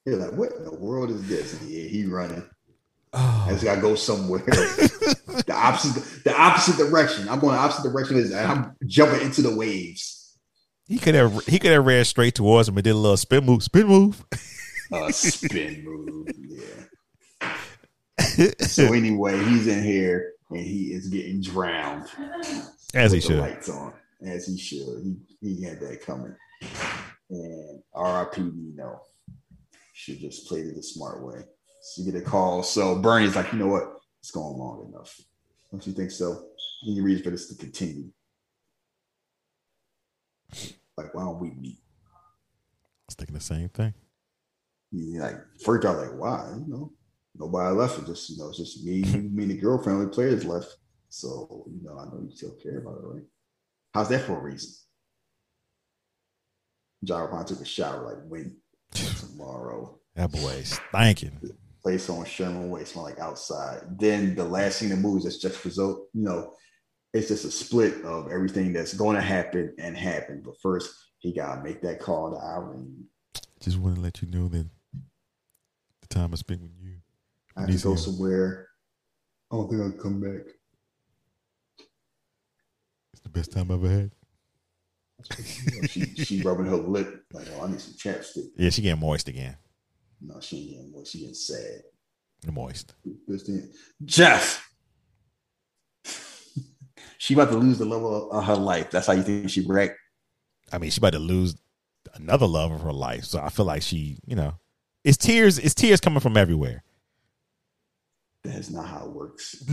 You're 0.05 0.17
like, 0.17 0.33
what 0.33 0.51
in 0.53 0.65
the 0.65 0.75
world 0.75 1.09
is 1.09 1.25
this? 1.27 1.59
And 1.59 1.69
yeah, 1.69 1.87
he 1.87 2.05
running. 2.05 2.43
Oh. 3.17 3.45
I 3.47 3.51
just 3.51 3.63
gotta 3.63 3.81
go 3.81 3.95
somewhere. 3.95 4.39
the 4.39 5.53
opposite, 5.55 6.23
the 6.23 6.35
opposite 6.37 6.77
direction. 6.77 7.29
I'm 7.29 7.39
going 7.39 7.55
the 7.55 7.61
opposite 7.61 7.89
direction. 7.89 8.17
Is 8.17 8.33
I'm 8.33 8.75
jumping 8.85 9.21
into 9.21 9.41
the 9.41 9.55
waves. 9.55 10.37
He 10.87 10.99
could 10.99 11.15
have 11.15 11.45
he 11.45 11.57
could 11.57 11.71
have 11.71 11.85
ran 11.85 12.03
straight 12.05 12.35
towards 12.35 12.67
him 12.67 12.77
and 12.77 12.83
did 12.83 12.91
a 12.91 12.97
little 12.97 13.17
spin 13.17 13.45
move, 13.45 13.63
spin 13.63 13.87
move. 13.87 14.23
A 14.91 15.11
spin 15.11 15.83
move, 15.83 16.27
yeah. 16.37 17.51
so 18.59 18.93
anyway, 18.93 19.43
he's 19.45 19.67
in 19.67 19.83
here 19.83 20.33
and 20.51 20.59
he 20.59 20.93
is 20.93 21.07
getting 21.07 21.41
drowned. 21.41 22.05
As 22.93 23.11
he 23.11 23.19
should. 23.19 23.39
Lights 23.39 23.69
on, 23.69 23.93
as 24.25 24.45
he 24.47 24.57
should. 24.57 25.01
He 25.41 25.55
he 25.55 25.63
had 25.63 25.79
that 25.79 26.01
coming. 26.01 26.35
And 27.29 27.81
R.I.P. 27.93 28.41
Nino 28.41 29.01
should 29.93 30.19
just 30.19 30.47
played 30.47 30.67
it 30.67 30.75
the 30.75 30.83
smart 30.83 31.23
way. 31.23 31.41
You 31.97 32.11
get 32.11 32.21
a 32.21 32.25
call. 32.25 32.63
So 32.63 32.95
Bernie's 32.95 33.35
like, 33.35 33.51
you 33.53 33.59
know 33.59 33.67
what? 33.67 33.83
It's 34.19 34.31
going 34.31 34.57
long 34.57 34.91
enough. 34.91 35.19
Don't 35.71 35.85
you 35.85 35.93
think 35.93 36.11
so? 36.11 36.47
He 36.81 36.99
reads 37.01 37.21
for 37.21 37.29
this 37.29 37.47
to 37.49 37.55
continue. 37.55 38.11
Like, 40.97 41.13
why 41.13 41.23
don't 41.23 41.39
we 41.39 41.51
meet? 41.51 41.79
I 42.07 43.07
was 43.07 43.15
thinking 43.15 43.35
the 43.35 43.41
same 43.41 43.69
thing. 43.69 43.93
He 44.91 45.19
like 45.19 45.35
first 45.63 45.85
I 45.85 45.91
was 45.91 46.09
like, 46.09 46.19
why? 46.19 46.53
You 46.55 46.73
know, 46.73 46.91
nobody 47.37 47.75
left. 47.75 47.99
It 47.99 48.05
just, 48.07 48.29
you 48.29 48.37
know, 48.37 48.49
it's 48.49 48.57
just 48.57 48.83
me, 48.83 49.01
me, 49.03 49.43
and 49.43 49.51
the 49.51 49.57
girlfriend, 49.57 49.99
only 49.99 50.13
players 50.13 50.45
left. 50.45 50.75
So, 51.09 51.65
you 51.67 51.81
know, 51.83 51.99
I 51.99 52.05
know 52.05 52.21
you 52.23 52.35
still 52.35 52.55
care 52.61 52.79
about 52.79 52.97
it, 52.97 53.05
right? 53.05 53.23
How's 53.93 54.09
that 54.09 54.21
for 54.21 54.37
a 54.37 54.41
reason? 54.41 54.73
Jarvon 57.05 57.45
took 57.45 57.61
a 57.61 57.65
shower 57.65 58.05
like 58.05 58.27
when 58.27 58.55
tomorrow. 58.93 59.99
That 60.15 60.31
boy 60.31 60.51
is 60.51 60.79
thinking. 60.91 61.39
Place 61.85 62.09
on 62.09 62.25
Sherman 62.25 62.71
Way, 62.71 62.83
smell 62.83 63.03
like 63.03 63.19
outside. 63.19 63.81
Then 63.99 64.33
the 64.33 64.43
last 64.43 64.79
scene 64.79 64.91
of 64.91 64.97
the 64.97 65.07
movie 65.07 65.27
is 65.27 65.37
just 65.37 65.63
result, 65.63 66.07
you 66.15 66.23
know, 66.23 66.51
it's 67.13 67.27
just 67.27 67.45
a 67.45 67.51
split 67.51 68.03
of 68.03 68.31
everything 68.31 68.73
that's 68.73 68.95
going 68.95 69.15
to 69.15 69.21
happen 69.21 69.71
and 69.77 69.95
happen. 69.95 70.41
But 70.43 70.59
first, 70.63 70.91
he 71.19 71.31
got 71.31 71.57
to 71.57 71.61
make 71.63 71.83
that 71.83 71.99
call 71.99 72.31
to 72.31 72.43
Irene. 72.43 73.05
Just 73.59 73.77
want 73.77 73.97
to 73.97 74.01
let 74.01 74.19
you 74.19 74.27
know 74.31 74.47
that 74.47 74.67
the 76.01 76.07
time 76.07 76.31
I 76.33 76.37
spent 76.37 76.63
with 76.63 76.71
you. 76.81 76.95
I 77.55 77.61
have 77.61 77.67
to 77.67 77.73
He's 77.73 77.83
go 77.83 77.95
somewhere. 77.95 78.67
I 79.51 79.55
don't 79.55 79.69
think 79.69 79.81
I'll 79.83 79.91
come 79.91 80.19
back. 80.19 80.41
It's 83.13 83.21
the 83.21 83.29
best 83.29 83.51
time 83.51 83.69
I've 83.71 83.85
ever 83.85 83.93
had. 83.93 84.11
You 85.39 85.81
know, 85.81 85.87
she 85.87 86.01
she 86.15 86.41
rubbing 86.41 86.65
her 86.65 86.75
lip 86.75 87.23
like, 87.31 87.47
oh, 87.55 87.65
I 87.65 87.69
need 87.69 87.79
some 87.79 87.93
chapstick. 87.93 88.47
Yeah, 88.57 88.69
she 88.71 88.81
getting 88.81 88.99
moist 88.99 89.27
again. 89.27 89.55
No, 90.21 90.39
she 90.39 90.57
ain't 90.57 90.69
getting 90.69 90.91
more. 90.91 91.05
She 91.05 91.19
getting 91.19 91.33
sad. 91.33 91.81
Moist. 92.51 92.93
Jeff. 94.03 94.69
she 97.17 97.33
about 97.33 97.49
to 97.49 97.57
lose 97.57 97.79
the 97.79 97.85
love 97.85 98.03
of, 98.03 98.31
of 98.31 98.43
her 98.45 98.55
life. 98.55 98.91
That's 98.91 99.07
how 99.07 99.13
you 99.13 99.23
think 99.23 99.49
she 99.49 99.65
wrecked. 99.65 99.97
I 100.71 100.77
mean, 100.77 100.91
she 100.91 100.99
about 100.99 101.13
to 101.13 101.19
lose 101.19 101.55
another 102.13 102.45
love 102.45 102.71
of 102.71 102.81
her 102.81 102.93
life. 102.93 103.23
So 103.25 103.39
I 103.39 103.49
feel 103.49 103.65
like 103.65 103.81
she, 103.81 104.19
you 104.25 104.35
know, 104.35 104.55
it's 105.03 105.17
tears. 105.17 105.57
It's 105.59 105.73
tears 105.73 106.01
coming 106.01 106.19
from 106.19 106.37
everywhere. 106.37 106.83
That's 108.43 108.69
not 108.69 108.87
how 108.87 109.05
it 109.05 109.11
works. 109.11 109.55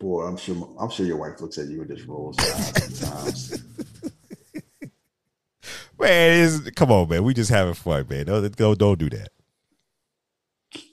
Boy, 0.00 0.24
I'm 0.24 0.36
sure 0.36 0.76
I'm 0.80 0.90
sure 0.90 1.06
your 1.06 1.16
wife 1.16 1.40
looks 1.40 1.56
at 1.58 1.68
you 1.68 1.80
and 1.80 1.88
just 1.96 2.08
rolls 2.08 2.36
her 2.38 2.52
eyes 2.52 2.98
sometimes. 2.98 3.62
man, 5.98 6.70
come 6.76 6.92
on, 6.92 7.08
man. 7.08 7.24
We 7.24 7.34
just 7.34 7.50
having 7.50 7.74
fun, 7.74 8.06
man. 8.08 8.26
Don't, 8.26 8.56
don't, 8.56 8.78
don't 8.78 8.98
do 8.98 9.10
that. 9.10 9.28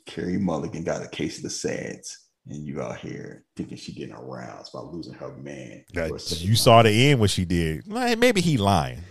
Carey 0.06 0.38
Mulligan 0.38 0.84
got 0.84 1.04
a 1.04 1.08
case 1.08 1.38
of 1.38 1.44
the 1.44 1.50
sads, 1.50 2.28
and 2.48 2.66
you 2.66 2.82
out 2.82 2.98
here 2.98 3.46
thinking 3.56 3.78
she 3.78 3.94
getting 3.94 4.16
aroused 4.16 4.74
by 4.74 4.82
losing 4.82 5.14
her 5.14 5.36
man. 5.38 5.84
A 5.96 6.08
you 6.08 6.18
time. 6.18 6.56
saw 6.56 6.84
the 6.84 7.10
end 7.10 7.20
what 7.20 7.30
she 7.30 7.46
did. 7.46 7.88
Maybe 7.88 8.42
he 8.42 8.58
lying. 8.58 9.02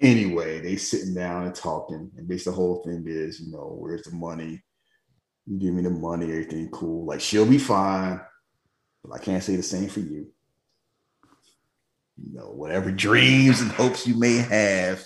Anyway, 0.00 0.60
they 0.60 0.76
sitting 0.76 1.14
down 1.14 1.44
and 1.44 1.54
talking, 1.54 2.10
and 2.16 2.28
basically 2.28 2.52
the 2.52 2.56
whole 2.56 2.82
thing 2.82 3.04
is, 3.06 3.40
you 3.40 3.52
know, 3.52 3.76
where's 3.78 4.02
the 4.02 4.14
money? 4.14 4.62
You 5.46 5.58
give 5.58 5.74
me 5.74 5.82
the 5.82 5.90
money, 5.90 6.26
everything 6.26 6.68
cool. 6.70 7.06
Like 7.06 7.20
she'll 7.20 7.46
be 7.46 7.58
fine, 7.58 8.20
but 9.04 9.14
I 9.14 9.18
can't 9.18 9.42
say 9.42 9.56
the 9.56 9.62
same 9.62 9.88
for 9.88 10.00
you. 10.00 10.33
You 12.16 12.36
know, 12.36 12.50
whatever 12.50 12.90
dreams 12.90 13.60
and 13.60 13.70
hopes 13.70 14.06
you 14.06 14.16
may 14.16 14.36
have, 14.36 15.04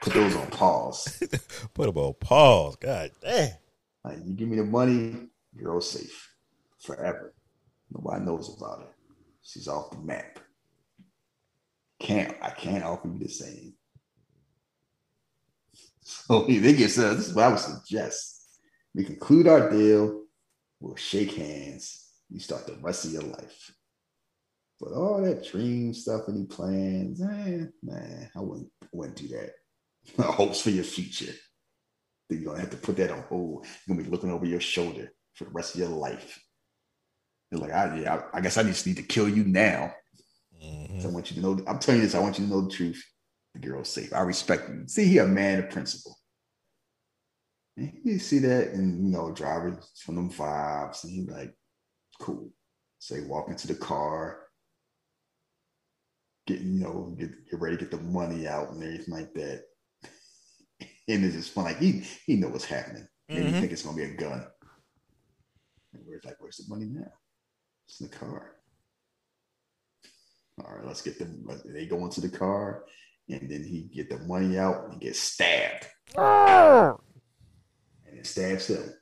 put 0.00 0.14
those 0.14 0.34
on 0.34 0.48
pause. 0.48 1.22
Put 1.74 1.86
them 1.86 1.96
on 1.96 2.14
pause. 2.14 2.76
God 2.76 3.10
damn. 3.22 3.50
Like 4.04 4.18
you 4.24 4.34
give 4.34 4.48
me 4.48 4.56
the 4.56 4.64
money, 4.64 5.28
you're 5.56 5.72
all 5.72 5.80
safe 5.80 6.34
forever. 6.78 7.34
Nobody 7.90 8.24
knows 8.24 8.54
about 8.56 8.80
it. 8.80 8.88
She's 9.42 9.68
off 9.68 9.90
the 9.90 9.98
map. 9.98 10.38
Can't 12.00 12.36
I 12.42 12.50
can't 12.50 12.84
offer 12.84 13.08
you 13.08 13.18
the 13.18 13.28
same. 13.28 13.74
So 16.06 16.44
they 16.46 16.74
get 16.74 16.90
so 16.90 17.14
this 17.14 17.28
is 17.28 17.34
what 17.34 17.46
I 17.46 17.48
would 17.48 17.58
suggest. 17.58 18.58
We 18.94 19.04
conclude 19.04 19.48
our 19.48 19.70
deal, 19.70 20.24
we'll 20.78 20.96
shake 20.96 21.32
hands, 21.32 22.10
you 22.28 22.40
start 22.40 22.66
the 22.66 22.76
rest 22.82 23.06
of 23.06 23.12
your 23.12 23.22
life. 23.22 23.74
But 24.84 24.92
all 24.92 25.22
that 25.22 25.46
dream 25.46 25.94
stuff, 25.94 26.28
and 26.28 26.36
any 26.36 26.46
plans, 26.46 27.22
eh, 27.22 27.64
man, 27.82 28.30
I 28.36 28.40
wouldn't, 28.40 28.68
wouldn't 28.92 29.16
do 29.16 29.28
that. 29.28 29.52
Hopes 30.22 30.60
for 30.60 30.70
your 30.70 30.84
future. 30.84 31.32
Then 32.28 32.40
you're 32.40 32.50
gonna 32.50 32.60
have 32.60 32.70
to 32.70 32.76
put 32.76 32.96
that 32.98 33.10
on 33.10 33.22
hold. 33.22 33.64
You're 33.64 33.96
gonna 33.96 34.06
be 34.06 34.10
looking 34.14 34.30
over 34.30 34.44
your 34.44 34.60
shoulder 34.60 35.10
for 35.34 35.44
the 35.44 35.50
rest 35.50 35.74
of 35.74 35.80
your 35.80 35.88
life. 35.88 36.38
You're 37.50 37.62
like, 37.62 37.72
I, 37.72 37.98
yeah, 37.98 38.22
I, 38.34 38.38
I 38.38 38.40
guess 38.42 38.58
I 38.58 38.62
just 38.62 38.86
need 38.86 38.96
to 38.96 39.02
kill 39.02 39.28
you 39.28 39.44
now. 39.44 39.94
Mhm. 40.62 41.00
So 41.00 41.08
I 41.08 41.12
want 41.12 41.30
you 41.30 41.36
to 41.36 41.42
know. 41.42 41.64
I'm 41.66 41.78
telling 41.78 42.02
you 42.02 42.06
this. 42.06 42.14
I 42.14 42.18
want 42.20 42.38
you 42.38 42.44
to 42.44 42.50
know 42.50 42.62
the 42.62 42.70
truth. 42.70 43.02
The 43.54 43.60
girl's 43.60 43.88
safe. 43.88 44.12
I 44.12 44.20
respect 44.20 44.68
you. 44.68 44.84
See, 44.86 45.06
he 45.06 45.18
a 45.18 45.26
man 45.26 45.60
of 45.60 45.70
principle. 45.70 46.18
And 47.78 47.92
you 48.04 48.18
see 48.18 48.38
that, 48.40 48.72
and 48.72 49.06
you 49.06 49.12
know, 49.12 49.32
drivers 49.32 49.90
from 50.04 50.16
them 50.16 50.30
vibes, 50.30 51.04
and 51.04 51.12
he 51.12 51.22
like, 51.22 51.54
cool. 52.20 52.50
Say, 52.98 53.22
walk 53.22 53.48
into 53.48 53.66
the 53.66 53.74
car, 53.74 54.43
getting, 56.46 56.74
you 56.74 56.80
know, 56.80 57.14
get, 57.18 57.30
get 57.50 57.60
ready 57.60 57.76
to 57.76 57.84
get 57.84 57.90
the 57.90 57.98
money 57.98 58.46
out 58.46 58.70
and 58.70 58.82
everything 58.82 59.14
like 59.14 59.32
that. 59.34 59.64
and 61.08 61.24
it's 61.24 61.34
just 61.34 61.52
fun. 61.52 61.64
Like 61.64 61.78
he 61.78 62.04
he 62.26 62.36
know 62.36 62.48
what's 62.48 62.64
happening. 62.64 63.06
Maybe 63.28 63.42
Mhm. 63.50 63.54
he 63.54 63.60
think 63.60 63.72
it's 63.72 63.82
gonna 63.82 63.96
be 63.96 64.04
a 64.04 64.14
gun. 64.16 64.46
And 65.92 66.02
we're 66.06 66.20
like, 66.24 66.36
where's 66.40 66.56
the 66.58 66.64
money 66.68 66.86
now? 66.86 67.12
It's 67.86 68.00
in 68.00 68.08
the 68.08 68.16
car. 68.16 68.56
All 70.64 70.76
right, 70.76 70.86
let's 70.86 71.02
get 71.02 71.18
them. 71.18 71.46
They 71.64 71.86
go 71.86 72.04
into 72.04 72.20
the 72.20 72.28
car, 72.28 72.84
and 73.28 73.50
then 73.50 73.64
he 73.64 73.90
get 73.94 74.08
the 74.08 74.18
money 74.20 74.56
out 74.58 74.88
and 74.90 75.00
get 75.00 75.16
stabbed, 75.16 75.86
and 78.06 78.18
it 78.18 78.26
stabs 78.26 78.68
him. 78.68 78.92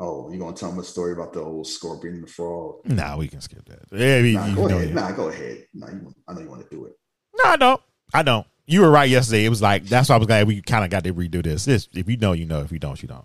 Oh, 0.00 0.30
you 0.30 0.38
gonna 0.38 0.54
tell 0.54 0.70
him 0.70 0.78
a 0.78 0.84
story 0.84 1.12
about 1.12 1.32
the 1.32 1.40
old 1.40 1.66
scorpion 1.66 2.14
and 2.14 2.22
the 2.22 2.28
frog? 2.28 2.76
Nah, 2.84 3.16
we 3.16 3.26
can 3.26 3.40
skip 3.40 3.64
that. 3.64 3.80
Yeah, 3.90 4.22
we, 4.22 4.34
Nah, 4.34 4.46
you 4.46 4.54
go 4.54 4.66
ahead. 4.66 4.94
Nah, 4.94 5.10
go 5.10 5.28
ahead. 5.28 5.66
Nah, 5.74 5.88
you, 5.90 6.14
I 6.28 6.34
know 6.34 6.40
you 6.40 6.48
want 6.48 6.62
to 6.62 6.68
do 6.74 6.86
it. 6.86 6.92
No, 7.36 7.50
I 7.50 7.56
don't. 7.56 7.80
I 8.14 8.22
don't. 8.22 8.46
You 8.66 8.82
were 8.82 8.90
right 8.90 9.08
yesterday. 9.08 9.44
It 9.44 9.48
was 9.48 9.60
like 9.60 9.84
that's 9.86 10.08
why 10.08 10.14
I 10.14 10.18
was 10.18 10.28
glad 10.28 10.46
we 10.46 10.62
kind 10.62 10.84
of 10.84 10.90
got 10.90 11.02
to 11.02 11.12
redo 11.12 11.42
this. 11.42 11.64
This, 11.64 11.88
if 11.94 12.08
you 12.08 12.16
know, 12.16 12.32
you 12.32 12.46
know. 12.46 12.60
If 12.60 12.70
you 12.70 12.78
don't, 12.78 13.00
you 13.02 13.08
don't. 13.08 13.24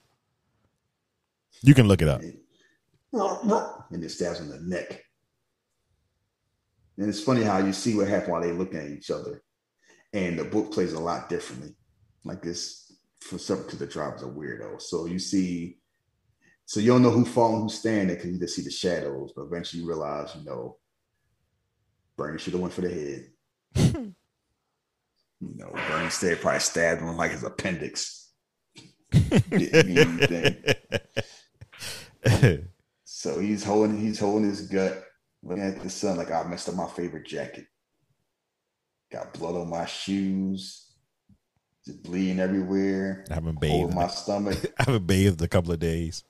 You 1.61 1.75
can 1.75 1.87
look 1.87 2.01
it 2.01 2.07
up. 2.07 2.21
and 3.91 4.03
it 4.03 4.09
stabs 4.09 4.39
him 4.39 4.51
in 4.51 4.69
the 4.69 4.75
neck. 4.75 5.03
And 6.97 7.07
it's 7.07 7.21
funny 7.21 7.43
how 7.43 7.59
you 7.59 7.71
see 7.71 7.95
what 7.95 8.07
happened 8.07 8.31
while 8.31 8.41
they 8.41 8.51
looking 8.51 8.79
at 8.79 8.89
each 8.89 9.11
other, 9.11 9.43
and 10.11 10.39
the 10.39 10.43
book 10.43 10.71
plays 10.71 10.93
a 10.93 10.99
lot 10.99 11.29
differently. 11.29 11.75
Like 12.23 12.41
this, 12.41 12.91
for 13.19 13.37
some, 13.37 13.61
because 13.63 13.79
the 13.79 13.85
drivers 13.85 14.23
are 14.23 14.31
weirdo. 14.31 14.81
So 14.81 15.05
you 15.05 15.19
see, 15.19 15.77
so 16.73 16.79
you 16.79 16.87
don't 16.87 17.03
know 17.03 17.11
who 17.11 17.23
falling, 17.23 17.61
who's 17.61 17.75
standing, 17.77 18.15
because 18.15 18.31
you 18.31 18.39
just 18.39 18.55
see 18.55 18.63
the 18.63 18.71
shadows. 18.71 19.31
But 19.35 19.43
eventually 19.43 19.83
you 19.83 19.87
realize, 19.87 20.35
you 20.35 20.43
know, 20.43 20.77
Bernie 22.17 22.39
should 22.39 22.53
have 22.53 22.63
went 22.63 22.73
for 22.73 22.81
the 22.81 22.89
head. 23.75 24.15
You 25.39 25.55
know, 25.57 25.71
Bernie 25.89 26.09
State 26.09 26.39
probably 26.39 26.61
stabbed 26.61 27.01
him 27.01 27.15
like 27.17 27.31
his 27.31 27.43
appendix. 27.43 28.31
Didn't 29.11 29.87
mean 29.87 29.97
anything. 32.25 32.69
So 33.03 33.39
he's 33.39 33.61
holding 33.63 33.99
he's 33.99 34.19
holding 34.19 34.47
his 34.49 34.61
gut, 34.61 35.03
looking 35.43 35.65
at 35.65 35.81
the 35.83 35.89
sun 35.89 36.15
like 36.15 36.31
I 36.31 36.43
messed 36.43 36.69
up 36.69 36.75
my 36.75 36.87
favorite 36.87 37.27
jacket. 37.27 37.67
Got 39.11 39.33
blood 39.33 39.55
on 39.55 39.69
my 39.69 39.85
shoes, 39.85 40.93
just 41.85 42.01
bleeding 42.03 42.39
everywhere. 42.39 43.25
I 43.29 43.33
haven't 43.33 43.59
bathed. 43.59 43.93
my 43.93 44.07
stomach. 44.07 44.59
I 44.79 44.83
haven't 44.83 45.07
bathed 45.07 45.41
a 45.41 45.49
couple 45.49 45.73
of 45.73 45.79
days. 45.79 46.23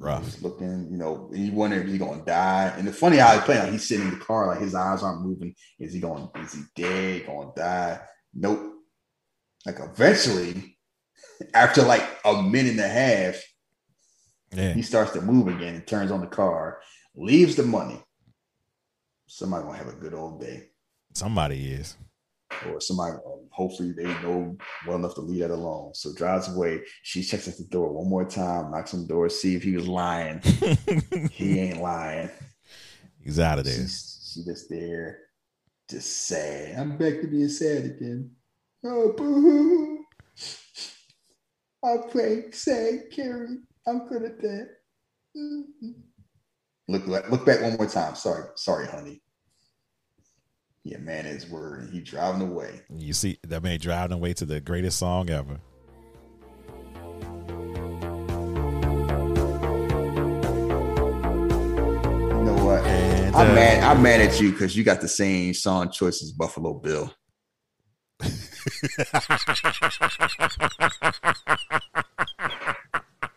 Rough. 0.00 0.24
He's 0.24 0.42
looking, 0.42 0.88
you 0.90 0.96
know, 0.96 1.30
he 1.32 1.50
wondering 1.50 1.82
if 1.82 1.88
he's 1.88 1.98
gonna 1.98 2.24
die. 2.24 2.72
And 2.76 2.88
the 2.88 2.92
funny 2.92 3.18
how 3.18 3.34
he's 3.34 3.42
playing, 3.42 3.62
like 3.64 3.72
he's 3.72 3.86
sitting 3.86 4.08
in 4.08 4.18
the 4.18 4.24
car, 4.24 4.46
like 4.46 4.60
his 4.60 4.74
eyes 4.74 5.02
aren't 5.02 5.20
moving. 5.22 5.54
Is 5.78 5.92
he 5.92 6.00
going? 6.00 6.28
Is 6.36 6.54
he 6.54 6.62
dead? 6.74 7.26
Gonna 7.26 7.52
die? 7.54 8.00
Nope. 8.34 8.72
Like 9.66 9.76
eventually, 9.78 10.78
after 11.54 11.82
like 11.82 12.02
a 12.24 12.42
minute 12.42 12.72
and 12.72 12.80
a 12.80 12.88
half, 12.88 13.36
Yeah. 14.54 14.72
he 14.72 14.80
starts 14.80 15.12
to 15.12 15.20
move 15.20 15.48
again 15.48 15.74
and 15.74 15.86
turns 15.86 16.10
on 16.10 16.22
the 16.22 16.26
car, 16.28 16.80
leaves 17.14 17.56
the 17.56 17.62
money. 17.62 18.02
Somebody 19.26 19.64
gonna 19.64 19.76
have 19.76 19.88
a 19.88 19.92
good 19.92 20.14
old 20.14 20.40
day, 20.40 20.70
Somebody 21.14 21.72
is. 21.72 21.96
Or 22.66 22.80
somebody 22.80 23.12
um, 23.14 23.46
hopefully 23.50 23.92
they 23.92 24.04
know 24.04 24.56
well 24.86 24.96
enough 24.96 25.14
to 25.14 25.20
leave 25.20 25.40
that 25.40 25.50
alone. 25.50 25.94
So 25.94 26.12
drives 26.14 26.48
away. 26.54 26.80
She 27.02 27.22
checks 27.22 27.48
at 27.48 27.56
the 27.56 27.64
door 27.64 27.92
one 27.92 28.08
more 28.08 28.24
time, 28.24 28.70
knocks 28.70 28.92
on 28.94 29.02
the 29.02 29.08
door, 29.08 29.28
see 29.28 29.54
if 29.54 29.62
he 29.62 29.76
was 29.76 29.88
lying. 29.88 30.40
he 31.32 31.58
ain't 31.60 31.80
lying. 31.80 32.30
He's 33.22 33.38
out 33.40 33.58
of 33.58 33.64
there. 33.64 33.74
She's 33.74 34.32
she 34.34 34.44
just 34.44 34.68
there, 34.70 35.18
just 35.88 36.26
sad. 36.26 36.78
I'm 36.78 36.96
back 36.96 37.20
to 37.20 37.26
being 37.26 37.48
sad 37.48 37.84
again. 37.84 38.30
Oh, 38.84 39.12
boo 39.12 40.04
I 41.84 41.96
pray, 42.10 42.50
sad, 42.52 43.10
Carey. 43.10 43.58
I'm 43.86 44.06
good 44.08 44.22
at 44.22 44.40
that. 44.42 44.68
Mhm. 45.36 45.94
Look, 46.88 47.06
look 47.06 47.46
back 47.46 47.62
one 47.62 47.76
more 47.76 47.86
time. 47.86 48.14
Sorry, 48.16 48.44
sorry, 48.56 48.86
honey. 48.86 49.22
Yeah, 50.82 50.98
man, 50.98 51.26
his 51.26 51.48
word. 51.48 51.90
He 51.92 52.00
driving 52.00 52.40
away. 52.40 52.80
You 52.88 53.12
see 53.12 53.38
that 53.46 53.62
man 53.62 53.78
driving 53.78 54.16
away 54.16 54.32
to 54.34 54.46
the 54.46 54.60
greatest 54.60 54.98
song 54.98 55.28
ever. 55.28 55.60
You 62.28 62.44
know 62.44 62.64
what? 62.64 62.82
And, 62.86 63.36
I'm 63.36 63.50
uh, 63.50 63.54
mad. 63.54 63.84
I'm 63.84 64.02
mad 64.02 64.22
at 64.22 64.40
you 64.40 64.52
because 64.52 64.74
you 64.74 64.82
got 64.82 65.02
the 65.02 65.08
same 65.08 65.52
song 65.52 65.90
choice 65.90 66.22
as 66.22 66.32
Buffalo 66.32 66.74
Bill. 66.74 67.12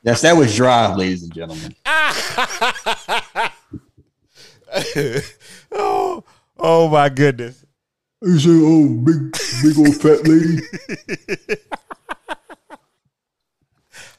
Yes, 0.05 0.21
that 0.23 0.35
was 0.35 0.53
Drive, 0.53 0.97
ladies 0.97 1.23
and 1.23 1.33
gentlemen. 1.33 1.73
oh, 6.63 6.89
my 6.89 7.09
goodness. 7.09 7.63
You 8.23 8.39
say, 8.39 8.49
oh, 8.51 8.87
big, 8.87 9.37
big 9.61 9.77
old 9.77 9.95
fat 10.01 10.27
lady. 10.27 10.61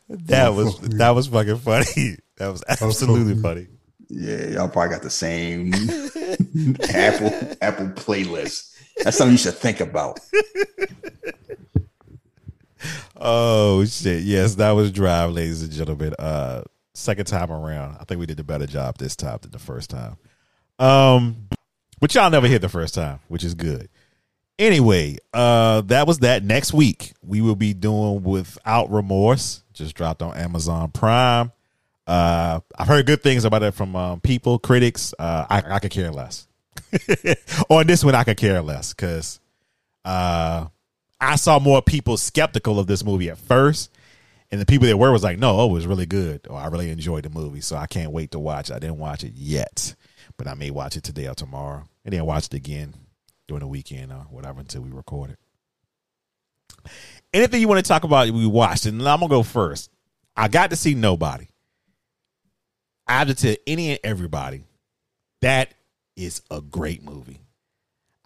That 0.09 0.55
was 0.55 0.79
that 0.81 1.11
was 1.11 1.29
fucking 1.29 1.59
funny. 1.59 2.17
That 2.37 2.49
was 2.49 2.65
absolutely 2.69 3.41
funny. 3.41 3.69
Yeah, 4.09 4.49
y'all 4.49 4.69
probably 4.69 4.91
got 4.91 5.03
the 5.03 5.09
same 5.09 5.73
Apple 6.93 7.57
Apple 7.63 7.87
playlist. 7.91 8.77
That's 9.05 9.17
something 9.17 9.35
you 9.35 9.39
should 9.39 9.55
think 9.55 9.79
about. 9.79 10.19
Oh 13.15 13.85
shit! 13.85 14.25
Yes, 14.25 14.57
that 14.57 14.73
was 14.73 14.91
Drive, 14.91 15.31
ladies 15.31 15.63
and 15.63 15.71
gentlemen. 15.71 16.13
Uh, 16.19 16.63
second 16.95 17.27
time 17.27 17.53
around, 17.53 17.99
I 18.01 18.05
think 18.05 18.19
we 18.19 18.27
did 18.27 18.41
a 18.41 18.45
better 18.45 18.67
job 18.67 18.99
this 18.99 19.15
time 19.15 19.39
than 19.43 19.53
the 19.53 19.61
first 19.61 19.91
time. 19.91 20.17
Um, 20.81 21.49
but 22.01 22.15
y'all 22.15 22.31
never 22.31 22.47
hit 22.47 22.61
the 22.61 22.69
first 22.69 22.95
time, 22.95 23.21
which 23.29 23.45
is 23.45 23.55
good. 23.55 23.89
Anyway, 24.59 25.19
uh, 25.33 25.81
that 25.83 26.07
was 26.07 26.21
that. 26.21 26.45
Next 26.45 26.73
week 26.73 27.13
we 27.23 27.41
will 27.41 27.57
be 27.57 27.75
doing 27.75 28.23
without 28.23 28.91
remorse. 28.91 29.63
Just 29.73 29.97
dropped 29.97 30.23
on 30.23 30.37
Amazon 30.37 30.91
Prime. 30.91 31.51
Uh, 32.07 32.61
I've 32.79 32.87
heard 32.87 33.07
good 33.07 33.23
things 33.23 33.45
about 33.45 33.63
it 33.63 33.75
from 33.75 33.97
um, 33.97 34.21
people, 34.21 34.59
critics. 34.59 35.15
Uh, 35.19 35.47
I, 35.49 35.63
I 35.77 35.79
could 35.79 35.91
care 35.91 36.11
less. 36.11 36.47
on 37.69 37.87
this 37.87 38.05
one, 38.05 38.15
I 38.15 38.25
could 38.25 38.37
care 38.37 38.61
less 38.63 38.93
because 38.93 39.41
uh, 40.05 40.67
I 41.21 41.37
saw 41.37 41.59
more 41.59 41.83
people 41.83 42.17
skeptical 42.17 42.79
of 42.79 42.87
this 42.87 43.05
movie 43.05 43.31
at 43.31 43.39
first, 43.39 43.91
and 44.51 44.61
the 44.61 44.67
people 44.67 44.87
that 44.87 44.97
were 44.97 45.11
was 45.11 45.25
like, 45.25 45.39
"No, 45.39 45.59
oh, 45.59 45.71
it 45.71 45.73
was 45.73 45.87
really 45.87 46.07
good," 46.07 46.47
or 46.49 46.59
"I 46.59 46.67
really 46.67 46.91
enjoyed 46.91 47.25
the 47.25 47.31
movie." 47.31 47.61
So 47.61 47.77
I 47.77 47.87
can't 47.87 48.13
wait 48.13 48.33
to 48.33 48.39
watch. 48.39 48.71
it. 48.71 48.75
I 48.75 48.79
didn't 48.79 48.99
watch 48.99 49.25
it 49.25 49.33
yet, 49.35 49.95
but 50.37 50.47
I 50.47 50.55
may 50.55 50.71
watch 50.71 50.97
it 50.97 51.05
today 51.05 51.29
or 51.29 51.35
tomorrow, 51.35 51.85
and 52.05 52.13
then 52.13 52.25
watch 52.25 52.47
it 52.47 52.55
again 52.55 52.95
during 53.47 53.61
the 53.61 53.67
weekend 53.67 54.13
or 54.13 54.27
whatever 54.31 54.61
until 54.61 54.83
we 54.83 54.91
record 54.91 55.31
it. 55.31 55.39
Anything 57.33 57.61
you 57.61 57.69
want 57.69 57.85
to 57.85 57.89
talk 57.89 58.05
about? 58.05 58.31
We 58.31 58.47
watched, 58.47 58.87
and 58.87 59.01
I'm 59.01 59.21
gonna 59.21 59.29
go 59.29 59.43
first. 59.43 59.91
I 60.37 60.49
got 60.49 60.71
to 60.71 60.77
see 60.77 60.95
nobody. 60.95 61.47
I 63.07 63.19
have 63.19 63.29
to 63.29 63.35
tell 63.35 63.57
any 63.67 63.91
and 63.91 64.01
everybody 64.03 64.65
that 65.43 65.75
is 66.17 66.43
a 66.51 66.61
great 66.61 67.03
movie. 67.03 67.41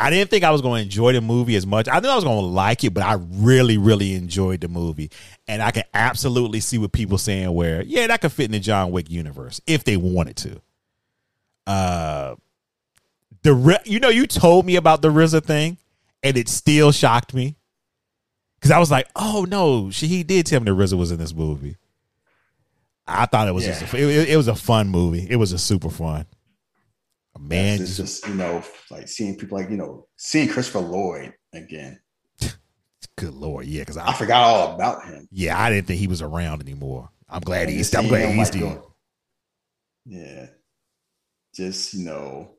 I 0.01 0.11
didn't 0.11 0.31
think 0.31 0.45
I 0.45 0.53
was 0.53 0.63
going 0.63 0.79
to 0.79 0.85
enjoy 0.85 1.13
the 1.13 1.21
movie 1.21 1.57
as 1.57 1.67
much. 1.67 1.89
I 1.89 1.99
knew 1.99 2.09
I 2.09 2.15
was 2.15 2.23
going 2.23 2.39
to 2.39 2.47
like 2.47 2.85
it, 2.85 2.95
but 2.95 3.03
I 3.03 3.15
really, 3.15 3.79
really 3.79 4.15
enjoyed 4.15 4.61
the 4.61 4.69
movie, 4.69 5.11
and 5.49 5.61
I 5.61 5.73
can 5.73 5.83
absolutely 5.93 6.61
see 6.61 6.79
what 6.79 6.93
people 6.93 7.19
saying. 7.19 7.53
Where 7.53 7.83
yeah, 7.83 8.07
that 8.07 8.21
could 8.21 8.31
fit 8.31 8.45
in 8.45 8.53
the 8.53 8.61
John 8.61 8.93
Wick 8.93 9.11
universe 9.11 9.61
if 9.67 9.83
they 9.83 9.97
wanted 9.97 10.37
to. 10.37 10.61
Uh, 11.69 12.35
the 13.43 13.81
you 13.85 14.01
know 14.01 14.09
you 14.09 14.27
told 14.27 14.65
me 14.65 14.77
about 14.77 15.03
the 15.03 15.11
RZA 15.11 15.45
thing, 15.45 15.77
and 16.23 16.39
it 16.39 16.49
still 16.49 16.93
shocked 16.93 17.35
me 17.35 17.57
because 18.59 18.71
I 18.71 18.79
was 18.79 18.91
like, 18.91 19.07
oh 19.15 19.45
no, 19.47 19.91
she 19.91 20.07
he 20.07 20.23
did 20.23 20.47
tell 20.47 20.61
me 20.61 20.65
the 20.65 20.71
RZA 20.75 20.97
was 20.97 21.13
in 21.13 21.19
this 21.19 21.35
movie. 21.35 21.77
I 23.07 23.27
thought 23.27 23.49
it 23.49 23.53
was 23.53 23.67
just 23.67 23.83
a, 23.83 23.97
it, 23.99 24.31
it 24.31 24.37
was 24.39 24.49
a 24.49 24.55
fun 24.55 24.89
movie. 24.89 25.27
It 25.29 25.37
was 25.37 25.53
a 25.53 25.59
super 25.59 25.91
fun. 25.91 26.25
Man, 27.39 27.83
it's 27.83 27.99
just 27.99 28.27
you 28.27 28.35
know, 28.35 28.65
like 28.91 29.07
seeing 29.07 29.37
people 29.37 29.59
like 29.59 29.69
you 29.69 29.77
know, 29.77 30.07
seeing 30.17 30.49
Christopher 30.49 30.81
Lloyd 30.81 31.35
again. 31.53 32.01
good 33.17 33.35
lord, 33.35 33.67
yeah, 33.67 33.83
because 33.83 33.99
I 33.99 34.09
I 34.09 34.13
forgot 34.15 34.43
all 34.43 34.75
about 34.75 35.05
him. 35.05 35.29
yeah 35.31 35.61
I 35.61 35.71
didn't 35.71 35.87
think 35.87 36.01
he 36.01 36.09
was 36.09 36.23
around 36.23 36.63
anymore. 36.63 37.11
I'm 37.29 37.41
glad 37.41 37.69
he's. 37.69 37.95
I'm 37.95 38.09
glad 38.09 38.35
he's 38.35 38.55
like, 38.55 38.61
the. 38.63 38.83
Yeah, 40.07 40.47
just 41.59 41.93
you 41.93 42.05
know, 42.05 42.55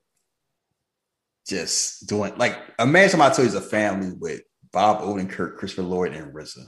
just 1.48 2.08
doing 2.08 2.38
like 2.38 2.58
imagine 2.78 3.12
somebody 3.12 3.36
told 3.36 3.50
you 3.50 3.58
it's 3.58 3.66
a 3.66 3.70
family 3.70 4.12
with 4.20 4.42
Bob 4.74 5.02
Odenkirk, 5.02 5.56
Christopher 5.56 5.84
Lloyd, 5.84 6.14
and 6.14 6.34
RZA, 6.34 6.68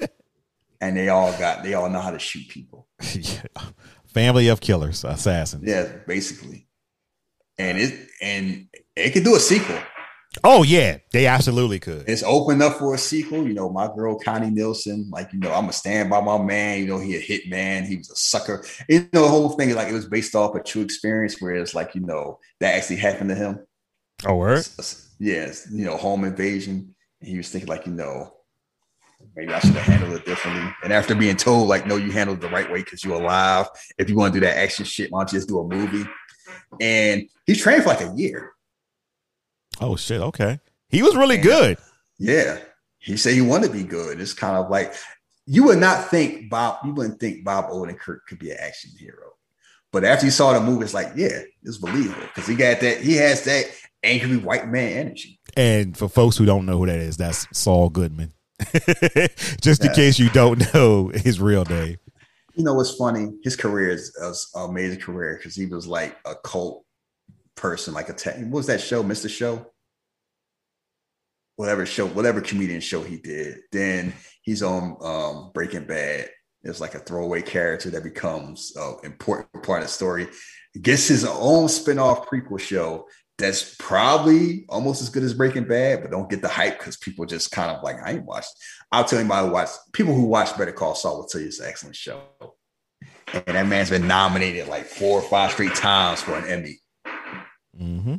and 0.80 0.96
they 0.96 1.10
all 1.10 1.32
got 1.38 1.62
they 1.62 1.74
all 1.74 1.90
know 1.90 2.00
how 2.00 2.10
to 2.10 2.18
shoot 2.18 2.48
people. 2.48 2.88
Yeah. 3.14 3.42
Family 4.06 4.48
of 4.48 4.60
killers, 4.62 5.04
assassins. 5.04 5.62
Yeah, 5.66 5.92
basically, 6.06 6.66
and 7.58 7.76
it 7.78 8.08
and 8.22 8.66
it 8.96 9.10
could 9.10 9.24
do 9.24 9.36
a 9.36 9.40
sequel. 9.40 9.78
Oh 10.44 10.62
yeah, 10.62 10.98
they 11.12 11.26
absolutely 11.26 11.78
could. 11.78 12.08
It's 12.08 12.22
opened 12.22 12.62
up 12.62 12.78
for 12.78 12.94
a 12.94 12.98
sequel. 12.98 13.46
You 13.46 13.54
know, 13.54 13.70
my 13.70 13.86
girl 13.86 14.18
Connie 14.18 14.50
Nielsen, 14.50 15.08
like, 15.10 15.32
you 15.32 15.38
know, 15.38 15.52
I'm 15.52 15.68
a 15.68 15.72
stand 15.72 16.10
by 16.10 16.20
my 16.20 16.38
man. 16.38 16.80
You 16.80 16.86
know, 16.86 16.98
he 16.98 17.16
a 17.16 17.20
hit 17.20 17.48
man. 17.48 17.84
He 17.84 17.96
was 17.96 18.10
a 18.10 18.16
sucker. 18.16 18.64
You 18.88 19.08
know, 19.12 19.22
the 19.22 19.28
whole 19.28 19.50
thing 19.50 19.70
is 19.70 19.76
like 19.76 19.88
it 19.88 19.94
was 19.94 20.06
based 20.06 20.34
off 20.34 20.54
a 20.54 20.62
true 20.62 20.82
experience 20.82 21.40
where 21.40 21.54
it's 21.54 21.74
like, 21.74 21.94
you 21.94 22.02
know, 22.02 22.38
that 22.60 22.74
actually 22.74 22.96
happened 22.96 23.30
to 23.30 23.34
him. 23.34 23.66
Oh 24.24 24.36
word. 24.36 24.66
Yes, 25.18 25.68
you 25.72 25.84
know, 25.84 25.96
home 25.96 26.24
invasion. 26.24 26.94
And 27.20 27.30
he 27.30 27.38
was 27.38 27.48
thinking, 27.48 27.68
like, 27.68 27.86
you 27.86 27.92
know, 27.92 28.34
maybe 29.34 29.52
I 29.52 29.60
should 29.60 29.70
have 29.70 29.82
handled 29.82 30.12
it 30.12 30.26
differently. 30.26 30.70
And 30.84 30.92
after 30.92 31.14
being 31.14 31.36
told, 31.36 31.68
like, 31.68 31.86
no, 31.86 31.96
you 31.96 32.12
handled 32.12 32.38
it 32.38 32.40
the 32.42 32.50
right 32.50 32.70
way 32.70 32.80
because 32.80 33.02
you're 33.02 33.20
alive. 33.20 33.66
If 33.98 34.10
you 34.10 34.16
want 34.16 34.34
to 34.34 34.40
do 34.40 34.46
that 34.46 34.58
action 34.58 34.84
shit, 34.84 35.10
why 35.10 35.20
don't 35.20 35.32
you 35.32 35.38
just 35.38 35.48
do 35.48 35.60
a 35.60 35.66
movie? 35.66 36.08
And 36.80 37.28
he 37.46 37.54
trained 37.54 37.82
for 37.82 37.88
like 37.90 38.02
a 38.02 38.12
year. 38.14 38.52
Oh 39.80 39.96
shit. 39.96 40.20
Okay. 40.20 40.60
He 40.88 41.02
was 41.02 41.16
really 41.16 41.36
Yeah. 41.36 41.42
good. 41.42 41.78
Yeah. 42.18 42.58
He 42.98 43.16
said 43.16 43.34
he 43.34 43.40
wanted 43.40 43.68
to 43.68 43.72
be 43.72 43.84
good. 43.84 44.20
It's 44.20 44.32
kind 44.32 44.56
of 44.56 44.70
like 44.70 44.94
you 45.46 45.64
would 45.64 45.78
not 45.78 46.10
think 46.10 46.50
Bob, 46.50 46.78
you 46.84 46.92
wouldn't 46.92 47.20
think 47.20 47.44
Bob 47.44 47.70
Odenkirk 47.70 48.20
could 48.28 48.38
be 48.38 48.50
an 48.50 48.56
action 48.60 48.90
hero. 48.98 49.30
But 49.92 50.04
after 50.04 50.24
you 50.26 50.32
saw 50.32 50.52
the 50.52 50.60
movie, 50.60 50.84
it's 50.84 50.94
like, 50.94 51.12
yeah, 51.14 51.40
it's 51.62 51.78
believable 51.78 52.20
because 52.34 52.48
he 52.48 52.54
got 52.56 52.80
that, 52.80 53.00
he 53.00 53.14
has 53.14 53.44
that 53.44 53.66
angry 54.02 54.36
white 54.38 54.68
man 54.68 54.92
energy. 55.06 55.38
And 55.56 55.96
for 55.96 56.08
folks 56.08 56.36
who 56.36 56.44
don't 56.46 56.66
know 56.66 56.78
who 56.78 56.86
that 56.86 56.98
is, 56.98 57.16
that's 57.16 57.46
Saul 57.56 57.88
Goodman. 57.90 58.32
Just 59.60 59.82
in 59.82 59.88
Yeah. 59.90 59.94
case 59.94 60.18
you 60.18 60.28
don't 60.30 60.72
know 60.74 61.08
his 61.14 61.40
real 61.40 61.64
name. 61.64 61.96
You 62.54 62.64
know 62.64 62.74
what's 62.74 62.94
funny? 62.96 63.28
His 63.44 63.54
career 63.54 63.90
is 63.90 64.08
is 64.16 64.48
an 64.54 64.70
amazing 64.70 65.00
career 65.00 65.36
because 65.36 65.54
he 65.54 65.66
was 65.66 65.86
like 65.86 66.16
a 66.24 66.34
cult 66.36 66.84
person, 67.56 67.94
like 67.94 68.08
a 68.08 68.12
tech. 68.12 68.36
What 68.38 68.50
was 68.50 68.66
that 68.66 68.80
show, 68.80 69.02
Mr. 69.02 69.28
Show? 69.28 69.66
whatever 71.56 71.86
show, 71.86 72.06
whatever 72.06 72.40
comedian 72.40 72.80
show 72.80 73.02
he 73.02 73.16
did. 73.16 73.60
Then 73.72 74.12
he's 74.42 74.62
on 74.62 74.96
um, 75.00 75.50
Breaking 75.52 75.84
Bad. 75.84 76.30
It's 76.62 76.80
like 76.80 76.94
a 76.94 77.00
throwaway 77.00 77.42
character 77.42 77.90
that 77.90 78.02
becomes 78.02 78.74
an 78.76 78.96
important 79.04 79.48
part 79.62 79.82
of 79.82 79.88
the 79.88 79.92
story. 79.92 80.28
Gets 80.80 81.08
his 81.08 81.24
own 81.24 81.68
spin-off 81.68 82.28
prequel 82.28 82.60
show 82.60 83.06
that's 83.38 83.76
probably 83.78 84.64
almost 84.68 85.02
as 85.02 85.08
good 85.08 85.22
as 85.22 85.34
Breaking 85.34 85.64
Bad, 85.64 86.02
but 86.02 86.10
don't 86.10 86.28
get 86.28 86.42
the 86.42 86.48
hype 86.48 86.78
because 86.78 86.96
people 86.96 87.24
just 87.24 87.50
kind 87.50 87.70
of 87.70 87.82
like, 87.82 87.96
I 88.04 88.12
ain't 88.12 88.24
watched. 88.24 88.52
I'll 88.92 89.04
tell 89.04 89.18
anybody 89.18 89.46
who 89.46 89.52
watch 89.52 89.70
people 89.92 90.14
who 90.14 90.24
watch 90.24 90.56
Better 90.56 90.72
Call 90.72 90.94
Saul 90.94 91.18
will 91.18 91.26
tell 91.26 91.40
you 91.40 91.48
it's 91.48 91.60
an 91.60 91.68
excellent 91.68 91.96
show. 91.96 92.22
And 93.32 93.56
that 93.56 93.66
man's 93.66 93.90
been 93.90 94.06
nominated 94.06 94.68
like 94.68 94.86
four 94.86 95.20
or 95.20 95.28
five 95.28 95.52
straight 95.52 95.74
times 95.74 96.22
for 96.22 96.36
an 96.36 96.48
Emmy. 96.48 96.78
Mm-hmm. 97.80 98.16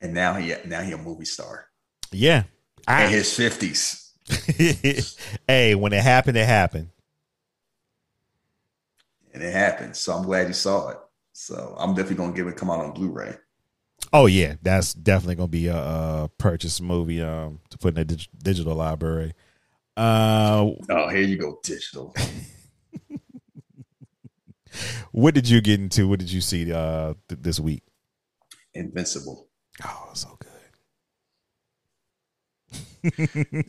And 0.00 0.14
now 0.14 0.34
he 0.34 0.54
now 0.66 0.82
he 0.82 0.92
a 0.92 0.98
movie 0.98 1.24
star 1.24 1.66
Yeah. 2.12 2.44
I, 2.86 3.04
in 3.04 3.10
his 3.10 3.34
fifties. 3.34 4.12
hey, 5.48 5.74
when 5.74 5.92
it 5.92 6.02
happened, 6.02 6.36
it 6.36 6.46
happened. 6.46 6.90
And 9.32 9.42
it 9.42 9.52
happened. 9.52 9.96
So 9.96 10.12
I'm 10.12 10.24
glad 10.24 10.46
you 10.48 10.54
saw 10.54 10.90
it. 10.90 10.98
So 11.32 11.74
I'm 11.78 11.94
definitely 11.94 12.16
gonna 12.16 12.32
give 12.32 12.46
it 12.46 12.56
come 12.56 12.70
out 12.70 12.80
on 12.80 12.92
Blu-ray. 12.92 13.34
Oh 14.12 14.26
yeah, 14.26 14.54
that's 14.62 14.94
definitely 14.94 15.34
gonna 15.36 15.48
be 15.48 15.66
a, 15.68 15.76
a 15.76 16.30
purchase 16.38 16.80
movie 16.80 17.22
um, 17.22 17.60
to 17.70 17.78
put 17.78 17.88
in 17.88 17.94
the 17.94 18.04
dig- 18.04 18.28
digital 18.42 18.74
library. 18.74 19.32
Uh, 19.96 20.70
Oh, 20.90 21.08
here 21.08 21.22
you 21.22 21.36
go, 21.38 21.58
digital. 21.62 22.14
what 25.12 25.34
did 25.34 25.48
you 25.48 25.60
get 25.60 25.80
into? 25.80 26.06
What 26.08 26.18
did 26.20 26.30
you 26.30 26.40
see 26.40 26.72
uh, 26.72 27.14
th- 27.28 27.40
this 27.40 27.58
week? 27.60 27.82
Invincible. 28.74 29.48
Oh, 29.84 30.10
so 30.14 30.36
good. 30.38 30.50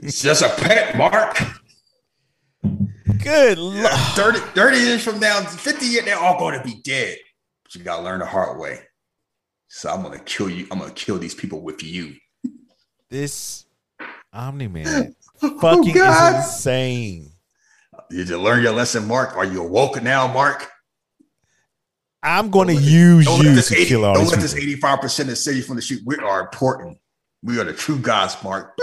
It's 0.03 0.21
just 0.21 0.41
a 0.41 0.49
pet, 0.49 0.97
Mark. 0.97 1.37
Good. 3.21 3.57
Lord. 3.57 3.89
30, 3.91 4.39
30 4.39 4.77
years 4.77 5.03
from 5.03 5.19
now, 5.19 5.41
50 5.41 5.85
years, 5.85 6.05
they're 6.05 6.17
all 6.17 6.39
going 6.39 6.57
to 6.57 6.63
be 6.63 6.81
dead. 6.83 7.17
But 7.63 7.75
you 7.75 7.83
got 7.83 7.97
to 7.97 8.03
learn 8.03 8.19
the 8.19 8.25
hard 8.25 8.59
way. 8.59 8.79
So 9.67 9.89
I'm 9.89 10.03
going 10.03 10.17
to 10.17 10.23
kill 10.23 10.49
you. 10.49 10.67
I'm 10.71 10.79
going 10.79 10.93
to 10.93 11.05
kill 11.05 11.17
these 11.17 11.35
people 11.35 11.61
with 11.61 11.83
you. 11.83 12.15
This 13.09 13.65
Omni 14.31 14.67
Man 14.67 15.15
oh, 15.43 15.59
fucking 15.59 15.89
is 15.89 15.93
God. 15.93 16.35
insane. 16.35 17.31
Did 18.09 18.29
you 18.29 18.39
learn 18.39 18.63
your 18.63 18.73
lesson, 18.73 19.07
Mark? 19.07 19.35
Are 19.35 19.45
you 19.45 19.63
awoke 19.63 20.01
now, 20.01 20.31
Mark? 20.31 20.69
I'm 22.25 22.49
going 22.49 22.69
to 22.69 22.73
Don't 22.73 22.83
let- 22.83 22.91
use 22.91 23.25
Don't 23.25 23.43
you 23.45 23.61
to 23.61 23.75
80, 23.75 23.85
kill 23.85 24.03
all 24.05 24.15
don't 24.15 24.23
these 24.23 24.31
let 24.31 24.41
this 24.41 24.53
85% 24.55 25.29
of 25.29 25.37
say 25.37 25.53
you 25.53 25.61
from 25.61 25.75
the 25.75 25.81
shoot. 25.81 26.01
We 26.05 26.17
are 26.17 26.41
important. 26.41 26.97
We 27.43 27.59
are 27.59 27.63
the 27.63 27.73
true 27.73 27.99
gods, 27.99 28.35
Mark. 28.43 28.75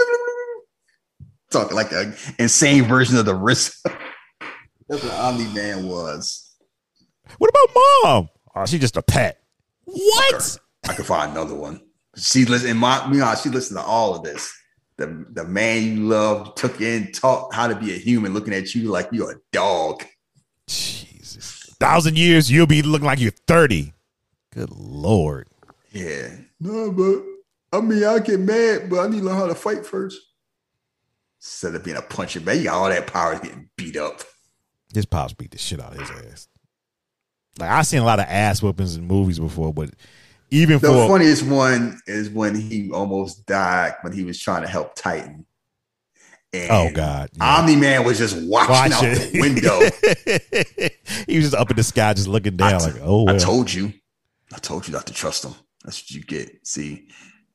Talking 1.51 1.75
like 1.75 1.91
an 1.91 2.15
insane 2.39 2.85
version 2.85 3.17
of 3.17 3.25
the 3.25 3.35
risk. 3.35 3.83
That's 4.87 5.03
what 5.03 5.11
Omni 5.13 5.53
Man 5.53 5.87
was. 5.87 6.55
What 7.37 7.49
about 7.49 7.75
mom? 7.75 8.29
Ah, 8.55 8.61
oh, 8.61 8.65
she's 8.65 8.79
just 8.79 8.95
a 8.97 9.01
pet. 9.01 9.41
What? 9.83 10.57
I 10.87 10.93
could 10.93 11.05
find 11.05 11.31
another 11.31 11.55
one. 11.55 11.81
She 12.15 12.45
listen 12.45 12.69
in 12.69 12.77
my 12.77 13.07
me 13.09 13.19
she 13.41 13.49
listened 13.49 13.79
to 13.79 13.83
all 13.83 14.15
of 14.15 14.23
this. 14.23 14.51
The 14.97 15.25
the 15.31 15.43
man 15.43 15.83
you 15.83 16.03
love 16.07 16.55
took 16.55 16.79
in, 16.79 17.11
taught 17.11 17.53
how 17.53 17.67
to 17.67 17.75
be 17.75 17.93
a 17.93 17.97
human, 17.97 18.33
looking 18.33 18.53
at 18.53 18.73
you 18.75 18.89
like 18.89 19.09
you're 19.11 19.31
a 19.31 19.39
dog. 19.51 20.03
Jesus. 20.67 21.02
Thousand 21.83 22.17
years, 22.17 22.49
you'll 22.49 22.65
be 22.65 22.81
looking 22.81 23.05
like 23.05 23.19
you're 23.19 23.31
30. 23.45 23.91
Good 24.53 24.71
Lord. 24.71 25.49
Yeah. 25.91 26.29
No, 26.61 26.89
but 26.89 27.21
I 27.77 27.81
mean, 27.81 28.05
I 28.05 28.19
get 28.19 28.39
mad, 28.39 28.89
but 28.89 28.99
I 28.99 29.07
need 29.09 29.19
to 29.19 29.25
learn 29.25 29.35
how 29.35 29.47
to 29.47 29.55
fight 29.55 29.85
first. 29.85 30.17
Instead 31.41 31.75
of 31.75 31.83
being 31.83 31.97
a 31.97 32.01
punching 32.01 32.45
man, 32.45 32.59
you 32.59 32.63
got 32.63 32.75
all 32.75 32.87
that 32.87 33.07
power 33.07 33.37
getting 33.37 33.69
beat 33.75 33.97
up. 33.97 34.21
His 34.93 35.05
pops 35.05 35.33
beat 35.33 35.51
the 35.51 35.57
shit 35.57 35.81
out 35.81 35.93
of 35.93 35.99
his 35.99 36.09
ass. 36.09 36.47
Like 37.59 37.69
I've 37.69 37.85
seen 37.85 37.99
a 37.99 38.05
lot 38.05 38.19
of 38.19 38.27
ass 38.29 38.61
whoopings 38.61 38.95
in 38.95 39.05
movies 39.05 39.39
before, 39.39 39.73
but 39.73 39.89
even 40.51 40.79
The 40.79 40.87
for 40.87 41.09
funniest 41.09 41.43
one 41.43 41.99
is 42.07 42.29
when 42.29 42.55
he 42.55 42.91
almost 42.91 43.45
died 43.45 43.95
when 44.03 44.13
he 44.13 44.23
was 44.23 44.39
trying 44.39 44.61
to 44.61 44.69
help 44.69 44.95
Titan. 44.95 45.45
Oh, 46.55 46.59
and 46.59 46.71
oh 46.71 46.91
god, 46.93 47.29
yeah. 47.33 47.57
Omni 47.57 47.75
Man 47.75 48.03
was 48.03 48.19
just 48.19 48.37
watching 48.47 48.93
out 48.93 49.01
the 49.01 49.39
window. 49.39 49.79
he 51.27 51.37
was 51.37 51.45
just 51.45 51.55
up 51.55 51.71
in 51.71 51.77
the 51.77 51.83
sky, 51.83 52.13
just 52.13 52.27
looking 52.27 52.55
down, 52.55 52.79
t- 52.79 52.85
like, 52.85 53.01
oh, 53.01 53.23
well. 53.23 53.35
I 53.35 53.39
told 53.39 53.73
you. 53.73 53.91
I 54.53 54.59
told 54.59 54.87
you 54.87 54.93
not 54.93 55.07
to 55.07 55.13
trust 55.13 55.45
him. 55.45 55.55
That's 55.83 56.01
what 56.01 56.11
you 56.11 56.23
get. 56.23 56.65
See, 56.65 57.07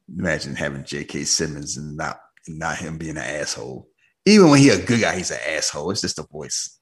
imagine 0.08 0.56
having 0.56 0.84
J.K. 0.84 1.24
Simmons 1.24 1.76
and 1.76 1.96
not 1.96 2.18
and 2.48 2.58
not 2.58 2.78
him 2.78 2.98
being 2.98 3.16
an 3.16 3.18
asshole. 3.18 3.88
Even 4.26 4.50
when 4.50 4.58
he 4.58 4.70
a 4.70 4.84
good 4.84 5.00
guy, 5.00 5.16
he's 5.16 5.30
an 5.30 5.38
asshole. 5.46 5.90
It's 5.90 6.00
just 6.00 6.18
a 6.18 6.26
voice. 6.30 6.78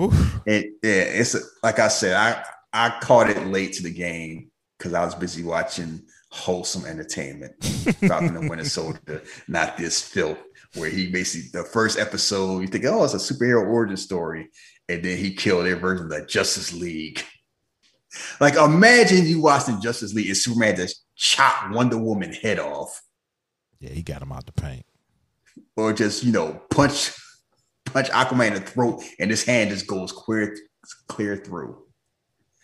Oof. 0.00 0.40
And 0.46 0.64
yeah, 0.82 1.02
it's 1.02 1.36
like 1.62 1.78
I 1.78 1.88
said, 1.88 2.14
I 2.14 2.44
I 2.72 2.98
caught 3.00 3.28
it 3.28 3.46
late 3.46 3.74
to 3.74 3.82
the 3.82 3.92
game 3.92 4.50
because 4.78 4.94
I 4.94 5.04
was 5.04 5.14
busy 5.14 5.42
watching 5.42 6.00
wholesome 6.30 6.84
entertainment. 6.86 7.52
Falcon 8.06 8.36
and 8.36 8.48
Winter 8.48 8.64
Soldier, 8.64 9.22
not 9.48 9.76
this 9.76 10.00
filth 10.00 10.38
where 10.76 10.88
he 10.90 11.10
basically 11.10 11.48
the 11.52 11.66
first 11.66 11.98
episode 11.98 12.60
you 12.60 12.68
think, 12.68 12.84
oh, 12.84 13.02
it's 13.04 13.14
a 13.14 13.16
superhero 13.16 13.66
origin 13.66 13.96
story, 13.96 14.48
and 14.88 15.04
then 15.04 15.18
he 15.18 15.34
killed 15.34 15.66
their 15.66 15.76
version 15.76 16.04
of 16.06 16.10
the 16.12 16.24
Justice 16.26 16.72
League. 16.72 17.22
Like 18.40 18.54
imagine 18.54 19.26
you 19.26 19.40
watching 19.42 19.80
Justice 19.80 20.14
League 20.14 20.28
and 20.28 20.36
Superman 20.36 20.76
just 20.76 21.04
chop 21.16 21.70
Wonder 21.72 21.98
Woman 21.98 22.32
head 22.32 22.58
off, 22.58 23.00
Yeah, 23.80 23.90
he 23.90 24.02
got 24.02 24.22
him 24.22 24.32
out 24.32 24.46
the 24.46 24.52
paint. 24.52 24.84
or 25.76 25.92
just 25.92 26.22
you 26.24 26.32
know 26.32 26.60
punch 26.70 27.10
punch 27.86 28.08
Aquaman 28.10 28.48
in 28.48 28.54
the 28.54 28.60
throat, 28.60 29.02
and 29.18 29.30
his 29.30 29.44
hand 29.44 29.70
just 29.70 29.86
goes 29.86 30.12
clear 30.12 30.56
clear 31.08 31.36
through. 31.36 31.82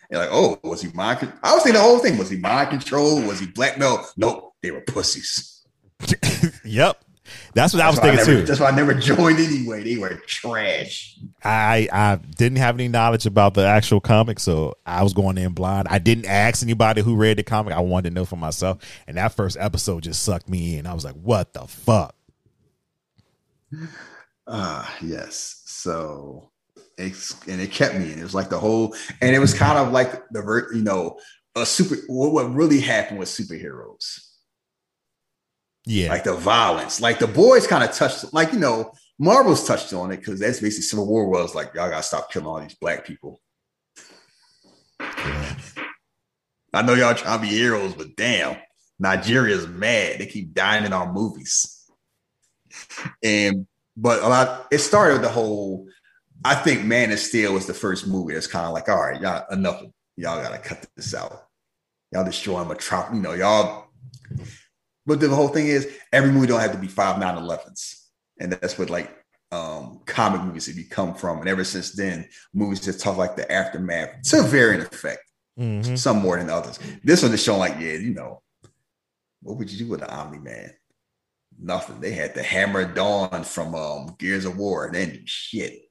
And 0.09 0.19
like, 0.19 0.29
oh, 0.31 0.59
was 0.63 0.81
he 0.81 0.91
mind? 0.93 1.19
Con- 1.19 1.33
I 1.43 1.53
was 1.53 1.63
thinking 1.63 1.81
the 1.81 1.85
whole 1.85 1.99
thing 1.99 2.17
was 2.17 2.29
he 2.29 2.37
mind 2.37 2.69
control? 2.69 3.21
Was 3.21 3.39
he 3.39 3.47
blackmail? 3.47 4.05
Nope, 4.15 4.53
they 4.61 4.71
were 4.71 4.81
pussies. 4.81 5.65
yep, 6.63 7.03
that's 7.53 7.73
what 7.73 7.81
I 7.81 7.89
was 7.89 7.97
That's 7.97 8.07
thinking 8.07 8.25
never, 8.25 8.41
too. 8.41 8.47
That's 8.47 8.59
why 8.59 8.67
I 8.67 8.75
never 8.75 8.93
joined 8.93 9.39
anyway. 9.39 9.83
They 9.83 9.97
were 9.97 10.15
trash. 10.27 11.17
I 11.43 11.89
I 11.91 12.19
didn't 12.37 12.59
have 12.59 12.75
any 12.75 12.87
knowledge 12.87 13.25
about 13.25 13.53
the 13.53 13.65
actual 13.65 13.99
comic, 13.99 14.39
so 14.39 14.75
I 14.85 15.03
was 15.03 15.13
going 15.13 15.37
in 15.37 15.53
blind. 15.53 15.87
I 15.89 15.99
didn't 15.99 16.25
ask 16.25 16.63
anybody 16.63 17.01
who 17.01 17.15
read 17.15 17.37
the 17.37 17.43
comic. 17.43 17.73
I 17.73 17.79
wanted 17.79 18.09
to 18.09 18.15
know 18.15 18.25
for 18.25 18.35
myself, 18.35 18.77
and 19.07 19.17
that 19.17 19.33
first 19.33 19.57
episode 19.59 20.03
just 20.03 20.23
sucked 20.23 20.49
me 20.49 20.77
in. 20.77 20.85
I 20.87 20.93
was 20.93 21.03
like, 21.03 21.15
"What 21.15 21.53
the 21.53 21.67
fuck?" 21.67 22.15
Ah, 24.47 24.95
yes. 25.01 25.63
So 25.65 26.51
and 26.97 27.61
it 27.61 27.71
kept 27.71 27.95
me, 27.95 28.11
and 28.11 28.19
it 28.19 28.23
was 28.23 28.35
like 28.35 28.49
the 28.49 28.59
whole, 28.59 28.95
and 29.21 29.35
it 29.35 29.39
was 29.39 29.53
kind 29.53 29.77
of 29.77 29.91
like 29.91 30.27
the 30.29 30.67
you 30.73 30.81
know 30.81 31.19
a 31.55 31.65
super. 31.65 31.95
What, 32.07 32.31
what 32.31 32.53
really 32.53 32.79
happened 32.79 33.19
with 33.19 33.29
superheroes, 33.29 34.19
Yeah, 35.85 36.09
like 36.09 36.23
the 36.23 36.35
violence, 36.35 36.99
like 37.01 37.19
the 37.19 37.27
boys 37.27 37.67
kind 37.67 37.83
of 37.83 37.95
touched, 37.95 38.33
like 38.33 38.53
you 38.53 38.59
know, 38.59 38.91
Marvel's 39.19 39.65
touched 39.65 39.93
on 39.93 40.11
it 40.11 40.17
because 40.17 40.39
that's 40.39 40.59
basically 40.59 40.83
Civil 40.83 41.07
War 41.07 41.29
was 41.29 41.55
like 41.55 41.73
y'all 41.73 41.89
gotta 41.89 42.03
stop 42.03 42.31
killing 42.31 42.47
all 42.47 42.59
these 42.59 42.75
black 42.75 43.05
people. 43.05 43.41
yeah. 44.99 45.55
I 46.73 46.81
know 46.81 46.93
y'all 46.93 47.15
trying 47.15 47.39
to 47.39 47.47
be 47.47 47.55
heroes, 47.55 47.93
but 47.93 48.15
damn, 48.15 48.57
Nigeria's 48.99 49.67
mad. 49.67 50.19
They 50.19 50.25
keep 50.25 50.53
dying 50.53 50.85
in 50.85 50.93
our 50.93 51.11
movies. 51.11 51.89
And 53.23 53.67
but 53.95 54.21
a 54.21 54.27
lot 54.27 54.67
it 54.71 54.79
started 54.79 55.13
with 55.13 55.21
the 55.23 55.29
whole 55.29 55.87
I 56.47 56.55
think 56.55 56.85
Man 56.85 57.11
of 57.11 57.19
Steel 57.19 57.53
was 57.53 57.65
the 57.65 57.73
first 57.73 58.07
movie 58.07 58.33
that's 58.33 58.47
kind 58.47 58.65
of 58.65 58.71
like, 58.73 58.87
all 58.87 59.01
right, 59.01 59.19
y'all 59.21 59.45
enough. 59.51 59.83
Y'all 60.15 60.41
gotta 60.41 60.57
cut 60.57 60.87
this 60.95 61.13
out. 61.13 61.47
Y'all 62.13 62.23
destroying 62.23 62.69
Metropolis, 62.69 63.17
you 63.17 63.21
know, 63.21 63.33
y'all. 63.33 63.89
But 65.05 65.19
the 65.19 65.27
whole 65.27 65.49
thing 65.49 65.67
is 65.67 65.89
every 66.13 66.31
movie 66.31 66.47
don't 66.47 66.61
have 66.61 66.71
to 66.71 66.77
be 66.77 66.87
five 66.87 67.21
9-11s. 67.21 68.01
And 68.39 68.53
that's 68.53 68.77
what 68.79 68.89
like 68.89 69.13
um 69.51 69.99
comic 70.05 70.41
movies 70.41 70.67
have 70.67 70.77
become 70.77 71.15
from. 71.15 71.39
And 71.39 71.49
ever 71.49 71.65
since 71.65 71.91
then, 71.91 72.29
movies 72.53 72.79
that 72.85 72.93
talk 72.93 73.17
like 73.17 73.35
the 73.35 73.51
aftermath 73.51 74.21
to 74.29 74.43
varying 74.43 74.81
effect 74.81 75.19
Mhm. 75.59 75.97
some 75.97 76.21
more 76.21 76.37
than 76.37 76.49
others. 76.49 76.79
This 77.03 77.23
one 77.23 77.33
is 77.33 77.43
showing 77.43 77.59
like, 77.59 77.73
yeah, 77.73 77.93
you 77.93 78.13
know, 78.13 78.41
what 79.41 79.57
would 79.57 79.69
you 79.69 79.79
do 79.79 79.87
with 79.91 79.99
the 79.99 80.09
Omni 80.09 80.39
Man? 80.39 80.71
Nothing. 81.59 81.99
They 81.99 82.11
had 82.11 82.35
the 82.35 82.43
Hammer 82.43 82.85
Dawn 82.85 83.43
from 83.43 83.75
um, 83.75 84.15
Gears 84.17 84.45
of 84.45 84.57
War, 84.57 84.85
and 84.85 84.95
then 84.95 85.23
shit. 85.25 85.81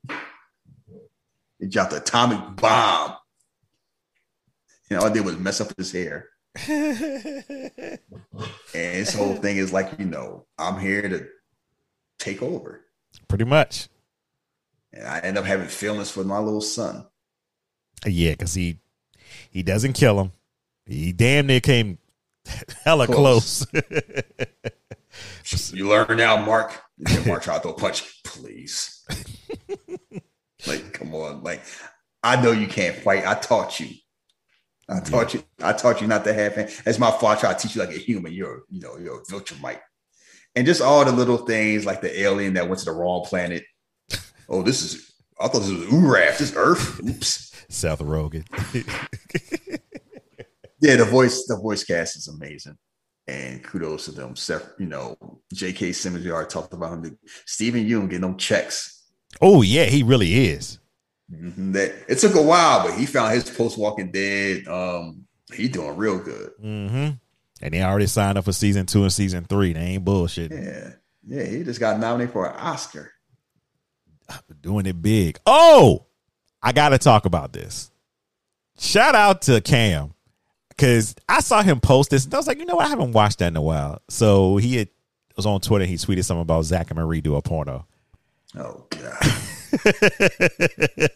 They 1.61 1.67
dropped 1.69 1.91
the 1.93 1.99
atomic 1.99 2.57
bomb. 2.57 3.15
And 4.91 4.99
all 5.01 5.09
they 5.09 5.15
did 5.15 5.25
was 5.25 5.39
mess 5.39 5.61
up 5.61 5.73
his 5.77 5.93
hair. 5.93 6.29
And 8.75 8.95
this 9.01 9.15
whole 9.15 9.35
thing 9.37 9.57
is 9.57 9.73
like, 9.73 9.99
you 9.99 10.05
know, 10.05 10.47
I'm 10.59 10.79
here 10.79 11.09
to 11.09 11.27
take 12.19 12.43
over. 12.43 12.85
Pretty 13.29 13.45
much. 13.45 13.89
And 14.93 15.07
I 15.07 15.19
end 15.21 15.39
up 15.39 15.45
having 15.47 15.69
feelings 15.69 16.11
for 16.11 16.25
my 16.25 16.39
little 16.39 16.61
son. 16.61 17.07
Yeah, 18.05 18.33
because 18.33 18.55
he 18.55 18.81
he 19.51 19.63
doesn't 19.63 19.95
kill 19.95 20.21
him. 20.21 20.33
He 20.85 21.13
damn 21.13 21.47
near 21.47 21.61
came 21.61 21.99
hella 22.85 23.07
Close. 23.07 23.65
close. 23.65 23.83
You 25.73 25.89
learn 25.89 26.19
now, 26.19 26.37
Mark. 26.45 26.83
Mark 27.27 27.43
tried 27.43 27.57
to 27.57 27.63
throw 27.63 27.71
a 27.73 27.75
punch, 27.75 28.23
please. 28.25 29.03
Like, 30.67 30.93
come 30.93 31.15
on. 31.15 31.43
Like, 31.43 31.63
I 32.23 32.41
know 32.41 32.53
you 32.53 32.67
can't 32.67 32.97
fight. 32.97 33.27
I 33.27 33.35
taught 33.35 33.81
you. 33.81 33.89
I 34.89 35.01
taught 35.01 35.35
you. 35.35 35.43
I 35.63 35.73
taught 35.73 36.01
you 36.01 36.07
not 36.07 36.25
to 36.25 36.35
have. 36.35 36.55
That's 36.85 36.99
my 36.99 37.11
fault. 37.11 37.39
I 37.39 37.41
try 37.41 37.55
to 37.55 37.59
teach 37.59 37.75
you 37.75 37.83
like 37.83 37.95
a 37.95 37.99
human. 37.99 38.33
You're, 38.33 38.63
you 38.71 38.81
know, 38.81 38.97
you're 38.99 39.21
a 39.21 39.25
Viltrumite. 39.25 39.81
And 40.55 40.67
just 40.67 40.81
all 40.81 41.05
the 41.05 41.13
little 41.13 41.39
things 41.39 41.85
like 41.85 42.01
the 42.01 42.21
alien 42.21 42.55
that 42.55 42.69
went 42.69 42.79
to 42.81 42.85
the 42.87 42.93
wrong 42.93 43.25
planet. 43.25 43.65
Oh, 44.49 44.63
this 44.63 44.81
is. 44.81 45.13
I 45.41 45.49
thought 45.49 45.59
this 45.59 45.73
was 45.73 45.89
Uraf. 45.89 46.39
This 46.39 46.55
Earth. 46.55 47.01
Oops. 47.05 47.67
Seth 47.69 47.99
Rogen. 47.99 48.47
yeah, 50.81 50.95
the 50.95 51.05
voice. 51.05 51.47
The 51.49 51.57
voice 51.57 51.83
cast 51.83 52.17
is 52.17 52.29
amazing 52.29 52.79
and 53.29 53.63
kudos 53.63 54.05
to 54.05 54.13
them. 54.13 54.37
Seth, 54.37 54.75
you 54.79 54.87
know, 54.87 55.17
J.K. 55.53 55.93
Simmons, 55.93 56.25
we 56.25 56.31
already 56.31 56.49
talked 56.49 56.73
about 56.73 56.93
him. 56.93 57.19
Steven 57.45 57.85
Yeun 57.85 58.09
getting 58.09 58.21
them 58.21 58.37
checks. 58.37 58.96
Oh 59.41 59.63
yeah, 59.63 59.85
he 59.85 60.03
really 60.03 60.49
is. 60.49 60.79
Mm-hmm. 61.33 61.73
That 61.73 61.95
it 62.09 62.19
took 62.19 62.35
a 62.35 62.43
while, 62.43 62.87
but 62.87 62.99
he 62.99 63.07
found 63.07 63.35
his 63.35 63.49
post 63.49 63.79
Walking 63.79 64.11
Dead. 64.11 64.67
Um, 64.69 65.27
he 65.53 65.69
doing 65.69 65.97
real 65.97 66.19
good. 66.19 66.53
Mm-hmm. 66.63 67.11
And 67.63 67.75
they 67.75 67.83
already 67.83 68.07
signed 68.07 68.39
up 68.39 68.45
for 68.45 68.53
season 68.53 68.87
two 68.87 69.03
and 69.03 69.13
season 69.13 69.45
three. 69.45 69.73
They 69.73 69.81
ain't 69.81 70.05
bullshit. 70.05 70.53
Yeah, 70.53 70.91
yeah. 71.27 71.45
He 71.45 71.65
just 71.65 71.81
got 71.81 71.99
nominated 71.99 72.33
for 72.33 72.49
an 72.49 72.57
Oscar. 72.57 73.13
Doing 74.61 74.87
it 74.87 75.01
big. 75.01 75.39
Oh, 75.47 76.07
I 76.63 76.73
got 76.73 76.91
to 76.91 76.99
talk 76.99 77.25
about 77.25 77.53
this. 77.53 77.91
Shout 78.79 79.15
out 79.15 79.43
to 79.43 79.61
Cam 79.61 80.13
because 80.69 81.15
I 81.29 81.41
saw 81.41 81.63
him 81.63 81.81
post 81.81 82.11
this 82.11 82.25
and 82.25 82.35
I 82.35 82.37
was 82.37 82.47
like, 82.47 82.59
you 82.59 82.67
know 82.67 82.77
what? 82.77 82.87
I 82.87 82.91
haven't 82.91 83.13
watched 83.13 83.39
that 83.39 83.49
in 83.49 83.57
a 83.57 83.63
while. 83.63 84.03
So 84.09 84.59
he 84.59 84.77
had, 84.77 84.89
was 85.37 85.47
on 85.47 85.61
Twitter. 85.61 85.85
He 85.85 85.95
tweeted 85.95 86.25
something 86.25 86.43
about 86.43 86.65
Zack 86.65 86.91
and 86.91 86.99
Miri 86.99 87.21
do 87.21 87.37
a 87.37 87.43
porno. 87.43 87.87
Oh 88.57 88.87
god. 88.91 89.23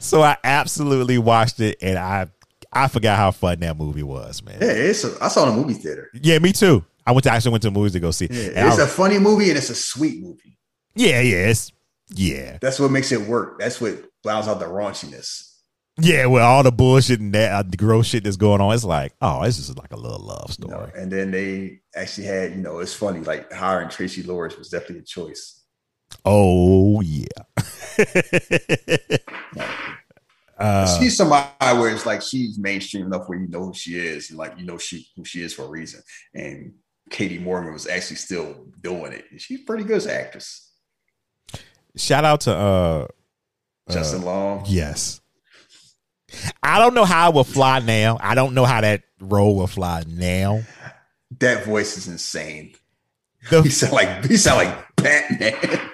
so 0.00 0.22
I 0.22 0.36
absolutely 0.42 1.18
watched 1.18 1.60
it 1.60 1.78
and 1.80 1.98
I 1.98 2.28
I 2.72 2.88
forgot 2.88 3.18
how 3.18 3.30
fun 3.30 3.60
that 3.60 3.76
movie 3.76 4.02
was, 4.02 4.42
man. 4.42 4.58
Yeah, 4.60 4.68
it's 4.68 5.04
a, 5.04 5.16
I 5.22 5.28
saw 5.28 5.44
the 5.44 5.52
movie 5.52 5.74
theater. 5.74 6.10
Yeah, 6.14 6.38
me 6.38 6.52
too. 6.52 6.84
I 7.06 7.12
went 7.12 7.24
to 7.24 7.32
actually 7.32 7.52
went 7.52 7.62
to 7.62 7.70
movies 7.70 7.92
to 7.92 8.00
go 8.00 8.10
see. 8.10 8.28
Yeah, 8.30 8.68
it's 8.68 8.78
I, 8.78 8.84
a 8.84 8.86
funny 8.86 9.18
movie 9.18 9.48
and 9.48 9.58
it's 9.58 9.70
a 9.70 9.74
sweet 9.74 10.22
movie. 10.22 10.58
Yeah, 10.94 11.20
yeah, 11.20 11.48
it's 11.48 11.72
yeah. 12.10 12.58
That's 12.60 12.80
what 12.80 12.90
makes 12.90 13.12
it 13.12 13.20
work. 13.22 13.58
That's 13.58 13.80
what 13.80 14.04
blows 14.22 14.48
out 14.48 14.58
the 14.58 14.66
raunchiness. 14.66 15.50
Yeah, 16.00 16.26
well, 16.26 16.46
all 16.46 16.62
the 16.62 16.72
bullshit 16.72 17.20
and 17.20 17.34
that 17.34 17.52
uh, 17.52 17.62
the 17.68 17.76
gross 17.76 18.06
shit 18.06 18.24
that's 18.24 18.36
going 18.36 18.62
on, 18.62 18.72
it's 18.72 18.82
like, 18.82 19.12
oh, 19.20 19.44
this 19.44 19.58
is 19.58 19.76
like 19.76 19.92
a 19.92 19.96
little 19.96 20.20
love 20.20 20.50
story. 20.50 20.70
You 20.70 20.76
know, 20.76 20.90
and 20.94 21.12
then 21.12 21.30
they 21.30 21.80
actually 21.94 22.26
had, 22.26 22.52
you 22.52 22.62
know, 22.62 22.78
it's 22.78 22.94
funny, 22.94 23.20
like 23.20 23.52
hiring 23.52 23.88
Traci 23.88 24.26
Lords 24.26 24.56
was 24.56 24.70
definitely 24.70 25.00
a 25.00 25.02
choice. 25.02 25.61
Oh 26.24 27.00
yeah. 27.00 27.26
uh, 30.58 30.98
she's 30.98 31.16
somebody 31.16 31.48
where 31.60 31.90
it's 31.90 32.06
like 32.06 32.22
she's 32.22 32.58
mainstream 32.58 33.06
enough 33.06 33.28
where 33.28 33.38
you 33.38 33.48
know 33.48 33.66
who 33.66 33.74
she 33.74 33.98
is, 33.98 34.30
and 34.30 34.38
like 34.38 34.58
you 34.58 34.64
know 34.64 34.78
she 34.78 35.06
who 35.16 35.24
she 35.24 35.42
is 35.42 35.52
for 35.54 35.62
a 35.62 35.68
reason. 35.68 36.00
And 36.34 36.74
Katie 37.10 37.38
Morgan 37.38 37.72
was 37.72 37.86
actually 37.86 38.16
still 38.16 38.66
doing 38.80 39.12
it. 39.12 39.24
She's 39.38 39.62
pretty 39.62 39.84
good 39.84 39.96
as 39.96 40.06
actress. 40.06 40.70
Shout 41.96 42.24
out 42.24 42.42
to 42.42 42.56
uh 42.56 43.06
Justin 43.90 44.22
uh, 44.22 44.26
Long. 44.26 44.64
Yes. 44.66 45.20
I 46.62 46.78
don't 46.78 46.94
know 46.94 47.04
how 47.04 47.28
it 47.28 47.34
will 47.34 47.44
fly 47.44 47.80
now. 47.80 48.16
I 48.20 48.34
don't 48.34 48.54
know 48.54 48.64
how 48.64 48.80
that 48.80 49.02
role 49.20 49.56
will 49.56 49.66
fly 49.66 50.04
now. 50.06 50.62
That 51.38 51.64
voice 51.64 51.96
is 51.96 52.08
insane. 52.08 52.74
The, 53.50 53.62
he 53.62 53.70
sound 53.70 53.92
like 53.92 54.24
he 54.24 54.36
sound 54.36 54.66
like 54.66 54.96
Batman. 54.96 55.90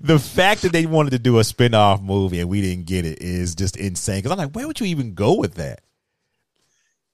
The 0.00 0.18
fact 0.18 0.62
that 0.62 0.72
they 0.72 0.86
wanted 0.86 1.10
to 1.10 1.18
do 1.18 1.38
a 1.38 1.44
spin-off 1.44 2.02
movie 2.02 2.40
and 2.40 2.48
we 2.48 2.60
didn't 2.60 2.86
get 2.86 3.04
it 3.04 3.22
is 3.22 3.54
just 3.54 3.76
insane. 3.76 4.18
Because 4.18 4.32
I'm 4.32 4.38
like, 4.38 4.52
where 4.52 4.66
would 4.66 4.80
you 4.80 4.86
even 4.86 5.14
go 5.14 5.34
with 5.34 5.54
that? 5.54 5.80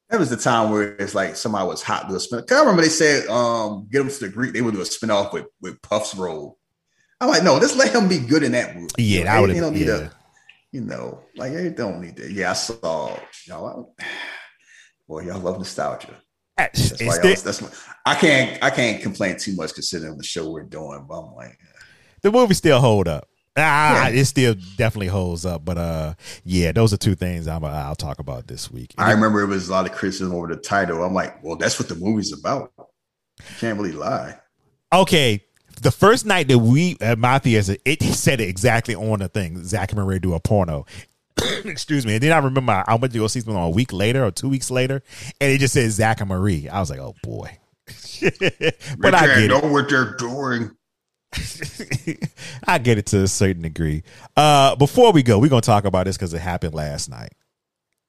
That 0.09 0.19
was 0.19 0.31
the 0.31 0.37
time 0.37 0.71
where 0.71 0.97
it's 0.97 1.15
like 1.15 1.37
somebody 1.37 1.69
was 1.69 1.83
hot 1.83 2.09
to 2.09 2.17
a 2.17 2.21
spin. 2.21 2.45
I 2.51 2.59
remember 2.61 2.83
they 2.83 2.89
said, 2.89 3.29
um, 3.29 3.89
get 3.91 3.99
them 3.99 4.09
to 4.09 4.19
the 4.19 4.29
Greek, 4.29 4.53
they 4.53 4.61
would 4.61 4.75
do 4.75 4.81
a 4.81 4.87
spin-off 4.87 5.33
with, 5.33 5.47
with 5.61 5.81
Puff's 5.83 6.15
role. 6.17 6.59
I'm 7.21 7.29
like, 7.29 7.45
no, 7.45 7.61
just 7.61 7.77
let 7.77 7.95
him 7.95 8.09
be 8.09 8.19
good 8.19 8.43
in 8.43 8.53
that 8.53 8.75
movie. 8.75 8.89
Yeah, 8.99 9.25
that 9.25 9.41
would 9.41 9.51
have. 9.51 9.77
Yeah 9.77 10.09
you 10.73 10.81
know, 10.81 11.21
like 11.37 11.53
they 11.53 11.71
don't 11.71 12.01
need 12.01 12.17
that. 12.17 12.31
Yeah, 12.31 12.51
I 12.51 12.55
saw 12.55 13.19
y'all. 13.47 13.95
Boy, 15.09 15.23
y'all 15.23 15.41
love 15.41 15.59
nostalgia. 15.59 16.15
That's 16.57 17.01
why 17.03 17.19
that's 17.19 17.63
my, 17.63 17.69
I 18.07 18.15
can't 18.15 18.63
I 18.63 18.71
can't 18.71 19.03
complain 19.03 19.37
too 19.39 19.57
much 19.57 19.75
considering 19.75 20.17
the 20.17 20.23
show 20.23 20.51
we're 20.51 20.63
doing. 20.63 21.07
But 21.09 21.21
I'm 21.21 21.35
like, 21.35 21.59
the 22.23 22.31
movie 22.31 22.55
still 22.55 22.81
hold 22.81 23.09
up. 23.09 23.29
Ah, 23.57 24.09
yeah. 24.09 24.21
it 24.21 24.25
still 24.27 24.55
definitely 24.77 25.09
holds 25.09 25.45
up. 25.45 25.65
But 25.65 25.79
uh, 25.79 26.15
yeah, 26.45 26.73
those 26.73 26.93
are 26.93 26.97
two 26.97 27.15
things 27.15 27.49
I'm 27.49 27.65
I'll 27.65 27.97
talk 27.97 28.19
about 28.19 28.47
this 28.47 28.71
week. 28.71 28.95
I 28.97 29.13
remember 29.13 29.43
it 29.43 29.49
was 29.49 29.69
a 29.69 29.73
lot 29.73 29.87
of 29.87 29.93
criticism 29.93 30.35
over 30.35 30.47
the 30.49 30.57
title. 30.57 31.03
I'm 31.03 31.15
like, 31.15 31.43
well, 31.43 31.57
that's 31.57 31.79
what 31.79 31.89
the 31.89 31.97
movie's 31.97 32.33
about. 32.33 32.73
You 32.79 33.57
can't 33.59 33.79
really 33.79 33.93
lie. 33.93 34.39
Okay, 34.93 35.45
the 35.83 35.91
first 35.91 36.27
night 36.27 36.49
that 36.49 36.59
we 36.59 36.97
at 37.01 37.19
my 37.19 37.39
theater, 37.39 37.77
it 37.85 38.03
said 38.03 38.41
it 38.41 38.49
exactly 38.49 38.95
on 38.95 39.19
the 39.19 39.29
thing. 39.29 39.63
Zack 39.65 39.93
and 39.93 40.01
Miri 40.01 40.19
do 40.19 40.35
a 40.35 40.41
porno. 40.41 40.87
Excuse 41.65 42.07
me. 42.07 42.15
And 42.15 42.23
then 42.23 42.33
I 42.33 42.39
remember 42.39 42.85
I 42.87 42.95
went 42.97 43.13
to 43.13 43.19
go 43.19 43.27
see 43.27 43.41
something 43.41 43.61
a 43.61 43.71
week 43.71 43.93
later 43.93 44.25
or 44.25 44.31
two 44.31 44.49
weeks 44.49 44.71
later, 44.71 45.03
and 45.41 45.53
it 45.53 45.59
just 45.59 45.75
said 45.75 45.91
Zack 45.91 46.21
and 46.21 46.29
Miri. 46.29 46.69
I 46.69 46.81
was 46.81 46.91
like, 46.91 47.01
oh 47.01 47.15
boy. 47.23 47.57
but 48.99 49.15
I 49.15 49.27
get 49.27 49.49
know 49.49 49.59
it. 49.59 49.73
what 49.73 49.89
they're 49.89 50.15
doing. 50.17 50.71
I 52.65 52.79
get 52.79 52.99
it 52.99 53.07
to 53.07 53.23
a 53.23 53.29
certain 53.29 53.63
degree. 53.63 54.03
Uh, 54.37 54.77
before 54.77 55.13
we 55.13 55.23
go, 55.23 55.39
we're 55.39 55.49
gonna 55.49 55.61
talk 55.61 55.85
about 55.85 56.07
this 56.07 56.17
because 56.17 56.35
it 56.35 56.41
happened 56.41 56.75
last 56.75 57.09
night, 57.09 57.33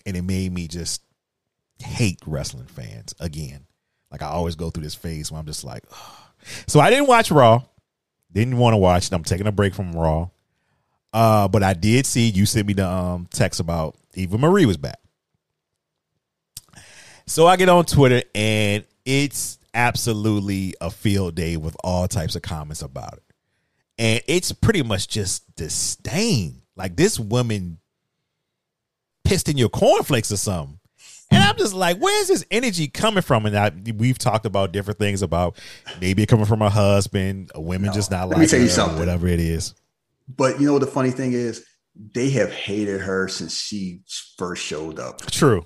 and 0.05 0.17
it 0.17 0.23
made 0.23 0.51
me 0.51 0.67
just 0.67 1.03
hate 1.79 2.19
wrestling 2.25 2.67
fans 2.67 3.13
again. 3.19 3.65
Like 4.11 4.21
I 4.21 4.27
always 4.27 4.55
go 4.55 4.69
through 4.69 4.83
this 4.83 4.95
phase 4.95 5.31
where 5.31 5.39
I'm 5.39 5.45
just 5.45 5.63
like, 5.63 5.83
oh 5.91 6.27
so 6.67 6.79
I 6.79 6.89
didn't 6.89 7.07
watch 7.07 7.31
Raw. 7.31 7.63
Didn't 8.31 8.57
want 8.57 8.73
to 8.73 8.77
watch 8.77 9.07
it. 9.07 9.13
I'm 9.13 9.23
taking 9.23 9.47
a 9.47 9.51
break 9.51 9.73
from 9.73 9.91
Raw. 9.91 10.29
Uh, 11.13 11.47
but 11.47 11.63
I 11.63 11.73
did 11.73 12.05
see 12.05 12.29
you 12.29 12.45
sent 12.45 12.67
me 12.67 12.73
the 12.73 12.87
um, 12.87 13.27
text 13.31 13.59
about 13.59 13.97
Eva 14.13 14.37
Marie 14.37 14.65
was 14.65 14.77
back. 14.77 14.99
So 17.25 17.47
I 17.47 17.57
get 17.57 17.69
on 17.69 17.85
Twitter 17.85 18.23
and 18.33 18.85
it's 19.05 19.57
absolutely 19.73 20.75
a 20.81 20.91
field 20.91 21.35
day 21.35 21.57
with 21.57 21.75
all 21.83 22.07
types 22.07 22.35
of 22.35 22.41
comments 22.41 22.81
about 22.81 23.13
it. 23.13 23.23
And 23.97 24.21
it's 24.27 24.51
pretty 24.51 24.83
much 24.83 25.07
just 25.07 25.55
disdain. 25.55 26.61
Like 26.75 26.95
this 26.95 27.19
woman 27.19 27.79
pissed 29.23 29.49
in 29.49 29.57
your 29.57 29.69
cornflakes 29.69 30.31
or 30.31 30.37
something. 30.37 30.79
And 31.29 31.41
I'm 31.41 31.55
just 31.57 31.73
like, 31.73 31.97
where's 31.97 32.27
this 32.27 32.43
energy 32.51 32.89
coming 32.89 33.21
from? 33.21 33.45
And 33.45 33.57
I, 33.57 33.71
we've 33.95 34.17
talked 34.17 34.45
about 34.45 34.73
different 34.73 34.99
things 34.99 35.21
about 35.21 35.57
maybe 36.01 36.23
it 36.23 36.25
coming 36.25 36.45
from 36.45 36.61
a 36.61 36.69
husband, 36.69 37.51
a 37.55 37.61
women 37.61 37.87
no, 37.87 37.93
just 37.93 38.11
not 38.11 38.27
like 38.29 38.49
tell 38.49 38.59
you 38.59 38.67
something. 38.67 38.99
whatever 38.99 39.27
it 39.27 39.39
is. 39.39 39.73
But 40.27 40.59
you 40.59 40.67
know 40.67 40.73
what 40.73 40.79
the 40.79 40.87
funny 40.87 41.11
thing 41.11 41.31
is, 41.31 41.65
they 41.95 42.31
have 42.31 42.51
hated 42.51 43.01
her 43.01 43.27
since 43.29 43.57
she 43.57 44.01
first 44.37 44.63
showed 44.63 44.99
up. 44.99 45.21
True. 45.21 45.65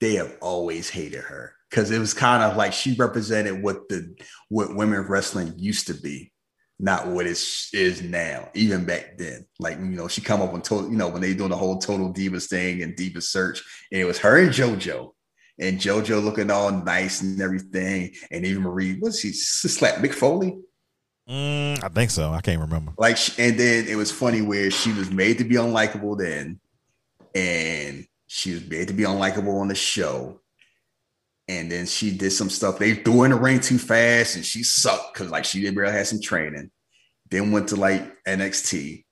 They 0.00 0.14
have 0.14 0.36
always 0.40 0.90
hated 0.90 1.20
her 1.20 1.54
because 1.70 1.90
it 1.90 1.98
was 1.98 2.12
kind 2.12 2.42
of 2.42 2.56
like 2.56 2.72
she 2.72 2.94
represented 2.94 3.62
what 3.62 3.88
the 3.88 4.14
what 4.48 4.74
women 4.74 5.02
wrestling 5.02 5.54
used 5.56 5.86
to 5.86 5.94
be 5.94 6.32
not 6.80 7.06
what 7.06 7.26
it 7.26 7.38
is 7.72 8.02
now, 8.02 8.48
even 8.54 8.84
back 8.84 9.18
then. 9.18 9.46
Like, 9.58 9.78
you 9.78 9.84
know, 9.84 10.08
she 10.08 10.20
come 10.20 10.40
up 10.40 10.54
on 10.54 10.62
total, 10.62 10.90
you 10.90 10.96
know, 10.96 11.08
when 11.08 11.20
they 11.20 11.34
doing 11.34 11.50
the 11.50 11.56
whole 11.56 11.78
total 11.78 12.12
divas 12.12 12.48
thing 12.48 12.82
and 12.82 12.96
divas 12.96 13.24
search, 13.24 13.62
and 13.92 14.00
it 14.00 14.06
was 14.06 14.18
her 14.18 14.38
and 14.38 14.50
JoJo. 14.50 15.10
And 15.58 15.78
JoJo 15.78 16.24
looking 16.24 16.50
all 16.50 16.70
nice 16.70 17.20
and 17.20 17.40
everything. 17.40 18.14
And 18.30 18.46
Eva 18.46 18.60
Marie, 18.60 18.98
what's 18.98 19.20
she 19.20 19.32
slap 19.32 19.96
Mick 19.96 20.14
Foley? 20.14 20.58
Mm, 21.28 21.84
I 21.84 21.88
think 21.88 22.10
so. 22.10 22.32
I 22.32 22.40
can't 22.40 22.62
remember. 22.62 22.92
Like, 22.96 23.18
and 23.38 23.60
then 23.60 23.86
it 23.86 23.96
was 23.96 24.10
funny 24.10 24.40
where 24.40 24.70
she 24.70 24.92
was 24.92 25.10
made 25.10 25.36
to 25.38 25.44
be 25.44 25.56
unlikable 25.56 26.18
then, 26.18 26.60
and 27.34 28.06
she 28.26 28.54
was 28.54 28.66
made 28.66 28.88
to 28.88 28.94
be 28.94 29.02
unlikable 29.02 29.60
on 29.60 29.68
the 29.68 29.74
show 29.74 30.40
and 31.50 31.70
then 31.70 31.84
she 31.84 32.12
did 32.12 32.30
some 32.30 32.48
stuff. 32.48 32.78
They 32.78 32.94
threw 32.94 33.24
in 33.24 33.32
the 33.32 33.36
ring 33.36 33.58
too 33.58 33.76
fast, 33.76 34.36
and 34.36 34.44
she 34.44 34.62
sucked 34.62 35.12
because 35.12 35.30
like 35.30 35.44
she 35.44 35.60
didn't 35.60 35.76
really 35.76 35.92
have 35.92 36.06
some 36.06 36.20
training. 36.20 36.70
Then 37.28 37.50
went 37.50 37.68
to 37.70 37.76
like 37.76 38.22
NXT, 38.24 39.04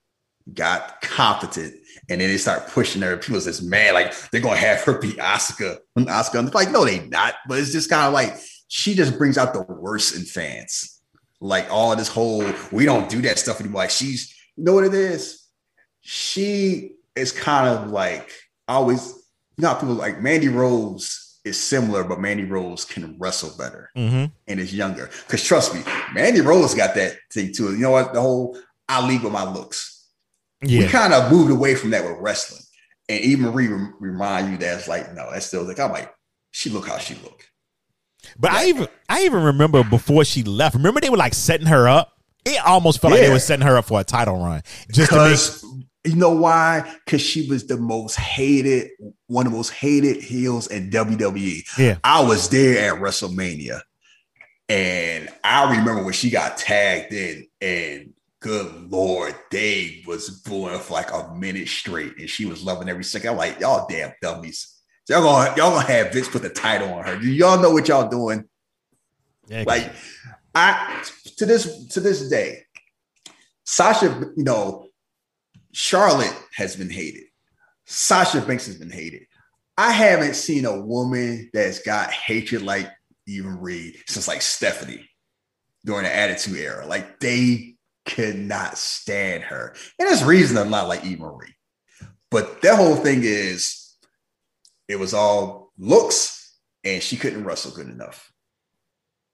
got 0.55 1.01
competent, 1.01 1.75
and 2.09 2.21
then 2.21 2.29
they 2.29 2.37
start 2.37 2.69
pushing 2.69 3.03
her. 3.03 3.17
People 3.17 3.41
says, 3.41 3.61
"Man, 3.61 3.93
like 3.93 4.15
they're 4.31 4.41
gonna 4.41 4.57
have 4.57 4.83
her 4.83 5.01
be 5.01 5.13
Asuka." 5.15 5.79
Asuka, 5.99 6.39
I'm 6.39 6.47
like, 6.51 6.71
no, 6.71 6.85
they 6.85 7.09
not. 7.09 7.35
But 7.49 7.59
it's 7.59 7.73
just 7.73 7.91
kind 7.91 8.07
of 8.07 8.13
like 8.13 8.37
she 8.69 8.95
just 8.95 9.19
brings 9.19 9.37
out 9.37 9.53
the 9.53 9.63
worst 9.63 10.15
in 10.15 10.23
fans. 10.23 11.01
Like 11.41 11.67
all 11.73 11.97
this 11.97 12.09
whole, 12.09 12.45
we 12.71 12.85
don't 12.85 13.09
do 13.09 13.21
that 13.23 13.41
stuff 13.41 13.61
anymore. 13.61 13.83
Like 13.83 13.91
she's, 13.91 14.35
you 14.57 14.65
know 14.65 14.75
what 14.75 14.85
it 14.85 14.95
is? 14.95 15.45
She 16.03 16.93
is 17.17 17.33
kind 17.33 17.69
of 17.69 17.91
like 17.91 18.33
always, 18.69 19.09
you 19.57 19.63
know, 19.63 19.75
people 19.75 19.95
like 19.95 20.21
Mandy 20.21 20.49
Rose 20.49 21.28
is 21.49 21.59
similar, 21.63 22.05
but 22.05 22.21
Mandy 22.21 22.45
Rose 22.45 22.85
can 22.85 23.17
wrestle 23.19 23.57
better 23.59 23.91
Mm-hmm. 23.97 24.27
and 24.47 24.61
is 24.61 24.75
younger. 24.75 25.11
Because 25.27 25.43
trust 25.43 25.75
me, 25.75 25.83
Mandy 26.15 26.41
Rose 26.41 26.75
got 26.75 26.95
that 26.95 27.17
thing 27.33 27.53
too. 27.53 27.73
You 27.73 27.79
know 27.79 27.91
what? 27.91 28.13
The 28.15 28.21
whole 28.21 28.57
I 28.89 29.07
lead 29.07 29.23
with 29.23 29.33
my 29.33 29.45
looks. 29.51 30.07
Yeah. 30.63 30.81
We 30.81 30.87
kind 30.89 31.13
of 31.13 31.31
moved 31.31 31.51
away 31.51 31.75
from 31.75 31.91
that 31.91 32.05
with 32.05 32.17
wrestling. 32.21 32.63
And 33.09 33.21
Eva 33.21 33.43
Marie 33.51 33.69
rem- 33.69 33.95
remind 34.01 34.51
you 34.53 34.59
that 34.59 34.79
it's 34.79 34.89
like, 34.89 35.15
no, 35.15 35.31
that's 35.33 35.47
still 35.47 35.63
like 35.65 35.79
I'm 35.81 35.93
like, 35.93 36.13
she 36.51 36.71
look 36.71 36.89
how 36.89 36.99
she 36.99 37.15
look. 37.17 37.45
But 38.39 38.51
I 38.51 38.67
even 38.67 38.89
I 39.09 39.23
even 39.25 39.43
remember 39.43 39.83
before 39.85 40.25
she 40.25 40.43
left. 40.43 40.75
Remember 40.75 41.01
they 41.01 41.11
were 41.11 41.17
like 41.17 41.35
setting 41.35 41.67
her 41.67 41.89
up. 41.89 42.13
It 42.45 42.59
almost 42.67 43.01
felt 43.01 43.13
like 43.13 43.21
they 43.21 43.31
were 43.31 43.39
setting 43.39 43.67
her 43.67 43.77
up 43.77 43.85
for 43.87 44.01
a 44.01 44.05
title 44.05 44.39
run. 44.43 44.63
Just 44.91 45.11
Because 45.11 45.65
you 46.05 46.17
know 46.17 46.35
why? 46.35 46.91
Because 47.05 47.21
she 47.21 47.49
was 47.49 47.67
the 47.67 47.77
most 47.77 48.17
hated, 48.17 48.91
one 49.27 49.47
of 49.47 49.53
the 49.53 49.57
most 49.57 49.71
hated 49.71 50.23
heels 50.23 50.67
in 50.69 50.91
WWE. 50.91 51.79
Yeah. 51.79 51.99
I 52.05 52.23
was 52.23 52.49
there 52.49 52.95
at 52.95 53.01
WrestleMania, 53.01 53.81
and 54.69 55.29
I 55.43 55.77
remember 55.77 56.05
when 56.05 56.15
she 56.15 56.31
got 56.31 56.57
tagged 56.57 57.13
in, 57.13 57.47
and 57.61 58.13
good 58.41 58.91
lord, 58.91 59.35
Dave 59.51 60.07
was 60.07 60.31
booing 60.31 60.79
for 60.79 60.95
like 60.95 61.13
a 61.13 61.35
minute 61.35 61.69
straight, 61.69 62.19
and 62.19 62.29
she 62.29 62.47
was 62.47 62.63
loving 62.63 62.89
every 62.89 63.05
second. 63.05 63.31
I'm 63.31 63.37
like, 63.37 63.61
y'all 63.61 63.87
damn 63.89 64.13
dummies. 64.23 64.75
Y'all 65.09 65.23
gonna 65.23 65.57
y'all 65.57 65.73
gonna 65.73 65.87
have 65.87 66.13
Vince 66.13 66.29
put 66.29 66.43
the 66.43 66.51
title 66.51 66.93
on 66.93 67.05
her. 67.05 67.17
Do 67.17 67.29
y'all 67.29 67.61
know 67.61 67.71
what 67.71 67.89
y'all 67.89 68.09
doing? 68.09 68.47
Yeah, 69.49 69.65
Like 69.67 69.93
I 70.55 71.03
to 71.39 71.47
this 71.47 71.87
to 71.89 72.01
this 72.01 72.29
day, 72.29 72.65
Sasha, 73.65 74.07
you 74.37 74.45
know, 74.45 74.88
Charlotte 75.73 76.35
has 76.55 76.77
been 76.77 76.91
hated. 76.91 77.25
Sasha 77.87 78.41
Banks 78.41 78.67
has 78.67 78.77
been 78.77 78.91
hated. 78.91 79.27
I 79.77 79.93
haven't 79.93 80.35
seen 80.35 80.65
a 80.65 80.81
woman 80.81 81.51
that's 81.53 81.81
got 81.81 82.11
hatred 82.11 82.63
like 82.63 82.91
even 83.27 83.61
Reed 83.61 83.97
since 84.07 84.29
like 84.29 84.43
Stephanie 84.43 85.09
during 85.85 86.05
the 86.05 86.15
Attitude 86.15 86.59
Era. 86.59 86.87
Like 86.87 87.21
they 87.21 87.77
could 88.05 88.39
not 88.39 88.77
stand 88.77 89.45
her. 89.45 89.75
And 89.99 90.09
there's 90.09 90.25
reason 90.25 90.59
I'm 90.59 90.71
not 90.71 90.89
like 90.89 91.05
Eva 91.05 91.23
Marie. 91.23 91.55
But 92.31 92.61
that 92.63 92.77
whole 92.77 92.97
thing 92.97 93.21
is 93.23 93.97
it 94.89 94.99
was 94.99 95.15
all 95.15 95.73
looks 95.79 96.57
and 96.85 97.03
she 97.03 97.17
couldn't 97.17 97.45
wrestle 97.45 97.73
good 97.73 97.89
enough 97.89 98.33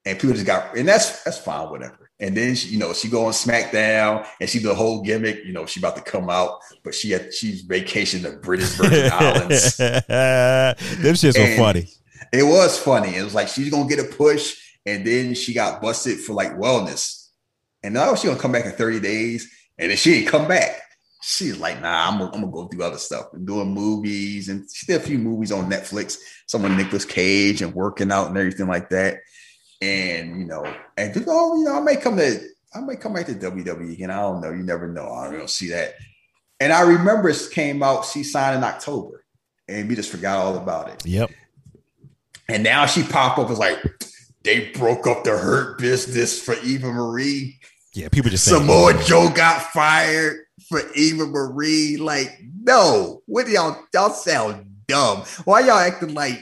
and 0.05 0.19
people 0.19 0.35
just 0.35 0.47
got 0.47 0.77
and 0.77 0.89
that's 0.89 1.23
that's 1.25 1.39
fine 1.39 1.71
whatever 1.71 2.04
and 2.21 2.37
then 2.37 2.55
she, 2.55 2.69
you 2.69 2.79
know 2.79 2.93
she 2.93 3.09
go 3.09 3.27
on 3.27 3.33
smackdown 3.33 4.27
and 4.41 4.49
she 4.49 4.59
the 4.59 4.75
whole 4.75 5.03
gimmick 5.03 5.45
you 5.45 5.53
know 5.53 5.67
she 5.67 5.81
about 5.81 5.97
to 5.97 6.03
come 6.03 6.31
out 6.31 6.61
but 6.83 6.95
she 6.95 7.11
had 7.11 7.33
she's 7.35 7.63
vacationing 7.63 8.31
the 8.31 8.39
british 8.39 8.71
virgin 8.71 9.11
islands. 9.13 9.77
Them 9.77 11.15
shits 11.15 11.39
were 11.39 11.57
funny. 11.57 11.89
it 12.33 12.45
was 12.45 12.79
funny. 12.79 13.17
It 13.17 13.25
was 13.25 13.35
like 13.35 13.49
she's 13.49 13.71
gonna 13.71 13.89
get 13.89 13.99
a 13.99 14.05
push 14.05 14.57
and 14.87 15.07
then 15.07 15.35
she 15.35 15.55
got 15.55 15.81
busted 15.81 16.19
for 16.19 16.35
like 16.35 16.53
wellness. 16.57 17.29
And 17.83 17.95
now 17.95 18.15
she's 18.15 18.31
gonna 18.31 18.41
come 18.41 18.53
back 18.53 18.67
in 18.67 18.73
30 18.73 19.01
days 19.01 19.51
and 19.79 19.91
then 19.91 19.97
she 19.97 20.15
ain't 20.15 20.29
come 20.29 20.47
back. 20.47 20.81
She's 21.23 21.57
like 21.59 21.81
nah 21.81 22.09
i'm 22.09 22.19
gonna, 22.19 22.31
I'm 22.35 22.41
gonna 22.43 22.53
go 22.53 22.69
do 22.69 22.83
other 22.83 22.99
stuff. 22.99 23.33
And 23.33 23.47
doing 23.47 23.73
movies 23.73 24.49
and 24.49 24.69
she 24.73 24.87
did 24.87 25.01
a 25.01 25.05
few 25.05 25.19
movies 25.19 25.53
on 25.53 25.71
netflix. 25.71 26.19
Some 26.47 26.63
with 26.63 26.73
Nicolas 26.73 27.05
Cage 27.05 27.63
and 27.63 27.75
working 27.75 28.13
out 28.13 28.29
and 28.29 28.37
everything 28.37 28.69
like 28.69 28.91
that 28.91 29.19
and 29.81 30.39
you 30.39 30.47
know, 30.47 30.65
and 30.97 31.25
oh, 31.27 31.59
you 31.59 31.65
know, 31.65 31.77
I 31.77 31.81
may 31.81 31.97
come 31.97 32.17
to, 32.17 32.41
I 32.75 32.81
may 32.81 32.97
come 32.97 33.15
back 33.15 33.27
to 33.27 33.35
WWE 33.35 33.93
again. 33.93 34.11
I 34.11 34.21
don't 34.21 34.41
know. 34.41 34.51
You 34.51 34.63
never 34.63 34.89
know. 34.89 35.13
I 35.13 35.31
don't 35.31 35.51
see 35.51 35.69
that. 35.71 35.95
And 36.61 36.73
I 36.73 36.83
remember 36.83 37.29
it 37.29 37.49
came 37.53 37.83
out. 37.83 38.05
She 38.05 38.23
signed 38.23 38.57
in 38.57 38.65
October, 38.65 39.25
and 39.69 39.89
we 39.89 39.95
just 39.95 40.11
forgot 40.11 40.39
all 40.39 40.57
about 40.57 40.89
it. 40.89 41.05
Yep. 41.07 41.31
And 42.49 42.63
now 42.63 42.87
she 42.87 43.03
pop 43.03 43.39
up 43.39 43.51
as 43.51 43.59
like 43.59 43.79
they 44.45 44.71
broke 44.71 45.07
up 45.07 45.25
the 45.25 45.37
hurt 45.37 45.79
business 45.79 46.41
for 46.41 46.55
Eva 46.63 46.93
Marie. 46.93 47.59
Yeah, 47.95 48.09
people 48.09 48.31
just 48.31 48.45
saying, 48.45 48.61
Samoa 48.61 49.03
Joe 49.05 49.31
got 49.35 49.63
fired 49.73 50.47
for 50.69 50.81
Eva 50.95 51.27
Marie. 51.27 51.97
Like, 51.97 52.41
no, 52.63 53.23
what 53.27 53.47
do 53.47 53.53
y'all 53.53 53.83
y'all 53.93 54.11
sound 54.11 54.67
dumb? 54.87 55.23
Why 55.45 55.61
y'all 55.61 55.79
acting 55.79 56.15
like 56.15 56.39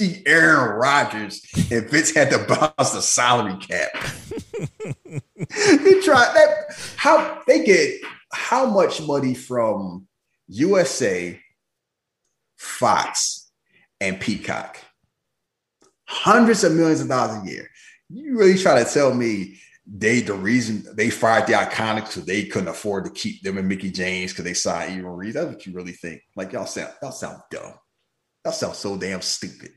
she 0.00 0.22
Aaron 0.26 0.78
Rodgers 0.78 1.46
and 1.70 1.88
Vince 1.88 2.14
had 2.14 2.30
to 2.30 2.38
bounce 2.38 2.92
the 2.92 3.02
salary 3.02 3.56
cap? 3.58 3.90
they 5.36 6.00
try 6.00 6.32
that. 6.34 6.74
How 6.96 7.42
they 7.46 7.64
get 7.64 8.00
how 8.32 8.66
much 8.66 9.02
money 9.02 9.34
from 9.34 10.06
USA, 10.48 11.38
Fox, 12.56 13.50
and 14.00 14.18
Peacock? 14.18 14.78
Hundreds 16.06 16.64
of 16.64 16.72
millions 16.72 17.00
of 17.00 17.08
dollars 17.08 17.42
a 17.42 17.50
year. 17.50 17.68
You 18.08 18.38
really 18.38 18.58
try 18.58 18.82
to 18.82 18.90
tell 18.90 19.14
me 19.14 19.58
they 19.86 20.20
the 20.20 20.34
reason 20.34 20.84
they 20.94 21.10
fired 21.10 21.46
the 21.46 21.52
iconics 21.52 22.08
because 22.08 22.24
they 22.24 22.44
couldn't 22.44 22.68
afford 22.68 23.04
to 23.04 23.10
keep 23.10 23.42
them 23.42 23.58
and 23.58 23.68
Mickie 23.68 23.90
James 23.90 24.32
because 24.32 24.44
they 24.44 24.54
signed 24.54 24.98
Eva 24.98 25.10
Reed. 25.10 25.34
That's 25.34 25.52
what 25.52 25.66
you 25.66 25.72
really 25.72 25.92
think. 25.92 26.22
Like 26.36 26.52
y'all 26.52 26.66
sound 26.66 26.92
y'all 27.02 27.12
sound 27.12 27.42
dumb. 27.50 27.74
Y'all 28.44 28.54
sound 28.54 28.74
so 28.74 28.96
damn 28.96 29.20
stupid. 29.20 29.72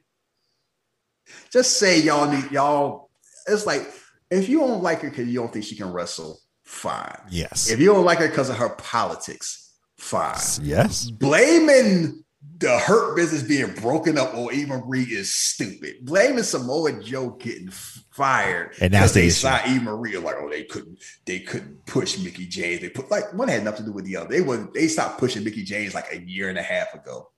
Just 1.54 1.78
say 1.78 2.02
y'all 2.02 2.30
need 2.30 2.50
y'all. 2.52 3.12
It's 3.48 3.68
like 3.68 3.88
if 4.32 4.50
you 4.50 4.60
don't 4.60 4.82
like 4.82 5.02
her 5.02 5.10
because 5.12 5.28
you 5.28 5.40
don't 5.40 5.54
think 5.54 5.66
she 5.66 5.76
can 5.76 5.94
wrestle, 5.94 6.40
fine. 6.64 7.16
yes. 7.30 7.70
If 7.70 7.80
you 7.80 7.94
don't 7.94 8.04
like 8.04 8.18
her 8.18 8.28
because 8.28 8.50
of 8.50 8.58
her 8.58 8.70
politics, 8.70 9.72
fine. 9.98 10.36
yes. 10.64 11.12
Blaming 11.12 12.24
the 12.58 12.80
hurt 12.80 13.16
business 13.16 13.44
being 13.44 13.72
broken 13.76 14.18
up 14.18 14.34
or 14.36 14.52
Eva 14.52 14.80
Marie 14.80 15.04
is 15.04 15.34
stupid. 15.34 15.98
Blaming 16.02 16.44
Samoa 16.44 16.94
Joe 17.04 17.30
getting 17.32 17.70
fired 17.70 18.74
And 18.82 18.94
the 18.94 19.12
they 19.14 19.30
signed 19.30 19.76
Eva 19.76 19.84
Marie 19.84 20.18
like, 20.18 20.36
oh, 20.40 20.50
they 20.50 20.64
couldn't, 20.64 20.98
they 21.26 21.40
couldn't 21.40 21.86
push 21.86 22.18
Mickie 22.18 22.48
James. 22.48 22.82
They 22.82 22.90
put 22.90 23.12
like 23.12 23.32
one 23.34 23.48
had 23.48 23.64
nothing 23.64 23.86
to 23.86 23.92
do 23.92 23.94
with 23.94 24.06
the 24.06 24.18
other. 24.18 24.30
They 24.30 24.42
would 24.42 24.74
they 24.74 24.88
stopped 24.88 25.20
pushing 25.20 25.44
Mickie 25.44 25.64
James 25.64 25.94
like 25.94 26.12
a 26.12 26.20
year 26.20 26.50
and 26.50 26.58
a 26.58 26.64
half 26.64 26.96
ago. 26.96 27.30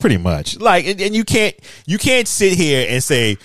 Pretty 0.00 0.16
much. 0.16 0.58
Like, 0.58 0.86
and, 0.86 1.00
and 1.00 1.14
you 1.14 1.24
can't 1.24 1.54
you 1.86 1.98
can't 1.98 2.26
sit 2.26 2.54
here 2.54 2.86
and 2.88 3.02
say, 3.04 3.36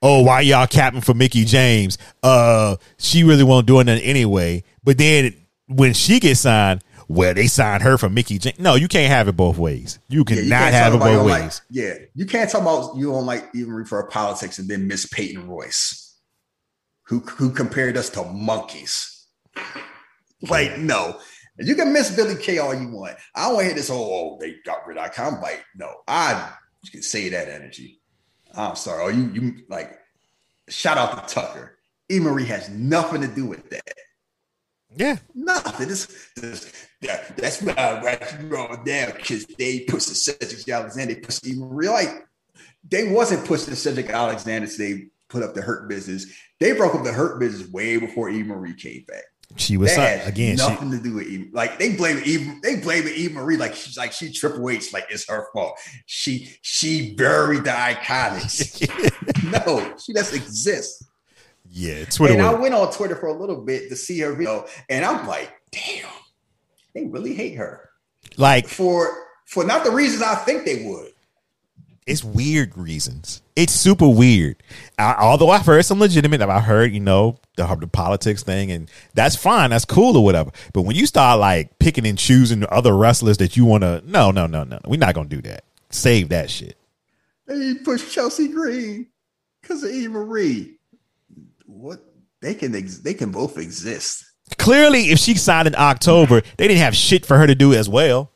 "Oh, 0.00 0.22
why 0.22 0.42
y'all 0.42 0.66
capping 0.66 1.00
for 1.00 1.14
Mickie 1.14 1.44
James? 1.44 1.98
Uh, 2.22 2.76
she 2.98 3.24
really 3.24 3.44
won't 3.44 3.66
do 3.66 3.82
nothing 3.82 4.02
anyway." 4.04 4.62
But 4.84 4.98
then 4.98 5.34
when 5.68 5.94
she 5.94 6.20
gets 6.20 6.40
signed, 6.40 6.84
well, 7.08 7.32
they 7.34 7.46
signed 7.46 7.82
her 7.82 7.96
for 7.98 8.08
Mickie 8.10 8.38
James. 8.38 8.58
No, 8.58 8.74
you 8.74 8.88
can't 8.88 9.10
have 9.10 9.26
it 9.26 9.32
both 9.36 9.56
ways. 9.58 9.98
You 10.08 10.24
Yeah, 10.28 10.36
cannot 10.36 10.44
you 10.66 10.72
have 10.72 10.94
it 10.94 10.98
talk 10.98 11.06
about 11.06 11.10
you 11.12 11.18
both 11.18 11.26
ways. 11.26 11.42
like- 11.42 11.52
yeah, 11.70 11.94
you 12.14 12.26
can't 12.26 12.50
talk 12.50 12.60
about 12.62 12.96
you 12.96 13.06
don't 13.10 13.26
like 13.26 13.48
even 13.54 13.72
refer 13.72 14.02
to 14.02 14.08
politics 14.08 14.58
and 14.58 14.68
then 14.68 14.86
Miss 14.86 15.06
Peyton 15.06 15.48
Royce, 15.48 16.14
who 17.04 17.20
who 17.20 17.50
compared 17.50 17.96
us 17.96 18.10
to 18.10 18.22
monkeys. 18.24 19.26
Like 20.42 20.76
no, 20.78 21.18
you 21.58 21.74
can 21.74 21.92
miss 21.92 22.14
Billy 22.14 22.34
Kay 22.36 22.58
all 22.58 22.74
you 22.74 22.88
want. 22.88 23.16
I 23.34 23.44
don't 23.44 23.54
want 23.54 23.64
to 23.64 23.66
hear 23.66 23.74
this. 23.74 23.88
whole, 23.88 24.34
oh, 24.34 24.38
they 24.40 24.56
got 24.64 24.86
rid 24.86 24.96
of 24.96 25.04
Icon. 25.04 25.40
Like 25.40 25.64
no, 25.76 25.92
I 26.08 26.52
can 26.90 27.02
say 27.02 27.28
that 27.30 27.48
energy. 27.48 28.00
I'm 28.54 28.76
sorry. 28.76 29.04
Oh, 29.04 29.08
you 29.08 29.30
you 29.30 29.54
like 29.68 29.98
shout 30.68 30.98
out 30.98 31.28
to 31.28 31.34
Tucker. 31.34 31.78
E 32.10 32.18
Marie 32.18 32.46
has 32.46 32.68
nothing 32.68 33.22
to 33.22 33.28
do 33.28 33.46
with 33.46 33.70
that. 33.70 33.94
yeah, 34.96 35.16
Nothing. 35.34 35.88
This, 35.88 36.30
this 36.36 36.88
that, 37.00 37.36
that's 37.36 37.62
why 37.62 37.72
I 37.72 38.02
write 38.02 38.40
you 38.40 38.48
wrong 38.48 38.82
down 38.84 39.12
because 39.16 39.46
they 39.46 39.80
pushed 39.80 40.08
the 40.08 40.14
Cedric 40.14 40.68
Alexander. 40.68 41.14
They 41.14 41.20
pushed 41.20 41.46
even 41.46 41.68
real 41.68 41.92
like 41.92 42.26
they 42.88 43.10
wasn't 43.10 43.46
pushing 43.46 43.70
the 43.70 43.76
Cedric 43.76 44.10
Alexander. 44.10 44.66
So 44.66 44.82
they 44.82 45.06
put 45.28 45.42
up 45.42 45.54
the 45.54 45.62
hurt 45.62 45.88
business. 45.88 46.26
They 46.60 46.72
broke 46.72 46.94
up 46.94 47.04
the 47.04 47.12
hurt 47.12 47.40
business 47.40 47.68
way 47.70 47.96
before 47.96 48.28
Eva 48.28 48.48
Marie 48.48 48.74
came 48.74 49.04
back. 49.08 49.24
She 49.56 49.76
was 49.76 49.94
signed 49.94 50.22
again. 50.24 50.56
She, 50.56 50.66
nothing 50.66 50.90
to 50.90 50.98
do 50.98 51.14
with 51.14 51.26
Eve. 51.26 51.50
Like 51.52 51.78
they 51.78 51.94
blame 51.94 52.20
Eve. 52.24 52.62
They 52.62 52.76
blame 52.76 53.06
Eva 53.06 53.34
Marie 53.34 53.56
like 53.56 53.74
she's 53.74 53.96
like 53.96 54.12
she 54.12 54.32
Triple 54.32 54.68
H. 54.70 54.92
Like 54.92 55.06
it's 55.10 55.28
her 55.28 55.48
fault. 55.52 55.78
She 56.06 56.56
she 56.62 57.14
buried 57.14 57.64
the 57.64 57.70
iconics. 57.70 58.80
no, 59.66 59.94
she 59.98 60.12
doesn't 60.12 60.36
exist. 60.36 61.04
yeah, 61.70 62.04
Twitter. 62.06 62.34
And 62.34 62.42
I 62.42 62.54
went 62.54 62.74
on 62.74 62.92
Twitter 62.92 63.16
for 63.16 63.28
a 63.28 63.34
little 63.34 63.60
bit 63.62 63.88
to 63.90 63.96
see 63.96 64.18
her 64.20 64.34
video, 64.34 64.66
and 64.88 65.04
I'm 65.04 65.26
like, 65.26 65.52
damn, 65.70 66.08
they 66.94 67.04
really 67.04 67.34
hate 67.34 67.56
her 67.56 67.90
like 68.36 68.66
for 68.66 69.12
for 69.46 69.64
not 69.64 69.84
the 69.84 69.90
reasons 69.90 70.22
I 70.22 70.34
think 70.36 70.64
they 70.64 70.84
would. 70.86 71.11
It's 72.06 72.24
weird 72.24 72.76
reasons. 72.76 73.42
It's 73.54 73.72
super 73.72 74.08
weird. 74.08 74.56
I, 74.98 75.14
although 75.20 75.50
I've 75.50 75.66
heard 75.66 75.84
some 75.84 76.00
legitimate, 76.00 76.42
I've 76.42 76.64
heard 76.64 76.92
you 76.92 77.00
know 77.00 77.38
the, 77.56 77.66
the 77.76 77.86
politics 77.86 78.42
thing, 78.42 78.72
and 78.72 78.90
that's 79.14 79.36
fine, 79.36 79.70
that's 79.70 79.84
cool 79.84 80.16
or 80.16 80.24
whatever. 80.24 80.50
But 80.72 80.82
when 80.82 80.96
you 80.96 81.06
start 81.06 81.38
like 81.38 81.78
picking 81.78 82.06
and 82.06 82.18
choosing 82.18 82.64
other 82.70 82.96
wrestlers 82.96 83.38
that 83.38 83.56
you 83.56 83.64
want 83.64 83.82
to, 83.82 84.02
no, 84.04 84.32
no, 84.32 84.46
no, 84.46 84.64
no, 84.64 84.80
we're 84.84 84.98
not 84.98 85.14
gonna 85.14 85.28
do 85.28 85.42
that. 85.42 85.64
Save 85.90 86.30
that 86.30 86.50
shit. 86.50 86.76
They 87.46 87.74
pushed 87.74 88.12
Chelsea 88.12 88.48
Green 88.48 89.06
because 89.60 89.84
of 89.84 89.90
Eva 89.90 90.12
Marie. 90.12 90.78
What 91.66 92.00
they 92.40 92.54
can 92.54 92.74
ex- 92.74 92.98
they 92.98 93.14
can 93.14 93.30
both 93.30 93.58
exist. 93.58 94.24
Clearly, 94.58 95.10
if 95.10 95.18
she 95.18 95.34
signed 95.34 95.68
in 95.68 95.76
October, 95.76 96.42
they 96.56 96.66
didn't 96.66 96.80
have 96.80 96.96
shit 96.96 97.24
for 97.24 97.38
her 97.38 97.46
to 97.46 97.54
do 97.54 97.72
as 97.72 97.88
well. 97.88 98.31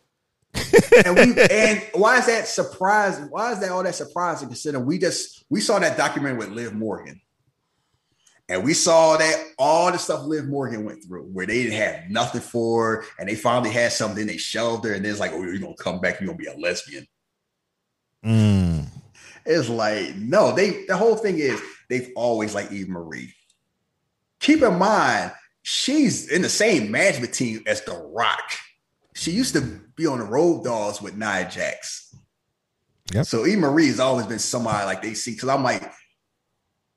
And 1.05 1.15
we 1.15 1.43
and 1.51 1.83
why 1.95 2.19
is 2.19 2.27
that 2.27 2.47
surprising? 2.47 3.27
Why 3.27 3.53
is 3.53 3.61
that 3.61 3.71
all 3.71 3.83
that 3.83 3.95
surprising? 3.95 4.49
Considering 4.49 4.87
we 4.87 4.99
just 4.99 5.45
we 5.51 5.61
saw 5.61 5.79
that 5.79 5.97
documentary 5.97 6.39
with 6.39 6.49
Liv 6.51 6.73
Morgan. 6.73 7.21
And 8.49 8.63
we 8.63 8.75
saw 8.75 9.17
that 9.17 9.45
all 9.59 9.91
the 9.91 9.99
stuff 9.99 10.25
Liv 10.25 10.47
Morgan 10.47 10.85
went 10.85 11.03
through, 11.05 11.25
where 11.25 11.47
they 11.47 11.65
didn't 11.65 11.79
have 11.79 12.09
nothing 12.09 12.41
for 12.41 12.97
her, 12.97 13.05
and 13.19 13.29
they 13.29 13.35
finally 13.35 13.71
had 13.71 13.91
something, 13.91 14.25
they 14.25 14.37
shelved 14.37 14.85
her, 14.85 14.95
and 14.95 15.05
then 15.05 15.11
it's 15.11 15.19
like, 15.19 15.33
oh, 15.33 15.43
you're 15.43 15.59
gonna 15.59 15.75
come 15.75 16.01
back, 16.01 16.21
you're 16.21 16.29
gonna 16.29 16.39
be 16.39 16.47
a 16.47 16.57
lesbian. 16.57 17.07
Mm. 18.25 18.87
It's 19.45 19.69
like, 19.69 20.15
no, 20.17 20.55
they 20.55 20.85
the 20.87 20.97
whole 20.97 21.17
thing 21.17 21.39
is 21.39 21.61
they've 21.89 22.11
always 22.17 22.55
liked 22.55 22.73
Eva 22.73 22.91
Marie. 22.91 23.35
Keep 24.41 24.63
in 24.63 24.79
mind, 24.79 25.33
she's 25.63 26.29
in 26.29 26.43
the 26.43 26.49
same 26.49 26.91
management 26.91 27.35
team 27.35 27.63
as 27.67 27.83
The 27.83 27.95
Rock. 28.15 28.53
She 29.15 29.33
used 29.33 29.55
to 29.55 29.81
be 29.97 30.07
on 30.07 30.19
the 30.19 30.25
Road 30.25 30.65
Dogs 30.65 31.01
with 31.01 31.17
Nia 31.17 31.49
Jax. 31.51 32.15
Yep. 33.13 33.27
So 33.27 33.47
Eva 33.47 33.61
Marie 33.61 33.87
has 33.87 34.01
always 34.01 34.27
been 34.27 34.39
somebody 34.39 34.85
like 34.85 35.03
they 35.03 35.15
see. 35.15 35.33
Because 35.33 35.49
I'm 35.49 35.63
like, 35.63 35.91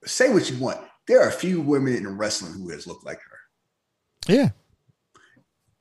say 0.06 0.34
what 0.34 0.50
you 0.50 0.58
want. 0.58 0.80
There 1.08 1.22
are 1.22 1.30
a 1.30 1.34
few 1.34 1.61
women 1.61 1.95
in 1.95 2.18
wrestling 2.18 2.53
who 2.53 2.69
has 2.69 2.86
looked 2.88 3.06
like 3.06 3.19
her. 3.19 4.34
Yeah, 4.34 4.50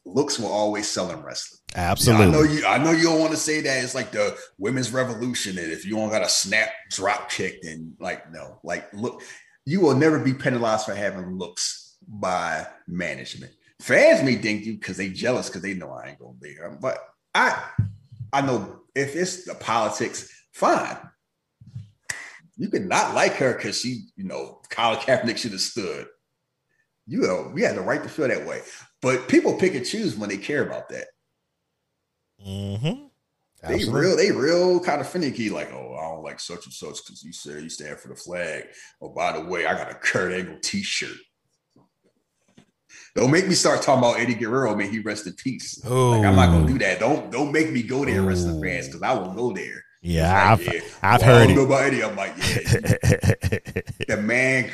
Looks 0.07 0.39
will 0.39 0.49
always 0.51 0.89
sell 0.89 1.11
in 1.11 1.23
wrestling. 1.23 1.61
absolutely. 1.75 2.27
I 2.27 2.31
know 2.31 2.43
you. 2.43 2.67
I 2.67 2.79
know 2.79 2.93
you 2.93 3.05
don't 3.05 3.21
want 3.21 3.33
to 3.33 3.37
say 3.37 3.61
that 3.61 3.85
it's 3.85 3.95
like 3.95 4.11
the 4.11 4.39
women's 4.57 4.91
revolution, 4.91 5.59
and 5.59 5.71
if 5.71 5.85
you 5.85 5.97
don't 5.97 6.09
got 6.09 6.23
a 6.23 6.29
snap 6.29 6.71
drop 6.91 7.31
kick, 7.31 7.61
then 7.63 7.95
like 8.01 8.33
no, 8.33 8.59
like 8.65 8.91
look, 8.95 9.21
you 9.67 9.81
will 9.81 9.95
never 9.95 10.19
be 10.19 10.33
penalized 10.33 10.87
for 10.87 10.95
having 10.95 11.37
looks 11.37 11.97
by 12.07 12.67
management. 12.87 13.53
Fans 13.81 14.23
may 14.25 14.37
think 14.37 14.65
you 14.65 14.75
because 14.75 14.97
they 14.97 15.09
jealous 15.09 15.49
because 15.49 15.63
they 15.63 15.75
know 15.75 15.93
I 15.93 16.09
ain't 16.09 16.19
gonna 16.19 16.33
be 16.41 16.51
here, 16.51 16.77
but 16.81 16.99
I, 17.35 17.63
I 18.33 18.41
know 18.41 18.81
if 18.95 19.15
it's 19.15 19.45
the 19.45 19.55
politics, 19.55 20.31
fine. 20.53 20.97
You 22.57 22.69
could 22.69 22.87
not 22.87 23.15
like 23.15 23.35
her 23.35 23.55
because 23.55 23.81
she, 23.81 24.07
you 24.17 24.25
know, 24.25 24.61
Colin 24.71 24.99
Kaepernick 24.99 25.37
should 25.37 25.53
have 25.53 25.61
stood. 25.61 26.09
You 27.07 27.21
know, 27.21 27.53
we 27.55 27.63
had 27.63 27.77
the 27.77 27.81
right 27.81 28.03
to 28.03 28.09
feel 28.09 28.29
that 28.29 28.47
way. 28.47 28.61
But 29.01 29.29
people 29.29 29.55
pick 29.55 29.77
and 29.77 29.87
choose 29.87 30.17
when 30.17 30.29
they 30.29 30.37
care 30.37 30.67
about 30.67 30.89
that. 30.89 31.07
Mm-hmm. 32.45 33.07
They 33.67 33.85
real, 33.89 34.17
they 34.17 34.31
real 34.31 34.81
kind 34.81 35.01
of 35.01 35.09
finicky, 35.09 35.51
like, 35.51 35.73
oh, 35.73 35.97
I 35.97 36.15
don't 36.15 36.23
like 36.23 36.39
such 36.39 36.65
and 36.65 36.73
such 36.73 37.05
because 37.05 37.23
you 37.25 37.33
said 37.33 37.63
you 37.63 37.69
stand 37.69 37.99
for 37.99 38.09
the 38.09 38.15
flag. 38.15 38.67
Oh, 39.01 39.09
by 39.09 39.33
the 39.33 39.45
way, 39.45 39.67
I 39.67 39.75
got 39.75 39.91
a 39.91 39.95
Kurt 39.95 40.33
Angle 40.33 40.59
t-shirt. 40.63 41.17
Don't 43.19 43.31
make 43.31 43.49
me 43.49 43.55
start 43.55 43.83
talking 43.83 43.99
about 43.99 44.21
Eddie 44.21 44.35
Guerrero, 44.35 44.75
May 44.77 44.89
He 44.89 45.01
rest 45.01 45.27
in 45.27 45.33
peace. 45.35 45.85
Like, 45.85 46.25
I'm 46.25 46.37
not 46.37 46.47
gonna 46.51 46.67
do 46.67 46.79
that. 46.79 47.01
Don't 47.01 47.31
don't 47.31 47.53
make 47.53 47.71
me 47.73 47.83
go 47.83 48.05
there, 48.05 48.23
rest 48.23 48.47
in 48.47 48.61
fans, 48.63 48.87
because 48.87 49.03
I 49.03 49.13
will 49.15 49.33
go 49.35 49.53
there. 49.53 49.85
Yeah, 50.01 50.55
It's 50.55 50.69
I've, 50.69 50.75
yeah, 50.75 50.81
I've 51.03 51.21
well, 51.23 51.31
I 51.31 51.39
heard 51.39 51.47
don't 51.49 51.57
know 51.57 51.65
about 51.65 51.83
Eddie. 51.83 52.05
I'm 52.05 52.15
like, 52.17 52.37
yeah. 52.39 53.81
the 54.17 54.17
man, 54.23 54.71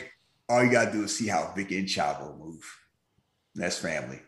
all 0.48 0.62
you 0.62 0.70
gotta 0.70 0.92
do 0.92 1.05
is 1.05 1.16
see 1.16 1.26
how 1.28 1.50
Vic 1.56 1.70
and 1.70 1.86
Chavo 1.89 2.39
move. 2.39 2.62
That's 3.55 3.78
family. 3.78 4.20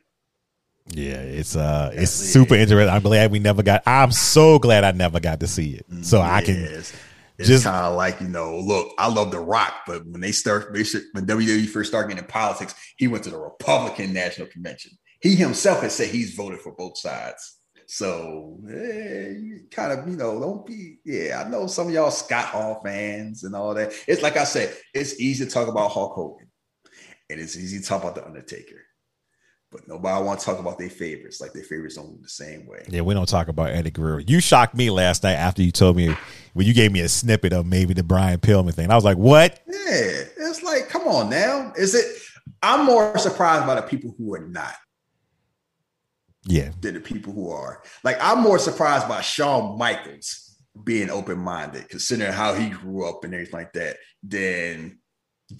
yeah, 0.88 1.16
it's 1.16 1.54
uh, 1.56 1.90
it's 1.92 2.16
That's- 2.16 2.32
super 2.32 2.54
interesting. 2.54 2.88
I'm 2.94 3.02
glad 3.02 3.30
we 3.30 3.38
never 3.40 3.62
got. 3.62 3.82
I'm 3.86 4.12
so 4.12 4.58
glad 4.58 4.84
I 4.84 4.92
never 4.92 5.20
got 5.20 5.40
to 5.40 5.46
see 5.46 5.72
it, 5.74 5.86
so 6.04 6.20
I 6.22 6.42
can. 6.42 6.82
It's 7.38 7.48
just- 7.48 7.64
kind 7.64 7.84
of 7.86 7.96
like 7.96 8.20
you 8.20 8.28
know, 8.28 8.58
look, 8.58 8.92
I 8.98 9.08
love 9.08 9.30
The 9.30 9.40
Rock, 9.40 9.74
but 9.86 10.06
when 10.06 10.20
they 10.20 10.32
start, 10.32 10.72
they 10.72 10.84
should- 10.84 11.04
when 11.12 11.26
WWE 11.26 11.66
first 11.66 11.90
started 11.90 12.08
getting 12.08 12.24
in 12.24 12.30
politics, 12.30 12.74
he 12.96 13.08
went 13.08 13.24
to 13.24 13.30
the 13.30 13.38
Republican 13.38 14.12
National 14.12 14.46
Convention. 14.48 14.92
He 15.20 15.34
himself 15.34 15.80
has 15.82 15.94
said 15.94 16.08
he's 16.08 16.34
voted 16.34 16.60
for 16.60 16.72
both 16.72 16.98
sides. 16.98 17.58
So, 17.88 18.58
eh, 18.68 19.28
you 19.30 19.60
kind 19.70 19.92
of, 19.92 20.08
you 20.08 20.16
know, 20.16 20.40
don't 20.40 20.66
be. 20.66 20.98
Yeah, 21.04 21.44
I 21.44 21.48
know 21.48 21.66
some 21.68 21.86
of 21.86 21.92
y'all 21.92 22.10
Scott 22.10 22.46
Hall 22.46 22.80
fans 22.84 23.44
and 23.44 23.54
all 23.54 23.74
that. 23.74 23.92
It's 24.08 24.22
like 24.22 24.36
I 24.36 24.42
said, 24.44 24.74
it's 24.92 25.20
easy 25.20 25.44
to 25.44 25.50
talk 25.50 25.68
about 25.68 25.92
Hulk 25.92 26.14
Hogan, 26.14 26.48
and 27.30 27.40
it's 27.40 27.56
easy 27.56 27.78
to 27.78 27.84
talk 27.84 28.02
about 28.02 28.16
the 28.16 28.26
Undertaker, 28.26 28.80
but 29.70 29.86
nobody 29.86 30.24
want 30.24 30.40
to 30.40 30.46
talk 30.46 30.58
about 30.58 30.78
their 30.78 30.90
favorites. 30.90 31.40
Like 31.40 31.52
their 31.52 31.62
favorites 31.62 31.94
don't 31.94 32.20
the 32.20 32.28
same 32.28 32.66
way. 32.66 32.82
Yeah, 32.88 33.02
we 33.02 33.14
don't 33.14 33.28
talk 33.28 33.46
about 33.46 33.70
Eddie 33.70 33.92
Guerrero. 33.92 34.18
You 34.18 34.40
shocked 34.40 34.74
me 34.74 34.90
last 34.90 35.22
night 35.22 35.34
after 35.34 35.62
you 35.62 35.70
told 35.70 35.96
me 35.96 36.16
when 36.56 36.66
you 36.66 36.72
gave 36.72 36.90
me 36.90 37.00
a 37.00 37.08
snippet 37.08 37.52
of 37.52 37.66
maybe 37.66 37.92
the 37.92 38.02
Brian 38.02 38.40
Pillman 38.40 38.72
thing. 38.72 38.90
I 38.90 38.94
was 38.94 39.04
like, 39.04 39.18
"What? 39.18 39.60
Yeah, 39.66 40.22
it's 40.38 40.62
like, 40.62 40.88
come 40.88 41.06
on 41.06 41.28
now. 41.28 41.74
Is 41.76 41.94
it? 41.94 42.06
I'm 42.62 42.86
more 42.86 43.18
surprised 43.18 43.66
by 43.66 43.74
the 43.74 43.82
people 43.82 44.14
who 44.16 44.34
are 44.34 44.46
not 44.48 44.74
Yeah, 46.44 46.70
than 46.80 46.94
the 46.94 47.00
people 47.00 47.34
who 47.34 47.50
are. 47.50 47.82
Like, 48.04 48.16
I'm 48.22 48.40
more 48.40 48.58
surprised 48.58 49.06
by 49.06 49.20
Shawn 49.20 49.76
Michaels 49.76 50.56
being 50.82 51.10
open 51.10 51.38
minded, 51.38 51.90
considering 51.90 52.32
how 52.32 52.54
he 52.54 52.70
grew 52.70 53.06
up 53.06 53.22
and 53.24 53.34
everything 53.34 53.52
like 53.52 53.74
that, 53.74 53.98
than 54.22 54.98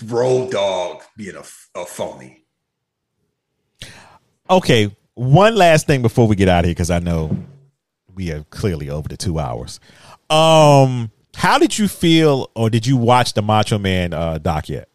Road 0.07 0.51
Dogg 0.53 1.03
being 1.19 1.37
a, 1.37 1.45
a 1.79 1.85
phony. 1.85 2.47
Okay, 4.49 4.97
one 5.13 5.57
last 5.57 5.87
thing 5.87 6.01
before 6.01 6.27
we 6.27 6.37
get 6.37 6.49
out 6.49 6.61
of 6.61 6.65
here 6.67 6.75
because 6.75 6.91
I 6.91 7.01
know 7.01 7.37
we 8.15 8.33
are 8.33 8.45
clearly 8.45 8.89
over 8.89 9.09
the 9.09 9.17
two 9.17 9.39
hours. 9.39 9.79
Um, 10.31 11.11
how 11.35 11.59
did 11.59 11.79
you 11.79 11.89
feel, 11.89 12.51
or 12.55 12.71
did 12.71 12.87
you 12.87 12.97
watch 12.97 13.35
the 13.35 13.43
Macho 13.43 13.79
Man 13.79 14.13
uh, 14.13 14.39
doc 14.39 14.69
yet? 14.69 14.89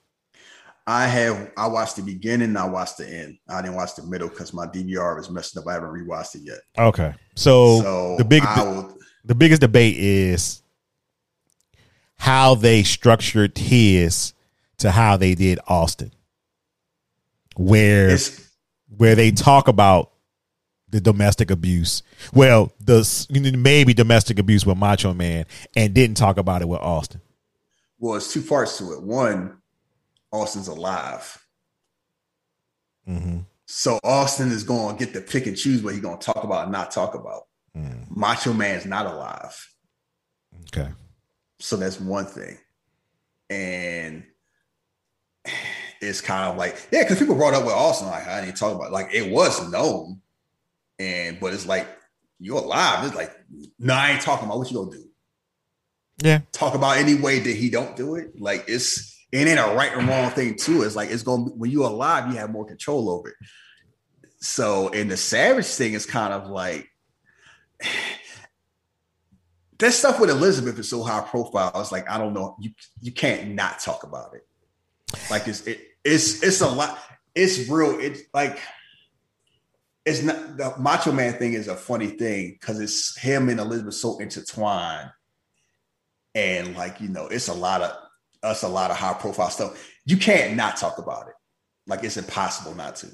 I 0.88 1.08
have 1.08 1.52
I 1.56 1.68
watched 1.68 1.96
the 1.96 2.02
beginning, 2.02 2.50
and 2.50 2.58
I 2.58 2.66
watched 2.66 2.98
the 2.98 3.08
end. 3.08 3.38
I 3.48 3.62
didn't 3.62 3.76
watch 3.76 3.96
the 3.96 4.04
middle 4.04 4.28
because 4.28 4.54
my 4.54 4.66
DVR 4.66 5.16
was 5.16 5.30
messed 5.30 5.56
up. 5.58 5.68
I 5.68 5.74
haven't 5.74 5.90
rewatched 5.90 6.36
it 6.36 6.42
yet. 6.44 6.60
Okay, 6.78 7.14
so, 7.36 7.82
So 7.82 8.16
the 8.18 8.26
big 8.26 8.44
I 8.44 8.64
the, 8.64 8.70
will, 8.70 8.98
the 9.24 9.36
biggest 9.36 9.62
debate 9.62 9.96
is 9.98 10.62
how 12.18 12.56
they 12.56 12.84
structured 12.84 13.58
his 13.58 14.34
to 14.80 14.92
how 14.92 15.18
they 15.18 15.36
did 15.36 15.60
Austin, 15.68 16.12
where 17.56 18.18
where 18.98 19.16
they 19.16 19.32
talk 19.32 19.68
about 19.68 20.11
the 20.92 21.02
domestic 21.02 21.50
abuse. 21.52 22.04
Well, 22.34 22.72
the 22.80 23.54
maybe 23.58 23.94
domestic 23.94 24.38
abuse 24.40 24.66
with 24.66 24.78
Macho 24.78 25.14
Man, 25.14 25.46
and 25.76 25.94
didn't 25.94 26.18
talk 26.18 26.38
about 26.38 26.62
it 26.62 26.68
with 26.68 26.82
Austin. 26.82 27.22
well, 28.00 28.16
it's 28.16 28.32
two 28.32 28.42
parts 28.42 28.78
to 28.78 28.94
it. 28.94 29.02
One, 29.02 29.58
Austin's 30.32 30.68
alive. 30.68 31.38
Mm-hmm. 33.08 33.40
So 33.66 34.00
Austin 34.04 34.52
is 34.52 34.64
going 34.64 34.98
to 34.98 35.06
get 35.06 35.14
to 35.14 35.22
pick 35.22 35.48
and 35.48 35.58
choose 35.58 35.82
what 35.82 35.94
he's 35.94 36.02
going 36.04 36.20
to 36.20 36.26
talk 36.26 36.44
about 36.44 36.64
and 36.64 36.72
not 36.72 36.92
talk 36.92 37.16
about. 37.16 37.44
Mm, 37.76 38.06
Macho 38.16 38.54
Man's 38.54 38.86
not 38.86 39.06
alive. 39.06 39.74
okay. 40.68 40.90
So 41.60 41.78
that's 41.78 42.00
one 42.00 42.26
thing. 42.26 42.58
And 43.50 44.24
it's 46.02 46.22
kind 46.22 46.52
of 46.52 46.58
like, 46.58 46.76
yeah, 46.92 47.04
because 47.04 47.20
people 47.20 47.36
brought 47.36 47.54
up 47.54 47.64
with 47.64 47.74
Austin, 47.74 48.08
like, 48.08 48.28
I 48.28 48.44
didn't 48.44 48.58
talk 48.58 48.76
about 48.76 48.92
Like, 48.92 49.14
it 49.14 49.32
was 49.32 49.70
known. 49.72 50.22
And, 51.02 51.40
but 51.40 51.54
it's 51.54 51.66
like, 51.66 51.88
you're 52.40 52.58
alive. 52.58 53.06
It's 53.06 53.16
like, 53.16 53.32
no, 53.80 53.94
I 53.94 54.12
ain't 54.12 54.22
talking 54.22 54.46
about 54.46 54.60
what 54.60 54.70
you 54.70 54.78
going 54.78 54.92
to 54.92 54.98
do. 54.98 55.04
Yeah. 56.24 56.42
Talk 56.52 56.76
about 56.76 56.98
any 56.98 57.16
way 57.16 57.40
that 57.40 57.56
he 57.56 57.70
don't 57.70 57.96
do 57.96 58.16
it. 58.16 58.40
Like, 58.40 58.66
it's, 58.68 59.12
it 59.32 59.48
ain't 59.48 59.60
a 59.60 59.74
right 59.76 59.94
or 59.96 60.02
wrong 60.02 60.30
thing 60.32 60.56
too. 60.56 60.84
It's 60.84 60.96
like 60.96 61.10
it's 61.10 61.24
going 61.24 61.46
to 61.46 61.52
when 61.52 61.72
you're 61.72 61.88
alive, 61.88 62.32
you 62.32 62.38
have 62.38 62.52
more 62.52 62.66
control 62.66 63.10
over 63.10 63.30
it. 63.30 63.36
So, 64.40 64.90
and 64.90 65.10
the 65.10 65.18
savage 65.18 65.68
thing 65.68 65.94
is 65.94 66.06
kind 66.06 66.34
of 66.34 66.48
like 66.50 66.90
that 69.80 69.94
stuff 69.94 70.20
with 70.20 70.30
Elizabeth 70.30 70.78
is 70.78 70.90
so 70.90 71.02
high 71.04 71.22
profile. 71.22 71.72
It's 71.76 71.92
like 71.92 72.10
I 72.10 72.18
don't 72.18 72.34
know, 72.34 72.58
you 72.60 72.72
you 73.02 73.12
can't 73.12 73.52
not 73.52 73.80
talk 73.80 74.04
about 74.04 74.36
it. 74.36 74.46
Like 75.30 75.48
it's 75.48 75.66
it, 75.66 75.80
it's 76.04 76.44
it's 76.44 76.62
a 76.62 76.70
lot. 76.70 77.00
It's 77.34 77.70
real. 77.70 78.00
It's 78.00 78.22
like 78.34 78.60
it's 80.06 80.24
not 80.24 80.58
the 80.58 80.74
Macho 80.80 81.12
Man 81.12 81.34
thing 81.34 81.54
is 81.54 81.68
a 81.68 81.76
funny 81.76 82.08
thing 82.08 82.58
because 82.60 82.80
it's 82.80 83.18
him 83.18 83.50
and 83.50 83.60
Elizabeth 83.60 83.94
so 83.94 84.18
intertwined, 84.20 85.12
and 86.34 86.76
like 86.76 87.00
you 87.00 87.10
know, 87.10 87.28
it's 87.28 87.48
a 87.48 87.54
lot 87.54 87.82
of 87.82 87.96
us 88.44 88.64
a 88.64 88.68
lot 88.68 88.92
of 88.92 88.98
high 88.98 89.14
profile 89.14 89.50
stuff. 89.50 89.90
You 90.06 90.18
can't 90.18 90.56
not 90.56 90.78
talk 90.78 90.98
about 90.98 91.28
it. 91.28 91.36
Like 91.88 92.04
it's 92.04 92.18
impossible 92.18 92.76
not 92.76 92.96
to. 92.98 93.08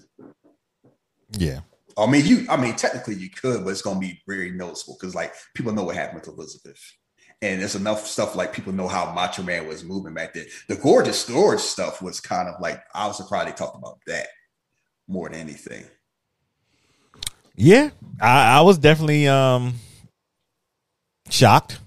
Yeah. 1.32 1.62
I 1.98 2.06
mean, 2.06 2.26
you. 2.26 2.46
I 2.50 2.58
mean, 2.58 2.76
technically 2.76 3.16
you 3.16 3.30
could, 3.30 3.64
but 3.64 3.72
it's 3.72 3.82
to 3.82 4.00
be 4.00 4.22
very 4.28 4.52
noticeable 4.52 4.98
because 5.00 5.16
like 5.16 5.34
people 5.56 5.74
know 5.74 5.84
what 5.84 5.96
happened 5.96 6.22
with 6.22 6.30
Elizabeth, 6.30 6.80
and 7.42 7.60
there's 7.60 7.76
enough 7.76 8.06
stuff 8.06 8.36
like 8.36 8.54
people 8.54 8.72
know 8.72 8.88
how 8.88 9.12
Macho 9.14 9.42
Man 9.42 9.68
was 9.68 9.84
moving 9.84 10.14
back 10.14 10.34
then. 10.34 10.46
The 10.70 10.76
Gorgeous 10.76 11.26
George 11.26 11.60
stuff 11.60 12.02
was 12.02 12.20
kind 12.20 12.48
of 12.48 12.62
like 12.62 12.82
I 12.94 13.08
was 13.08 13.18
surprised 13.18 13.48
they 13.48 13.54
talked 13.54 13.78
about 13.78 14.00
that 14.06 14.28
more 15.08 15.28
than 15.28 15.40
anything. 15.40 15.86
Yeah. 17.58 17.90
I, 18.22 18.60
I 18.60 18.62
was 18.62 18.78
definitely 18.78 19.28
um 19.28 19.74
shocked 21.30 21.80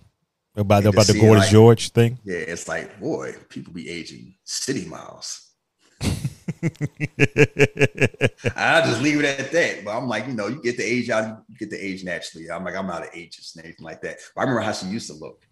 about 0.57 0.85
And 0.85 0.93
about 0.93 1.07
the 1.07 1.19
Gorgeous 1.19 1.45
like- 1.45 1.51
George 1.51 1.91
thing. 1.91 2.19
Yeah, 2.25 2.37
it's 2.39 2.69
like 2.69 3.01
boy, 3.01 3.35
people 3.49 3.73
be 3.73 3.89
aging 3.89 4.35
city 4.45 4.87
miles. 4.87 5.47
I'll 8.57 8.87
just 8.87 9.01
leave 9.03 9.21
it 9.21 9.41
at 9.41 9.51
that. 9.53 9.85
But 9.85 9.97
I'm 9.97 10.09
like, 10.09 10.27
you 10.27 10.35
know, 10.35 10.49
you 10.49 10.61
get 10.63 10.77
the 10.77 10.85
age 10.85 11.09
out, 11.11 11.43
you 11.49 11.57
get 11.57 11.71
the 11.71 11.83
age 11.83 12.05
naturally. 12.05 12.51
I'm 12.51 12.65
like, 12.65 12.75
I'm 12.77 12.87
not 12.87 13.03
an 13.03 13.09
ageist 13.15 13.57
and 13.57 13.65
anything 13.65 13.85
like 13.85 14.03
that. 14.03 14.19
But 14.35 14.41
I 14.41 14.45
remember 14.45 14.63
how 14.63 14.73
she 14.73 14.87
used 14.87 15.09
to 15.09 15.15
look. 15.15 15.43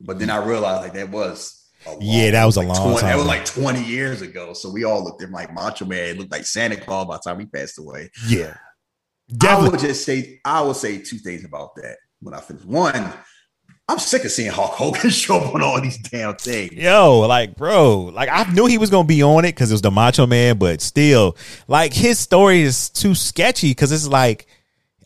But 0.00 0.18
then 0.18 0.30
I 0.30 0.44
realized 0.44 0.82
like 0.82 0.94
that 0.94 1.10
was 1.10 1.68
long, 1.86 1.98
yeah, 2.00 2.30
that 2.32 2.44
was 2.44 2.56
a 2.56 2.62
long 2.62 2.76
20, 2.76 3.00
time. 3.00 3.10
That 3.10 3.16
was 3.18 3.26
like 3.26 3.44
20 3.44 3.84
years 3.84 4.22
ago. 4.22 4.52
So 4.54 4.70
we 4.70 4.84
all 4.84 5.04
looked 5.04 5.22
at 5.22 5.30
like 5.30 5.52
Macho 5.52 5.84
Man. 5.84 6.08
It 6.10 6.18
looked 6.18 6.32
like 6.32 6.46
Santa 6.46 6.76
Claus 6.76 7.06
by 7.06 7.16
the 7.16 7.20
time 7.20 7.38
he 7.40 7.46
passed 7.46 7.78
away. 7.78 8.10
Yeah. 8.26 8.56
Definitely. 9.28 9.66
I 9.66 9.70
would 9.70 9.80
just 9.80 10.04
say 10.04 10.40
I 10.44 10.60
would 10.62 10.76
say 10.76 10.98
two 10.98 11.18
things 11.18 11.44
about 11.44 11.74
that 11.76 11.96
when 12.20 12.34
I 12.34 12.40
finish. 12.40 12.64
One, 12.64 13.12
I'm 13.88 13.98
sick 13.98 14.24
of 14.24 14.30
seeing 14.30 14.50
Hulk 14.50 14.72
Hogan 14.72 15.10
show 15.10 15.36
up 15.36 15.54
on 15.54 15.62
all 15.62 15.80
these 15.80 15.98
damn 15.98 16.36
things. 16.36 16.72
Yo, 16.72 17.20
like, 17.20 17.56
bro, 17.56 18.10
like 18.14 18.28
I 18.30 18.50
knew 18.52 18.66
he 18.66 18.78
was 18.78 18.90
gonna 18.90 19.06
be 19.06 19.22
on 19.22 19.44
it 19.44 19.54
because 19.54 19.70
it 19.70 19.74
was 19.74 19.82
the 19.82 19.90
Macho 19.90 20.26
Man, 20.26 20.58
but 20.58 20.80
still, 20.80 21.36
like 21.68 21.92
his 21.92 22.18
story 22.18 22.62
is 22.62 22.90
too 22.90 23.14
sketchy 23.14 23.70
because 23.70 23.92
it's 23.92 24.08
like, 24.08 24.46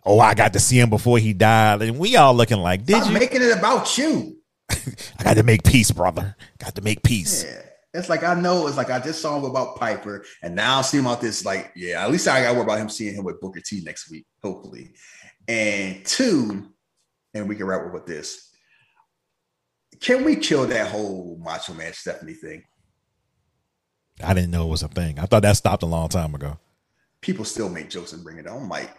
oh, 0.04 0.20
I 0.20 0.34
got 0.34 0.52
to 0.54 0.60
see 0.60 0.78
him 0.78 0.90
before 0.90 1.18
he 1.18 1.32
died, 1.32 1.82
and 1.82 1.98
we 1.98 2.16
all 2.16 2.34
looking 2.34 2.58
like, 2.58 2.84
did 2.84 2.96
Stop 2.96 3.08
you 3.08 3.18
making 3.18 3.42
it 3.42 3.56
about 3.56 3.98
you? 3.98 4.36
I 4.70 5.24
got 5.24 5.34
to 5.34 5.42
make 5.42 5.64
peace, 5.64 5.90
brother. 5.90 6.36
Got 6.58 6.74
to 6.74 6.82
make 6.82 7.02
peace. 7.02 7.44
Yeah. 7.44 7.62
It's 7.98 8.08
like 8.08 8.24
I 8.24 8.34
know 8.34 8.66
it's 8.66 8.76
like 8.76 8.90
I 8.90 9.00
just 9.00 9.20
saw 9.20 9.36
him 9.38 9.44
about 9.44 9.76
Piper, 9.76 10.24
and 10.42 10.54
now 10.54 10.78
I 10.78 10.82
see 10.82 10.98
him 10.98 11.06
out 11.06 11.20
this. 11.20 11.44
Like, 11.44 11.72
yeah, 11.76 12.04
at 12.04 12.10
least 12.10 12.28
I 12.28 12.42
got 12.42 12.48
to 12.48 12.54
worry 12.54 12.62
about 12.62 12.78
him 12.78 12.88
seeing 12.88 13.14
him 13.14 13.24
with 13.24 13.40
Booker 13.40 13.60
T 13.60 13.82
next 13.84 14.10
week, 14.10 14.26
hopefully. 14.42 14.94
And 15.46 16.04
two, 16.04 16.68
and 17.34 17.48
we 17.48 17.56
can 17.56 17.66
wrap 17.66 17.84
up 17.84 17.92
with 17.92 18.06
this 18.06 18.48
can 20.00 20.24
we 20.24 20.36
kill 20.36 20.66
that 20.66 20.88
whole 20.88 21.38
Macho 21.42 21.74
Man 21.74 21.92
Stephanie 21.92 22.34
thing? 22.34 22.62
I 24.22 24.34
didn't 24.34 24.50
know 24.50 24.66
it 24.66 24.70
was 24.70 24.82
a 24.82 24.88
thing. 24.88 25.18
I 25.18 25.26
thought 25.26 25.42
that 25.42 25.56
stopped 25.56 25.82
a 25.82 25.86
long 25.86 26.08
time 26.08 26.34
ago. 26.34 26.58
People 27.20 27.44
still 27.44 27.68
make 27.68 27.90
jokes 27.90 28.12
and 28.12 28.22
bring 28.22 28.38
it 28.38 28.46
on. 28.46 28.62
I'm 28.62 28.68
like, 28.68 28.90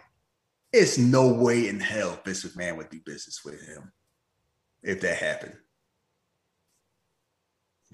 it's 0.72 0.98
no 0.98 1.32
way 1.32 1.68
in 1.68 1.80
hell 1.80 2.20
Vince 2.24 2.44
McMahon 2.44 2.76
would 2.76 2.90
do 2.90 3.00
business 3.04 3.40
with 3.44 3.60
him 3.66 3.92
if 4.82 5.00
that 5.00 5.16
happened. 5.16 5.56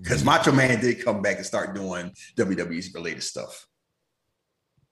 Because 0.01 0.25
Macho 0.25 0.53
Man 0.53 0.81
did 0.81 1.05
come 1.05 1.23
back 1.23 1.37
and 1.37 1.47
start 1.47 1.75
doing 1.75 2.13
WWE's 2.37 2.93
related 2.95 3.23
stuff 3.23 3.67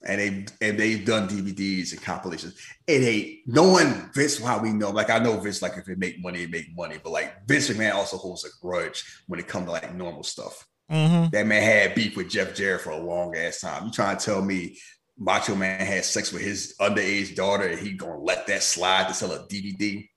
and 0.06 0.20
they 0.20 0.68
and 0.68 0.78
they've 0.78 1.04
done 1.04 1.28
DVDs 1.28 1.92
and 1.92 2.02
compilations. 2.02 2.58
It 2.86 3.02
ain't 3.02 3.38
knowing 3.46 4.10
Vince 4.14 4.38
how 4.38 4.58
we 4.58 4.72
know. 4.72 4.90
Like 4.90 5.10
I 5.10 5.18
know 5.18 5.38
Vince, 5.38 5.62
like 5.62 5.76
if 5.76 5.88
it 5.88 5.98
make 5.98 6.20
money, 6.20 6.42
it 6.42 6.50
make 6.50 6.76
money. 6.76 6.98
But 7.02 7.10
like 7.10 7.46
Vince 7.46 7.68
McMahon 7.68 7.94
also 7.94 8.16
holds 8.16 8.44
a 8.44 8.48
grudge 8.60 9.04
when 9.26 9.40
it 9.40 9.48
comes 9.48 9.66
to 9.66 9.72
like 9.72 9.94
normal 9.94 10.22
stuff. 10.22 10.66
Mm-hmm. 10.90 11.30
That 11.30 11.46
man 11.46 11.62
had 11.62 11.94
beef 11.94 12.16
with 12.16 12.28
Jeff 12.28 12.54
Jarrett 12.54 12.82
for 12.82 12.90
a 12.90 12.98
long 12.98 13.36
ass 13.36 13.60
time. 13.60 13.86
You 13.86 13.92
trying 13.92 14.16
to 14.16 14.24
tell 14.24 14.42
me 14.42 14.78
Macho 15.18 15.54
Man 15.54 15.80
had 15.80 16.04
sex 16.04 16.32
with 16.32 16.42
his 16.42 16.74
underage 16.80 17.34
daughter 17.34 17.66
and 17.66 17.78
he 17.78 17.92
gonna 17.92 18.18
let 18.18 18.46
that 18.48 18.62
slide 18.62 19.08
to 19.08 19.14
sell 19.14 19.32
a 19.32 19.46
DVD? 19.46 20.08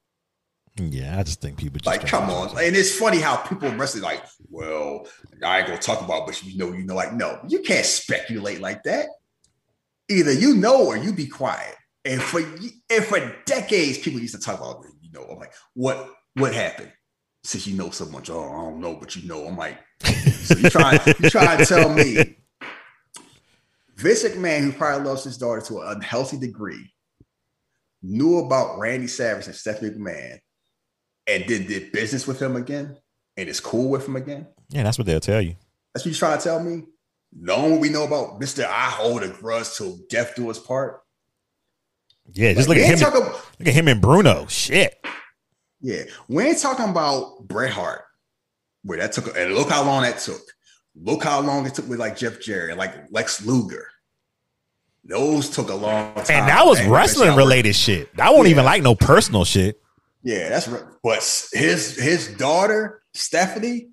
Yeah, 0.79 1.19
I 1.19 1.23
just 1.23 1.41
think 1.41 1.57
people 1.57 1.79
just 1.79 1.87
like, 1.87 2.05
come 2.05 2.29
on. 2.29 2.49
And 2.49 2.75
it's 2.75 2.97
funny 2.97 3.19
how 3.19 3.37
people 3.37 3.71
wrestling 3.71 4.03
like, 4.03 4.23
well, 4.49 5.07
I 5.43 5.59
ain't 5.59 5.67
gonna 5.67 5.79
talk 5.79 6.01
about, 6.01 6.27
but 6.27 6.43
you 6.43 6.57
know, 6.57 6.71
you 6.71 6.85
know, 6.85 6.95
like, 6.95 7.13
no, 7.13 7.39
you 7.47 7.59
can't 7.59 7.85
speculate 7.85 8.61
like 8.61 8.83
that 8.83 9.07
either 10.09 10.31
you 10.31 10.55
know 10.55 10.85
or 10.85 10.97
you 10.97 11.13
be 11.13 11.27
quiet. 11.27 11.75
And 12.05 12.21
for 12.21 12.39
and 12.39 13.03
for 13.03 13.35
decades, 13.45 13.97
people 13.97 14.19
used 14.19 14.35
to 14.35 14.41
talk 14.41 14.59
about 14.59 14.85
you 15.01 15.11
know. 15.11 15.25
I'm 15.29 15.39
like, 15.39 15.53
what 15.73 16.09
what 16.35 16.53
happened? 16.53 16.91
Since 17.43 17.67
you 17.67 17.77
know 17.77 17.89
so 17.89 18.05
much, 18.05 18.29
oh, 18.29 18.43
I 18.43 18.69
don't 18.69 18.79
know, 18.79 18.95
but 18.95 19.15
you 19.15 19.27
know. 19.27 19.45
I'm 19.45 19.57
like, 19.57 19.77
so 20.03 20.57
you 20.57 20.69
try 20.69 20.99
you 21.19 21.29
try 21.29 21.57
to 21.57 21.65
tell 21.65 21.89
me 21.89 22.37
Vince 23.95 24.23
McMahon, 24.23 24.61
who 24.61 24.71
probably 24.71 25.07
loves 25.07 25.23
his 25.23 25.37
daughter 25.37 25.61
to 25.61 25.81
an 25.81 25.97
unhealthy 25.97 26.37
degree, 26.37 26.93
knew 28.01 28.39
about 28.39 28.79
Randy 28.79 29.07
Savage 29.07 29.47
and 29.47 29.55
Stephanie 29.55 29.91
McMahon, 29.91 30.39
and 31.27 31.43
then 31.47 31.67
did 31.67 31.91
business 31.91 32.25
with 32.25 32.41
him 32.41 32.55
again, 32.55 32.97
and 33.35 33.49
is 33.49 33.59
cool 33.59 33.89
with 33.89 34.07
him 34.07 34.15
again. 34.15 34.47
Yeah, 34.69 34.83
that's 34.83 34.97
what 34.97 35.05
they'll 35.05 35.19
tell 35.19 35.41
you. 35.41 35.55
That's 35.93 36.05
what 36.05 36.11
you're 36.11 36.19
trying 36.19 36.37
to 36.37 36.43
tell 36.43 36.63
me. 36.63 36.83
Knowing 37.33 37.71
what 37.73 37.81
we 37.81 37.89
know 37.89 38.05
about 38.05 38.39
Mr. 38.39 38.65
I 38.65 38.89
hold 38.89 39.23
a 39.23 39.29
grudge 39.29 39.75
till 39.75 39.97
death 40.09 40.35
do 40.35 40.49
us 40.49 40.59
part. 40.59 41.01
Yeah, 42.33 42.53
just 42.53 42.69
like, 42.69 42.77
look 42.77 42.87
at 42.87 42.93
him. 42.93 42.99
Talking, 42.99 43.21
look 43.21 43.67
at 43.67 43.73
him 43.73 43.87
and 43.87 44.01
Bruno. 44.01 44.47
Shit. 44.47 45.03
Yeah, 45.81 46.03
we 46.27 46.45
ain't 46.45 46.59
talking 46.59 46.89
about 46.89 47.47
Bret 47.47 47.71
Hart, 47.71 48.03
where 48.83 48.97
that 48.97 49.11
took, 49.11 49.37
and 49.37 49.53
look 49.53 49.69
how 49.69 49.83
long 49.83 50.03
that 50.03 50.19
took. 50.19 50.41
Look 50.95 51.23
how 51.23 51.41
long 51.41 51.65
it 51.65 51.75
took 51.75 51.87
with 51.87 51.99
like 51.99 52.17
Jeff 52.17 52.41
Jarrett, 52.41 52.77
like 52.77 52.93
Lex 53.11 53.45
Luger. 53.45 53.87
Those 55.03 55.49
took 55.49 55.69
a 55.69 55.75
long 55.75 56.13
time. 56.15 56.25
And 56.29 56.49
that 56.49 56.65
was 56.65 56.83
wrestling 56.85 57.35
related 57.35 57.75
shit. 57.75 58.13
That 58.17 58.33
won't 58.33 58.47
yeah. 58.47 58.51
even 58.51 58.65
like 58.65 58.83
no 58.83 58.95
personal 58.95 59.45
shit. 59.45 59.81
Yeah, 60.27 60.49
that's 60.49 60.67
right. 60.67 60.83
But 61.01 61.19
his 61.53 61.95
his 61.95 62.27
daughter 62.35 63.01
Stephanie, 63.13 63.91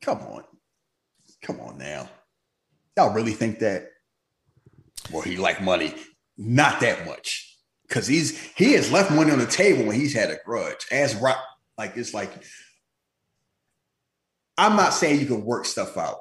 come 0.00 0.18
on, 0.18 0.44
come 1.42 1.58
on 1.58 1.78
now. 1.78 2.08
Y'all 2.96 3.12
really 3.12 3.32
think 3.32 3.58
that? 3.58 3.88
Well, 5.10 5.22
he 5.22 5.36
like 5.36 5.60
money, 5.60 5.96
not 6.38 6.78
that 6.78 7.06
much, 7.06 7.58
because 7.88 8.06
he's 8.06 8.38
he 8.52 8.74
has 8.74 8.92
left 8.92 9.10
money 9.10 9.32
on 9.32 9.40
the 9.40 9.46
table 9.46 9.84
when 9.84 9.96
he's 9.96 10.14
had 10.14 10.30
a 10.30 10.38
grudge. 10.44 10.86
As 10.92 11.16
rock, 11.16 11.42
like 11.76 11.96
it's 11.96 12.14
like 12.14 12.30
I'm 14.56 14.76
not 14.76 14.94
saying 14.94 15.18
you 15.18 15.26
can 15.26 15.44
work 15.44 15.64
stuff 15.64 15.96
out 15.96 16.18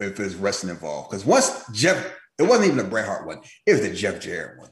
if 0.00 0.16
there's 0.16 0.34
wrestling 0.34 0.70
involved. 0.70 1.10
Because 1.10 1.26
once 1.26 1.62
Jeff, 1.74 2.10
it 2.38 2.44
wasn't 2.44 2.68
even 2.68 2.86
a 2.86 2.88
Bret 2.88 3.04
Hart 3.04 3.26
one; 3.26 3.42
it 3.66 3.72
was 3.72 3.82
the 3.82 3.92
Jeff 3.92 4.18
Jarrett 4.18 4.60
one. 4.60 4.70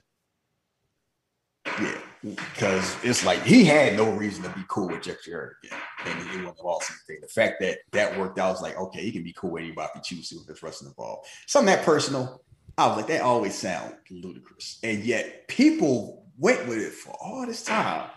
Yeah, 1.83 2.01
because 2.23 2.97
it's 3.03 3.25
like 3.25 3.43
he 3.43 3.65
had 3.65 3.97
no 3.97 4.11
reason 4.11 4.43
to 4.43 4.51
be 4.51 4.63
cool 4.69 4.89
with 4.89 5.03
Jeff 5.03 5.23
Jarrett 5.25 5.55
again, 5.65 5.79
and 6.07 6.29
he 6.31 6.45
went 6.45 6.63
lost 6.63 6.91
anything. 6.91 7.23
The 7.23 7.29
fact 7.29 7.61
that 7.61 7.79
that 7.93 8.19
worked 8.19 8.39
out 8.39 8.53
was 8.53 8.63
like, 8.63 8.77
okay, 8.77 9.03
he 9.03 9.13
can 9.13 9.23
be 9.23 9.33
cool 9.33 9.53
with 9.53 9.63
anybody 9.63 9.89
if 9.95 10.03
he 10.05 10.17
chooses 10.17 10.39
with 10.39 10.47
this 10.47 10.63
wrestling 10.63 10.91
involved. 10.91 11.27
Something 11.47 11.75
that 11.75 11.85
personal, 11.85 12.43
I 12.77 12.87
was 12.89 12.99
like, 12.99 13.07
that 13.07 13.23
always 13.23 13.55
sound 13.55 13.95
ludicrous, 14.11 14.79
and 14.83 15.05
yet 15.05 15.49
people 15.49 16.27
went 16.39 16.67
with 16.67 16.79
it 16.79 16.93
for 16.93 17.15
all 17.21 17.47
this 17.47 17.63
time. 17.63 18.11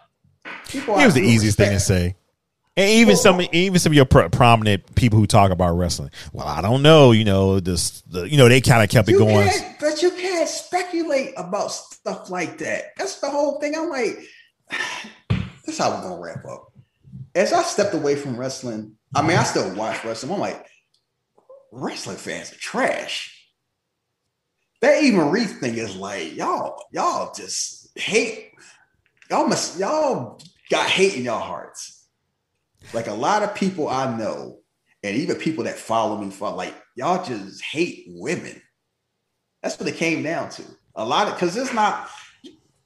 People 0.68 1.00
it 1.00 1.06
was 1.06 1.14
the 1.14 1.22
easiest 1.22 1.60
respect. 1.60 1.70
thing 1.70 1.78
to 1.78 1.84
say. 1.84 2.16
And 2.76 2.90
even 2.90 3.16
some, 3.16 3.40
even 3.52 3.78
some 3.78 3.92
of 3.92 3.96
your 3.96 4.06
prominent 4.06 4.96
people 4.96 5.20
who 5.20 5.28
talk 5.28 5.52
about 5.52 5.78
wrestling. 5.78 6.10
Well, 6.32 6.48
I 6.48 6.60
don't 6.62 6.82
know. 6.82 7.12
You 7.12 7.24
know, 7.24 7.60
this, 7.60 8.02
the, 8.02 8.24
you 8.24 8.36
know, 8.36 8.50
they 8.50 8.62
kind 8.62 8.82
of 8.84 8.90
kept 8.90 9.08
it 9.10 9.14
going. 9.14 9.48
But 9.80 10.02
you 10.02 10.10
speculate 10.74 11.34
about 11.38 11.72
stuff 11.72 12.30
like 12.30 12.58
that. 12.58 12.96
That's 12.98 13.20
the 13.20 13.30
whole 13.30 13.60
thing. 13.60 13.76
I'm 13.76 13.90
like, 13.90 14.18
that's 15.66 15.78
how 15.78 15.92
we're 15.92 16.10
gonna 16.10 16.22
wrap 16.22 16.46
up. 16.46 16.72
As 17.36 17.54
I 17.54 17.64
stepped 17.64 17.94
away 17.94 18.16
from 18.16 18.38
wrestling, 18.38 18.96
I 19.16 19.22
mean, 19.22 19.38
I 19.38 19.44
still 19.44 19.74
watch 19.76 20.04
wrestling. 20.04 20.34
I'm 20.34 20.40
like, 20.40 20.66
wrestling 21.72 22.18
fans 22.18 22.52
are 22.52 22.58
trash. 22.58 23.30
That 24.82 25.02
Eva 25.04 25.18
Marie 25.18 25.46
thing 25.46 25.76
is 25.76 25.96
like, 25.96 26.36
y'all, 26.36 26.84
y'all 26.92 27.34
just 27.34 27.98
hate. 27.98 28.52
Y'all 29.30 29.48
must, 29.48 29.80
y'all 29.80 30.40
got 30.70 30.90
hate 30.90 31.16
in 31.16 31.24
y'all 31.24 31.40
hearts 31.40 32.04
like 32.94 33.08
a 33.08 33.14
lot 33.14 33.44
of 33.44 33.56
people 33.56 33.88
I 33.88 34.18
know, 34.18 34.60
and 35.04 35.16
even 35.16 35.38
people 35.38 35.64
that 35.66 35.78
follow 35.78 36.18
me, 36.18 36.32
for 36.32 36.52
like 36.52 36.74
y'all 36.96 37.24
just 37.24 37.62
hate 37.62 38.06
women. 38.10 38.62
That's 39.64 39.80
what 39.80 39.88
it 39.88 39.96
came 39.96 40.22
down 40.22 40.50
to. 40.52 40.64
A 40.96 41.06
lot 41.06 41.28
of 41.28 41.34
because 41.34 41.56
it's 41.56 41.74
not 41.74 42.10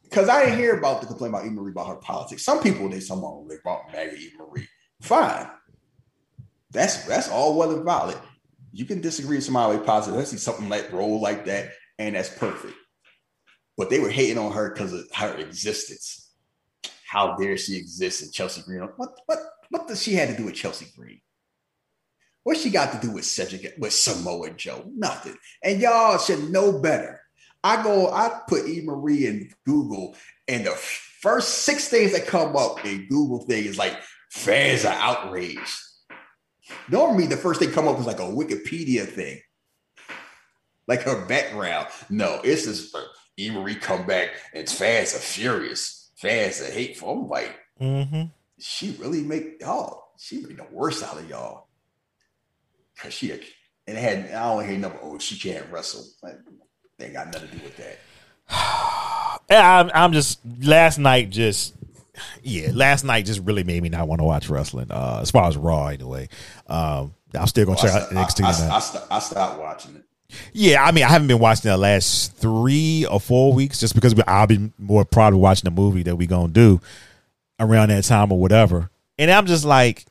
because 0.03 0.29
I 0.29 0.45
didn't 0.45 0.59
hear 0.59 0.77
about 0.77 1.01
the 1.01 1.07
complaint 1.07 1.33
about 1.33 1.45
Eva 1.45 1.55
Marie 1.55 1.71
about 1.71 1.87
her 1.87 1.95
politics. 1.95 2.43
Some 2.43 2.61
people 2.61 2.87
they 2.87 2.99
someone 3.01 3.47
they 3.47 3.57
brought 3.63 3.91
Maggie 3.91 4.25
Eva 4.25 4.43
Marie. 4.47 4.67
Fine. 5.01 5.49
That's 6.71 7.03
that's 7.05 7.29
all 7.29 7.57
well 7.57 7.71
and 7.71 7.83
valid. 7.83 8.17
You 8.71 8.85
can 8.85 9.01
disagree 9.01 9.37
with 9.37 9.45
somebody 9.45 9.79
positive. 9.79 10.17
Let's 10.17 10.31
see 10.31 10.37
something 10.37 10.69
like 10.69 10.91
roll 10.93 11.19
like 11.19 11.45
that, 11.45 11.71
and 11.97 12.15
that's 12.15 12.29
perfect. 12.29 12.75
But 13.75 13.89
they 13.89 13.99
were 13.99 14.09
hating 14.09 14.37
on 14.37 14.51
her 14.51 14.71
because 14.71 14.93
of 14.93 15.05
her 15.13 15.35
existence. 15.37 16.31
How 17.05 17.35
dare 17.35 17.57
she 17.57 17.75
exist 17.75 18.21
in 18.21 18.31
Chelsea 18.31 18.61
Green? 18.61 18.81
What 18.97 19.19
what 19.25 19.39
what 19.69 19.87
does 19.87 20.03
she 20.03 20.13
had 20.13 20.29
to 20.29 20.37
do 20.37 20.45
with 20.45 20.55
Chelsea 20.55 20.87
Green? 20.95 21.21
What 22.47 22.55
she 22.55 22.69
got 22.69 22.93
to 22.93 23.05
do 23.05 23.11
with 23.11 23.25
Cedric 23.25 23.73
with 23.77 23.91
Samoa 23.91 24.51
Joe? 24.51 24.89
Nothing. 24.95 25.35
And 25.61 25.81
y'all 25.81 26.17
should 26.17 26.49
know 26.49 26.79
better. 26.79 27.19
I 27.61 27.83
go, 27.83 28.09
I 28.09 28.39
put 28.47 28.69
E. 28.69 28.79
Marie 28.85 29.27
in 29.27 29.53
Google, 29.65 30.15
and 30.47 30.65
the 30.65 30.71
first 30.71 31.65
six 31.65 31.89
things 31.89 32.13
that 32.13 32.25
come 32.25 32.55
up 32.55 32.85
in 32.85 33.09
Google 33.09 33.39
thing 33.39 33.65
is 33.65 33.77
like 33.77 33.99
fans 34.29 34.85
are 34.85 34.93
outraged. 34.93 35.77
Normally, 36.87 37.25
the 37.25 37.35
first 37.35 37.59
thing 37.59 37.71
come 37.71 37.85
up 37.85 37.99
is 37.99 38.05
like 38.05 38.21
a 38.21 38.23
Wikipedia 38.23 39.05
thing, 39.05 39.41
like 40.87 41.01
her 41.01 41.25
background. 41.25 41.87
No, 42.09 42.39
it's 42.45 42.63
just 42.63 42.95
E. 43.37 43.51
Marie 43.51 43.75
come 43.75 44.07
back 44.07 44.29
and 44.53 44.69
fans 44.69 45.13
are 45.13 45.19
furious. 45.19 46.13
Fans 46.15 46.61
are 46.61 46.71
hateful. 46.71 47.11
I'm 47.11 47.27
like, 47.27 47.53
mm-hmm 47.81 48.27
she 48.59 48.95
really 48.99 49.21
make 49.21 49.61
y'all, 49.61 50.11
she 50.17 50.41
made 50.41 50.57
the 50.57 50.65
worst 50.71 51.03
out 51.03 51.17
of 51.17 51.29
y'all. 51.29 51.66
She 53.09 53.31
and 53.31 53.41
it 53.87 54.01
had 54.01 54.31
I 54.31 54.53
don't 54.53 54.67
hear 54.67 54.77
number. 54.77 54.97
Oh, 55.01 55.17
she 55.19 55.37
can't 55.37 55.65
wrestle. 55.71 56.05
Like, 56.21 56.37
they 56.97 57.09
got 57.09 57.27
nothing 57.27 57.49
to 57.49 57.55
do 57.55 57.63
with 57.63 57.77
that. 57.77 57.99
I'm, 59.49 59.91
I'm 59.93 60.13
just 60.13 60.39
last 60.61 60.97
night 60.97 61.29
just 61.29 61.73
yeah 62.41 62.71
last 62.73 63.03
night 63.03 63.25
just 63.25 63.41
really 63.41 63.63
made 63.63 63.83
me 63.83 63.89
not 63.89 64.07
want 64.07 64.19
to 64.19 64.25
watch 64.25 64.49
wrestling. 64.49 64.91
Uh, 64.91 65.19
as 65.21 65.31
far 65.31 65.47
as 65.47 65.57
Raw 65.57 65.87
anyway. 65.87 66.29
Um, 66.67 67.13
I'm 67.33 67.47
still 67.47 67.65
gonna 67.65 67.77
check 67.77 67.91
out 67.91 68.09
NXT 68.09 68.43
I. 68.43 68.47
I, 68.47 68.75
I, 68.75 68.79
st- 68.79 69.03
I 69.11 69.19
stopped 69.19 69.59
watching 69.59 69.95
it. 69.95 70.03
Yeah, 70.51 70.83
I 70.83 70.91
mean, 70.91 71.03
I 71.05 71.09
haven't 71.09 71.27
been 71.27 71.39
watching 71.39 71.69
the 71.69 71.77
last 71.77 72.35
three 72.35 73.05
or 73.05 73.19
four 73.19 73.53
weeks 73.53 73.79
just 73.79 73.95
because 73.95 74.13
I'll 74.27 74.47
be 74.47 74.71
more 74.77 75.05
probably 75.05 75.39
watching 75.39 75.65
the 75.65 75.71
movie 75.71 76.03
that 76.03 76.15
we 76.15 76.27
gonna 76.27 76.51
do 76.51 76.81
around 77.59 77.89
that 77.89 78.03
time 78.03 78.31
or 78.31 78.39
whatever. 78.39 78.89
And 79.17 79.31
I'm 79.31 79.45
just 79.45 79.65
like, 79.65 80.05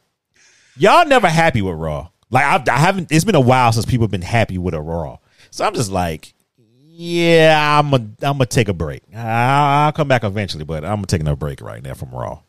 y'all 0.76 1.06
never 1.06 1.28
happy 1.28 1.62
with 1.62 1.76
Raw. 1.76 2.08
Like 2.30 2.44
I, 2.44 2.72
I 2.72 2.78
haven't. 2.78 3.12
It's 3.12 3.24
been 3.24 3.34
a 3.34 3.40
while 3.40 3.72
since 3.72 3.86
people 3.86 4.04
have 4.04 4.10
been 4.10 4.22
happy 4.22 4.58
with 4.58 4.74
a 4.74 4.80
Raw. 4.80 5.18
So 5.50 5.64
I'm 5.64 5.74
just 5.74 5.90
like, 5.90 6.34
yeah, 6.58 7.78
I'm 7.78 7.92
a, 7.92 7.96
I'm 7.96 8.14
gonna 8.18 8.46
take 8.46 8.68
a 8.68 8.74
break. 8.74 9.02
I'll, 9.14 9.86
I'll 9.86 9.92
come 9.92 10.08
back 10.08 10.24
eventually, 10.24 10.64
but 10.64 10.84
I'm 10.84 11.04
taking 11.04 11.28
a 11.28 11.36
break 11.36 11.60
right 11.60 11.82
now 11.82 11.94
from 11.94 12.10
Raw. 12.10 12.40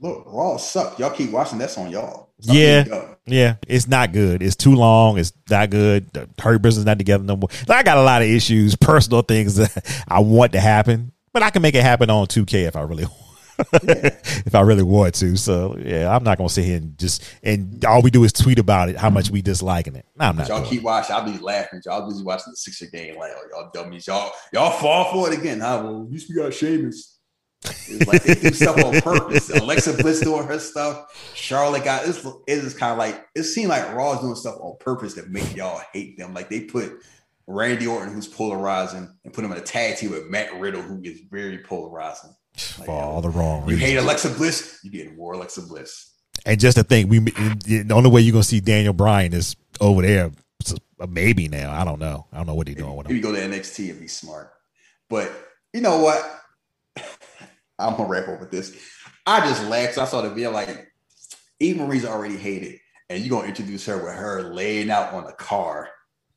Look, 0.00 0.24
Raw 0.26 0.56
suck. 0.56 0.98
Y'all 0.98 1.10
keep 1.10 1.30
watching. 1.30 1.58
That's 1.58 1.78
on 1.78 1.90
y'all. 1.90 2.30
Stop 2.40 2.56
Yeah, 2.56 3.14
yeah, 3.24 3.56
it's 3.68 3.86
not 3.86 4.12
good. 4.12 4.42
It's 4.42 4.56
too 4.56 4.74
long. 4.74 5.16
It's 5.16 5.32
not 5.48 5.70
good. 5.70 6.12
The 6.12 6.28
Hurt 6.40 6.60
Business 6.60 6.84
not 6.84 6.98
together 6.98 7.22
no 7.22 7.36
more. 7.36 7.48
I 7.68 7.84
got 7.84 7.98
a 7.98 8.02
lot 8.02 8.20
of 8.22 8.28
issues, 8.28 8.74
personal 8.74 9.22
things 9.22 9.56
that 9.56 10.04
I 10.08 10.18
want 10.20 10.52
to 10.52 10.60
happen, 10.60 11.12
but 11.32 11.44
I 11.44 11.50
can 11.50 11.62
make 11.62 11.76
it 11.76 11.82
happen 11.82 12.10
on 12.10 12.26
2K 12.26 12.66
if 12.66 12.74
I 12.74 12.82
really, 12.82 13.06
if 13.72 14.54
I 14.54 14.60
really 14.60 14.82
want 14.82 15.14
to. 15.16 15.36
So 15.36 15.76
yeah, 15.78 16.14
I'm 16.14 16.24
not 16.24 16.38
gonna 16.38 16.48
sit 16.48 16.64
here 16.64 16.76
and 16.76 16.96
just 16.98 17.24
and 17.42 17.84
all 17.84 18.02
we 18.02 18.10
do 18.10 18.24
is 18.24 18.32
tweet 18.32 18.58
about 18.58 18.88
it, 18.88 18.96
how 18.96 19.10
much 19.10 19.30
we 19.30 19.42
disliking 19.42 19.96
it. 19.96 20.06
No, 20.16 20.26
I'm 20.26 20.36
not. 20.36 20.48
Y'all 20.48 20.64
keep 20.64 20.82
watching. 20.82 21.14
I'll 21.14 21.24
be 21.24 21.38
laughing. 21.38 21.80
Y'all 21.84 22.06
busy 22.08 22.22
watching 22.22 22.52
the 22.52 22.56
Sixer 22.56 22.86
game. 22.86 23.16
Like, 23.18 23.32
oh, 23.34 23.46
y'all 23.50 23.70
dummies. 23.72 24.06
Y'all, 24.06 24.32
y'all 24.52 24.70
fall 24.72 25.12
for 25.12 25.32
it 25.32 25.38
again. 25.38 25.60
Huh? 25.60 25.82
Well, 25.84 26.02
at 26.02 26.10
least 26.10 26.28
we 26.28 26.36
got 26.36 26.54
Sheamus. 26.54 27.18
It's 27.64 28.06
like 28.06 28.22
they 28.24 28.34
do 28.34 28.50
stuff 28.52 28.76
on 28.78 29.00
purpose. 29.00 29.50
Alexa 29.54 29.94
Bliss 29.94 30.20
doing 30.20 30.46
her 30.46 30.58
stuff. 30.58 31.32
Charlotte 31.34 31.84
got 31.84 32.06
it's 32.06 32.24
It 32.46 32.58
is 32.58 32.74
kind 32.74 32.92
of 32.92 32.98
like 32.98 33.24
it 33.34 33.44
seemed 33.44 33.68
like 33.68 33.94
Raw's 33.94 34.20
doing 34.20 34.34
stuff 34.34 34.56
on 34.60 34.76
purpose 34.80 35.14
that 35.14 35.30
make 35.30 35.54
y'all 35.54 35.80
hate 35.92 36.18
them. 36.18 36.34
Like 36.34 36.48
they 36.48 36.62
put 36.62 36.92
Randy 37.46 37.86
Orton, 37.86 38.12
who's 38.12 38.28
polarizing, 38.28 39.12
and 39.24 39.32
put 39.32 39.44
him 39.44 39.52
in 39.52 39.58
a 39.58 39.62
tag 39.62 39.96
team 39.96 40.10
with 40.10 40.28
Matt 40.28 40.58
Riddle, 40.58 40.82
who 40.82 41.00
is 41.02 41.20
very 41.30 41.58
polarizing. 41.58 42.34
For 42.56 42.90
all 42.90 43.20
the 43.22 43.30
wrong 43.30 43.64
reasons. 43.64 43.80
you 43.80 43.86
hate 43.86 43.96
Alexa 43.96 44.30
Bliss, 44.30 44.78
you 44.82 44.90
get 44.90 45.16
more 45.16 45.32
Alexa 45.32 45.62
Bliss. 45.62 46.10
And 46.44 46.58
just 46.60 46.76
to 46.76 46.82
think, 46.84 47.10
we 47.10 47.18
the 47.20 47.92
only 47.92 48.10
way 48.10 48.20
you're 48.20 48.32
gonna 48.32 48.42
see 48.44 48.60
Daniel 48.60 48.92
Bryan 48.92 49.32
is 49.32 49.56
over 49.80 50.02
there. 50.02 50.30
A 51.00 51.06
maybe 51.06 51.48
now. 51.48 51.72
I 51.72 51.84
don't 51.84 51.98
know. 51.98 52.26
I 52.32 52.36
don't 52.36 52.46
know 52.46 52.54
what 52.54 52.68
he's 52.68 52.76
doing 52.76 52.94
with 52.94 53.08
Maybe 53.08 53.18
him. 53.18 53.22
go 53.22 53.32
to 53.34 53.40
NXT 53.40 53.90
and 53.90 54.00
be 54.00 54.06
smart. 54.06 54.52
But 55.10 55.32
you 55.72 55.80
know 55.80 55.98
what? 55.98 56.40
I'm 57.78 57.96
gonna 57.96 58.08
wrap 58.08 58.28
up 58.28 58.38
with 58.40 58.50
this. 58.50 58.76
I 59.26 59.40
just 59.40 59.64
laughed. 59.64 59.98
I 59.98 60.04
saw 60.04 60.20
the 60.20 60.28
video 60.30 60.50
like 60.52 60.92
Eva 61.58 61.86
Marie's 61.86 62.04
already 62.04 62.36
hated, 62.36 62.78
and 63.08 63.24
you're 63.24 63.36
gonna 63.36 63.48
introduce 63.48 63.86
her 63.86 63.96
with 63.96 64.14
her 64.14 64.42
laying 64.54 64.90
out 64.90 65.12
on 65.12 65.24
a 65.26 65.32
car. 65.32 65.88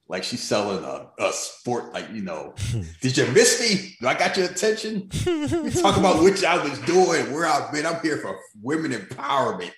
Like 0.08 0.24
she's 0.24 0.43
selling 0.43 0.84
a, 0.84 1.09
a 1.17 1.34
sport, 1.34 1.92
like 1.92 2.11
you 2.11 2.22
know, 2.22 2.53
did 3.01 3.17
you 3.17 3.25
miss 3.27 3.59
me? 3.59 3.95
Do 4.00 4.08
I 4.08 4.14
got 4.14 4.38
your 4.38 4.45
attention? 4.48 5.09
We 5.25 5.72
talk 5.72 5.98
about 5.98 6.22
what 6.22 6.43
I 6.43 6.64
was 6.64 6.77
doing, 6.82 7.34
where 7.34 7.48
I've 7.48 7.72
been. 7.72 7.85
I'm 7.85 8.00
here 8.01 8.17
for 8.17 8.38
women 8.61 8.92
empowerment. 8.92 9.72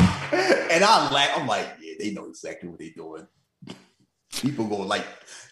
And 0.00 0.84
I 0.84 1.10
laugh. 1.10 1.30
I'm 1.36 1.46
like, 1.46 1.66
yeah, 1.80 1.94
they 1.98 2.12
know 2.12 2.26
exactly 2.26 2.68
what 2.68 2.78
they're 2.78 2.90
doing. 2.94 3.26
People 4.32 4.66
go 4.66 4.76
like, 4.76 5.04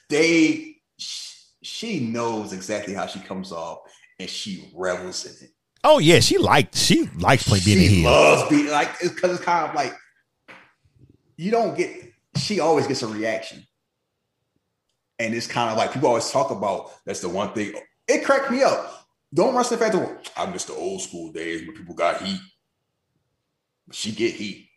they. 0.08 0.76
She 0.98 1.98
knows 1.98 2.52
exactly 2.52 2.94
how 2.94 3.06
she 3.06 3.18
comes 3.18 3.50
off, 3.50 3.78
and 4.20 4.30
she 4.30 4.70
revels 4.72 5.24
in 5.24 5.46
it. 5.46 5.52
Oh 5.82 5.98
yeah, 5.98 6.20
she 6.20 6.38
liked 6.38 6.76
she 6.76 7.08
likes 7.18 7.42
playing 7.48 7.64
being 7.64 7.78
she 7.78 7.86
heel. 7.96 8.10
loves 8.10 8.48
being 8.50 8.68
like 8.68 8.90
it's 9.00 9.12
because 9.14 9.36
it's 9.36 9.44
kind 9.44 9.68
of 9.68 9.74
like 9.74 9.96
you 11.36 11.50
don't 11.50 11.76
get. 11.76 12.12
She 12.36 12.60
always 12.60 12.86
gets 12.86 13.02
a 13.02 13.08
reaction, 13.08 13.65
and 15.18 15.34
it's 15.34 15.46
kind 15.46 15.70
of 15.70 15.76
like 15.76 15.92
people 15.92 16.08
always 16.08 16.30
talk 16.30 16.50
about. 16.50 16.90
That's 17.04 17.20
the 17.20 17.28
one 17.28 17.52
thing. 17.52 17.74
It 18.08 18.24
cracked 18.24 18.50
me 18.50 18.62
up. 18.62 19.08
Don't 19.34 19.54
rush 19.54 19.68
the 19.68 19.76
fact 19.76 19.94
that 19.94 20.30
I 20.36 20.46
miss 20.46 20.64
the 20.64 20.74
old 20.74 21.02
school 21.02 21.32
days 21.32 21.66
when 21.66 21.76
people 21.76 21.94
got 21.94 22.22
heat. 22.22 22.40
She 23.92 24.12
get 24.12 24.34
heat. 24.34 24.68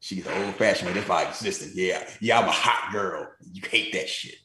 She 0.00 0.16
get 0.16 0.26
old 0.28 0.54
fashioned. 0.54 0.94
That's 0.94 1.08
why 1.08 1.24
existing. 1.24 1.72
Yeah, 1.74 2.08
yeah, 2.20 2.38
I'm 2.38 2.48
a 2.48 2.52
hot 2.52 2.92
girl. 2.92 3.28
You 3.52 3.62
hate 3.68 3.92
that 3.94 4.08
shit. 4.08 4.36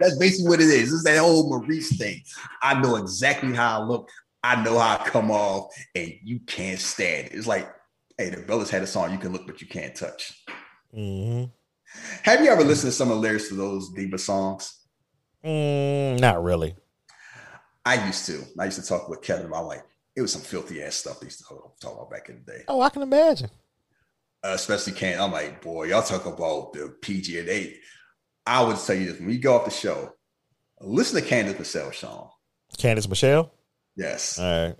That's 0.00 0.18
basically 0.18 0.48
what 0.48 0.60
it 0.60 0.68
is. 0.68 0.92
It's 0.92 1.04
that 1.04 1.18
old 1.18 1.48
Maurice 1.48 1.96
thing. 1.96 2.22
I 2.62 2.80
know 2.80 2.96
exactly 2.96 3.54
how 3.54 3.80
I 3.80 3.84
look. 3.84 4.10
I 4.42 4.62
know 4.64 4.78
how 4.78 4.98
I 4.98 5.08
come 5.08 5.30
off, 5.30 5.72
and 5.94 6.12
you 6.24 6.40
can't 6.40 6.80
stand 6.80 7.28
it. 7.28 7.34
It's 7.34 7.46
like, 7.46 7.72
hey, 8.18 8.30
the 8.30 8.38
Bellas 8.38 8.68
had 8.68 8.82
a 8.82 8.86
song, 8.86 9.12
you 9.12 9.18
can 9.18 9.32
look, 9.32 9.46
but 9.46 9.60
you 9.60 9.68
can't 9.68 9.94
touch. 9.94 10.44
hmm 10.92 11.44
Have 12.22 12.42
you 12.42 12.50
ever 12.50 12.64
listened 12.64 12.92
to 12.92 12.96
some 12.96 13.10
of 13.10 13.16
the 13.16 13.20
lyrics 13.20 13.48
to 13.48 13.54
those 13.54 13.92
diva 13.92 14.18
songs? 14.18 14.78
Mm, 15.44 16.20
not 16.20 16.42
really. 16.42 16.76
I 17.84 18.06
used 18.06 18.26
to. 18.26 18.44
I 18.58 18.66
used 18.66 18.80
to 18.80 18.86
talk 18.86 19.08
with 19.08 19.22
Kevin 19.22 19.46
about 19.46 19.66
like 19.66 19.84
it 20.14 20.22
was 20.22 20.32
some 20.32 20.42
filthy 20.42 20.82
ass 20.82 20.96
stuff 20.96 21.20
they 21.20 21.26
used 21.26 21.38
to 21.38 21.44
talk 21.44 21.94
about 21.94 22.10
back 22.10 22.28
in 22.28 22.42
the 22.44 22.52
day. 22.52 22.64
Oh, 22.68 22.80
I 22.80 22.90
can 22.90 23.02
imagine. 23.02 23.50
Uh, 24.44 24.52
especially 24.54 24.92
Can. 24.92 25.20
I'm 25.20 25.32
like, 25.32 25.62
boy, 25.62 25.84
y'all 25.84 26.02
talk 26.02 26.26
about 26.26 26.72
the 26.72 26.94
PG 27.00 27.38
and 27.38 27.48
eight. 27.48 27.78
I 28.44 28.62
would 28.62 28.76
tell 28.76 28.96
you 28.96 29.12
this 29.12 29.20
when 29.20 29.30
you 29.30 29.38
go 29.38 29.54
off 29.56 29.64
the 29.64 29.70
show, 29.70 30.12
listen 30.80 31.22
to 31.22 31.28
Candice 31.28 31.58
Michelle 31.58 31.92
song. 31.92 32.30
Candice 32.76 33.08
Michelle. 33.08 33.52
Yes. 33.96 34.38
All 34.38 34.66
right. 34.66 34.76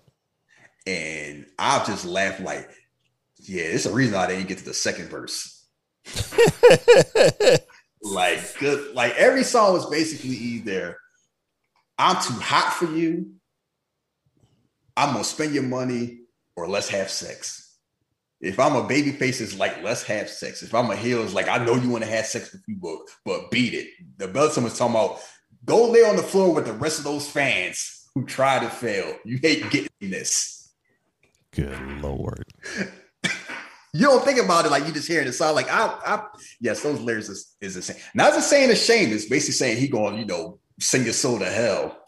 And 0.87 1.47
I'll 1.59 1.85
just 1.87 2.05
laugh 2.05 2.41
like, 2.41 2.69
yeah, 3.39 3.63
it's 3.63 3.87
a 3.87 3.93
reason 3.93 4.17
I 4.17 4.27
didn't 4.27 4.49
get 4.49 4.59
to 4.59 4.65
the 4.65 4.75
second 4.75 5.09
verse. 5.09 5.52
Like, 8.05 8.59
good, 8.59 8.95
like 8.95 9.15
every 9.15 9.45
song 9.45 9.75
was 9.75 9.87
basically 9.87 10.31
either 10.31 10.97
I'm 11.99 12.17
too 12.17 12.35
hot 12.35 12.73
for 12.73 12.87
you, 12.87 13.35
I'm 14.97 15.13
gonna 15.13 15.25
spend 15.25 15.55
your 15.55 15.63
money, 15.63 16.23
or 16.57 16.69
let's 16.69 16.89
have 16.89 17.11
sex. 17.11 17.77
If 18.41 18.59
I'm 18.59 18.75
a 18.75 18.83
baby 18.83 19.13
face, 19.13 19.41
it's 19.41 19.57
like 19.57 19.83
let's 19.85 20.03
have 20.03 20.29
sex. 20.29 20.65
If 20.65 20.75
I'm 20.75 20.91
a 20.91 20.97
heel, 20.97 21.23
it's 21.23 21.33
like 21.33 21.49
I 21.49 21.65
know 21.65 21.77
you 21.77 21.91
want 21.91 22.03
to 22.03 22.11
have 22.11 22.27
sex 22.27 22.53
with 22.53 22.67
people, 22.67 23.05
but 23.25 23.53
beat 23.53 23.73
it. 23.73 23.87
The 24.17 24.27
Belton 24.27 24.65
was 24.65 24.77
talking 24.77 24.97
about 24.97 25.21
go 25.65 25.89
lay 25.89 26.03
on 26.05 26.17
the 26.17 26.23
floor 26.23 26.53
with 26.53 26.67
the 26.67 26.73
rest 26.73 26.99
of 26.99 27.05
those 27.05 27.29
fans 27.29 28.09
who 28.15 28.25
try 28.27 28.59
to 28.59 28.69
fail. 28.69 29.17
You 29.25 29.39
hate 29.41 29.71
getting 29.71 29.89
this. 30.01 30.73
Good 31.53 31.79
lord. 32.03 32.45
You 33.95 34.07
don't 34.07 34.25
think 34.25 34.39
about 34.41 34.65
it 34.65 34.71
like 34.71 34.87
you 34.87 34.93
just 34.93 35.07
hearing 35.09 35.27
the 35.27 35.33
song. 35.33 35.55
Like 35.55 35.71
I, 35.71 35.87
I 36.07 36.27
yes, 36.61 36.83
those 36.83 37.01
lyrics 37.01 37.29
is, 37.29 37.55
is 37.61 37.77
insane. 37.77 37.97
Not 38.15 38.33
just 38.33 38.49
saying 38.49 38.71
it's 38.71 38.85
shame. 38.85 39.13
It's 39.13 39.27
basically 39.27 39.53
saying 39.53 39.77
he 39.79 39.89
going, 39.89 40.19
you 40.19 40.25
know, 40.25 40.59
sing 40.81 41.05
your 41.05 41.13
soul 41.13 41.39
to 41.39 41.45
hell 41.45 41.99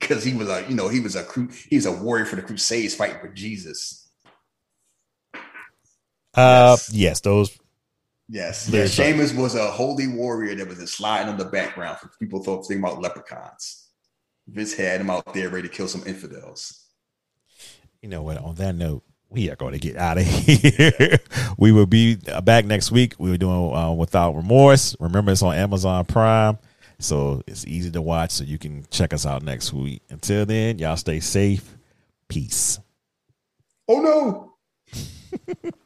because 0.00 0.24
he 0.24 0.34
was 0.34 0.48
a, 0.48 0.64
you 0.68 0.74
know, 0.74 0.88
he 0.88 0.98
was 0.98 1.14
a 1.14 1.22
cru- 1.22 1.50
he 1.68 1.76
was 1.76 1.86
a 1.86 1.92
warrior 1.92 2.24
for 2.24 2.36
the 2.36 2.42
Crusades 2.42 2.94
fighting 2.94 3.20
for 3.20 3.28
Jesus. 3.28 4.08
Uh, 6.34 6.76
Yes. 6.76 6.92
yes, 6.92 7.20
those. 7.20 7.58
Yes, 8.32 8.68
Yeah, 8.68 8.86
Sheamus 8.86 9.32
was 9.32 9.56
a 9.56 9.68
holy 9.70 10.06
warrior 10.06 10.54
that 10.54 10.68
was 10.68 10.78
just 10.78 10.94
sliding 10.94 11.32
in 11.32 11.36
the 11.36 11.46
background 11.46 11.98
for 11.98 12.12
people 12.20 12.42
thought 12.42 12.62
thinking 12.64 12.84
about 12.84 13.00
leprechauns. 13.00 13.88
Vince 14.46 14.72
had 14.74 15.00
him 15.00 15.10
out 15.10 15.34
there 15.34 15.48
ready 15.48 15.66
to 15.68 15.74
kill 15.74 15.88
some 15.88 16.04
infidels. 16.06 16.86
You 18.02 18.08
know 18.08 18.22
what? 18.22 18.38
On 18.38 18.54
that 18.54 18.76
note, 18.76 19.02
we 19.30 19.48
are 19.50 19.56
going 19.56 19.72
to 19.72 19.78
get 19.78 19.96
out 19.96 20.18
of 20.18 20.24
here. 20.26 21.18
we 21.56 21.72
will 21.72 21.86
be 21.86 22.16
back 22.42 22.64
next 22.64 22.90
week. 22.90 23.14
We 23.18 23.30
were 23.30 23.36
doing 23.36 23.74
uh, 23.74 23.92
without 23.92 24.34
remorse. 24.34 24.96
Remember, 25.00 25.32
it's 25.32 25.42
on 25.42 25.54
Amazon 25.54 26.04
Prime, 26.04 26.58
so 26.98 27.42
it's 27.46 27.66
easy 27.66 27.90
to 27.92 28.02
watch. 28.02 28.32
So 28.32 28.44
you 28.44 28.58
can 28.58 28.84
check 28.90 29.14
us 29.14 29.24
out 29.24 29.42
next 29.42 29.72
week. 29.72 30.02
Until 30.10 30.44
then, 30.46 30.78
y'all 30.78 30.96
stay 30.96 31.20
safe. 31.20 31.76
Peace. 32.28 32.78
Oh 33.88 34.00
no! 34.00 34.54